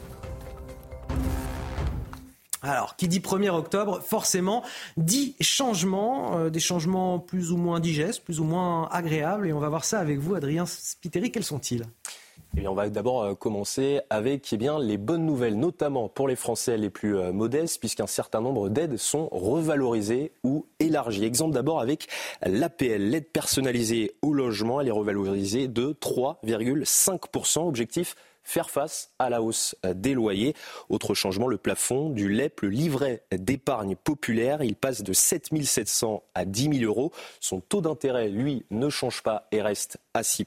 Alors, 2.61 2.95
qui 2.97 3.07
dit 3.07 3.19
1er 3.19 3.49
octobre, 3.49 4.01
forcément, 4.01 4.63
dit 4.97 5.35
changement, 5.39 6.37
euh, 6.37 6.49
des 6.49 6.59
changements 6.59 7.19
plus 7.19 7.51
ou 7.51 7.57
moins 7.57 7.79
digestes, 7.79 8.23
plus 8.23 8.39
ou 8.39 8.43
moins 8.43 8.89
agréables. 8.91 9.47
Et 9.47 9.53
on 9.53 9.59
va 9.59 9.69
voir 9.69 9.85
ça 9.85 9.99
avec 9.99 10.19
vous, 10.19 10.35
Adrien 10.35 10.65
Spiteri. 10.65 11.31
Quels 11.31 11.43
sont-ils? 11.45 11.85
Eh 12.57 12.61
bien, 12.61 12.71
on 12.71 12.75
va 12.75 12.89
d'abord 12.89 13.23
euh, 13.23 13.35
commencer 13.35 14.01
avec 14.09 14.51
eh 14.51 14.57
bien, 14.57 14.79
les 14.79 14.97
bonnes 14.97 15.25
nouvelles, 15.25 15.57
notamment 15.57 16.09
pour 16.09 16.27
les 16.27 16.35
Français 16.35 16.77
les 16.77 16.89
plus 16.89 17.15
euh, 17.15 17.31
modestes, 17.31 17.79
puisqu'un 17.79 18.07
certain 18.07 18.41
nombre 18.41 18.69
d'aides 18.69 18.97
sont 18.97 19.29
revalorisées 19.31 20.31
ou 20.43 20.65
élargies. 20.79 21.25
Exemple 21.25 21.53
d'abord 21.53 21.79
avec 21.79 22.07
l'APL, 22.41 23.01
l'aide 23.03 23.29
personnalisée 23.29 24.15
au 24.21 24.33
logement, 24.33 24.81
elle 24.81 24.87
est 24.87 24.91
revalorisée 24.91 25.67
de 25.67 25.93
3,5%. 25.93 27.67
Objectif 27.67 28.15
faire 28.43 28.69
face 28.69 29.11
à 29.19 29.29
la 29.29 29.41
hausse 29.41 29.75
des 29.83 30.13
loyers. 30.13 30.55
Autre 30.89 31.13
changement, 31.13 31.47
le 31.47 31.57
plafond 31.57 32.09
du 32.09 32.29
LEP, 32.29 32.61
le 32.61 32.69
livret 32.69 33.23
d'épargne 33.31 33.95
populaire, 33.95 34.63
il 34.63 34.75
passe 34.75 35.03
de 35.03 35.13
7 35.13 35.49
700 35.63 36.23
à 36.33 36.45
10 36.45 36.79
000 36.79 36.83
euros. 36.83 37.11
Son 37.39 37.59
taux 37.59 37.81
d'intérêt, 37.81 38.29
lui, 38.29 38.65
ne 38.71 38.89
change 38.89 39.21
pas 39.21 39.47
et 39.51 39.61
reste 39.61 39.97
à 40.13 40.23
6 40.23 40.45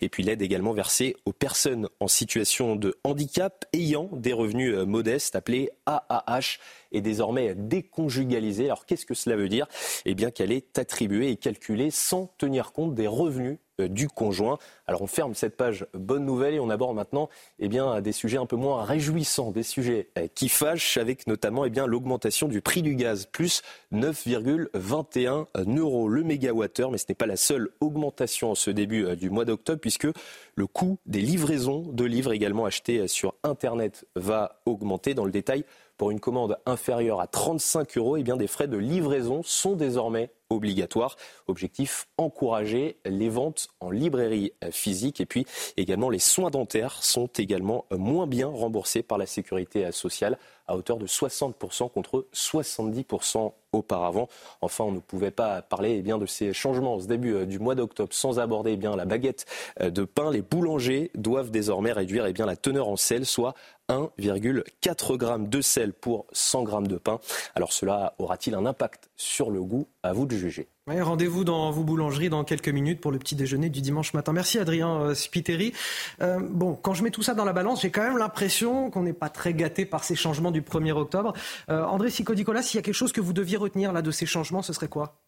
Et 0.00 0.08
puis 0.08 0.22
l'aide 0.22 0.42
également 0.42 0.72
versée 0.72 1.16
aux 1.24 1.32
personnes 1.32 1.88
en 2.00 2.08
situation 2.08 2.76
de 2.76 2.96
handicap 3.04 3.64
ayant 3.72 4.08
des 4.12 4.32
revenus 4.32 4.74
euh, 4.74 4.86
modestes, 4.86 5.36
appelés 5.36 5.70
AAH, 5.86 6.58
est 6.92 7.00
désormais 7.00 7.54
déconjugalisée. 7.54 8.66
Alors 8.66 8.86
qu'est-ce 8.86 9.06
que 9.06 9.14
cela 9.14 9.36
veut 9.36 9.48
dire? 9.48 9.66
Eh 10.04 10.14
bien 10.14 10.30
qu'elle 10.30 10.52
est 10.52 10.78
attribuée 10.78 11.30
et 11.30 11.36
calculée 11.36 11.90
sans 11.90 12.26
tenir 12.38 12.72
compte 12.72 12.94
des 12.94 13.06
revenus 13.06 13.58
du 13.78 14.08
conjoint. 14.08 14.58
Alors 14.86 15.02
on 15.02 15.06
ferme 15.06 15.34
cette 15.34 15.56
page 15.56 15.86
bonne 15.92 16.24
nouvelle 16.24 16.54
et 16.54 16.60
on 16.60 16.70
aborde 16.70 16.96
maintenant 16.96 17.28
eh 17.58 17.68
bien, 17.68 18.00
des 18.00 18.12
sujets 18.12 18.38
un 18.38 18.46
peu 18.46 18.56
moins 18.56 18.84
réjouissants, 18.84 19.50
des 19.50 19.62
sujets 19.62 20.08
euh, 20.18 20.28
qui 20.34 20.48
fâchent 20.48 20.96
avec 20.96 21.26
notamment 21.26 21.64
eh 21.64 21.70
l'augmentation 21.86 22.48
du 22.48 22.60
prix 22.60 22.82
du 22.82 22.94
gaz, 22.94 23.26
plus 23.26 23.62
9,21 23.92 25.46
euros 25.78 26.08
le 26.08 26.22
mégawattheure. 26.22 26.90
Mais 26.90 26.98
ce 26.98 27.06
n'est 27.08 27.14
pas 27.14 27.26
la 27.26 27.36
seule 27.36 27.68
augmentation 27.80 28.52
en 28.52 28.54
ce 28.54 28.70
début 28.70 29.04
euh, 29.04 29.16
du 29.16 29.30
mois 29.30 29.44
d'octobre 29.44 29.80
puisque 29.80 30.08
le 30.54 30.66
coût 30.66 30.98
des 31.06 31.20
livraisons 31.20 31.80
de 31.80 32.04
livres 32.04 32.32
également 32.32 32.64
achetés 32.64 33.08
sur 33.08 33.34
Internet 33.42 34.06
va 34.14 34.60
augmenter. 34.64 35.14
Dans 35.14 35.24
le 35.24 35.30
détail, 35.30 35.64
pour 35.96 36.10
une 36.10 36.20
commande 36.20 36.58
inférieure 36.66 37.20
à 37.20 37.26
35 37.26 37.96
euros, 37.96 38.16
eh 38.16 38.22
des 38.22 38.46
frais 38.46 38.68
de 38.68 38.76
livraison 38.76 39.42
sont 39.42 39.76
désormais 39.76 40.30
obligatoires. 40.50 41.16
Objectif 41.46 42.08
encourager 42.18 42.98
les 43.04 43.28
ventes 43.28 43.68
en 43.80 43.90
librairie 43.90 44.52
physique 44.70 45.20
et 45.20 45.26
puis 45.26 45.46
également 45.76 46.10
les 46.10 46.18
soins 46.18 46.50
dentaires 46.50 47.02
sont 47.02 47.28
également 47.38 47.86
moins 47.90 48.26
bien 48.26 48.48
remboursés 48.48 49.02
par 49.02 49.18
la 49.18 49.26
sécurité 49.26 49.90
sociale 49.92 50.38
à 50.66 50.76
hauteur 50.76 50.98
de 50.98 51.06
60% 51.06 51.90
contre 51.90 52.26
70% 52.32 53.52
auparavant. 53.76 54.28
Enfin, 54.60 54.84
on 54.84 54.92
ne 54.92 55.00
pouvait 55.00 55.30
pas 55.30 55.62
parler 55.62 56.02
eh 56.04 56.18
de 56.18 56.26
ces 56.26 56.52
changements 56.52 56.94
au 56.94 57.02
début 57.02 57.34
euh, 57.34 57.46
du 57.46 57.58
mois 57.58 57.74
d'octobre 57.74 58.12
sans 58.12 58.38
aborder 58.38 58.72
eh 58.72 58.76
bien, 58.76 58.96
la 58.96 59.04
baguette 59.04 59.46
euh, 59.80 59.90
de 59.90 60.04
pain. 60.04 60.30
Les 60.30 60.42
boulangers 60.42 61.10
doivent 61.14 61.50
désormais 61.50 61.92
réduire 61.92 62.26
eh 62.26 62.32
la 62.32 62.56
teneur 62.56 62.88
en 62.88 62.96
sel, 62.96 63.26
soit 63.26 63.54
1,4 63.88 65.20
g 65.20 65.48
de 65.48 65.60
sel 65.60 65.92
pour 65.92 66.26
100 66.32 66.66
g 66.66 66.88
de 66.88 66.96
pain. 66.96 67.20
Alors 67.54 67.72
cela 67.72 68.14
aura-t-il 68.18 68.54
un 68.56 68.66
impact 68.66 69.10
sur 69.16 69.50
le 69.50 69.62
goût 69.62 69.88
À 70.02 70.12
vous 70.12 70.26
de 70.26 70.36
juger. 70.36 70.68
Rendez-vous 70.86 71.42
dans 71.42 71.70
vos 71.70 71.82
boulangeries 71.82 72.28
dans 72.28 72.44
quelques 72.44 72.68
minutes 72.68 73.00
pour 73.00 73.10
le 73.10 73.18
petit 73.18 73.34
déjeuner 73.34 73.70
du 73.70 73.80
dimanche 73.80 74.14
matin. 74.14 74.32
Merci 74.32 74.58
Adrien 74.58 75.00
euh, 75.00 75.14
Spiteri. 75.14 75.72
Euh, 76.20 76.38
bon, 76.40 76.74
quand 76.74 76.94
je 76.94 77.02
mets 77.02 77.10
tout 77.10 77.22
ça 77.22 77.34
dans 77.34 77.44
la 77.44 77.52
balance, 77.52 77.82
j'ai 77.82 77.90
quand 77.90 78.02
même 78.02 78.18
l'impression 78.18 78.90
qu'on 78.90 79.02
n'est 79.02 79.12
pas 79.12 79.28
très 79.28 79.54
gâté 79.54 79.84
par 79.84 80.04
ces 80.04 80.14
changements 80.14 80.50
du 80.50 80.62
1er 80.62 80.92
octobre. 80.92 81.32
Euh, 81.70 81.82
André 81.84 82.10
Sicodicola, 82.10 82.62
s'il 82.62 82.78
y 82.78 82.80
a 82.80 82.82
quelque 82.82 82.94
chose 82.94 83.12
que 83.12 83.20
vous 83.20 83.32
deviez 83.32 83.56
retenir 83.56 83.92
là 83.92 84.02
de 84.02 84.10
ces 84.10 84.26
changements, 84.26 84.62
ce 84.62 84.72
serait 84.72 84.88
quoi? 84.88 85.20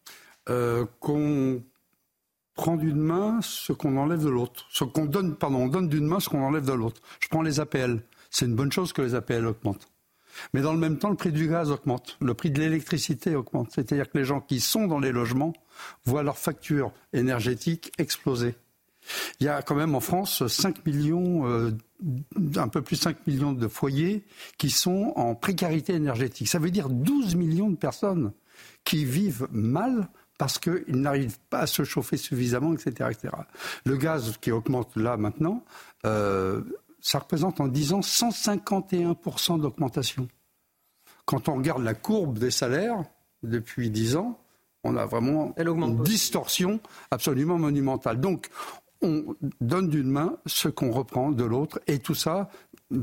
Qu'on 0.99 1.61
prend 2.55 2.75
d'une 2.75 2.97
main 2.97 3.39
ce 3.43 3.71
qu'on 3.71 3.97
enlève 3.97 4.23
de 4.23 4.29
l'autre. 4.29 4.65
Ce 4.71 4.83
qu'on 4.83 5.05
donne, 5.05 5.35
pardon, 5.35 5.59
on 5.59 5.67
donne 5.67 5.87
d'une 5.87 6.07
main 6.07 6.19
ce 6.19 6.27
qu'on 6.29 6.41
enlève 6.41 6.65
de 6.65 6.73
l'autre. 6.73 7.01
Je 7.19 7.27
prends 7.27 7.43
les 7.43 7.59
APL. 7.59 8.01
C'est 8.31 8.45
une 8.45 8.55
bonne 8.55 8.71
chose 8.71 8.91
que 8.91 9.03
les 9.03 9.13
APL 9.13 9.45
augmentent. 9.45 9.87
Mais 10.53 10.61
dans 10.61 10.73
le 10.73 10.79
même 10.79 10.97
temps, 10.97 11.09
le 11.09 11.15
prix 11.15 11.31
du 11.31 11.47
gaz 11.47 11.71
augmente, 11.71 12.17
le 12.21 12.33
prix 12.33 12.51
de 12.51 12.59
l'électricité 12.59 13.35
augmente. 13.35 13.71
C'est-à-dire 13.71 14.09
que 14.09 14.17
les 14.17 14.25
gens 14.25 14.41
qui 14.41 14.59
sont 14.59 14.87
dans 14.87 14.99
les 14.99 15.11
logements 15.11 15.53
voient 16.05 16.23
leur 16.23 16.37
facture 16.37 16.91
énergétique 17.13 17.91
exploser. 17.97 18.55
Il 19.39 19.45
y 19.45 19.49
a 19.49 19.61
quand 19.61 19.75
même 19.75 19.95
en 19.95 19.99
France 19.99 20.45
5 20.45 20.85
millions, 20.85 21.47
euh, 21.47 21.71
un 22.55 22.67
peu 22.67 22.81
plus 22.81 22.97
de 22.97 23.01
5 23.01 23.27
millions 23.27 23.53
de 23.53 23.67
foyers 23.67 24.25
qui 24.57 24.69
sont 24.69 25.13
en 25.15 25.35
précarité 25.35 25.93
énergétique. 25.93 26.47
Ça 26.47 26.59
veut 26.59 26.71
dire 26.71 26.89
12 26.89 27.35
millions 27.35 27.69
de 27.69 27.75
personnes 27.77 28.31
qui 28.83 29.05
vivent 29.05 29.47
mal 29.51 30.09
parce 30.37 30.57
qu'ils 30.57 30.83
n'arrivent 30.87 31.39
pas 31.49 31.59
à 31.59 31.67
se 31.67 31.83
chauffer 31.83 32.17
suffisamment, 32.17 32.73
etc. 32.73 33.09
etc. 33.11 33.33
Le 33.85 33.97
gaz 33.97 34.37
qui 34.39 34.51
augmente 34.51 34.95
là 34.95 35.17
maintenant, 35.17 35.65
euh, 36.05 36.61
ça 37.01 37.19
représente 37.19 37.59
en 37.59 37.67
10 37.67 37.93
ans 37.93 37.99
151% 37.99 39.59
d'augmentation. 39.59 40.27
Quand 41.25 41.49
on 41.49 41.55
regarde 41.55 41.83
la 41.83 41.93
courbe 41.93 42.39
des 42.39 42.51
salaires 42.51 43.03
depuis 43.43 43.89
10 43.89 44.15
ans, 44.15 44.39
on 44.83 44.95
a 44.95 45.05
vraiment 45.05 45.53
une 45.57 46.03
distorsion 46.03 46.79
absolument 47.11 47.57
monumentale. 47.57 48.19
Donc, 48.19 48.49
on 49.01 49.35
donne 49.61 49.89
d'une 49.89 50.09
main 50.09 50.37
ce 50.45 50.67
qu'on 50.67 50.91
reprend 50.91 51.31
de 51.31 51.43
l'autre, 51.43 51.79
et 51.87 51.99
tout 51.99 52.15
ça, 52.15 52.49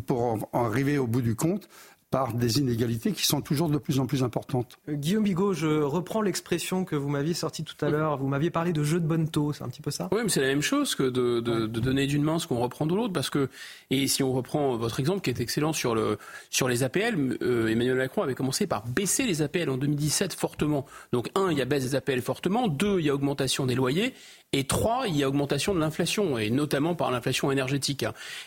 pour 0.07 0.49
en 0.53 0.65
arriver 0.65 0.99
au 0.99 1.07
bout 1.07 1.23
du 1.23 1.37
compte, 1.37 1.69
par 2.17 2.33
des 2.33 2.61
inégalités 2.61 3.13
qui 3.13 3.27
sont 3.27 3.43
toujours 3.43 3.69
de 3.69 3.77
plus 3.77 4.01
en 4.01 4.07
plus 4.07 4.23
importantes. 4.23 4.79
Euh, 4.89 4.95
Guillaume 4.95 5.25
Bigot, 5.25 5.53
je 5.53 5.83
reprends 5.83 6.23
l'expression 6.23 6.87
que 6.87 6.97
vous 6.97 7.11
m'aviez 7.11 7.35
sortie 7.35 7.63
tout 7.63 7.77
à 7.85 7.91
l'heure. 7.91 8.17
Vous 8.17 8.27
m'aviez 8.27 8.49
parlé 8.49 8.73
de 8.73 8.83
jeu 8.83 9.01
de 9.01 9.07
bonne 9.07 9.29
taux, 9.29 9.53
c'est 9.53 9.63
un 9.63 9.69
petit 9.69 9.83
peu 9.83 9.91
ça? 9.91 10.09
Oui, 10.13 10.21
mais 10.23 10.31
c'est 10.31 10.41
la 10.41 10.47
même 10.47 10.63
chose 10.63 10.95
que 10.95 11.03
de, 11.03 11.41
donner 11.67 12.07
d'une 12.07 12.23
main 12.23 12.39
ce 12.39 12.47
qu'on 12.47 12.59
reprend 12.59 12.87
de 12.87 12.95
l'autre. 12.95 13.13
Parce 13.13 13.29
que, 13.29 13.51
et 13.91 14.07
si 14.07 14.23
on 14.23 14.33
reprend 14.33 14.79
votre 14.79 14.99
exemple 14.99 15.21
qui 15.21 15.29
est 15.29 15.41
excellent 15.41 15.75
sur, 15.75 15.95
le, 15.95 16.17
sur 16.49 16.69
les 16.69 16.85
APL, 16.85 17.37
euh, 17.43 17.69
Emmanuel 17.69 17.99
Macron 17.99 18.23
avait 18.23 18.35
commencé 18.35 18.67
par 18.67 18.87
baisser 18.87 19.27
les 19.27 19.43
APL 19.43 19.69
en 19.69 19.77
2017 19.77 20.33
fortement. 20.33 20.87
Donc, 21.13 21.29
un, 21.35 21.51
il 21.51 21.59
y 21.59 21.61
a 21.61 21.67
baisse 21.67 21.85
des 21.85 21.97
APL 21.97 22.23
fortement. 22.23 22.67
Deux, 22.67 22.99
il 22.99 23.05
y 23.05 23.11
a 23.11 23.15
augmentation 23.15 23.67
des 23.67 23.75
loyers. 23.75 24.15
Et 24.55 24.65
trois, 24.65 25.07
il 25.07 25.19
y 25.19 25.23
a 25.23 25.29
augmentation 25.29 25.75
de 25.75 25.81
l'inflation, 25.81 26.39
et 26.39 26.49
notamment 26.49 26.95
par 26.95 27.11
l'inflation 27.11 27.53
énergétique. 27.53 28.07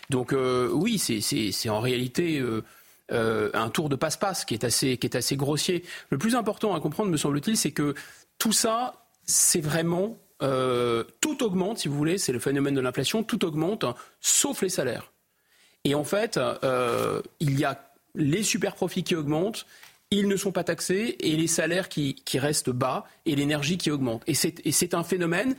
Donc, 0.10 0.34
euh, 0.34 0.72
oui, 0.74 0.98
c'est 0.98 1.70
en 1.70 1.82
réalité. 1.82 2.42
Un 3.12 3.70
tour 3.70 3.90
de 3.90 3.96
passe-passe 3.96 4.46
qui 4.46 4.54
est 4.54 4.64
assez 4.64 4.98
qui 4.98 5.08
est 5.08 5.16
assez 5.16 5.36
grossier. 5.36 5.84
Le 6.10 6.18
plus 6.18 6.36
important 6.36 6.76
à 6.76 6.80
comprendre, 6.80 7.12
me 7.12 7.18
semble-t-il, 7.18 7.58
c'est 7.58 7.72
que 7.72 7.96
tout 8.38 8.54
ça, 8.54 9.06
c'est 9.24 9.62
vraiment 9.62 10.18
tout 10.40 11.44
augmente, 11.44 11.80
si 11.80 11.88
vous 11.88 11.96
voulez, 11.96 12.18
c'est 12.18 12.32
le 12.32 12.40
phénomène 12.40 12.76
de 12.76 12.82
l'inflation, 12.82 13.24
tout 13.24 13.44
augmente, 13.46 13.86
sauf 14.22 14.62
les 14.62 14.70
salaires. 14.70 15.12
Et 15.84 15.96
en 15.96 16.04
fait, 16.04 16.40
il 17.40 17.60
y 17.60 17.66
a 17.66 17.90
les 18.16 18.44
super 18.44 18.76
profits 18.76 19.04
qui 19.04 19.16
augmentent, 19.16 19.66
ils 20.12 20.28
ne 20.28 20.36
sont 20.36 20.52
pas 20.52 20.64
taxés 20.64 21.18
et 21.20 21.36
les 21.36 21.48
salaires 21.48 21.88
qui, 21.90 22.16
restent 22.36 22.72
bas 22.72 23.06
et 23.26 23.36
l'énergie 23.36 23.78
qui 23.78 23.92
augmente. 23.92 24.24
Et 24.28 24.34
c'est 24.34 24.94
un 24.94 25.04
phénomène 25.04 25.56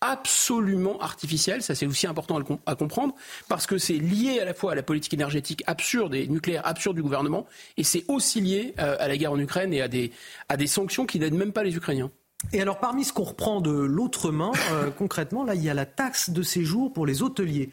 absolument 0.00 1.00
artificiel, 1.00 1.62
ça 1.62 1.74
c'est 1.74 1.86
aussi 1.86 2.06
important 2.06 2.38
à, 2.66 2.74
comprendre, 2.74 3.14
parce 3.48 3.66
que 3.66 3.78
c'est 3.78 3.94
lié 3.94 4.40
à 4.40 4.44
la 4.44 4.54
fois 4.54 4.72
à 4.72 4.74
la 4.74 4.82
politique 4.82 5.14
énergétique 5.14 5.62
absurde 5.66 6.14
et 6.14 6.26
nucléaire 6.28 6.66
absurde 6.66 6.96
du 6.96 7.02
gouvernement, 7.02 7.46
et 7.76 7.84
c'est 7.84 8.04
aussi 8.08 8.40
lié 8.40 8.74
euh, 8.78 8.96
à 8.98 9.08
la 9.08 9.16
guerre 9.16 9.32
en 9.32 9.38
Ukraine 9.38 9.72
et 9.72 9.80
à 9.80 9.88
des, 9.88 10.66
sanctions 10.66 11.06
qui 11.06 11.18
n'aident 11.18 11.34
même 11.34 11.52
pas 11.52 11.62
les 11.62 11.76
Ukrainiens. 11.76 12.10
Et 12.52 12.60
alors, 12.60 12.78
parmi 12.78 13.02
ce 13.02 13.14
qu'on 13.14 13.24
reprend 13.24 13.62
de 13.62 13.70
l'autre 13.70 14.30
main, 14.30 14.52
euh, 14.72 14.90
concrètement, 14.98 15.42
là, 15.42 15.54
il 15.54 15.62
y 15.62 15.70
a 15.70 15.74
la 15.74 15.86
taxe 15.86 16.28
de 16.28 16.42
séjour 16.42 16.92
pour 16.92 17.06
les 17.06 17.22
hôteliers. 17.22 17.70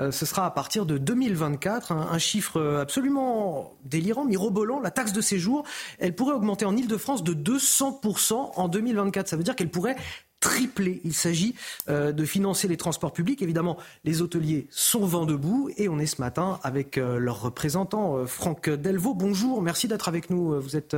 Euh, 0.00 0.10
ce 0.10 0.24
sera 0.24 0.46
à 0.46 0.50
partir 0.50 0.86
de 0.86 0.96
2024, 0.96 1.92
un, 1.92 2.18
chiffre 2.18 2.78
absolument 2.80 3.74
délirant, 3.84 4.24
mirobolant. 4.24 4.80
La 4.80 4.90
taxe 4.90 5.12
de 5.12 5.20
séjour, 5.20 5.64
elle 5.98 6.14
pourrait 6.14 6.34
augmenter 6.34 6.64
en 6.64 6.74
Ile-de-France 6.76 7.24
de 7.24 7.34
200% 7.34 8.52
en 8.56 8.68
2024. 8.68 9.28
Ça 9.28 9.36
veut 9.36 9.42
dire 9.44 9.54
qu'elle 9.54 9.70
pourrait 9.70 9.96
triplé. 10.40 11.00
Il 11.04 11.14
s'agit 11.14 11.54
euh, 11.88 12.12
de 12.12 12.24
financer 12.24 12.68
les 12.68 12.76
transports 12.76 13.12
publics. 13.12 13.42
Évidemment, 13.42 13.76
les 14.04 14.22
hôteliers 14.22 14.66
sont 14.70 15.04
vent 15.04 15.26
debout 15.26 15.70
et 15.76 15.88
on 15.88 15.98
est 15.98 16.06
ce 16.06 16.20
matin 16.20 16.60
avec 16.62 16.98
euh, 16.98 17.18
leur 17.18 17.40
représentant, 17.40 18.16
euh, 18.16 18.26
Franck 18.26 18.68
Delvaux. 18.68 19.14
Bonjour, 19.14 19.62
merci 19.62 19.88
d'être 19.88 20.08
avec 20.08 20.30
nous. 20.30 20.60
Vous 20.60 20.76
êtes, 20.76 20.96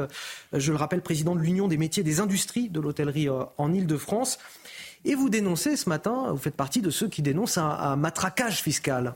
je 0.52 0.73
le 0.73 0.78
rappelle, 0.78 1.02
président 1.02 1.35
de 1.35 1.40
l'Union 1.40 1.69
des 1.69 1.77
métiers 1.77 2.02
des 2.02 2.20
industries 2.20 2.69
de 2.69 2.81
l'hôtellerie 2.81 3.28
en 3.28 3.73
Ile-de-France. 3.73 4.39
Et 5.05 5.15
vous 5.15 5.28
dénoncez 5.28 5.77
ce 5.77 5.89
matin, 5.89 6.32
vous 6.32 6.39
faites 6.39 6.56
partie 6.56 6.82
de 6.82 6.90
ceux 6.90 7.09
qui 7.09 7.23
dénoncent 7.23 7.59
un, 7.59 7.97
matraquage 7.97 8.62
fiscal. 8.62 9.15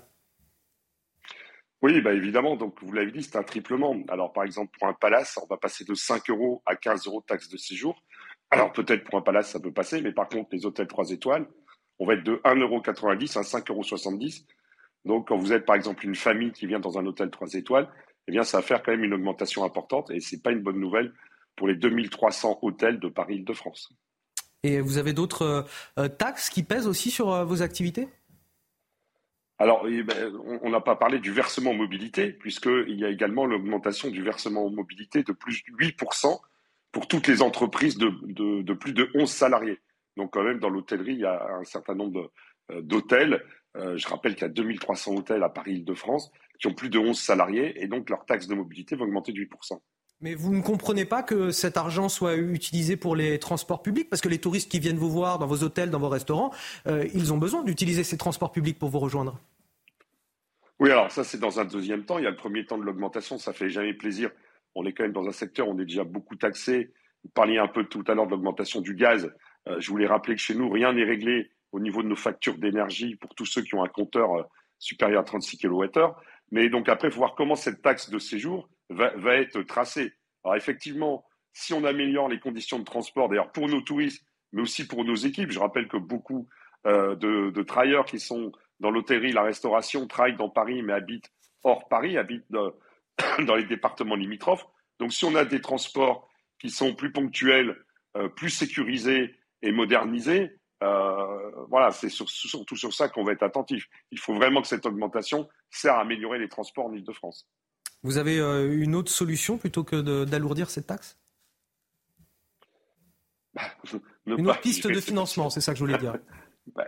Oui, 1.82 2.00
bah 2.00 2.12
évidemment. 2.12 2.56
Donc, 2.56 2.76
vous 2.82 2.92
l'avez 2.92 3.10
dit, 3.10 3.24
c'est 3.24 3.36
un 3.36 3.42
triplement. 3.42 3.96
Alors, 4.08 4.32
par 4.32 4.44
exemple, 4.44 4.70
pour 4.78 4.86
un 4.86 4.92
palace, 4.92 5.38
on 5.42 5.46
va 5.46 5.56
passer 5.56 5.84
de 5.84 5.94
5 5.94 6.30
euros 6.30 6.62
à 6.64 6.76
15 6.76 7.06
euros 7.06 7.20
de 7.20 7.26
taxe 7.26 7.48
de 7.48 7.56
séjour. 7.56 8.00
Alors 8.52 8.70
peut-être 8.70 9.04
pour 9.04 9.18
un 9.18 9.22
palace, 9.22 9.50
ça 9.50 9.60
peut 9.60 9.72
passer, 9.72 10.02
mais 10.02 10.12
par 10.12 10.28
contre, 10.28 10.50
les 10.52 10.66
hôtels 10.66 10.86
3 10.86 11.10
étoiles, 11.10 11.46
on 11.98 12.04
va 12.04 12.14
être 12.14 12.22
de 12.22 12.36
1,90€ 12.44 13.38
à 13.38 13.40
5,70€. 13.40 14.44
Donc 15.06 15.28
quand 15.28 15.38
vous 15.38 15.54
êtes 15.54 15.64
par 15.64 15.74
exemple 15.74 16.04
une 16.04 16.14
famille 16.14 16.52
qui 16.52 16.66
vient 16.66 16.78
dans 16.78 16.98
un 16.98 17.06
hôtel 17.06 17.30
3 17.30 17.54
étoiles, 17.54 17.88
eh 18.28 18.32
bien 18.32 18.44
ça 18.44 18.58
va 18.58 18.62
faire 18.62 18.82
quand 18.82 18.92
même 18.92 19.04
une 19.04 19.14
augmentation 19.14 19.64
importante 19.64 20.10
et 20.10 20.20
ce 20.20 20.36
n'est 20.36 20.42
pas 20.42 20.52
une 20.52 20.60
bonne 20.60 20.78
nouvelle 20.78 21.14
pour 21.56 21.66
les 21.66 21.76
2300 21.76 22.58
hôtels 22.60 23.00
de 23.00 23.08
Paris-Île-de-France. 23.08 23.90
Et 24.62 24.80
vous 24.80 24.98
avez 24.98 25.14
d'autres 25.14 25.66
euh, 25.98 26.08
taxes 26.08 26.50
qui 26.50 26.62
pèsent 26.62 26.86
aussi 26.86 27.10
sur 27.10 27.32
euh, 27.32 27.44
vos 27.44 27.62
activités? 27.62 28.08
Alors, 29.58 29.86
eh 29.88 30.02
ben, 30.02 30.32
on 30.62 30.70
n'a 30.70 30.80
pas 30.80 30.96
parlé 30.96 31.20
du 31.20 31.32
versement 31.32 31.72
mobilité, 31.72 32.32
puisqu'il 32.32 32.98
y 32.98 33.04
a 33.04 33.08
également 33.08 33.46
l'augmentation 33.46 34.10
du 34.10 34.22
versement 34.22 34.68
mobilité 34.70 35.22
de 35.22 35.32
plus 35.32 35.62
de 35.64 35.72
8% 35.72 36.40
pour 36.93 37.09
toutes 37.09 37.27
les 37.27 37.43
entreprises 37.43 37.97
de, 37.97 38.73
plus 38.74 38.93
de 38.93 39.10
11 39.14 39.28
salariés. 39.28 39.81
Donc 40.16 40.32
quand 40.32 40.43
même, 40.43 40.59
dans 40.59 40.69
l'hôtellerie, 40.69 41.14
il 41.14 41.20
y 41.20 41.27
a 41.27 41.56
un 41.59 41.64
certain 41.64 41.94
nombre 41.94 42.31
euh, 42.70 42.82
d'hôtels. 42.82 43.43
Euh, 43.77 43.97
je 43.97 44.06
rappelle 44.06 44.35
qu'il 44.35 44.43
y 44.43 44.51
a 44.51 44.51
2300 44.51 45.14
hôtels 45.14 45.43
à 45.43 45.48
Paris-Île-de-France 45.48 46.31
qui 46.60 46.66
ont 46.66 46.74
plus 46.74 46.90
de 46.90 46.98
11 46.98 47.19
salariés 47.19 47.82
et 47.82 47.89
donc 47.89 48.10
leur 48.10 48.27
taxe 48.27 48.47
de 48.47 48.55
mobilité 48.55 48.94
va 48.94 49.05
augmenter 49.05 49.32
de 49.32 49.40
8%. 49.40 49.81
Mais 50.20 50.35
vous 50.36 50.55
ne 50.55 50.60
comprenez 50.60 51.05
pas 51.05 51.23
que 51.23 51.51
cet 51.51 51.77
argent 51.77 52.09
soit 52.09 52.36
utilisé 52.36 52.97
pour 52.97 53.16
les 53.16 53.40
transports 53.40 53.82
publics? 53.82 54.09
Parce 54.09 54.23
que 54.23 54.28
les 54.28 54.39
touristes 54.39 54.70
qui 54.70 54.78
viennent 54.78 54.98
vous 54.98 55.10
voir 55.10 55.39
dans 55.40 55.48
vos 55.48 55.64
hôtels, 55.64 55.90
dans 55.90 55.98
vos 55.98 56.10
restaurants, 56.10 56.52
euh, 56.86 57.09
ils 57.12 57.32
ont 57.32 57.39
besoin 57.39 57.64
d'utiliser 57.64 58.05
ces 58.05 58.16
transports 58.16 58.52
publics 58.52 58.78
pour 58.78 58.90
vous 58.90 59.01
rejoindre. 59.01 59.40
Oui, 60.78 60.90
alors 60.90 61.10
ça 61.10 61.24
c'est 61.24 61.39
dans 61.39 61.59
un 61.59 61.64
deuxième 61.64 62.05
temps. 62.05 62.19
Il 62.19 62.24
y 62.24 62.27
a 62.27 62.31
le 62.31 62.36
premier 62.36 62.66
temps 62.66 62.78
de 62.78 62.85
l'augmentation, 62.85 63.39
ça 63.39 63.52
fait 63.52 63.70
jamais 63.70 63.94
plaisir 63.94 64.31
on 64.74 64.84
est 64.86 64.92
quand 64.92 65.04
même 65.04 65.12
dans 65.12 65.26
un 65.26 65.32
secteur 65.32 65.68
où 65.68 65.72
on 65.72 65.78
est 65.78 65.84
déjà 65.84 66.04
beaucoup 66.04 66.36
taxé. 66.36 66.92
Vous 67.24 67.30
parliez 67.30 67.58
un 67.58 67.68
peu 67.68 67.84
tout 67.84 68.04
à 68.06 68.14
l'heure 68.14 68.26
de 68.26 68.32
l'augmentation 68.32 68.80
du 68.80 68.94
gaz. 68.94 69.32
Euh, 69.68 69.80
je 69.80 69.90
voulais 69.90 70.06
rappeler 70.06 70.34
que 70.34 70.40
chez 70.40 70.54
nous, 70.54 70.68
rien 70.70 70.92
n'est 70.92 71.04
réglé 71.04 71.50
au 71.72 71.80
niveau 71.80 72.02
de 72.02 72.08
nos 72.08 72.16
factures 72.16 72.58
d'énergie 72.58 73.16
pour 73.16 73.34
tous 73.34 73.46
ceux 73.46 73.62
qui 73.62 73.74
ont 73.74 73.84
un 73.84 73.88
compteur 73.88 74.34
euh, 74.34 74.42
supérieur 74.78 75.20
à 75.20 75.24
36 75.24 75.58
kWh. 75.58 75.88
Mais 76.50 76.68
donc 76.68 76.88
après, 76.88 77.08
il 77.08 77.10
faut 77.12 77.18
voir 77.18 77.34
comment 77.34 77.54
cette 77.54 77.82
taxe 77.82 78.10
de 78.10 78.18
séjour 78.18 78.68
va, 78.90 79.36
être 79.36 79.62
tracée. 79.62 80.12
Alors 80.44 80.56
effectivement, 80.56 81.24
si 81.52 81.72
on 81.72 81.84
améliore 81.84 82.28
les 82.28 82.40
conditions 82.40 82.78
de 82.78 82.84
transport, 82.84 83.28
d'ailleurs 83.28 83.52
pour 83.52 83.68
nos 83.68 83.80
touristes, 83.80 84.24
mais 84.52 84.60
aussi 84.60 84.86
pour 84.86 85.04
nos 85.04 85.14
équipes, 85.14 85.50
je 85.50 85.58
rappelle 85.58 85.88
que 85.88 85.96
beaucoup 85.96 86.48
euh, 86.86 87.14
de, 87.14 87.50
de 87.50 87.62
travailleurs 87.62 88.04
qui 88.04 88.18
sont 88.18 88.52
dans 88.80 88.90
l'hôtellerie, 88.90 89.32
la 89.32 89.42
restauration, 89.42 90.06
travaillent 90.06 90.36
dans 90.36 90.50
Paris, 90.50 90.82
mais 90.82 90.92
habitent 90.92 91.30
hors 91.62 91.88
Paris, 91.88 92.18
habitent 92.18 92.50
dans 93.47 93.56
les 93.56 93.64
départements 93.64 94.16
limitrophes. 94.16 94.66
Donc 94.98 95.12
si 95.12 95.24
on 95.24 95.34
a 95.34 95.44
des 95.44 95.60
transports 95.60 96.28
qui 96.59 96.70
sont 96.70 96.94
plus 96.94 97.12
ponctuels, 97.12 97.76
euh, 98.16 98.28
plus 98.28 98.51
sécurisés 98.51 99.34
et 99.62 99.72
modernisés, 99.72 100.59
euh, 100.82 101.51
voilà, 101.68 101.93
c'est 101.93 102.09
surtout 102.09 102.76
sur 102.76 102.93
ça 102.93 103.09
qu'on 103.09 103.24
va 103.24 103.32
être 103.32 103.43
attentif. 103.43 103.89
Il 104.10 104.18
faut 104.18 104.34
vraiment 104.34 104.62
que 104.62 104.68
cette 104.68 104.86
augmentation 104.86 105.48
sert 105.70 105.94
à 105.94 106.01
améliorer 106.01 106.39
les 106.39 106.48
transports 106.48 106.86
en 106.86 106.93
Ile-de-France. 106.93 107.48
Vous 108.02 108.18
avez 108.18 108.39
euh, 108.39 108.76
une 108.76 108.97
autre 108.97 109.10
solution 109.10 109.59
plutôt 109.59 109.84
que 109.84 110.24
d'alourdir 110.24 110.70
cette 110.70 110.89
taxe? 110.89 111.18
Bah, 113.55 113.62
Une 114.26 114.48
autre 114.48 114.60
piste 114.60 114.86
de 114.86 115.01
financement, 115.01 115.51
c'est 115.51 115.60
ça 115.60 115.72
que 115.72 115.78
je 115.78 115.84
voulais 115.84 115.98
dire. 115.98 116.16
Bah, 116.76 116.86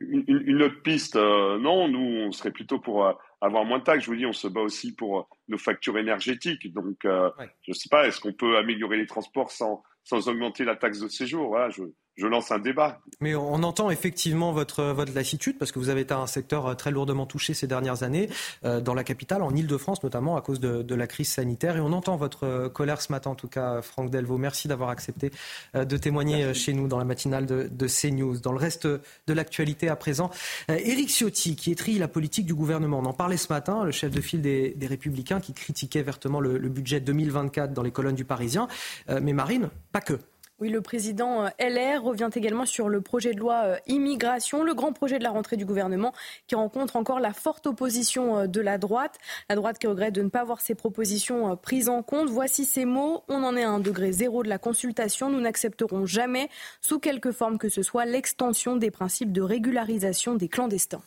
une, 0.00 0.62
autre 0.62 0.82
piste, 0.82 1.16
non, 1.16 1.88
nous, 1.88 2.26
on 2.26 2.30
serait 2.30 2.50
plutôt 2.50 2.78
pour 2.78 3.08
avoir 3.44 3.64
moins 3.64 3.78
de 3.78 3.84
taxes. 3.84 4.04
Je 4.04 4.10
vous 4.10 4.16
dis, 4.16 4.26
on 4.26 4.32
se 4.32 4.48
bat 4.48 4.60
aussi 4.60 4.94
pour 4.94 5.20
euh, 5.20 5.22
nos 5.48 5.58
factures 5.58 5.98
énergétiques. 5.98 6.72
Donc, 6.72 7.04
euh, 7.04 7.30
je 7.62 7.70
ne 7.70 7.74
sais 7.74 7.88
pas, 7.88 8.06
est-ce 8.06 8.20
qu'on 8.20 8.32
peut 8.32 8.56
améliorer 8.56 8.96
les 8.96 9.06
transports 9.06 9.50
sans, 9.50 9.82
sans 10.02 10.28
augmenter 10.28 10.64
la 10.64 10.76
taxe 10.76 11.00
de 11.00 11.08
séjour? 11.08 11.48
Voilà, 11.48 11.70
je, 11.70 11.82
je 12.16 12.26
lance 12.26 12.50
un 12.52 12.58
débat. 12.58 13.00
Mais 13.20 13.34
on 13.34 13.62
entend 13.62 13.90
effectivement 13.90 14.52
votre, 14.52 14.84
votre 14.84 15.12
lassitude, 15.14 15.58
parce 15.58 15.72
que 15.72 15.78
vous 15.78 15.88
avez 15.88 16.02
été 16.02 16.14
un 16.14 16.26
secteur 16.26 16.66
euh, 16.66 16.74
très 16.74 16.90
lourdement 16.90 17.26
touché 17.26 17.54
ces 17.54 17.66
dernières 17.66 18.02
années, 18.02 18.28
euh, 18.64 18.80
dans 18.80 18.94
la 18.94 19.04
capitale, 19.04 19.42
en 19.42 19.54
Ile-de-France 19.54 20.02
notamment, 20.02 20.36
à 20.36 20.40
cause 20.40 20.60
de, 20.60 20.82
de, 20.82 20.94
la 20.94 21.06
crise 21.06 21.28
sanitaire. 21.28 21.76
Et 21.76 21.80
on 21.80 21.92
entend 21.92 22.16
votre 22.16 22.44
euh, 22.44 22.68
colère 22.68 23.00
ce 23.00 23.10
matin, 23.10 23.30
en 23.30 23.34
tout 23.34 23.48
cas, 23.48 23.82
Franck 23.82 24.10
Delvaux. 24.10 24.38
Merci 24.38 24.68
d'avoir 24.68 24.90
accepté 24.90 25.30
de 25.74 25.96
témoigner 25.96 26.54
chez 26.54 26.72
nous 26.72 26.88
dans 26.88 26.98
la 26.98 27.04
matinale 27.04 27.46
de, 27.46 27.68
de 27.70 27.86
CNews. 27.86 28.38
Dans 28.38 28.52
le 28.52 28.58
reste 28.58 28.86
de 28.86 29.32
l'actualité 29.32 29.88
à 29.88 29.96
présent, 29.96 30.30
Éric 30.68 31.08
Ciotti, 31.08 31.56
qui 31.56 31.72
étrit 31.72 31.98
la 31.98 32.08
politique 32.08 32.46
du 32.46 32.54
gouvernement. 32.54 32.98
On 32.98 33.06
en 33.06 33.12
parlait 33.12 33.36
ce 33.36 33.52
matin, 33.52 33.84
le 33.84 33.90
chef 33.90 34.10
de 34.10 34.20
file 34.20 34.42
des, 34.42 34.70
des 34.70 34.86
Républicains, 34.86 35.40
qui 35.40 35.52
critiquait 35.52 36.02
vertement 36.02 36.40
le, 36.40 36.58
le, 36.58 36.68
budget 36.68 37.00
2024 37.00 37.72
dans 37.72 37.82
les 37.82 37.90
colonnes 37.90 38.14
du 38.14 38.24
Parisien. 38.24 38.68
mais 39.08 39.32
Marine, 39.32 39.70
pas 39.92 40.00
que. 40.00 40.18
Oui, 40.60 40.70
le 40.70 40.80
président 40.80 41.46
euh, 41.46 41.48
LR 41.58 42.04
revient 42.04 42.30
également 42.32 42.64
sur 42.64 42.88
le 42.88 43.00
projet 43.00 43.34
de 43.34 43.40
loi 43.40 43.62
euh, 43.64 43.76
immigration, 43.88 44.62
le 44.62 44.72
grand 44.72 44.92
projet 44.92 45.18
de 45.18 45.24
la 45.24 45.30
rentrée 45.30 45.56
du 45.56 45.64
gouvernement 45.64 46.12
qui 46.46 46.54
rencontre 46.54 46.94
encore 46.94 47.18
la 47.18 47.32
forte 47.32 47.66
opposition 47.66 48.38
euh, 48.38 48.46
de 48.46 48.60
la 48.60 48.78
droite. 48.78 49.18
La 49.48 49.56
droite 49.56 49.80
qui 49.80 49.88
regrette 49.88 50.14
de 50.14 50.22
ne 50.22 50.28
pas 50.28 50.44
voir 50.44 50.60
ses 50.60 50.76
propositions 50.76 51.56
prises 51.56 51.88
en 51.88 52.04
compte. 52.04 52.28
Voici 52.28 52.64
ces 52.66 52.84
mots. 52.84 53.24
On 53.26 53.42
en 53.42 53.56
est 53.56 53.64
à 53.64 53.70
un 53.70 53.80
degré 53.80 54.12
zéro 54.12 54.44
de 54.44 54.48
la 54.48 54.58
consultation. 54.58 55.28
Nous 55.28 55.40
n'accepterons 55.40 56.06
jamais, 56.06 56.48
sous 56.80 57.00
quelque 57.00 57.32
forme 57.32 57.58
que 57.58 57.68
ce 57.68 57.82
soit, 57.82 58.04
l'extension 58.04 58.76
des 58.76 58.92
principes 58.92 59.32
de 59.32 59.42
régularisation 59.42 60.36
des 60.36 60.48
clandestins. 60.48 61.02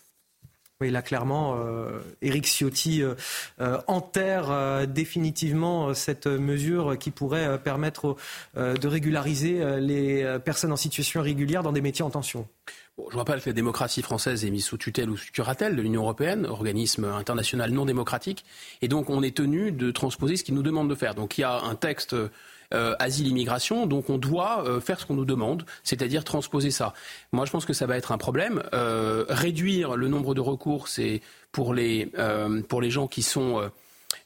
Oui, 0.79 0.91
là, 0.91 1.01
clairement, 1.01 1.55
euh, 1.57 2.01
Éric 2.21 2.45
Ciotti 2.45 3.01
euh, 3.01 3.15
euh, 3.59 3.79
enterre 3.87 4.85
définitivement 4.87 5.95
cette 5.95 6.27
mesure 6.27 6.99
qui 6.99 7.09
pourrait 7.09 7.59
permettre 7.59 8.15
de 8.55 8.87
régulariser 8.87 9.79
les 9.79 10.37
personnes 10.43 10.71
en 10.71 10.77
situation 10.77 11.21
irrégulière 11.21 11.63
dans 11.63 11.71
des 11.71 11.81
métiers 11.81 12.03
en 12.03 12.09
tension. 12.09 12.47
Je 13.11 13.17
rappelle 13.17 13.41
que 13.41 13.49
la 13.49 13.53
démocratie 13.53 14.01
française 14.01 14.45
est 14.45 14.49
mise 14.49 14.65
sous 14.65 14.77
tutelle 14.77 15.09
ou 15.09 15.17
sous 15.17 15.31
curatelle 15.31 15.75
de 15.75 15.81
l'Union 15.81 16.01
européenne, 16.01 16.45
organisme 16.45 17.05
international 17.05 17.71
non 17.71 17.85
démocratique, 17.85 18.43
et 18.81 18.87
donc 18.87 19.09
on 19.09 19.21
est 19.21 19.35
tenu 19.35 19.71
de 19.71 19.91
transposer 19.91 20.35
ce 20.35 20.43
qu'il 20.43 20.55
nous 20.55 20.63
demande 20.63 20.89
de 20.89 20.95
faire. 20.95 21.15
Donc 21.15 21.37
il 21.37 21.41
y 21.41 21.43
a 21.43 21.59
un 21.61 21.75
texte 21.75 22.15
euh, 22.73 22.95
asile 22.99 23.27
immigration. 23.27 23.85
Donc 23.85 24.09
on 24.09 24.17
doit 24.17 24.65
euh, 24.65 24.81
faire 24.81 24.99
ce 24.99 25.05
qu'on 25.05 25.15
nous 25.15 25.25
demande, 25.25 25.65
c'est-à-dire 25.83 26.25
transposer 26.25 26.69
ça. 26.69 26.93
Moi, 27.31 27.45
je 27.45 27.51
pense 27.51 27.65
que 27.65 27.71
ça 27.71 27.85
va 27.85 27.95
être 27.97 28.11
un 28.11 28.17
problème. 28.17 28.61
Euh, 28.73 29.23
réduire 29.29 29.95
le 29.95 30.09
nombre 30.09 30.35
de 30.35 30.41
recours, 30.41 30.89
c'est 30.89 31.21
pour 31.53 31.73
les 31.73 32.11
pour 32.67 32.81
les 32.81 32.91
gens 32.91 33.07
qui 33.07 33.23
sont 33.23 33.71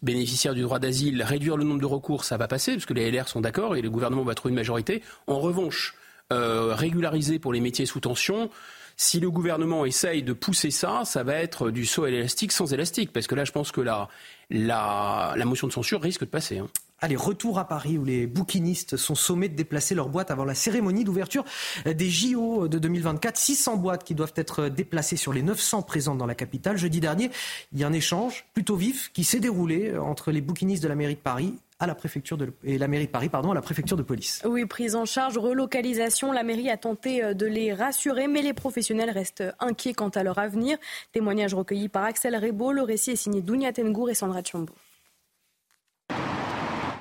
bénéficiaires 0.01 0.55
du 0.55 0.63
droit 0.63 0.79
d'asile, 0.79 1.21
réduire 1.21 1.55
le 1.55 1.63
nombre 1.63 1.79
de 1.79 1.85
recours, 1.85 2.23
ça 2.23 2.37
va 2.37 2.47
passer, 2.47 2.73
parce 2.73 2.85
que 2.85 2.93
les 2.93 3.11
LR 3.11 3.27
sont 3.27 3.41
d'accord 3.41 3.75
et 3.75 3.81
le 3.81 3.89
gouvernement 3.89 4.23
va 4.23 4.33
trouver 4.33 4.51
une 4.51 4.57
majorité. 4.57 5.03
En 5.27 5.39
revanche, 5.39 5.95
régulariser 6.31 7.39
pour 7.39 7.53
les 7.53 7.61
métiers 7.61 7.85
sous 7.85 7.99
tension, 7.99 8.49
si 8.97 9.19
le 9.19 9.29
gouvernement 9.29 9.85
essaye 9.85 10.23
de 10.23 10.33
pousser 10.33 10.71
ça, 10.71 11.03
ça 11.05 11.23
va 11.23 11.35
être 11.35 11.71
du 11.71 11.85
saut 11.85 12.05
élastique 12.05 12.51
sans 12.51 12.73
élastique, 12.73 13.13
parce 13.13 13.27
que 13.27 13.35
là, 13.35 13.45
je 13.45 13.51
pense 13.51 13.71
que 13.71 13.81
la, 13.81 14.09
la, 14.49 15.33
la 15.37 15.45
motion 15.45 15.67
de 15.67 15.73
censure 15.73 16.01
risque 16.01 16.21
de 16.21 16.29
passer. 16.29 16.57
Hein. 16.57 16.67
Allez, 17.03 17.15
retour 17.15 17.57
à 17.57 17.67
Paris 17.67 17.97
où 17.97 18.05
les 18.05 18.27
bouquinistes 18.27 18.95
sont 18.95 19.15
sommés 19.15 19.49
de 19.49 19.55
déplacer 19.55 19.95
leurs 19.95 20.09
boîtes 20.09 20.29
avant 20.29 20.45
la 20.45 20.53
cérémonie 20.53 21.03
d'ouverture 21.03 21.43
des 21.85 22.09
JO 22.11 22.67
de 22.67 22.77
2024. 22.77 23.37
600 23.37 23.77
boîtes 23.77 24.03
qui 24.03 24.13
doivent 24.13 24.33
être 24.35 24.67
déplacées 24.67 25.17
sur 25.17 25.33
les 25.33 25.41
900 25.41 25.81
présentes 25.81 26.19
dans 26.19 26.27
la 26.27 26.35
capitale. 26.35 26.77
Jeudi 26.77 26.99
dernier, 26.99 27.31
il 27.73 27.79
y 27.79 27.83
a 27.83 27.87
un 27.87 27.93
échange 27.93 28.45
plutôt 28.53 28.75
vif 28.75 29.11
qui 29.13 29.23
s'est 29.23 29.39
déroulé 29.39 29.97
entre 29.97 30.31
les 30.31 30.41
bouquinistes 30.41 30.83
de 30.83 30.87
la 30.87 30.93
mairie 30.93 31.15
de 31.15 31.19
Paris 31.19 31.55
à 31.79 31.87
la 31.87 31.95
préfecture 31.95 32.37
de, 32.37 32.53
et 32.63 32.77
la 32.77 32.87
mairie 32.87 33.07
de 33.07 33.11
Paris, 33.11 33.29
pardon, 33.29 33.49
à 33.49 33.55
la 33.55 33.63
préfecture 33.63 33.97
de 33.97 34.03
police. 34.03 34.43
Oui, 34.45 34.67
prise 34.67 34.93
en 34.93 35.05
charge, 35.05 35.39
relocalisation. 35.39 36.31
La 36.31 36.43
mairie 36.43 36.69
a 36.69 36.77
tenté 36.77 37.23
euh, 37.23 37.33
de 37.33 37.47
les 37.47 37.73
rassurer, 37.73 38.27
mais 38.27 38.43
les 38.43 38.53
professionnels 38.53 39.09
restent 39.09 39.43
inquiets 39.59 39.95
quant 39.95 40.09
à 40.09 40.21
leur 40.21 40.37
avenir. 40.37 40.77
Témoignage 41.11 41.55
recueilli 41.55 41.89
par 41.89 42.03
Axel 42.03 42.35
Rebaud. 42.35 42.71
Le 42.71 42.83
récit 42.83 43.11
est 43.11 43.15
signé 43.15 43.41
Dounia 43.41 43.73
Tengour 43.73 44.11
et 44.11 44.13
Sandra 44.13 44.43
Chambo. 44.43 44.71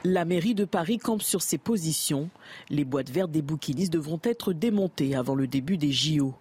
La 0.04 0.24
mairie 0.24 0.54
de 0.54 0.64
Paris 0.64 0.96
campe 0.96 1.20
sur 1.20 1.42
ses 1.42 1.58
positions. 1.58 2.30
Les 2.70 2.86
boîtes 2.86 3.10
vertes 3.10 3.30
des 3.30 3.42
bouquinistes 3.42 3.92
devront 3.92 4.20
être 4.24 4.54
démontées 4.54 5.14
avant 5.14 5.34
le 5.34 5.46
début 5.46 5.76
des 5.76 5.92
JO. 5.92 6.34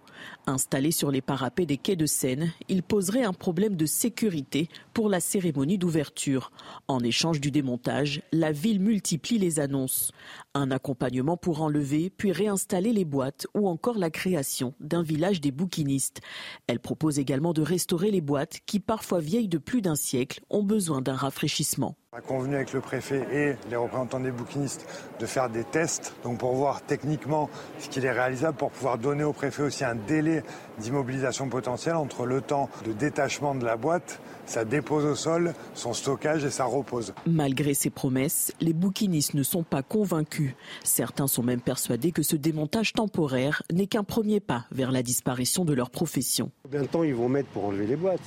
Installés 0.46 0.92
sur 0.92 1.10
les 1.10 1.20
parapets 1.20 1.66
des 1.66 1.76
quais 1.76 1.94
de 1.94 2.06
Seine, 2.06 2.52
ils 2.70 2.82
poseraient 2.82 3.24
un 3.24 3.34
problème 3.34 3.76
de 3.76 3.84
sécurité 3.84 4.70
pour 4.94 5.10
la 5.10 5.20
cérémonie 5.20 5.76
d'ouverture. 5.76 6.52
En 6.88 7.00
échange 7.00 7.38
du 7.38 7.50
démontage, 7.50 8.22
la 8.32 8.50
ville 8.50 8.80
multiplie 8.80 9.38
les 9.38 9.60
annonces. 9.60 10.12
Un 10.54 10.70
accompagnement 10.70 11.36
pour 11.36 11.60
enlever 11.60 12.08
puis 12.08 12.32
réinstaller 12.32 12.94
les 12.94 13.04
boîtes 13.04 13.46
ou 13.54 13.68
encore 13.68 13.98
la 13.98 14.08
création 14.08 14.72
d'un 14.80 15.02
village 15.02 15.42
des 15.42 15.52
bouquinistes. 15.52 16.22
Elle 16.66 16.80
propose 16.80 17.18
également 17.18 17.52
de 17.52 17.60
restaurer 17.60 18.10
les 18.10 18.22
boîtes 18.22 18.60
qui, 18.64 18.80
parfois 18.80 19.20
vieilles 19.20 19.48
de 19.48 19.58
plus 19.58 19.82
d'un 19.82 19.96
siècle, 19.96 20.40
ont 20.48 20.62
besoin 20.62 21.02
d'un 21.02 21.14
rafraîchissement. 21.14 21.94
On 22.12 22.18
a 22.18 22.22
convenu 22.22 22.56
avec 22.56 22.72
le 22.72 22.80
préfet 22.80 23.24
et 23.32 23.70
les 23.70 23.76
représentants 23.76 24.18
des 24.18 24.32
bouquinistes 24.32 24.84
de 25.20 25.26
faire 25.26 25.48
des 25.48 25.62
tests 25.62 26.16
donc 26.24 26.38
pour 26.38 26.56
voir 26.56 26.82
techniquement 26.82 27.48
ce 27.78 27.88
qu'il 27.88 28.04
est 28.04 28.10
réalisable 28.10 28.56
pour 28.56 28.72
pouvoir 28.72 28.98
donner 28.98 29.22
au 29.22 29.32
préfet 29.32 29.62
aussi 29.62 29.84
un 29.84 29.94
délai 29.94 30.42
d'immobilisation 30.78 31.48
potentielle 31.48 31.94
entre 31.94 32.26
le 32.26 32.40
temps 32.40 32.68
de 32.84 32.92
détachement 32.92 33.54
de 33.54 33.64
la 33.64 33.76
boîte, 33.76 34.20
sa 34.44 34.64
dépose 34.64 35.04
au 35.04 35.14
sol, 35.14 35.54
son 35.74 35.92
stockage 35.92 36.44
et 36.44 36.50
sa 36.50 36.64
repose. 36.64 37.14
Malgré 37.26 37.74
ces 37.74 37.90
promesses, 37.90 38.52
les 38.60 38.72
bouquinistes 38.72 39.34
ne 39.34 39.44
sont 39.44 39.62
pas 39.62 39.84
convaincus. 39.84 40.54
Certains 40.82 41.28
sont 41.28 41.44
même 41.44 41.60
persuadés 41.60 42.10
que 42.10 42.24
ce 42.24 42.34
démontage 42.34 42.92
temporaire 42.92 43.62
n'est 43.72 43.86
qu'un 43.86 44.02
premier 44.02 44.40
pas 44.40 44.64
vers 44.72 44.90
la 44.90 45.04
disparition 45.04 45.64
de 45.64 45.74
leur 45.74 45.90
profession. 45.90 46.50
Combien 46.64 46.82
de 46.82 46.88
temps 46.88 47.04
ils 47.04 47.14
vont 47.14 47.28
mettre 47.28 47.50
pour 47.50 47.66
enlever 47.66 47.86
les 47.86 47.94
boîtes? 47.94 48.18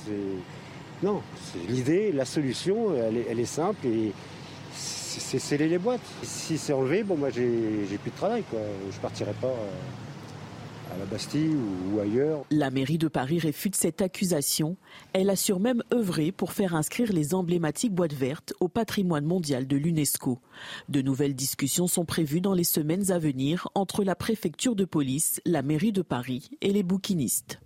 Non, 1.04 1.20
l'idée, 1.68 2.12
la 2.12 2.24
solution, 2.24 2.94
elle 2.96 3.38
est, 3.38 3.44
simple 3.44 3.86
et 3.86 4.12
c'est 4.72 5.38
sceller 5.38 5.68
les 5.68 5.76
boîtes. 5.76 6.00
Si 6.22 6.56
c'est 6.56 6.72
enlevé, 6.72 7.02
bon, 7.02 7.18
moi 7.18 7.28
j'ai 7.28 7.98
plus 8.02 8.10
de 8.10 8.16
travail, 8.16 8.42
quoi. 8.48 8.60
Je 8.90 8.98
partirai 9.00 9.34
pas 9.34 9.48
euh, 9.48 10.94
à 10.94 10.98
la 10.98 11.04
Bastille 11.04 11.54
ou, 11.92 12.00
ailleurs. 12.00 12.46
La 12.50 12.70
mairie 12.70 12.96
de 12.96 13.08
Paris 13.08 13.38
réfute 13.38 13.76
cette 13.76 14.00
accusation. 14.00 14.78
Elle 15.12 15.28
assure 15.28 15.60
même 15.60 15.82
œuvrer 15.92 16.32
pour 16.32 16.54
faire 16.54 16.74
inscrire 16.74 17.12
les 17.12 17.34
emblématiques 17.34 17.92
boîtes 17.92 18.14
vertes 18.14 18.54
au 18.60 18.68
patrimoine 18.68 19.26
mondial 19.26 19.66
de 19.66 19.76
l'UNESCO. 19.76 20.38
De 20.88 21.02
nouvelles 21.02 21.34
discussions 21.34 21.86
sont 21.86 22.06
prévues 22.06 22.40
dans 22.40 22.54
les 22.54 22.64
semaines 22.64 23.12
à 23.12 23.18
venir 23.18 23.68
entre 23.74 24.04
la 24.04 24.14
préfecture 24.14 24.74
de 24.74 24.86
police, 24.86 25.42
la 25.44 25.60
mairie 25.60 25.92
de 25.92 26.00
Paris 26.00 26.48
et 26.62 26.72
les 26.72 26.82
bouquinistes. 26.82 27.60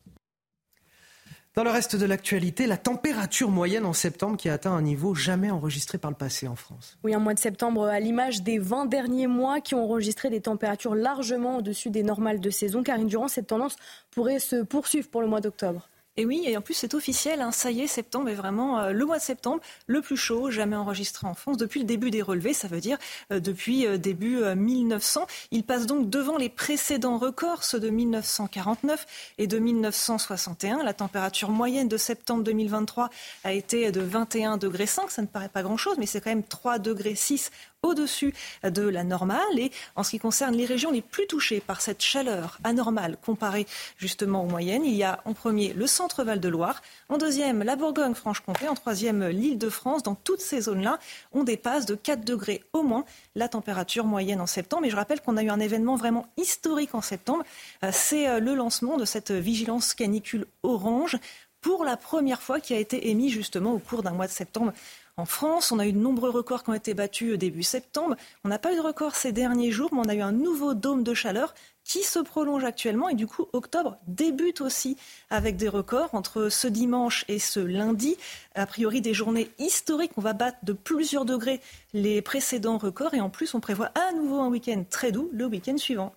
Dans 1.59 1.64
le 1.64 1.70
reste 1.70 1.97
de 1.97 2.06
l'actualité, 2.06 2.68
la 2.68 2.76
température 2.76 3.51
moyenne 3.51 3.85
en 3.85 3.93
septembre 3.93 4.36
qui 4.36 4.48
a 4.48 4.52
atteint 4.52 4.70
un 4.70 4.80
niveau 4.80 5.16
jamais 5.16 5.51
enregistré 5.51 5.98
par 5.98 6.09
le 6.09 6.16
passé 6.16 6.47
en 6.47 6.55
France. 6.55 6.97
Oui, 7.02 7.12
un 7.12 7.18
mois 7.18 7.35
de 7.35 7.40
septembre 7.40 7.86
à 7.86 7.98
l'image 7.98 8.44
des 8.44 8.60
20 8.60 8.86
derniers 8.86 9.26
mois 9.26 9.60
qui 9.60 9.74
ont 9.74 9.82
enregistré 9.82 10.30
des 10.30 10.40
températures 10.40 10.94
largement 10.94 11.56
au-dessus 11.56 11.90
des 11.90 12.05
normales 12.05 12.39
de 12.39 12.51
saison. 12.51 12.85
Karine 12.85 13.09
Durand, 13.09 13.26
cette 13.26 13.48
tendance 13.48 13.74
pourrait 14.12 14.39
se 14.39 14.62
poursuivre 14.62 15.09
pour 15.09 15.20
le 15.20 15.26
mois 15.26 15.40
d'octobre. 15.40 15.89
Et 16.18 16.26
oui, 16.26 16.42
et 16.46 16.56
en 16.56 16.60
plus 16.60 16.74
c'est 16.74 16.94
officiel, 16.94 17.40
hein, 17.40 17.52
ça 17.52 17.70
y 17.70 17.80
est, 17.80 17.86
septembre 17.86 18.28
est 18.28 18.34
vraiment 18.34 18.80
euh, 18.80 18.90
le 18.90 19.06
mois 19.06 19.18
de 19.18 19.22
septembre 19.22 19.62
le 19.86 20.02
plus 20.02 20.16
chaud 20.16 20.50
jamais 20.50 20.74
enregistré 20.74 21.28
en 21.28 21.34
France 21.34 21.56
depuis 21.56 21.78
le 21.78 21.86
début 21.86 22.10
des 22.10 22.22
relevés, 22.22 22.54
ça 22.54 22.66
veut 22.66 22.80
dire 22.80 22.98
euh, 23.32 23.38
depuis 23.38 23.86
euh, 23.86 23.98
début 23.98 24.40
1900. 24.42 25.28
Il 25.52 25.62
passe 25.62 25.86
donc 25.86 26.10
devant 26.10 26.36
les 26.36 26.48
précédents 26.48 27.18
records, 27.18 27.62
ceux 27.62 27.78
de 27.78 27.88
1949 27.88 29.06
et 29.38 29.46
de 29.46 29.60
1961. 29.60 30.82
La 30.82 30.92
température 30.92 31.50
moyenne 31.50 31.86
de 31.86 31.96
septembre 31.96 32.42
2023 32.42 33.10
a 33.44 33.52
été 33.52 33.92
de 33.92 34.00
21 34.00 34.56
degrés 34.56 34.86
5, 34.86 35.12
ça 35.12 35.22
ne 35.22 35.28
paraît 35.28 35.48
pas 35.48 35.62
grand-chose, 35.62 35.98
mais 35.98 36.06
c'est 36.06 36.20
quand 36.20 36.30
même 36.30 36.42
3 36.42 36.80
degrés 36.80 37.14
6 37.14 37.52
au-dessus 37.82 38.34
de 38.64 38.82
la 38.82 39.05
normale. 39.05 39.59
Et 39.59 39.70
en 39.96 40.02
ce 40.02 40.10
qui 40.10 40.18
concerne 40.18 40.55
les 40.55 40.66
régions 40.66 40.90
les 40.90 41.02
plus 41.02 41.26
touchées 41.26 41.60
par 41.60 41.80
cette 41.80 42.02
chaleur 42.02 42.59
anormale 42.64 43.16
comparée 43.24 43.66
justement 43.96 44.42
aux 44.42 44.48
moyennes, 44.48 44.84
il 44.84 44.94
y 44.94 45.05
a 45.05 45.20
en 45.24 45.32
premier 45.32 45.72
le 45.72 45.86
centre-val 45.86 46.40
de 46.40 46.48
Loire, 46.48 46.82
en 47.09 47.18
deuxième 47.18 47.62
la 47.62 47.76
Bourgogne-Franche-Comté, 47.76 48.68
en 48.68 48.74
troisième 48.74 49.26
l'île 49.28 49.59
de 49.59 49.68
France. 49.68 50.02
Dans 50.02 50.14
toutes 50.14 50.40
ces 50.40 50.62
zones-là, 50.62 50.98
on 51.32 51.44
dépasse 51.44 51.86
de 51.86 51.94
4 51.94 52.24
degrés 52.24 52.62
au 52.72 52.82
moins 52.82 53.05
la 53.34 53.48
température 53.48 54.05
moyenne 54.05 54.40
en 54.40 54.46
septembre. 54.46 54.84
Et 54.84 54.90
je 54.90 54.96
rappelle 54.96 55.20
qu'on 55.20 55.36
a 55.36 55.42
eu 55.42 55.50
un 55.50 55.60
événement 55.60 55.96
vraiment 55.96 56.26
historique 56.36 56.94
en 56.94 57.02
septembre. 57.02 57.44
Euh, 57.84 57.90
c'est 57.92 58.28
euh, 58.28 58.40
le 58.40 58.55
lancement 58.55 58.96
de 58.96 59.05
cette 59.05 59.30
vigilance 59.30 59.94
canicule 59.94 60.46
orange 60.62 61.18
pour 61.60 61.84
la 61.84 61.96
première 61.96 62.40
fois 62.40 62.60
qui 62.60 62.74
a 62.74 62.78
été 62.78 63.10
émis 63.10 63.30
justement 63.30 63.72
au 63.72 63.78
cours 63.78 64.02
d'un 64.02 64.12
mois 64.12 64.26
de 64.26 64.32
septembre 64.32 64.72
en 65.18 65.26
France. 65.26 65.72
On 65.72 65.78
a 65.78 65.86
eu 65.86 65.92
de 65.92 65.98
nombreux 65.98 66.30
records 66.30 66.64
qui 66.64 66.70
ont 66.70 66.74
été 66.74 66.94
battus 66.94 67.36
début 67.38 67.62
septembre. 67.62 68.16
On 68.44 68.48
n'a 68.48 68.58
pas 68.58 68.72
eu 68.72 68.76
de 68.76 68.80
record 68.80 69.14
ces 69.14 69.32
derniers 69.32 69.70
jours, 69.70 69.90
mais 69.92 70.00
on 70.00 70.08
a 70.08 70.14
eu 70.14 70.20
un 70.20 70.32
nouveau 70.32 70.74
dôme 70.74 71.02
de 71.02 71.12
chaleur 71.12 71.54
qui 71.84 72.02
se 72.02 72.18
prolonge 72.18 72.64
actuellement. 72.64 73.08
Et 73.08 73.14
du 73.14 73.26
coup, 73.26 73.46
octobre 73.52 73.96
débute 74.06 74.60
aussi 74.60 74.96
avec 75.30 75.56
des 75.56 75.68
records 75.68 76.10
entre 76.12 76.48
ce 76.48 76.68
dimanche 76.68 77.24
et 77.28 77.38
ce 77.38 77.60
lundi. 77.60 78.16
A 78.54 78.66
priori, 78.66 79.00
des 79.00 79.14
journées 79.14 79.50
historiques. 79.58 80.12
On 80.16 80.22
va 80.22 80.32
battre 80.32 80.58
de 80.62 80.72
plusieurs 80.72 81.24
degrés 81.24 81.60
les 81.92 82.22
précédents 82.22 82.78
records. 82.78 83.14
Et 83.14 83.20
en 83.20 83.30
plus, 83.30 83.54
on 83.54 83.60
prévoit 83.60 83.90
à 83.94 84.12
nouveau 84.12 84.40
un 84.40 84.48
week-end 84.48 84.84
très 84.88 85.12
doux 85.12 85.28
le 85.32 85.46
week-end 85.46 85.76
suivant. 85.76 86.14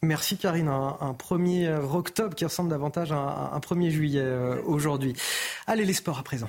Merci 0.00 0.36
Karine. 0.36 0.68
Un, 0.68 1.12
1er 1.12 1.74
octobre 1.92 2.36
qui 2.36 2.44
ressemble 2.44 2.70
davantage 2.70 3.10
à 3.10 3.16
un, 3.16 3.52
un 3.52 3.58
1er 3.58 3.90
juillet 3.90 4.20
euh, 4.22 4.62
aujourd'hui. 4.64 5.14
Allez, 5.66 5.84
les 5.84 5.92
sports 5.92 6.20
à 6.20 6.22
présent. 6.22 6.48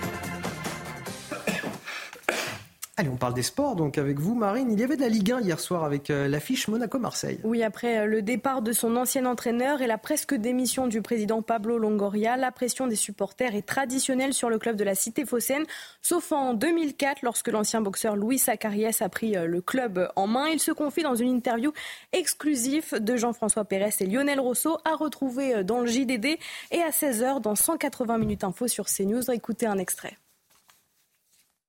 On 3.09 3.15
parle 3.15 3.33
des 3.33 3.41
sports 3.41 3.75
donc 3.75 3.97
avec 3.97 4.19
vous, 4.19 4.35
Marine. 4.35 4.71
Il 4.71 4.79
y 4.79 4.83
avait 4.83 4.95
de 4.95 5.01
la 5.01 5.09
Ligue 5.09 5.31
1 5.31 5.41
hier 5.41 5.59
soir 5.59 5.83
avec 5.83 6.09
euh, 6.09 6.27
l'affiche 6.27 6.67
Monaco-Marseille. 6.67 7.39
Oui, 7.43 7.63
après 7.63 7.99
euh, 7.99 8.05
le 8.05 8.21
départ 8.21 8.61
de 8.61 8.71
son 8.71 8.95
ancien 8.95 9.25
entraîneur 9.25 9.81
et 9.81 9.87
la 9.87 9.97
presque 9.97 10.35
démission 10.35 10.87
du 10.87 11.01
président 11.01 11.41
Pablo 11.41 11.77
Longoria, 11.77 12.37
la 12.37 12.51
pression 12.51 12.87
des 12.87 12.95
supporters 12.95 13.55
est 13.55 13.65
traditionnelle 13.65 14.33
sur 14.33 14.49
le 14.49 14.59
club 14.59 14.75
de 14.75 14.83
la 14.83 14.95
Cité 14.95 15.25
phocéenne, 15.25 15.65
sauf 16.01 16.31
en 16.31 16.53
2004 16.53 17.21
lorsque 17.23 17.47
l'ancien 17.47 17.81
boxeur 17.81 18.15
Louis 18.15 18.37
Sacarias 18.37 18.97
a 19.01 19.09
pris 19.09 19.35
euh, 19.35 19.45
le 19.45 19.61
club 19.61 20.09
en 20.15 20.27
main. 20.27 20.47
Il 20.47 20.59
se 20.59 20.71
confie 20.71 21.03
dans 21.03 21.15
une 21.15 21.29
interview 21.29 21.71
exclusive 22.13 22.95
de 22.99 23.15
Jean-François 23.15 23.65
Pérez 23.65 23.93
et 23.99 24.05
Lionel 24.05 24.39
Rousseau 24.39 24.77
à 24.85 24.95
retrouver 24.95 25.63
dans 25.63 25.79
le 25.79 25.87
JDD 25.87 26.37
et 26.71 26.81
à 26.81 26.89
16h 26.89 27.41
dans 27.41 27.55
180 27.55 28.17
minutes 28.17 28.43
info 28.43 28.67
sur 28.67 28.85
CNews. 28.85 29.31
Écoutez 29.31 29.65
un 29.65 29.77
extrait. 29.77 30.17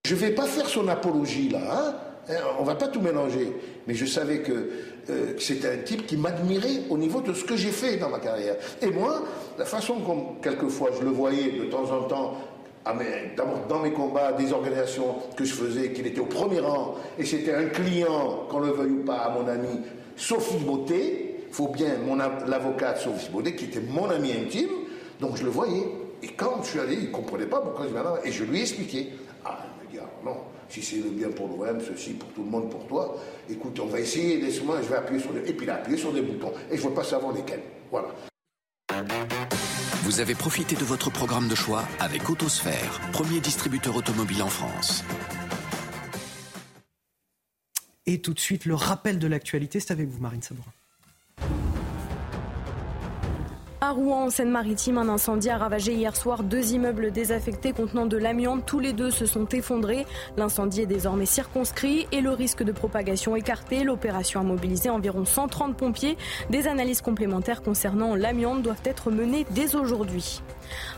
Je 0.04 0.16
ne 0.16 0.20
vais 0.20 0.30
pas 0.30 0.46
faire 0.46 0.68
son 0.68 0.88
apologie 0.88 1.48
là, 1.48 1.60
hein. 1.70 1.94
hein 2.28 2.34
on 2.58 2.64
va 2.64 2.74
pas 2.74 2.88
tout 2.88 3.00
mélanger. 3.00 3.52
Mais 3.86 3.94
je 3.94 4.04
savais 4.04 4.40
que, 4.40 4.52
euh, 5.10 5.34
c'était 5.38 5.68
un 5.68 5.76
type 5.76 6.08
qui 6.08 6.16
m'admirait 6.16 6.82
au 6.90 6.98
niveau 6.98 7.20
de 7.20 7.32
ce 7.32 7.44
que 7.44 7.54
j'ai 7.54 7.70
fait 7.70 7.98
dans 7.98 8.08
ma 8.08 8.18
carrière. 8.18 8.56
Et 8.80 8.88
moi, 8.88 9.22
la 9.56 9.64
façon 9.64 10.00
comme 10.00 10.40
quelquefois 10.42 10.90
je 10.98 11.04
le 11.04 11.10
voyais 11.10 11.52
de 11.52 11.66
temps 11.66 11.84
en 11.84 12.02
temps, 12.08 12.34
dans 13.68 13.78
mes 13.78 13.92
combats, 13.92 14.32
des 14.32 14.52
organisations 14.52 15.14
que 15.36 15.44
je 15.44 15.54
faisais, 15.54 15.92
qu'il 15.92 16.04
était 16.08 16.20
au 16.20 16.26
premier 16.26 16.58
rang, 16.58 16.96
et 17.16 17.24
c'était 17.24 17.54
un 17.54 17.66
client, 17.66 18.46
qu'on 18.50 18.58
le 18.58 18.72
veuille 18.72 18.90
ou 18.90 19.04
pas, 19.04 19.18
à 19.18 19.30
mon 19.30 19.46
ami 19.46 19.82
Sophie 20.16 20.64
Beauté, 20.64 21.46
faut 21.52 21.68
bien, 21.68 21.90
mon 22.04 22.16
l'avocate 22.16 22.98
Sophie 22.98 23.30
Beauté, 23.30 23.54
qui 23.54 23.66
était 23.66 23.78
mon 23.80 24.10
ami 24.10 24.32
intime, 24.32 24.70
donc 25.20 25.36
je 25.36 25.44
le 25.44 25.50
voyais. 25.50 25.86
Et 26.24 26.28
quand 26.36 26.60
je 26.64 26.70
suis 26.70 26.80
allé, 26.80 26.94
il 26.94 27.04
ne 27.04 27.12
comprenait 27.12 27.46
pas 27.46 27.60
pourquoi 27.60 27.84
je 27.84 27.90
venais 27.90 28.02
là, 28.02 28.14
et 28.24 28.32
je 28.32 28.42
lui 28.42 28.58
ai 28.58 28.62
expliqué. 28.62 29.10
Non, 30.24 30.36
si 30.68 30.82
c'est 30.82 30.96
le 30.96 31.10
bien 31.10 31.30
pour 31.30 31.48
l'OM, 31.48 31.80
ceci 31.80 32.12
pour 32.12 32.28
tout 32.30 32.44
le 32.44 32.50
monde, 32.50 32.70
pour 32.70 32.86
toi, 32.86 33.16
écoute, 33.50 33.78
on 33.80 33.86
va 33.86 34.00
essayer, 34.00 34.40
laisse-moi, 34.40 34.80
je 34.82 34.88
vais 34.88 34.96
appuyer 34.96 35.20
sur 35.20 35.32
des... 35.32 35.40
Et 35.40 35.52
puis 35.52 35.66
il 35.66 35.70
a 35.70 35.76
appuyé 35.76 35.98
sur 35.98 36.12
des 36.12 36.22
boutons. 36.22 36.52
Et 36.70 36.76
je 36.76 36.82
ne 36.82 36.88
veux 36.88 36.94
pas 36.94 37.04
savoir 37.04 37.32
lesquels. 37.34 37.62
Voilà. 37.90 38.08
Vous 40.04 40.20
avez 40.20 40.34
profité 40.34 40.76
de 40.76 40.84
votre 40.84 41.10
programme 41.10 41.48
de 41.48 41.54
choix 41.54 41.84
avec 42.00 42.28
Autosphère, 42.28 43.00
premier 43.12 43.40
distributeur 43.40 43.96
automobile 43.96 44.42
en 44.42 44.48
France. 44.48 45.04
Et 48.06 48.20
tout 48.20 48.34
de 48.34 48.40
suite, 48.40 48.64
le 48.64 48.74
rappel 48.74 49.18
de 49.18 49.26
l'actualité, 49.26 49.78
c'est 49.80 49.92
avec 49.92 50.08
vous, 50.08 50.20
Marine 50.20 50.42
Sabourin. 50.42 50.72
À 53.84 53.90
Rouen, 53.90 54.26
en 54.26 54.30
Seine-Maritime, 54.30 54.96
un 54.96 55.08
incendie 55.08 55.50
a 55.50 55.58
ravagé 55.58 55.94
hier 55.94 56.14
soir 56.14 56.44
deux 56.44 56.72
immeubles 56.72 57.10
désaffectés 57.10 57.72
contenant 57.72 58.06
de 58.06 58.16
l'amiante. 58.16 58.64
Tous 58.64 58.78
les 58.78 58.92
deux 58.92 59.10
se 59.10 59.26
sont 59.26 59.46
effondrés. 59.46 60.06
L'incendie 60.36 60.82
est 60.82 60.86
désormais 60.86 61.26
circonscrit 61.26 62.06
et 62.12 62.20
le 62.20 62.30
risque 62.30 62.62
de 62.62 62.70
propagation 62.70 63.34
écarté. 63.34 63.82
L'opération 63.82 64.38
a 64.38 64.44
mobilisé 64.44 64.88
environ 64.88 65.24
130 65.24 65.76
pompiers. 65.76 66.16
Des 66.48 66.68
analyses 66.68 67.00
complémentaires 67.00 67.60
concernant 67.60 68.14
l'amiante 68.14 68.62
doivent 68.62 68.84
être 68.84 69.10
menées 69.10 69.46
dès 69.50 69.74
aujourd'hui. 69.74 70.42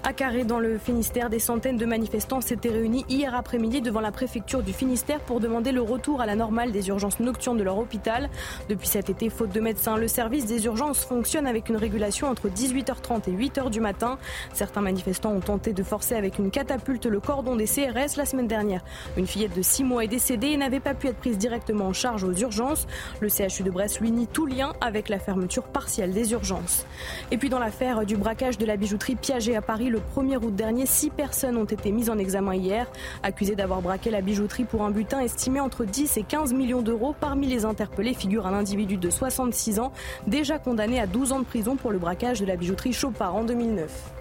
À 0.03 0.13
Carré, 0.13 0.45
dans 0.45 0.59
le 0.59 0.79
Finistère, 0.79 1.31
des 1.31 1.39
centaines 1.39 1.77
de 1.77 1.87
manifestants 1.87 2.41
s'étaient 2.41 2.71
réunis 2.71 3.05
hier 3.09 3.35
après-midi 3.35 3.81
devant 3.81 4.01
la 4.01 4.13
préfecture 4.13 4.63
du 4.63 4.73
Finistère 4.73 5.21
pour 5.21 5.41
demander 5.41 5.73
le 5.73 5.83
retour 5.83 6.21
à 6.21 6.27
la 6.27 6.37
normale 6.37 6.73
des 6.73 6.89
urgences 6.89 7.21
nocturnes 7.21 7.57
de 7.57 7.63
leur 7.63 7.79
hôpital. 7.79 8.29
Depuis 8.69 8.89
cet 8.89 9.11
été, 9.11 9.31
faute 9.31 9.51
de 9.51 9.61
médecins, 9.61 9.97
le 9.97 10.09
service 10.09 10.47
des 10.47 10.65
urgences 10.67 11.05
fonctionne 11.05 11.47
avec 11.47 11.69
une 11.69 11.77
régulation 11.77 12.29
entre 12.29 12.49
18h30 12.49 13.29
et 13.29 13.33
8h 13.33 13.71
du 13.71 13.81
matin. 13.81 14.19
Certains 14.53 14.81
manifestants 14.81 15.33
ont 15.33 15.41
tenté 15.41 15.73
de 15.73 15.83
forcer 15.83 16.15
avec 16.15 16.39
une 16.39 16.51
catapulte 16.51 17.07
le 17.07 17.21
cordon 17.21 17.57
des 17.57 17.67
CRS 17.67 18.17
la 18.17 18.25
semaine 18.25 18.47
dernière. 18.47 18.85
Une 19.17 19.27
fillette 19.27 19.57
de 19.57 19.63
6 19.63 19.85
mois 19.85 20.05
est 20.05 20.09
décédée 20.09 20.49
et 20.49 20.57
n'avait 20.57 20.81
pas 20.81 20.95
pu 20.95 21.09
être 21.09 21.19
prise 21.19 21.39
directement 21.39 21.87
en 21.87 21.93
charge 21.93 22.25
aux 22.25 22.33
urgences. 22.33 22.87
Le 23.21 23.29
CHU 23.29 23.63
de 23.63 23.71
Brest 23.71 24.01
lui 24.01 24.11
nie 24.11 24.27
tout 24.27 24.47
lien 24.47 24.73
avec 24.81 25.09
la 25.09 25.19
fermeture 25.19 25.65
partielle 25.65 26.13
des 26.13 26.33
urgences. 26.33 26.87
Et 27.31 27.39
puis 27.39 27.49
dans 27.49 27.59
l'affaire 27.59 28.05
du 28.05 28.17
braquage 28.17 28.59
de 28.59 28.67
la 28.67 28.77
bijouterie 28.77 29.17
Piaget 29.17 29.57
à 29.57 29.63
Paris 29.65 29.91
le 29.91 30.01
1er 30.17 30.37
août 30.37 30.55
dernier. 30.55 30.87
Six 30.87 31.11
personnes 31.11 31.57
ont 31.57 31.65
été 31.65 31.91
mises 31.93 32.11
en 32.11 32.19
examen 32.19 32.55
hier, 32.55 32.87
accusées 33.23 33.57
d'avoir 33.57 33.83
braqué 33.83 34.11
la 34.11 34.21
bijouterie 34.21 34.65
pour 34.65 34.83
un 34.83 34.91
butin 34.91 35.21
estimé 35.21 35.61
entre 35.61 35.85
10 35.85 36.17
et 36.17 36.23
15 36.23 36.53
millions 36.53 36.83
d'euros. 36.83 37.15
Parmi 37.19 37.47
les 37.47 37.65
interpellés 37.65 38.15
figure 38.15 38.47
un 38.47 38.55
individu 38.55 38.97
de 38.97 39.11
66 39.11 39.81
ans, 39.81 39.93
déjà 40.27 40.59
condamné 40.59 41.01
à 41.01 41.07
12 41.07 41.33
ans 41.33 41.41
de 41.41 41.45
prison 41.45 41.77
pour 41.77 41.91
le 41.91 41.99
braquage 41.99 42.41
de 42.41 42.47
la 42.47 42.57
bijouterie 42.57 42.93
Chopard 42.93 43.35
en 43.35 43.45
2009. 43.45 44.13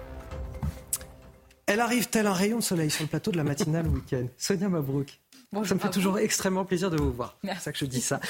Elle 1.66 1.80
arrive 1.80 2.08
tel 2.08 2.26
un 2.26 2.32
rayon 2.32 2.58
de 2.58 2.62
soleil 2.62 2.90
sur 2.90 3.04
le 3.04 3.08
plateau 3.08 3.30
de 3.30 3.38
la 3.38 3.44
matinale 3.44 3.88
week-end? 3.88 4.26
Sonia 4.36 4.68
Mabrouk 4.68 5.18
ça 5.62 5.74
me 5.74 5.80
fait 5.80 5.90
toujours 5.90 6.18
extrêmement 6.18 6.64
plaisir 6.64 6.90
de 6.90 6.96
vous 6.96 7.12
voir. 7.12 7.36
C'est 7.44 7.60
ça 7.60 7.72
que 7.72 7.78
je 7.78 7.84
dis 7.84 8.00
ça. 8.00 8.20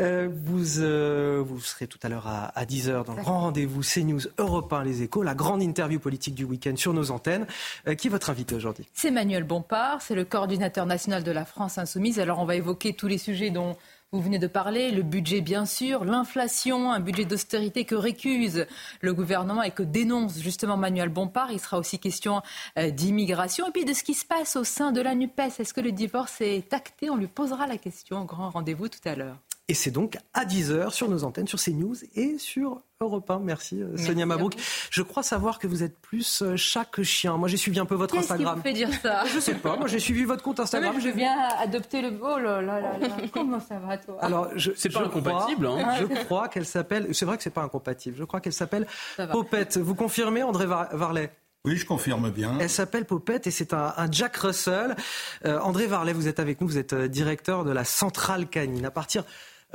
Euh, 0.00 0.28
vous, 0.32 0.80
euh, 0.80 1.42
vous 1.46 1.60
serez 1.60 1.86
tout 1.86 1.98
à 2.02 2.08
l'heure 2.08 2.26
à, 2.26 2.64
10h 2.64 3.04
dans 3.04 3.14
le 3.14 3.22
grand 3.22 3.40
rendez-vous 3.40 3.82
CNews 3.82 4.20
Europe 4.38 4.72
1 4.72 4.84
Les 4.84 5.02
Échos, 5.02 5.22
la 5.22 5.34
grande 5.34 5.62
interview 5.62 6.00
politique 6.00 6.34
du 6.34 6.44
week-end 6.44 6.74
sur 6.76 6.92
nos 6.92 7.10
antennes. 7.10 7.46
Euh, 7.86 7.94
qui 7.94 8.08
est 8.08 8.10
votre 8.10 8.30
invité 8.30 8.54
aujourd'hui? 8.54 8.88
C'est 8.94 9.10
Manuel 9.10 9.44
Bompard, 9.44 10.02
c'est 10.02 10.14
le 10.14 10.24
coordinateur 10.24 10.86
national 10.86 11.22
de 11.22 11.30
la 11.30 11.44
France 11.44 11.78
Insoumise. 11.78 12.18
Alors 12.18 12.38
on 12.38 12.44
va 12.44 12.56
évoquer 12.56 12.94
tous 12.94 13.08
les 13.08 13.18
sujets 13.18 13.50
dont 13.50 13.76
vous 14.12 14.20
venez 14.20 14.38
de 14.38 14.46
parler, 14.46 14.90
le 14.90 15.02
budget 15.02 15.40
bien 15.40 15.64
sûr, 15.64 16.04
l'inflation, 16.04 16.92
un 16.92 17.00
budget 17.00 17.24
d'austérité 17.24 17.86
que 17.86 17.94
récuse 17.94 18.66
le 19.00 19.14
gouvernement 19.14 19.62
et 19.62 19.70
que 19.70 19.82
dénonce 19.82 20.38
justement 20.38 20.76
Manuel 20.76 21.08
Bompard. 21.08 21.50
Il 21.50 21.58
sera 21.58 21.78
aussi 21.78 21.98
question 21.98 22.42
euh, 22.78 22.90
d'immigration 22.90 23.68
et 23.68 23.70
puis 23.70 23.86
de 23.86 23.94
ce 23.94 24.02
qui 24.02 24.12
se 24.12 24.26
passe 24.26 24.56
au 24.56 24.64
sein 24.64 24.92
de 24.92 25.00
la 25.00 25.14
NUPES. 25.14 25.60
Est-ce 25.60 25.72
que 25.72 25.80
le 25.80 25.92
divorce 25.92 26.42
est 26.42 26.74
acté? 26.74 27.08
On 27.08 27.16
lui 27.16 27.26
posera 27.26 27.66
la 27.66 27.78
question 27.78 28.20
au 28.20 28.24
grand 28.26 28.50
rendez-vous 28.50 28.88
tout 28.88 29.00
à 29.06 29.14
l'heure. 29.14 29.38
Et 29.68 29.74
c'est 29.74 29.92
donc 29.92 30.16
à 30.34 30.44
10h 30.44 30.90
sur 30.90 31.08
nos 31.08 31.22
antennes, 31.24 31.46
sur 31.46 31.58
CNews 31.58 31.94
et 32.16 32.36
sur 32.36 32.82
Europe 33.00 33.30
1. 33.30 33.38
Merci, 33.38 33.80
euh, 33.80 33.96
Sonia 33.96 34.26
Mabrouk. 34.26 34.54
Je 34.90 35.02
crois 35.02 35.22
savoir 35.22 35.60
que 35.60 35.68
vous 35.68 35.84
êtes 35.84 35.96
plus 35.98 36.42
euh, 36.42 36.56
chaque 36.56 37.00
chien. 37.02 37.36
Moi, 37.36 37.48
j'ai 37.48 37.56
suivi 37.56 37.78
un 37.78 37.86
peu 37.86 37.94
votre 37.94 38.16
Instagram. 38.16 38.54
Qui 38.54 38.56
vous 38.56 38.62
fait 38.62 38.72
dire 38.72 39.00
ça? 39.00 39.24
Je 39.24 39.38
sais 39.38 39.54
pas. 39.54 39.76
Moi, 39.76 39.86
j'ai 39.86 40.00
suivi 40.00 40.24
votre 40.24 40.42
compte 40.42 40.58
Instagram. 40.58 41.00
je 41.00 41.08
viens 41.08 41.48
adopter 41.58 42.02
le. 42.02 42.18
Oh 42.20 42.38
là 42.38 42.60
là 42.60 42.80
là 42.80 42.90
Comment 43.32 43.60
ça 43.60 43.78
va, 43.78 43.98
toi? 43.98 44.18
Alors, 44.20 44.48
je, 44.56 44.72
c'est 44.76 44.88
pas 44.88 45.04
incompatible. 45.04 45.66
Hein. 45.66 45.94
Je 46.00 46.24
crois 46.24 46.48
qu'elle 46.48 46.66
s'appelle. 46.66 47.14
C'est 47.14 47.24
vrai 47.24 47.36
que 47.36 47.42
c'est 47.44 47.50
pas 47.50 47.62
incompatible. 47.62 48.16
Je 48.18 48.24
crois 48.24 48.40
qu'elle 48.40 48.52
s'appelle 48.52 48.86
Popette. 49.30 49.78
Vous 49.78 49.94
confirmez, 49.94 50.42
André 50.42 50.66
Varlet? 50.66 51.30
Oui, 51.64 51.76
je 51.76 51.86
confirme 51.86 52.30
bien. 52.30 52.58
Elle 52.58 52.68
s'appelle 52.68 53.04
Popette 53.04 53.46
et 53.46 53.52
c'est 53.52 53.72
un, 53.72 53.94
Jack 54.10 54.36
Russell. 54.38 54.96
Euh, 55.44 55.60
André 55.60 55.86
Varlet, 55.86 56.12
vous 56.12 56.26
êtes 56.26 56.40
avec 56.40 56.60
nous, 56.60 56.66
vous 56.66 56.78
êtes 56.78 56.94
directeur 56.94 57.64
de 57.64 57.70
la 57.70 57.84
Centrale 57.84 58.48
Canine. 58.48 58.84
À 58.84 58.90
partir 58.90 59.24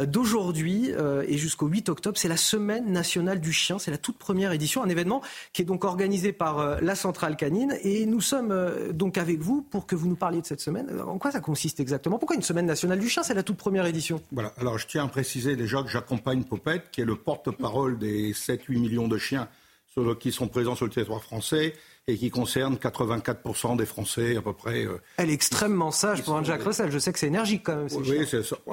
d'aujourd'hui 0.06 0.92
euh, 0.92 1.24
et 1.28 1.38
jusqu'au 1.38 1.68
8 1.68 1.90
octobre. 1.90 2.18
C'est 2.18 2.28
la 2.28 2.38
Semaine 2.38 2.92
nationale 2.92 3.40
du 3.40 3.52
chien. 3.52 3.80
C'est 3.80 3.92
la 3.92 3.98
toute 3.98 4.18
première 4.18 4.52
édition, 4.52 4.84
un 4.84 4.90
événement 4.90 5.22
qui 5.54 5.62
est 5.62 5.66
donc 5.66 5.84
organisé 5.84 6.32
par 6.32 6.60
euh, 6.60 6.78
la 6.82 6.96
Centrale 6.96 7.36
Canine. 7.36 7.78
Et 7.84 8.06
nous 8.06 8.22
sommes 8.22 8.52
euh, 8.52 8.92
donc 8.92 9.18
avec 9.18 9.40
vous 9.40 9.62
pour 9.62 9.86
que 9.88 9.96
vous 9.96 10.08
nous 10.08 10.16
parliez 10.16 10.42
de 10.42 10.46
cette 10.46 10.62
semaine. 10.62 10.88
En 11.06 11.18
quoi 11.18 11.32
ça 11.32 11.40
consiste 11.40 11.80
exactement? 11.80 12.20
Pourquoi 12.20 12.36
une 12.36 12.42
Semaine 12.42 12.66
nationale 12.66 13.00
du 13.00 13.10
chien 13.10 13.24
C'est 13.24 13.34
la 13.34 13.44
toute 13.44 13.58
première 13.58 13.86
édition? 13.86 14.22
Voilà. 14.32 14.54
Alors 14.58 14.78
je 14.78 14.88
tiens 14.88 15.06
à 15.06 15.08
préciser 15.08 15.56
déjà 15.56 15.82
que 15.84 15.90
j'accompagne 15.90 16.44
Popette, 16.44 16.92
qui 16.92 17.02
est 17.02 17.06
le 17.06 17.16
porte-parole 17.16 17.98
des 17.98 18.34
7-8 18.34 18.80
millions 18.80 19.08
de 19.08 19.18
chiens 19.18 19.48
qui 20.20 20.32
sont 20.32 20.48
présents 20.48 20.76
sur 20.76 20.86
le 20.86 20.92
territoire 20.92 21.24
français 21.24 21.74
et 22.10 22.18
qui 22.18 22.30
concerne 22.30 22.76
84% 22.76 23.76
des 23.76 23.86
Français 23.86 24.38
à 24.38 24.42
peu 24.42 24.54
près. 24.54 24.86
Euh, 24.86 25.02
Elle 25.18 25.30
est 25.30 25.34
extrêmement 25.34 25.92
sage 25.92 26.24
pour 26.24 26.38
un 26.38 26.44
Jacques 26.44 26.64
Russell. 26.64 26.90
Je 26.90 27.00
sais 27.00 27.12
que 27.12 27.20
c'est 27.20 27.28
énergique 27.28 27.64
quand 27.66 27.76
même. 27.76 27.88
oui, 27.92 28.26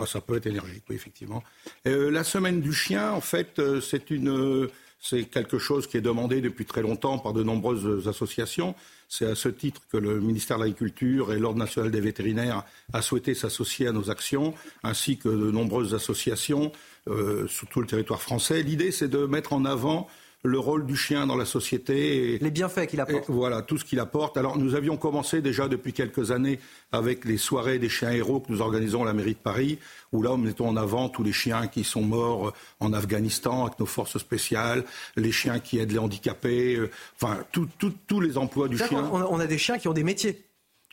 ça, 0.07 0.21
peut 0.21 0.37
être 0.37 0.47
énergique, 0.47 0.85
oui, 0.89 0.95
effectivement. 0.95 1.43
Euh, 1.87 2.11
la 2.13 2.23
semaine 2.23 2.61
du 2.61 2.73
chien, 2.73 3.11
en 3.11 3.21
fait, 3.21 3.59
euh, 3.59 3.81
c'est 3.81 4.11
une, 4.11 4.69
c'est 5.01 5.25
quelque 5.25 5.59
chose 5.59 5.89
qui 5.89 5.97
est 5.97 6.01
demandé 6.01 6.41
depuis 6.41 6.65
très 6.65 6.83
longtemps 6.83 7.19
par 7.19 7.33
de 7.33 7.43
nombreuses 7.43 8.07
associations. 8.07 8.77
C'est 9.09 9.27
à 9.27 9.35
ce 9.35 9.49
titre 9.49 9.83
que 9.91 9.97
le 9.97 10.21
ministère 10.21 10.59
de 10.59 10.63
l'Agriculture 10.63 11.33
et 11.33 11.39
l'Ordre 11.41 11.59
national 11.59 11.91
des 11.91 12.01
vétérinaires 12.01 12.63
a 12.93 13.03
souhaité 13.03 13.35
s'associer 13.35 13.89
à 13.89 13.93
nos 13.93 14.11
actions, 14.11 14.55
ainsi 14.85 15.19
que 15.19 15.29
de 15.29 15.51
nombreuses 15.51 15.93
associations 15.93 16.73
sur 17.07 17.69
tout 17.69 17.83
le 17.83 17.87
territoire 17.87 18.23
français. 18.23 18.63
L'idée, 18.63 18.91
c'est 18.91 19.09
de 19.09 19.27
mettre 19.27 19.53
en 19.53 19.67
avant 19.67 20.09
le 20.45 20.59
rôle 20.59 20.85
du 20.85 20.95
chien 20.95 21.27
dans 21.27 21.37
la 21.37 21.47
société. 21.47 22.35
Et, 22.35 22.39
les 22.39 22.51
bienfaits 22.51 22.87
qu'il 22.87 23.01
apporte. 23.01 23.25
voilà, 23.29 23.63
tout 23.63 23.79
ce 23.79 23.85
qu'il 23.85 23.99
apporte. 23.99 24.37
Alors, 24.37 24.59
nous 24.59 24.75
avions 24.75 24.97
commencé 24.97 25.41
déjà 25.41 25.69
depuis 25.69 25.93
quelques 25.93 26.31
années 26.31 26.61
avec 26.93 27.25
les 27.25 27.39
soirées 27.39 27.79
des 27.79 27.89
chiens 27.89 28.11
héros 28.11 28.41
que 28.41 28.53
nous 28.53 28.61
organisons 28.61 29.03
à 29.03 29.07
la 29.07 29.15
mairie 29.15 29.33
de 29.33 29.39
Paris, 29.39 29.79
où 30.13 30.23
là, 30.23 30.31
nous 30.31 30.45
mettons 30.45 30.69
en 30.69 30.77
avant 30.77 31.09
tous 31.09 31.23
les 31.23 31.33
chiens 31.33 31.67
qui 31.67 31.83
sont 31.83 32.03
morts 32.03 32.53
en 32.79 32.93
Afghanistan 32.93 33.65
avec 33.65 33.79
nos 33.81 33.87
forces 33.87 34.19
spéciales, 34.19 34.85
les 35.17 35.33
chiens 35.33 35.61
qui 35.61 35.79
aident 35.79 35.93
les 35.93 35.99
handicapés, 35.99 36.77
euh, 36.77 36.91
enfin, 37.17 37.39
tous 37.51 38.21
les 38.21 38.37
emplois 38.37 38.69
du 38.69 38.77
chien. 38.77 39.11
on 39.11 39.41
a 39.41 39.47
des 39.47 39.59
chiens 39.59 39.79
qui 39.79 39.89
ont 39.89 39.95
des 39.95 40.05
métiers. 40.05 40.45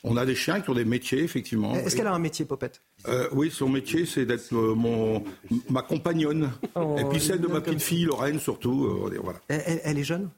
On 0.03 0.17
a 0.17 0.25
des 0.25 0.35
chiens 0.35 0.61
qui 0.61 0.69
ont 0.69 0.73
des 0.73 0.85
métiers, 0.85 1.21
effectivement. 1.23 1.75
Est-ce 1.75 1.95
qu'elle 1.95 2.07
a 2.07 2.13
un 2.13 2.19
métier, 2.19 2.45
Popette? 2.45 2.81
Euh, 3.07 3.27
Oui, 3.33 3.51
son 3.51 3.69
métier, 3.69 4.05
c'est 4.05 4.25
d'être 4.25 4.53
euh, 4.53 4.73
mon 4.73 5.23
ma 5.69 5.83
compagnonne. 5.83 6.51
Oh, 6.75 6.95
et 6.97 7.05
puis 7.05 7.19
celle 7.19 7.39
de 7.39 7.47
ma 7.47 7.61
petite 7.61 7.81
fille, 7.81 8.05
Lorraine, 8.05 8.39
surtout. 8.39 8.85
Euh, 8.85 9.19
voilà. 9.21 9.39
elle, 9.47 9.97
est 9.97 10.03
jeune? 10.03 10.30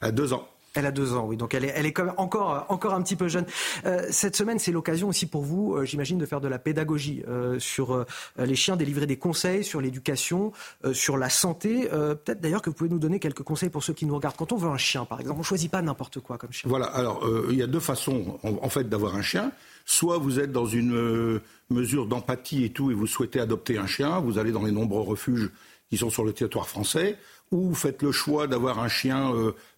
Elle 0.00 0.08
a 0.08 0.12
deux 0.12 0.32
ans. 0.32 0.48
Elle 0.74 0.86
a 0.86 0.92
deux 0.92 1.14
ans, 1.14 1.26
oui. 1.26 1.36
Donc 1.36 1.54
elle 1.54 1.64
est, 1.64 1.72
elle 1.74 1.86
est 1.86 1.92
quand 1.92 2.04
même 2.04 2.14
encore, 2.16 2.66
encore 2.68 2.94
un 2.94 3.02
petit 3.02 3.16
peu 3.16 3.26
jeune. 3.26 3.44
Euh, 3.86 4.06
cette 4.10 4.36
semaine, 4.36 4.58
c'est 4.60 4.70
l'occasion 4.70 5.08
aussi 5.08 5.26
pour 5.26 5.42
vous, 5.42 5.74
euh, 5.74 5.84
j'imagine, 5.84 6.16
de 6.18 6.26
faire 6.26 6.40
de 6.40 6.46
la 6.46 6.60
pédagogie 6.60 7.24
euh, 7.28 7.58
sur 7.58 8.04
les 8.38 8.54
chiens, 8.54 8.76
délivrer 8.76 9.06
des 9.06 9.16
conseils 9.16 9.64
sur 9.64 9.80
l'éducation, 9.80 10.52
sur 10.92 11.16
la 11.16 11.28
santé. 11.28 11.88
Peut-être 11.88 12.40
d'ailleurs 12.40 12.62
que 12.62 12.70
vous 12.70 12.76
pouvez 12.76 12.90
nous 12.90 12.98
donner 12.98 13.18
quelques 13.18 13.42
conseils 13.42 13.70
pour 13.70 13.82
ceux 13.82 13.92
qui 13.92 14.06
nous 14.06 14.14
regardent. 14.14 14.36
Quand 14.36 14.52
on 14.52 14.56
veut 14.56 14.68
un 14.68 14.76
chien, 14.76 15.04
par 15.04 15.20
exemple, 15.20 15.40
on 15.40 15.42
choisit 15.42 15.70
pas 15.70 15.82
n'importe 15.82 16.20
quoi 16.20 16.38
comme 16.38 16.52
chien. 16.52 16.68
Voilà. 16.68 16.86
Alors, 16.86 17.28
il 17.50 17.56
y 17.56 17.62
a 17.62 17.66
deux 17.66 17.80
façons, 17.80 18.38
en, 18.42 18.68
fait, 18.68 18.88
d'avoir 18.88 19.14
un 19.14 19.22
chien. 19.22 19.52
Soit 19.84 20.18
vous 20.18 20.38
êtes 20.38 20.52
dans 20.52 20.66
une 20.66 21.40
mesure 21.70 22.06
d'empathie 22.06 22.64
et 22.64 22.70
tout, 22.70 22.90
et 22.90 22.94
vous 22.94 23.06
souhaitez 23.06 23.40
adopter 23.40 23.78
un 23.78 23.86
chien. 23.86 24.20
Vous 24.20 24.38
allez 24.38 24.52
dans 24.52 24.64
les 24.64 24.72
nombreux 24.72 25.02
refuges 25.02 25.50
qui 25.90 25.98
sont 25.98 26.10
sur 26.10 26.24
le 26.24 26.32
territoire 26.32 26.68
français. 26.68 27.18
Ou 27.50 27.74
faites 27.74 28.02
le 28.02 28.12
choix 28.12 28.46
d'avoir 28.46 28.78
un 28.78 28.88
chien 28.88 29.32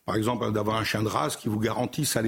par 0.04 0.16
exemple, 0.16 0.50
d'avoir 0.50 0.76
un 0.76 0.84
chien 0.84 1.02
de 1.02 1.08
race 1.08 1.36
qui 1.36 1.48
vous 1.48 1.60
garantisse, 1.60 2.18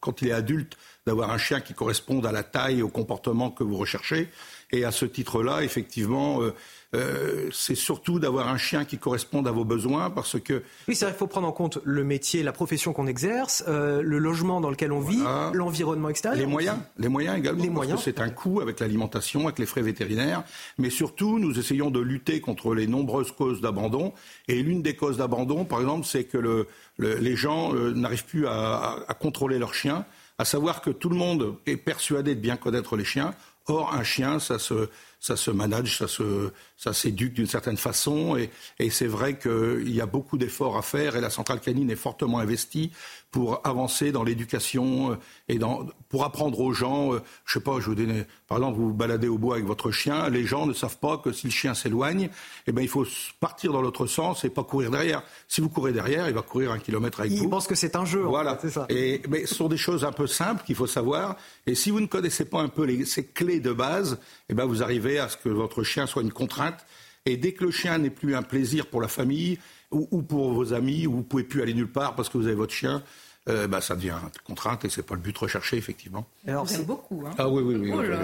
quand 0.00 0.20
il 0.20 0.28
est 0.28 0.32
adulte, 0.32 0.76
d'avoir 1.06 1.30
un 1.30 1.38
chien 1.38 1.60
qui 1.60 1.72
corresponde 1.72 2.26
à 2.26 2.32
la 2.32 2.42
taille 2.42 2.80
et 2.80 2.82
au 2.82 2.90
comportement 2.90 3.50
que 3.50 3.64
vous 3.64 3.76
recherchez. 3.76 4.28
Et 4.70 4.84
à 4.84 4.90
ce 4.90 5.06
titre-là, 5.06 5.62
effectivement, 5.62 6.42
euh, 6.42 6.54
euh, 6.94 7.48
c'est 7.52 7.74
surtout 7.74 8.18
d'avoir 8.18 8.48
un 8.48 8.58
chien 8.58 8.84
qui 8.84 8.98
corresponde 8.98 9.48
à 9.48 9.50
vos 9.50 9.64
besoins 9.64 10.10
parce 10.10 10.40
que... 10.40 10.62
Oui, 10.88 10.94
c'est 10.94 11.04
vrai 11.04 11.12
qu'il 11.12 11.18
faut 11.18 11.26
prendre 11.26 11.48
en 11.48 11.52
compte 11.52 11.78
le 11.84 12.04
métier, 12.04 12.42
la 12.42 12.52
profession 12.52 12.92
qu'on 12.92 13.06
exerce, 13.06 13.64
euh, 13.68 14.02
le 14.02 14.18
logement 14.18 14.60
dans 14.60 14.70
lequel 14.70 14.92
on 14.92 15.00
vit, 15.00 15.22
l'environnement 15.52 16.08
extérieur. 16.08 16.38
Les 16.38 16.46
moyens, 16.46 16.78
les 16.98 17.08
moyens 17.08 17.38
également. 17.38 17.62
Les 17.62 17.70
moyens. 17.70 18.00
c'est 18.04 18.20
un 18.20 18.30
coût 18.30 18.60
avec 18.60 18.80
l'alimentation, 18.80 19.44
avec 19.44 19.58
les 19.58 19.66
frais 19.66 19.82
vétérinaires. 19.82 20.44
Mais 20.78 20.90
surtout, 20.90 21.38
nous 21.38 21.58
essayons 21.58 21.90
de 21.90 22.00
lutter 22.00 22.40
contre 22.40 22.74
les 22.74 22.86
nombreuses 22.86 23.32
causes 23.32 23.60
d'abandon. 23.60 24.12
Et 24.48 24.62
l'une 24.62 24.82
des 24.82 24.94
causes 24.94 25.18
d'abandon, 25.18 25.64
par 25.64 25.80
exemple, 25.80 26.06
c'est 26.06 26.24
que 26.24 26.38
le, 26.38 26.68
les 26.98 27.36
gens 27.36 27.74
euh, 27.74 27.92
n'arrivent 27.92 28.26
plus 28.26 28.46
à, 28.46 28.96
à 29.08 29.14
contrôler 29.14 29.58
leurs 29.58 29.74
chiens 29.74 30.04
à 30.38 30.44
savoir 30.44 30.82
que 30.82 30.90
tout 30.90 31.08
le 31.08 31.16
monde 31.16 31.56
est 31.66 31.76
persuadé 31.76 32.34
de 32.34 32.40
bien 32.40 32.56
connaître 32.56 32.96
les 32.96 33.04
chiens. 33.04 33.34
Or, 33.68 33.94
un 33.94 34.04
chien, 34.04 34.38
ça 34.38 34.58
se, 34.58 34.88
ça 35.26 35.34
se 35.34 35.50
manage, 35.50 35.98
ça 35.98 36.06
se, 36.06 36.52
ça 36.76 36.92
s'éduque 36.92 37.32
d'une 37.32 37.48
certaine 37.48 37.76
façon. 37.76 38.36
Et, 38.36 38.48
et 38.78 38.90
c'est 38.90 39.08
vrai 39.08 39.36
qu'il 39.36 39.92
y 39.92 40.00
a 40.00 40.06
beaucoup 40.06 40.38
d'efforts 40.38 40.76
à 40.76 40.82
faire 40.82 41.16
et 41.16 41.20
la 41.20 41.30
centrale 41.30 41.58
canine 41.58 41.90
est 41.90 41.96
fortement 41.96 42.38
investie 42.38 42.92
pour 43.32 43.60
avancer 43.66 44.12
dans 44.12 44.22
l'éducation 44.22 45.10
euh, 45.10 45.16
et 45.48 45.58
dans, 45.58 45.84
pour 46.08 46.24
apprendre 46.24 46.60
aux 46.60 46.72
gens. 46.72 47.12
Euh, 47.12 47.22
je 47.44 47.54
sais 47.54 47.60
pas, 47.60 47.80
je 47.80 47.86
vous 47.86 47.96
donne, 47.96 48.24
par 48.46 48.58
exemple, 48.58 48.78
vous 48.78 48.88
vous 48.88 48.94
baladez 48.94 49.26
au 49.26 49.36
bois 49.36 49.56
avec 49.56 49.66
votre 49.66 49.90
chien. 49.90 50.28
Les 50.30 50.44
gens 50.44 50.64
ne 50.64 50.72
savent 50.72 50.98
pas 50.98 51.18
que 51.18 51.32
si 51.32 51.48
le 51.48 51.52
chien 51.52 51.74
s'éloigne, 51.74 52.30
eh 52.68 52.72
ben 52.72 52.82
il 52.82 52.88
faut 52.88 53.04
partir 53.40 53.72
dans 53.72 53.82
l'autre 53.82 54.06
sens 54.06 54.44
et 54.44 54.48
pas 54.48 54.62
courir 54.62 54.92
derrière. 54.92 55.22
Si 55.48 55.60
vous 55.60 55.68
courez 55.68 55.92
derrière, 55.92 56.28
il 56.28 56.34
va 56.34 56.42
courir 56.42 56.70
un 56.70 56.78
kilomètre 56.78 57.20
avec 57.20 57.32
vous. 57.32 57.42
Il 57.42 57.50
pense 57.50 57.66
que 57.66 57.74
c'est 57.74 57.96
un 57.96 58.04
jeu. 58.04 58.20
Voilà. 58.20 58.58
c'est 58.62 58.70
ça. 58.70 58.86
Et 58.90 59.20
mais 59.28 59.44
ce 59.44 59.56
sont 59.56 59.68
des 59.68 59.76
choses 59.76 60.04
un 60.04 60.12
peu 60.12 60.28
simples 60.28 60.62
qu'il 60.64 60.76
faut 60.76 60.86
savoir. 60.86 61.36
Et 61.66 61.74
si 61.74 61.90
vous 61.90 62.00
ne 62.00 62.06
connaissez 62.06 62.44
pas 62.44 62.60
un 62.60 62.68
peu 62.68 62.84
les, 62.84 63.04
ces 63.04 63.26
clés 63.26 63.60
de 63.60 63.72
base, 63.72 64.20
eh 64.48 64.54
ben 64.54 64.64
vous 64.64 64.82
arrivez 64.82 65.15
à 65.18 65.28
ce 65.28 65.36
que 65.36 65.48
votre 65.48 65.82
chien 65.82 66.06
soit 66.06 66.22
une 66.22 66.32
contrainte. 66.32 66.86
Et 67.24 67.36
dès 67.36 67.52
que 67.52 67.64
le 67.64 67.70
chien 67.70 67.98
n'est 67.98 68.10
plus 68.10 68.36
un 68.36 68.42
plaisir 68.42 68.86
pour 68.86 69.00
la 69.00 69.08
famille 69.08 69.58
ou, 69.90 70.08
ou 70.10 70.22
pour 70.22 70.52
vos 70.52 70.72
amis, 70.72 71.06
ou 71.06 71.12
vous 71.12 71.22
pouvez 71.22 71.44
plus 71.44 71.62
aller 71.62 71.74
nulle 71.74 71.90
part 71.90 72.14
parce 72.14 72.28
que 72.28 72.38
vous 72.38 72.46
avez 72.46 72.54
votre 72.54 72.72
chien, 72.72 73.02
euh, 73.48 73.66
bah, 73.68 73.80
ça 73.80 73.94
devient 73.94 74.10
une 74.22 74.30
contrainte 74.44 74.84
et 74.84 74.88
c'est 74.88 75.02
pas 75.02 75.14
le 75.14 75.20
but 75.20 75.36
recherché 75.38 75.76
effectivement. 75.76 76.26
Alors, 76.48 76.68
c'est 76.68 76.84
beaucoup. 76.86 77.24
Hein. 77.26 77.30
Ah 77.38 77.48
oui, 77.48 77.62
oui, 77.64 77.76
oui. 77.76 77.92
Oh 77.94 78.02
là 78.02 78.08
là. 78.08 78.18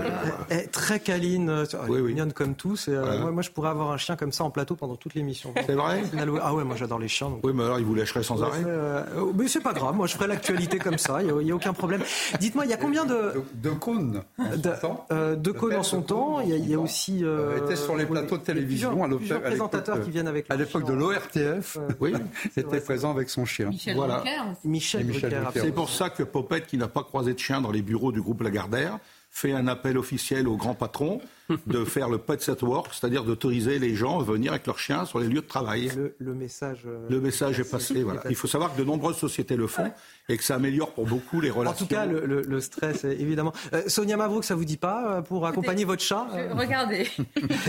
est 0.51 0.67
très 0.73 0.99
câline, 1.01 1.49
euh, 1.49 1.65
Oui, 1.89 2.01
oui. 2.01 2.13
mignonne 2.13 2.33
comme 2.33 2.55
tous. 2.55 2.89
Et, 2.89 2.93
euh, 2.93 3.03
Voilà. 3.03 3.21
moi, 3.21 3.31
moi, 3.31 3.43
je 3.43 3.51
pourrais 3.51 3.69
avoir 3.71 3.91
un 3.93 3.97
chien 3.97 4.17
comme 4.17 4.33
ça 4.33 4.45
en 4.45 4.51
plateau 4.51 4.75
pendant 4.77 4.97
toute 4.97 5.15
l'émission. 5.15 5.55
C'est 5.67 5.75
vrai 5.75 6.03
Ah 6.43 6.55
ouais, 6.55 6.65
moi 6.65 6.77
j'adore 6.77 6.99
les 6.99 7.09
chiens. 7.09 7.31
donc- 7.31 7.41
Oui, 7.45 7.53
mais 7.55 7.63
alors 7.65 7.79
il 7.79 7.85
vous 7.85 7.95
lâcherait 7.95 8.23
sans 8.23 8.43
arrêt. 8.43 8.63
Euh, 8.67 9.03
euh, 9.17 9.33
mais 9.37 9.49
c'est 9.49 9.61
pas 9.63 9.73
grave, 9.73 9.95
moi 9.95 10.07
je 10.07 10.15
ferai 10.15 10.27
l'actualité 10.27 10.79
comme 10.79 10.99
ça, 10.99 11.23
il 11.23 11.33
n'y 11.33 11.51
a, 11.51 11.55
aucun 11.55 11.73
problème. 11.73 12.03
Dites-moi, 12.41 12.65
il 12.65 12.71
y 12.71 12.75
a 12.75 12.77
combien 12.77 13.05
de. 13.05 13.33
De 13.55 13.71
cônes 13.71 14.23
de, 14.39 15.35
de 15.37 15.51
cônes 15.53 15.77
en 15.77 15.83
son 15.83 16.03
temps 16.03 16.41
Il 16.41 16.49
y 16.51 16.53
a, 16.53 16.57
il 16.57 16.69
y 16.69 16.75
a 16.75 16.79
aussi. 16.79 17.21
euh, 17.25 17.59
était 17.65 17.77
sur 17.77 17.97
les 17.97 18.07
plateaux 18.07 18.37
de 18.39 18.43
télévision 18.43 18.91
plusieurs- 18.91 19.05
à 19.13 19.17
plusieurs 19.17 19.43
présentateurs 19.43 20.01
qui 20.03 20.11
viennent 20.11 20.29
avec 20.29 20.47
À 20.51 20.57
l'époque 20.57 20.83
de 20.85 20.89
chien. 20.89 20.97
l'ORTF, 20.97 21.79
Oui, 22.01 22.15
était 22.57 22.81
présent 22.81 23.11
avec 23.11 23.31
son 23.31 23.45
chien. 23.45 23.69
Michel 23.69 23.95
Voilà. 23.97 24.25
Michel, 24.65 25.07
Michel. 25.13 25.47
C'est 25.55 25.73
pour 25.73 25.91
ça 25.91 26.11
que 26.11 26.23
Popette, 26.23 26.67
qui 26.67 26.77
n'a 26.77 26.89
pas 26.89 27.03
croisé 27.03 27.35
de 27.35 27.39
chien 27.39 27.61
dans 27.61 27.71
les 27.71 27.83
bureaux 27.83 28.13
du 28.13 28.21
groupe 28.21 28.43
Lagardère, 28.43 28.99
fait 29.31 29.53
un 29.53 29.67
appel 29.67 29.97
officiel 29.97 30.47
au 30.47 30.57
grand 30.57 30.75
patron 30.75 31.21
de 31.67 31.85
faire 31.85 32.09
le 32.09 32.19
pet 32.19 32.41
set 32.43 32.63
work, 32.63 32.93
c'est-à-dire 32.93 33.25
d'autoriser 33.25 33.79
les 33.79 33.95
gens 33.95 34.21
à 34.21 34.23
venir 34.25 34.53
avec 34.53 34.67
leurs 34.67 34.79
chiens 34.79 35.05
sur 35.05 35.19
les 35.19 35.27
lieux 35.29 35.41
de 35.43 35.47
travail. 35.47 35.91
Le, 35.97 36.15
le 36.19 36.35
message. 36.35 36.83
euh, 36.87 37.07
Le 37.09 37.21
message 37.21 37.61
est 37.61 37.71
passé. 37.71 38.03
Voilà. 38.03 38.23
Il 38.31 38.37
faut 38.37 38.47
savoir 38.49 38.75
que 38.75 38.79
de 38.79 38.85
nombreuses 38.85 39.17
sociétés 39.17 39.57
le 39.57 39.67
font 39.67 39.91
et 40.29 40.37
que 40.37 40.45
ça 40.45 40.55
améliore 40.57 40.93
pour 40.93 41.07
beaucoup 41.07 41.41
les 41.41 41.51
En 41.51 41.55
relations. 41.55 41.87
tout 41.87 41.93
cas, 41.95 42.07
le, 42.07 42.25
le- 42.27 42.43
le 42.43 42.61
stress, 42.61 43.05
euh, 43.05 43.11
évidemment. 43.19 43.53
Euh, 43.73 43.83
Sonia 43.87 44.17
Mabrouk, 44.17 44.45
ça 44.45 44.55
vous 44.55 44.65
dit 44.65 44.77
pas 44.77 45.17
euh, 45.19 45.23
pour 45.23 45.47
accompagner 45.47 45.85
votre 45.85 46.03
chat 46.03 46.27
Je- 46.33 46.57
Regardez. 46.57 47.09
Je 47.17 47.23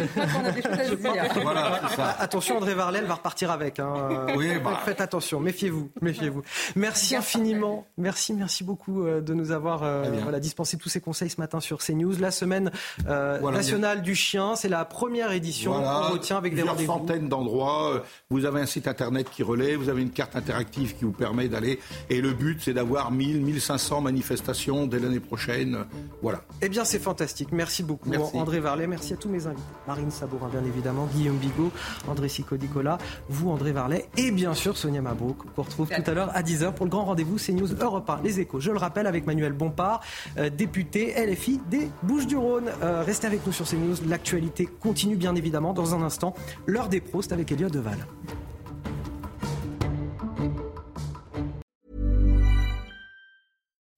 crois 0.05 0.25
qu'on 0.33 0.45
a 0.45 0.51
des 0.51 0.61
choses 0.61 0.71
à 0.79 0.83
se 0.85 0.95
dire. 0.95 1.25
Voilà, 1.41 1.81
c'est 1.89 1.95
ça. 1.95 2.15
Ah, 2.17 2.23
Attention, 2.23 2.57
André 2.57 2.73
Varlet, 2.73 2.99
elle 2.99 3.05
va 3.05 3.15
repartir 3.15 3.51
avec. 3.51 3.79
hein. 3.79 4.27
Oui, 4.35 4.47
bah. 4.63 4.79
Faites 4.85 5.01
attention, 5.01 5.39
méfiez-vous, 5.39 5.89
méfiez-vous. 6.01 6.41
Merci 6.75 7.15
infiniment, 7.15 7.87
merci, 7.97 8.33
merci 8.33 8.63
beaucoup 8.63 9.03
de 9.05 9.33
nous 9.33 9.51
avoir 9.51 9.83
euh, 9.83 10.03
voilà, 10.23 10.39
dispensé 10.39 10.77
tous 10.77 10.89
ces 10.89 11.01
conseils 11.01 11.29
ce 11.29 11.39
matin 11.39 11.59
sur 11.59 11.79
CNews. 11.79 12.13
La 12.19 12.31
semaine 12.31 12.71
euh, 13.07 13.37
Voilà, 13.41 13.57
nationale 13.73 14.01
du 14.01 14.15
chien, 14.15 14.55
c'est 14.55 14.69
la 14.69 14.85
première 14.85 15.31
édition 15.31 15.73
Voilà, 15.73 16.07
qu'on 16.07 16.13
retient 16.13 16.37
avec 16.37 16.55
des 16.55 16.61
rendez-vous. 16.61 16.91
centaines 16.91 17.27
d'endroits. 17.29 18.03
Vous 18.29 18.45
avez 18.45 18.61
un 18.61 18.65
site 18.65 18.87
internet 18.87 19.29
qui 19.31 19.43
relaie, 19.43 19.75
vous 19.75 19.89
avez 19.89 20.01
une 20.01 20.11
carte 20.11 20.35
interactive 20.35 20.95
qui 20.95 21.05
vous 21.05 21.11
permet 21.11 21.47
d'aller. 21.47 21.79
Et 22.09 22.21
le 22.21 22.33
but, 22.33 22.59
c'est 22.61 22.73
d'avoir 22.73 23.11
1000, 23.11 23.41
1500 23.41 24.01
manifestations 24.01 24.85
dès 24.87 24.99
l'année 24.99 25.19
prochaine. 25.19 25.85
Voilà. 26.21 26.41
Eh 26.61 26.69
bien, 26.69 26.85
c'est 26.85 26.99
fantastique. 26.99 27.49
Merci 27.51 27.83
beaucoup, 27.83 28.09
Merci. 28.09 28.37
André 28.37 28.59
Varlet. 28.59 28.87
Merci 28.87 29.13
à 29.13 29.17
tous 29.17 29.29
mes 29.29 29.47
invités. 29.47 29.63
Marine 29.87 30.11
Sabourin, 30.11 30.49
bien 30.49 30.63
évidemment, 30.65 31.07
Guillaume 31.13 31.37
Bigot, 31.37 31.71
André 32.07 32.29
Sicodicola, 32.29 32.97
vous, 33.29 33.49
André 33.49 33.71
Varlet, 33.71 34.07
et 34.17 34.31
bien 34.31 34.53
sûr 34.53 34.77
Sonia 34.77 35.01
Mabrouk, 35.01 35.37
qu'on 35.55 35.61
retrouve 35.63 35.89
tout 35.89 36.03
à 36.05 36.13
l'heure 36.13 36.31
à 36.33 36.41
10h 36.41 36.73
pour 36.73 36.85
le 36.85 36.89
grand 36.91 37.05
rendez-vous 37.05 37.37
CNews 37.37 37.73
Europe 37.79 38.09
1. 38.09 38.21
Les 38.23 38.39
échos, 38.39 38.59
je 38.59 38.71
le 38.71 38.77
rappelle, 38.77 39.07
avec 39.07 39.25
Manuel 39.25 39.53
Bompard, 39.53 40.01
euh, 40.37 40.49
député 40.49 41.13
LFI 41.17 41.61
des 41.69 41.89
Bouches-du-Rhône. 42.03 42.69
Euh, 42.81 43.03
restez 43.05 43.27
avec 43.27 43.45
nous 43.45 43.52
sur 43.53 43.65
CNews. 43.65 43.95
L'actualité 44.07 44.67
continue, 44.81 45.15
bien 45.15 45.35
évidemment, 45.35 45.73
dans 45.73 45.95
un 45.95 46.01
instant. 46.01 46.33
L'heure 46.65 46.89
des 46.89 46.99
pros, 46.99 47.21
avec 47.31 47.51
Elliot 47.51 47.69
Deval. 47.69 47.97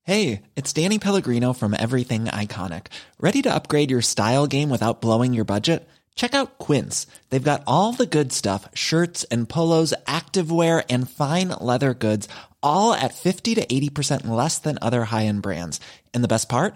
Hey, 0.07 0.43
it's 0.55 0.71
Danny 0.71 0.99
Pellegrino 0.99 1.51
from 1.51 1.73
Everything 1.73 2.25
Iconic. 2.25 2.87
Ready 3.19 3.41
to 3.41 3.49
upgrade 3.51 3.89
your 3.89 4.03
style 4.03 4.45
game 4.45 4.69
without 4.69 5.01
blowing 5.01 5.33
your 5.33 5.45
budget? 5.45 5.89
Check 6.15 6.35
out 6.35 6.59
Quince. 6.59 7.07
They've 7.31 7.51
got 7.51 7.63
all 7.65 7.91
the 7.91 8.05
good 8.05 8.31
stuff 8.31 8.69
shirts 8.75 9.23
and 9.31 9.49
polos, 9.49 9.95
activewear, 10.05 10.85
and 10.91 11.09
fine 11.09 11.49
leather 11.59 11.95
goods, 11.95 12.27
all 12.61 12.93
at 12.93 13.15
50 13.15 13.55
to 13.55 13.65
80% 13.65 14.27
less 14.27 14.59
than 14.59 14.77
other 14.79 15.05
high 15.05 15.25
end 15.25 15.41
brands. 15.41 15.79
And 16.13 16.23
the 16.23 16.29
best 16.29 16.49
part? 16.49 16.75